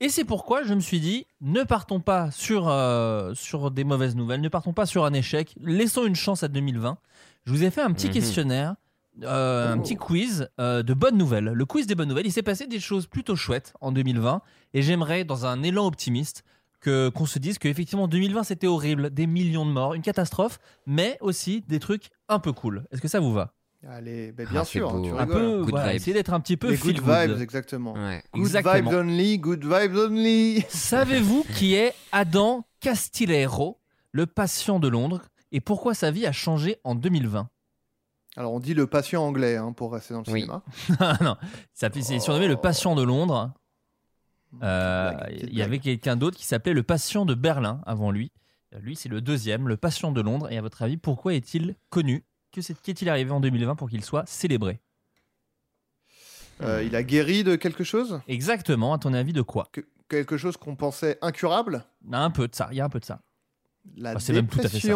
Et 0.02 0.10
c'est 0.10 0.26
pourquoi 0.26 0.64
je 0.64 0.74
me 0.74 0.82
suis 0.82 1.00
dit, 1.00 1.26
ne 1.40 1.64
partons 1.64 2.02
pas 2.02 2.32
sur, 2.32 2.68
euh, 2.68 3.34
sur 3.34 3.72
des 3.72 3.86
mauvaises 3.86 4.18
nouvelles, 4.18 4.42
ne 4.42 4.50
partons 4.50 4.74
pas 4.74 4.86
sur 4.86 5.06
un 5.06 5.14
échec, 5.14 5.56
laissons 5.62 6.06
une 6.06 6.16
chance 6.18 6.44
à 6.44 6.50
2020. 6.50 6.98
Je 7.46 7.52
vous 7.54 7.64
ai 7.64 7.72
fait 7.72 7.82
un 7.82 7.94
petit 7.94 8.08
Mhm. 8.08 8.14
questionnaire, 8.14 8.76
euh, 9.22 9.72
un 9.74 9.78
petit 9.78 9.96
quiz 9.96 10.50
euh, 10.60 10.82
de 10.84 10.94
bonnes 10.94 11.18
nouvelles. 11.18 11.46
Le 11.46 11.66
quiz 11.66 11.86
des 11.88 11.96
bonnes 11.96 12.10
nouvelles, 12.10 12.26
il 12.28 12.32
s'est 12.32 12.42
passé 12.44 12.66
des 12.68 12.80
choses 12.80 13.06
plutôt 13.08 13.36
chouettes 13.36 13.74
en 13.82 13.92
2020, 13.92 14.42
et 14.74 14.82
j'aimerais, 14.82 15.24
dans 15.24 15.46
un 15.46 15.62
élan 15.64 15.86
optimiste, 15.86 16.44
que 16.82 17.10
qu'on 17.10 17.26
se 17.26 17.40
dise 17.40 17.60
qu'effectivement 17.60 18.08
2020 18.10 18.44
c'était 18.44 18.68
horrible, 18.68 19.10
des 19.10 19.26
millions 19.28 19.66
de 19.66 19.72
morts, 19.72 19.94
une 19.94 20.02
catastrophe, 20.02 20.60
mais 20.86 21.18
aussi 21.22 21.64
des 21.70 21.80
trucs 21.80 22.10
un 22.28 22.40
peu 22.40 22.52
cool. 22.52 22.84
Est-ce 22.92 23.00
que 23.02 23.08
ça 23.08 23.20
vous 23.22 23.32
va? 23.32 23.54
Allez, 23.88 24.32
ben, 24.32 24.48
bien 24.50 24.62
Ah, 24.62 24.66
c'est 24.66 24.72
sûr, 24.72 24.90
hein, 24.90 24.94
beau. 25.00 25.04
tu 25.04 25.10
Un 25.12 25.18
rigoles. 25.20 25.34
peu, 25.66 25.72
voilà, 25.72 25.88
vibes. 25.88 25.96
essayer 25.96 26.14
d'être 26.14 26.34
un 26.34 26.40
petit 26.40 26.58
peu 26.58 26.72
Les 26.72 26.78
feel 26.78 26.96
good 26.96 27.06
good. 27.06 27.30
vibes, 27.32 27.42
exactement. 27.42 27.94
Ouais. 27.94 28.24
Good 28.34 28.42
Exactement. 28.46 28.90
vibes 28.92 28.98
only, 29.00 29.38
good 29.40 29.64
vibes 29.66 29.96
only. 29.98 30.66
Savez-vous 30.70 31.46
qui 31.56 31.76
est 31.76 31.94
Adam 32.12 32.66
Castillejo, 32.82 33.78
le 34.12 34.26
patient 34.26 34.80
de 34.80 34.88
Londres, 34.88 35.22
et 35.52 35.60
pourquoi 35.62 35.94
sa 35.94 36.12
vie 36.12 36.26
a 36.26 36.32
changé 36.32 36.78
en 36.84 36.96
2020 36.96 37.50
Alors 38.36 38.54
on 38.54 38.60
dit 38.60 38.74
le 38.74 38.88
patient 38.88 39.24
anglais 39.24 39.58
hein, 39.58 39.74
pour 39.74 39.94
rester 39.94 40.14
dans 40.14 40.24
le 40.26 40.32
Oui. 40.32 40.42
cinéma. 40.42 40.64
Non, 41.22 41.38
ça 41.74 41.92
s'est 41.92 42.20
surnommé 42.20 42.48
le 42.48 42.58
patient 42.58 42.96
de 42.96 43.04
Londres. 43.04 43.52
Euh, 44.62 45.12
Il 45.32 45.56
y 45.58 45.62
avait 45.62 45.80
quelqu'un 45.80 46.16
d'autre 46.16 46.38
qui 46.38 46.46
s'appelait 46.46 46.74
le 46.74 46.84
patient 46.84 47.26
de 47.26 47.34
Berlin 47.36 47.82
avant 47.86 48.12
lui. 48.12 48.32
Euh, 48.74 48.80
Lui, 48.80 48.96
c'est 48.96 49.10
le 49.10 49.22
deuxième, 49.22 49.68
le 49.68 49.78
patient 49.78 50.12
de 50.12 50.22
Londres. 50.22 50.52
Et 50.52 50.58
à 50.58 50.62
votre 50.62 50.82
avis, 50.84 50.98
pourquoi 50.98 51.34
est-il 51.34 51.76
connu? 51.90 52.24
Que 52.52 52.62
c'est- 52.62 52.80
Qu'est-il 52.82 53.10
arrivé 53.10 53.32
en 53.32 53.40
2020 53.40 53.76
pour 53.76 53.90
qu'il 53.90 54.04
soit 54.04 54.26
célébré? 54.28 54.80
Euh, 56.62 56.84
il 56.84 56.96
a 56.96 57.04
guéri 57.04 57.44
de 57.44 57.56
quelque 57.56 57.84
chose? 57.84 58.22
Exactement, 58.28 58.94
à 58.94 59.00
ton 59.00 59.14
avis, 59.14 59.34
de 59.34 59.42
quoi? 59.42 59.70
Que- 59.72 59.82
Quelque 60.10 60.38
chose 60.38 60.58
qu'on 60.58 60.76
pensait 60.76 61.18
incurable? 61.22 61.86
Un 62.12 62.30
peu 62.30 62.48
de 62.48 62.54
ça, 62.54 62.68
il 62.72 62.78
y 62.78 62.82
a 62.82 62.86
un 62.86 62.90
peu 62.90 63.00
de 63.00 63.06
ça. 63.06 63.22
La 63.98 64.12
Ah, 64.12 64.20
c'est 64.20 64.34
même 64.34 64.46
tout 64.48 64.60
à 64.60 64.64
fait 64.70 64.80
ça. 64.80 64.88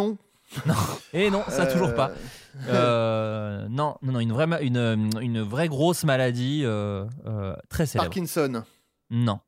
dépression 0.65 0.99
Et 1.13 1.29
non, 1.29 1.43
ça 1.49 1.63
Euh, 1.63 1.71
toujours 1.73 1.93
pas. 1.93 2.11
Euh, 2.69 3.67
non, 3.69 3.97
non, 4.01 4.13
non, 4.13 4.19
une 4.19 4.31
vraie, 4.33 4.47
ma- 4.47 4.61
une, 4.61 5.09
une 5.21 5.41
vraie 5.41 5.67
grosse 5.67 6.03
maladie 6.03 6.61
euh, 6.65 7.05
euh, 7.25 7.55
très 7.69 7.85
célèbre. 7.85 8.05
Parkinson. 8.09 8.63
Non. 9.09 9.39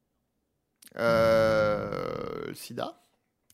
Euh, 0.97 2.53
Sida 2.53 2.93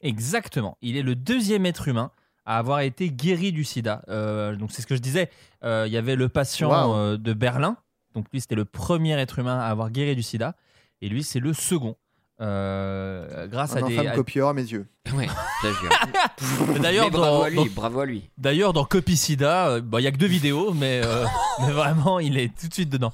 Exactement. 0.02 0.78
Il 0.82 0.98
est 0.98 1.02
le 1.04 1.16
deuxième 1.16 1.66
être 1.66 1.88
humain 1.88 2.12
à 2.46 2.58
avoir 2.58 2.82
été 2.82 3.10
guéri 3.10 3.52
du 3.52 3.64
sida. 3.64 4.04
Euh, 4.10 4.56
donc 4.56 4.72
c'est 4.72 4.82
ce 4.82 4.88
que 4.88 4.96
je 4.96 5.02
disais. 5.02 5.30
Euh, 5.64 5.86
Il 5.88 5.94
y 5.94 5.98
avait 5.98 6.16
le 6.16 6.30
patient 6.30 6.96
euh, 6.96 7.18
de 7.18 7.34
Berlin. 7.34 7.78
Donc 8.14 8.26
lui, 8.32 8.40
c'était 8.42 8.56
le 8.56 8.66
premier 8.66 9.14
être 9.20 9.40
humain 9.40 9.60
à 9.60 9.66
avoir 9.66 9.90
guéri 9.90 10.16
du 10.16 10.24
sida. 10.24 10.56
Et 11.02 11.10
lui, 11.10 11.24
c'est 11.24 11.40
le 11.40 11.54
second. 11.54 11.96
Euh, 12.41 13.48
grâce 13.48 13.76
Un 13.76 13.84
à 13.84 13.88
des. 13.88 13.98
à- 13.98 14.12
copieur 14.12 14.49
à 14.49 14.53
mes 14.53 14.62
yeux. 14.64 14.86
Ouais. 15.16 15.28
D'ailleurs, 16.82 17.10
bravo 17.10 17.38
dans, 17.38 17.44
à 17.44 17.49
lui, 17.49 17.70
bravo 17.70 17.99
à 18.02 18.06
lui. 18.06 18.30
D'ailleurs, 18.38 18.74
dans 18.74 18.86
Copy 18.86 19.16
Sida, 19.16 19.68
euh, 19.70 19.82
bah, 19.82 20.02
il 20.02 20.03
y 20.03 20.07
a 20.07 20.12
que 20.12 20.18
deux 20.18 20.26
vidéos, 20.28 20.74
mais, 20.74 21.02
euh, 21.03 21.26
mais 21.62 21.72
vraiment, 21.72 22.20
il 22.20 22.38
est 22.38 22.49
tout 22.60 22.68
de 22.68 22.74
suite 22.74 22.90
dedans. 22.90 23.14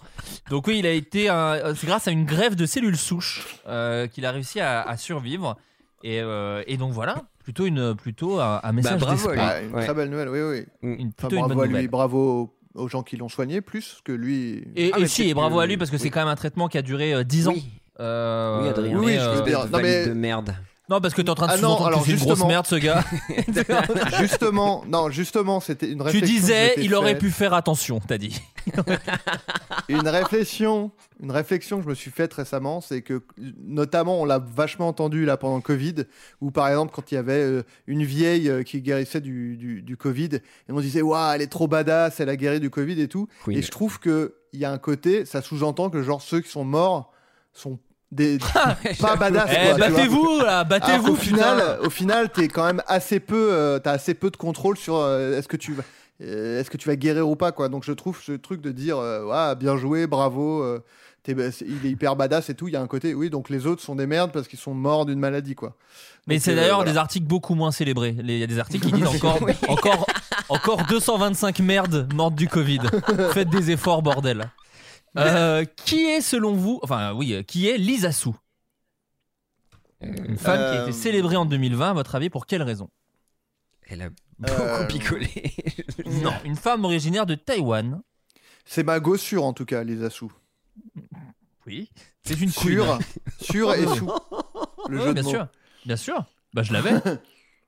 Donc 0.49 0.67
oui, 0.67 0.79
il 0.79 0.85
a 0.87 0.91
été, 0.91 1.29
un- 1.29 1.75
c'est 1.75 1.87
grâce 1.87 2.07
à 2.07 2.11
une 2.11 2.25
greffe 2.25 2.55
de 2.55 2.65
cellules 2.65 2.97
souches 2.97 3.59
euh, 3.67 4.07
qu'il 4.07 4.25
a 4.25 4.31
réussi 4.31 4.59
à, 4.59 4.81
à 4.81 4.97
survivre. 4.97 5.57
Et, 6.03 6.19
euh, 6.21 6.63
et 6.65 6.77
donc 6.77 6.91
voilà, 6.93 7.15
plutôt 7.43 7.65
une, 7.67 7.93
plutôt 7.95 8.39
un, 8.39 8.59
un 8.63 8.71
message 8.71 8.99
bravo 8.99 9.29
à 9.29 9.33
lui. 9.33 9.37
d'espoir. 9.39 9.51
Ah, 9.55 9.61
une 9.61 9.75
ouais. 9.75 9.85
très 9.85 9.93
belle 9.93 10.09
nouvelle, 10.09 10.29
oui, 10.29 10.39
oui. 10.41 10.65
Une, 10.81 10.93
Enfin, 11.17 11.27
plutôt 11.27 11.35
une 11.35 11.39
bravo 11.41 11.53
bonne 11.55 11.63
à 11.63 11.67
lui, 11.67 11.73
nouvelle. 11.73 11.87
bravo 11.89 12.53
aux, 12.73 12.87
gens 12.87 13.03
qui 13.03 13.17
l'ont 13.17 13.29
soigné, 13.29 13.61
plus 13.61 13.99
que 14.03 14.11
lui. 14.11 14.63
Et, 14.75 14.91
Ah, 14.95 14.99
et 14.99 15.07
si, 15.07 15.29
et 15.29 15.33
bravo 15.35 15.57
que- 15.57 15.61
à 15.61 15.65
lui 15.67 15.77
parce 15.77 15.91
que 15.91 15.97
c'est 15.99 16.09
quand 16.09 16.21
même 16.21 16.27
un 16.29 16.35
traitement 16.35 16.67
qui 16.69 16.77
a 16.79 16.81
duré 16.81 17.13
euh, 17.13 17.23
10 17.23 17.49
ans. 17.49 17.53
Oui. 17.53 17.65
Euh, 18.01 18.61
Oui, 18.61 18.69
Adrien. 18.69 18.97
Oui, 18.97 19.05
mais, 19.05 19.19
je 19.19 19.23
euh, 19.25 19.33
veux 19.35 19.41
dire. 19.43 19.65
Non, 19.71 19.79
mais- 19.81 20.07
de 20.07 20.13
merde. 20.13 20.55
non, 20.89 20.99
parce 20.99 21.13
que 21.13 21.21
t'es 21.21 21.29
en 21.29 21.35
train 21.35 21.47
de 21.47 21.51
Ah 21.53 21.57
non, 21.57 21.85
alors 21.85 21.99
que 22.01 22.05
c'est 22.05 22.11
une 22.11 22.17
grosse 22.17 22.29
justement. 22.31 22.47
merde, 22.47 22.65
ce 22.65 22.75
gars. 22.75 23.03
justement, 24.19 24.83
non, 24.87 25.09
justement, 25.09 25.59
c'était 25.59 25.89
une 25.89 25.99
tu 25.99 26.03
réflexion. 26.03 26.27
que 26.35 26.41
disais, 26.41 26.73
il 26.77 26.93
aurait 26.95 27.17
pu 27.17 27.29
faire 27.29 27.53
attention, 27.53 27.99
t'as 28.05 28.17
dit. 28.17 28.41
une 29.89 30.07
réflexion, 30.07 30.91
une 31.21 31.31
réflexion 31.31 31.77
que 31.77 31.83
je 31.83 31.89
me 31.89 31.95
suis 31.95 32.11
faite 32.11 32.33
récemment, 32.33 32.81
c'est 32.81 33.01
que 33.01 33.21
notamment 33.37 34.21
on 34.21 34.25
l'a 34.25 34.39
vachement 34.39 34.87
entendu 34.87 35.25
là 35.25 35.37
pendant 35.37 35.55
le 35.55 35.61
Covid, 35.61 35.95
où 36.41 36.51
par 36.51 36.67
exemple 36.67 36.91
quand 36.93 37.11
il 37.11 37.15
y 37.15 37.17
avait 37.17 37.41
euh, 37.41 37.63
une 37.87 38.03
vieille 38.03 38.49
euh, 38.49 38.63
qui 38.63 38.81
guérissait 38.81 39.21
du, 39.21 39.57
du, 39.57 39.81
du 39.81 39.97
Covid, 39.97 40.29
et 40.35 40.41
on 40.71 40.79
disait 40.79 41.01
waouh 41.01 41.33
elle 41.33 41.41
est 41.41 41.47
trop 41.51 41.67
badass, 41.67 42.19
elle 42.19 42.29
a 42.29 42.35
guéri 42.35 42.59
du 42.59 42.69
Covid 42.69 42.99
et 43.01 43.07
tout. 43.07 43.27
Queen. 43.45 43.57
Et 43.57 43.61
je 43.61 43.71
trouve 43.71 43.99
que 43.99 44.35
il 44.53 44.59
y 44.59 44.65
a 44.65 44.71
un 44.71 44.77
côté, 44.77 45.25
ça 45.25 45.41
sous-entend 45.41 45.89
que 45.89 46.03
genre 46.03 46.21
ceux 46.21 46.41
qui 46.41 46.49
sont 46.49 46.65
morts 46.65 47.11
sont 47.53 47.79
des 48.11 48.37
pas 48.99 49.15
badass. 49.15 49.49
Eh, 49.51 49.79
battez-vous, 49.79 50.39
là, 50.41 50.63
battez-vous, 50.63 51.07
qu'au 51.07 51.15
final, 51.15 51.79
au 51.83 51.89
final, 51.89 52.29
t'es 52.29 52.47
quand 52.47 52.65
même 52.65 52.83
assez 52.87 53.19
peu, 53.19 53.49
euh, 53.51 53.79
t'as 53.79 53.91
assez 53.91 54.13
peu 54.13 54.29
de 54.29 54.37
contrôle 54.37 54.77
sur 54.77 54.97
euh, 54.97 55.37
est-ce 55.37 55.47
que 55.47 55.57
tu 55.57 55.73
vas, 55.73 55.83
euh, 56.21 56.59
est-ce 56.59 56.69
que 56.69 56.77
tu 56.77 56.89
vas 56.89 56.95
guérir 56.95 57.27
ou 57.27 57.35
pas 57.35 57.51
quoi. 57.51 57.69
Donc 57.69 57.83
je 57.85 57.93
trouve 57.93 58.19
ce 58.21 58.33
truc 58.33 58.61
de 58.61 58.71
dire, 58.71 58.97
ouais, 58.97 59.55
bien 59.55 59.77
joué, 59.77 60.07
bravo, 60.07 60.63
bah, 61.27 61.33
il 61.61 61.85
est 61.85 61.89
hyper 61.89 62.15
badass 62.15 62.49
et 62.49 62.55
tout. 62.55 62.67
Il 62.67 62.73
y 62.73 62.77
a 62.77 62.81
un 62.81 62.87
côté, 62.87 63.13
oui, 63.13 63.29
donc 63.29 63.49
les 63.49 63.65
autres 63.65 63.81
sont 63.81 63.95
des 63.95 64.07
merdes 64.07 64.31
parce 64.31 64.47
qu'ils 64.47 64.59
sont 64.59 64.73
morts 64.73 65.05
d'une 65.05 65.19
maladie 65.19 65.55
quoi. 65.55 65.75
Mais 66.27 66.37
c'est 66.37 66.53
d'ailleurs 66.53 66.77
voilà. 66.77 66.91
des 66.91 66.97
articles 66.97 67.25
beaucoup 67.25 67.55
moins 67.55 67.71
célébrés. 67.71 68.15
Il 68.19 68.29
y 68.37 68.43
a 68.43 68.47
des 68.47 68.59
articles 68.59 68.85
qui 68.85 68.91
disent 68.91 69.07
encore, 69.15 69.39
encore, 69.69 70.05
encore 70.49 70.85
225 70.87 71.59
merdes 71.59 72.13
mortes 72.13 72.35
du 72.35 72.47
Covid. 72.49 72.81
Faites 73.33 73.49
des 73.49 73.71
efforts, 73.71 74.01
bordel. 74.01 74.51
Euh, 75.17 75.65
qui 75.65 76.05
est 76.05 76.21
selon 76.21 76.53
vous, 76.53 76.79
enfin 76.83 77.13
oui, 77.13 77.33
euh, 77.33 77.43
qui 77.43 77.67
est 77.67 77.77
Lisa 77.77 78.11
Su? 78.11 78.29
Une 80.01 80.37
femme 80.37 80.57
qui 80.57 80.63
a 80.77 80.79
Euh, 80.79 80.83
été 80.83 80.91
célébrée 80.93 81.35
en 81.35 81.45
2020, 81.45 81.89
à 81.89 81.93
votre 81.93 82.15
avis, 82.15 82.29
pour 82.29 82.45
quelle 82.45 82.63
raison? 82.63 82.89
Elle 83.87 84.01
a 84.03 84.09
beaucoup 84.39 84.61
Euh, 84.61 84.85
picolé. 84.87 85.29
Non, 86.23 86.33
une 86.45 86.55
femme 86.55 86.85
originaire 86.85 87.25
de 87.25 87.35
Taïwan. 87.35 88.01
C'est 88.65 88.83
ma 88.83 88.99
gossure 88.99 89.43
en 89.43 89.53
tout 89.53 89.65
cas, 89.65 89.83
les 89.83 90.03
Assous. 90.03 90.31
Oui. 91.67 91.91
C'est 92.23 92.39
une 92.39 92.51
queen. 92.51 92.83
sûr 93.41 93.73
et 93.73 93.85
sous. 93.87 94.11
Le 94.89 94.97
Oui, 94.97 95.03
jeu 95.03 95.13
bien 95.13 95.21
de 95.21 95.21
mots. 95.21 95.29
sûr, 95.29 95.47
bien 95.85 95.95
sûr. 95.95 96.25
Bah, 96.53 96.63
je 96.63 96.73
l'avais. 96.73 96.93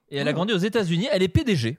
Et 0.10 0.18
elle 0.18 0.28
a 0.28 0.34
grandi 0.34 0.54
aux 0.54 0.58
États-Unis. 0.58 1.08
Elle 1.12 1.24
est 1.24 1.28
PDG 1.28 1.78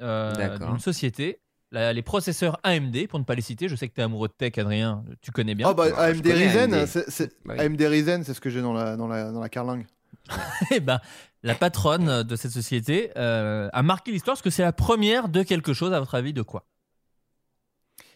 euh, 0.00 0.34
D'accord. 0.34 0.68
d'une 0.70 0.78
société. 0.80 1.40
La- 1.70 1.92
les 1.92 2.02
processeurs 2.02 2.58
AMD, 2.62 3.06
pour 3.08 3.18
ne 3.18 3.24
pas 3.24 3.34
les 3.34 3.42
citer. 3.42 3.68
Je 3.68 3.76
sais 3.76 3.88
que 3.88 3.94
tu 3.94 4.00
es 4.00 4.04
amoureux 4.04 4.28
de 4.28 4.32
tech, 4.32 4.56
Adrien. 4.56 5.04
Tu 5.20 5.30
connais 5.32 5.54
bien. 5.54 5.68
Ah 5.68 5.74
bah 5.74 5.84
AMD 5.96 6.22
connais 6.22 6.34
Ryzen, 6.46 6.72
AMD. 6.74 6.86
c'est- 6.86 7.10
c'est- 7.10 7.34
Bah 7.44 7.54
oui. 7.58 7.60
AMD 7.64 7.80
Ryzen, 7.82 8.24
c'est 8.24 8.32
ce 8.34 8.40
que 8.40 8.48
j'ai 8.50 8.62
dans 8.62 8.72
la, 8.72 8.96
dans, 8.96 9.06
la, 9.06 9.30
dans 9.30 9.40
la 9.40 9.48
carlingue. 9.48 9.86
Eh 10.72 10.80
ben, 10.80 11.00
la 11.42 11.54
patronne 11.54 12.22
de 12.22 12.36
cette 12.36 12.50
société 12.52 13.10
euh, 13.16 13.68
a 13.72 13.82
marqué 13.82 14.10
l'histoire 14.12 14.34
parce 14.34 14.42
que 14.42 14.50
c'est 14.50 14.62
la 14.62 14.72
première 14.72 15.28
de 15.28 15.42
quelque 15.42 15.72
chose. 15.74 15.92
À 15.92 16.00
votre 16.00 16.14
avis, 16.14 16.32
de 16.32 16.42
quoi? 16.42 16.64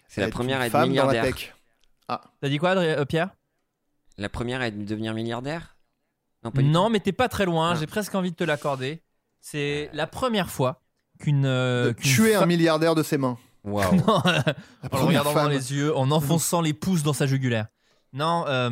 C'est 0.09 0.21
la 0.23 0.29
première 0.29 0.61
à 0.61 0.67
être 0.67 0.73
femme 0.73 0.89
dans 0.95 1.07
la 1.07 1.13
milliardaire. 1.13 1.25
tech. 1.35 1.55
T'as 2.09 2.49
dit 2.49 2.59
quoi, 2.59 2.71
Adrien- 2.71 2.99
euh, 2.99 3.05
Pierre? 3.05 3.31
La 4.19 4.29
première 4.29 4.61
à 4.61 4.71
devenir 4.71 5.15
milliardaire? 5.15 5.77
Non, 6.45 6.51
pas 6.51 6.61
Non, 6.63 6.91
mais 6.91 7.01
t'es 7.01 7.13
pas 7.13 7.29
très 7.29 7.47
loin. 7.47 7.73
Ah. 7.73 7.77
J'ai 7.79 7.87
presque 7.87 8.15
envie 8.15 8.31
de 8.31 8.37
te 8.37 8.45
l'accorder. 8.45 9.01
C'est 9.41 9.89
la 9.95 10.07
première 10.07 10.51
fois 10.51 10.83
qu'une 11.23 11.47
euh, 11.47 11.93
qu'une 11.95 12.11
tuer 12.11 12.35
un 12.35 12.41
fa- 12.41 12.47
milliardaire 12.47 12.95
de 12.95 13.03
ses 13.03 13.17
mains. 13.19 13.39
Waouh. 13.65 13.95
Non, 14.07 14.15
en 14.17 14.23
le 14.83 14.89
première 14.89 15.07
regardant 15.07 15.33
dans 15.35 15.41
femme. 15.43 15.51
les 15.51 15.73
yeux, 15.73 15.97
en 15.97 16.11
enfonçant 16.11 16.61
les 16.61 16.73
pouces 16.75 17.03
dans 17.03 17.13
sa 17.13 17.27
jugulaire. 17.27 17.67
Non, 18.13 18.45
euh, 18.49 18.71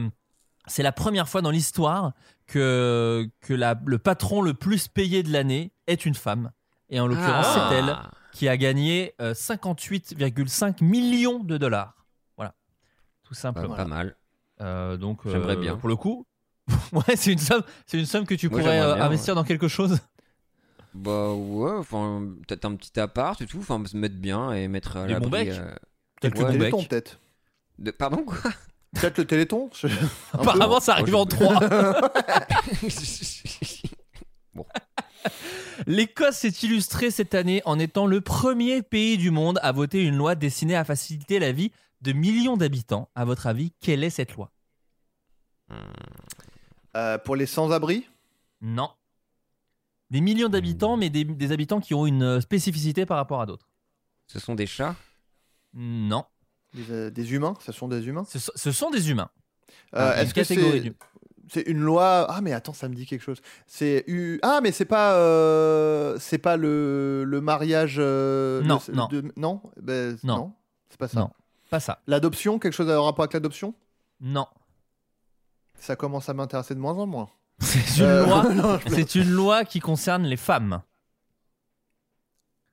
c'est 0.66 0.82
la 0.82 0.93
première 0.93 1.28
fois 1.28 1.43
dans 1.43 1.51
l'histoire 1.51 2.12
que, 2.47 3.28
que 3.40 3.55
la- 3.55 3.81
le 3.86 3.98
patron 3.98 4.43
le 4.43 4.52
plus 4.55 4.89
payé 4.89 5.22
de 5.22 5.32
l'année 5.32 5.72
est 5.86 6.05
une 6.06 6.14
femme. 6.14 6.51
Et 6.90 6.98
en 6.98 7.06
l'occurrence, 7.06 7.47
Ah. 7.48 7.68
c'est 7.70 7.77
elle. 7.77 7.97
qui 8.32 8.48
a 8.48 8.56
gagné 8.56 9.14
euh, 9.20 9.32
58,5 9.35 10.82
millions 10.85 11.39
de 11.40 11.56
dollars. 11.56 11.94
Voilà, 12.36 12.55
tout 13.24 13.35
simplement. 13.35 13.74
Pas 13.74 13.85
mal. 13.85 14.16
Euh, 14.60 14.97
donc, 14.97 15.20
euh, 15.27 15.31
J'aimerais 15.32 15.56
bien. 15.56 15.77
Pour 15.77 15.89
le 15.89 15.97
coup, 15.97 16.27
ouais, 16.93 17.16
c'est 17.16 17.32
une 17.32 17.39
somme, 17.39 17.62
c'est 17.86 17.98
une 17.98 18.06
somme 18.06 18.27
que 18.27 18.35
tu 18.35 18.48
Moi, 18.48 18.59
pourrais 18.60 18.72
j'aimerais 18.72 18.90
euh, 18.93 18.94
bien, 18.97 19.05
investir 19.05 19.35
dans 19.35 19.44
quelque 19.44 19.68
chose. 19.68 19.98
Bah 20.95 21.33
ouais, 21.33 21.73
enfin, 21.79 22.27
peut-être 22.47 22.65
un 22.65 22.75
petit 22.75 22.99
appart 22.99 23.41
et 23.41 23.47
tout, 23.47 23.59
enfin, 23.59 23.83
se 23.87 23.97
mettre 23.97 24.17
bien 24.17 24.53
et 24.53 24.67
mettre 24.69 24.97
à 24.97 25.07
l'abri. 25.07 25.51
Euh, 25.51 25.75
Peut-être 26.21 26.39
Ouais. 26.43 26.53
le 26.53 26.59
téléthon, 26.59 26.79
Bec. 26.79 26.89
peut-être. 26.89 27.21
de- 27.79 27.91
Pardon, 27.93 28.25
quoi? 28.25 28.51
Peut-être 28.95 29.19
le 29.19 29.25
téléthon. 29.25 29.71
je- 29.73 29.87
un 29.87 29.91
peu. 29.91 30.07
Apparemment, 30.41 30.81
ça 30.81 30.95
arrive 30.95 31.15
Oh, 31.15 31.21
en 31.21 31.27
trois. 31.27 31.61
L'Écosse 35.87 36.37
s'est 36.39 36.49
illustrée 36.62 37.11
cette 37.11 37.35
année 37.35 37.62
en 37.65 37.79
étant 37.79 38.07
le 38.07 38.21
premier 38.21 38.83
pays 38.83 39.17
du 39.17 39.31
monde 39.31 39.59
à 39.62 39.73
voter 39.73 40.05
une 40.05 40.17
loi 40.17 40.35
destinée 40.35 40.77
à 40.77 40.85
faciliter 40.85 41.39
la 41.39 41.53
vie 41.53 41.73
de 42.03 42.12
millions 42.12 42.57
d'habitants. 42.57 43.09
À 43.15 43.25
votre 43.25 43.47
avis, 43.47 43.73
quelle 43.81 44.05
est 44.05 44.11
cette 44.11 44.35
loi? 44.35 44.51
Euh, 46.97 47.19
pour 47.19 47.37
les 47.37 47.47
sans-abri? 47.47 48.07
Non. 48.61 48.91
Des 50.11 50.20
millions 50.20 50.49
d'habitants, 50.49 50.97
mais 50.97 51.09
des, 51.11 51.24
des 51.24 51.53
habitants 51.53 51.81
qui 51.81 51.95
ont 51.95 52.07
une 52.07 52.23
euh, 52.23 52.41
spécificité 52.41 53.07
par 53.07 53.16
rapport 53.16 53.41
à 53.41 53.47
d'autres. 53.47 53.69
Ce 54.27 54.39
sont 54.39 54.55
des 54.55 54.66
chats? 54.66 54.97
Non. 55.74 56.24
des, 56.74 56.91
euh, 56.91 57.11
des 57.11 57.32
humains? 57.32 57.55
Ce 57.61 57.70
sont 57.73 57.87
des 57.89 58.07
humains? 58.09 58.24
Ce, 58.28 58.39
sont- 58.39 58.53
ce 58.55 58.73
sont 58.73 58.91
des 58.91 59.11
humains. 59.11 59.31
Euh, 59.95 60.12
une 60.15 60.19
Est-ce 60.20 60.35
que 60.35 60.41
catégorie 60.41 60.93
c'est 61.53 61.62
une 61.62 61.81
loi? 61.81 62.27
Ah 62.28 62.41
mais 62.43 62.53
attends, 62.53 62.73
ça 62.73 62.89
me 62.89 62.95
dit 62.95 63.07
quelque 63.07 63.23
chose. 63.23 63.41
C'est 63.66 64.05
ah 64.43 64.61
mais 64.62 64.70
c'est 64.70 64.85
pas 64.85 65.15
euh, 65.16 66.16
c'est 66.20 66.39
pas 66.39 66.57
le, 66.57 67.24
le 67.24 67.41
mariage 67.41 67.97
euh, 67.99 68.62
Non, 68.62 68.81
le- 68.87 68.95
non. 68.95 69.07
de- 69.09 69.32
non? 69.37 69.61
Ben, 69.81 70.16
Non. 70.23 70.37
non 70.37 70.53
c'est 70.91 70.99
pas 70.99 71.09
ça. 71.09 71.19
Non. 71.20 71.31
Pas 71.69 71.81
ça. 71.81 72.03
L'adoption, 72.07 72.61
quelque 72.61 72.73
chose 72.74 72.89
à 72.89 73.01
rapport 73.01 73.24
avec 73.24 73.32
l'adoption? 73.32 73.74
Non. 74.20 74.47
Ça 75.81 75.97
commence 75.97 76.28
à 76.28 76.35
m'intéresser 76.35 76.74
de 76.77 76.81
moins 76.81 76.95
en 76.97 77.07
moins. 77.07 77.28
C'est 77.61 77.99
une, 77.99 78.05
Euh, 78.05 78.27
loi, 78.27 78.43
non, 78.55 78.78
je- 78.87 78.95
c'est 78.95 79.15
une 79.15 79.31
loi 79.31 79.65
qui 79.65 79.81
concerne 79.81 80.24
les 80.24 80.37
femmes. 80.37 80.81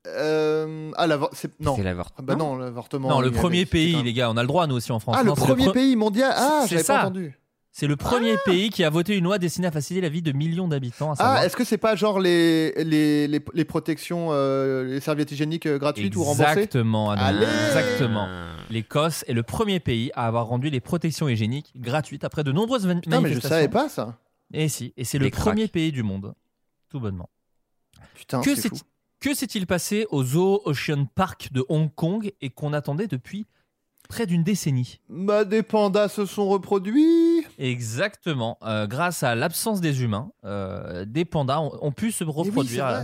Euh, 0.07 0.91
ah 0.95 1.05
l'avor- 1.07 1.29
c'est 1.33 1.59
non. 1.59 1.75
C'est 1.75 1.83
l'avortement. 1.83 2.15
Ah, 2.19 2.21
bah 2.21 2.35
non, 2.35 2.55
l'avortement. 2.55 3.09
Non, 3.09 3.19
le 3.19 3.31
premier 3.31 3.65
pays, 3.65 4.01
les 4.03 4.13
gars, 4.13 4.29
on 4.31 4.37
a 4.37 4.41
le 4.41 4.47
droit, 4.47 4.65
nous 4.67 4.75
aussi 4.75 4.91
en 4.91 4.99
France. 4.99 5.17
Ah, 5.19 5.23
le 5.23 5.29
Non, 5.29 5.35
premier 5.35 5.67
pre- 5.67 5.73
pays 5.73 5.95
mondial. 5.97 6.31
Ah, 6.35 6.59
C'est 6.63 6.69
j'avais 6.69 6.83
ça. 6.83 6.93
pas 6.95 7.01
entendu. 7.05 7.37
C'est 7.73 7.85
le 7.87 7.95
premier 7.95 8.35
pays 8.43 8.71
qui 8.71 8.83
a 8.83 8.89
voté 8.89 9.15
une 9.17 9.25
loi 9.25 9.37
destinée 9.37 9.67
à 9.67 9.71
faciliter 9.71 10.01
la 10.01 10.09
vie 10.09 10.23
de 10.23 10.31
millions 10.31 10.67
d'habitants. 10.67 11.11
à 11.11 11.15
savoir- 11.15 11.37
Ah, 11.41 11.45
est-ce 11.45 11.55
que 11.55 11.63
c'est 11.63 11.77
pas 11.77 11.95
genre 11.95 12.19
les 12.19 12.71
les, 12.83 13.27
les, 13.27 13.39
les 13.53 13.65
protections, 13.65 14.29
euh, 14.31 14.85
les 14.85 14.99
serviettes 14.99 15.31
hygiéniques 15.31 15.67
gratuites 15.67 16.15
ou 16.15 16.23
remboursées? 16.23 16.53
Exactement, 16.53 17.11
Adam. 17.11 17.21
Allez 17.23 17.45
Exactement. 17.67 18.27
L'Écosse 18.71 19.23
est 19.27 19.33
le 19.33 19.43
premier 19.43 19.79
pays 19.79 20.09
à 20.15 20.25
avoir 20.25 20.47
rendu 20.47 20.69
les 20.71 20.79
protections 20.79 21.27
hygiéniques 21.29 21.73
gratuites 21.75 22.23
après 22.23 22.43
de 22.43 22.51
nombreuses 22.51 22.87
van- 22.87 22.99
Putain, 22.99 23.21
mais 23.21 23.33
je 23.33 23.39
savais 23.41 23.67
pas 23.67 23.89
ça. 23.89 24.17
Et 24.53 24.69
si, 24.69 24.93
et 24.97 25.03
c'est 25.03 25.17
le 25.19 25.29
cracks. 25.29 25.45
premier 25.45 25.67
pays 25.67 25.91
du 25.91 26.03
monde. 26.03 26.33
Tout 26.89 26.99
bonnement. 26.99 27.29
Putain, 28.15 28.41
que 28.41 28.55
c'est 28.55 28.69
que 29.19 29.33
s'est-il 29.33 29.65
passé 29.67 30.05
au 30.11 30.23
Zoo 30.23 30.61
Ocean 30.65 31.05
Park 31.13 31.49
de 31.51 31.65
Hong 31.69 31.93
Kong 31.93 32.31
et 32.39 32.49
qu'on 32.49 32.71
attendait 32.71 33.07
depuis 33.07 33.45
près 34.07 34.25
d'une 34.25 34.43
décennie? 34.43 35.01
Bah, 35.09 35.43
des 35.43 35.63
pandas 35.63 36.07
se 36.09 36.25
sont 36.25 36.47
reproduits. 36.47 37.45
Exactement. 37.57 38.57
Euh, 38.61 38.87
grâce 38.87 39.23
à 39.23 39.35
l'absence 39.35 39.81
des 39.81 40.01
humains, 40.03 40.31
euh, 40.45 41.03
des 41.05 41.25
pandas 41.25 41.59
ont, 41.59 41.77
ont 41.81 41.91
pu 41.91 42.11
se 42.11 42.23
oui, 42.23 42.31
reproduire. 42.33 42.85
Euh, 42.87 43.03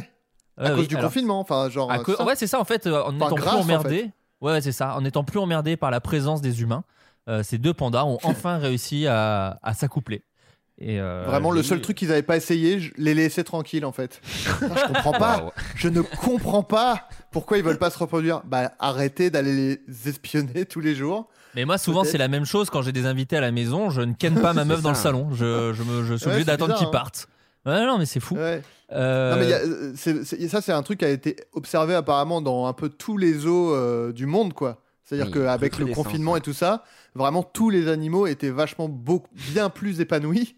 à 0.58 0.70
oui, 0.72 0.76
cause 0.78 0.88
du 0.88 0.96
alors- 0.96 1.10
confinement, 1.10 1.40
enfin, 1.40 1.70
genre. 1.70 1.92
Ça. 2.06 2.26
Ouais, 2.26 2.36
c'est 2.36 2.48
ça 2.48 2.60
en 2.60 2.64
fait, 2.66 2.86
en 2.88 3.16
Enfin, 3.16 3.16
étant 3.28 3.36
plus 3.36 3.48
en 3.48 3.60
emmerdés. 3.62 4.12
Ouais, 4.40 4.62
c'est 4.62 4.72
ça, 4.72 4.96
en 4.96 5.04
étant 5.04 5.24
plus 5.24 5.40
emmerdés 5.40 5.78
par 5.78 5.90
la 5.90 6.00
présence 6.00 6.42
des 6.42 6.62
humains, 6.62 6.84
euh, 7.28 7.42
ces 7.44 7.58
deux 7.58 7.74
pandas 7.74 8.06
ont 8.06 8.20
enfin 8.24 8.58
réussi 8.58 9.08
à, 9.08 9.58
à 9.64 9.74
s'accoupler. 9.74 10.24
Et 10.80 11.00
euh, 11.00 11.24
Vraiment, 11.28 11.52
le 11.52 11.62
seul 11.64 11.78
eu- 11.78 11.82
truc 11.82 11.98
qu'ils 11.98 12.12
avaient 12.12 12.24
pas 12.24 12.36
essayé, 12.36 12.80
je 12.80 12.92
les 12.98 13.14
laisser 13.14 13.44
tranquilles 13.44 13.86
en 13.86 13.92
fait. 13.92 14.20
Putain, 14.24 14.76
je 14.76 14.88
comprends 14.94 15.12
pas. 15.14 15.54
Je 15.76 15.88
ne 15.88 16.02
comprends 16.02 16.64
pas 16.64 17.08
pourquoi 17.32 17.58
ils 17.58 17.64
veulent 17.64 17.78
pas 17.78 17.90
se 17.92 18.00
reproduire. 18.00 18.42
Bah, 18.46 18.72
arrêtez 18.80 19.30
d'aller 19.30 19.80
les 19.88 20.10
espionner 20.10 20.66
tous 20.66 20.80
les 20.80 20.96
jours. 20.96 21.30
Mais 21.56 21.66
moi, 21.66 21.78
souvent, 21.78 22.04
c'est 22.04 22.18
la 22.18 22.28
même 22.28 22.46
chose 22.46 22.72
quand 22.72 22.82
j'ai 22.82 22.92
des 22.92 23.06
invités 23.06 23.38
à 23.38 23.42
la 23.42 23.52
maison. 23.52 23.92
Je 23.92 24.02
ne 24.02 24.14
ken 24.14 24.34
pas 24.42 24.54
ma 24.54 24.66
meuf 24.66 24.82
dans 24.82 24.90
le 24.90 24.96
salon. 24.96 25.30
Je, 25.32 25.74
je, 25.74 25.84
me, 25.84 26.04
je 26.04 26.16
suis 26.16 26.26
Ouais, 26.26 26.32
obligé 26.34 26.46
d'attendre 26.46 26.76
qu'ils 26.76 26.88
hein. 26.88 26.92
partent. 26.92 27.28
Ouais, 27.68 27.86
non, 27.86 27.98
mais 28.00 28.06
c'est 28.08 28.20
fou. 28.20 28.36
Ouais. 28.36 28.62
Euh, 28.92 29.32
Non, 29.32 29.38
mais 29.38 29.46
il 29.46 29.50
y 29.50 29.54
a- 29.54 29.60
euh, 29.60 30.48
ça, 30.50 30.62
c'est 30.62 30.72
un 30.74 30.82
truc 30.82 31.00
qui 31.00 31.06
a 31.06 31.10
été 31.10 31.36
observé 31.54 31.94
apparemment 31.94 32.42
dans 32.42 32.66
un 32.66 32.74
peu 32.74 32.90
tous 32.90 33.18
les 33.18 33.46
euh, 33.46 34.12
du 34.12 34.26
monde, 34.26 34.54
quoi. 34.54 34.82
C'est-à-dire 35.06 35.28
Oui, 35.28 35.44
qu'avec 35.44 35.78
le 35.78 35.86
confinement 35.88 36.32
ouais. 36.34 36.40
et 36.40 36.42
tout 36.42 36.54
ça, 36.54 36.84
vraiment 37.16 37.44
tous 37.44 37.70
les 37.70 37.88
animaux 37.88 38.28
étaient 38.28 38.50
vachement 38.50 38.90
beaucoup, 38.90 39.30
bien 39.54 39.70
plus 39.70 40.00
épanouis. 40.00 40.56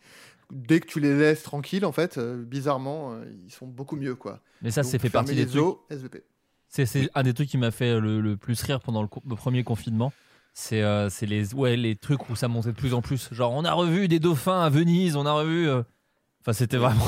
Dès 0.51 0.79
que 0.79 0.85
tu 0.87 0.99
les 0.99 1.17
laisses 1.17 1.41
tranquilles, 1.43 1.85
en 1.85 1.91
fait, 1.91 2.17
euh, 2.17 2.43
bizarrement, 2.43 3.13
euh, 3.13 3.25
ils 3.45 3.51
sont 3.51 3.65
beaucoup 3.65 3.95
mieux, 3.95 4.15
quoi. 4.15 4.41
mais 4.61 4.69
ça, 4.69 4.83
c'est 4.83 4.99
fait 4.99 5.09
partie 5.09 5.33
des 5.35 5.47
trucs. 5.47 5.61
SVP. 5.89 6.23
C'est, 6.69 6.85
c'est 6.85 7.09
un 7.15 7.23
des 7.23 7.33
trucs 7.33 7.49
qui 7.49 7.57
m'a 7.57 7.71
fait 7.71 7.99
le, 7.99 8.21
le 8.21 8.37
plus 8.37 8.61
rire 8.61 8.79
pendant 8.79 9.01
le, 9.01 9.07
co- 9.07 9.23
le 9.27 9.35
premier 9.35 9.63
confinement. 9.63 10.13
C'est, 10.53 10.83
euh, 10.83 11.09
c'est 11.09 11.25
les, 11.25 11.53
ouais, 11.55 11.75
les 11.75 11.95
trucs 11.95 12.29
où 12.29 12.35
ça 12.35 12.47
montait 12.47 12.71
de 12.71 12.75
plus 12.77 12.93
en 12.93 13.01
plus. 13.01 13.33
Genre, 13.33 13.51
on 13.51 13.65
a 13.65 13.73
revu 13.73 14.07
des 14.07 14.19
dauphins 14.19 14.61
à 14.61 14.69
Venise, 14.69 15.15
on 15.15 15.25
a 15.25 15.33
revu. 15.33 15.67
euh, 15.67 15.81
Enfin, 16.41 16.53
c'était 16.53 16.77
vraiment. 16.77 17.07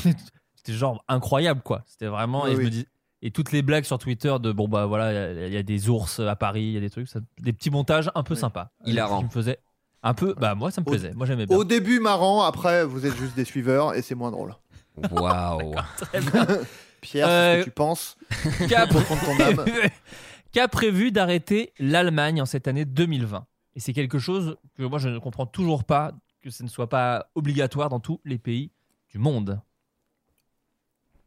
C'était 0.55 0.73
genre 0.73 1.03
incroyable, 1.07 1.61
quoi. 1.61 1.83
C'était 1.85 2.07
vraiment. 2.07 2.43
Oui, 2.45 2.51
et, 2.51 2.55
je 2.55 2.61
me 2.61 2.69
dis, 2.69 2.87
et 3.27 3.31
toutes 3.31 3.51
les 3.51 3.61
blagues 3.61 3.83
sur 3.83 3.97
Twitter 3.99 4.33
de 4.41 4.51
bon, 4.51 4.67
bah 4.67 4.85
voilà, 4.85 5.11
il 5.11 5.15
y 5.15 5.43
a- 5.43 5.47
il 5.47 5.53
y, 5.53 5.57
a 5.57 5.63
des 5.63 5.89
ours 5.89 6.19
à 6.21 6.35
Paris, 6.35 6.63
il 6.63 6.71
y 6.71 6.77
a 6.77 6.79
des 6.79 6.89
trucs, 6.89 7.07
ça- 7.07 7.19
des 7.39 7.51
petits 7.53 7.69
montages 7.69 8.09
un 8.15 8.23
peu 8.23 8.33
Oui. 8.35 8.39
sympas. 8.39 8.71
Hilarant. 8.85 9.19
Qui 9.19 9.25
me 9.25 9.29
faisait 9.29 9.59
un 10.03 10.13
peu. 10.13 10.33
Bah, 10.39 10.55
moi, 10.55 10.71
ça 10.71 10.81
me 10.81 10.85
Au- 10.87 10.89
plaisait. 10.91 11.11
Moi, 11.13 11.25
j'aimais 11.25 11.45
bien. 11.45 11.57
Au 11.57 11.63
début, 11.63 11.99
marrant, 11.99 12.43
après, 12.43 12.85
vous 12.85 13.05
êtes 13.05 13.15
juste 13.17 13.35
des 13.35 13.45
suiveurs 13.45 13.95
et 13.95 14.01
c'est 14.01 14.15
moins 14.15 14.31
drôle. 14.31 14.55
Waouh. 15.11 15.75
Très 15.97 16.21
bien. 16.21 16.47
Pierre, 17.01 17.27
Euh, 17.29 17.53
ce 17.55 17.59
que 17.59 17.63
tu 17.65 17.71
penses 17.71 18.17
Au 18.61 18.67
qu'a 20.51 20.67
prévu 20.67 21.11
d'arrêter 21.11 21.73
l'Allemagne 21.79 22.41
en 22.41 22.45
cette 22.45 22.67
année 22.67 22.85
2020. 22.85 23.45
Et 23.75 23.79
c'est 23.79 23.93
quelque 23.93 24.17
chose 24.19 24.57
que 24.75 24.83
moi 24.83 24.97
je 24.99 25.09
ne 25.09 25.19
comprends 25.19 25.45
toujours 25.45 25.83
pas, 25.83 26.13
que 26.41 26.49
ce 26.49 26.63
ne 26.63 26.67
soit 26.67 26.89
pas 26.89 27.29
obligatoire 27.35 27.89
dans 27.89 27.99
tous 27.99 28.19
les 28.25 28.37
pays 28.39 28.71
du 29.11 29.19
monde. 29.19 29.59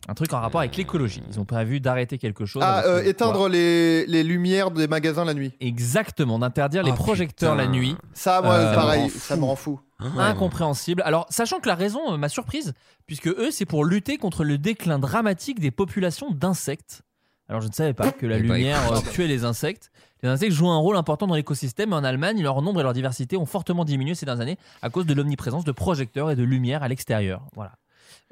Un 0.09 0.15
truc 0.15 0.33
en 0.33 0.41
rapport 0.41 0.61
avec 0.61 0.77
l'écologie. 0.77 1.23
Ils 1.31 1.39
ont 1.39 1.45
prévu 1.45 1.79
d'arrêter 1.79 2.17
quelque 2.19 2.47
chose. 2.47 2.63
Ah, 2.67 2.83
euh, 2.87 3.03
éteindre 3.05 3.49
les, 3.49 4.07
les 4.07 4.23
lumières 4.25 4.71
des 4.71 4.89
magasins 4.89 5.25
la 5.25 5.35
nuit. 5.35 5.53
Exactement, 5.61 6.39
d'interdire 6.39 6.83
les 6.83 6.91
Oh, 6.93 6.95
projecteurs 6.95 7.53
putain. 7.53 7.63
la 7.65 7.71
nuit. 7.71 7.95
Ça, 8.15 8.41
moi, 8.43 8.55
Euh, 8.55 8.75
pareil, 8.75 9.11
ça 9.11 9.37
me 9.37 9.45
rend 9.45 9.57
ça 9.57 9.77
me 9.77 10.17
rend 10.17 10.17
fou. 10.19 10.21
Incompréhensible. 10.21 11.03
Alors, 11.05 11.27
sachant 11.31 11.61
que 11.61 11.69
la 11.69 11.75
raison 11.75 12.13
euh, 12.13 12.17
m'a 12.17 12.29
surprise, 12.29 12.73
puisque 13.07 13.29
eux, 13.29 13.51
c'est 13.51 13.67
pour 13.67 13.85
lutter 13.85 14.17
contre 14.17 14.43
le 14.45 14.57
déclin 14.59 14.99
dramatique 14.99 15.61
des 15.61 15.71
populations 15.71 16.31
d'insectes. 16.31 17.03
Alors, 17.49 17.61
je 17.61 17.69
ne 17.69 17.73
savais 17.73 17.95
pas 17.95 18.13
que 18.13 18.27
la 18.27 18.39
lumière 18.39 18.81
tuait 19.13 19.27
les 19.27 19.45
insectes. 19.45 19.91
Les 20.23 20.29
insectes 20.29 20.53
jouent 20.53 20.71
un 20.71 20.77
rôle 20.79 20.97
important 20.97 21.27
dans 21.27 21.35
l'écosystème, 21.35 21.91
mais 21.91 21.97
en 21.97 22.05
Allemagne, 22.05 22.43
leur 22.43 22.63
nombre 22.63 22.81
et 22.81 22.83
leur 22.83 22.93
diversité 22.93 23.37
ont 23.37 23.47
fortement 23.47 23.85
diminué 23.85 24.15
ces 24.15 24.25
dernières 24.27 24.43
années 24.43 24.59
à 24.83 24.91
cause 24.91 25.05
de 25.07 25.15
l'omniprésence 25.15 25.65
de 25.65 25.73
projecteurs 25.73 26.31
et 26.31 26.37
de 26.37 26.43
lumière 26.45 26.83
à 26.83 26.89
l'extérieur. 26.89 27.43
Voilà. 27.55 27.73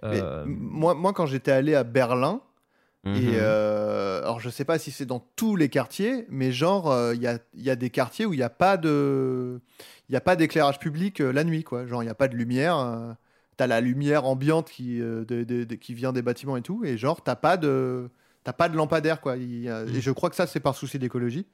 Euh, 0.04 0.44
moi, 0.46 0.94
moi, 0.94 1.12
quand 1.12 1.26
j'étais 1.26 1.50
allé 1.52 1.74
à 1.74 1.84
Berlin, 1.84 2.40
Mhm. 3.04 3.14
et 3.16 3.30
euh, 3.34 4.22
alors 4.22 4.40
je 4.40 4.50
sais 4.50 4.64
pas 4.64 4.78
si 4.78 4.90
c'est 4.90 5.06
dans 5.06 5.24
tous 5.36 5.54
les 5.56 5.68
quartiers, 5.68 6.26
mais 6.28 6.50
genre, 6.52 6.90
euh, 6.90 7.14
il 7.14 7.22
y, 7.22 7.62
y 7.64 7.70
a 7.70 7.76
des 7.76 7.90
quartiers 7.90 8.26
où 8.26 8.32
il 8.34 8.38
n'y 8.38 8.42
a 8.42 8.50
pas 8.50 8.76
de. 8.76 9.60
Il 10.08 10.12
y 10.12 10.16
a 10.16 10.20
pas 10.20 10.36
d'éclairage 10.36 10.78
public 10.78 11.20
la 11.20 11.44
nuit, 11.44 11.62
quoi. 11.64 11.86
Genre, 11.86 12.02
il 12.02 12.06
n'y 12.06 12.10
a 12.10 12.14
pas 12.14 12.28
de 12.28 12.34
lumière. 12.36 13.16
t'as 13.56 13.66
la 13.66 13.80
lumière 13.80 14.24
ambiante 14.24 14.70
qui, 14.70 15.00
de- 15.00 15.24
de- 15.26 15.64
de- 15.64 15.74
qui 15.74 15.92
vient 15.92 16.12
des 16.12 16.22
bâtiments 16.22 16.56
et 16.56 16.62
tout, 16.62 16.84
et 16.84 16.96
genre, 16.96 17.22
t'as 17.22 17.34
pas 17.34 17.56
de. 17.56 18.08
T'as 18.44 18.52
pas 18.52 18.68
de 18.68 18.76
lampadaire, 18.76 19.20
quoi. 19.20 19.36
Il 19.36 19.60
y 19.62 19.68
a- 19.68 19.84
Mm. 19.84 19.96
Et 19.96 20.00
je 20.00 20.10
crois 20.12 20.30
que 20.30 20.36
ça, 20.36 20.46
c'est 20.46 20.60
par 20.60 20.76
souci 20.76 20.98
d'écologie. 21.00 21.44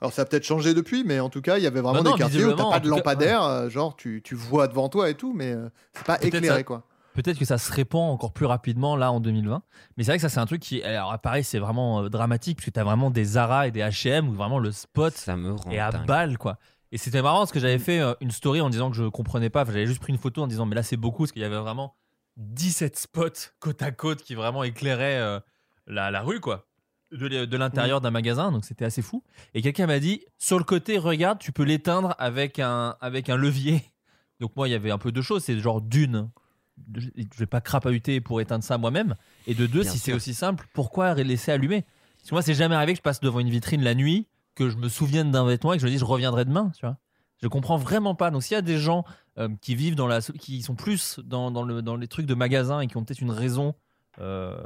Alors, 0.00 0.12
ça 0.14 0.22
a 0.22 0.24
peut-être 0.24 0.44
changé 0.44 0.72
depuis, 0.74 1.04
mais 1.04 1.20
en 1.20 1.28
tout 1.28 1.42
cas, 1.42 1.58
il 1.58 1.62
y 1.62 1.66
avait 1.66 1.80
vraiment 1.82 2.02
non, 2.02 2.12
des 2.12 2.18
quartiers 2.18 2.44
où 2.46 2.52
t'as 2.52 2.64
pas 2.70 2.80
de 2.80 2.88
cas, 2.88 2.96
lampadaire. 2.96 3.68
genre, 3.70 3.94
tu, 3.96 4.22
tu 4.24 4.34
vois 4.34 4.66
devant 4.66 4.88
toi 4.88 5.08
et 5.10 5.14
tout, 5.14 5.32
mais 5.34 5.52
euh, 5.52 5.68
c'est 5.92 6.04
pas 6.04 6.18
éclairé, 6.22 6.46
ça- 6.48 6.62
quoi. 6.64 6.82
Peut-être 7.14 7.38
que 7.38 7.44
ça 7.44 7.58
se 7.58 7.72
répand 7.72 8.10
encore 8.12 8.32
plus 8.32 8.44
rapidement 8.46 8.96
là 8.96 9.10
en 9.10 9.20
2020. 9.20 9.62
Mais 9.96 10.04
c'est 10.04 10.10
vrai 10.10 10.18
que 10.18 10.22
ça, 10.22 10.28
c'est 10.28 10.40
un 10.40 10.46
truc 10.46 10.60
qui. 10.60 10.82
Alors, 10.82 11.18
pareil, 11.20 11.44
c'est 11.44 11.58
vraiment 11.58 12.02
euh, 12.02 12.08
dramatique, 12.10 12.58
puisque 12.58 12.74
tu 12.74 12.80
as 12.80 12.84
vraiment 12.84 13.10
des 13.10 13.24
Zara 13.24 13.66
et 13.68 13.70
des 13.70 13.80
HM 13.82 14.28
où 14.28 14.32
vraiment 14.32 14.58
le 14.58 14.72
spot 14.72 15.14
Ça 15.14 15.36
me 15.36 15.52
rend 15.52 15.70
et 15.70 15.78
à 15.78 15.90
dingue. 15.92 16.06
balle 16.06 16.36
quoi. 16.38 16.58
Et 16.92 16.98
c'était 16.98 17.22
marrant 17.22 17.38
parce 17.38 17.52
que 17.52 17.60
j'avais 17.60 17.78
fait 17.78 18.00
euh, 18.00 18.14
une 18.20 18.30
story 18.30 18.60
en 18.60 18.68
disant 18.68 18.90
que 18.90 18.96
je 18.96 19.04
comprenais 19.04 19.48
pas. 19.50 19.62
Enfin, 19.62 19.72
J'avais 19.72 19.86
juste 19.86 20.00
pris 20.00 20.12
une 20.12 20.18
photo 20.18 20.42
en 20.42 20.46
disant 20.46 20.66
mais 20.66 20.74
là 20.76 20.82
c'est 20.82 20.96
beaucoup 20.96 21.22
parce 21.22 21.32
qu'il 21.32 21.42
y 21.42 21.44
avait 21.44 21.56
vraiment 21.56 21.94
17 22.36 22.96
spots 22.98 23.28
côte 23.60 23.82
à 23.82 23.90
côte 23.92 24.22
qui 24.22 24.34
vraiment 24.34 24.64
éclairaient 24.64 25.18
euh, 25.20 25.40
la, 25.86 26.10
la 26.10 26.20
rue 26.22 26.40
quoi. 26.40 26.66
De, 27.12 27.44
de 27.44 27.56
l'intérieur 27.56 28.00
d'un 28.00 28.10
magasin, 28.10 28.50
donc 28.50 28.64
c'était 28.64 28.84
assez 28.84 29.02
fou. 29.02 29.22
Et 29.54 29.62
quelqu'un 29.62 29.86
m'a 29.86 30.00
dit 30.00 30.24
sur 30.36 30.58
le 30.58 30.64
côté, 30.64 30.98
regarde, 30.98 31.38
tu 31.38 31.52
peux 31.52 31.62
l'éteindre 31.62 32.16
avec 32.18 32.58
un, 32.58 32.96
avec 33.00 33.28
un 33.28 33.36
levier. 33.36 33.84
Donc 34.40 34.56
moi, 34.56 34.66
il 34.66 34.72
y 34.72 34.74
avait 34.74 34.90
un 34.90 34.98
peu 34.98 35.12
de 35.12 35.22
choses, 35.22 35.44
c'est 35.44 35.56
genre 35.60 35.80
d'une. 35.80 36.28
Je 36.94 37.38
vais 37.38 37.46
pas 37.46 37.60
crapahuter 37.60 38.20
pour 38.20 38.40
éteindre 38.40 38.64
ça 38.64 38.78
moi-même. 38.78 39.14
Et 39.46 39.54
de 39.54 39.66
deux, 39.66 39.82
Bien 39.82 39.90
si 39.90 39.98
c'est 39.98 40.12
aussi 40.12 40.34
simple, 40.34 40.66
pourquoi 40.74 41.14
laisser 41.14 41.52
allumer? 41.52 41.84
Parce 42.18 42.30
que 42.30 42.34
moi, 42.34 42.42
c'est 42.42 42.54
jamais 42.54 42.74
arrivé 42.74 42.92
que 42.94 42.98
je 42.98 43.02
passe 43.02 43.20
devant 43.20 43.40
une 43.40 43.50
vitrine 43.50 43.82
la 43.82 43.94
nuit, 43.94 44.26
que 44.54 44.70
je 44.70 44.76
me 44.76 44.88
souvienne 44.88 45.30
d'un 45.30 45.44
vêtement 45.44 45.72
et 45.72 45.76
que 45.76 45.82
je 45.82 45.86
me 45.86 45.90
dis 45.90 45.98
je 45.98 46.04
reviendrai 46.04 46.44
demain, 46.44 46.72
tu 46.76 46.86
vois. 46.86 46.96
Je 47.42 47.48
comprends 47.48 47.76
vraiment 47.76 48.14
pas. 48.14 48.30
Donc 48.30 48.42
s'il 48.42 48.54
y 48.54 48.58
a 48.58 48.62
des 48.62 48.78
gens 48.78 49.04
euh, 49.38 49.48
qui 49.60 49.74
vivent 49.74 49.96
dans 49.96 50.06
la, 50.06 50.20
qui 50.20 50.62
sont 50.62 50.74
plus 50.74 51.20
dans, 51.22 51.50
dans 51.50 51.62
le, 51.62 51.82
dans 51.82 51.96
les 51.96 52.08
trucs 52.08 52.26
de 52.26 52.34
magasin 52.34 52.80
et 52.80 52.86
qui 52.86 52.96
ont 52.96 53.04
peut-être 53.04 53.20
une 53.20 53.30
raison, 53.30 53.74
euh, 54.18 54.56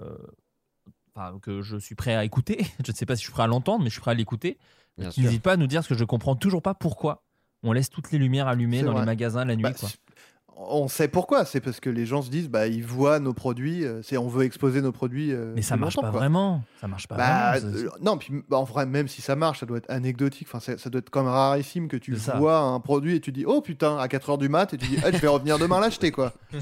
enfin, 1.15 1.39
que 1.41 1.63
je 1.63 1.77
suis 1.77 1.95
prêt 1.95 2.15
à 2.15 2.25
écouter. 2.25 2.67
je 2.87 2.93
ne 2.93 2.97
sais 2.97 3.07
pas 3.07 3.17
si 3.17 3.23
je 3.23 3.27
suis 3.27 3.33
prêt 3.33 3.43
à 3.43 3.49
l'entendre, 3.49 3.83
mais 3.83 3.91
je 3.91 3.95
suis 3.95 4.01
prêt 4.01 4.13
à 4.13 4.15
l'écouter. 4.15 4.59
N'hésitent 4.99 5.43
pas 5.43 5.53
à 5.53 5.57
nous 5.57 5.67
dire 5.67 5.81
parce 5.81 5.89
que 5.89 5.95
je 5.95 6.05
comprends 6.05 6.37
toujours 6.37 6.63
pas 6.63 6.75
pourquoi 6.75 7.25
on 7.63 7.73
laisse 7.73 7.91
toutes 7.91 8.11
les 8.13 8.19
lumières 8.19 8.47
allumées 8.47 8.83
dans 8.83 8.93
vrai. 8.93 9.01
les 9.01 9.07
magasins 9.07 9.45
la 9.45 9.57
nuit. 9.57 9.63
Bah, 9.63 9.73
quoi. 9.73 9.89
On 10.61 10.89
sait 10.89 11.07
pourquoi, 11.09 11.45
c'est 11.45 11.61
parce 11.61 11.79
que 11.79 11.89
les 11.89 12.05
gens 12.05 12.21
se 12.21 12.31
disent, 12.31 12.49
bah, 12.49 12.67
ils 12.67 12.85
voient 12.85 13.21
nos 13.21 13.33
produits, 13.33 13.85
euh, 13.85 14.03
c'est 14.03 14.17
on 14.19 14.27
veut 14.29 14.45
exposer 14.45 14.83
nos 14.83 14.91
produits. 14.91 15.33
euh, 15.33 15.53
Mais 15.55 15.63
ça 15.63 15.77
marche 15.77 15.95
pas 15.95 16.03
quoi. 16.03 16.11
vraiment. 16.11 16.63
Ça 16.81 16.89
marche 16.89 17.07
pas 17.07 17.17
Bah, 17.17 17.59
vraiment. 17.61 17.77
Euh, 17.77 17.89
non, 18.01 18.19
puis 18.19 18.33
bah, 18.49 18.57
en 18.59 18.65
vrai, 18.65 18.85
même 18.85 19.07
si 19.07 19.23
ça 19.23 19.37
marche, 19.37 19.61
ça 19.61 19.67
doit 19.67 19.79
être 19.79 19.89
anecdotique. 19.91 20.49
Enfin, 20.53 20.59
ça, 20.77 20.91
doit 20.91 20.99
être 20.99 21.11
comme 21.11 21.27
rarissime 21.29 21.87
que 21.87 21.97
tu 21.97 22.13
vois 22.15 22.59
un 22.59 22.81
produit 22.81 23.15
et 23.15 23.21
tu 23.21 23.31
dis, 23.31 23.45
oh 23.47 23.61
putain, 23.61 23.99
à 23.99 24.07
4h 24.09 24.37
du 24.39 24.49
mat, 24.49 24.75
et 24.75 24.79
tu 24.79 24.87
dis, 24.89 24.99
ah, 25.05 25.13
je 25.13 25.19
vais 25.19 25.29
revenir 25.29 25.59
demain 25.59 25.79
l'acheter, 25.81 26.11
quoi. 26.11 26.33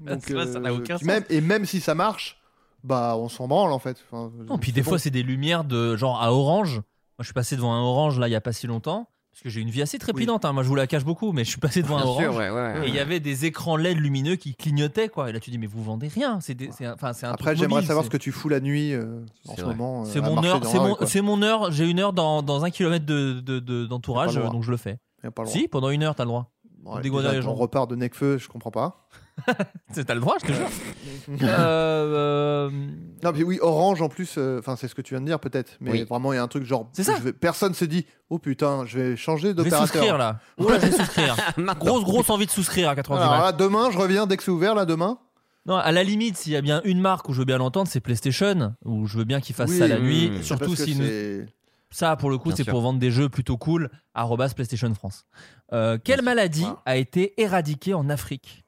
Donc, 0.00 0.20
C'est 0.26 0.34
vrai, 0.34 0.46
ça 0.46 0.58
n'a 0.60 0.72
aucun 0.74 0.96
puis 0.96 1.04
sens. 1.06 1.14
même, 1.14 1.24
et 1.30 1.40
même 1.40 1.64
si 1.64 1.80
ça 1.80 1.94
marche, 1.94 2.38
bah, 2.84 3.14
on 3.16 3.28
s'en 3.28 3.48
branle 3.48 3.72
en 3.72 3.78
fait. 3.78 3.96
Enfin, 4.10 4.30
Non, 4.48 4.58
puis 4.58 4.72
des 4.72 4.82
bon. 4.82 4.90
fois, 4.90 4.98
c'est 4.98 5.10
des 5.10 5.22
lumières 5.22 5.64
de 5.64 5.96
genre 5.96 6.20
à 6.22 6.32
orange. 6.32 6.76
Moi, 6.76 6.82
je 7.20 7.24
suis 7.26 7.32
passé 7.34 7.56
devant 7.56 7.72
un 7.72 7.80
orange 7.80 8.18
là 8.18 8.28
il 8.28 8.32
y 8.32 8.34
a 8.36 8.40
pas 8.42 8.52
si 8.52 8.66
longtemps. 8.66 9.08
Parce 9.36 9.42
que 9.42 9.50
j'ai 9.50 9.60
une 9.60 9.68
vie 9.68 9.82
assez 9.82 9.98
trépidante. 9.98 10.46
hein. 10.46 10.54
Moi, 10.54 10.62
je 10.62 10.68
vous 10.68 10.74
la 10.76 10.86
cache 10.86 11.04
beaucoup, 11.04 11.32
mais 11.32 11.44
je 11.44 11.50
suis 11.50 11.60
passé 11.60 11.82
devant 11.82 11.98
un 11.98 12.04
orange. 12.04 12.22
sûr, 12.22 12.34
ouais, 12.36 12.48
ouais. 12.48 12.86
Et 12.86 12.88
il 12.88 12.94
y 12.94 12.98
avait 12.98 13.20
des 13.20 13.44
écrans 13.44 13.76
LED 13.76 13.98
lumineux 13.98 14.36
qui 14.36 14.54
clignotaient, 14.54 15.10
quoi. 15.10 15.28
Et 15.28 15.32
là, 15.34 15.40
tu 15.40 15.50
dis, 15.50 15.58
mais 15.58 15.66
vous 15.66 15.84
vendez 15.84 16.08
rien. 16.08 16.40
C'est 16.40 16.56
enfin, 16.90 17.12
Après, 17.24 17.54
j'aimerais 17.54 17.82
savoir 17.82 18.04
ce 18.06 18.08
que 18.10 18.16
tu 18.16 18.32
fous 18.32 18.48
la 18.48 18.60
nuit 18.60 18.94
euh, 18.94 19.20
en 19.46 19.50
C'est 19.54 19.60
ce 19.60 19.66
vrai. 19.66 19.74
moment. 19.74 20.02
euh, 20.04 20.06
C'est 20.10 20.22
mon 20.22 20.42
heure. 20.42 20.60
dans 20.60 20.68
C'est 20.70 20.76
la 20.78 20.82
rue, 20.82 20.88
mon, 20.88 20.94
quoi. 20.94 21.06
c'est 21.06 21.20
mon 21.20 21.42
heure. 21.42 21.70
J'ai 21.70 21.84
une 21.86 22.00
heure 22.00 22.14
dans, 22.14 22.42
dans 22.42 22.64
un 22.64 22.70
kilomètre 22.70 23.04
de, 23.04 23.40
de- 23.40 23.58
de- 23.58 23.84
d'entourage, 23.84 24.36
donc 24.36 24.62
je 24.62 24.70
le 24.70 24.78
fais. 24.78 24.96
Le 25.22 25.30
Si, 25.44 25.68
pendant 25.68 25.90
une 25.90 26.02
heure, 26.02 26.14
t'as 26.14 26.24
le 26.24 26.28
droit. 26.28 26.50
déjà, 27.02 27.32
les 27.32 27.36
ton 27.40 27.42
gens. 27.42 27.54
repart 27.54 27.90
de 27.90 27.96
Necfeu, 27.96 28.38
je 28.38 28.48
comprends 28.48 28.70
pas. 28.70 29.06
C'est- 29.92 30.04
T'as 30.04 30.14
le 30.14 30.20
droit, 30.20 30.36
je 30.42 30.46
te 30.46 30.52
jure. 30.52 30.68
Euh, 31.42 32.68
euh, 32.68 32.70
Non, 33.24 33.32
puis 33.32 33.42
oui, 33.42 33.58
Orange 33.60 34.00
en 34.00 34.08
plus, 34.08 34.36
euh, 34.38 34.60
enfin 34.60 34.76
c'est 34.76 34.86
ce 34.86 34.94
que 34.94 35.02
tu 35.02 35.14
viens 35.14 35.20
de 35.20 35.26
dire 35.26 35.40
peut-être, 35.40 35.72
mais 35.80 35.90
Oui. 35.90 36.04
vraiment 36.04 36.32
il 36.32 36.36
y 36.36 36.38
a 36.38 36.42
un 36.42 36.46
truc 36.48 36.64
genre. 36.64 36.88
C'est 36.92 37.02
ça. 37.02 37.16
je 37.16 37.22
vais- 37.22 37.32
personne 37.32 37.74
se 37.74 37.84
dit, 37.84 38.06
oh 38.30 38.38
putain, 38.38 38.84
je 38.86 38.98
vais 38.98 39.16
changer 39.16 39.42
je 39.42 39.46
vais 39.48 39.54
d'opérateur. 39.54 39.88
souscrire 39.88 40.18
là. 40.18 40.38
Ouais, 40.58 40.78
je 40.80 40.86
vais 40.86 40.92
souscrire. 40.92 41.36
Maintenant. 41.56 41.74
Grosse, 41.84 42.04
grosse 42.04 42.30
envie 42.30 42.46
de 42.46 42.50
souscrire 42.52 42.88
à 42.88 42.94
80 42.94 43.20
Alors 43.20 43.42
là, 43.44 43.52
demain, 43.52 43.90
je 43.90 43.98
reviens 43.98 44.26
dès 44.26 44.36
que 44.36 44.42
c'est 44.44 44.50
ouvert, 44.52 44.74
là, 44.76 44.84
demain. 44.84 45.18
Non, 45.66 45.74
à 45.74 45.90
la 45.90 46.04
limite, 46.04 46.36
s'il 46.36 46.52
y 46.52 46.56
a 46.56 46.60
bien 46.60 46.80
une 46.84 47.00
marque 47.00 47.28
où 47.28 47.32
je 47.32 47.40
veux 47.40 47.44
bien 47.44 47.58
l'entendre, 47.58 47.88
c'est 47.90 47.98
PlayStation, 48.00 48.74
où 48.84 49.06
je 49.08 49.18
veux 49.18 49.24
bien 49.24 49.40
qu'ils 49.40 49.56
fassent 49.56 49.70
Oui, 49.70 49.78
ça 49.78 49.88
la 49.88 49.98
mmh. 49.98 50.02
nuit. 50.02 50.30
C'est 50.36 50.42
Surtout 50.44 50.76
si 50.76 50.94
nous- 50.94 51.46
ça, 51.90 52.14
pour 52.16 52.30
le 52.30 52.38
coup, 52.38 52.52
c'est 52.54 52.64
pour 52.64 52.80
vendre 52.82 53.00
des 53.00 53.10
jeux 53.10 53.28
plutôt 53.28 53.56
cool. 53.56 53.90
arrobas 54.14 54.50
PlayStation 54.54 54.92
France. 54.94 55.24
Euh, 55.72 55.98
quelle 56.02 56.22
maladie 56.22 56.66
a 56.84 56.96
été 56.96 57.40
éradiquée 57.40 57.94
en 57.94 58.08
Afrique? 58.10 58.64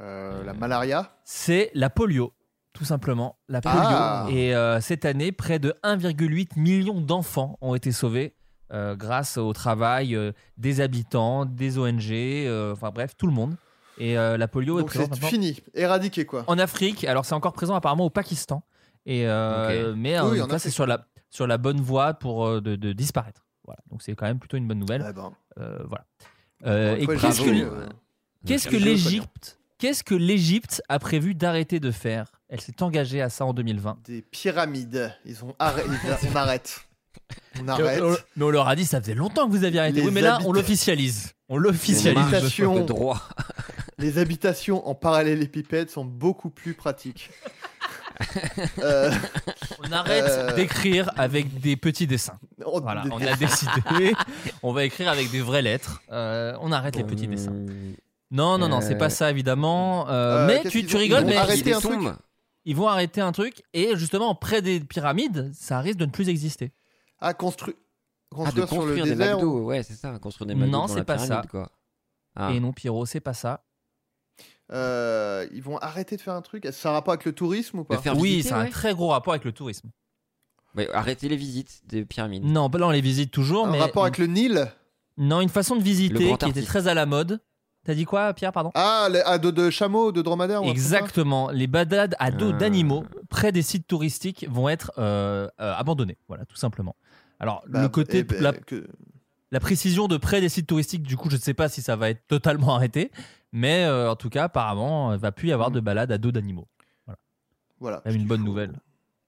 Euh, 0.00 0.42
la 0.44 0.52
malaria. 0.54 1.12
C'est 1.24 1.70
la 1.74 1.90
polio, 1.90 2.32
tout 2.72 2.84
simplement. 2.84 3.38
La 3.48 3.60
polio. 3.60 3.76
Ah. 3.80 4.26
Et 4.30 4.54
euh, 4.54 4.80
cette 4.80 5.04
année, 5.04 5.32
près 5.32 5.58
de 5.58 5.74
1,8 5.82 6.58
million 6.58 7.00
d'enfants 7.00 7.58
ont 7.60 7.74
été 7.74 7.92
sauvés 7.92 8.34
euh, 8.72 8.96
grâce 8.96 9.36
au 9.38 9.52
travail 9.52 10.14
euh, 10.14 10.32
des 10.58 10.80
habitants, 10.80 11.44
des 11.44 11.78
ONG, 11.78 12.10
euh, 12.12 12.72
enfin 12.72 12.90
bref, 12.90 13.16
tout 13.16 13.26
le 13.26 13.32
monde. 13.32 13.56
Et 13.98 14.18
euh, 14.18 14.36
la 14.36 14.46
polio 14.48 14.78
est 14.78 14.82
Donc 14.82 14.88
présente 14.90 15.14
c'est 15.14 15.26
fini, 15.26 15.58
éradiqué 15.72 16.26
quoi. 16.26 16.44
en 16.48 16.58
Afrique. 16.58 17.04
Alors 17.04 17.24
c'est 17.24 17.34
encore 17.34 17.52
présent 17.54 17.74
apparemment 17.74 18.04
au 18.04 18.10
Pakistan. 18.10 18.62
Et 19.06 19.26
euh, 19.26 19.94
mais 19.96 20.18
en 20.18 20.30
Oui, 20.30 20.38
tout 20.38 20.44
en 20.44 20.48
cas, 20.48 20.58
c'est 20.58 20.70
sur 20.70 20.86
la 20.86 21.06
sur 21.30 21.46
la 21.46 21.56
bonne 21.58 21.80
voie 21.80 22.12
pour 22.14 22.46
euh, 22.46 22.60
de, 22.60 22.76
de 22.76 22.92
disparaître. 22.92 23.46
Voilà. 23.64 23.80
Donc 23.90 24.02
c'est 24.02 24.14
quand 24.14 24.26
même 24.26 24.38
plutôt 24.38 24.56
une 24.58 24.66
bonne 24.68 24.78
nouvelle. 24.80 25.00
Ouais, 25.02 25.12
ben, 25.12 25.32
Euh, 25.58 25.78
voilà. 25.86 26.04
Euh, 26.66 26.96
et 26.96 27.06
qu'est-ce 27.06 27.40
que, 28.68 28.76
euh, 28.76 28.78
l'Égypte 28.78 29.58
Qu'est-ce 29.78 30.02
que 30.02 30.14
l'Égypte 30.14 30.82
a 30.88 30.98
prévu 30.98 31.34
d'arrêter 31.34 31.80
de 31.80 31.90
faire? 31.90 32.32
Elle 32.48 32.60
s'est 32.60 32.82
engagée 32.82 33.20
à 33.20 33.28
ça 33.28 33.44
en 33.44 33.52
2020. 33.52 33.98
Des 34.04 34.22
pyramides. 34.22 35.12
Ils 35.24 35.44
ont 35.44 35.54
arrêté. 35.58 35.88
on 36.32 36.36
arrête. 36.36 36.80
On 37.60 37.68
arrête. 37.68 38.00
Mais 38.02 38.08
on- 38.08 38.16
mais 38.36 38.44
on 38.44 38.50
leur 38.50 38.68
a 38.68 38.76
dit 38.76 38.86
ça 38.86 39.00
faisait 39.00 39.14
longtemps 39.14 39.46
que 39.46 39.50
vous 39.50 39.64
aviez 39.64 39.80
arrêté. 39.80 40.00
Les 40.00 40.06
oui, 40.06 40.12
mais 40.12 40.20
là 40.22 40.38
on 40.46 40.52
l'officialise. 40.52 41.32
On 41.48 41.56
l'officialise. 41.58 42.14
marche 42.18 42.32
Habitation. 42.34 42.72
sur 42.74 42.80
le 42.80 42.86
droit. 42.86 43.28
Les 43.98 44.18
habitations 44.18 44.86
en 44.88 44.94
parallélépipède 44.94 45.90
sont 45.90 46.04
beaucoup 46.04 46.50
plus 46.50 46.74
pratiques. 46.74 47.30
Euh, 48.78 49.10
On 49.86 49.92
arrête 49.92 50.24
Euh. 50.26 50.54
d'écrire 50.54 51.10
avec 51.16 51.60
des 51.60 51.76
petits 51.76 52.06
dessins. 52.06 52.38
on- 52.64 52.80
Voilà, 52.80 53.02
des- 53.02 53.10
on 53.10 53.20
a 53.20 53.36
décidé. 53.36 54.14
on 54.62 54.72
va 54.72 54.84
écrire 54.84 55.08
avec 55.10 55.30
des 55.30 55.40
vraies 55.42 55.60
lettres. 55.62 56.00
Euh, 56.12 56.56
on 56.62 56.72
arrête 56.72 56.96
les 56.96 57.04
petits 57.04 57.26
dessins. 57.28 57.52
Non, 58.30 58.58
non, 58.58 58.68
non, 58.68 58.80
c'est 58.80 58.94
Euh, 58.94 58.98
pas 58.98 59.10
ça 59.10 59.30
évidemment. 59.30 60.08
Euh, 60.08 60.44
Euh, 60.44 60.46
mais 60.46 60.68
tu, 60.68 60.84
tu 60.84 60.96
rigoles, 60.96 61.24
mais 61.24 61.36
Arrêtez 61.36 61.72
un 61.72 61.80
truc. 61.80 62.00
ils 62.64 62.74
vont 62.76 62.88
arrêter 62.88 63.20
un 63.20 63.32
truc 63.32 63.62
et 63.72 63.96
justement 63.96 64.34
près 64.34 64.62
des 64.62 64.80
pyramides, 64.80 65.52
ça 65.54 65.80
risque 65.80 65.98
de 65.98 66.06
ne 66.06 66.10
plus 66.10 66.28
exister. 66.28 66.72
à 67.18 67.32
construire. 67.34 67.76
Ah, 68.32 68.50
de 68.50 68.62
Construire 68.62 68.68
sur 68.68 68.76
le 68.76 68.82
construire 68.82 69.04
des 69.04 69.10
désert. 69.12 69.36
McDo, 69.36 69.60
ouais, 69.64 69.82
c'est 69.84 69.94
ça, 69.94 70.18
construire 70.18 70.46
des 70.48 70.54
McDo 70.54 70.70
Non, 70.70 70.86
c'est 70.88 71.04
pas 71.04 71.14
pyramide, 71.14 71.28
ça. 71.28 71.42
quoi. 71.48 71.70
Ah. 72.34 72.50
Et 72.52 72.60
non, 72.60 72.72
Pierrot, 72.72 73.06
c'est 73.06 73.20
pas 73.20 73.32
ça. 73.34 73.64
Euh, 74.72 75.46
ils 75.52 75.62
vont 75.62 75.78
arrêter 75.78 76.16
de 76.16 76.20
faire 76.20 76.34
un 76.34 76.42
truc? 76.42 76.66
Ça 76.72 76.88
a 76.88 76.92
un 76.92 76.94
rapport 76.96 77.12
avec 77.12 77.24
le 77.24 77.32
tourisme 77.32 77.78
ou 77.78 77.84
pas? 77.84 78.00
oui, 78.16 78.42
c'est 78.42 78.52
un 78.52 78.66
très 78.66 78.94
gros 78.94 79.08
rapport 79.08 79.32
avec 79.32 79.44
le 79.44 79.52
tourisme. 79.52 79.90
Ouais, 80.74 80.90
arrêtez 80.92 81.28
les 81.28 81.36
visites 81.36 81.82
des 81.86 82.04
pyramides. 82.04 82.44
Non, 82.44 82.68
pas 82.68 82.78
là 82.78 82.88
on 82.88 82.90
les 82.90 83.00
visite 83.00 83.30
toujours, 83.30 83.68
Un 83.68 83.70
mais 83.70 83.80
rapport 83.80 84.02
avec 84.02 84.18
le 84.18 84.26
Nil? 84.26 84.66
Non, 85.16 85.40
une 85.40 85.48
façon 85.48 85.76
de 85.76 85.82
visiter 85.82 86.36
qui 86.36 86.48
était 86.50 86.62
très 86.62 86.88
à 86.88 86.94
la 86.94 87.06
mode. 87.06 87.40
T'as 87.86 87.94
dit 87.94 88.04
quoi, 88.04 88.34
Pierre 88.34 88.52
Pardon? 88.52 88.72
Ah, 88.74 89.08
les- 89.10 89.22
ah, 89.24 89.38
de, 89.38 89.50
de 89.50 89.70
chameaux, 89.70 90.10
de 90.12 90.20
dromadaires 90.20 90.60
ou 90.62 90.64
un 90.64 90.72
truc 90.72 90.76
comme 90.82 90.84
ça 90.90 90.96
Exactement. 90.98 91.50
Les 91.50 91.66
badades 91.68 92.16
à 92.18 92.30
dos 92.32 92.50
d'animaux 92.52 93.04
près 93.30 93.52
des 93.52 93.62
sites 93.62 93.86
touristiques 93.86 94.44
vont 94.50 94.68
être 94.68 94.92
euh, 94.98 95.48
euh, 95.60 95.72
abandonnés. 95.74 96.18
Voilà, 96.26 96.44
tout 96.46 96.56
simplement. 96.56 96.96
Alors, 97.38 97.62
Bah, 97.68 97.82
le 97.82 97.88
côté, 97.88 98.18
eh 98.18 98.22
ben, 98.24 98.42
la, 98.42 98.52
que- 98.52 98.88
la 99.52 99.60
précision 99.60 100.08
de 100.08 100.16
près 100.16 100.40
des 100.40 100.48
sites 100.48 100.66
touristiques, 100.66 101.04
du 101.04 101.16
coup, 101.16 101.30
je 101.30 101.36
ne 101.36 101.40
sais 101.40 101.54
pas 101.54 101.68
si 101.68 101.80
ça 101.80 101.94
va 101.94 102.10
être 102.10 102.26
totalement 102.26 102.74
arrêté, 102.74 103.12
mais 103.52 103.84
euh, 103.84 104.10
en 104.10 104.16
tout 104.16 104.30
cas, 104.30 104.44
apparemment, 104.44 105.12
il 105.12 105.18
va 105.20 105.30
plus 105.30 105.48
y 105.48 105.52
avoir 105.52 105.70
de 105.70 105.78
balades 105.78 106.10
à 106.10 106.18
dos 106.18 106.32
d'animaux. 106.32 106.66
Voilà. 107.78 108.02
Même 108.04 108.16
une 108.16 108.26
bonne 108.26 108.42
nouvelle. 108.42 108.72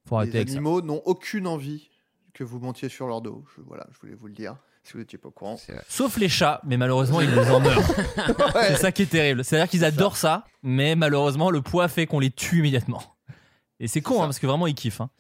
Faut 0.09 0.16
arrêter 0.16 0.32
Les 0.32 0.39
avec 0.40 0.51
animaux 0.51 0.80
n'ont 0.80 1.02
aucune 1.05 1.47
envie 1.47 1.90
que 2.32 2.43
vous 2.44 2.59
montiez 2.60 2.89
sur 2.89 3.06
leur 3.06 3.20
dos. 3.20 3.44
Je, 3.56 3.60
voilà, 3.62 3.86
je 3.93 3.98
voulais 4.01 4.14
vous 4.14 4.26
le 4.26 4.32
dire. 4.32 4.56
Si 4.84 4.92
vous 4.94 5.00
n'étiez 5.00 5.18
pas 5.18 5.28
au 5.28 5.32
courant. 5.32 5.59
Sauf 5.88 6.16
les 6.16 6.28
chats, 6.28 6.60
mais 6.64 6.76
malheureusement, 6.76 7.20
ils 7.20 7.30
nous 7.30 7.50
en 7.50 7.60
meurent. 7.60 7.82
C'est 8.68 8.76
ça 8.76 8.92
qui 8.92 9.02
est 9.02 9.06
terrible. 9.10 9.44
C'est-à-dire 9.44 9.68
qu'ils 9.68 9.84
adorent 9.84 10.16
ça, 10.16 10.44
mais 10.62 10.96
malheureusement, 10.96 11.50
le 11.50 11.60
poids 11.62 11.88
fait 11.88 12.06
qu'on 12.06 12.20
les 12.20 12.30
tue 12.30 12.59
immédiatement. 12.60 13.02
Et 13.80 13.86
c'est 13.86 14.00
con, 14.00 14.22
hein, 14.22 14.26
parce 14.26 14.38
que 14.38 14.46
vraiment, 14.46 14.66
ils 14.66 14.74
kiffent. 14.74 15.00
hein. 15.00 15.10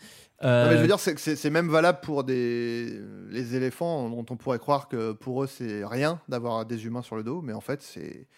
Non, 0.42 0.48
Euh, 0.48 0.68
mais 0.70 0.76
je 0.76 0.80
veux 0.82 0.86
dire, 0.86 1.00
c'est 1.00 1.14
que 1.14 1.20
c'est 1.20 1.34
c'est 1.36 1.50
même 1.50 1.68
valable 1.68 1.98
pour 2.00 2.22
des 2.24 3.00
les 3.30 3.56
éléphants 3.56 4.08
dont 4.08 4.24
on 4.30 4.36
pourrait 4.36 4.60
croire 4.60 4.86
que 4.88 5.10
pour 5.12 5.42
eux 5.42 5.48
c'est 5.48 5.84
rien 5.84 6.20
d'avoir 6.28 6.64
des 6.64 6.86
humains 6.86 7.02
sur 7.02 7.16
le 7.16 7.24
dos, 7.24 7.40
mais 7.42 7.52
en 7.52 7.60
fait 7.60 7.82
c'est 7.82 8.28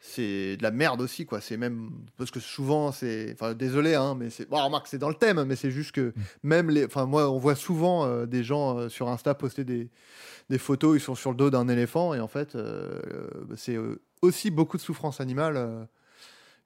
c'est 0.00 0.56
de 0.56 0.62
la 0.62 0.70
merde 0.70 1.00
aussi 1.00 1.26
quoi. 1.26 1.40
C'est 1.40 1.56
même 1.56 1.90
parce 2.16 2.30
que 2.30 2.40
souvent 2.40 2.92
c'est, 2.92 3.32
enfin 3.32 3.54
désolé 3.54 3.94
hein, 3.94 4.14
mais 4.18 4.30
c'est 4.30 4.48
bon 4.48 4.62
remarque 4.62 4.86
c'est 4.86 4.98
dans 4.98 5.08
le 5.08 5.14
thème, 5.14 5.44
mais 5.44 5.56
c'est 5.56 5.70
juste 5.70 5.92
que 5.92 6.12
même 6.42 6.70
les, 6.70 6.84
enfin 6.84 7.06
moi 7.06 7.30
on 7.30 7.38
voit 7.38 7.54
souvent 7.54 8.06
euh, 8.06 8.26
des 8.26 8.44
gens 8.44 8.78
euh, 8.78 8.88
sur 8.88 9.08
Insta 9.08 9.34
poster 9.34 9.64
des 9.64 9.88
des 10.50 10.58
photos, 10.58 10.96
ils 10.96 11.00
sont 11.00 11.14
sur 11.14 11.30
le 11.30 11.36
dos 11.36 11.50
d'un 11.50 11.68
éléphant 11.68 12.14
et 12.14 12.20
en 12.20 12.28
fait 12.28 12.54
euh, 12.54 13.00
c'est 13.56 13.76
aussi 14.22 14.50
beaucoup 14.50 14.76
de 14.76 14.82
souffrance 14.82 15.20
animale. 15.20 15.88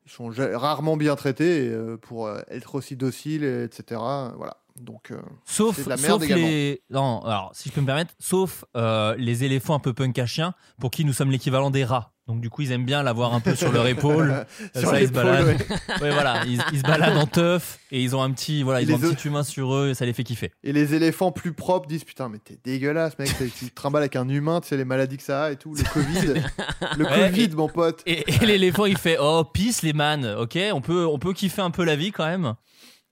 ils 0.07 0.13
sont 0.13 0.31
rarement 0.55 0.97
bien 0.97 1.17
traités 1.17 1.75
pour 2.03 2.31
être 2.49 2.77
aussi 2.77 2.97
dociles, 2.97 3.45
et 3.45 3.65
etc. 3.65 4.01
Voilà. 4.37 4.62
Donc, 4.81 5.11
euh, 5.11 5.21
Sauf, 5.45 5.85
de 5.85 5.89
la 5.89 5.97
merde 5.97 6.23
sauf 6.23 6.29
les. 6.29 6.83
Non, 6.91 7.21
alors, 7.25 7.51
si 7.55 7.69
je 7.69 7.75
peux 7.75 7.81
me 7.81 7.87
permettre, 7.87 8.15
sauf 8.19 8.65
euh, 8.77 9.15
les 9.19 9.45
éléphants 9.45 9.75
un 9.75 9.79
peu 9.81 9.93
punk 9.93 10.19
à 10.19 10.27
chien, 10.27 10.55
pour 10.81 10.91
qui 10.91 11.05
nous 11.05 11.13
sommes 11.13 11.31
l'équivalent 11.31 11.71
des 11.71 11.85
rats. 11.85 12.11
Donc, 12.29 12.41
du 12.41 12.49
coup, 12.51 12.63
ils 12.63 12.71
aiment 12.71 12.85
bien 12.87 13.03
l'avoir 13.03 13.35
un 13.35 13.41
peu 13.41 13.55
sur 13.57 13.73
leur 13.73 13.87
épaule. 13.89 14.47
Sur 14.77 14.91
ça, 14.91 15.03
ils 15.03 15.09
se 15.09 15.13
baladent. 15.13 15.45
ouais. 15.47 15.57
Ouais, 16.01 16.11
voilà, 16.13 16.45
ils, 16.47 16.63
ils 16.73 16.79
se 16.79 16.83
baladent 16.85 17.17
en 17.17 17.27
teuf 17.27 17.81
et 17.91 18.01
ils 18.01 18.15
ont 18.15 18.23
un 18.23 18.31
petit, 18.31 18.63
voilà, 18.63 18.81
ils 18.81 18.87
Les 18.87 18.95
ont 18.95 18.99
un 18.99 19.03
œufs. 19.03 19.17
petit 19.17 19.27
humain 19.27 19.43
sur 19.43 19.75
eux 19.75 19.89
et 19.91 19.95
ça 19.95 20.07
les 20.07 20.13
fait 20.13 20.23
kiffer. 20.23 20.53
Et 20.63 20.73
les 20.73 20.95
éléphants 20.95 21.33
plus 21.33 21.53
propres 21.53 21.89
disent 21.89 22.05
Putain, 22.05 22.29
mais 22.29 22.39
t'es 22.39 22.59
dégueulasse, 22.63 23.19
mec. 23.19 23.29
Tu 23.59 23.69
te 23.71 23.75
trimbales 23.75 24.03
avec 24.03 24.15
un 24.15 24.29
humain, 24.29 24.61
tu 24.61 24.69
sais, 24.69 24.77
les 24.77 24.85
maladies 24.85 25.17
que 25.17 25.23
ça 25.25 25.45
a 25.47 25.51
et 25.51 25.57
tout. 25.57 25.75
Le 25.75 25.83
Covid. 25.83 26.43
le 26.97 27.05
Ouais, 27.05 27.29
Covid, 27.31 27.43
et- 27.43 27.49
mon 27.57 27.69
pote. 27.69 28.03
Et, 28.07 28.25
et 28.33 28.47
l'éléphant, 28.47 28.85
il 28.87 28.97
fait 28.99 29.17
Oh, 29.21 29.43
peace 29.45 29.83
les 29.83 29.93
man, 29.93 30.25
ok 30.39 30.57
on 30.73 30.81
peut, 30.81 31.05
on 31.05 31.19
peut 31.19 31.33
kiffer 31.33 31.61
un 31.63 31.71
peu 31.73 31.85
la 31.85 31.97
vie 31.97 32.13
quand 32.13 32.25
même. 32.27 32.55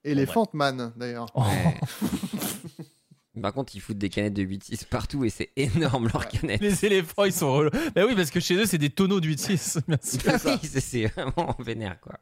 Elephant 0.05 0.49
Man, 0.53 0.93
d'ailleurs. 0.97 1.27
Oh. 1.35 1.43
Par 3.43 3.53
contre, 3.55 3.75
ils 3.75 3.81
foutent 3.81 3.97
des 3.99 4.09
canettes 4.11 4.35
de 4.35 4.43
8-6 4.43 4.85
partout 4.87 5.25
et 5.25 5.31
c'est 5.31 5.51
énorme 5.57 6.09
leurs 6.13 6.29
canettes. 6.29 6.61
Les 6.61 6.85
éléphants, 6.85 7.25
ils 7.25 7.33
sont 7.33 7.53
relous. 7.53 7.71
Bah 7.95 8.03
oui, 8.07 8.15
parce 8.15 8.31
que 8.31 8.41
chez 8.41 8.55
eux, 8.57 8.67
c'est 8.67 8.77
des 8.79 8.91
tonneaux 8.91 9.21
d'huile 9.21 9.39
6, 9.39 9.79
bien 9.89 9.99
sûr. 10.03 10.21
Ah 10.27 10.37
oui, 10.47 10.59
c'est 10.63 10.81
c'est 10.81 11.07
vraiment 11.07 11.57
vénère 11.59 11.99
quoi. 12.01 12.15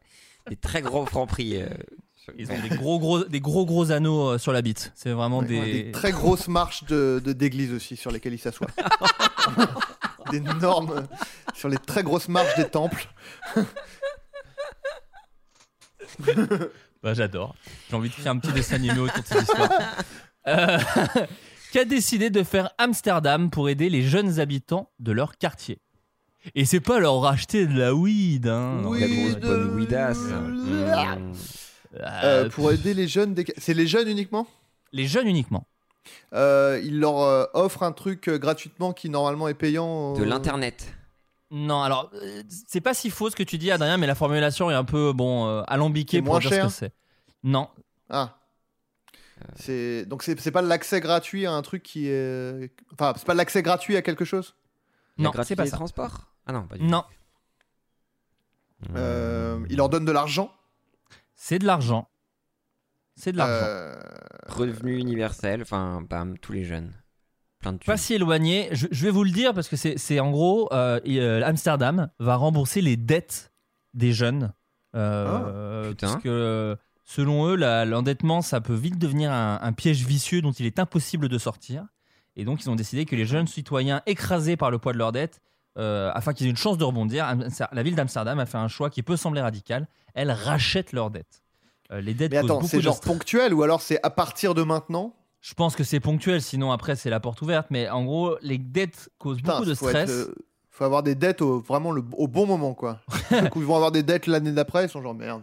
Des 0.48 0.56
très 0.56 0.80
gros 0.82 1.06
francs 1.06 1.28
prix. 1.28 1.60
euh, 1.60 1.68
Ils 2.36 2.50
ont 2.52 2.60
des 2.60 2.68
gros 2.68 2.98
gros, 3.00 3.24
des 3.24 3.40
gros 3.40 3.64
gros 3.66 3.90
anneaux 3.90 4.28
euh, 4.32 4.38
sur 4.38 4.52
la 4.52 4.62
bite. 4.62 4.92
C'est 4.94 5.10
vraiment 5.10 5.38
Ouais, 5.38 5.46
des. 5.46 5.58
ouais, 5.60 5.72
des 5.84 5.92
très 5.92 6.12
grosses 6.12 6.46
marches 6.46 6.84
de 6.84 7.20
de- 7.24 7.32
d'église 7.32 7.72
aussi 7.72 7.96
sur 7.96 8.10
lesquelles 8.12 8.34
il 8.34 8.38
s'assoit. 8.38 8.68
D'énormes 10.30 11.06
sur 11.54 11.68
les 11.70 11.78
très 11.78 12.02
grosses 12.02 12.28
marches 12.28 12.54
des 12.56 12.68
temples. 12.68 13.08
Bah, 17.08 17.14
j'adore. 17.14 17.54
J'ai 17.88 17.96
envie 17.96 18.10
de 18.10 18.14
créer 18.14 18.28
un 18.28 18.36
petit 18.36 18.52
dessin 18.52 18.74
animé 18.74 18.98
autour 18.98 19.22
de 19.22 19.26
cette 19.26 19.40
histoire. 19.40 19.70
Euh, 20.46 20.78
qui 21.72 21.78
a 21.78 21.86
décidé 21.86 22.28
de 22.28 22.42
faire 22.42 22.68
Amsterdam 22.76 23.48
pour 23.48 23.70
aider 23.70 23.88
les 23.88 24.02
jeunes 24.02 24.40
habitants 24.40 24.90
de 24.98 25.12
leur 25.12 25.38
quartier? 25.38 25.78
Et 26.54 26.66
c'est 26.66 26.80
pas 26.80 26.98
leur 26.98 27.18
racheter 27.22 27.66
de 27.66 27.78
la 27.78 27.94
weed, 27.94 28.46
hein. 28.46 28.82
Oui, 28.84 29.00
La 29.00 29.06
grosse 29.08 29.36
de- 29.36 29.40
bonne 29.40 29.74
weedasse. 29.74 30.18
Mmh. 30.18 31.32
Euh, 32.22 32.50
pour 32.50 32.72
aider 32.72 32.92
les 32.92 33.08
jeunes, 33.08 33.32
des... 33.32 33.46
c'est 33.56 33.72
les 33.72 33.86
jeunes 33.86 34.08
uniquement? 34.08 34.46
Les 34.92 35.06
jeunes 35.06 35.26
uniquement. 35.28 35.66
Euh, 36.34 36.78
Il 36.84 37.00
leur 37.00 37.20
euh, 37.22 37.46
offre 37.54 37.84
un 37.84 37.92
truc 37.92 38.28
euh, 38.28 38.38
gratuitement 38.38 38.92
qui 38.92 39.08
normalement 39.08 39.48
est 39.48 39.54
payant. 39.54 40.12
De 40.12 40.24
euh, 40.24 40.26
l'internet. 40.26 40.92
Non, 41.50 41.82
alors, 41.82 42.10
euh, 42.14 42.42
c'est 42.66 42.80
pas 42.80 42.92
si 42.94 43.10
faux 43.10 43.30
ce 43.30 43.36
que 43.36 43.42
tu 43.42 43.56
dis, 43.56 43.70
Adrien, 43.70 43.96
mais 43.96 44.06
la 44.06 44.14
formulation 44.14 44.70
est 44.70 44.74
un 44.74 44.84
peu, 44.84 45.12
bon, 45.12 45.46
euh, 45.46 45.62
alambiquée 45.66 46.20
pour 46.20 46.38
dire 46.40 46.50
ce 46.52 46.60
que 46.60 46.68
c'est. 46.68 46.92
Non. 47.42 47.68
Ah. 48.10 48.34
C'est 49.54 50.04
donc 50.06 50.24
c'est 50.24 50.50
pas 50.50 50.62
l'accès 50.62 51.00
gratuit 51.00 51.46
à 51.46 51.52
un 51.52 51.62
truc 51.62 51.84
qui 51.84 52.08
est 52.08 52.72
enfin 52.92 53.12
c'est 53.16 53.24
pas 53.24 53.34
l'accès 53.34 53.62
gratuit 53.62 53.96
à 53.96 54.02
quelque 54.02 54.24
chose? 54.24 54.56
Non, 55.16 55.30
c'est 55.44 55.54
pas 55.54 55.62
des 55.62 55.70
ça. 55.70 55.76
transports? 55.76 56.32
Ah 56.44 56.52
non, 56.52 56.66
pas 56.66 56.76
du 56.76 56.82
tout. 56.82 56.90
Non. 56.90 57.04
Euh, 58.96 59.64
il 59.70 59.76
leur 59.76 59.88
donne 59.88 60.04
de 60.04 60.12
l'argent? 60.12 60.52
C'est 61.36 61.58
de 61.60 61.66
l'argent. 61.66 62.08
C'est 63.14 63.30
de 63.32 63.38
l'argent. 63.38 63.66
Euh, 63.66 64.00
Revenu 64.48 64.98
universel, 64.98 65.62
enfin, 65.62 66.02
bam, 66.02 66.36
tous 66.38 66.52
les 66.52 66.64
jeunes. 66.64 66.92
Plein 67.60 67.72
de 67.72 67.78
thunes. 67.78 67.86
Pas 67.86 67.96
si 67.96 68.14
éloigné. 68.14 68.68
Je, 68.72 68.86
je 68.90 69.04
vais 69.04 69.10
vous 69.10 69.24
le 69.24 69.30
dire 69.30 69.52
parce 69.54 69.68
que 69.68 69.76
c'est 69.76 70.20
en 70.20 70.30
gros, 70.30 70.68
euh, 70.72 71.00
et, 71.04 71.20
euh, 71.20 71.44
Amsterdam 71.44 72.08
va 72.18 72.36
rembourser 72.36 72.80
les 72.80 72.96
dettes 72.96 73.52
des 73.94 74.12
jeunes. 74.12 74.52
Euh, 74.94 75.84
Ah, 75.84 75.88
putain. 75.90 76.06
parce 76.08 76.22
que 76.22 76.76
selon 77.04 77.46
eux, 77.48 77.56
l'endettement, 77.84 78.42
ça 78.42 78.60
peut 78.60 78.74
vite 78.74 78.98
devenir 78.98 79.32
un, 79.32 79.58
un 79.60 79.72
piège 79.72 80.04
vicieux 80.04 80.40
dont 80.42 80.52
il 80.52 80.66
est 80.66 80.78
impossible 80.78 81.28
de 81.28 81.38
sortir. 81.38 81.84
Et 82.36 82.44
donc, 82.44 82.62
ils 82.62 82.70
ont 82.70 82.76
décidé 82.76 83.04
que 83.04 83.16
les 83.16 83.24
jeunes 83.26 83.48
citoyens 83.48 84.02
écrasés 84.06 84.56
par 84.56 84.70
le 84.70 84.78
poids 84.78 84.92
de 84.92 84.98
leurs 84.98 85.10
dettes, 85.12 85.40
euh, 85.76 86.10
afin 86.14 86.32
qu'ils 86.32 86.46
aient 86.46 86.50
une 86.50 86.56
chance 86.56 86.78
de 86.78 86.84
rebondir, 86.84 87.26
la 87.72 87.82
ville 87.82 87.94
d'Amsterdam 87.96 88.38
a 88.38 88.46
fait 88.46 88.58
un 88.58 88.68
choix 88.68 88.90
qui 88.90 89.02
peut 89.02 89.16
sembler 89.16 89.40
radical. 89.40 89.88
Elle 90.14 90.30
rachète 90.30 90.92
leurs 90.92 91.10
dettes. 91.10 91.42
Euh, 91.90 92.00
les 92.00 92.14
dettes 92.14 92.32
Mais 92.32 92.38
attends, 92.38 92.56
beaucoup 92.56 92.68
c'est 92.68 92.80
genre 92.80 93.00
ponctuel 93.00 93.54
ou 93.54 93.62
alors 93.62 93.80
c'est 93.80 93.98
à 94.02 94.10
partir 94.10 94.54
de 94.54 94.62
maintenant? 94.62 95.14
Je 95.40 95.54
pense 95.54 95.76
que 95.76 95.84
c'est 95.84 96.00
ponctuel, 96.00 96.42
sinon 96.42 96.72
après 96.72 96.96
c'est 96.96 97.10
la 97.10 97.20
porte 97.20 97.40
ouverte. 97.42 97.68
Mais 97.70 97.88
en 97.88 98.04
gros, 98.04 98.36
les 98.42 98.58
dettes 98.58 99.08
causent 99.18 99.36
Putain, 99.38 99.52
beaucoup 99.54 99.64
de 99.68 99.74
faut 99.74 99.88
stress. 99.88 100.10
être, 100.10 100.16
euh, 100.30 100.34
faut 100.70 100.84
avoir 100.84 101.02
des 101.02 101.14
dettes 101.14 101.42
au, 101.42 101.60
vraiment 101.60 101.92
le- 101.92 102.04
au 102.16 102.26
bon 102.28 102.46
moment 102.46 102.74
quoi. 102.74 103.00
Donc 103.30 103.52
ils 103.56 103.62
vont 103.62 103.76
avoir 103.76 103.92
des 103.92 104.02
dettes 104.02 104.26
l'année 104.26 104.52
d'après, 104.52 104.84
ils 104.86 104.88
sont 104.88 105.02
genre 105.02 105.14
merde. 105.14 105.42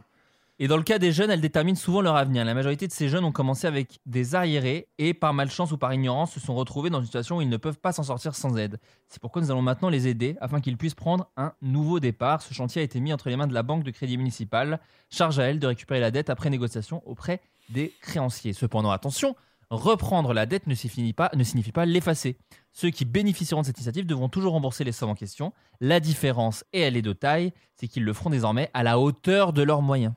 Et 0.58 0.70
dans 0.70 0.78
le 0.78 0.84
cas 0.84 1.00
des 1.00 1.12
jeunes, 1.12 1.30
elles 1.32 1.42
déterminent 1.42 1.76
souvent 1.78 2.00
leur 2.00 2.16
avenir. 2.16 2.46
La 2.46 2.54
majorité 2.54 2.88
de 2.88 2.92
ces 2.94 3.10
jeunes 3.10 3.26
ont 3.26 3.34
commencé 3.34 3.68
avec 3.68 4.00
des 4.06 4.36
arriérés 4.36 4.88
et 4.98 5.14
par 5.14 5.34
malchance 5.34 5.74
ou 5.74 5.78
par 5.78 5.94
ignorance 5.94 6.32
se 6.32 6.40
sont 6.40 6.56
retrouvés 6.56 6.90
dans 6.90 7.00
une 7.00 7.06
situation 7.06 7.38
où 7.38 7.42
ils 7.42 7.50
ne 7.50 7.58
peuvent 7.58 7.78
pas 7.78 7.92
s'en 7.92 8.04
sortir 8.04 8.36
sans 8.36 8.56
aide. 8.56 8.80
C'est 9.10 9.20
pourquoi 9.22 9.42
nous 9.42 9.52
allons 9.52 9.62
maintenant 9.62 9.90
les 9.90 10.08
aider 10.08 10.38
afin 10.40 10.62
qu'ils 10.62 10.78
puissent 10.78 10.94
prendre 10.96 11.28
un 11.36 11.52
nouveau 11.62 12.00
départ. 12.00 12.42
Ce 12.42 12.54
chantier 12.54 12.82
a 12.82 12.86
été 12.86 13.02
mis 13.02 13.12
entre 13.12 13.28
les 13.28 13.36
mains 13.36 13.48
de 13.48 13.54
la 13.54 13.64
banque 13.64 13.84
de 13.84 13.92
crédit 13.92 14.16
municipal. 14.18 14.80
Charge 15.10 15.40
à 15.40 15.44
elle 15.44 15.60
de 15.60 15.68
récupérer 15.68 16.00
la 16.00 16.10
dette 16.12 16.30
après 16.30 16.50
négociation 16.50 17.04
auprès 17.06 17.42
des 17.70 17.94
créanciers. 18.00 18.54
Cependant, 18.54 18.92
attention, 18.92 19.36
reprendre 19.70 20.34
la 20.34 20.46
dette 20.46 20.68
ne 20.68 20.76
signifie 20.76 21.14
pas, 21.14 21.30
ne 21.36 21.44
signifie 21.44 21.72
pas 21.72 21.86
l'effacer. 21.86 22.38
Ceux 22.74 22.90
qui 22.90 23.06
bénéficieront 23.06 23.62
de 23.62 23.66
cette 23.68 23.78
initiative 23.78 24.06
devront 24.06 24.30
toujours 24.30 24.54
rembourser 24.54 24.84
les 24.84 24.92
sommes 24.92 25.10
en 25.10 25.16
question. 25.16 25.54
La 25.80 26.00
différence, 26.00 26.64
et 26.74 26.82
elle 26.82 26.98
est 26.98 27.02
de 27.02 27.14
taille, 27.14 27.54
c'est 27.76 27.88
qu'ils 27.88 28.04
le 28.04 28.14
feront 28.14 28.30
désormais 28.30 28.70
à 28.74 28.84
la 28.84 29.00
hauteur 29.00 29.54
de 29.54 29.62
leurs 29.64 29.82
moyens. 29.82 30.14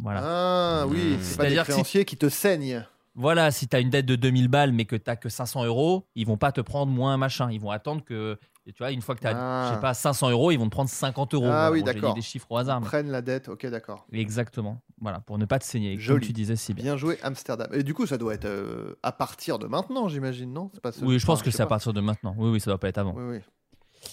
Voilà. 0.00 0.20
Ah 0.24 0.86
oui, 0.86 1.16
c'est 1.20 1.36
pas 1.36 1.48
des 1.48 1.62
si- 1.84 2.04
qui 2.04 2.16
te 2.16 2.28
saignent. 2.28 2.84
Voilà, 3.14 3.50
si 3.50 3.66
tu 3.66 3.74
as 3.74 3.80
une 3.80 3.88
dette 3.88 4.04
de 4.04 4.14
2000 4.16 4.48
balles 4.48 4.72
mais 4.72 4.84
que 4.84 4.96
tu 4.96 5.10
que 5.16 5.28
500 5.30 5.64
euros, 5.64 6.06
ils 6.14 6.26
vont 6.26 6.36
pas 6.36 6.52
te 6.52 6.60
prendre 6.60 6.92
moins 6.92 7.16
machin. 7.16 7.50
Ils 7.50 7.60
vont 7.60 7.70
attendre 7.70 8.04
que, 8.04 8.38
tu 8.72 8.78
vois, 8.82 8.90
une 8.90 9.00
fois 9.02 9.14
que 9.14 9.20
tu 9.20 9.26
as, 9.26 9.32
Ah. 9.36 9.68
je 9.70 9.74
sais 9.74 9.80
pas, 9.80 9.94
500 9.94 10.30
euros, 10.30 10.50
ils 10.50 10.56
vont 10.58 10.64
te 10.66 10.70
prendre 10.70 10.90
50 10.90 11.34
euros. 11.34 11.44
Ah 11.46 11.70
Voilà, 11.70 11.72
oui, 11.72 11.80
bon, 11.80 11.86
d'accord. 11.86 12.14
des 12.14 12.20
chiffres 12.22 12.46
au 12.50 12.56
hasard. 12.56 12.78
Ils 12.78 12.82
mais- 12.82 12.86
prennent 12.86 13.10
la 13.10 13.22
dette, 13.22 13.48
ok 13.48 13.66
d'accord. 13.66 14.06
Exactement. 14.12 14.80
Voilà, 15.00 15.20
pour 15.20 15.38
ne 15.38 15.44
pas 15.44 15.58
te 15.58 15.64
saigner, 15.64 15.94
comme 15.94 16.00
Joli. 16.02 16.26
tu 16.26 16.32
disais 16.32 16.56
si 16.56 16.74
bien. 16.74 16.84
Bien 16.84 16.96
joué 16.96 17.18
Amsterdam. 17.22 17.68
Et 17.72 17.82
du 17.82 17.94
coup 17.94 18.06
ça 18.06 18.18
doit 18.18 18.34
être 18.34 18.44
euh, 18.46 18.94
à 19.02 19.12
partir 19.12 19.58
de 19.58 19.66
maintenant 19.66 20.08
j'imagine, 20.08 20.52
non? 20.52 20.70
Pas 20.82 20.92
ce- 20.92 21.04
Oui, 21.04 21.18
je 21.18 21.26
pense 21.26 21.40
enfin, 21.40 21.44
que 21.44 21.50
c'est 21.50 21.62
à 21.62 21.66
partir 21.66 21.92
de 21.92 22.00
maintenant. 22.00 22.34
Oui, 22.38 22.50
oui, 22.50 22.60
ça 22.60 22.70
doit 22.70 22.78
pas 22.78 22.88
être 22.88 22.98
avant. 22.98 23.14
Oui, 23.16 23.24
oui. 23.36 23.38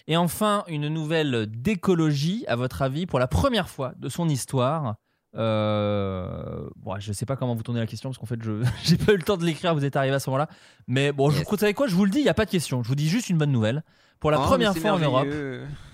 Et 0.07 0.17
enfin, 0.17 0.63
une 0.67 0.87
nouvelle 0.87 1.45
d'écologie, 1.47 2.45
à 2.47 2.55
votre 2.55 2.81
avis, 2.81 3.05
pour 3.05 3.19
la 3.19 3.27
première 3.27 3.69
fois 3.69 3.93
de 3.97 4.09
son 4.09 4.27
histoire. 4.29 4.95
Euh... 5.35 6.67
Bon, 6.75 6.99
je 6.99 7.11
sais 7.13 7.25
pas 7.25 7.35
comment 7.35 7.55
vous 7.55 7.63
tournez 7.63 7.79
la 7.79 7.87
question 7.87 8.09
parce 8.09 8.17
qu'en 8.17 8.25
fait, 8.25 8.41
je 8.41 8.63
j'ai 8.83 8.97
pas 8.97 9.13
eu 9.13 9.17
le 9.17 9.23
temps 9.23 9.37
de 9.37 9.45
l'écrire. 9.45 9.73
Vous 9.73 9.85
êtes 9.85 9.95
arrivé 9.95 10.13
à 10.15 10.19
ce 10.19 10.29
moment-là, 10.29 10.47
mais 10.87 11.11
bon, 11.11 11.29
je 11.29 11.43
vous 11.43 11.57
savez 11.57 11.73
quoi? 11.73 11.87
Je 11.87 11.95
vous 11.95 12.05
le 12.05 12.11
dis, 12.11 12.19
il 12.19 12.25
y 12.25 12.29
a 12.29 12.33
pas 12.33 12.45
de 12.45 12.51
question. 12.51 12.83
Je 12.83 12.87
vous 12.87 12.95
dis 12.95 13.09
juste 13.09 13.29
une 13.29 13.37
bonne 13.37 13.51
nouvelle. 13.51 13.83
Pour 14.23 14.31
la 14.31 14.39
Oh, 14.39 14.43
première 14.45 14.75
fois 14.77 14.91
en 14.93 14.99
Europe, 14.99 15.27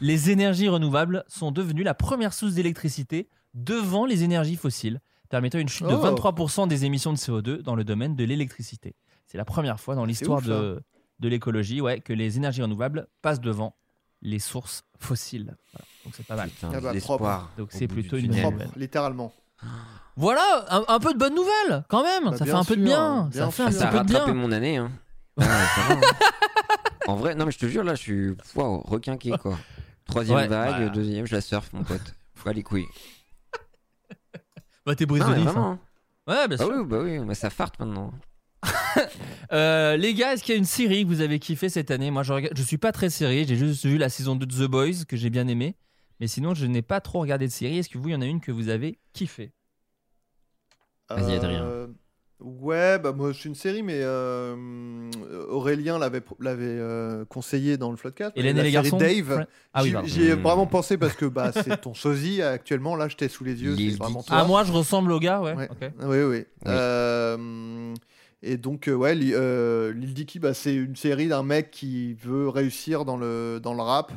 les 0.02 0.30
énergies 0.30 0.70
renouvelables 0.70 1.24
sont 1.28 1.52
devenues 1.52 1.82
la 1.82 1.96
première 1.96 2.32
source 2.32 2.54
d'électricité 2.54 3.28
devant 3.56 4.06
les 4.06 4.24
énergies 4.24 4.56
fossiles, 4.56 5.02
permettant 5.30 5.58
une 5.58 5.68
chute 5.68 5.88
de 5.88 5.96
Oh. 5.96 6.16
23% 6.16 6.68
des 6.68 6.86
émissions 6.86 7.12
de 7.12 7.18
CO2 7.18 7.64
dans 7.64 7.74
le 7.74 7.84
domaine 7.84 8.16
de 8.16 8.24
l'électricité. 8.24 8.96
C'est 9.26 9.40
la 9.40 9.46
première 9.46 9.80
fois 9.80 9.96
dans 9.96 10.06
l'histoire 10.06 10.44
de, 10.44 10.80
de 11.20 11.28
l'écologie 11.28 11.82
ouais, 11.82 12.02
que 12.02 12.14
les 12.14 12.38
énergies 12.38 12.62
renouvelables 12.62 13.08
passent 13.24 13.42
devant 13.42 13.76
les 14.22 14.38
sources 14.38 14.84
fossiles. 15.00 15.56
Voilà. 15.74 15.86
Donc 16.06 16.14
c'est 16.16 16.26
pas 16.28 16.36
mal. 16.36 16.50
Putain, 16.50 16.70
Ah 16.72 16.82
bah, 16.82 16.94
l'espoir 16.94 17.50
Donc 17.58 17.70
c'est 17.72 17.88
plutôt 17.88 18.18
une 18.18 18.30
Propre, 18.30 18.52
nouvelle. 18.52 18.70
littéralement. 18.76 19.34
Voilà, 20.18 20.66
un, 20.70 20.84
un 20.88 21.00
peu 21.00 21.14
de 21.14 21.18
bonne 21.18 21.34
nouvelle 21.34 21.84
quand 21.88 22.04
même. 22.04 22.26
Bah, 22.30 22.38
ça 22.38 22.46
fait 22.46 22.52
un 22.52 22.64
peu 22.64 22.76
de 22.76 22.84
bien. 22.84 23.28
bien 23.32 23.46
Ça 23.46 23.52
fait 23.52 23.64
un 23.64 23.72
Ça 23.72 23.88
a 23.88 23.92
peu 23.92 23.94
de 23.94 24.14
rattrapé 24.14 24.32
bien. 24.34 24.40
mon 24.40 24.52
année, 24.52 24.78
hein. 24.78 24.92
Ah, 25.40 25.44
ça 25.44 25.82
va, 25.96 25.96
hein. 25.96 26.02
En 27.10 27.15
vrai, 27.15 27.34
non 27.36 27.45
mais 27.45 27.52
je 27.52 27.57
te 27.57 27.65
jure, 27.65 27.84
là, 27.84 27.95
je 27.95 28.02
suis 28.02 28.30
waouh, 28.56 28.81
requinqué 28.81 29.31
quoi. 29.41 29.57
Troisième 30.06 30.38
Ouais, 30.38 30.48
vague, 30.48 30.76
voilà. 30.76 30.90
deuxième, 30.90 31.26
je 31.26 31.34
la 31.36 31.41
surfe, 31.41 31.73
mon 31.73 31.84
pote. 31.84 32.14
Faut 32.36 32.52
les 32.52 32.64
couilles. 32.64 32.86
Bah 34.86 34.95
t'es 34.95 35.06
Non, 35.06 35.15
de 35.15 35.19
mais 35.19 35.44
vraiment. 35.44 35.72
hein. 35.72 35.80
Ouais, 36.27 36.48
bien 36.48 36.57
Ah 36.60 36.64
sûr. 36.64 36.73
oui, 36.76 36.86
bah 36.86 36.99
oui, 37.03 37.19
mais 37.19 37.36
ça 37.36 37.49
farte 37.49 37.80
maintenant. 37.80 38.11
Euh, 39.52 39.98
les 39.98 40.14
gars, 40.14 40.34
est-ce 40.34 40.44
qu'il 40.44 40.53
y 40.53 40.56
a 40.56 40.60
une 40.60 40.65
série 40.65 41.03
que 41.03 41.07
vous 41.07 41.22
avez 41.22 41.40
kiffé 41.40 41.69
cette 41.69 41.90
année? 41.90 42.11
Moi, 42.11 42.22
je, 42.23 42.34
regarde- 42.34 42.56
je 42.56 42.61
suis 42.61 42.77
pas 42.77 42.91
très 42.91 43.10
série. 43.10 43.45
J'ai 43.48 43.56
juste 43.56 43.84
vu 43.86 43.98
la 43.98 44.10
saison 44.10 44.36
2 44.36 44.45
de 44.45 44.53
The 44.65 44.69
Boys 44.69 45.06
que 45.07 45.18
j'ai 45.18 45.30
bien 45.31 45.48
aimé. 45.48 45.76
Mais 46.19 46.27
sinon, 46.27 46.53
je 46.53 46.65
n'ai 46.68 46.81
pas 46.84 47.02
trop 47.02 47.19
regardé 47.19 47.48
de 47.48 47.52
série. 47.52 47.77
Est-ce 47.80 47.90
que 47.90 47.98
vous, 47.98 48.10
il 48.10 48.11
y 48.11 48.15
en 48.15 48.22
a 48.22 48.26
une 48.26 48.41
que 48.41 48.52
vous 48.52 48.69
avez 48.69 48.99
kiffé? 49.14 49.53
Vas-y, 51.10 51.34
Adrien. 51.34 51.64
Euh, 51.64 51.88
Ouais, 52.40 52.98
bah 52.99 53.11
moi 53.11 53.34
c'est 53.34 53.49
une 53.49 53.56
série, 53.56 53.84
mais 53.84 53.99
euh, 54.02 54.56
Aurélien 55.49 55.99
l'avait 55.99 56.22
l'avait 56.40 56.64
euh, 56.68 57.26
conseillé 57.26 57.76
dans 57.78 57.91
le 57.91 57.98
Floodcast. 57.98 58.32
Hélène 58.38 58.57
et 58.57 58.64
les 58.64 58.72
garçons 58.72 58.98
Dave. 58.98 59.45
Ah 59.74 59.84
oui, 59.84 59.94
J'y- 60.06 60.24
ai 60.24 60.36
vraiment 60.36 60.66
pensé 60.66 60.98
parce 60.98 61.16
que 61.16 61.26
bah, 61.26 61.52
c'est 61.52 61.82
ton 61.82 61.94
sosie 61.94 62.41
actuellement. 62.41 62.95
Là, 62.95 63.10
je 63.10 63.18
t'ai 63.18 63.28
sous 63.28 63.44
les 63.44 63.61
yeux. 63.61 63.74
Lil 63.74 63.91
C'est 63.91 63.98
vraiment 63.98 64.20
Dicky. 64.20 64.30
toi. 64.30 64.38
Ah, 64.40 64.45
moi, 64.45 64.64
je 64.64 64.72
ressemble 64.72 65.11
au 65.11 65.20
gars, 65.20 65.41
ouais. 65.41 65.53
Ouais. 65.53 65.70
ok. 65.70 65.91
Oui, 66.03 66.22
oui. 66.24 66.45
Euh, 66.66 67.94
et 68.41 68.56
donc, 68.56 68.90
ouais, 68.94 69.16
Li- 69.16 69.34
euh, 69.34 69.91
Lil 69.91 70.14
Dicky, 70.14 70.40
bah, 70.40 70.53
c'est 70.53 70.74
une 70.74 70.95
série 70.95 71.28
d'un 71.28 71.44
mec 71.44 71.72
qui 71.72 72.14
veut 72.14 72.48
réussir 72.48 73.03
dans 73.03 73.18
le, 73.18 73.60
dans 73.61 73.74
le 73.74 73.82
rap. 73.82 74.14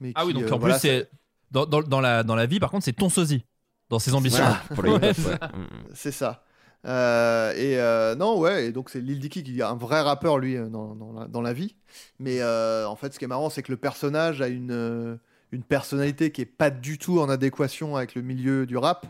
Mais 0.00 0.12
Ah 0.14 0.24
oui, 0.26 0.32
donc 0.32 0.44
euh, 0.44 0.52
en 0.54 0.58
voilà, 0.58 0.78
plus, 0.78 0.88
c'est 0.88 1.10
dans, 1.50 1.66
dans, 1.66 1.82
dans 1.82 2.00
la, 2.00 2.22
dans 2.22 2.36
la 2.36 2.46
vie, 2.46 2.60
par 2.60 2.70
contre, 2.70 2.84
c'est 2.84 2.92
ton 2.92 3.08
sosie. 3.08 3.44
Dans 3.88 3.98
ses 3.98 4.14
ambitions. 4.14 4.44
Voilà. 4.70 4.98
Mm, 5.54 5.60
mm. 5.60 5.66
C'est 5.94 6.12
ça. 6.12 6.44
Euh, 6.86 7.52
et 7.54 7.78
euh, 7.78 8.14
non, 8.14 8.38
ouais, 8.38 8.66
et 8.66 8.72
donc 8.72 8.90
c'est 8.90 9.00
Lil 9.00 9.18
Dicky 9.18 9.42
qui 9.42 9.58
est 9.58 9.62
un 9.62 9.74
vrai 9.74 10.00
rappeur, 10.00 10.38
lui, 10.38 10.56
euh, 10.56 10.66
dans, 10.66 10.94
dans 10.94 11.42
la, 11.42 11.52
vie. 11.52 11.74
Mais 12.18 12.42
en 12.42 12.96
fait, 12.96 13.12
ce 13.12 13.18
qui 13.18 13.24
est 13.24 13.28
marrant, 13.28 13.50
c'est 13.50 13.62
que 13.62 13.72
le 13.72 13.78
personnage 13.78 14.40
a 14.40 14.48
une, 14.48 15.18
une 15.52 15.62
personnalité 15.62 16.30
qui 16.30 16.42
est 16.42 16.46
pas 16.46 16.70
du 16.70 16.98
tout 16.98 17.20
en 17.20 17.28
adéquation 17.28 17.96
avec 17.96 18.14
le 18.14 18.22
milieu 18.22 18.66
du 18.66 18.76
rap. 18.76 19.06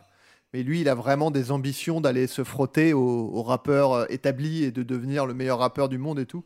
Mais 0.52 0.62
lui, 0.62 0.80
il 0.80 0.88
a 0.88 0.94
vraiment 0.94 1.30
des 1.30 1.50
ambitions 1.50 2.00
d'aller 2.00 2.26
se 2.26 2.44
frotter 2.44 2.94
aux, 2.94 3.30
aux 3.32 3.42
rappeurs 3.42 4.10
établis 4.10 4.64
et 4.64 4.70
de 4.70 4.82
devenir 4.82 5.26
le 5.26 5.34
meilleur 5.34 5.58
rappeur 5.58 5.88
du 5.88 5.98
monde 5.98 6.18
et 6.18 6.26
tout. 6.26 6.44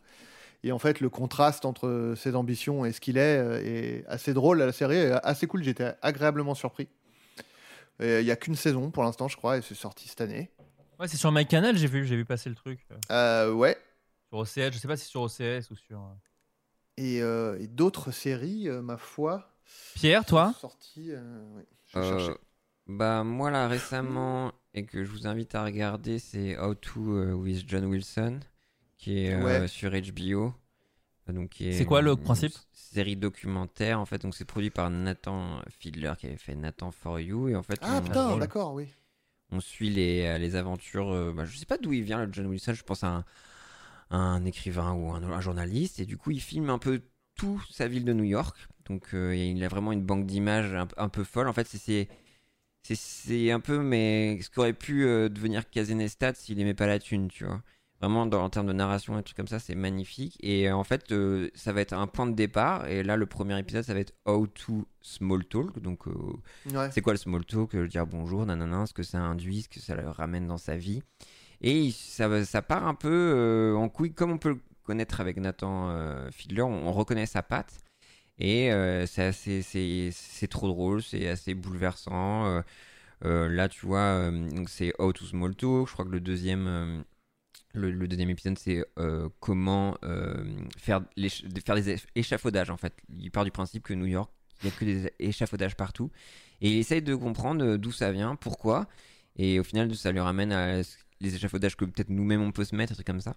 Et 0.65 0.73
en 0.73 0.79
fait, 0.79 1.01
le 1.01 1.09
contraste 1.09 1.65
entre 1.65 2.15
ses 2.17 2.35
ambitions 2.35 2.85
et 2.85 2.93
ce 2.93 3.01
qu'il 3.01 3.19
est 3.19 3.39
est 3.65 4.05
assez 4.09 4.35
drôle. 4.35 4.59
La 4.59 4.73
série 4.73 4.97
est 4.97 5.13
assez 5.23 5.47
cool. 5.47 5.63
J'étais 5.63 5.93
agréablement 6.03 6.55
surpris. 6.55 6.89
Il 8.01 8.25
n'y 8.25 8.31
a 8.31 8.37
qu'une 8.37 8.57
saison 8.57 8.91
pour 8.91 9.03
l'instant, 9.05 9.29
je 9.29 9.37
crois, 9.37 9.59
et 9.59 9.63
c'est 9.63 9.75
sorti 9.75 10.09
cette 10.09 10.23
année. 10.23 10.51
Ouais, 11.01 11.09
c'est 11.09 11.17
sur 11.17 11.33
MyCanal, 11.33 11.77
j'ai 11.77 11.87
vu, 11.87 12.07
j'ai 12.07 12.17
vu 12.17 12.25
passer 12.25 12.49
le 12.51 12.55
truc. 12.55 12.87
euh, 13.11 13.49
Euh, 13.49 13.53
ouais. 13.53 13.77
Sur 14.29 14.39
OCS, 14.39 14.73
je 14.75 14.79
sais 14.79 14.87
pas 14.89 14.97
si 14.97 15.07
sur 15.07 15.23
OCS 15.23 15.71
ou 15.71 15.77
sur. 15.77 16.01
euh, 16.01 16.15
Et, 16.99 17.23
euh, 17.23 17.59
et 17.59 17.67
d'autres 17.69 18.11
séries, 18.11 18.69
euh, 18.69 18.83
ma 18.83 18.99
foi. 18.99 19.57
Pierre, 19.95 20.25
toi 20.25 20.53
Sorties. 20.61 21.13
euh, 21.13 21.55
ouais, 21.57 21.67
je 21.87 21.99
vais 21.99 22.05
Euh, 22.05 22.19
chercher. 22.19 22.39
Bah 22.87 23.23
moi 23.23 23.51
là 23.53 23.69
récemment 23.69 24.53
et 24.75 24.85
que 24.85 25.05
je 25.05 25.11
vous 25.11 25.29
invite 25.29 25.55
à 25.55 25.63
regarder 25.65 26.19
c'est 26.19 26.59
How 26.59 26.75
to 26.75 27.01
with 27.37 27.69
John 27.69 27.85
Wilson 27.85 28.41
qui 28.99 29.27
est 29.27 29.35
euh, 29.35 29.45
Ouais. 29.63 29.69
sur 29.69 29.91
HBO. 29.93 30.53
Donc 31.29 31.51
qui 31.51 31.69
est 31.69 31.73
C'est 31.73 31.85
quoi 31.85 32.03
le 32.03 32.11
une 32.13 32.19
principe 32.19 32.53
Série 32.73 33.15
documentaire 33.15 34.01
en 34.01 34.07
fait 34.07 34.19
donc 34.21 34.35
c'est 34.35 34.45
produit 34.45 34.71
par 34.71 34.91
Nathan 34.91 35.61
Fiedler 35.79 36.13
qui 36.19 36.27
avait 36.27 36.37
fait 36.37 36.57
Nathan 36.57 36.91
for 36.91 37.21
You 37.21 37.49
et 37.49 37.55
en 37.55 37.63
fait 37.63 37.79
Ah 37.83 37.99
on, 37.99 38.03
putain, 38.03 38.37
d'accord, 38.39 38.75
oui. 38.75 38.89
On 39.53 39.61
suit 39.61 39.91
les, 39.91 40.25
euh, 40.27 40.39
les 40.39 40.57
aventures. 40.57 41.11
euh, 41.13 41.33
bah, 41.33 41.45
je 41.45 41.57
sais 41.57 41.67
pas 41.67 41.79
d'où 41.79 41.93
il 41.93 42.03
vient 42.03 42.25
le 42.25 42.33
John 42.33 42.47
Wilson 42.47 42.75
je 42.75 42.83
pense 42.85 43.05
à 43.05 43.25
un, 44.11 44.45
écrivain 44.45 44.93
ou 44.93 45.11
un, 45.13 45.41
journaliste 45.41 46.01
et 46.01 46.07
du 46.07 46.17
coup 46.17 46.31
il 46.31 46.41
filme 46.41 46.71
un 46.71 46.79
peu 46.79 47.03
tout 47.37 47.63
sa 47.71 47.89
ville 47.89 48.05
de 48.05 48.13
New 48.13 48.25
York 48.25 48.57
donc 48.87 49.15
euh, 49.15 49.35
il 49.37 49.63
a 49.65 49.69
vraiment 49.69 49.93
une 49.93 50.03
banque 50.03 50.27
d'images 50.27 50.75
un, 50.97 51.09
peu 51.09 51.25
folle 51.25 51.49
en 51.49 51.53
fait 51.53 51.67
c'est- 51.69 52.09
c'est 52.83 53.51
un 53.51 53.61
peu 53.61 53.81
mais 53.83 54.41
ce 54.43 54.51
qu'aurait 54.51 54.73
pu 54.73 55.05
euh, 55.05 55.29
devenir 55.29 55.69
Kazenestat 55.71 56.35
s'il 56.35 56.61
aimait 56.61 56.75
pas 56.75 56.87
la 56.87 56.99
thune, 56.99 57.29
tu 57.29 57.45
vois. 57.45 57.63
Vraiment 58.01 58.25
dans, 58.25 58.43
en 58.43 58.49
termes 58.49 58.67
de 58.67 58.73
narration 58.73 59.19
et 59.19 59.23
trucs 59.23 59.37
comme 59.37 59.47
ça, 59.47 59.59
c'est 59.59 59.75
magnifique. 59.75 60.39
Et 60.41 60.71
euh, 60.71 60.75
en 60.75 60.85
fait, 60.85 61.13
euh, 61.13 61.51
ça 61.55 61.73
va 61.75 61.83
être 61.83 61.93
un 61.93 62.07
point 62.07 62.27
de 62.27 62.35
départ. 62.35 62.87
Et 62.89 63.03
là, 63.03 63.17
le 63.17 63.27
premier 63.27 63.59
épisode, 63.59 63.85
ça 63.85 63.93
va 63.93 64.01
être 64.01 64.15
How 64.25 64.47
to 64.47 64.87
Small 65.03 65.45
Talk. 65.45 65.79
Donc, 65.81 66.09
euh, 66.09 66.13
Ouais. 66.75 66.91
c'est 66.93 67.03
quoi 67.03 67.13
le 67.13 67.19
small 67.19 67.45
talk? 67.45 67.77
Dire 67.77 68.07
bonjour, 68.07 68.47
nanana, 68.47 68.87
ce 68.87 68.95
que 68.95 69.03
ça 69.03 69.19
induit, 69.19 69.63
ce 69.63 69.69
que 69.69 69.81
ça 69.81 69.95
le 69.97 70.09
ramène 70.09 70.47
dans 70.47 70.57
sa 70.57 70.77
vie. 70.79 71.03
Et 71.61 71.91
ça, 71.91 72.43
ça 72.47 72.63
part 72.63 72.87
un 72.87 72.95
peu 72.95 73.11
euh, 73.13 73.75
en 73.77 73.91
couille, 73.91 74.15
comme 74.15 74.31
on 74.31 74.39
peut 74.39 74.51
le 74.51 74.61
connaître 74.83 75.21
avec 75.21 75.37
Nathan 75.37 75.91
Fiedler, 76.33 76.63
on, 76.63 76.89
on 76.89 76.93
reconnaît 76.93 77.27
sa 77.27 77.43
patte. 77.43 77.77
Et 78.39 78.71
c'est 79.07 80.49
trop 80.49 80.69
drôle, 80.69 81.03
c'est 81.03 81.29
assez 81.29 81.53
bouleversant. 81.55 82.63
là, 83.23 83.69
tu 83.69 83.85
vois, 83.87 84.31
donc 84.31 84.69
c'est 84.71 84.93
How 84.99 85.13
to 85.13 85.27
Small 85.27 85.55
Talk. 85.55 85.87
Je 85.89 85.93
crois 85.93 86.05
que 86.07 86.11
le 86.11 86.21
deuxième, 86.21 87.05
le, 87.73 88.09
deuxième 88.09 88.31
épisode, 88.31 88.59
c'est 88.59 88.85
euh, 88.99 89.29
comment 89.41 89.97
euh, 90.05 90.45
faire, 90.77 91.03
faire 91.65 91.75
des 91.75 91.95
éch- 91.97 92.07
échafaudages. 92.15 92.71
En 92.71 92.77
fait, 92.77 92.93
il 93.19 93.31
part 93.31 93.45
du 93.45 93.51
principe 93.51 93.83
que 93.83 93.95
New 93.95 94.07
York, 94.07 94.31
il 94.63 94.67
n'y 94.67 94.73
a 94.73 94.79
que 94.79 94.85
des 94.85 95.13
échafaudages 95.19 95.77
partout. 95.77 96.11
Et 96.61 96.71
il 96.71 96.79
essaye 96.79 97.03
de 97.03 97.15
comprendre 97.15 97.65
euh, 97.65 97.79
d'où 97.79 97.93
ça 97.93 98.13
vient, 98.13 98.37
pourquoi. 98.37 98.89
Et 99.37 99.61
au 99.61 99.65
final, 99.65 99.95
ça 99.95 100.13
lui 100.13 100.21
ramène 100.21 100.53
à 100.53 100.83
les 101.21 101.35
échafaudages 101.35 101.77
que 101.77 101.85
peut-être 101.85 102.11
nous-mêmes 102.11 102.43
on 102.43 102.53
peut 102.53 102.65
se 102.65 102.75
mettre, 102.75 102.93
un 102.93 102.95
truc 102.95 103.07
comme 103.07 103.21
ça. 103.21 103.37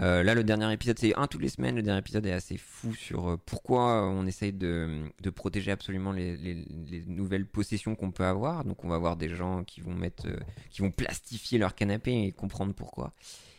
Euh, 0.00 0.22
là, 0.24 0.34
le 0.34 0.42
dernier 0.42 0.72
épisode, 0.72 0.98
c'est 0.98 1.14
un 1.16 1.26
tous 1.28 1.38
les 1.38 1.48
semaines. 1.48 1.76
Le 1.76 1.82
dernier 1.82 2.00
épisode 2.00 2.26
est 2.26 2.32
assez 2.32 2.56
fou 2.56 2.94
sur 2.94 3.28
euh, 3.30 3.36
pourquoi 3.46 4.04
on 4.08 4.26
essaye 4.26 4.52
de, 4.52 5.04
de 5.22 5.30
protéger 5.30 5.70
absolument 5.70 6.10
les, 6.12 6.36
les- 6.36 6.64
les 6.64 7.04
nouvelles 7.06 7.46
possessions 7.46 7.94
qu'on 7.94 8.10
peut 8.10 8.24
avoir. 8.24 8.64
Donc, 8.64 8.84
on 8.84 8.88
va 8.88 8.96
avoir 8.96 9.16
des 9.16 9.28
gens 9.28 9.62
qui 9.64 9.80
vont 9.80 9.94
mettre, 9.94 10.26
euh, 10.26 10.36
qui 10.70 10.82
vont 10.82 10.90
plastifier 10.90 11.58
leur 11.58 11.74
canapé 11.76 12.24
et 12.24 12.32
comprendre 12.32 12.74
pourquoi. 12.74 13.14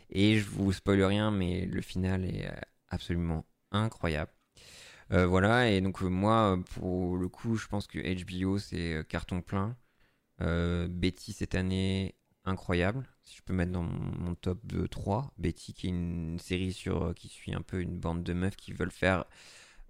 Et 0.10 0.38
je 0.38 0.50
vous 0.50 0.74
spoil 0.74 1.02
rien, 1.04 1.32
mais 1.32 1.66
le 1.66 1.82
final 1.82 2.26
est 2.26 2.50
absolument 2.90 3.46
incroyable. 3.72 4.32
Voilà, 5.10 5.70
et 5.72 5.82
donc 5.82 6.02
moi, 6.02 6.60
pour 6.76 7.18
le 7.18 7.28
coup, 7.30 7.56
je 7.58 7.68
pense 7.68 7.88
que 7.88 8.00
HBO, 8.00 8.58
c'est 8.60 9.06
carton 9.08 9.42
plein. 9.42 9.76
Betty, 10.40 11.34
cette 11.34 11.56
année, 11.56 12.16
incroyable. 12.46 13.08
Si 13.24 13.38
je 13.38 13.42
peux 13.44 13.54
mettre 13.54 13.72
dans 13.72 13.84
mon, 13.84 14.36
top 14.36 14.60
de 14.66 14.86
3. 14.88 15.32
Betty, 15.38 15.74
qui 15.74 15.88
est 15.88 15.90
une 15.90 16.38
série 16.40 16.74
sur, 16.74 17.04
euh, 17.04 17.14
qui 17.14 17.28
suit 17.28 17.54
un 17.54 17.62
peu 17.62 17.82
une 17.82 17.98
bande 17.98 18.24
de 18.24 18.34
meufs 18.34 18.56
qui 18.56 18.74
veulent 18.74 18.92
faire 18.92 19.26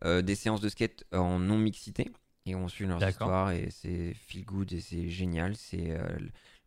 euh, 0.03 0.21
des 0.21 0.35
séances 0.35 0.61
de 0.61 0.69
skate 0.69 1.03
en 1.13 1.39
non-mixité. 1.39 2.11
Et 2.45 2.53
on 2.55 2.67
suit 2.67 2.85
leur 2.85 2.99
histoire 3.09 3.51
et 3.51 3.69
c'est 3.71 4.13
feel 4.13 4.45
good 4.45 4.71
et 4.71 4.79
c'est 4.79 5.09
génial. 5.09 5.55
C'est 5.55 5.91
euh, 5.91 6.07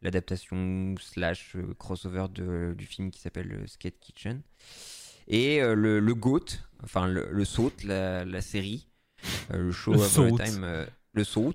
l'adaptation 0.02 0.94
slash 1.00 1.54
euh, 1.56 1.74
crossover 1.78 2.26
de, 2.32 2.74
du 2.76 2.84
film 2.84 3.10
qui 3.10 3.20
s'appelle 3.20 3.52
euh, 3.52 3.66
Skate 3.66 3.98
Kitchen. 4.00 4.42
Et 5.28 5.62
euh, 5.62 5.74
le, 5.74 6.00
le 6.00 6.14
GOAT, 6.14 6.46
enfin 6.82 7.06
le, 7.06 7.28
le 7.30 7.44
SAUT, 7.44 7.72
la, 7.84 8.24
la 8.24 8.40
série, 8.40 8.88
euh, 9.52 9.58
le 9.58 9.72
show 9.72 9.92
Le 9.92 10.00
of 10.00 10.18
all 10.18 10.30
SAUT. 10.30 10.38
time, 10.38 10.64
euh, 10.64 10.86
le 11.12 11.22
SAUT, 11.24 11.54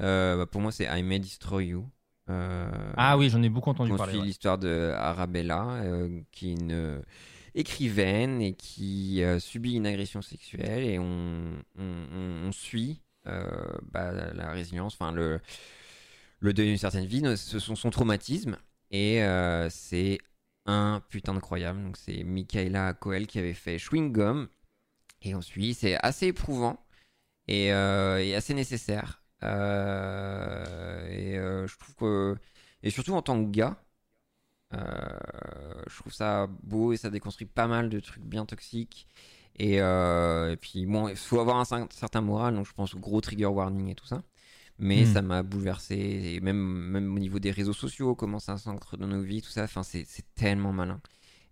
euh, 0.00 0.36
bah, 0.36 0.46
pour 0.46 0.60
moi 0.62 0.72
c'est 0.72 0.84
I 0.86 1.02
May 1.02 1.18
Destroy 1.18 1.66
You. 1.68 1.88
Euh, 2.30 2.92
Ah 2.96 3.16
oui, 3.16 3.30
j'en 3.30 3.42
ai 3.42 3.48
beaucoup 3.48 3.70
entendu 3.70 3.92
on 3.92 3.96
parler. 3.96 4.12
suit 4.12 4.20
ouais. 4.20 4.26
l'histoire 4.26 4.58
de 4.58 4.92
Arabella, 4.96 5.64
euh, 5.82 6.20
qui 6.32 6.50
est 6.50 6.52
une 6.52 6.72
euh, 6.72 7.00
écrivaine 7.54 8.40
et 8.42 8.54
qui 8.54 9.22
euh, 9.22 9.38
subit 9.38 9.74
une 9.74 9.86
agression 9.86 10.20
sexuelle 10.22 10.84
et 10.84 10.98
on, 10.98 11.54
on, 11.78 11.84
on- 12.12 12.48
on 12.48 12.52
suit 12.52 13.02
bah, 13.92 14.10
la 14.32 14.50
résilience, 14.52 14.94
enfin 14.94 15.12
le, 15.12 15.38
le 16.40 16.52
deuil 16.54 16.68
d'une 16.68 16.78
certaine 16.78 17.04
vie, 17.04 17.22
ce 17.36 17.58
sont 17.58 17.76
son 17.76 17.90
traumatisme 17.90 18.56
et 18.90 19.20
c'est 19.68 20.18
un 20.64 21.02
putain 21.10 21.36
incroyable. 21.36 21.82
Donc 21.82 21.98
c'est 21.98 22.24
Michaela 22.24 22.94
Coel 22.94 23.26
qui 23.26 23.38
avait 23.38 23.52
fait 23.52 23.78
Chewing 23.78 24.12
Gum 24.12 24.48
et 25.20 25.34
on 25.34 25.42
suit, 25.42 25.74
c'est 25.74 25.96
assez 26.02 26.28
éprouvant 26.28 26.78
et, 27.48 27.66
et 27.66 28.34
assez 28.34 28.54
nécessaire. 28.54 29.22
Euh, 29.44 31.08
et 31.10 31.38
euh, 31.38 31.66
je 31.66 31.78
trouve 31.78 31.94
que 31.96 32.36
et 32.82 32.90
surtout 32.90 33.12
en 33.14 33.22
tant 33.22 33.42
que 33.44 33.50
gars, 33.50 33.76
euh, 34.74 35.18
je 35.88 35.96
trouve 35.98 36.12
ça 36.12 36.48
beau 36.62 36.92
et 36.92 36.96
ça 36.96 37.10
déconstruit 37.10 37.46
pas 37.46 37.66
mal 37.66 37.88
de 37.88 38.00
trucs 38.00 38.24
bien 38.24 38.46
toxiques. 38.46 39.06
Et, 39.58 39.76
et 39.78 40.56
puis 40.60 40.86
bon, 40.86 41.08
il 41.08 41.16
faut 41.16 41.40
avoir 41.40 41.56
un 41.58 41.64
cer- 41.64 41.88
certain 41.92 42.20
moral, 42.20 42.54
donc 42.54 42.66
je 42.66 42.72
pense 42.72 42.94
au 42.94 42.98
gros 43.00 43.20
trigger 43.20 43.46
warning 43.46 43.88
et 43.90 43.94
tout 43.94 44.06
ça. 44.06 44.22
Mais 44.78 45.04
Hmm. 45.04 45.06
ça 45.06 45.22
m'a 45.22 45.42
bouleversé, 45.44 45.96
et 45.96 46.40
même, 46.40 46.56
même 46.58 47.14
au 47.14 47.20
niveau 47.20 47.38
des 47.40 47.50
réseaux 47.52 47.74
sociaux, 47.74 48.14
comment 48.16 48.40
ça 48.40 48.58
s'ancre 48.58 48.96
dans 48.96 49.08
nos 49.08 49.22
vies, 49.22 49.42
tout 49.42 49.50
ça, 49.50 49.64
enfin, 49.64 49.82
c'est 49.84 50.06
tellement 50.34 50.72
malin. 50.72 51.00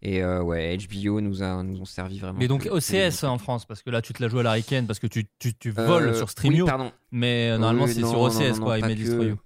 Et 0.02 0.23
euh, 0.23 0.43
ouais, 0.43 0.77
HBO 0.77 1.20
nous, 1.20 1.43
a, 1.43 1.62
nous 1.62 1.81
ont 1.81 1.85
servi 1.85 2.18
vraiment. 2.18 2.39
Mais 2.39 2.48
donc 2.48 2.68
OCS 2.70 3.24
en 3.24 3.39
France, 3.39 3.64
parce 3.64 3.82
que 3.82 3.90
là 3.90 4.02
tu 4.02 4.12
te 4.12 4.23
la 4.23 4.28
joues 4.28 4.40
à 4.40 4.43
la 4.43 4.56
parce 4.86 4.98
que 4.98 5.06
tu, 5.06 5.27
tu, 5.39 5.55
tu 5.55 5.70
voles 5.70 6.09
Euh, 6.09 6.14
sur 6.14 6.31
Streamio. 6.31 6.64
oui, 6.64 6.68
pardon. 6.70 6.93
mais 7.10 7.51
euh, 7.51 7.59
normalement 7.59 7.86
c'est 7.86 7.94
sur 7.94 8.20
OCS 8.20 8.59
non, 8.59 8.64
quoi, 8.64 8.78
non, 8.78 8.89
il 8.89 8.97
que. 9.05 9.36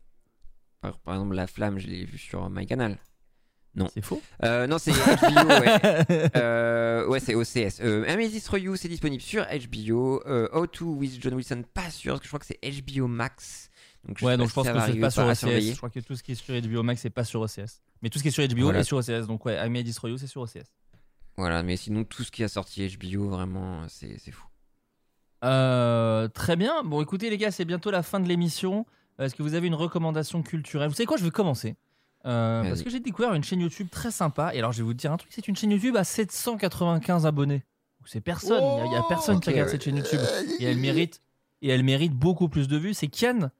Par, 0.80 0.98
par 0.98 1.14
exemple, 1.14 1.34
La 1.34 1.46
Flamme, 1.46 1.78
je 1.78 1.86
l'ai 1.86 2.04
vu 2.04 2.18
sur 2.18 2.48
MyCanal. 2.50 2.96
Non. 3.76 3.86
C'est 3.94 4.02
faux 4.04 4.20
non, 4.42 4.78
c'est 4.78 4.90
HBO, 4.90 5.48
ouais. 5.48 7.06
Ouais, 7.08 7.20
c'est 7.20 7.34
OCS. 7.36 7.80
Destroy 8.32 8.62
You, 8.62 8.76
c'est 8.76 8.88
disponible 8.88 9.22
sur 9.22 9.44
HBO. 9.46 10.20
How 10.52 10.66
to 10.66 10.86
with 10.86 11.22
John 11.22 11.34
Wilson, 11.34 11.62
pas 11.72 11.90
sûr, 11.90 12.14
parce 12.14 12.20
que 12.20 12.24
je 12.26 12.30
crois 12.30 12.40
que 12.40 12.46
c'est 12.46 12.82
HBO 12.82 13.06
Max. 13.06 13.69
Donc, 14.08 14.18
je 14.18 14.24
Ouais, 14.24 14.36
donc 14.36 14.48
je 14.48 14.54
pense 14.54 14.66
que 14.66 14.80
c'est 14.80 14.98
pas 14.98 15.10
sur 15.10 15.24
OCS. 15.26 15.60
Je 15.60 15.76
crois 15.76 15.90
que 15.90 16.00
tout 16.00 16.16
ce 16.16 16.22
qui 16.22 16.32
est 16.32 16.34
sur 16.34 16.54
HBO 16.60 16.82
Max 16.82 17.02
c'est 17.02 17.10
pas 17.10 17.24
sur 17.24 17.40
OCS. 17.42 17.80
Mais 18.02 18.08
tout 18.08 18.18
ce 18.18 18.22
qui 18.22 18.28
est 18.28 18.32
sur 18.32 18.46
HBO 18.46 18.62
Voilà. 18.64 18.80
est 18.80 18.84
sur 18.84 18.96
OCS. 18.96 19.26
Donc 19.26 19.44
ouais, 19.44 19.64
I 19.64 19.68
May 19.68 19.82
Destroy 19.82 20.10
You 20.10 20.18
c'est 20.18 20.26
sur 20.26 20.40
OCS. 20.42 20.72
Voilà, 21.36 21.62
mais 21.62 21.76
sinon, 21.76 22.04
tout 22.04 22.22
ce 22.24 22.30
qui 22.30 22.42
a 22.44 22.48
sorti 22.48 22.86
HBO, 22.98 23.28
vraiment, 23.30 23.86
c'est 23.88 24.18
c'est 24.18 24.30
fou. 24.30 24.46
Euh, 25.44 26.28
très 26.28 26.56
bien. 26.56 26.82
Bon, 26.84 27.00
écoutez, 27.02 27.30
les 27.30 27.38
gars, 27.38 27.50
c'est 27.50 27.64
bientôt 27.64 27.90
la 27.90 28.02
fin 28.02 28.20
de 28.20 28.28
l'émission. 28.28 28.84
Euh, 29.20 29.24
Est-ce 29.26 29.34
que 29.34 29.42
vous 29.42 29.54
avez 29.54 29.66
une 29.68 29.74
recommandation 29.74 30.42
culturelle? 30.42 30.88
Vous 30.88 30.94
savez 30.94 31.06
quoi 31.06 31.16
Je 31.16 31.24
vais 31.24 31.30
commencer. 31.30 31.76
Euh, 32.26 32.62
parce 32.64 32.82
que 32.82 32.90
j'ai 32.90 33.00
découvert 33.00 33.32
une 33.32 33.42
chaîne 33.44 33.60
YouTube 33.60 33.88
très 33.90 34.10
sympa. 34.10 34.54
Et 34.54 34.58
alors, 34.58 34.72
je 34.72 34.78
vais 34.78 34.84
vous 34.84 34.92
dire 34.94 35.12
un 35.12 35.16
truc 35.16 35.32
c'est 35.32 35.48
une 35.48 35.56
chaîne 35.56 35.70
YouTube 35.70 35.96
à 35.96 36.04
795 36.04 37.24
abonnés. 37.26 37.64
C'est 38.06 38.20
personne. 38.20 38.62
Il 38.62 38.78
y 38.78 38.80
a- 38.80 38.86
il 38.86 38.92
y, 38.92 38.96
a 38.96 39.02
personne 39.08 39.40
qui 39.40 39.48
ok, 39.50 39.54
regarde 39.54 39.68
ouais. 39.68 39.72
cette 39.72 39.84
chaîne 39.84 39.96
YouTube. 39.96 40.20
Et 40.58 40.64
elle 40.64 40.78
mérite, 40.78 41.22
et 41.62 41.68
elle 41.68 41.84
mérite 41.84 42.12
beaucoup 42.12 42.48
plus 42.48 42.66
de 42.66 42.76
vues. 42.76 42.92
C'est 42.94 43.08
Kian 43.08 43.50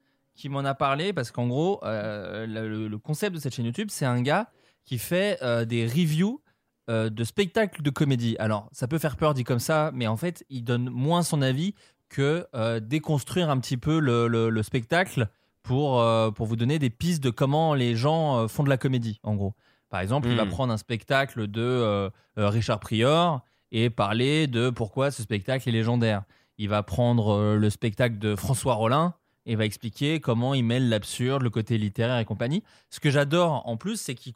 qui 0.41 0.49
m'en 0.49 0.65
a 0.65 0.73
parlé 0.73 1.13
parce 1.13 1.29
qu'en 1.31 1.47
gros, 1.47 1.79
euh, 1.83 2.47
le, 2.47 2.97
concept 2.97 3.35
de 3.35 3.39
cette 3.39 3.53
chaîne 3.53 3.65
YouTube, 3.65 3.89
c'est 3.91 4.05
un 4.07 4.21
gars 4.23 4.49
qui 4.85 4.97
fait 4.97 5.37
euh, 5.43 5.65
des 5.65 5.85
reviews 5.85 6.41
euh, 6.89 7.11
de 7.11 7.23
spectacles 7.23 7.83
de 7.83 7.89
comédie. 7.91 8.35
Alors, 8.39 8.67
ça 8.71 8.87
peut 8.87 8.97
faire 8.97 9.17
peur 9.17 9.35
dit 9.35 9.43
comme 9.43 9.59
ça, 9.59 9.91
mais 9.93 10.07
en 10.07 10.17
fait, 10.17 10.43
il 10.49 10.63
donne 10.63 10.89
moins 10.89 11.21
son 11.21 11.43
avis 11.43 11.75
que 12.09 12.45
déconstruire 12.79 13.49
un 13.51 13.59
petit 13.59 13.77
peu 13.77 13.99
le, 13.99 14.27
le- 14.27 14.49
le 14.49 14.63
spectacle 14.63 15.27
pour, 15.63 16.03
pour 16.35 16.45
vous 16.47 16.55
donner 16.57 16.77
des 16.79 16.89
pistes 16.89 17.23
de 17.23 17.29
comment 17.29 17.73
les 17.75 17.95
gens 17.95 18.47
font 18.49 18.63
de 18.63 18.69
la 18.69 18.77
comédie, 18.77 19.19
en 19.23 19.35
gros. 19.35 19.53
Par 19.89 19.99
exemple, 20.01 20.27
il 20.27 20.35
va 20.35 20.45
Mm. 20.45 20.49
prendre 20.49 20.73
un 20.73 20.77
spectacle 20.77 21.47
de 21.47 22.09
Richard 22.35 22.79
Prior 22.81 23.41
et 23.71 23.89
parler 23.89 24.47
de 24.47 24.69
pourquoi 24.71 25.11
ce 25.11 25.21
spectacle 25.21 25.69
est 25.69 25.71
légendaire. 25.71 26.23
Il 26.57 26.67
va 26.67 26.83
prendre 26.83 27.55
le 27.55 27.69
spectacle 27.69 28.17
de 28.19 28.35
François 28.35 28.73
Rollin 28.73 29.13
et 29.45 29.55
va 29.55 29.65
expliquer 29.65 30.19
comment 30.19 30.53
il 30.53 30.63
mêle 30.63 30.89
l'absurde, 30.89 31.41
le 31.41 31.49
côté 31.49 31.77
littéraire 31.77 32.19
et 32.19 32.25
compagnie. 32.25 32.63
Ce 32.89 32.99
que 32.99 33.09
j'adore 33.09 33.67
en 33.67 33.77
plus, 33.77 33.99
c'est 33.99 34.15
qu'il 34.15 34.33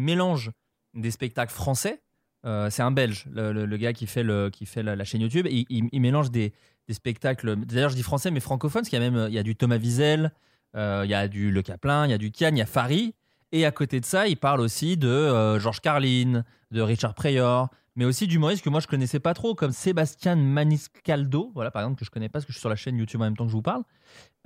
mélange 0.00 0.50
des 0.94 1.10
spectacles 1.10 1.52
français. 1.52 2.02
Euh, 2.46 2.70
c'est 2.70 2.82
un 2.82 2.90
Belge, 2.90 3.26
le, 3.32 3.76
gars 3.76 3.92
qui 3.92 4.06
fait, 4.06 4.22
la, 4.22 5.04
chaîne 5.04 5.20
YouTube. 5.20 5.46
Il, 5.50 6.00
mélange 6.00 6.30
des, 6.30 6.52
des 6.88 6.94
spectacles, 6.94 7.56
d'ailleurs 7.56 7.90
je 7.90 7.96
dis 7.96 8.02
français, 8.02 8.30
mais 8.30 8.40
francophones, 8.40 8.82
parce 8.82 8.88
qu'il 8.88 9.00
y 9.00 9.04
a 9.04 9.10
même 9.10 9.28
il 9.28 9.34
y 9.34 9.38
a 9.38 9.42
du 9.42 9.56
Thomas 9.56 9.78
Wiesel, 9.78 10.32
euh, 10.76 11.02
il 11.04 11.10
y 11.10 11.14
a 11.14 11.28
du 11.28 11.50
Le 11.50 11.62
Caplin, 11.62 12.06
il 12.06 12.10
y 12.10 12.14
a 12.14 12.18
du 12.18 12.30
Kian, 12.30 12.50
il 12.50 12.58
y 12.58 12.62
a 12.62 12.66
Fari. 12.66 13.14
Et 13.52 13.66
à 13.66 13.72
côté 13.72 14.00
de 14.00 14.04
ça, 14.04 14.28
il 14.28 14.36
parle 14.36 14.60
aussi 14.60 14.96
de 14.96 15.08
euh, 15.08 15.58
Georges 15.58 15.80
Carlin, 15.80 16.44
de 16.70 16.80
Richard 16.80 17.14
Pryor, 17.14 17.68
mais 18.00 18.06
aussi 18.06 18.26
d'humoristes 18.26 18.64
que 18.64 18.70
moi 18.70 18.80
je 18.80 18.86
connaissais 18.86 19.20
pas 19.20 19.34
trop, 19.34 19.54
comme 19.54 19.72
Sébastien 19.72 20.34
Maniscaldo, 20.34 21.50
voilà 21.54 21.70
par 21.70 21.82
exemple 21.82 21.98
que 21.98 22.06
je 22.06 22.10
connais 22.10 22.30
pas 22.30 22.38
parce 22.38 22.46
que 22.46 22.52
je 22.52 22.56
suis 22.56 22.60
sur 22.60 22.70
la 22.70 22.74
chaîne 22.74 22.96
YouTube 22.96 23.20
en 23.20 23.24
même 23.24 23.36
temps 23.36 23.44
que 23.44 23.50
je 23.50 23.56
vous 23.56 23.60
parle. 23.60 23.82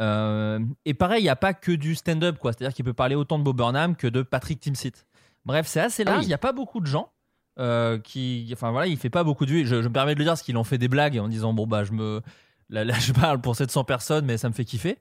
Euh, 0.01 0.59
et 0.85 0.93
pareil, 0.93 1.21
il 1.21 1.23
n'y 1.23 1.29
a 1.29 1.37
pas 1.37 1.55
que 1.55 1.71
du 1.71 1.95
stand-up, 1.95 2.39
quoi. 2.41 2.53
C'est-à-dire 2.53 2.75
qu'il 2.75 2.85
peut 2.85 2.95
parler 2.95 3.15
autant 3.15 3.39
de 3.39 3.45
Bob 3.45 3.57
Burnham 3.57 3.95
que 3.95 4.09
de 4.09 4.23
Patrick 4.23 4.59
Timsit. 4.59 5.07
Bref, 5.45 5.69
c'est 5.69 5.79
assez 5.79 6.03
large. 6.03 6.25
Il 6.25 6.27
n'y 6.27 6.35
a 6.35 6.39
pas 6.39 6.53
beaucoup 6.53 6.81
de 6.81 6.87
gens 6.87 7.13
euh, 7.61 8.01
qui, 8.01 8.51
enfin 8.53 8.73
voilà, 8.73 8.89
il 8.89 8.97
fait 8.97 9.09
pas 9.09 9.23
beaucoup 9.23 9.47
de 9.47 9.53
vues. 9.53 9.67
Je, 9.67 9.83
je 9.83 9.89
me 9.89 9.93
permets 9.93 10.15
de 10.15 10.19
le 10.19 10.25
dire 10.25 10.33
parce 10.33 10.43
qu'il 10.43 10.57
en 10.57 10.65
fait 10.65 10.79
des 10.79 10.89
blagues 10.89 11.17
en 11.21 11.29
disant 11.29 11.53
bon 11.53 11.69
bah 11.69 11.85
je 11.85 11.93
me, 11.93 12.23
là, 12.71 12.85
là, 12.85 12.95
je 12.99 13.13
parle 13.13 13.41
pour 13.41 13.55
700 13.55 13.85
personnes, 13.85 14.25
mais 14.25 14.37
ça 14.37 14.49
me 14.49 14.55
fait 14.55 14.65
kiffer. 14.65 14.99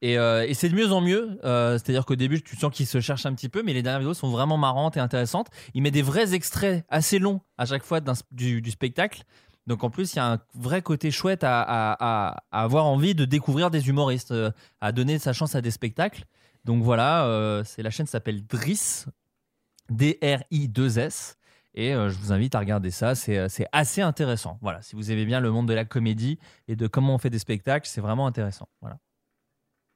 Et, 0.00 0.16
euh, 0.16 0.46
et 0.46 0.54
c'est 0.54 0.68
de 0.68 0.74
mieux 0.74 0.92
en 0.92 1.00
mieux. 1.00 1.38
Euh, 1.44 1.72
C'est-à-dire 1.72 2.04
qu'au 2.04 2.16
début, 2.16 2.42
tu 2.42 2.56
sens 2.56 2.72
qu'il 2.72 2.86
se 2.86 3.00
cherche 3.00 3.26
un 3.26 3.34
petit 3.34 3.48
peu, 3.48 3.62
mais 3.62 3.72
les 3.72 3.82
dernières 3.82 4.00
vidéos 4.00 4.14
sont 4.14 4.30
vraiment 4.30 4.56
marrantes 4.56 4.96
et 4.96 5.00
intéressantes. 5.00 5.48
Il 5.74 5.82
met 5.82 5.90
des 5.90 6.02
vrais 6.02 6.34
extraits 6.34 6.84
assez 6.88 7.18
longs 7.18 7.40
à 7.56 7.66
chaque 7.66 7.82
fois 7.82 8.00
du, 8.30 8.70
spectacle. 8.70 9.24
Donc 9.66 9.84
en 9.84 9.90
plus, 9.90 10.14
il 10.14 10.16
y 10.16 10.20
a 10.20 10.32
un 10.32 10.38
vrai 10.54 10.82
côté 10.82 11.10
chouette 11.10 11.42
à, 11.42 12.42
avoir 12.50 12.86
envie 12.86 13.14
de 13.14 13.24
découvrir 13.24 13.70
des 13.70 13.88
humoristes, 13.88 14.30
euh, 14.30 14.50
à 14.80 14.92
donner 14.92 15.18
sa 15.18 15.32
chance 15.32 15.54
à 15.54 15.60
des 15.60 15.70
spectacles. 15.70 16.24
Donc 16.64 16.82
voilà, 16.82 17.62
c'est 17.64 17.82
la 17.82 17.90
chaîne 17.90 18.06
s'appelle 18.06 18.44
Driss, 18.46 19.06
D-R-I-2-S. 19.90 21.36
Et 21.74 21.92
je 21.92 22.18
vous 22.18 22.32
invite 22.32 22.54
à 22.54 22.58
regarder 22.58 22.90
ça, 22.90 23.14
c'est 23.14 23.66
assez 23.72 24.02
intéressant. 24.02 24.58
Voilà, 24.60 24.82
si 24.82 24.94
vous 24.94 25.10
aimez 25.10 25.24
bien 25.24 25.40
le 25.40 25.50
monde 25.50 25.66
de 25.66 25.72
la 25.72 25.86
comédie 25.86 26.38
et 26.66 26.76
de 26.76 26.86
comment 26.86 27.14
on 27.14 27.18
fait 27.18 27.30
des 27.30 27.38
spectacles, 27.38 27.88
c'est 27.88 28.02
vraiment 28.02 28.26
intéressant. 28.26 28.68
Voilà. 28.82 28.98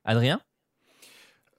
Adrien? 0.04 0.40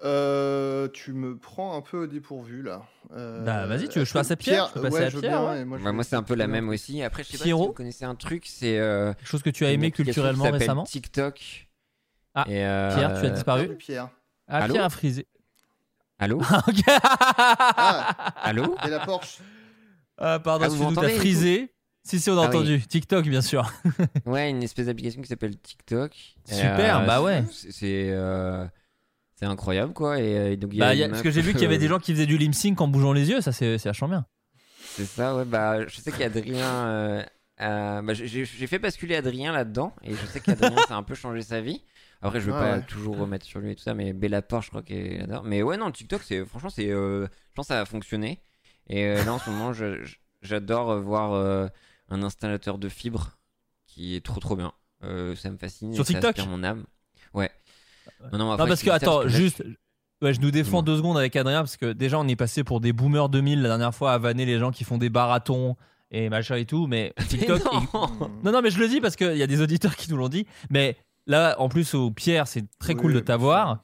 Euh, 0.03 0.90
tu 0.90 1.14
me 1.14 1.38
prends 1.38 1.78
un 1.78 1.82
peu 1.82 2.03
au 2.03 2.07
dépourvu 2.07 2.61
là. 2.61 2.82
Euh, 3.15 3.45
Bah, 3.45 3.65
vas-y, 3.68 3.88
tu 3.88 3.99
veux 3.99 4.03
que 4.03 4.10
je 4.10 4.11
fasse 4.11 4.32
à 4.32 4.36
Pierre? 4.36 4.68
Je 4.68 4.74
peux 4.74 4.82
passer 4.82 4.95
ouais, 4.98 5.06
à 5.06 5.10
je 5.10 5.15
veux 5.15 5.22
Pierre, 5.22 5.41
bien, 5.41 5.52
ouais. 5.53 5.61
et 5.61 5.65
moi, 5.65 5.78
je 5.78 5.84
Bah, 5.84 5.91
moi, 5.94 6.03
c'est 6.03 6.15
un 6.18 6.24
peu 6.24 6.36
la 6.36 6.48
même 6.48 6.68
aussi. 6.68 7.02
Après, 7.02 7.24
je 7.24 7.30
sais 7.30 7.38
pas 7.38 7.45
Pierrot 7.45 7.64
si 7.64 7.68
vous 7.70 7.74
connaissez 7.74 8.06
un 8.06 8.15
truc, 8.15 8.45
c'est. 8.45 8.78
euh, 8.80 9.14
Quelque 9.14 9.28
chose 9.28 9.44
que 9.44 9.49
tu 9.49 9.65
as 9.65 9.72
aimé 9.72 9.91
culturellement 9.91 10.52
récemment? 10.52 10.84
TikTok. 10.84 11.70
Ah, 12.36 12.45
Et, 12.49 12.65
euh, 12.65 12.95
Pierre, 12.95 13.20
tu 13.20 13.26
as 13.26 13.30
Ah 13.30 13.32
disparu 13.34 13.76
Pierre. 13.76 14.10
Ah, 14.48 14.57
Allô? 14.57 14.74
Pierre 14.74 14.86
a 14.86 14.90
frisé. 14.90 15.28
Allô? 16.20 16.40
Ok. 16.68 16.84
Ah, 16.88 18.34
Allô? 18.44 18.76
Et 18.86 18.90
la 18.90 18.99
Porsche? 18.99 19.40
Ah, 20.18 20.40
pardon, 20.40 20.65
Ah, 20.65 20.68
vous 20.70 20.84
m'entendez, 20.84 21.14
du 21.14 21.20
frisé. 21.20 21.73
Si, 22.04 22.20
si, 22.20 22.30
on 22.30 22.38
a 22.38 22.42
Ah 22.46 22.50
oui. 22.50 22.56
entendu. 22.58 22.82
TikTok, 22.82 23.26
bien 23.28 23.42
sûr. 23.42 23.72
Ouais, 24.26 24.50
une 24.50 24.62
espèce 24.62 24.88
d'application 24.88 25.22
qui 25.22 25.28
s'appelle 25.30 25.58
TikTok. 25.58 26.12
Super, 26.46 27.06
bah 27.06 27.22
ouais. 27.22 27.44
c'est- 27.52 28.10
euh, 28.12 28.66
incroyable 29.42 29.92
quoi. 29.94 30.20
Et, 30.20 30.38
euh, 30.38 30.56
donc, 30.56 30.72
il 30.74 30.80
y 30.80 30.82
a 30.82 30.86
Bah, 30.86 30.96
y 30.96 31.04
a- 31.04 31.10
parce 31.10 31.22
que 31.22 31.30
j'ai 31.32 31.42
vu 31.42 31.52
qu'il 31.54 31.64
y 31.64 31.66
avait 31.66 31.78
des 31.78 31.86
euh, 31.86 31.90
gens 31.96 32.00
qui 32.00 32.14
faisaient 32.14 32.26
du 32.26 32.38
lip 32.38 32.54
sync 32.56 32.80
en 32.80 32.88
bougeant 32.88 33.12
les 33.14 33.30
yeux, 33.30 33.42
ça 33.42 33.52
c'est 33.52 33.78
c'est 33.78 33.90
vachement 33.90 34.08
bien. 34.08 34.26
C'est 34.96 35.06
ça, 35.06 35.36
ouais. 35.36 35.44
Bah, 35.46 35.86
je 35.88 35.96
sais 36.00 36.12
qu'Adrien. 36.12 36.66
euh, 36.66 37.24
euh, 37.62 38.02
bah, 38.02 38.14
j'ai 38.14 38.46
fait 38.46 38.80
basculer 38.80 39.16
Adrien 39.16 39.52
là-dedans. 39.52 39.94
Et 40.04 40.14
je 40.14 40.26
sais 40.28 40.40
qu'Adrien, 40.40 40.76
ça 40.88 40.96
a 40.96 40.98
un 40.98 41.04
peu 41.04 41.16
changé 41.16 41.42
sa 41.42 41.62
vie. 41.62 41.82
Après, 42.22 42.40
je 42.40 42.46
veux 42.46 42.52
pas 42.54 42.76
ouais. 42.78 42.82
toujours 42.84 43.18
remettre 43.18 43.46
sur 43.46 43.60
lui 43.60 43.72
et 43.72 43.76
tout 43.76 43.84
ça. 43.84 43.94
Mais 43.94 44.14
Bella 44.14 44.42
Porte, 44.42 44.64
je 44.66 44.70
crois 44.70 44.82
qu'elle 44.84 45.22
adore. 45.24 45.44
Mais 45.44 45.62
ouais, 45.62 45.76
non, 45.78 45.92
TikTok, 45.92 46.22
c'est 46.24 46.46
franchement, 46.46 46.70
c'est. 46.70 46.90
euh, 46.90 47.24
je 47.26 47.54
pense 47.56 47.66
que 47.68 47.74
ça 47.74 47.80
va 47.80 47.86
fonctionner. 47.86 48.40
Et 48.88 49.06
euh, 49.06 49.24
là, 49.26 49.34
en 49.34 49.40
ce 49.40 49.50
moment, 49.50 49.72
j'adore 50.42 50.92
euh, 50.92 51.00
voir 51.02 51.34
euh, 51.34 51.68
un 52.14 52.23
installateur 52.23 52.77
de 52.77 52.90
fibres 52.90 53.38
qui 53.88 54.15
est 54.15 54.23
trop 54.26 54.40
trop 54.40 54.56
bien. 54.56 54.72
Euh, 55.03 55.35
ça 55.35 55.49
me 55.52 55.57
fascine. 55.57 55.94
Sur 55.94 56.03
et 56.03 56.06
ça 56.06 56.14
TikTok 56.14 56.38
aspire 56.40 56.48
mon 56.48 56.64
âme. 56.64 56.85
Ouais. 57.34 57.52
Non, 58.31 58.38
non, 58.40 58.57
parce 58.57 58.80
je 58.80 58.85
que, 58.85 58.90
ça 58.91 58.95
attends, 58.95 59.22
que 59.22 59.27
juste. 59.30 59.64
je- 59.65 59.73
Ouais, 60.26 60.34
je 60.34 60.40
nous 60.40 60.52
défends 60.52 60.84
deux 60.84 60.95
secondes 60.95 61.18
avec 61.18 61.35
Adrien 61.35 61.60
parce 61.60 61.76
que 61.76 61.91
déjà 61.91 62.18
on 62.18 62.26
est 62.30 62.38
passé 62.38 62.64
pour 62.64 62.80
des 62.80 62.94
boomers 62.94 63.27
2000 63.27 63.61
la 63.61 63.68
dernière 63.68 63.94
fois 63.94 64.14
à 64.14 64.18
vanner 64.18 64.45
les 64.45 64.57
gens 64.57 64.72
qui 64.72 64.85
font 64.85 64.98
des 64.98 65.10
marathons 65.10 65.76
et 66.11 66.30
machin 66.30 66.56
et 66.56 66.64
tout, 66.65 66.88
mais 66.88 67.14
TikTok. 67.27 67.61
Mais 67.73 67.80
non. 67.94 68.31
Non, 68.45 68.52
non, 68.53 68.61
mais 68.61 68.69
je 68.72 68.80
le 68.80 68.88
dis 68.88 69.02
parce 69.02 69.18
qu'il 69.18 69.35
y 69.35 69.44
a 69.44 69.48
des 69.48 69.60
auditeurs 69.61 69.98
qui 69.98 70.10
nous 70.10 70.15
l'ont 70.15 70.30
dit. 70.30 70.48
Mais 70.69 70.95
là, 71.27 71.56
en 71.60 71.68
plus, 71.68 71.94
au 71.94 72.10
Pierre, 72.10 72.48
c'est 72.48 72.64
très 72.80 72.94
Oui, 72.94 73.02
cool 73.02 73.14
de 73.15 73.19
t'avoir. 73.19 73.84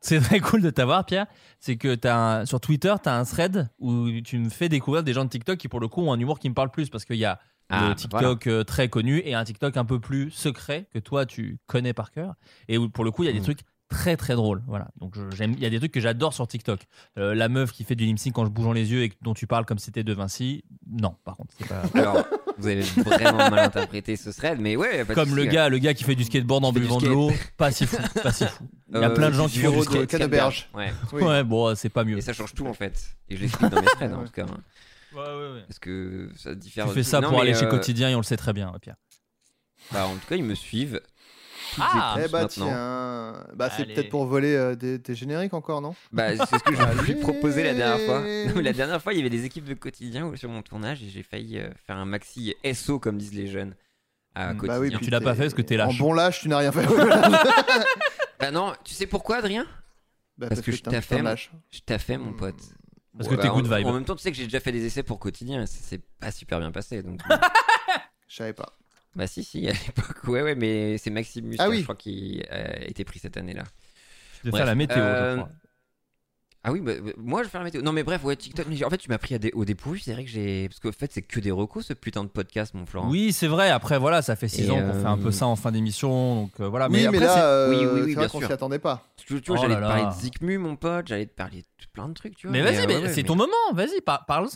C'est 0.00 0.20
très 0.20 0.38
cool 0.38 0.62
de 0.62 0.70
t'avoir, 0.70 1.04
Pierre. 1.04 1.26
C'est 1.58 1.76
que 1.76 1.96
as 2.06 2.16
un- 2.40 2.46
sur 2.46 2.60
Twitter, 2.60 2.94
tu 3.02 3.08
as 3.08 3.16
un 3.18 3.24
thread 3.24 3.68
où 3.80 4.08
tu 4.24 4.38
me 4.38 4.50
fais 4.50 4.68
découvrir 4.68 5.02
des 5.02 5.12
gens 5.12 5.24
de 5.24 5.30
TikTok 5.30 5.58
qui, 5.58 5.66
pour 5.66 5.80
le 5.80 5.88
coup, 5.88 6.02
ont 6.02 6.12
un 6.12 6.18
humour 6.20 6.38
qui 6.38 6.48
me 6.48 6.54
parle 6.54 6.70
plus 6.70 6.90
parce 6.90 7.04
qu'il 7.04 7.16
y 7.16 7.24
a 7.24 7.40
Ah, 7.72 7.88
le 7.88 7.94
TikTok 7.94 8.46
euh, 8.46 8.64
très 8.64 8.88
connu 8.88 9.20
et 9.24 9.34
un 9.34 9.44
TikTok 9.44 9.76
un 9.76 9.84
peu 9.84 9.98
plus 9.98 10.30
secret 10.30 10.86
que 10.92 10.98
toi, 10.98 11.26
tu 11.26 11.58
connais 11.66 11.92
par 11.92 12.10
cœur. 12.10 12.34
Et 12.68 12.78
où, 12.78 12.88
pour 12.88 13.04
le 13.04 13.10
coup, 13.10 13.22
il 13.22 13.26
y 13.26 13.28
a 13.30 13.32
des 13.32 13.40
Mm. 13.40 13.44
trucs 13.44 13.60
très 13.88 14.16
très 14.16 14.34
drôles. 14.34 14.62
Voilà. 14.66 14.88
Donc 15.00 15.16
j'aime. 15.34 15.52
Il 15.52 15.60
y 15.62 15.66
a 15.66 15.70
des 15.70 15.78
trucs 15.78 15.92
que 15.92 16.00
j'adore 16.00 16.32
sur 16.32 16.46
TikTok. 16.48 16.80
Euh, 17.18 17.34
la 17.34 17.48
meuf 17.50 17.72
qui 17.72 17.84
fait 17.84 17.94
du 17.94 18.04
lip 18.06 18.18
sync 18.18 18.32
quand 18.34 18.44
je 18.46 18.50
bougeant 18.50 18.72
les 18.72 18.90
yeux 18.90 19.02
et 19.04 19.12
dont 19.20 19.34
tu 19.34 19.46
parles 19.46 19.66
comme 19.66 19.78
si 19.78 19.86
c'était 19.86 20.02
de 20.04 20.12
Vinci. 20.14 20.64
Non, 20.90 21.14
par 21.24 21.36
contre, 21.36 21.52
c'est 21.58 21.68
pas. 21.68 21.82
Alors, 21.94 22.24
vous 22.56 22.68
avez 22.68 22.80
vraiment 22.82 23.50
mal 23.50 23.58
interprété 23.58 24.16
ce 24.16 24.30
thread, 24.30 24.60
mais 24.60 24.76
ouais, 24.76 25.04
pas 25.04 25.14
Comme 25.14 25.34
le 25.36 25.44
gars, 25.44 25.68
le 25.68 25.76
gars 25.78 25.92
qui 25.92 26.04
fait 26.04 26.14
du 26.14 26.24
skateboard 26.24 26.64
en 26.64 26.72
buvant 26.72 26.96
de 26.96 27.00
skate. 27.02 27.12
l'eau, 27.12 27.30
pas 27.58 27.70
si 27.70 27.84
fou, 27.86 27.96
pas 28.22 28.32
si 28.32 28.46
fou. 28.46 28.64
Il 28.94 29.00
y 29.00 29.04
a 29.04 29.10
Euh, 29.10 29.14
plein 29.14 29.28
de 29.28 29.34
gens 29.34 29.46
qui 29.46 29.58
font 29.58 29.68
du 29.68 29.76
bureau 29.76 29.84
de 29.84 29.90
skate. 29.90 30.06
Canneberge. 30.10 30.68
Ouais. 30.74 30.92
Oui. 31.12 31.22
Ouais, 31.22 31.44
bon, 31.44 31.74
c'est 31.74 31.88
pas 31.90 32.04
mieux. 32.04 32.16
Et 32.16 32.22
ça 32.22 32.32
change 32.32 32.54
tout 32.54 32.66
en 32.66 32.74
fait. 32.74 32.98
Et 33.28 33.36
je 33.36 33.42
l'explique 33.42 33.70
dans 33.70 33.80
mes 33.80 33.86
threads 33.88 34.14
en 34.14 34.24
tout 34.24 34.32
cas. 34.32 34.44
hein. 34.44 34.56
Ouais, 35.14 35.20
ouais, 35.20 35.52
ouais. 35.54 35.64
Parce 35.66 35.78
que 35.78 36.30
ça 36.36 36.54
diffère. 36.54 36.86
Tu 36.88 36.94
fais 36.94 37.02
ça 37.02 37.20
Non, 37.20 37.28
pour 37.30 37.40
aller 37.40 37.54
chez 37.54 37.66
euh, 37.66 37.70
Quotidien 37.70 38.08
et 38.10 38.14
on 38.14 38.18
le 38.18 38.24
sait 38.24 38.36
très 38.36 38.52
bien, 38.52 38.72
Pierre. 38.80 38.96
Bah, 39.92 40.06
en 40.06 40.14
tout 40.16 40.26
cas, 40.28 40.36
ils 40.36 40.44
me 40.44 40.54
suivent. 40.54 41.00
Ah. 41.80 42.16
Eh 42.18 42.28
bah 42.28 42.42
maintenant. 42.42 42.66
tiens. 42.66 43.46
Bah 43.54 43.70
c'est 43.70 43.86
peut-être 43.86 44.08
pour 44.10 44.26
voler 44.26 44.54
euh, 44.54 44.74
des, 44.74 44.98
des 44.98 45.14
génériques 45.14 45.54
encore, 45.54 45.80
non? 45.80 45.94
Bah, 46.12 46.36
c'est 46.36 46.58
ce 46.58 46.62
que 46.64 46.74
Allez. 46.76 47.14
proposer 47.16 47.62
la 47.62 47.72
dernière 47.74 48.00
fois. 48.00 48.20
Non, 48.46 48.52
mais 48.56 48.62
la 48.62 48.72
dernière 48.72 49.00
fois, 49.02 49.12
il 49.12 49.16
y 49.16 49.20
avait 49.20 49.30
des 49.30 49.44
équipes 49.44 49.64
de 49.64 49.74
quotidien 49.74 50.30
sur 50.36 50.50
mon 50.50 50.62
tournage 50.62 51.02
et 51.02 51.08
j'ai 51.08 51.22
failli 51.22 51.58
euh, 51.58 51.70
faire 51.86 51.96
un 51.96 52.04
maxi 52.04 52.54
SO, 52.74 52.98
comme 52.98 53.16
disent 53.16 53.32
les 53.34 53.46
jeunes, 53.46 53.74
à 54.34 54.54
quotidien. 54.54 54.74
Bah 54.74 54.80
oui, 54.80 54.98
Tu 55.00 55.10
l'as 55.10 55.20
pas 55.20 55.34
fait 55.34 55.42
parce 55.42 55.54
que 55.54 55.62
t'es 55.62 55.80
En 55.80 55.86
lâche. 55.86 55.98
bon 55.98 56.12
lâche, 56.12 56.40
tu 56.40 56.48
n'as 56.48 56.58
rien 56.58 56.72
fait. 56.72 56.86
Bah 58.40 58.50
non, 58.50 58.72
tu 58.84 58.92
sais 58.92 59.06
pourquoi, 59.06 59.36
Adrien? 59.36 59.64
Bah, 60.36 60.48
Parce 60.48 60.60
que 60.62 60.70
lâche. 61.22 61.50
Je 61.70 61.78
t'ai 61.80 61.98
fait, 61.98 62.18
mon 62.18 62.32
Hmm. 62.32 62.36
pote. 62.36 62.56
Parce 63.16 63.28
Ouais, 63.28 63.36
que 63.36 63.42
t'es 63.42 63.48
good 63.48 63.70
en- 63.70 63.76
vibe. 63.76 63.86
En 63.86 63.92
même 63.92 64.04
temps, 64.04 64.16
tu 64.16 64.22
sais 64.22 64.30
que 64.30 64.36
j'ai 64.36 64.44
déjà 64.44 64.60
fait 64.60 64.72
des 64.72 64.84
essais 64.86 65.02
pour 65.02 65.18
quotidien 65.18 65.62
et 65.62 65.66
ça 65.66 65.78
s'est 65.82 66.00
pas 66.18 66.30
super 66.30 66.58
bien 66.60 66.70
passé. 66.72 67.02
Donc, 67.02 67.20
Je 68.28 68.36
savais 68.36 68.52
pas. 68.54 68.72
bah 69.14 69.26
si, 69.26 69.44
si, 69.44 69.68
à 69.68 69.72
l'époque, 69.86 70.24
ouais, 70.28 70.42
ouais, 70.42 70.54
mais 70.54 70.96
c'est 70.98 71.10
Maxime 71.10 71.46
Muscat, 71.46 71.64
Ah 71.64 71.68
oui. 71.68 71.78
je 71.78 71.82
crois, 71.82 71.96
qui 71.96 72.42
a 72.50 72.84
été 72.84 73.04
pris 73.04 73.18
cette 73.18 73.36
année-là. 73.36 73.64
De 74.44 74.50
Bref, 74.50 74.60
faire 74.60 74.66
la 74.66 74.74
météo, 74.74 74.96
euh, 74.98 75.36
je 75.36 75.40
crois. 75.42 75.50
Ah 76.64 76.70
oui, 76.70 76.80
bah, 76.80 76.92
bah, 77.02 77.10
moi 77.16 77.40
je 77.40 77.48
vais 77.48 77.50
faire 77.50 77.60
la 77.60 77.64
météo. 77.64 77.82
Non 77.82 77.92
mais 77.92 78.04
bref, 78.04 78.22
ouais, 78.22 78.36
TikTok. 78.36 78.66
En 78.84 78.90
fait, 78.90 78.98
tu 78.98 79.08
m'as 79.08 79.18
pris 79.18 79.34
à 79.34 79.38
des, 79.38 79.50
au 79.52 79.64
dépourvu. 79.64 79.98
C'est 79.98 80.12
vrai 80.12 80.24
que 80.24 80.30
j'ai. 80.30 80.68
Parce 80.68 80.78
qu'en 80.78 80.92
fait, 80.92 81.10
c'est 81.12 81.22
que 81.22 81.40
des 81.40 81.50
recos 81.50 81.86
ce 81.86 81.92
putain 81.92 82.22
de 82.22 82.28
podcast, 82.28 82.74
mon 82.74 82.86
Florent. 82.86 83.08
Oui, 83.10 83.32
c'est 83.32 83.48
vrai. 83.48 83.70
Après, 83.70 83.98
voilà, 83.98 84.22
ça 84.22 84.36
fait 84.36 84.46
6 84.46 84.66
Et, 84.66 84.70
ans 84.70 84.76
qu'on 84.80 85.00
fait 85.00 85.06
un 85.06 85.18
peu 85.18 85.28
euh, 85.28 85.32
ça 85.32 85.46
en 85.46 85.56
fin 85.56 85.72
d'émission. 85.72 86.42
Donc 86.42 86.52
euh, 86.60 86.68
voilà. 86.68 86.86
oui, 86.86 86.92
mais 86.92 87.00
mais, 87.00 87.06
après, 87.18 87.26
là, 87.26 87.34
c'est- 87.34 87.40
euh, 87.42 87.68
Oui, 87.70 87.76
oui, 87.76 87.84
oui, 87.86 88.00
c'est 88.00 88.06
bien 88.06 88.14
vrai 88.20 88.28
qu'on 88.28 88.46
s'y 88.46 88.52
attendait 88.52 88.78
pas. 88.78 89.02
Parce 89.16 89.28
que, 89.28 89.34
tu 89.34 89.50
vois, 89.50 89.58
Oh 89.58 89.62
j'allais 89.62 89.74
là 89.80 89.88
te 89.88 89.92
parler 89.92 90.04
de 90.16 90.20
Zikmu, 90.20 90.58
mon 90.58 90.76
pote. 90.76 91.08
J'allais 91.08 91.26
te 91.26 91.34
parler 91.34 91.62
de 91.62 91.86
plein 91.92 92.08
de 92.08 92.14
trucs, 92.14 92.36
tu 92.36 92.46
vois. 92.46 92.52
Mais 92.56 92.62
vas-y, 92.62 92.76
euh, 92.78 92.84
mais 92.86 92.96
ouais, 92.96 93.02
ouais, 93.02 93.12
c'est 93.12 93.24
ton 93.24 93.34
moment. 93.36 93.52
Vas-y, 93.74 94.00
par- 94.00 94.24
parle-en. 94.26 94.50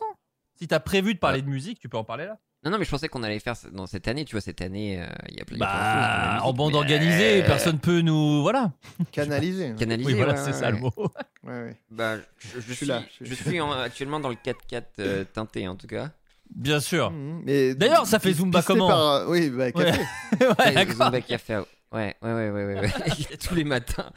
Si 0.58 0.68
t'as 0.68 0.80
prévu 0.80 1.12
de 1.14 1.18
parler 1.18 1.42
de 1.42 1.48
musique, 1.48 1.80
tu 1.80 1.88
peux 1.88 1.98
en 1.98 2.04
parler 2.04 2.26
là. 2.26 2.38
Non, 2.66 2.72
non, 2.72 2.78
mais 2.78 2.84
je 2.84 2.90
pensais 2.90 3.06
qu'on 3.08 3.22
allait 3.22 3.38
faire 3.38 3.54
ça 3.54 3.68
dans 3.70 3.86
cette 3.86 4.08
année. 4.08 4.24
Tu 4.24 4.32
vois, 4.34 4.40
cette 4.40 4.60
année, 4.60 5.00
euh, 5.00 5.06
il 5.28 5.36
y 5.36 5.40
a 5.40 5.44
plein 5.44 5.56
il 5.56 5.60
y 5.60 5.62
a 5.62 5.66
plein 5.66 5.76
de 5.76 6.32
choses. 6.32 6.40
Bah, 6.40 6.40
en 6.42 6.52
bande 6.52 6.72
mais, 6.72 6.78
organisée, 6.78 7.42
euh, 7.42 7.46
personne 7.46 7.78
peut 7.78 8.00
nous. 8.00 8.42
Voilà. 8.42 8.72
Canalisé. 9.12 9.72
Canaliser. 9.78 10.10
Oui, 10.10 10.16
voilà, 10.16 10.32
ouais, 10.32 10.38
c'est 10.40 10.46
ouais, 10.46 10.52
ça 10.52 10.70
le 10.72 10.78
mot. 10.78 10.92
Ouais, 10.98 11.52
ouais. 11.62 11.76
Bah, 11.92 12.16
je, 12.38 12.48
je 12.56 12.60
suis 12.60 12.74
suis, 12.74 12.86
là, 12.86 13.02
je 13.20 13.24
je 13.24 13.34
suis- 13.34 13.44
suis 13.50 13.60
en- 13.60 13.70
actuellement 13.70 14.18
dans 14.18 14.30
le 14.30 14.34
4x4 14.34 14.82
euh, 14.98 15.22
teinté 15.32 15.68
en 15.68 15.76
tout 15.76 15.86
cas. 15.86 16.10
Bien 16.52 16.80
sûr. 16.80 17.12
Mhm. 17.12 17.42
Mais 17.44 17.74
D'ailleurs, 17.76 18.04
ça 18.04 18.18
fait 18.18 18.32
Zumba 18.32 18.62
comment 18.62 18.88
par, 18.88 19.00
euh, 19.00 19.26
Oui, 19.28 19.48
bah, 19.48 19.70
café. 19.70 20.00
ouais, 20.40 20.46
Ouais, 20.58 20.72
d'accord. 20.74 20.94
Zumba 21.06 21.20
Café. 21.20 21.54
Ouais, 21.92 22.16
ouais, 22.20 22.32
ouais, 22.32 22.50
ouais, 22.50 22.64
ouais, 22.64 22.80
ouais. 22.80 23.36
Tous 23.46 23.54
les 23.54 23.62
matins. 23.64 24.10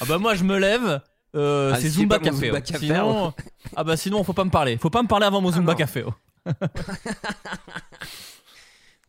Ah 0.00 0.04
bah 0.06 0.18
moi 0.18 0.34
je 0.34 0.44
me 0.44 0.58
lève. 0.58 1.00
euh, 1.34 1.72
Ah, 1.74 1.80
c'est 1.80 1.88
Zumba 1.88 2.18
Café. 2.18 2.46
Zumba 2.48 2.58
oh. 2.58 2.62
Café, 2.66 2.86
Sinon, 2.86 3.32
ah 3.76 3.84
bah 3.84 3.96
sinon 3.96 4.22
faut 4.24 4.32
pas 4.34 4.44
me 4.44 4.50
parler. 4.50 4.76
Faut 4.76 4.90
pas 4.90 5.02
me 5.02 5.08
parler 5.08 5.24
avant 5.26 5.40
mon 5.40 5.48
Ah 5.50 5.52
Zumba 5.52 5.72
non. 5.72 5.78
Café. 5.78 6.04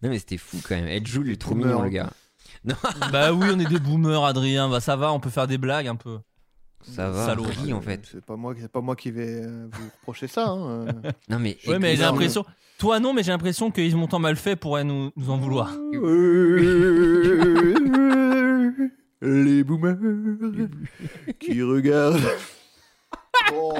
Non, 0.01 0.09
mais 0.09 0.19
c'était 0.19 0.37
fou 0.37 0.57
quand 0.67 0.75
même. 0.75 1.05
Jules, 1.05 1.27
il 1.27 1.33
est 1.33 1.41
trop 1.41 1.55
Boomer. 1.55 1.67
mignon, 1.67 1.81
le 1.83 1.89
gars. 1.89 2.11
bah 3.11 3.31
oui, 3.33 3.47
on 3.51 3.59
est 3.59 3.65
des 3.69 3.79
boomers, 3.79 4.23
Adrien. 4.25 4.69
Bah 4.69 4.79
ça 4.79 4.95
va, 4.95 5.11
on 5.13 5.19
peut 5.19 5.29
faire 5.29 5.47
des 5.47 5.57
blagues 5.57 5.87
un 5.87 5.95
peu. 5.95 6.19
Ça 6.83 7.09
va, 7.09 7.25
Salaud. 7.25 7.43
ris 7.43 7.73
en 7.73 7.81
fait. 7.81 8.07
C'est 8.11 8.23
pas 8.23 8.35
moi, 8.35 8.53
c'est 8.59 8.71
pas 8.71 8.81
moi 8.81 8.95
qui 8.95 9.09
vais 9.11 9.41
euh, 9.43 9.67
vous 9.71 9.85
reprocher 9.99 10.27
ça. 10.27 10.49
hein, 10.49 10.87
euh. 10.87 11.11
Non, 11.29 11.39
mais. 11.39 11.57
Ouais, 11.67 11.79
mais 11.79 11.95
j'ai 11.95 12.03
l'impression. 12.03 12.45
Toi 12.77 12.99
non, 12.99 13.13
mais 13.13 13.23
j'ai 13.23 13.31
l'impression 13.31 13.71
que 13.71 13.79
Yves 13.81 13.95
Montand 13.95 14.19
mal 14.19 14.35
fait 14.35 14.55
pourrait 14.55 14.83
nous, 14.83 15.11
nous 15.15 15.29
en 15.29 15.37
vouloir. 15.37 15.71
Les 19.21 19.63
boomers 19.63 19.97
qui 21.39 21.63
regardent. 21.63 22.21
Bon, 23.49 23.73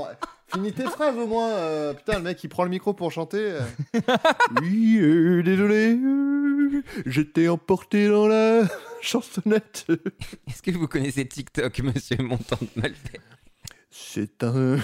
finis 0.56 0.74
tes 0.74 0.84
phrases 0.84 1.18
au 1.18 1.28
moins. 1.28 1.50
euh, 1.50 1.94
putain, 1.94 2.18
le 2.18 2.24
mec 2.24 2.44
il 2.44 2.48
prend 2.50 2.64
le 2.64 2.70
micro 2.70 2.94
pour 2.94 3.12
chanter. 3.12 3.38
euh. 3.40 3.62
Oui, 4.62 4.98
euh, 5.00 5.44
désolé, 5.44 5.94
euh, 5.94 6.82
j'étais 7.06 7.48
emporté 7.48 8.08
dans 8.08 8.28
la 8.28 8.64
chansonnette. 9.02 9.86
Est-ce 10.48 10.62
que 10.62 10.72
vous 10.72 10.88
connaissez 10.88 11.26
TikTok, 11.28 11.80
monsieur 11.80 12.18
Montant 12.20 12.58
de 12.62 12.82
Malfait 12.82 13.20
C'est 13.92 14.44
un 14.44 14.78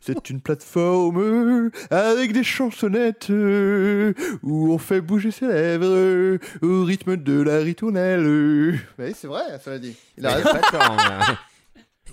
C'est 0.00 0.30
une 0.30 0.40
plateforme 0.40 1.18
euh, 1.20 1.70
avec 1.90 2.32
des 2.32 2.42
chansonnettes 2.44 3.30
euh, 3.30 4.14
où 4.42 4.72
on 4.72 4.78
fait 4.78 5.00
bouger 5.00 5.30
ses 5.30 5.46
lèvres 5.46 5.84
euh, 5.86 6.38
au 6.62 6.84
rythme 6.84 7.16
de 7.16 7.40
la 7.40 7.58
ritournelle. 7.58 8.24
euh. 8.26 8.74
Oui, 8.98 9.12
c'est 9.16 9.28
vrai, 9.28 9.42
ça 9.64 9.70
l'a 9.70 9.78
dit. 9.78 9.94
Il 10.18 10.26
a 10.26 10.34
raison. 10.34 10.50
pas 10.50 10.70
tort. 10.70 11.36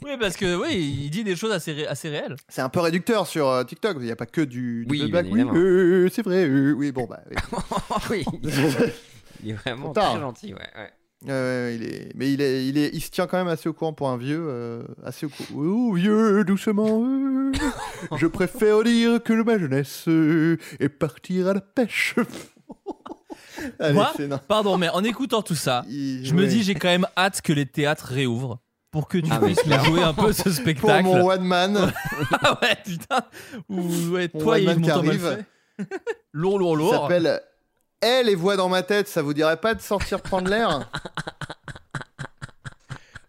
Oui, 0.04 0.12
parce 0.20 0.36
que 0.38 0.56
oui, 0.56 0.98
il 1.04 1.10
dit 1.10 1.24
des 1.24 1.36
choses 1.36 1.52
assez, 1.52 1.74
ré- 1.74 1.88
assez 1.88 2.10
réelles. 2.10 2.36
C'est 2.48 2.62
un 2.62 2.70
peu 2.70 2.80
réducteur 2.80 3.28
sur 3.28 3.48
euh, 3.48 3.64
TikTok. 3.64 3.98
Il 4.00 4.06
n'y 4.06 4.12
a 4.12 4.16
pas 4.16 4.26
que 4.26 4.42
du, 4.42 4.86
du 4.86 4.92
Oui, 4.92 5.12
bien 5.12 5.22
Oui, 5.24 5.28
évidemment. 5.30 5.54
euh, 5.56 6.10
c'est 6.12 6.22
vrai. 6.24 6.46
euh, 6.48 6.72
oui, 6.74 6.92
bon, 6.92 7.06
bah. 7.06 7.20
oui. 8.10 8.24
oui. 8.44 8.52
Il 9.44 9.52
est 9.52 9.54
vraiment 9.54 9.86
Trop 9.86 9.94
tard. 9.94 10.12
très 10.12 10.20
gentil, 10.20 10.54
ouais. 10.54 10.60
il 11.26 11.30
est... 11.84 12.12
Mais 12.16 12.32
il, 12.34 12.42
est... 12.42 12.66
Il, 12.68 12.78
est... 12.78 12.90
il 12.94 13.02
se 13.02 13.10
tient 13.10 13.26
quand 13.28 13.38
même 13.38 13.48
assez 13.48 13.70
au 13.70 13.74
courant 13.74 13.94
pour 13.94 14.10
un 14.10 14.18
vieux. 14.18 14.46
euh, 14.48 14.84
assez 15.04 15.26
au 15.26 15.30
courant. 15.30 15.50
Oh, 15.56 15.94
vieux, 15.94 16.44
doucement. 16.44 17.04
euh, 17.06 17.52
je 18.18 18.28
préfère 18.28 18.84
dire 18.84 19.22
que 19.24 19.34
ma 19.44 19.58
jeunesse 19.58 20.06
euh, 20.08 20.58
est 20.80 20.90
partir 20.90 21.48
à 21.48 21.54
la 21.54 21.62
pêche. 21.62 22.16
Allez, 23.80 23.94
Moi, 23.94 24.12
c'est 24.16 24.28
non. 24.28 24.40
pardon, 24.48 24.78
mais 24.78 24.90
en 24.90 25.04
écoutant 25.04 25.42
tout 25.42 25.56
ça, 25.56 25.84
Il- 25.90 26.26
je 26.26 26.34
me 26.34 26.44
ouais. 26.44 26.48
dis 26.48 26.64
j'ai 26.64 26.76
quand 26.76 26.88
même 26.88 27.08
hâte 27.18 27.42
que 27.42 27.52
les 27.52 27.66
théâtres 27.66 28.06
réouvrent 28.06 28.60
pour 28.92 29.08
que 29.08 29.18
tu 29.20 29.30
Ah 29.32 29.40
oui, 29.42 29.48
puisses 29.54 29.62
clairement. 29.64 29.86
jouer 29.86 30.02
un 30.04 30.14
peu 30.14 30.34
ce 30.34 30.44
Pour 30.44 30.52
spectacle. 30.54 31.04
mon 31.04 31.28
one 31.30 31.44
man, 31.44 31.92
ah 32.42 32.60
ouais, 32.62 32.76
putain. 32.84 33.22
Ou 33.70 33.82
ouais, 34.12 34.28
toi 34.30 34.60
et 34.60 34.68
one 34.68 34.80
man 34.80 34.82
qui 34.84 34.92
arrive. 34.92 35.46
fait. 35.78 35.88
Lourd, 36.34 36.60
lourd, 36.60 36.76
lourd. 36.76 36.94
s'appelle 36.94 37.42
Eh 38.02 38.22
les 38.24 38.36
voix 38.36 38.56
dans 38.58 38.70
ma 38.70 38.82
tête, 38.84 39.08
ça 39.08 39.22
vous 39.22 39.34
dirait 39.34 39.58
pas 39.58 39.74
de 39.76 39.82
sortir 39.82 40.22
prendre 40.22 40.50
l'air 40.50 40.90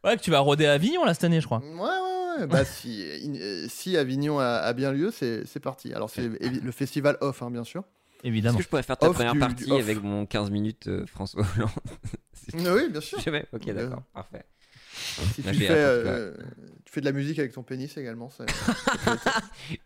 Ouais, 0.03 0.17
que 0.17 0.23
tu 0.23 0.31
vas 0.31 0.39
rôder 0.39 0.65
à 0.67 0.73
Avignon 0.73 1.05
là 1.05 1.13
cette 1.13 1.25
année, 1.25 1.41
je 1.43 1.47
crois. 1.47 1.59
Ouais, 1.59 1.75
ouais, 1.75 2.41
ouais. 2.41 2.47
Bah, 2.47 2.65
si, 2.65 3.05
euh, 3.05 3.67
si 3.69 3.99
Avignon 3.99 4.39
a, 4.41 4.47
a 4.47 4.73
bien 4.73 4.93
lieu, 4.93 5.11
c'est 5.11 5.45
c'est 5.47 5.61
parti. 5.61 5.93
Alors, 5.93 6.09
c'est 6.09 6.23
le 6.27 6.73
festival 6.73 7.19
off, 7.21 7.43
hein, 7.43 7.51
bien 7.51 7.65
sûr. 7.65 7.83
Est-ce 8.23 8.29
Évidemment. 8.29 8.57
que 8.59 8.65
je 8.65 8.69
pourrais 8.69 8.83
faire 8.83 8.97
ta 8.97 9.09
Off 9.11 9.17
première 9.17 9.35
du- 9.35 9.39
partie 9.41 9.73
avec 9.73 10.03
mon 10.03 10.25
15 10.25 10.51
minutes 10.51 10.87
euh, 10.89 11.05
François 11.07 11.43
Hollande 11.57 11.71
Oui, 12.77 12.89
bien 12.91 13.01
sûr. 13.03 13.21
Jamais 13.25 13.45
Ok, 13.53 13.69
Euh, 13.69 13.75
d'accord, 13.75 14.03
parfait. 14.15 14.45
Si 15.35 15.43
tu 15.43 15.55
fais, 15.55 15.67
euh, 15.71 16.33
tu 16.85 16.93
fais 16.93 17.01
de 17.01 17.07
la 17.07 17.13
musique 17.13 17.39
avec 17.39 17.53
ton 17.53 17.63
pénis 17.63 17.97
également. 17.97 18.31
ça- 18.31 18.45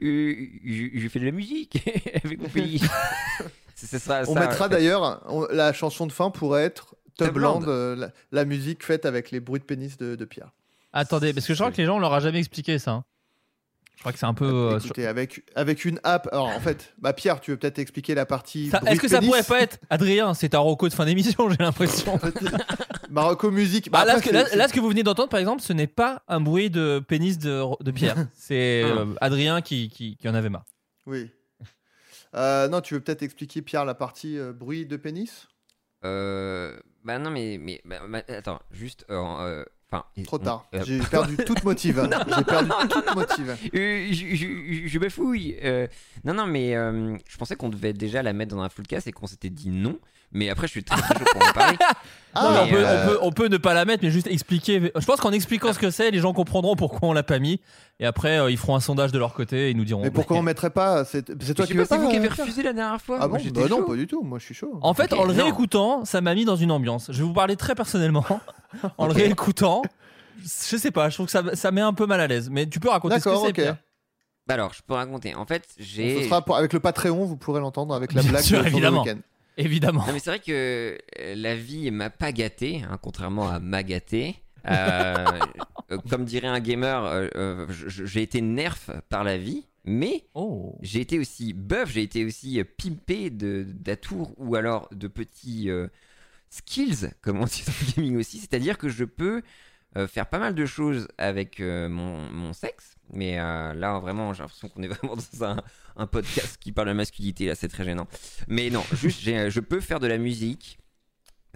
Euh, 0.03 0.35
je, 0.65 0.85
je 0.95 1.09
fais 1.09 1.20
de 1.20 1.27
la 1.27 1.31
musique 1.32 1.82
avec 2.24 2.39
mon. 2.41 2.49
Ce 3.77 3.99
sera 3.99 4.23
On 4.28 4.35
ça, 4.35 4.41
mettra 4.41 4.69
d'ailleurs, 4.69 5.23
on- 5.28 5.47
la 5.51 5.73
chanson 5.73 6.07
de 6.07 6.12
fin 6.12 6.31
pourrait 6.31 6.65
être 6.65 6.95
Tubland, 7.19 7.59
Tubland. 7.61 7.69
euh, 7.69 7.97
la, 7.97 8.11
la 8.32 8.45
musique 8.45 8.85
faite 8.85 9.05
avec 9.05 9.31
les 9.31 9.41
bruits 9.41 9.61
de 9.61 9.65
pénis 9.65 9.97
de, 9.97 10.15
de 10.16 10.24
Pierre. 10.24 10.53
Attendez, 10.93 11.32
parce 11.35 11.47
que 11.47 11.55
je 11.55 11.59
crois 11.59 11.73
que 11.73 11.77
les 11.77 11.86
gens 11.86 11.97
on 11.97 12.01
leur 12.01 12.12
a 12.15 12.20
jamais 12.20 12.39
expliqué 12.39 12.78
ça. 12.78 12.93
hein. 12.93 13.05
Je 13.96 14.00
crois 14.00 14.12
que 14.12 14.18
c'est 14.18 14.26
un 14.26 14.34
peu. 14.34 14.44
euh, 14.44 15.06
avec, 15.08 15.42
avec 15.54 15.84
une 15.84 15.98
app. 16.04 16.28
Alors 16.32 16.48
en 16.48 16.60
fait, 16.60 16.92
bah 16.98 17.12
Pierre, 17.14 17.40
tu 17.40 17.52
veux 17.52 17.56
peut-être 17.56 17.78
expliquer 17.78 18.14
la 18.14 18.26
partie. 18.26 18.70
Est-ce 18.86 19.00
que 19.00 19.08
ça 19.08 19.18
pénis 19.20 19.30
pourrait 19.30 19.42
pas 19.44 19.60
être 19.62 19.78
Adrien 19.90 20.34
C'est 20.34 20.54
un 20.54 20.58
roco 20.58 20.88
de 20.88 20.92
fin 20.94 21.06
d'émission, 21.06 21.48
j'ai 21.48 21.56
l'impression. 21.58 22.18
Marocco 23.10 23.50
Musique. 23.50 23.90
Bah, 23.90 24.00
Ah, 24.02 24.04
là, 24.04 24.12
après, 24.14 24.24
ce 24.24 24.28
que, 24.30 24.34
là, 24.34 24.46
c'est- 24.46 24.56
là, 24.56 24.68
ce 24.68 24.72
que 24.74 24.80
vous 24.80 24.88
venez 24.88 25.02
d'entendre, 25.04 25.28
par 25.28 25.40
exemple, 25.40 25.62
ce 25.62 25.72
n'est 25.72 25.86
pas 25.86 26.22
un 26.28 26.40
bruit 26.40 26.68
de 26.70 26.98
pénis 27.06 27.38
de, 27.38 27.62
de 27.82 27.90
Pierre. 27.92 28.16
C'est 28.34 28.82
euh, 28.84 29.06
Adrien 29.20 29.62
qui, 29.62 29.88
qui, 29.88 30.16
qui 30.16 30.28
en 30.28 30.34
avait 30.34 30.50
marre. 30.50 30.64
Oui. 31.06 31.30
Euh, 32.34 32.68
non, 32.68 32.80
tu 32.80 32.94
veux 32.94 33.00
peut-être 33.00 33.22
expliquer, 33.22 33.62
Pierre, 33.62 33.84
la 33.84 33.94
partie 33.94 34.36
euh, 34.38 34.52
bruit 34.52 34.86
de 34.86 34.96
pénis? 34.96 35.46
Euh, 36.04 36.76
bah 37.04 37.18
non, 37.18 37.30
mais, 37.30 37.58
mais 37.60 37.80
bah, 37.84 38.00
bah, 38.08 38.22
attends, 38.28 38.60
juste. 38.72 39.06
euh, 39.10 39.14
euh, 39.40 39.64
Enfin, 39.90 40.05
Trop 40.24 40.36
on- 40.40 40.44
tard. 40.44 40.66
euh, 40.74 40.82
J'ai 40.85 40.98
perdu 41.11 41.36
toute 41.36 41.62
motive. 41.65 42.09
J'ai 42.36 42.44
perdu 42.44 42.70
toute 42.90 43.15
motive. 43.15 43.56
Euh, 43.74 44.09
je, 44.11 44.35
je, 44.35 44.86
je 44.89 44.98
bafouille. 44.98 45.56
Euh, 45.62 45.86
non, 46.24 46.35
non, 46.35 46.47
mais 46.47 46.74
euh, 46.74 47.16
je 47.28 47.36
pensais 47.36 47.55
qu'on 47.55 47.69
devait 47.69 47.93
déjà 47.93 48.23
la 48.23 48.32
mettre 48.32 48.55
dans 48.56 48.62
un 48.62 48.69
full 48.69 48.86
cast 48.86 49.06
et 49.06 49.12
qu'on 49.12 49.27
s'était 49.27 49.51
dit 49.51 49.69
non. 49.69 49.98
Mais 50.35 50.51
après, 50.51 50.66
je 50.66 50.73
suis 50.73 50.85
très 50.85 51.01
très 51.01 51.15
chaud 51.19 51.24
pour 51.32 51.48
en 51.48 51.52
parler. 51.52 51.78
Ah, 52.36 52.65
on, 52.65 52.69
peut, 52.69 52.85
euh, 52.85 53.05
on, 53.05 53.06
peut, 53.09 53.19
on 53.23 53.31
peut 53.31 53.47
ne 53.47 53.56
pas 53.59 53.74
la 53.74 53.85
mettre, 53.85 54.02
mais 54.02 54.11
juste 54.11 54.27
expliquer. 54.27 54.90
Je 54.97 55.06
pense 55.06 55.20
qu'en 55.20 55.31
expliquant 55.31 55.73
ce 55.73 55.78
que 55.78 55.93
c'est, 55.93 56.11
les 56.11 56.19
gens 56.19 56.32
comprendront 56.32 56.74
pourquoi 56.74 57.09
on 57.11 57.12
l'a 57.12 57.23
pas 57.23 57.39
mis. 57.39 57.61
Et 58.01 58.06
après, 58.06 58.40
euh, 58.40 58.51
ils 58.51 58.56
feront 58.56 58.74
un 58.74 58.81
sondage 58.81 59.12
de 59.12 59.20
leur 59.20 59.35
côté 59.35 59.69
et 59.69 59.70
ils 59.70 59.77
nous 59.77 59.85
diront. 59.85 60.02
Mais 60.02 60.11
pourquoi 60.11 60.39
on 60.39 60.43
mettrait 60.43 60.70
pas 60.70 61.05
C'est 61.05 61.23
toi 61.55 61.65
qui 61.65 61.74
pas, 61.74 61.86
pas 61.86 61.97
vous 61.97 62.09
qui 62.11 62.16
avez 62.16 62.27
euh, 62.27 62.31
refusé 62.36 62.65
la 62.65 62.73
dernière 62.73 63.01
fois. 63.01 63.19
Ah 63.20 63.28
Moi, 63.28 63.39
bon 63.39 63.51
Bah 63.61 63.69
non, 63.70 63.85
pas 63.85 63.94
du 63.94 64.09
tout. 64.09 64.24
Moi, 64.24 64.40
je 64.40 64.47
suis 64.47 64.55
chaud. 64.55 64.81
En 64.82 64.94
fait, 64.94 65.12
en 65.12 65.23
le 65.24 65.32
non. 65.32 65.44
réécoutant, 65.44 66.05
ça 66.05 66.20
m'a 66.23 66.35
mis 66.35 66.44
dans 66.44 66.56
une 66.56 66.73
ambiance. 66.73 67.06
Je 67.12 67.19
vais 67.19 67.23
vous 67.24 67.32
parler 67.35 67.55
très 67.55 67.77
personnellement. 67.77 68.24
en 68.98 69.06
le 69.06 69.12
réécoutant, 69.12 69.82
je 70.43 70.77
sais 70.77 70.90
pas, 70.90 71.11
je 71.11 71.15
trouve 71.15 71.27
que 71.27 71.32
ça, 71.32 71.44
ça 71.55 71.70
met 71.70 71.82
un 71.82 71.93
peu 71.93 72.06
mal 72.06 72.20
à 72.20 72.27
l'aise. 72.27 72.51
Mais 72.51 72.66
tu 72.66 72.81
peux 72.81 72.89
raconter 72.89 73.20
ce 73.20 73.24
que 73.27 73.28
D'accord, 73.28 73.43
c'est, 73.44 73.51
ok. 73.51 73.55
Pierre. 73.55 73.77
Bah 74.48 74.55
alors, 74.55 74.74
je 74.74 74.81
peux 74.85 74.94
raconter. 74.94 75.36
En 75.36 75.47
fait, 75.47 75.65
Ce 75.78 75.85
j'ai. 75.85 76.24
sera 76.24 76.43
pour- 76.44 76.56
avec 76.56 76.73
le 76.73 76.81
Patreon, 76.81 77.24
vous 77.27 77.36
pourrez 77.36 77.61
l'entendre 77.61 77.94
avec 77.94 78.12
la 78.12 78.23
Bien 78.23 78.31
blague 78.32 78.43
sûr, 78.43 78.61
le 78.61 78.66
évidemment. 78.66 79.05
week-end. 79.05 79.19
Évidemment. 79.56 80.05
Non, 80.06 80.12
mais 80.12 80.18
c'est 80.18 80.31
vrai 80.31 80.40
que 80.40 80.98
euh, 81.20 81.35
la 81.36 81.55
vie 81.55 81.90
m'a 81.90 82.10
pas 82.10 82.32
gâté, 82.32 82.82
hein, 82.89 82.98
contrairement 83.01 83.48
à 83.48 83.60
m'a 83.60 83.82
gâté. 83.82 84.36
Euh, 84.68 85.14
comme 86.10 86.24
dirait 86.24 86.48
un 86.48 86.60
gamer, 86.60 87.05
euh, 87.35 87.66
j'ai 87.68 88.22
été 88.22 88.40
nerf 88.40 88.90
par 89.09 89.22
la 89.22 89.36
vie, 89.39 89.66
mais 89.85 90.24
Oh. 90.35 90.76
j'ai 90.82 91.01
été 91.01 91.18
aussi 91.18 91.52
buff, 91.52 91.90
j'ai 91.93 92.02
été 92.02 92.24
aussi 92.24 92.62
pimpé 92.64 93.31
de- 93.31 93.66
d'atours 93.68 94.32
ou 94.39 94.56
alors 94.56 94.89
de 94.93 95.06
petits 95.06 95.70
euh, 95.70 95.86
skills, 96.51 97.10
comme 97.20 97.40
on 97.40 97.44
dit 97.44 97.62
dans 97.66 97.72
le 97.86 97.93
gaming 97.94 98.16
aussi. 98.18 98.39
C'est-à-dire 98.39 98.78
que 98.78 98.89
je 98.89 99.05
peux 99.05 99.43
euh, 99.96 100.06
faire 100.06 100.26
pas 100.26 100.38
mal 100.38 100.54
de 100.54 100.66
choses 100.66 101.08
avec 101.18 101.60
euh, 101.60 101.88
mon, 101.88 102.30
mon 102.30 102.52
sexe, 102.52 102.96
mais 103.12 103.38
euh, 103.38 103.74
là 103.74 103.98
vraiment 104.00 104.32
j'ai 104.32 104.42
l'impression 104.42 104.68
qu'on 104.68 104.82
est 104.82 104.88
vraiment 104.94 105.16
dans 105.16 105.44
un, 105.44 105.56
un 105.96 106.06
podcast 106.06 106.56
qui 106.60 106.73
parle 106.73 106.89
de 106.89 106.92
masculinité, 106.94 107.47
là 107.47 107.55
c'est 107.55 107.68
très 107.68 107.84
gênant. 107.84 108.06
Mais 108.48 108.70
non, 108.70 108.82
juste 108.94 109.20
j'ai- 109.20 109.50
je 109.50 109.60
peux 109.60 109.81
faire 109.81 110.00
de 110.00 110.06
la 110.06 110.18
musique. 110.18 110.78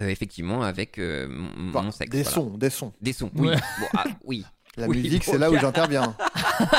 euh, 0.01 0.07
effectivement, 0.07 0.61
avec 0.63 0.97
euh, 0.97 1.27
mon, 1.29 1.69
Enfin, 1.69 1.81
mon 1.83 1.91
sexe. 1.91 2.11
des 2.11 2.23
voilà. 2.23 2.35
sons, 2.35 2.57
des 2.57 2.69
sons. 2.69 2.93
Des 3.01 3.13
sons, 3.13 3.31
oui. 3.35 3.49
Ouais. 3.49 3.55
Bon, 3.81 3.87
ah, 3.95 4.05
oui. 4.23 4.45
La 4.77 4.87
Oui, 4.87 5.01
musique, 5.01 5.25
c'est 5.25 5.37
là 5.37 5.51
où 5.51 5.57
j'interviens. 5.57 6.15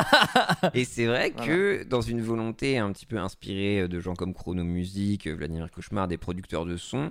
Et 0.74 0.84
c'est 0.84 1.06
vrai 1.06 1.32
que 1.32 1.82
dans 1.84 2.00
une 2.00 2.22
volonté 2.22 2.78
un 2.78 2.90
petit 2.92 3.04
peu 3.04 3.18
inspirée 3.18 3.88
de 3.88 4.00
gens 4.00 4.14
comme 4.14 4.32
Chrono 4.32 4.64
Music, 4.64 5.26
Vladimir 5.28 5.70
Cauchemar, 5.70 6.08
des 6.08 6.16
producteurs 6.16 6.64
de 6.64 6.76
sons, 6.76 7.10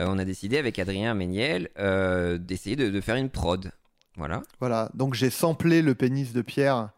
euh, 0.00 0.06
on 0.08 0.18
a 0.18 0.24
décidé 0.24 0.56
avec 0.58 0.78
Adrien 0.78 1.12
Méniel 1.14 1.68
euh, 1.78 2.38
d'essayer 2.38 2.76
de, 2.76 2.88
de 2.88 3.00
faire 3.00 3.16
une 3.16 3.28
prod. 3.30 3.72
Voilà. 4.18 4.42
Voilà, 4.60 4.90
donc 4.92 5.14
j'ai 5.14 5.30
samplé 5.30 5.80
le 5.80 5.94
pénis 5.94 6.34
de 6.34 6.42
Pierre 6.42 6.90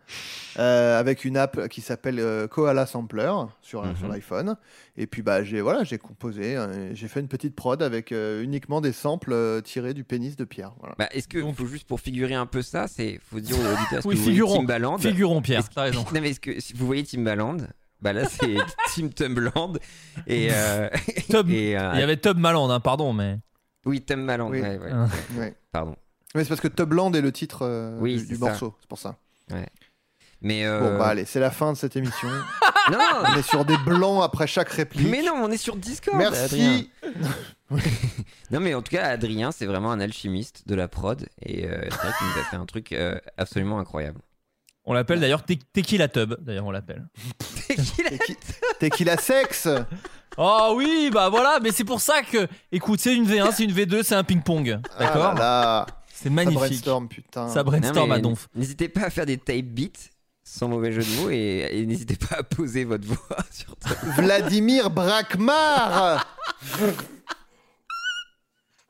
euh, 0.58 0.98
avec 0.98 1.24
une 1.24 1.36
app 1.36 1.68
qui 1.68 1.80
s'appelle 1.80 2.18
euh, 2.18 2.48
Koala 2.48 2.86
Sampler 2.86 3.30
sur, 3.62 3.84
Mhm. 3.84 3.96
sur 3.96 4.08
l'iPhone. 4.08 4.56
Et 4.96 5.06
puis 5.06 5.22
bah 5.22 5.44
j'ai 5.44 5.60
voilà, 5.60 5.84
j'ai 5.84 5.98
composé, 5.98 6.56
euh, 6.56 6.92
j'ai 6.94 7.06
fait 7.06 7.20
une 7.20 7.28
petite 7.28 7.54
prod 7.54 7.80
avec 7.82 8.10
euh, 8.10 8.42
uniquement 8.42 8.80
des 8.80 8.92
samples 8.92 9.32
euh, 9.32 9.60
tirés 9.60 9.94
du 9.94 10.02
pénis 10.02 10.34
de 10.36 10.44
Pierre. 10.44 10.72
Voilà. 10.80 10.96
Bah, 10.98 11.08
Est-ce 11.12 11.28
que 11.28 11.40
faut 11.52 11.66
juste 11.66 11.86
pour 11.86 12.00
figurer 12.00 12.34
un 12.34 12.46
peu 12.46 12.62
ça, 12.62 12.88
c'est 12.88 13.20
faut 13.24 13.38
dire 13.38 13.56
aux 13.58 13.62
auditeurs 13.62 14.04
Oui, 14.06 14.14
que 14.14 14.18
vous 14.18 14.24
voyez 14.24 14.30
figurons. 14.32 14.56
Timbaland? 14.58 14.98
Figurons, 14.98 15.40
Pierre. 15.42 15.60
Est-ce 15.60 15.68
que- 15.70 15.74
T'as 15.74 15.82
raison. 15.82 16.04
Non 16.14 16.20
mais 16.20 16.30
est-ce 16.30 16.40
que 16.40 16.58
si 16.60 16.72
vous 16.74 16.84
voyez 16.86 17.04
Timbaland, 17.04 17.58
bah 18.00 18.12
là 18.12 18.28
c'est 18.28 18.56
Tim 18.94 19.08
Tumbaland 19.08 19.74
et, 20.26 20.48
euh, 20.50 20.88
Tom- 21.30 21.48
et, 21.50 21.78
euh, 21.78 21.92
Il 21.94 22.00
y 22.00 22.02
avait 22.02 22.16
Tub 22.16 22.38
Maland, 22.38 22.68
hein, 22.70 22.80
pardon, 22.80 23.12
mais. 23.12 23.38
oui 23.86 24.00
Timbaland. 24.02 24.50
Oui. 24.50 24.60
ouais, 24.60 24.78
ouais. 24.78 24.90
Ah. 24.92 25.06
Ouais. 25.38 25.54
Pardon. 25.70 25.94
Mais 26.34 26.42
c'est 26.42 26.48
parce 26.48 26.60
que 26.60 26.68
Tubland 26.68 27.12
est 27.14 27.20
le 27.20 27.32
titre 27.32 27.60
euh, 27.62 27.96
Oui, 28.00 28.14
du, 28.14 28.20
c'est 28.20 28.26
du 28.26 28.34
ça. 28.36 28.46
morceau, 28.46 28.74
c'est 28.80 28.88
pour 28.88 28.98
ça. 28.98 29.16
Mais 30.40 30.64
euh, 30.66 30.80
Bon 30.80 30.98
bah 30.98 31.06
allez, 31.08 31.24
c'est 31.24 31.40
la 31.40 31.50
fin 31.50 31.72
de 31.72 31.76
cette 31.78 31.96
émission. 31.96 32.28
non, 32.92 32.98
On 33.24 33.34
est 33.36 33.42
sur 33.42 33.64
des 33.64 33.78
blancs 33.78 34.22
après 34.22 34.46
chaque 34.46 34.68
réplique. 34.68 35.08
mais 35.08 35.22
non, 35.22 35.34
on 35.36 35.50
est 35.50 35.56
sur 35.56 35.76
Discord. 35.76 36.20
Adrien. 36.20 36.40
Merci. 36.50 36.90
Non 38.50 38.60
mais 38.60 38.74
en 38.74 38.82
tout 38.82 38.90
cas 38.92 39.06
Adrien 39.06 39.50
c'est 39.50 39.64
vraiment 39.64 39.90
un 39.90 39.98
alchimiste 40.00 40.68
de 40.68 40.74
la 40.74 40.86
prod 40.86 41.26
et 41.40 41.64
euh, 41.66 41.80
c'est 41.82 41.96
vrai 41.96 42.12
qu'il 42.18 42.26
nous 42.26 42.40
a 42.40 42.44
fait 42.44 42.56
un 42.56 42.66
truc 42.66 42.92
euh, 42.92 43.18
absolument 43.38 43.78
incroyable. 43.78 44.20
On 44.84 44.92
l'appelle 44.92 45.18
d'ailleurs 45.18 45.42
Te- 45.44 45.54
Tequila 45.72 46.08
Tub, 46.08 46.34
d'ailleurs 46.40 46.66
on 46.66 46.70
l'appelle. 46.70 47.06
T'es 48.78 48.90
qu'il 48.90 49.08
a 49.08 49.16
sexe 49.16 49.66
Oh 50.36 50.74
oui, 50.76 51.10
bah 51.12 51.30
voilà, 51.30 51.58
mais 51.62 51.70
c'est 51.72 51.84
pour 51.84 52.00
ça 52.00 52.22
que, 52.22 52.46
écoute, 52.72 53.00
c'est 53.00 53.14
une 53.14 53.24
V1, 53.24 53.52
c'est 53.52 53.64
une 53.64 53.72
V2, 53.72 54.02
c'est 54.02 54.16
un 54.16 54.24
ping-pong. 54.24 54.80
D'accord 54.98 55.32
Ah 55.32 55.34
là 55.34 55.38
là. 55.38 55.86
C'est 56.24 56.30
Ça 56.30 56.34
magnifique. 56.34 56.58
brainstorm, 56.58 57.06
putain. 57.08 57.48
Ça 57.50 57.62
brainstorm 57.62 58.08
Non, 58.08 58.14
à 58.14 58.18
donf. 58.18 58.48
N'hésitez 58.54 58.88
pas 58.88 59.02
à 59.02 59.10
faire 59.10 59.26
des 59.26 59.36
type 59.36 59.74
beats 59.74 60.08
sans 60.42 60.68
mauvais 60.68 60.90
jeu 60.90 61.02
de 61.02 61.20
mots 61.22 61.28
et, 61.30 61.68
et 61.70 61.84
n'hésitez 61.86 62.16
pas 62.16 62.36
à 62.38 62.42
poser 62.42 62.84
votre 62.84 63.06
voix 63.06 63.18
sur 63.52 63.76
Vladimir 64.16 64.88
Brakmar 64.90 66.26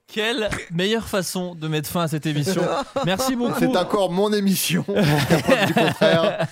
Quelle 0.07 0.49
meilleure 0.71 1.09
façon 1.09 1.55
de 1.57 1.67
mettre 1.67 1.89
fin 1.91 2.03
à 2.03 2.09
cette 2.09 2.27
émission. 2.27 2.63
Merci 3.05 3.35
beaucoup. 3.35 3.57
C'est 3.59 3.77
encore 3.77 4.13
mon 4.13 4.33
émission. 4.33 4.85
Du 5.67 5.75
contraire. 5.75 6.47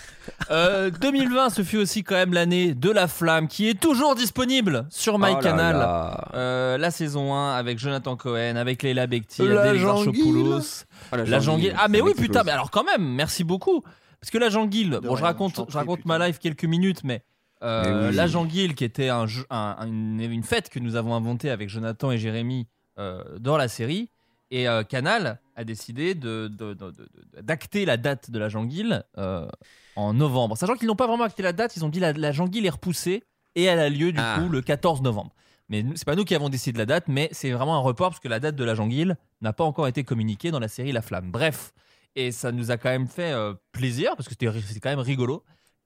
Euh, 0.50 0.90
2020, 0.90 1.50
ce 1.50 1.62
fut 1.62 1.76
aussi 1.78 2.02
quand 2.04 2.14
même 2.14 2.32
l'année 2.32 2.74
de 2.74 2.90
la 2.90 3.08
flamme 3.08 3.48
qui 3.48 3.68
est 3.68 3.80
toujours 3.80 4.14
disponible 4.14 4.86
sur 4.90 5.14
Oh 5.14 5.18
là 5.18 5.34
MyCanal. 5.34 5.76
là. 5.76 6.28
Euh, 6.34 6.78
la 6.78 6.90
saison 6.90 7.34
1 7.34 7.54
avec 7.54 7.78
Jonathan 7.78 8.16
Cohen, 8.16 8.56
avec 8.56 8.82
Leila 8.82 9.06
Bekti, 9.06 9.42
Adèle 9.42 9.78
janguille. 9.78 10.08
Exarchopoulos. 10.20 10.84
Oh, 11.12 11.16
La 11.16 11.40
janguille. 11.40 11.74
Ah, 11.78 11.88
mais 11.88 12.00
oui, 12.00 12.12
putain, 12.16 12.42
mais 12.44 12.52
alors 12.52 12.70
quand 12.70 12.84
même, 12.84 13.02
merci 13.14 13.44
beaucoup. 13.44 13.82
Parce 14.20 14.30
que 14.30 14.38
la 14.38 14.50
Janguille, 14.50 14.88
De 14.88 14.98
bon, 15.00 15.16
je 15.16 15.22
rien, 15.22 15.24
raconte, 15.32 15.60
je 15.68 15.76
raconte 15.76 16.04
ma 16.04 16.16
life 16.24 16.38
quelques 16.38 16.64
minutes, 16.64 17.02
mais, 17.02 17.24
euh, 17.64 18.10
oui. 18.10 18.14
la 18.14 18.28
Janguille, 18.28 18.72
qui 18.76 18.84
était 18.84 19.08
un 19.08 19.26
jeu- 19.26 19.44
un- 19.50 19.76
une, 19.84 20.20
une 20.20 20.44
fête 20.44 20.68
que 20.70 20.78
nous 20.78 20.94
avons 20.94 21.12
inventée 21.16 21.50
avec 21.50 21.68
Jonathan 21.68 22.12
et 22.12 22.18
Jérémy 22.18 22.68
euh, 23.00 23.24
dans 23.40 23.56
la 23.56 23.66
série, 23.66 24.10
et 24.52 24.68
euh, 24.68 24.84
Canal 24.84 25.40
a 25.56 25.64
décidé 25.64 26.14
de- 26.14 26.46
de- 26.48 26.74
de- 26.74 26.92
d'acter 27.40 27.84
la 27.84 27.96
date 27.96 28.30
de 28.30 28.38
la 28.38 28.48
Janguille 28.48 29.00
euh, 29.18 29.48
en 29.96 30.12
novembre. 30.14 30.56
Sachant 30.56 30.74
qu'ils 30.76 30.86
n'ont 30.88 30.94
pas 30.96 31.06
vraiment 31.08 31.24
acté 31.24 31.42
la 31.42 31.52
date, 31.52 31.74
ils 31.76 31.84
ont 31.84 31.88
dit 31.88 31.98
la, 32.00 32.12
la 32.12 32.30
Janguille 32.32 32.66
est 32.66 32.70
repoussée 32.70 33.24
et 33.56 33.64
elle 33.64 33.78
a 33.80 33.88
lieu 33.88 34.12
du 34.12 34.20
Ah. 34.20 34.38
coup 34.38 34.48
le 34.48 34.60
14 34.62 35.02
novembre. 35.02 35.32
Mais 35.68 35.84
c'est 35.94 36.04
pas 36.04 36.16
nous 36.16 36.24
qui 36.24 36.34
avons 36.34 36.48
décidé 36.50 36.74
de 36.74 36.78
la 36.78 36.86
date, 36.86 37.04
mais 37.08 37.28
c'est 37.32 37.50
vraiment 37.50 37.74
un 37.76 37.80
report 37.80 38.10
parce 38.10 38.20
que 38.20 38.28
la 38.28 38.40
date 38.40 38.54
de 38.56 38.64
la 38.64 38.74
Janguille 38.74 39.14
n'a 39.40 39.52
pas 39.54 39.64
encore 39.64 39.88
été 39.88 40.04
communiquée 40.04 40.50
dans 40.50 40.58
la 40.60 40.68
série 40.68 40.92
La 40.92 41.02
Flamme. 41.02 41.30
Bref, 41.30 41.72
et 42.14 42.30
ça 42.30 42.52
nous 42.52 42.70
a 42.70 42.76
quand 42.76 42.90
même 42.90 43.08
fait 43.08 43.32
euh, 43.32 43.54
plaisir 43.72 44.14
parce 44.16 44.28
que 44.28 44.34
c'était 44.38 44.80
quand 44.80 44.90
même 44.90 44.98
rigolo. 44.98 45.42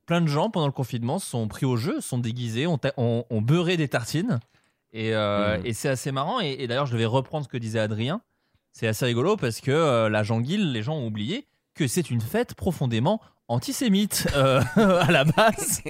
Plein 0.06 0.20
de 0.20 0.26
gens 0.28 0.50
pendant 0.50 0.66
le 0.66 0.72
confinement 0.72 1.18
sont 1.20 1.46
pris 1.48 1.66
au 1.66 1.76
jeu, 1.76 2.00
sont 2.00 2.18
déguisés, 2.18 2.66
ont, 2.66 2.78
ta- 2.78 2.92
ont- 2.96 3.24
ont 3.30 3.40
beurré 3.42 3.76
des 3.76 3.88
tartines. 3.88 4.40
Et, 4.92 5.14
euh, 5.14 5.58
Mhm. 5.58 5.66
et 5.66 5.72
c'est 5.72 5.88
assez 5.88 6.10
marrant. 6.10 6.40
Et, 6.40 6.56
et 6.60 6.66
d'ailleurs, 6.66 6.86
je 6.86 6.96
vais 6.96 7.04
reprendre 7.06 7.44
ce 7.44 7.48
que 7.48 7.58
disait 7.58 7.80
Adrien. 7.80 8.20
C'est 8.78 8.86
assez 8.86 9.06
rigolo 9.06 9.36
parce 9.38 9.62
que 9.62 9.70
euh, 9.70 10.10
la 10.10 10.22
Janguille, 10.22 10.58
les 10.70 10.82
gens 10.82 10.96
ont 10.96 11.06
oublié 11.06 11.46
que 11.74 11.86
c'est 11.86 12.10
une 12.10 12.20
fête 12.20 12.52
profondément 12.54 13.22
antisémite 13.48 14.28
euh, 14.36 14.60
à 14.76 15.10
la 15.10 15.24
base. 15.24 15.80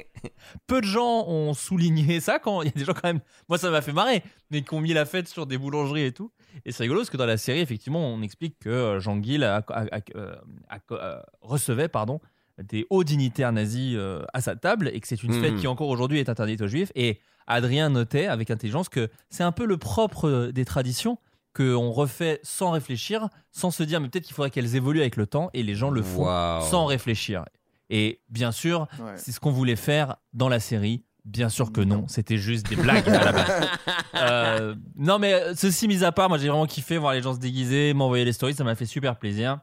Peu 0.69 0.81
de 0.81 0.87
gens 0.87 1.27
ont 1.27 1.53
souligné 1.53 2.21
ça 2.21 2.39
quand 2.39 2.63
il 2.63 2.67
y 2.67 2.69
a 2.69 2.73
des 2.79 2.85
gens 2.85 2.93
quand 2.93 3.09
même. 3.09 3.19
Moi, 3.49 3.59
ça 3.59 3.71
m'a 3.71 3.81
fait 3.81 3.93
marrer, 3.93 4.23
mais 4.53 4.63
qui 4.63 4.73
ont 4.73 4.81
mis 4.81 4.93
la 4.93 5.05
fête 5.05 5.27
sur 5.27 5.47
des 5.47 5.59
boulangeries 5.59 6.05
et 6.05 6.13
tout. 6.13 6.31
Et 6.65 6.71
c'est 6.71 6.85
rigolo 6.85 7.01
parce 7.01 7.11
que 7.11 7.17
dans 7.17 7.27
la 7.27 7.39
série, 7.39 7.59
effectivement, 7.59 8.07
on 8.07 8.23
explique 8.23 8.57
que 8.61 8.69
euh, 8.69 9.01
Jean 9.01 9.17
Guil 9.17 9.43
a- 9.43 9.65
a- 9.69 9.97
a- 9.97 10.79
euh, 10.93 11.21
recevait 11.41 11.89
pardon, 11.89 12.21
des 12.63 12.87
hauts 12.91 13.03
dignitaires 13.03 13.51
nazis 13.51 13.95
euh, 13.97 14.23
à 14.33 14.41
sa 14.41 14.55
table 14.55 14.93
et 14.95 15.01
que 15.01 15.09
c'est 15.09 15.25
une 15.25 15.35
Mhm. 15.35 15.43
fête 15.43 15.57
qui 15.57 15.67
encore 15.67 15.89
aujourd'hui 15.89 16.21
est 16.21 16.29
interdite 16.29 16.61
aux 16.61 16.69
juifs. 16.69 16.93
Et 16.95 17.19
Adrien 17.49 17.89
notait 17.91 18.27
avec 18.27 18.49
intelligence 18.53 18.89
que 18.89 19.09
c'est 19.29 19.43
un 19.43 19.53
peu 19.53 19.67
le 19.67 19.77
propre 19.77 20.51
des 20.55 20.65
traditions 20.65 21.19
qu'on 21.57 21.91
refait 21.91 22.41
sans 22.43 22.71
réfléchir, 22.71 23.29
sans 23.51 23.71
se 23.71 23.83
dire 23.83 24.01
mais 24.01 24.09
peut-être 24.09 24.25
qu'il 24.25 24.35
faudrait 24.35 24.51
qu'elles 24.51 24.77
évoluent 24.77 25.01
avec 25.01 25.17
le 25.17 25.27
temps 25.27 25.49
et 25.55 25.63
les 25.63 25.75
gens 25.75 25.91
le 25.91 26.03
font 26.03 26.27
sans 26.63 26.85
réfléchir. 26.87 27.45
Et 27.89 28.21
bien 28.29 28.53
sûr, 28.53 28.89
Ouais. 29.01 29.13
c'est 29.17 29.31
ce 29.33 29.41
qu'on 29.41 29.53
voulait 29.53 29.77
faire 29.77 30.17
dans 30.33 30.49
la 30.49 30.61
série. 30.61 31.05
Bien 31.25 31.49
sûr 31.49 31.73
que 31.73 31.81
non, 31.81 32.07
c'était 32.09 32.37
juste 32.37 32.69
des 32.69 32.77
blagues 32.77 33.09
à 33.09 33.25
la 33.25 33.33
base. 33.33 33.69
Euh, 34.19 34.75
non, 34.97 35.19
mais 35.19 35.35
euh, 35.35 35.55
ceci 35.55 35.87
mis 35.89 36.03
à 36.03 36.11
part, 36.11 36.31
moi 36.31 36.39
j'ai 36.39 36.49
vraiment 36.49 36.65
kiffé 36.67 36.97
voir 36.97 37.13
les 37.13 37.21
gens 37.21 37.35
se 37.35 37.39
déguiser, 37.39 37.93
m'envoyer 37.93 38.25
les 38.25 38.33
stories, 38.33 38.55
ça 38.55 38.65
m'a 38.65 38.75
fait 38.75 38.87
super 38.87 39.17
plaisir. 39.19 39.59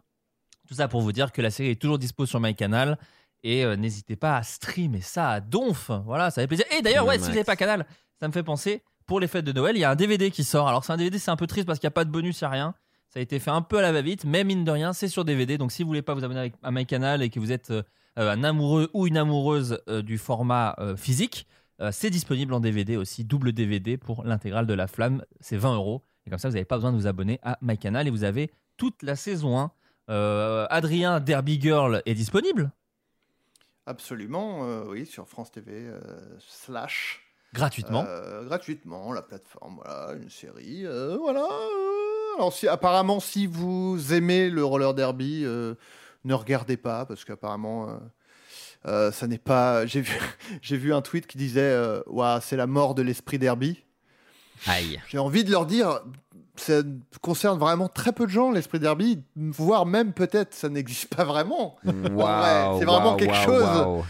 Tout 0.68 0.76
ça 0.76 0.88
pour 0.88 1.02
vous 1.02 1.12
dire 1.12 1.32
que 1.32 1.42
la 1.42 1.50
série 1.50 1.70
est 1.72 1.82
toujours 1.82 1.98
dispo 1.98 2.28
sur 2.28 2.40
MyCanal 2.40 3.00
et 3.42 3.66
euh, 3.66 3.76
n'hésitez 3.76 4.16
pas 4.16 4.38
à 4.38 4.44
streamer 4.44 5.02
ça 5.02 5.32
à 5.32 5.40
donf. 5.40 5.90
Voilà, 6.06 6.30
ça 6.30 6.42
fait 6.42 6.48
plaisir. 6.48 6.66
Et 6.78 6.84
d'ailleurs, 6.84 7.08
ouais, 7.08 7.16
si 7.18 7.24
vous 7.24 7.30
n'avez 7.30 7.44
pas 7.44 7.56
Canal, 7.56 7.86
ça 8.20 8.28
me 8.28 8.32
fait 8.34 8.44
penser 8.44 8.84
pour 9.14 9.19
les 9.19 9.27
fêtes 9.27 9.45
de 9.45 9.51
Noël, 9.51 9.77
il 9.77 9.80
y 9.80 9.83
a 9.83 9.92
un 9.92 9.95
DVD 9.95 10.32
qui 10.32 10.43
sort. 10.43 10.67
Alors, 10.67 10.83
c'est 10.83 10.92
un 10.92 10.98
DVD, 10.98 11.19
c'est 11.19 11.30
un 11.30 11.35
peu 11.35 11.45
triste 11.45 11.67
parce 11.67 11.77
qu'il 11.77 11.85
n'y 11.85 11.92
a 11.92 11.92
pas 11.92 12.03
de 12.03 12.09
bonus, 12.09 12.42
il 12.42 12.45
a 12.45 12.50
rien. 12.50 12.74
Ça 13.09 13.19
a 13.19 13.22
été 13.22 13.38
fait 13.38 13.51
un 13.51 13.61
peu 13.61 13.77
à 13.77 13.83
la 13.83 13.92
va-vite, 13.92 14.25
mais 14.25 14.43
mine 14.43 14.64
de 14.64 14.72
rien, 14.72 14.92
c'est 14.92 15.08
sur 15.08 15.24
DVD. 15.24 15.59
Donc, 15.59 15.72
si 15.72 15.83
vous 15.83 15.88
voulez 15.88 16.01
pas 16.01 16.16
vous 16.16 16.24
abonner 16.24 16.51
à 16.64 16.72
MyCanal 16.72 17.22
et 17.22 17.30
que 17.30 17.40
vous 17.40 17.51
êtes 17.51 17.69
euh, 17.69 17.83
euh, 18.17 18.32
un 18.32 18.43
amoureux 18.43 18.90
ou 18.95 19.06
une 19.06 19.17
amoureuse 19.17 19.80
euh, 19.88 20.01
du 20.01 20.17
format 20.17 20.75
physique, 20.98 21.45
c'est 21.92 22.09
disponible 22.09 22.56
en 22.56 22.59
DVD 22.59 22.98
aussi, 22.98 23.24
double 23.24 23.51
DVD 23.51 23.98
pour 23.98 24.24
l'intégrale 24.24 24.66
de 24.66 24.74
La 24.74 24.88
Flamme. 24.88 25.24
C'est 25.42 25.58
20 25.58 25.75
euros. 25.75 26.01
Et 26.25 26.32
comme 26.32 26.40
ça, 26.40 26.48
vous 26.48 26.56
n'avez 26.56 26.66
pas 26.66 26.77
besoin 26.77 26.92
de 26.92 26.98
vous 26.98 27.06
abonner 27.06 27.40
à 27.43 27.59
MyCanal 27.61 28.08
et 28.08 28.09
vous 28.09 28.24
avez 28.24 28.51
toute 28.77 29.03
la 29.03 29.16
saison 29.16 29.59
1. 29.59 29.72
Euh, 30.09 30.66
Adrien 30.72 31.19
Derby 31.19 31.61
Girl 31.61 32.01
est 32.08 32.16
disponible? 32.16 32.72
Absolument, 33.85 34.61
oui, 34.88 35.06
sur 35.06 35.27
France 35.27 35.51
TV 35.51 35.88
slash. 36.40 37.23
Gratuitement. 37.53 38.06
Euh, 38.07 38.43
gratuitement, 38.45 39.14
la 39.14 39.22
plateforme, 39.22 39.80
voilà, 39.83 40.14
une 40.22 40.30
série, 40.30 40.85
euh, 40.85 41.17
voilà. 41.19 41.43
euh. 41.43 42.38
Alors, 42.38 42.51
si, 42.53 42.67
apparemment, 42.67 43.19
si 43.19 43.45
vous 43.45 44.14
aimez 44.14 44.49
le 44.49 44.65
roller 44.65 44.93
derby, 44.93 45.43
euh, 45.45 45.75
ne 46.25 46.33
regardez 46.33 46.77
pas, 46.77 47.06
parce 47.06 47.23
qu'apparemment, 47.25 47.90
euh, 47.90 47.93
euh, 48.88 49.11
ça 49.11 49.27
n'est 49.27 49.38
pas. 49.38 49.85
J'ai 49.88 50.01
vu, 50.01 50.19
j'ai 50.61 50.77
vu 50.77 50.93
un 50.93 51.01
tweet 51.01 51.27
qui 51.27 51.38
disait 51.38 51.61
euh, 51.61 52.01
c'est 52.41 52.57
la 52.57 52.67
mort 52.67 52.95
de 52.95 53.01
l'esprit 53.01 53.38
derby. 53.40 53.83
Aïe. 54.65 55.01
J'ai 55.07 55.19
envie 55.19 55.43
de 55.43 55.51
leur 55.51 55.65
dire 55.65 56.01
ça 56.56 56.82
concerne 57.22 57.59
vraiment 57.59 57.88
très 57.88 58.11
peu 58.14 58.25
de 58.25 58.32
gens, 58.32 58.51
l'esprit 58.51 58.80
derby, 58.80 59.23
voire 59.35 59.85
même 59.85 60.14
peut-être 60.14 60.53
ça 60.53 60.69
n'existe 60.69 61.14
pas 61.14 61.23
vraiment. 61.23 61.77
Waouh. 61.83 62.80
c'est 62.80 62.85
vraiment 62.85 63.15
quelque 63.15 63.35
chose. 63.35 64.03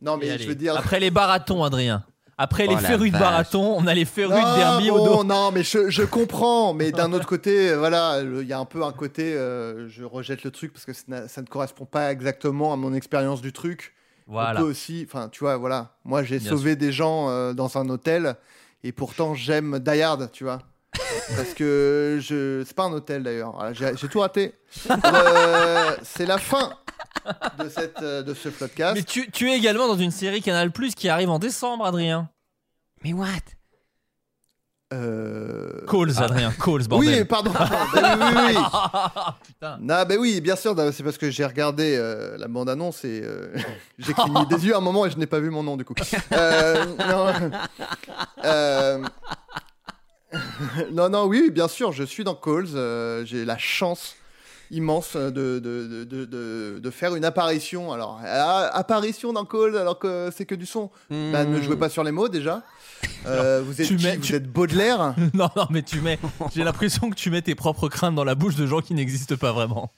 Non, 0.00 0.16
Et 0.16 0.20
mais 0.20 0.30
allez, 0.30 0.42
je 0.44 0.48
veux 0.48 0.54
dire. 0.54 0.76
Après 0.76 0.98
les 1.00 1.10
baratons, 1.10 1.62
Adrien. 1.62 2.04
Après 2.42 2.64
Oh 2.66 2.70
les 2.70 2.76
la 2.76 2.80
férus 2.80 3.12
de 3.12 3.18
baraton, 3.18 3.74
on 3.76 3.86
a 3.86 3.92
les 3.92 4.06
férus 4.06 4.34
de 4.34 4.56
derby 4.56 4.90
au 4.90 4.96
bon, 4.96 5.04
dos. 5.04 5.24
Non, 5.24 5.52
mais 5.52 5.62
je, 5.62 5.90
je 5.90 6.02
comprends. 6.02 6.72
Mais 6.72 6.90
d'un 6.90 7.12
autre 7.12 7.26
côté, 7.26 7.68
euh, 7.68 7.76
voilà, 7.76 8.22
il 8.22 8.48
y 8.48 8.54
a 8.54 8.58
un 8.58 8.64
peu 8.64 8.82
un 8.82 8.92
côté, 8.92 9.34
euh, 9.34 9.90
je 9.90 10.04
rejette 10.04 10.42
le 10.42 10.50
truc 10.50 10.72
parce 10.72 10.86
que 10.86 10.94
ça, 10.94 11.42
ne 11.42 11.46
correspond 11.46 11.84
pas 11.84 12.10
exactement 12.10 12.72
à 12.72 12.76
mon 12.76 12.94
expérience 12.94 13.42
du 13.42 13.52
truc. 13.52 13.92
Voilà. 14.26 14.58
On 14.58 14.62
peut 14.62 14.70
aussi, 14.70 15.06
enfin, 15.06 15.28
tu 15.28 15.40
vois, 15.40 15.58
voilà. 15.58 15.98
Moi, 16.06 16.22
j'ai 16.22 16.40
sauvé 16.40 16.76
des 16.76 16.92
gens 16.92 17.28
euh, 17.28 17.52
dans 17.52 17.76
un 17.76 17.86
hôtel 17.90 18.36
et 18.84 18.92
pourtant 18.92 19.34
j'aime 19.34 19.78
Die 19.78 20.00
Hard, 20.00 20.30
tu 20.32 20.44
vois. 20.44 20.60
Parce 21.36 21.52
que 21.52 22.20
je, 22.22 22.64
c'est 22.66 22.74
pas 22.74 22.84
un 22.84 22.92
hôtel 22.92 23.22
d'ailleurs. 23.22 23.54
J'ai, 23.74 23.94
j'ai 23.98 24.08
tout 24.08 24.20
raté. 24.20 24.54
Euh, 24.90 25.94
c'est 26.02 26.26
la 26.26 26.38
fin 26.38 26.72
de 27.58 27.68
cette, 27.68 28.00
euh, 28.02 28.22
de 28.22 28.34
ce 28.34 28.48
podcast. 28.48 28.94
Mais 28.96 29.02
tu, 29.02 29.30
tu 29.30 29.50
es 29.50 29.56
également 29.56 29.88
dans 29.88 29.96
une 29.98 30.10
série 30.10 30.42
Canal 30.42 30.70
Plus 30.70 30.94
qui 30.94 31.08
arrive 31.08 31.30
en 31.30 31.38
décembre, 31.38 31.84
Adrien. 31.84 32.28
Mais 33.02 33.12
what? 33.12 33.26
Euh, 34.92 35.86
Calls, 35.86 36.12
ah. 36.16 36.24
Adrien, 36.24 36.50
calls, 36.50 36.80
Oui, 36.80 36.88
bordel. 36.88 37.26
pardon. 37.28 37.52
Bah 37.52 37.68
oui, 37.94 38.00
oui, 38.34 38.42
oui. 38.48 38.54
Putain. 39.46 39.78
Non, 39.80 40.02
bah 40.04 40.14
oui, 40.18 40.40
bien 40.40 40.56
sûr, 40.56 40.74
c'est 40.92 41.04
parce 41.04 41.16
que 41.16 41.30
j'ai 41.30 41.46
regardé 41.46 41.94
euh, 41.96 42.36
la 42.38 42.48
bande-annonce 42.48 43.04
et 43.04 43.22
euh, 43.22 43.54
j'ai 43.98 44.12
cligné 44.14 44.44
des 44.46 44.66
yeux 44.66 44.74
à 44.74 44.78
un 44.78 44.80
moment 44.80 45.06
et 45.06 45.10
je 45.10 45.16
n'ai 45.16 45.26
pas 45.28 45.38
vu 45.38 45.50
mon 45.50 45.62
nom 45.62 45.76
du 45.76 45.84
coup. 45.84 45.94
Euh, 46.32 46.84
non. 47.08 47.50
Euh, 48.44 49.04
non, 50.92 51.08
non, 51.08 51.24
oui, 51.26 51.50
bien 51.52 51.68
sûr, 51.68 51.92
je 51.92 52.02
suis 52.02 52.24
dans 52.24 52.34
Calls. 52.34 52.66
euh, 52.74 53.24
j'ai 53.24 53.44
la 53.44 53.58
chance 53.58 54.16
immense 54.70 55.16
de, 55.16 55.30
de, 55.30 55.58
de, 55.58 56.04
de, 56.24 56.78
de- 56.78 56.90
faire 56.90 57.14
une 57.16 57.24
apparition. 57.24 57.92
Alors, 57.92 58.20
ah, 58.24 58.70
apparition 58.74 59.32
dans 59.32 59.44
Calls 59.44 59.76
alors 59.76 59.98
que 59.98 60.30
c'est 60.36 60.46
que 60.46 60.54
du 60.54 60.66
son. 60.66 60.90
Bah, 61.10 61.44
ne 61.44 61.60
jouez 61.60 61.76
pas 61.76 61.88
sur 61.88 62.04
les 62.04 62.12
mots 62.12 62.28
déjà. 62.28 62.62
Euh, 63.26 63.62
vous 63.64 63.80
êtes, 63.80 63.86
tu 63.88 63.96
qui 63.96 64.04
mets- 64.04 64.16
vous 64.16 64.34
êtes 64.34 64.50
Baudelaire 64.50 65.14
non, 65.34 65.48
non, 65.56 65.66
mais 65.70 65.82
tu 65.82 66.00
mets. 66.00 66.18
J'ai 66.54 66.64
l'impression 66.64 67.08
que 67.10 67.14
tu 67.14 67.30
mets 67.30 67.42
tes 67.42 67.54
propres 67.54 67.88
craintes 67.88 68.14
dans 68.14 68.24
la 68.24 68.34
bouche 68.34 68.56
de 68.56 68.66
gens 68.66 68.80
qui 68.80 68.94
n'existent 68.94 69.36
pas 69.36 69.52
vraiment. 69.52 69.90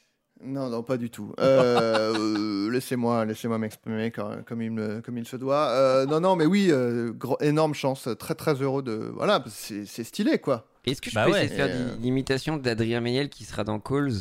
Non, 0.44 0.68
non, 0.68 0.82
pas 0.82 0.96
du 0.96 1.08
tout. 1.08 1.32
Euh, 1.38 2.12
euh, 2.16 2.70
laissez-moi, 2.72 3.24
laissez-moi 3.24 3.58
m'exprimer 3.58 4.10
comme, 4.10 4.42
comme 4.42 4.60
il 4.62 4.72
me, 4.72 5.00
comme 5.00 5.16
il 5.18 5.26
se 5.26 5.36
doit. 5.36 5.68
Euh, 5.70 6.04
non, 6.06 6.18
non, 6.20 6.34
mais 6.34 6.46
oui, 6.46 6.66
euh, 6.70 7.12
énorme 7.40 7.74
chance, 7.74 8.08
très 8.18 8.34
très 8.34 8.54
heureux 8.54 8.82
de, 8.82 9.12
voilà, 9.14 9.44
c'est 9.48 9.84
c'est 9.86 10.02
stylé 10.04 10.38
quoi. 10.38 10.66
Est-ce 10.84 11.00
que 11.00 11.10
je 11.10 11.14
Bah 11.14 11.26
peux 11.26 11.32
ouais. 11.32 11.44
essayer 11.44 11.50
de 11.60 11.64
faire 11.64 11.74
Euh. 11.76 11.94
l'i- 11.96 12.02
l'imitation 12.02 12.56
d'Adrien 12.56 13.00
Méniel 13.00 13.28
qui 13.28 13.44
sera 13.44 13.62
dans 13.62 13.78
Calls? 13.78 14.14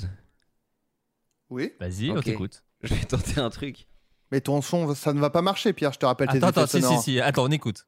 Oui. 1.52 1.72
Vas-y, 1.80 2.10
on 2.12 2.20
t'écoute. 2.22 2.64
Je 2.82 2.94
vais 2.96 3.06
tenter 3.06 3.40
un 3.40 3.50
truc. 3.52 3.86
Mais 4.32 4.42
ton 4.42 4.62
son, 4.62 4.96
ça 4.96 5.14
ne 5.14 5.20
va 5.20 5.30
pas 5.30 5.42
marcher, 5.44 5.74
Pierre. 5.74 5.92
Je 5.94 6.00
te 6.00 6.06
rappelle 6.06 6.30
tes 6.30 6.38
Attends, 6.38 6.64
effets 6.64 6.78
attends, 6.78 6.90
si, 6.90 6.98
si, 6.98 7.04
si. 7.04 7.20
Attends, 7.22 7.44
on 7.44 7.52
écoute. 7.52 7.86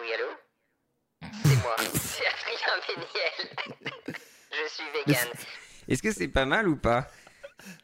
Oui, 0.00 0.06
allô? 0.14 1.30
C'est 1.44 1.56
moi, 1.62 1.76
c'est 1.94 2.24
Adrien 2.26 2.96
Méniel. 2.96 4.16
Je 4.50 4.72
suis 4.74 4.84
vegan. 5.06 5.28
Est-ce 5.88 6.02
que 6.02 6.12
c'est 6.12 6.28
pas 6.28 6.46
mal 6.46 6.66
ou 6.68 6.76
pas? 6.76 7.06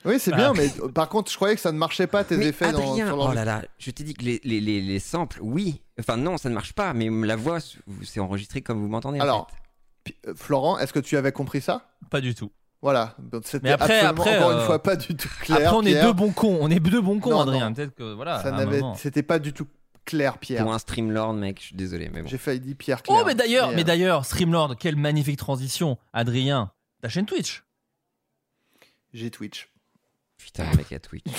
Oui, 0.07 0.19
c'est 0.19 0.33
Ah. 0.33 0.37
bien, 0.37 0.53
mais 0.55 0.71
euh, 0.81 0.89
par 0.89 1.09
contre, 1.11 1.31
je 1.31 1.37
croyais 1.37 1.55
que 1.55 1.61
ça 1.61 1.71
ne 1.71 1.77
marchait 1.77 2.07
pas 2.07 2.25
tes 2.25 2.39
Mais 2.39 2.47
effets 2.47 2.73
dans, 2.73 2.79
Adrien, 2.79 3.07
sur 3.09 3.15
oh 3.15 3.19
l'enregistrement. 3.19 3.35
là 3.35 3.61
là, 3.63 3.69
je 3.79 3.91
t'ai 3.91 4.05
dit 4.05 4.15
que 4.15 4.23
les, 4.25 4.41
les, 4.43 4.61
les, 4.61 4.81
les 4.81 4.99
samples, 4.99 5.39
oui. 5.43 5.83
Enfin 6.01 6.17
non, 6.17 6.39
ça 6.39 6.49
ne 6.49 6.55
marche 6.55 6.73
pas, 6.73 6.95
mais 6.95 7.11
la 7.11 7.37
voix, 7.37 7.59
c'est 8.03 8.21
enregistré 8.21 8.63
comme 8.63 8.81
vous 8.81 8.89
m'entendez. 8.89 9.19
en 9.21 9.23
Alors, 9.23 9.51
fait. 10.07 10.17
Euh, 10.29 10.35
Florent, 10.35 10.79
est-ce 10.79 10.95
que 10.95 10.99
tu 10.99 11.17
avais 11.19 11.33
compris 11.33 11.61
ça? 11.61 11.91
Pas 12.11 12.23
du 12.23 12.35
tout. 12.35 12.51
Voilà. 12.83 13.15
Donc, 13.19 13.43
C'était 13.47 13.69
Mais 13.69 13.73
après- 13.73 14.01
après, 14.01 14.37
encore 14.39 14.51
euh, 14.51 14.61
une 14.61 14.67
fois, 14.67 14.83
pas 14.83 14.97
du 14.97 15.17
tout 15.17 15.29
clair. 15.41 15.57
Après, 15.59 15.77
on 15.77 15.83
est 15.83 16.01
deux 16.01 16.13
bons 16.13 16.31
cons. 16.33 16.59
On 16.61 16.71
est 16.71 16.79
deux 16.79 17.01
bons 17.01 17.19
cons, 17.21 17.31
Non, 17.31 17.41
Adrien. 17.41 17.69
non. 17.71 17.75
Peut-être 17.75 17.95
que 17.95 18.15
voilà. 18.15 18.43
Ça 18.43 18.51
n'avait, 18.53 18.81
c'était 18.97 19.23
pas 19.23 19.39
du 19.39 19.53
tout 19.53 19.67
clair, 20.05 20.39
Pierre. 20.39 20.63
Pour 20.63 20.73
un 20.73 20.79
Streamlord, 20.79 21.33
mec, 21.35 21.59
je 21.61 21.67
suis 21.67 21.77
désolé, 21.77 22.11
mais 22.13 22.23
bon. 22.23 22.29
J'ai 22.29 22.39
failli 22.39 22.61
dire 22.61 22.77
Pierre 22.79 23.03
Claire. 23.03 23.19
Oh, 23.21 23.25
mais 23.27 23.35
d'ailleurs, 23.35 23.71
mais 23.73 23.81
euh, 23.81 23.85
d'ailleurs, 23.85 24.25
Streamlord, 24.25 24.77
quelle 24.79 24.97
magnifique 24.97 25.39
transition. 25.39 25.99
Adrien, 26.13 26.71
ta 27.03 27.09
chaîne 27.09 27.27
Twitch. 27.27 27.65
J'ai 29.15 29.31
Twitch. 29.31 29.69
Putain, 30.37 30.71
le 30.71 30.77
mec 30.77 30.93
à 30.93 30.99
Twitch. 31.01 31.25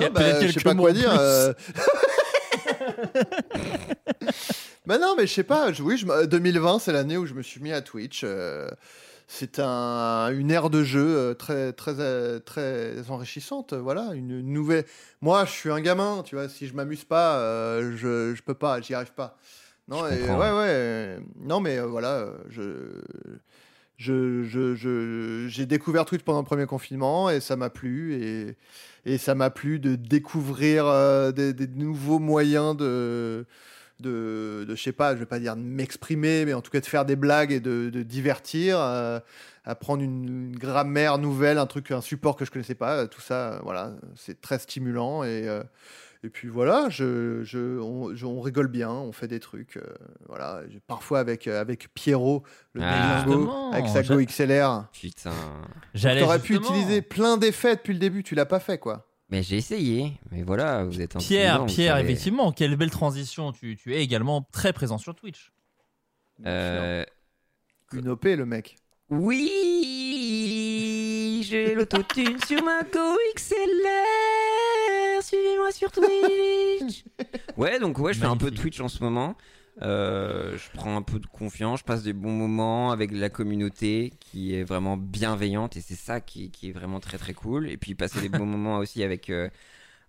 Non, 0.00 0.08
bah, 0.10 0.40
je 0.40 0.50
sais 0.52 0.60
pas 0.60 0.74
quoi 0.74 0.92
dire. 0.94 1.14
euh. 1.20 1.52
bah 4.86 4.98
non, 4.98 5.14
mais 5.16 5.26
je 5.26 5.32
sais 5.34 5.44
pas. 5.44 5.72
je- 5.72 5.82
Oui, 5.82 5.96
je 5.98 6.06
me- 6.06 6.26
2020, 6.26 6.78
c'est 6.78 6.92
l'année 6.92 7.16
où 7.16 7.26
je 7.26 7.34
me 7.34 7.42
suis 7.42 7.60
mis 7.60 7.72
à 7.72 7.82
Twitch. 7.82 8.22
euh, 8.24 8.68
c'est 9.28 9.58
un, 9.58 10.30
une 10.36 10.50
ère 10.50 10.70
de 10.70 10.82
jeu 10.84 11.04
euh, 11.16 11.34
très, 11.34 11.72
très, 11.72 11.94
euh, 11.98 12.38
très 12.38 13.10
enrichissante. 13.10 13.72
Voilà, 13.74 14.10
une 14.14 14.40
nouvelle. 14.40 14.84
Moi, 15.20 15.44
je 15.44 15.50
suis 15.50 15.70
un 15.70 15.80
gamin, 15.80 16.22
tu 16.24 16.34
vois. 16.34 16.48
Si 16.48 16.66
je 16.66 16.74
m'amuse 16.74 17.04
pas, 17.04 17.38
euh, 17.38 17.96
je, 17.96 18.34
je 18.34 18.42
peux 18.42 18.54
pas, 18.54 18.80
j'y 18.80 18.94
arrive 18.94 19.12
pas. 19.12 19.36
Non, 19.88 20.06
et, 20.06 20.22
ouais, 20.38 20.52
ouais. 20.52 21.18
Non, 21.40 21.60
mais 21.60 21.78
euh, 21.78 21.86
voilà, 21.86 22.28
je. 22.48 23.00
Je, 23.98 24.42
je, 24.42 24.74
je- 24.74 25.46
j'ai 25.48 25.64
découvert 25.66 26.04
Twitch 26.04 26.22
pendant 26.24 26.40
le 26.40 26.44
premier 26.46 26.66
confinement 26.66 27.30
et 27.30 27.38
ça 27.40 27.54
m'a 27.54 27.70
plu 27.70 28.14
et, 28.14 28.56
et 29.04 29.16
ça 29.16 29.36
m'a 29.36 29.48
plu 29.50 29.78
de 29.78 29.94
découvrir 29.94 30.86
euh, 30.86 31.30
des, 31.30 31.52
des 31.52 31.68
nouveaux 31.68 32.18
moyens 32.18 32.76
de, 32.76 33.44
de, 34.02 34.66
de 34.68 34.74
je 34.74 34.82
sais 34.82 34.92
pas, 34.92 35.14
je 35.14 35.20
vais 35.20 35.26
pas 35.26 35.38
dire 35.38 35.56
de 35.56 35.62
m'exprimer, 35.62 36.44
mais 36.44 36.52
en 36.54 36.60
tout 36.60 36.70
cas 36.70 36.80
de 36.80 36.86
faire 36.86 37.04
des 37.06 37.16
blagues 37.16 37.52
et 37.52 37.60
de, 37.60 37.88
de 37.90 38.02
divertir, 38.02 38.78
euh, 38.78 39.20
apprendre 39.64 40.02
une, 40.02 40.24
une 40.50 40.56
grammaire 40.58 41.16
nouvelle, 41.18 41.56
un 41.58 41.66
truc, 41.66 41.90
un 41.92 42.00
support 42.02 42.36
que 42.36 42.44
je 42.44 42.50
connaissais 42.50 42.74
pas, 42.74 42.96
euh, 42.96 43.06
tout 43.06 43.20
ça, 43.20 43.52
euh, 43.54 43.58
voilà, 43.62 43.92
c'est 44.16 44.40
très 44.40 44.58
stimulant 44.58 45.22
et 45.24 45.48
euh, 45.48 45.62
et 46.24 46.28
puis 46.28 46.46
voilà, 46.46 46.88
je, 46.88 47.42
je, 47.42 47.80
on, 47.80 48.14
je- 48.14 48.26
on 48.26 48.40
rigole 48.40 48.68
bien, 48.68 48.90
on 48.90 49.10
fait 49.10 49.26
des 49.26 49.40
trucs, 49.40 49.76
euh, 49.76 49.82
voilà, 50.28 50.60
parfois 50.86 51.18
avec 51.18 51.48
euh, 51.48 51.60
avec 51.60 51.92
Pierrot, 51.94 52.44
le 52.74 52.82
Ah. 52.84 53.24
avec 53.72 53.88
sa 53.88 54.02
Go 54.04 54.20
XLR. 54.24 54.86
Putain. 54.92 55.32
T'aurais 56.20 56.38
pu 56.38 56.54
utiliser 56.54 57.02
plein 57.02 57.36
d'effets 57.38 57.74
depuis 57.74 57.92
le 57.92 57.98
début, 57.98 58.22
tu 58.22 58.34
l'as 58.36 58.46
pas 58.46 58.60
fait 58.60 58.78
quoi. 58.78 59.08
Mais 59.32 59.42
j'ai 59.42 59.56
essayé. 59.56 60.12
Mais 60.30 60.42
voilà, 60.42 60.84
vous 60.84 61.00
êtes 61.00 61.16
un 61.16 61.18
Pierre, 61.18 61.64
Pierre, 61.64 61.96
savez. 61.96 62.04
effectivement, 62.04 62.52
quelle 62.52 62.76
belle 62.76 62.90
transition. 62.90 63.50
Tu, 63.52 63.76
tu 63.76 63.94
es 63.94 64.02
également 64.02 64.46
très 64.52 64.74
présent 64.74 64.98
sur 64.98 65.14
Twitch. 65.14 65.50
Euh, 66.44 67.02
Une 67.94 68.10
OP 68.10 68.24
le 68.24 68.44
mec. 68.44 68.76
Oui, 69.08 69.48
j'ai 71.48 71.74
l'autotune 71.74 72.38
sur 72.46 72.62
ma 72.62 72.82
Go 72.82 73.16
XLR. 73.34 75.22
Suivez-moi 75.22 75.72
sur 75.72 75.90
Twitch. 75.90 77.04
ouais, 77.56 77.78
donc 77.80 77.98
ouais, 78.00 78.12
je 78.12 78.18
fais 78.18 78.26
un 78.26 78.36
peu 78.36 78.50
de 78.50 78.56
Twitch 78.58 78.80
en 78.80 78.88
ce 78.88 79.02
moment. 79.02 79.34
Euh, 79.80 80.56
je 80.58 80.70
prends 80.70 80.96
un 80.96 81.02
peu 81.02 81.18
de 81.18 81.26
confiance, 81.26 81.80
je 81.80 81.84
passe 81.84 82.02
des 82.02 82.12
bons 82.12 82.32
moments 82.32 82.90
avec 82.92 83.10
la 83.10 83.30
communauté 83.30 84.12
qui 84.20 84.54
est 84.54 84.64
vraiment 84.64 84.98
bienveillante 84.98 85.76
et 85.76 85.80
c'est 85.80 85.94
ça 85.94 86.20
qui, 86.20 86.50
qui 86.50 86.68
est 86.68 86.72
vraiment 86.72 87.00
très 87.00 87.16
très 87.18 87.32
cool. 87.34 87.70
Et 87.70 87.78
puis 87.78 87.94
passer 87.94 88.20
des 88.20 88.28
bons 88.28 88.44
moments 88.46 88.78
aussi 88.78 89.02
avec 89.02 89.30
euh, 89.30 89.48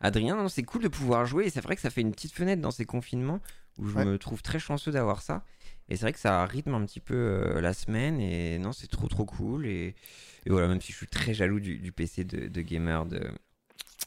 Adrien, 0.02 0.36
Non, 0.36 0.50
c'est 0.50 0.64
cool 0.64 0.84
de 0.84 0.88
pouvoir 0.90 1.26
jouer 1.26 1.46
et 1.46 1.50
c'est 1.50 1.62
vrai 1.62 1.76
que 1.76 1.82
ça 1.82 1.90
fait 1.90 2.02
une 2.02 2.12
petite 2.12 2.34
fenêtre 2.34 2.62
dans 2.62 2.72
ces 2.72 2.86
confinements 2.86 3.42
où 3.78 3.88
je 3.88 3.98
Ouais. 3.98 4.06
me 4.06 4.18
trouve 4.20 4.42
très 4.42 4.60
chanceux 4.60 4.92
d'avoir 4.92 5.22
ça. 5.22 5.46
Et 5.90 5.96
c'est 5.96 6.04
vrai 6.04 6.14
que 6.14 6.20
ça 6.20 6.46
rythme 6.46 6.74
un 6.76 6.86
petit 6.86 7.00
peu 7.00 7.16
euh, 7.16 7.62
la 7.62 7.74
semaine 7.74 8.20
et 8.20 8.60
non, 8.60 8.74
c'est 8.74 8.88
trop 8.88 9.08
trop 9.08 9.26
cool. 9.26 9.66
Et, 9.66 9.96
et 10.46 10.50
voilà, 10.50 10.68
même 10.68 10.82
si 10.82 10.92
je 10.92 10.98
suis 10.98 11.08
très 11.08 11.34
jaloux 11.34 11.60
du, 11.60 11.80
du 11.80 11.92
PC 11.92 12.24
de, 12.26 12.48
de 12.48 12.62
gamer 12.62 13.06
de, 13.06 13.22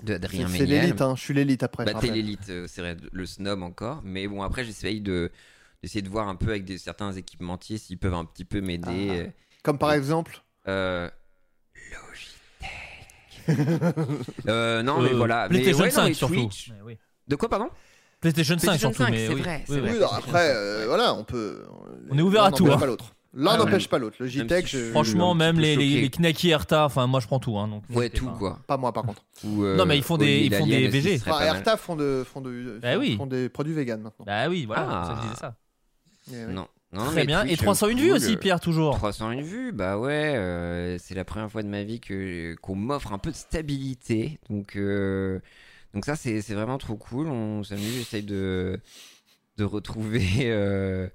de 0.03 0.15
Adrien 0.15 0.49
C'est 0.49 0.67
l'élite, 0.67 1.01
hein, 1.01 1.15
je 1.17 1.23
suis 1.23 1.35
l'élite 1.35 1.63
après. 1.63 1.85
Bah, 1.85 1.95
t'es 2.01 2.09
l'élite, 2.11 2.49
euh, 2.51 2.67
c'est 2.69 2.81
vrai, 2.83 2.97
le 3.13 3.27
snob 3.27 3.63
encore. 3.63 4.01
Mais 4.05 4.29
bon, 4.29 4.43
après, 4.43 4.65
j'essaye 4.65 5.01
de 5.01 5.31
d'essayer 5.83 6.03
de 6.03 6.09
voir 6.09 6.29
un 6.29 6.37
peu 6.37 6.51
avec 6.51 6.65
des, 6.65 6.79
certains 6.79 7.13
équipementiers 7.13 7.79
s'ils 7.79 7.99
peuvent 7.99 8.15
un 8.15 8.25
petit 8.25 8.45
peu 8.45 8.61
m'aider. 8.61 9.09
Ah. 9.11 9.15
euh, 9.15 9.27
Comme 9.63 9.79
par 9.79 9.93
et- 9.93 9.97
exemple. 9.97 10.43
euh, 10.69 11.09
Logitech. 13.49 14.29
Euh, 14.49 14.83
non, 14.83 15.01
mais 15.01 15.13
voilà. 15.13 15.49
Mais 15.51 15.61
PlayStation 15.61 15.83
ouais, 15.85 15.89
non, 15.91 15.95
5 15.95 16.05
mais 16.09 16.15
surtout. 16.15 16.35
Twitch- 16.35 16.71
Mais 16.75 16.81
oui. 16.83 16.99
De 17.29 17.37
quoi, 17.37 17.49
pardon? 17.49 17.69
PlayStation 18.21 18.55
5 18.59 18.61
PlayStation 18.67 18.93
surtout. 18.93 19.05
5, 19.05 19.11
mais 19.11 19.27
c'est 19.27 19.35
oui. 19.35 19.41
vrai, 19.43 19.65
c'est 19.67 19.73
Oui, 19.75 19.81
vrai. 19.81 20.05
après, 20.13 20.51
euh, 20.55 20.85
voilà, 20.87 21.15
on 21.15 21.25
peut. 21.25 21.65
On 22.11 22.19
est 22.19 22.23
ouvert 22.23 22.45
à 22.45 22.53
tout, 22.53 22.67
hein. 22.71 22.79
pas 22.79 22.87
l'autre. 22.87 23.15
L'un 23.35 23.53
Ah, 23.53 23.59
n'empêche 23.59 23.89
pas 23.89 23.99
l'autre. 23.99 24.17
Logitech, 24.21 24.67
si 24.69 24.77
je 24.79 24.91
Franchement, 24.91 25.35
même 25.35 25.59
les, 25.61 25.77
les, 25.77 26.01
les 26.01 26.11
Knacky 26.11 26.49
Erta, 26.51 26.87
enfin 26.87 27.07
moi 27.07 27.21
je 27.21 27.27
prends 27.27 27.39
tout. 27.41 27.59
Hein, 27.59 27.69
donc 27.69 27.83
Ouais, 27.91 28.09
tout 28.09 28.27
pas. 28.27 28.33
quoi. 28.39 28.59
pas 28.67 28.77
moi 28.79 28.93
par 28.93 29.05
contre. 29.05 29.23
Ou, 29.45 29.63
euh, 29.65 29.77
Non, 29.77 29.85
mais 29.85 29.97
ils 29.99 30.03
font 30.03 30.17
des- 30.17 30.41
ils 30.41 30.55
font 30.55 30.67
des 30.67 30.87
aussi, 30.89 31.01
VG. 31.01 31.21
Enfin. 31.27 31.41
Erta 31.45 31.77
font, 31.77 31.97
de, 31.97 32.25
font, 32.27 32.41
de, 32.41 32.79
Bah 32.81 32.97
oui. 32.99 33.17
font 33.17 33.27
des 33.27 33.49
produits 33.51 33.75
vegan 33.75 34.01
maintenant. 34.01 34.25
Bah 34.25 34.49
oui, 34.49 34.65
voilà, 34.65 34.87
Ah. 34.89 35.05
ça, 35.07 35.17
je 35.17 35.23
disais 35.29 35.41
ça. 35.41 35.55
Eh 36.33 36.45
oui. 36.47 36.55
Non. 36.55 36.67
Non, 36.93 37.05
Très 37.11 37.27
bien. 37.27 37.43
Twitch, 37.43 37.53
Et 37.53 37.57
301 37.57 37.91
cool, 37.93 38.01
vues 38.01 38.13
aussi, 38.13 38.37
Pierre, 38.37 38.61
toujours. 38.61 38.95
301 38.97 39.43
vues, 39.43 39.73
bah 39.73 39.99
ouais, 39.99 40.35
euh, 40.37 40.97
c'est 40.99 41.15
la 41.15 41.25
première 41.25 41.51
fois 41.51 41.63
de 41.63 41.69
ma 41.69 41.83
vie 41.83 42.01
que 42.01 42.55
qu'on 42.63 42.77
m'offre 42.77 43.13
un 43.13 43.19
peu 43.19 43.33
de 43.33 43.37
stabilité, 43.37 44.39
donc 44.49 44.77
euh, 44.77 45.41
donc 45.93 46.05
ça 46.07 46.15
c'est 46.17 46.41
c'est 46.43 46.55
vraiment 46.55 46.79
trop 46.79 46.95
cool. 46.95 47.27
On 47.27 47.63
s'amuse, 47.65 47.93
j'essaye 47.99 48.23
de 48.23 48.81
de 49.59 49.65
retrouver 49.65 50.23
euh, 50.45 51.09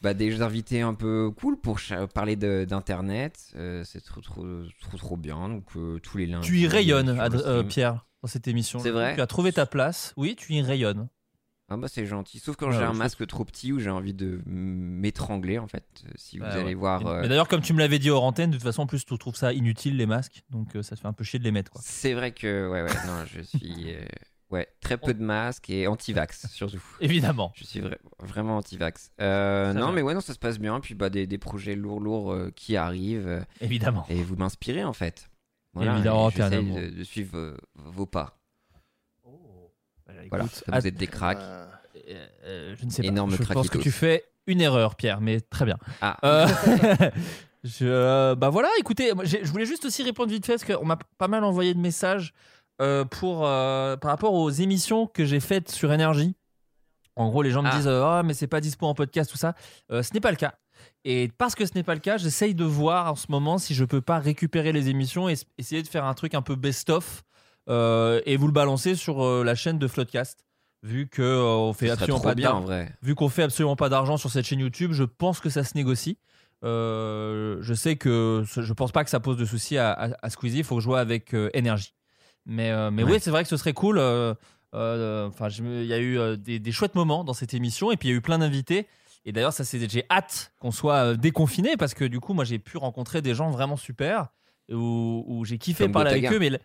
bah, 0.00 0.14
des 0.14 0.42
invités 0.42 0.80
un 0.82 0.94
peu 0.94 1.30
cool 1.40 1.58
pour 1.60 1.78
parler 2.14 2.36
d'internet. 2.36 3.52
Euh, 3.56 3.82
c'est 3.84 4.00
trop 4.02 4.20
trop 4.20 4.44
trop 4.80 4.96
trop 4.96 5.16
bien. 5.16 5.48
Donc 5.48 5.64
euh, 5.76 5.98
tous 6.00 6.18
les 6.18 6.26
lundis. 6.26 6.46
Tu 6.46 6.58
y 6.58 6.66
rayonnes, 6.66 7.08
euh. 7.18 7.62
Pierre, 7.64 8.06
dans 8.22 8.28
cette 8.28 8.48
émission. 8.48 8.78
C'est 8.78 8.90
vrai 8.90 9.14
Tu 9.14 9.20
as 9.20 9.26
trouvé 9.26 9.52
ta 9.52 9.66
place. 9.66 10.12
Oui, 10.16 10.36
tu 10.36 10.52
y 10.54 10.62
rayonnes. 10.62 11.08
Ah 11.70 11.76
bah 11.76 11.86
c'est 11.86 12.06
gentil. 12.06 12.38
Sauf 12.38 12.56
quand 12.56 12.68
Ouais, 12.68 12.76
j'ai 12.78 12.82
un 12.82 12.94
masque 12.94 13.26
trop 13.26 13.44
petit 13.44 13.72
où 13.74 13.78
j'ai 13.78 13.90
envie 13.90 14.14
de 14.14 14.40
m'étrangler 14.46 15.58
en 15.58 15.68
fait. 15.68 15.84
Si 16.16 16.38
vous 16.38 16.44
Bah, 16.44 16.52
allez 16.54 16.64
ouais. 16.64 16.74
voir. 16.74 17.06
euh, 17.06 17.20
Mais 17.20 17.28
d'ailleurs, 17.28 17.46
comme 17.48 17.60
tu 17.60 17.74
me 17.74 17.78
l'avais 17.78 17.98
dit 17.98 18.08
hors 18.08 18.24
antenne, 18.24 18.50
de 18.50 18.56
toute 18.56 18.64
façon, 18.64 18.82
en 18.82 18.86
plus, 18.86 19.04
tu 19.04 19.18
trouves 19.18 19.36
ça 19.36 19.52
inutile 19.52 19.96
les 19.98 20.06
masques, 20.06 20.42
donc 20.48 20.74
euh, 20.76 20.82
ça 20.82 20.96
te 20.96 21.00
fait 21.02 21.08
un 21.08 21.12
peu 21.12 21.24
chier 21.24 21.38
de 21.38 21.44
les 21.44 21.50
mettre. 21.50 21.70
Quoi. 21.70 21.82
C'est 21.84 22.14
vrai 22.14 22.32
que 22.32 22.70
ouais 22.70 22.82
ouais 22.82 23.06
non 23.06 23.24
je 23.26 23.42
suis 23.42 23.92
euh, 23.92 24.00
ouais 24.50 24.66
très 24.80 24.96
peu 24.96 25.12
de 25.14 25.22
masques 25.22 25.68
et 25.70 25.86
anti-vax 25.86 26.46
surtout. 26.50 26.82
Évidemment. 27.00 27.52
Je 27.54 27.64
suis 27.64 27.80
vra- 27.80 27.98
vraiment 28.20 28.56
anti-vax. 28.58 29.10
Euh, 29.20 29.72
non 29.72 29.92
mais 29.92 30.02
ouais 30.02 30.14
non 30.14 30.20
ça 30.20 30.34
se 30.34 30.38
passe 30.38 30.58
bien 30.58 30.80
puis 30.80 30.94
bah 30.94 31.10
des, 31.10 31.26
des 31.26 31.38
projets 31.38 31.74
lourds 31.76 32.00
lourds 32.00 32.32
euh, 32.32 32.50
qui 32.54 32.76
arrivent 32.76 33.28
euh, 33.28 33.40
Évidemment. 33.60 34.06
et 34.08 34.22
vous 34.22 34.36
m'inspirez 34.36 34.84
en 34.84 34.92
fait. 34.92 35.28
Évidemment, 35.78 36.30
et 36.30 36.32
t'es 36.32 36.50
de, 36.50 36.90
de 36.96 37.04
suivre 37.04 37.36
euh, 37.36 37.56
vos 37.76 38.06
pas. 38.06 38.40
Voilà 40.06 40.44
Écoute, 40.44 40.62
comme 40.66 40.80
vous 40.80 40.86
êtes 40.86 40.94
des 40.96 41.06
cracks. 41.06 41.38
Je 41.94 42.84
ne 42.84 42.90
sais 42.90 43.04
Énorme 43.04 43.36
pas. 43.36 43.44
Je 43.44 43.52
pense 43.52 43.68
que 43.68 43.78
tu 43.78 43.90
fais 43.90 44.24
une 44.46 44.60
erreur, 44.62 44.96
Pierre, 44.96 45.20
mais 45.20 45.40
très 45.40 45.66
bien. 45.66 45.76
Ah. 46.00 46.16
Je, 47.64 48.34
bah 48.34 48.50
voilà, 48.50 48.68
écoutez, 48.78 49.10
je 49.24 49.50
voulais 49.50 49.66
juste 49.66 49.84
aussi 49.84 50.04
répondre 50.04 50.30
vite 50.30 50.46
fait 50.46 50.52
parce 50.58 50.64
qu'on 50.64 50.84
m'a 50.86 50.96
pas 51.18 51.26
mal 51.26 51.42
envoyé 51.42 51.74
de 51.74 51.80
messages 51.80 52.32
euh, 52.80 53.04
pour, 53.04 53.46
euh, 53.46 53.96
par 53.96 54.10
rapport 54.10 54.34
aux 54.34 54.50
émissions 54.50 55.06
que 55.06 55.24
j'ai 55.24 55.40
faites 55.40 55.70
sur 55.70 55.92
Énergie. 55.92 56.34
En 57.16 57.28
gros, 57.30 57.42
les 57.42 57.50
gens 57.50 57.62
me 57.62 57.68
Ah. 57.68 57.76
disent 57.76 57.88
euh, 57.88 58.04
Ah, 58.04 58.22
mais 58.24 58.34
c'est 58.34 58.46
pas 58.46 58.60
dispo 58.60 58.86
en 58.86 58.94
podcast, 58.94 59.30
tout 59.30 59.36
ça. 59.38 59.54
Ce 59.90 60.14
n'est 60.14 60.20
pas 60.20 60.30
le 60.30 60.36
cas. 60.36 60.54
Et 61.04 61.30
parce 61.38 61.54
que 61.56 61.66
ce 61.66 61.72
n'est 61.74 61.82
pas 61.82 61.94
le 61.94 62.00
cas, 62.00 62.16
j'essaye 62.18 62.54
de 62.54 62.64
voir 62.64 63.10
en 63.12 63.16
ce 63.16 63.26
moment 63.30 63.58
si 63.58 63.74
je 63.74 63.84
peux 63.84 64.00
pas 64.00 64.18
récupérer 64.20 64.72
les 64.72 64.88
émissions 64.88 65.28
et 65.28 65.34
essayer 65.58 65.82
de 65.82 65.88
faire 65.88 66.04
un 66.04 66.14
truc 66.14 66.34
un 66.34 66.42
peu 66.42 66.54
best-of 66.54 67.24
et 67.68 68.36
vous 68.38 68.46
le 68.46 68.52
balancer 68.52 68.94
sur 68.94 69.44
la 69.44 69.54
chaîne 69.56 69.78
de 69.78 69.88
Floodcast. 69.88 70.44
Vu 70.84 71.08
que 71.08 71.22
euh, 71.22 71.42
on 71.44 71.72
fait 71.72 71.90
absolument 71.90 72.20
pas 72.20 72.36
bien, 72.36 72.50
d'argent 72.50 72.62
en 72.62 72.64
vrai. 72.66 72.94
vu 73.02 73.16
qu'on 73.16 73.28
fait 73.28 73.42
absolument 73.42 73.74
pas 73.74 73.88
d'argent 73.88 74.16
sur 74.16 74.30
cette 74.30 74.44
chaîne 74.46 74.60
YouTube, 74.60 74.92
je 74.92 75.02
pense 75.02 75.40
que 75.40 75.50
ça 75.50 75.64
se 75.64 75.76
négocie. 75.76 76.18
Euh, 76.64 77.58
je 77.60 77.74
sais 77.74 77.96
que 77.96 78.44
je 78.46 78.72
pense 78.72 78.92
pas 78.92 79.02
que 79.02 79.10
ça 79.10 79.18
pose 79.18 79.36
de 79.36 79.44
soucis 79.44 79.76
à, 79.76 79.90
à, 79.92 80.08
à 80.22 80.30
Squeezie. 80.30 80.58
Il 80.58 80.64
faut 80.64 80.76
que 80.76 80.80
je 80.80 80.84
joue 80.84 80.94
avec 80.94 81.34
énergie. 81.52 81.94
Mais, 82.48 82.70
euh, 82.72 82.90
mais 82.90 83.04
Ouais. 83.04 83.12
oui, 83.12 83.18
c'est 83.20 83.30
vrai 83.30 83.44
que 83.44 83.48
ce 83.48 83.56
serait 83.56 83.72
cool. 83.74 83.98
euh, 83.98 84.34
euh, 84.74 85.28
Enfin, 85.28 85.48
il 85.50 85.84
y 85.84 85.92
a 85.92 86.00
eu 86.00 86.36
des, 86.36 86.58
des 86.58 86.72
chouettes 86.72 86.94
moments 86.96 87.22
dans 87.22 87.34
cette 87.34 87.54
émission 87.54 87.92
et 87.92 87.96
puis 87.96 88.08
il 88.08 88.12
y 88.12 88.14
a 88.14 88.18
eu 88.18 88.20
plein 88.20 88.38
d'invités. 88.38 88.86
Et 89.24 89.32
d'ailleurs, 89.32 89.52
ça 89.52 89.64
c'est 89.64 89.88
j'ai 89.90 90.04
hâte 90.10 90.52
qu'on 90.58 90.70
soit 90.72 91.14
déconfiné 91.16 91.76
parce 91.76 91.94
que 91.94 92.04
du 92.04 92.18
coup, 92.20 92.32
moi 92.34 92.44
j'ai 92.44 92.58
pu 92.58 92.76
rencontrer 92.78 93.20
des 93.22 93.34
gens 93.34 93.50
vraiment 93.50 93.76
super 93.76 94.28
où, 94.72 95.24
où 95.26 95.44
j'ai 95.44 95.58
kiffé 95.58 95.84
Comme 95.84 95.92
parler 95.92 96.10
Gotaga. 96.10 96.28
avec 96.28 96.36
eux, 96.36 96.50
mais 96.50 96.58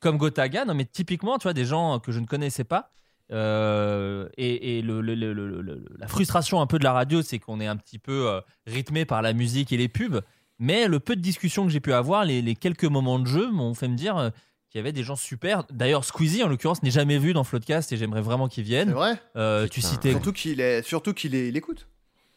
comme 0.00 0.16
Gotaga, 0.18 0.64
non 0.64 0.74
mais 0.74 0.84
typiquement, 0.86 1.36
tu 1.38 1.44
vois, 1.44 1.52
des 1.52 1.64
gens 1.66 1.98
que 2.00 2.12
je 2.12 2.20
ne 2.20 2.26
connaissais 2.26 2.64
pas. 2.64 2.90
Euh, 3.32 4.28
et 4.38 4.78
et 4.78 4.82
le, 4.82 5.00
le- 5.00 5.14
le- 5.14 5.32
le- 5.34 5.60
le- 5.60 5.84
la 5.98 6.06
frustration 6.08 6.60
un 6.60 6.66
peu 6.66 6.78
de 6.78 6.84
la 6.84 6.92
radio, 6.92 7.22
c'est 7.22 7.38
qu'on 7.38 7.60
est 7.60 7.66
un 7.66 7.76
petit 7.76 7.98
peu 7.98 8.28
euh, 8.28 8.40
rythmé 8.66 9.04
par 9.04 9.20
la 9.20 9.32
musique 9.32 9.72
et 9.72 9.76
les 9.76 9.88
pubs. 9.88 10.20
Mais 10.58 10.86
le 10.88 11.00
peu 11.00 11.16
de 11.16 11.20
discussions 11.20 11.64
que 11.64 11.70
j'ai 11.70 11.80
pu 11.80 11.92
avoir, 11.92 12.24
les, 12.24 12.40
les 12.40 12.54
quelques 12.54 12.84
moments 12.84 13.18
de 13.18 13.26
jeu 13.26 13.50
m'ont 13.50 13.74
fait 13.74 13.88
me 13.88 13.96
dire 13.96 14.30
qu'il 14.70 14.78
y 14.78 14.80
avait 14.80 14.92
des 14.92 15.02
gens 15.04 15.16
super. 15.16 15.64
D'ailleurs, 15.70 16.04
Squeezie, 16.04 16.42
en 16.42 16.48
l'occurrence, 16.48 16.82
n'est 16.82 16.90
jamais 16.90 17.18
vu 17.18 17.32
dans 17.32 17.44
Floodcast 17.44 17.92
et 17.92 17.96
j'aimerais 17.96 18.20
vraiment 18.20 18.48
qu'il 18.48 18.64
vienne. 18.64 18.88
C'est 18.88 18.94
vrai 18.94 19.20
Euh, 19.36 19.66
tu 19.68 19.80
citais. 19.80 20.10
Surtout 20.12 20.32
qu'il 20.32 20.60
est, 20.60 20.82
surtout 20.82 21.14
qu'il 21.14 21.34
est, 21.34 21.48
il 21.48 21.56
écoute. 21.56 21.86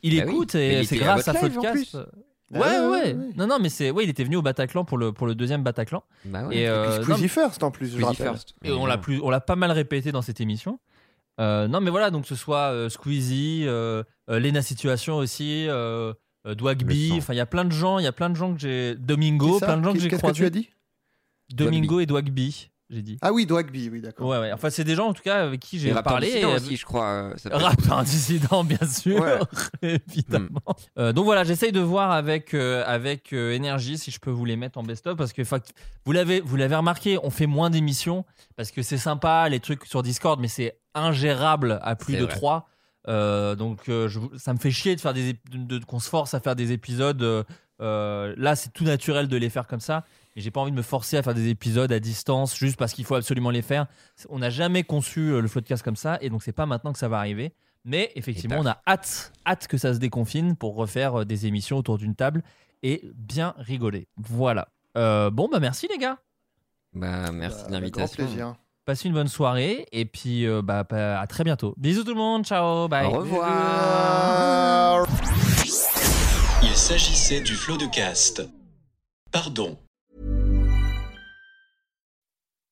Il 0.04 0.16
Bah 0.18 0.24
écoute 0.24 0.56
et 0.56 0.80
il 0.80 0.88
c'est 0.88 0.96
à 0.98 1.00
grâce 1.00 1.28
à 1.28 1.32
en 1.32 1.34
Floodcast. 1.36 1.96
Ouais, 1.96 2.02
Ah, 2.54 2.60
ouais, 2.60 2.80
ouais, 2.80 3.14
ouais. 3.14 3.16
Non, 3.36 3.46
non, 3.48 3.58
mais 3.60 3.70
c'est. 3.70 3.92
Ouais, 3.92 4.04
il 4.06 4.10
était 4.10 4.24
venu 4.24 4.36
au 4.38 4.42
Bataclan 4.42 4.84
pour 4.86 4.98
le, 4.98 5.12
pour 5.12 5.28
le 5.28 5.36
deuxième 5.36 5.62
Bataclan. 5.62 6.04
Bah 6.26 6.48
ouais. 6.48 6.58
Et, 6.60 6.68
euh, 6.68 6.98
non, 6.98 7.04
Squeezie 7.04 7.28
First 7.28 7.62
en 7.64 7.70
plus, 7.72 7.88
je 7.88 7.92
Squeezie 7.92 8.06
rappelle. 8.06 8.28
first. 8.28 8.56
Et 8.64 8.72
on 8.72 8.86
l'a 8.86 8.98
plus, 8.98 9.20
on 9.22 9.30
l'a 9.30 9.42
pas 9.42 9.56
mal 9.56 9.72
répété 9.72 10.12
dans 10.12 10.22
cette 10.24 10.40
émission. 10.42 10.80
Euh, 11.40 11.68
non, 11.68 11.80
mais 11.80 11.90
voilà, 11.92 12.10
donc 12.12 12.24
que 12.24 12.28
ce 12.28 12.36
soit 12.36 12.72
euh, 12.72 12.90
Squeezie, 12.90 13.64
euh, 13.68 14.04
euh, 14.30 14.40
Lena 14.40 14.62
Situation 14.62 15.18
aussi, 15.18 15.68
euh, 15.70 16.14
euh, 16.48 16.56
Dwagby, 16.56 17.14
enfin 17.18 17.34
il 17.34 17.38
y 17.38 17.42
a 17.42 17.46
plein 17.46 17.66
de 17.66 17.72
gens, 17.72 17.98
il 18.00 18.04
y 18.04 18.08
a 18.08 18.12
plein 18.12 18.30
de 18.30 18.36
gens 18.36 18.54
que 18.54 18.60
j'ai, 18.60 18.96
Domingo, 18.96 19.58
plein 19.60 19.78
de 19.78 19.84
gens 19.84 19.94
que 19.94 20.00
j'ai 20.00 20.10
Qu'est-ce 20.10 20.22
que 20.22 20.28
tu 20.28 20.34
croisés. 20.34 20.46
as 20.46 20.50
dit 20.50 20.70
Domingo 21.54 22.00
et 22.00 22.06
Dwagby. 22.06 22.70
j'ai 22.90 23.02
dit. 23.04 23.18
Ah 23.22 23.32
oui, 23.32 23.46
Dwagby, 23.46 23.90
oui, 23.92 24.02
d'accord. 24.02 24.28
Ouais, 24.28 24.40
ouais. 24.40 24.52
Enfin, 24.52 24.70
c'est 24.72 24.84
des 24.84 24.96
gens 24.96 25.08
en 25.10 25.14
tout 25.14 25.22
cas 25.22 25.44
avec 25.44 25.60
qui 25.60 25.78
j'ai 25.80 25.94
parlé. 25.94 26.30
et- 26.40 26.46
aussi, 26.46 26.76
je 26.76 26.86
crois. 26.86 27.06
euh, 27.06 27.34
ça 27.38 28.04
dissident, 28.04 28.64
bien 28.64 28.88
sûr, 28.88 29.22
Ouais. 29.22 29.40
évidemment. 30.08 30.62
Euh, 30.98 31.14
donc 31.14 31.26
voilà, 31.26 31.44
j'essaye 31.44 31.72
de 31.72 31.80
voir 31.80 32.12
avec 32.12 32.54
euh, 32.54 32.84
avec 32.88 33.34
euh, 33.34 33.52
énergie 33.52 33.98
si 33.98 34.10
je 34.12 34.20
peux 34.20 34.32
vous 34.32 34.46
les 34.46 34.56
mettre 34.56 34.80
en 34.80 34.84
best-of 34.84 35.16
parce 35.18 35.34
que 35.34 35.44
fact- 35.44 35.74
vous 36.06 36.12
l'avez 36.12 36.40
vous 36.42 36.56
l'avez 36.56 36.76
remarqué, 36.76 37.20
on 37.24 37.30
fait 37.30 37.46
moins 37.48 37.70
d'émissions 37.70 38.26
parce 38.56 38.72
que 38.72 38.82
c'est 38.82 38.98
sympa 38.98 39.48
les 39.50 39.60
trucs 39.60 39.86
sur 39.86 40.02
Discord, 40.04 40.40
mais 40.40 40.48
c'est 40.48 40.78
ingérable 40.96 41.80
à 41.84 41.96
plus 41.96 42.16
de 42.16 42.26
vrai. 42.26 42.34
trois. 42.36 42.68
Euh, 43.08 43.56
donc 43.56 43.88
euh, 43.90 44.08
je 44.10 44.20
ça 44.38 44.54
me 44.54 44.60
fait 44.60 44.72
chier 44.72 44.96
de 44.96 45.02
faire 45.02 45.14
des 45.14 45.34
de, 45.52 45.78
de- 45.78 45.86
qu'on 45.86 46.00
se 46.00 46.10
force 46.10 46.34
à 46.34 46.40
faire 46.40 46.56
des 46.56 46.72
épisodes. 46.72 47.46
là, 47.80 48.56
c'est 48.56 48.74
tout 48.74 48.84
naturel 48.84 49.28
de 49.28 49.38
les 49.38 49.50
faire 49.50 49.68
comme 49.68 49.80
ça. 49.80 50.04
Et 50.40 50.42
j'ai 50.42 50.52
pas 50.52 50.62
envie 50.62 50.72
de 50.72 50.78
me 50.78 50.82
forcer 50.82 51.18
à 51.18 51.22
faire 51.22 51.34
des 51.34 51.50
épisodes 51.50 51.92
à 51.92 52.00
distance 52.00 52.56
juste 52.56 52.78
parce 52.78 52.94
qu'il 52.94 53.04
faut 53.04 53.16
absolument 53.16 53.50
les 53.50 53.62
faire. 53.62 53.88
On 54.30 54.40
n'a 54.40 54.50
jamais 54.50 54.86
conçu 54.86 55.20
euh, 55.32 55.42
le 55.42 55.50
podcast 55.50 55.84
comme 55.84 55.98
ça 55.98 56.18
et 56.22 56.30
donc 56.30 56.44
c'est 56.44 56.54
pas 56.54 56.66
maintenant 56.66 56.94
que 56.94 56.98
ça 56.98 57.10
va 57.10 57.18
arriver. 57.18 57.52
Mais 57.84 58.10
effectivement, 58.16 58.56
on 58.60 58.66
a 58.66 58.82
hâte, 58.88 59.34
hâte 59.46 59.68
que 59.68 59.78
ça 59.78 59.94
se 59.94 60.00
déconfine 60.00 60.56
pour 60.56 60.76
refaire 60.76 61.22
euh, 61.22 61.26
des 61.26 61.46
émissions 61.46 61.76
autour 61.76 61.98
d'une 61.98 62.16
table 62.16 62.42
et 62.84 63.02
bien 63.16 63.54
rigoler. 63.58 64.08
Voilà. 64.16 64.70
Euh, 64.98 65.30
bon, 65.30 65.50
bah 65.52 65.60
merci 65.60 65.90
les 65.92 65.98
gars. 65.98 66.20
Bah, 66.94 67.34
merci 67.34 67.64
Bah, 67.64 67.68
de 67.68 67.74
l'invitation. 67.74 68.24
Grand 68.24 68.30
plaisir. 68.30 68.56
Passez 68.86 69.10
une 69.10 69.14
bonne 69.16 69.28
soirée 69.28 69.88
et 69.92 70.06
puis 70.06 70.48
euh, 70.48 70.62
bah, 70.62 70.86
bah, 70.90 71.20
à 71.20 71.28
très 71.28 71.44
bientôt. 71.44 71.74
Bisous 71.76 72.06
tout 72.06 72.14
le 72.14 72.16
monde. 72.16 72.46
Ciao. 72.46 72.88
Bye. 72.88 73.08
Au 73.08 73.10
revoir. 73.20 75.06
Il 76.64 76.76
s'agissait 76.78 77.42
du 77.42 77.56
flot 77.56 77.76
de 77.76 77.88
cast. 77.88 78.42
Pardon. 79.34 79.78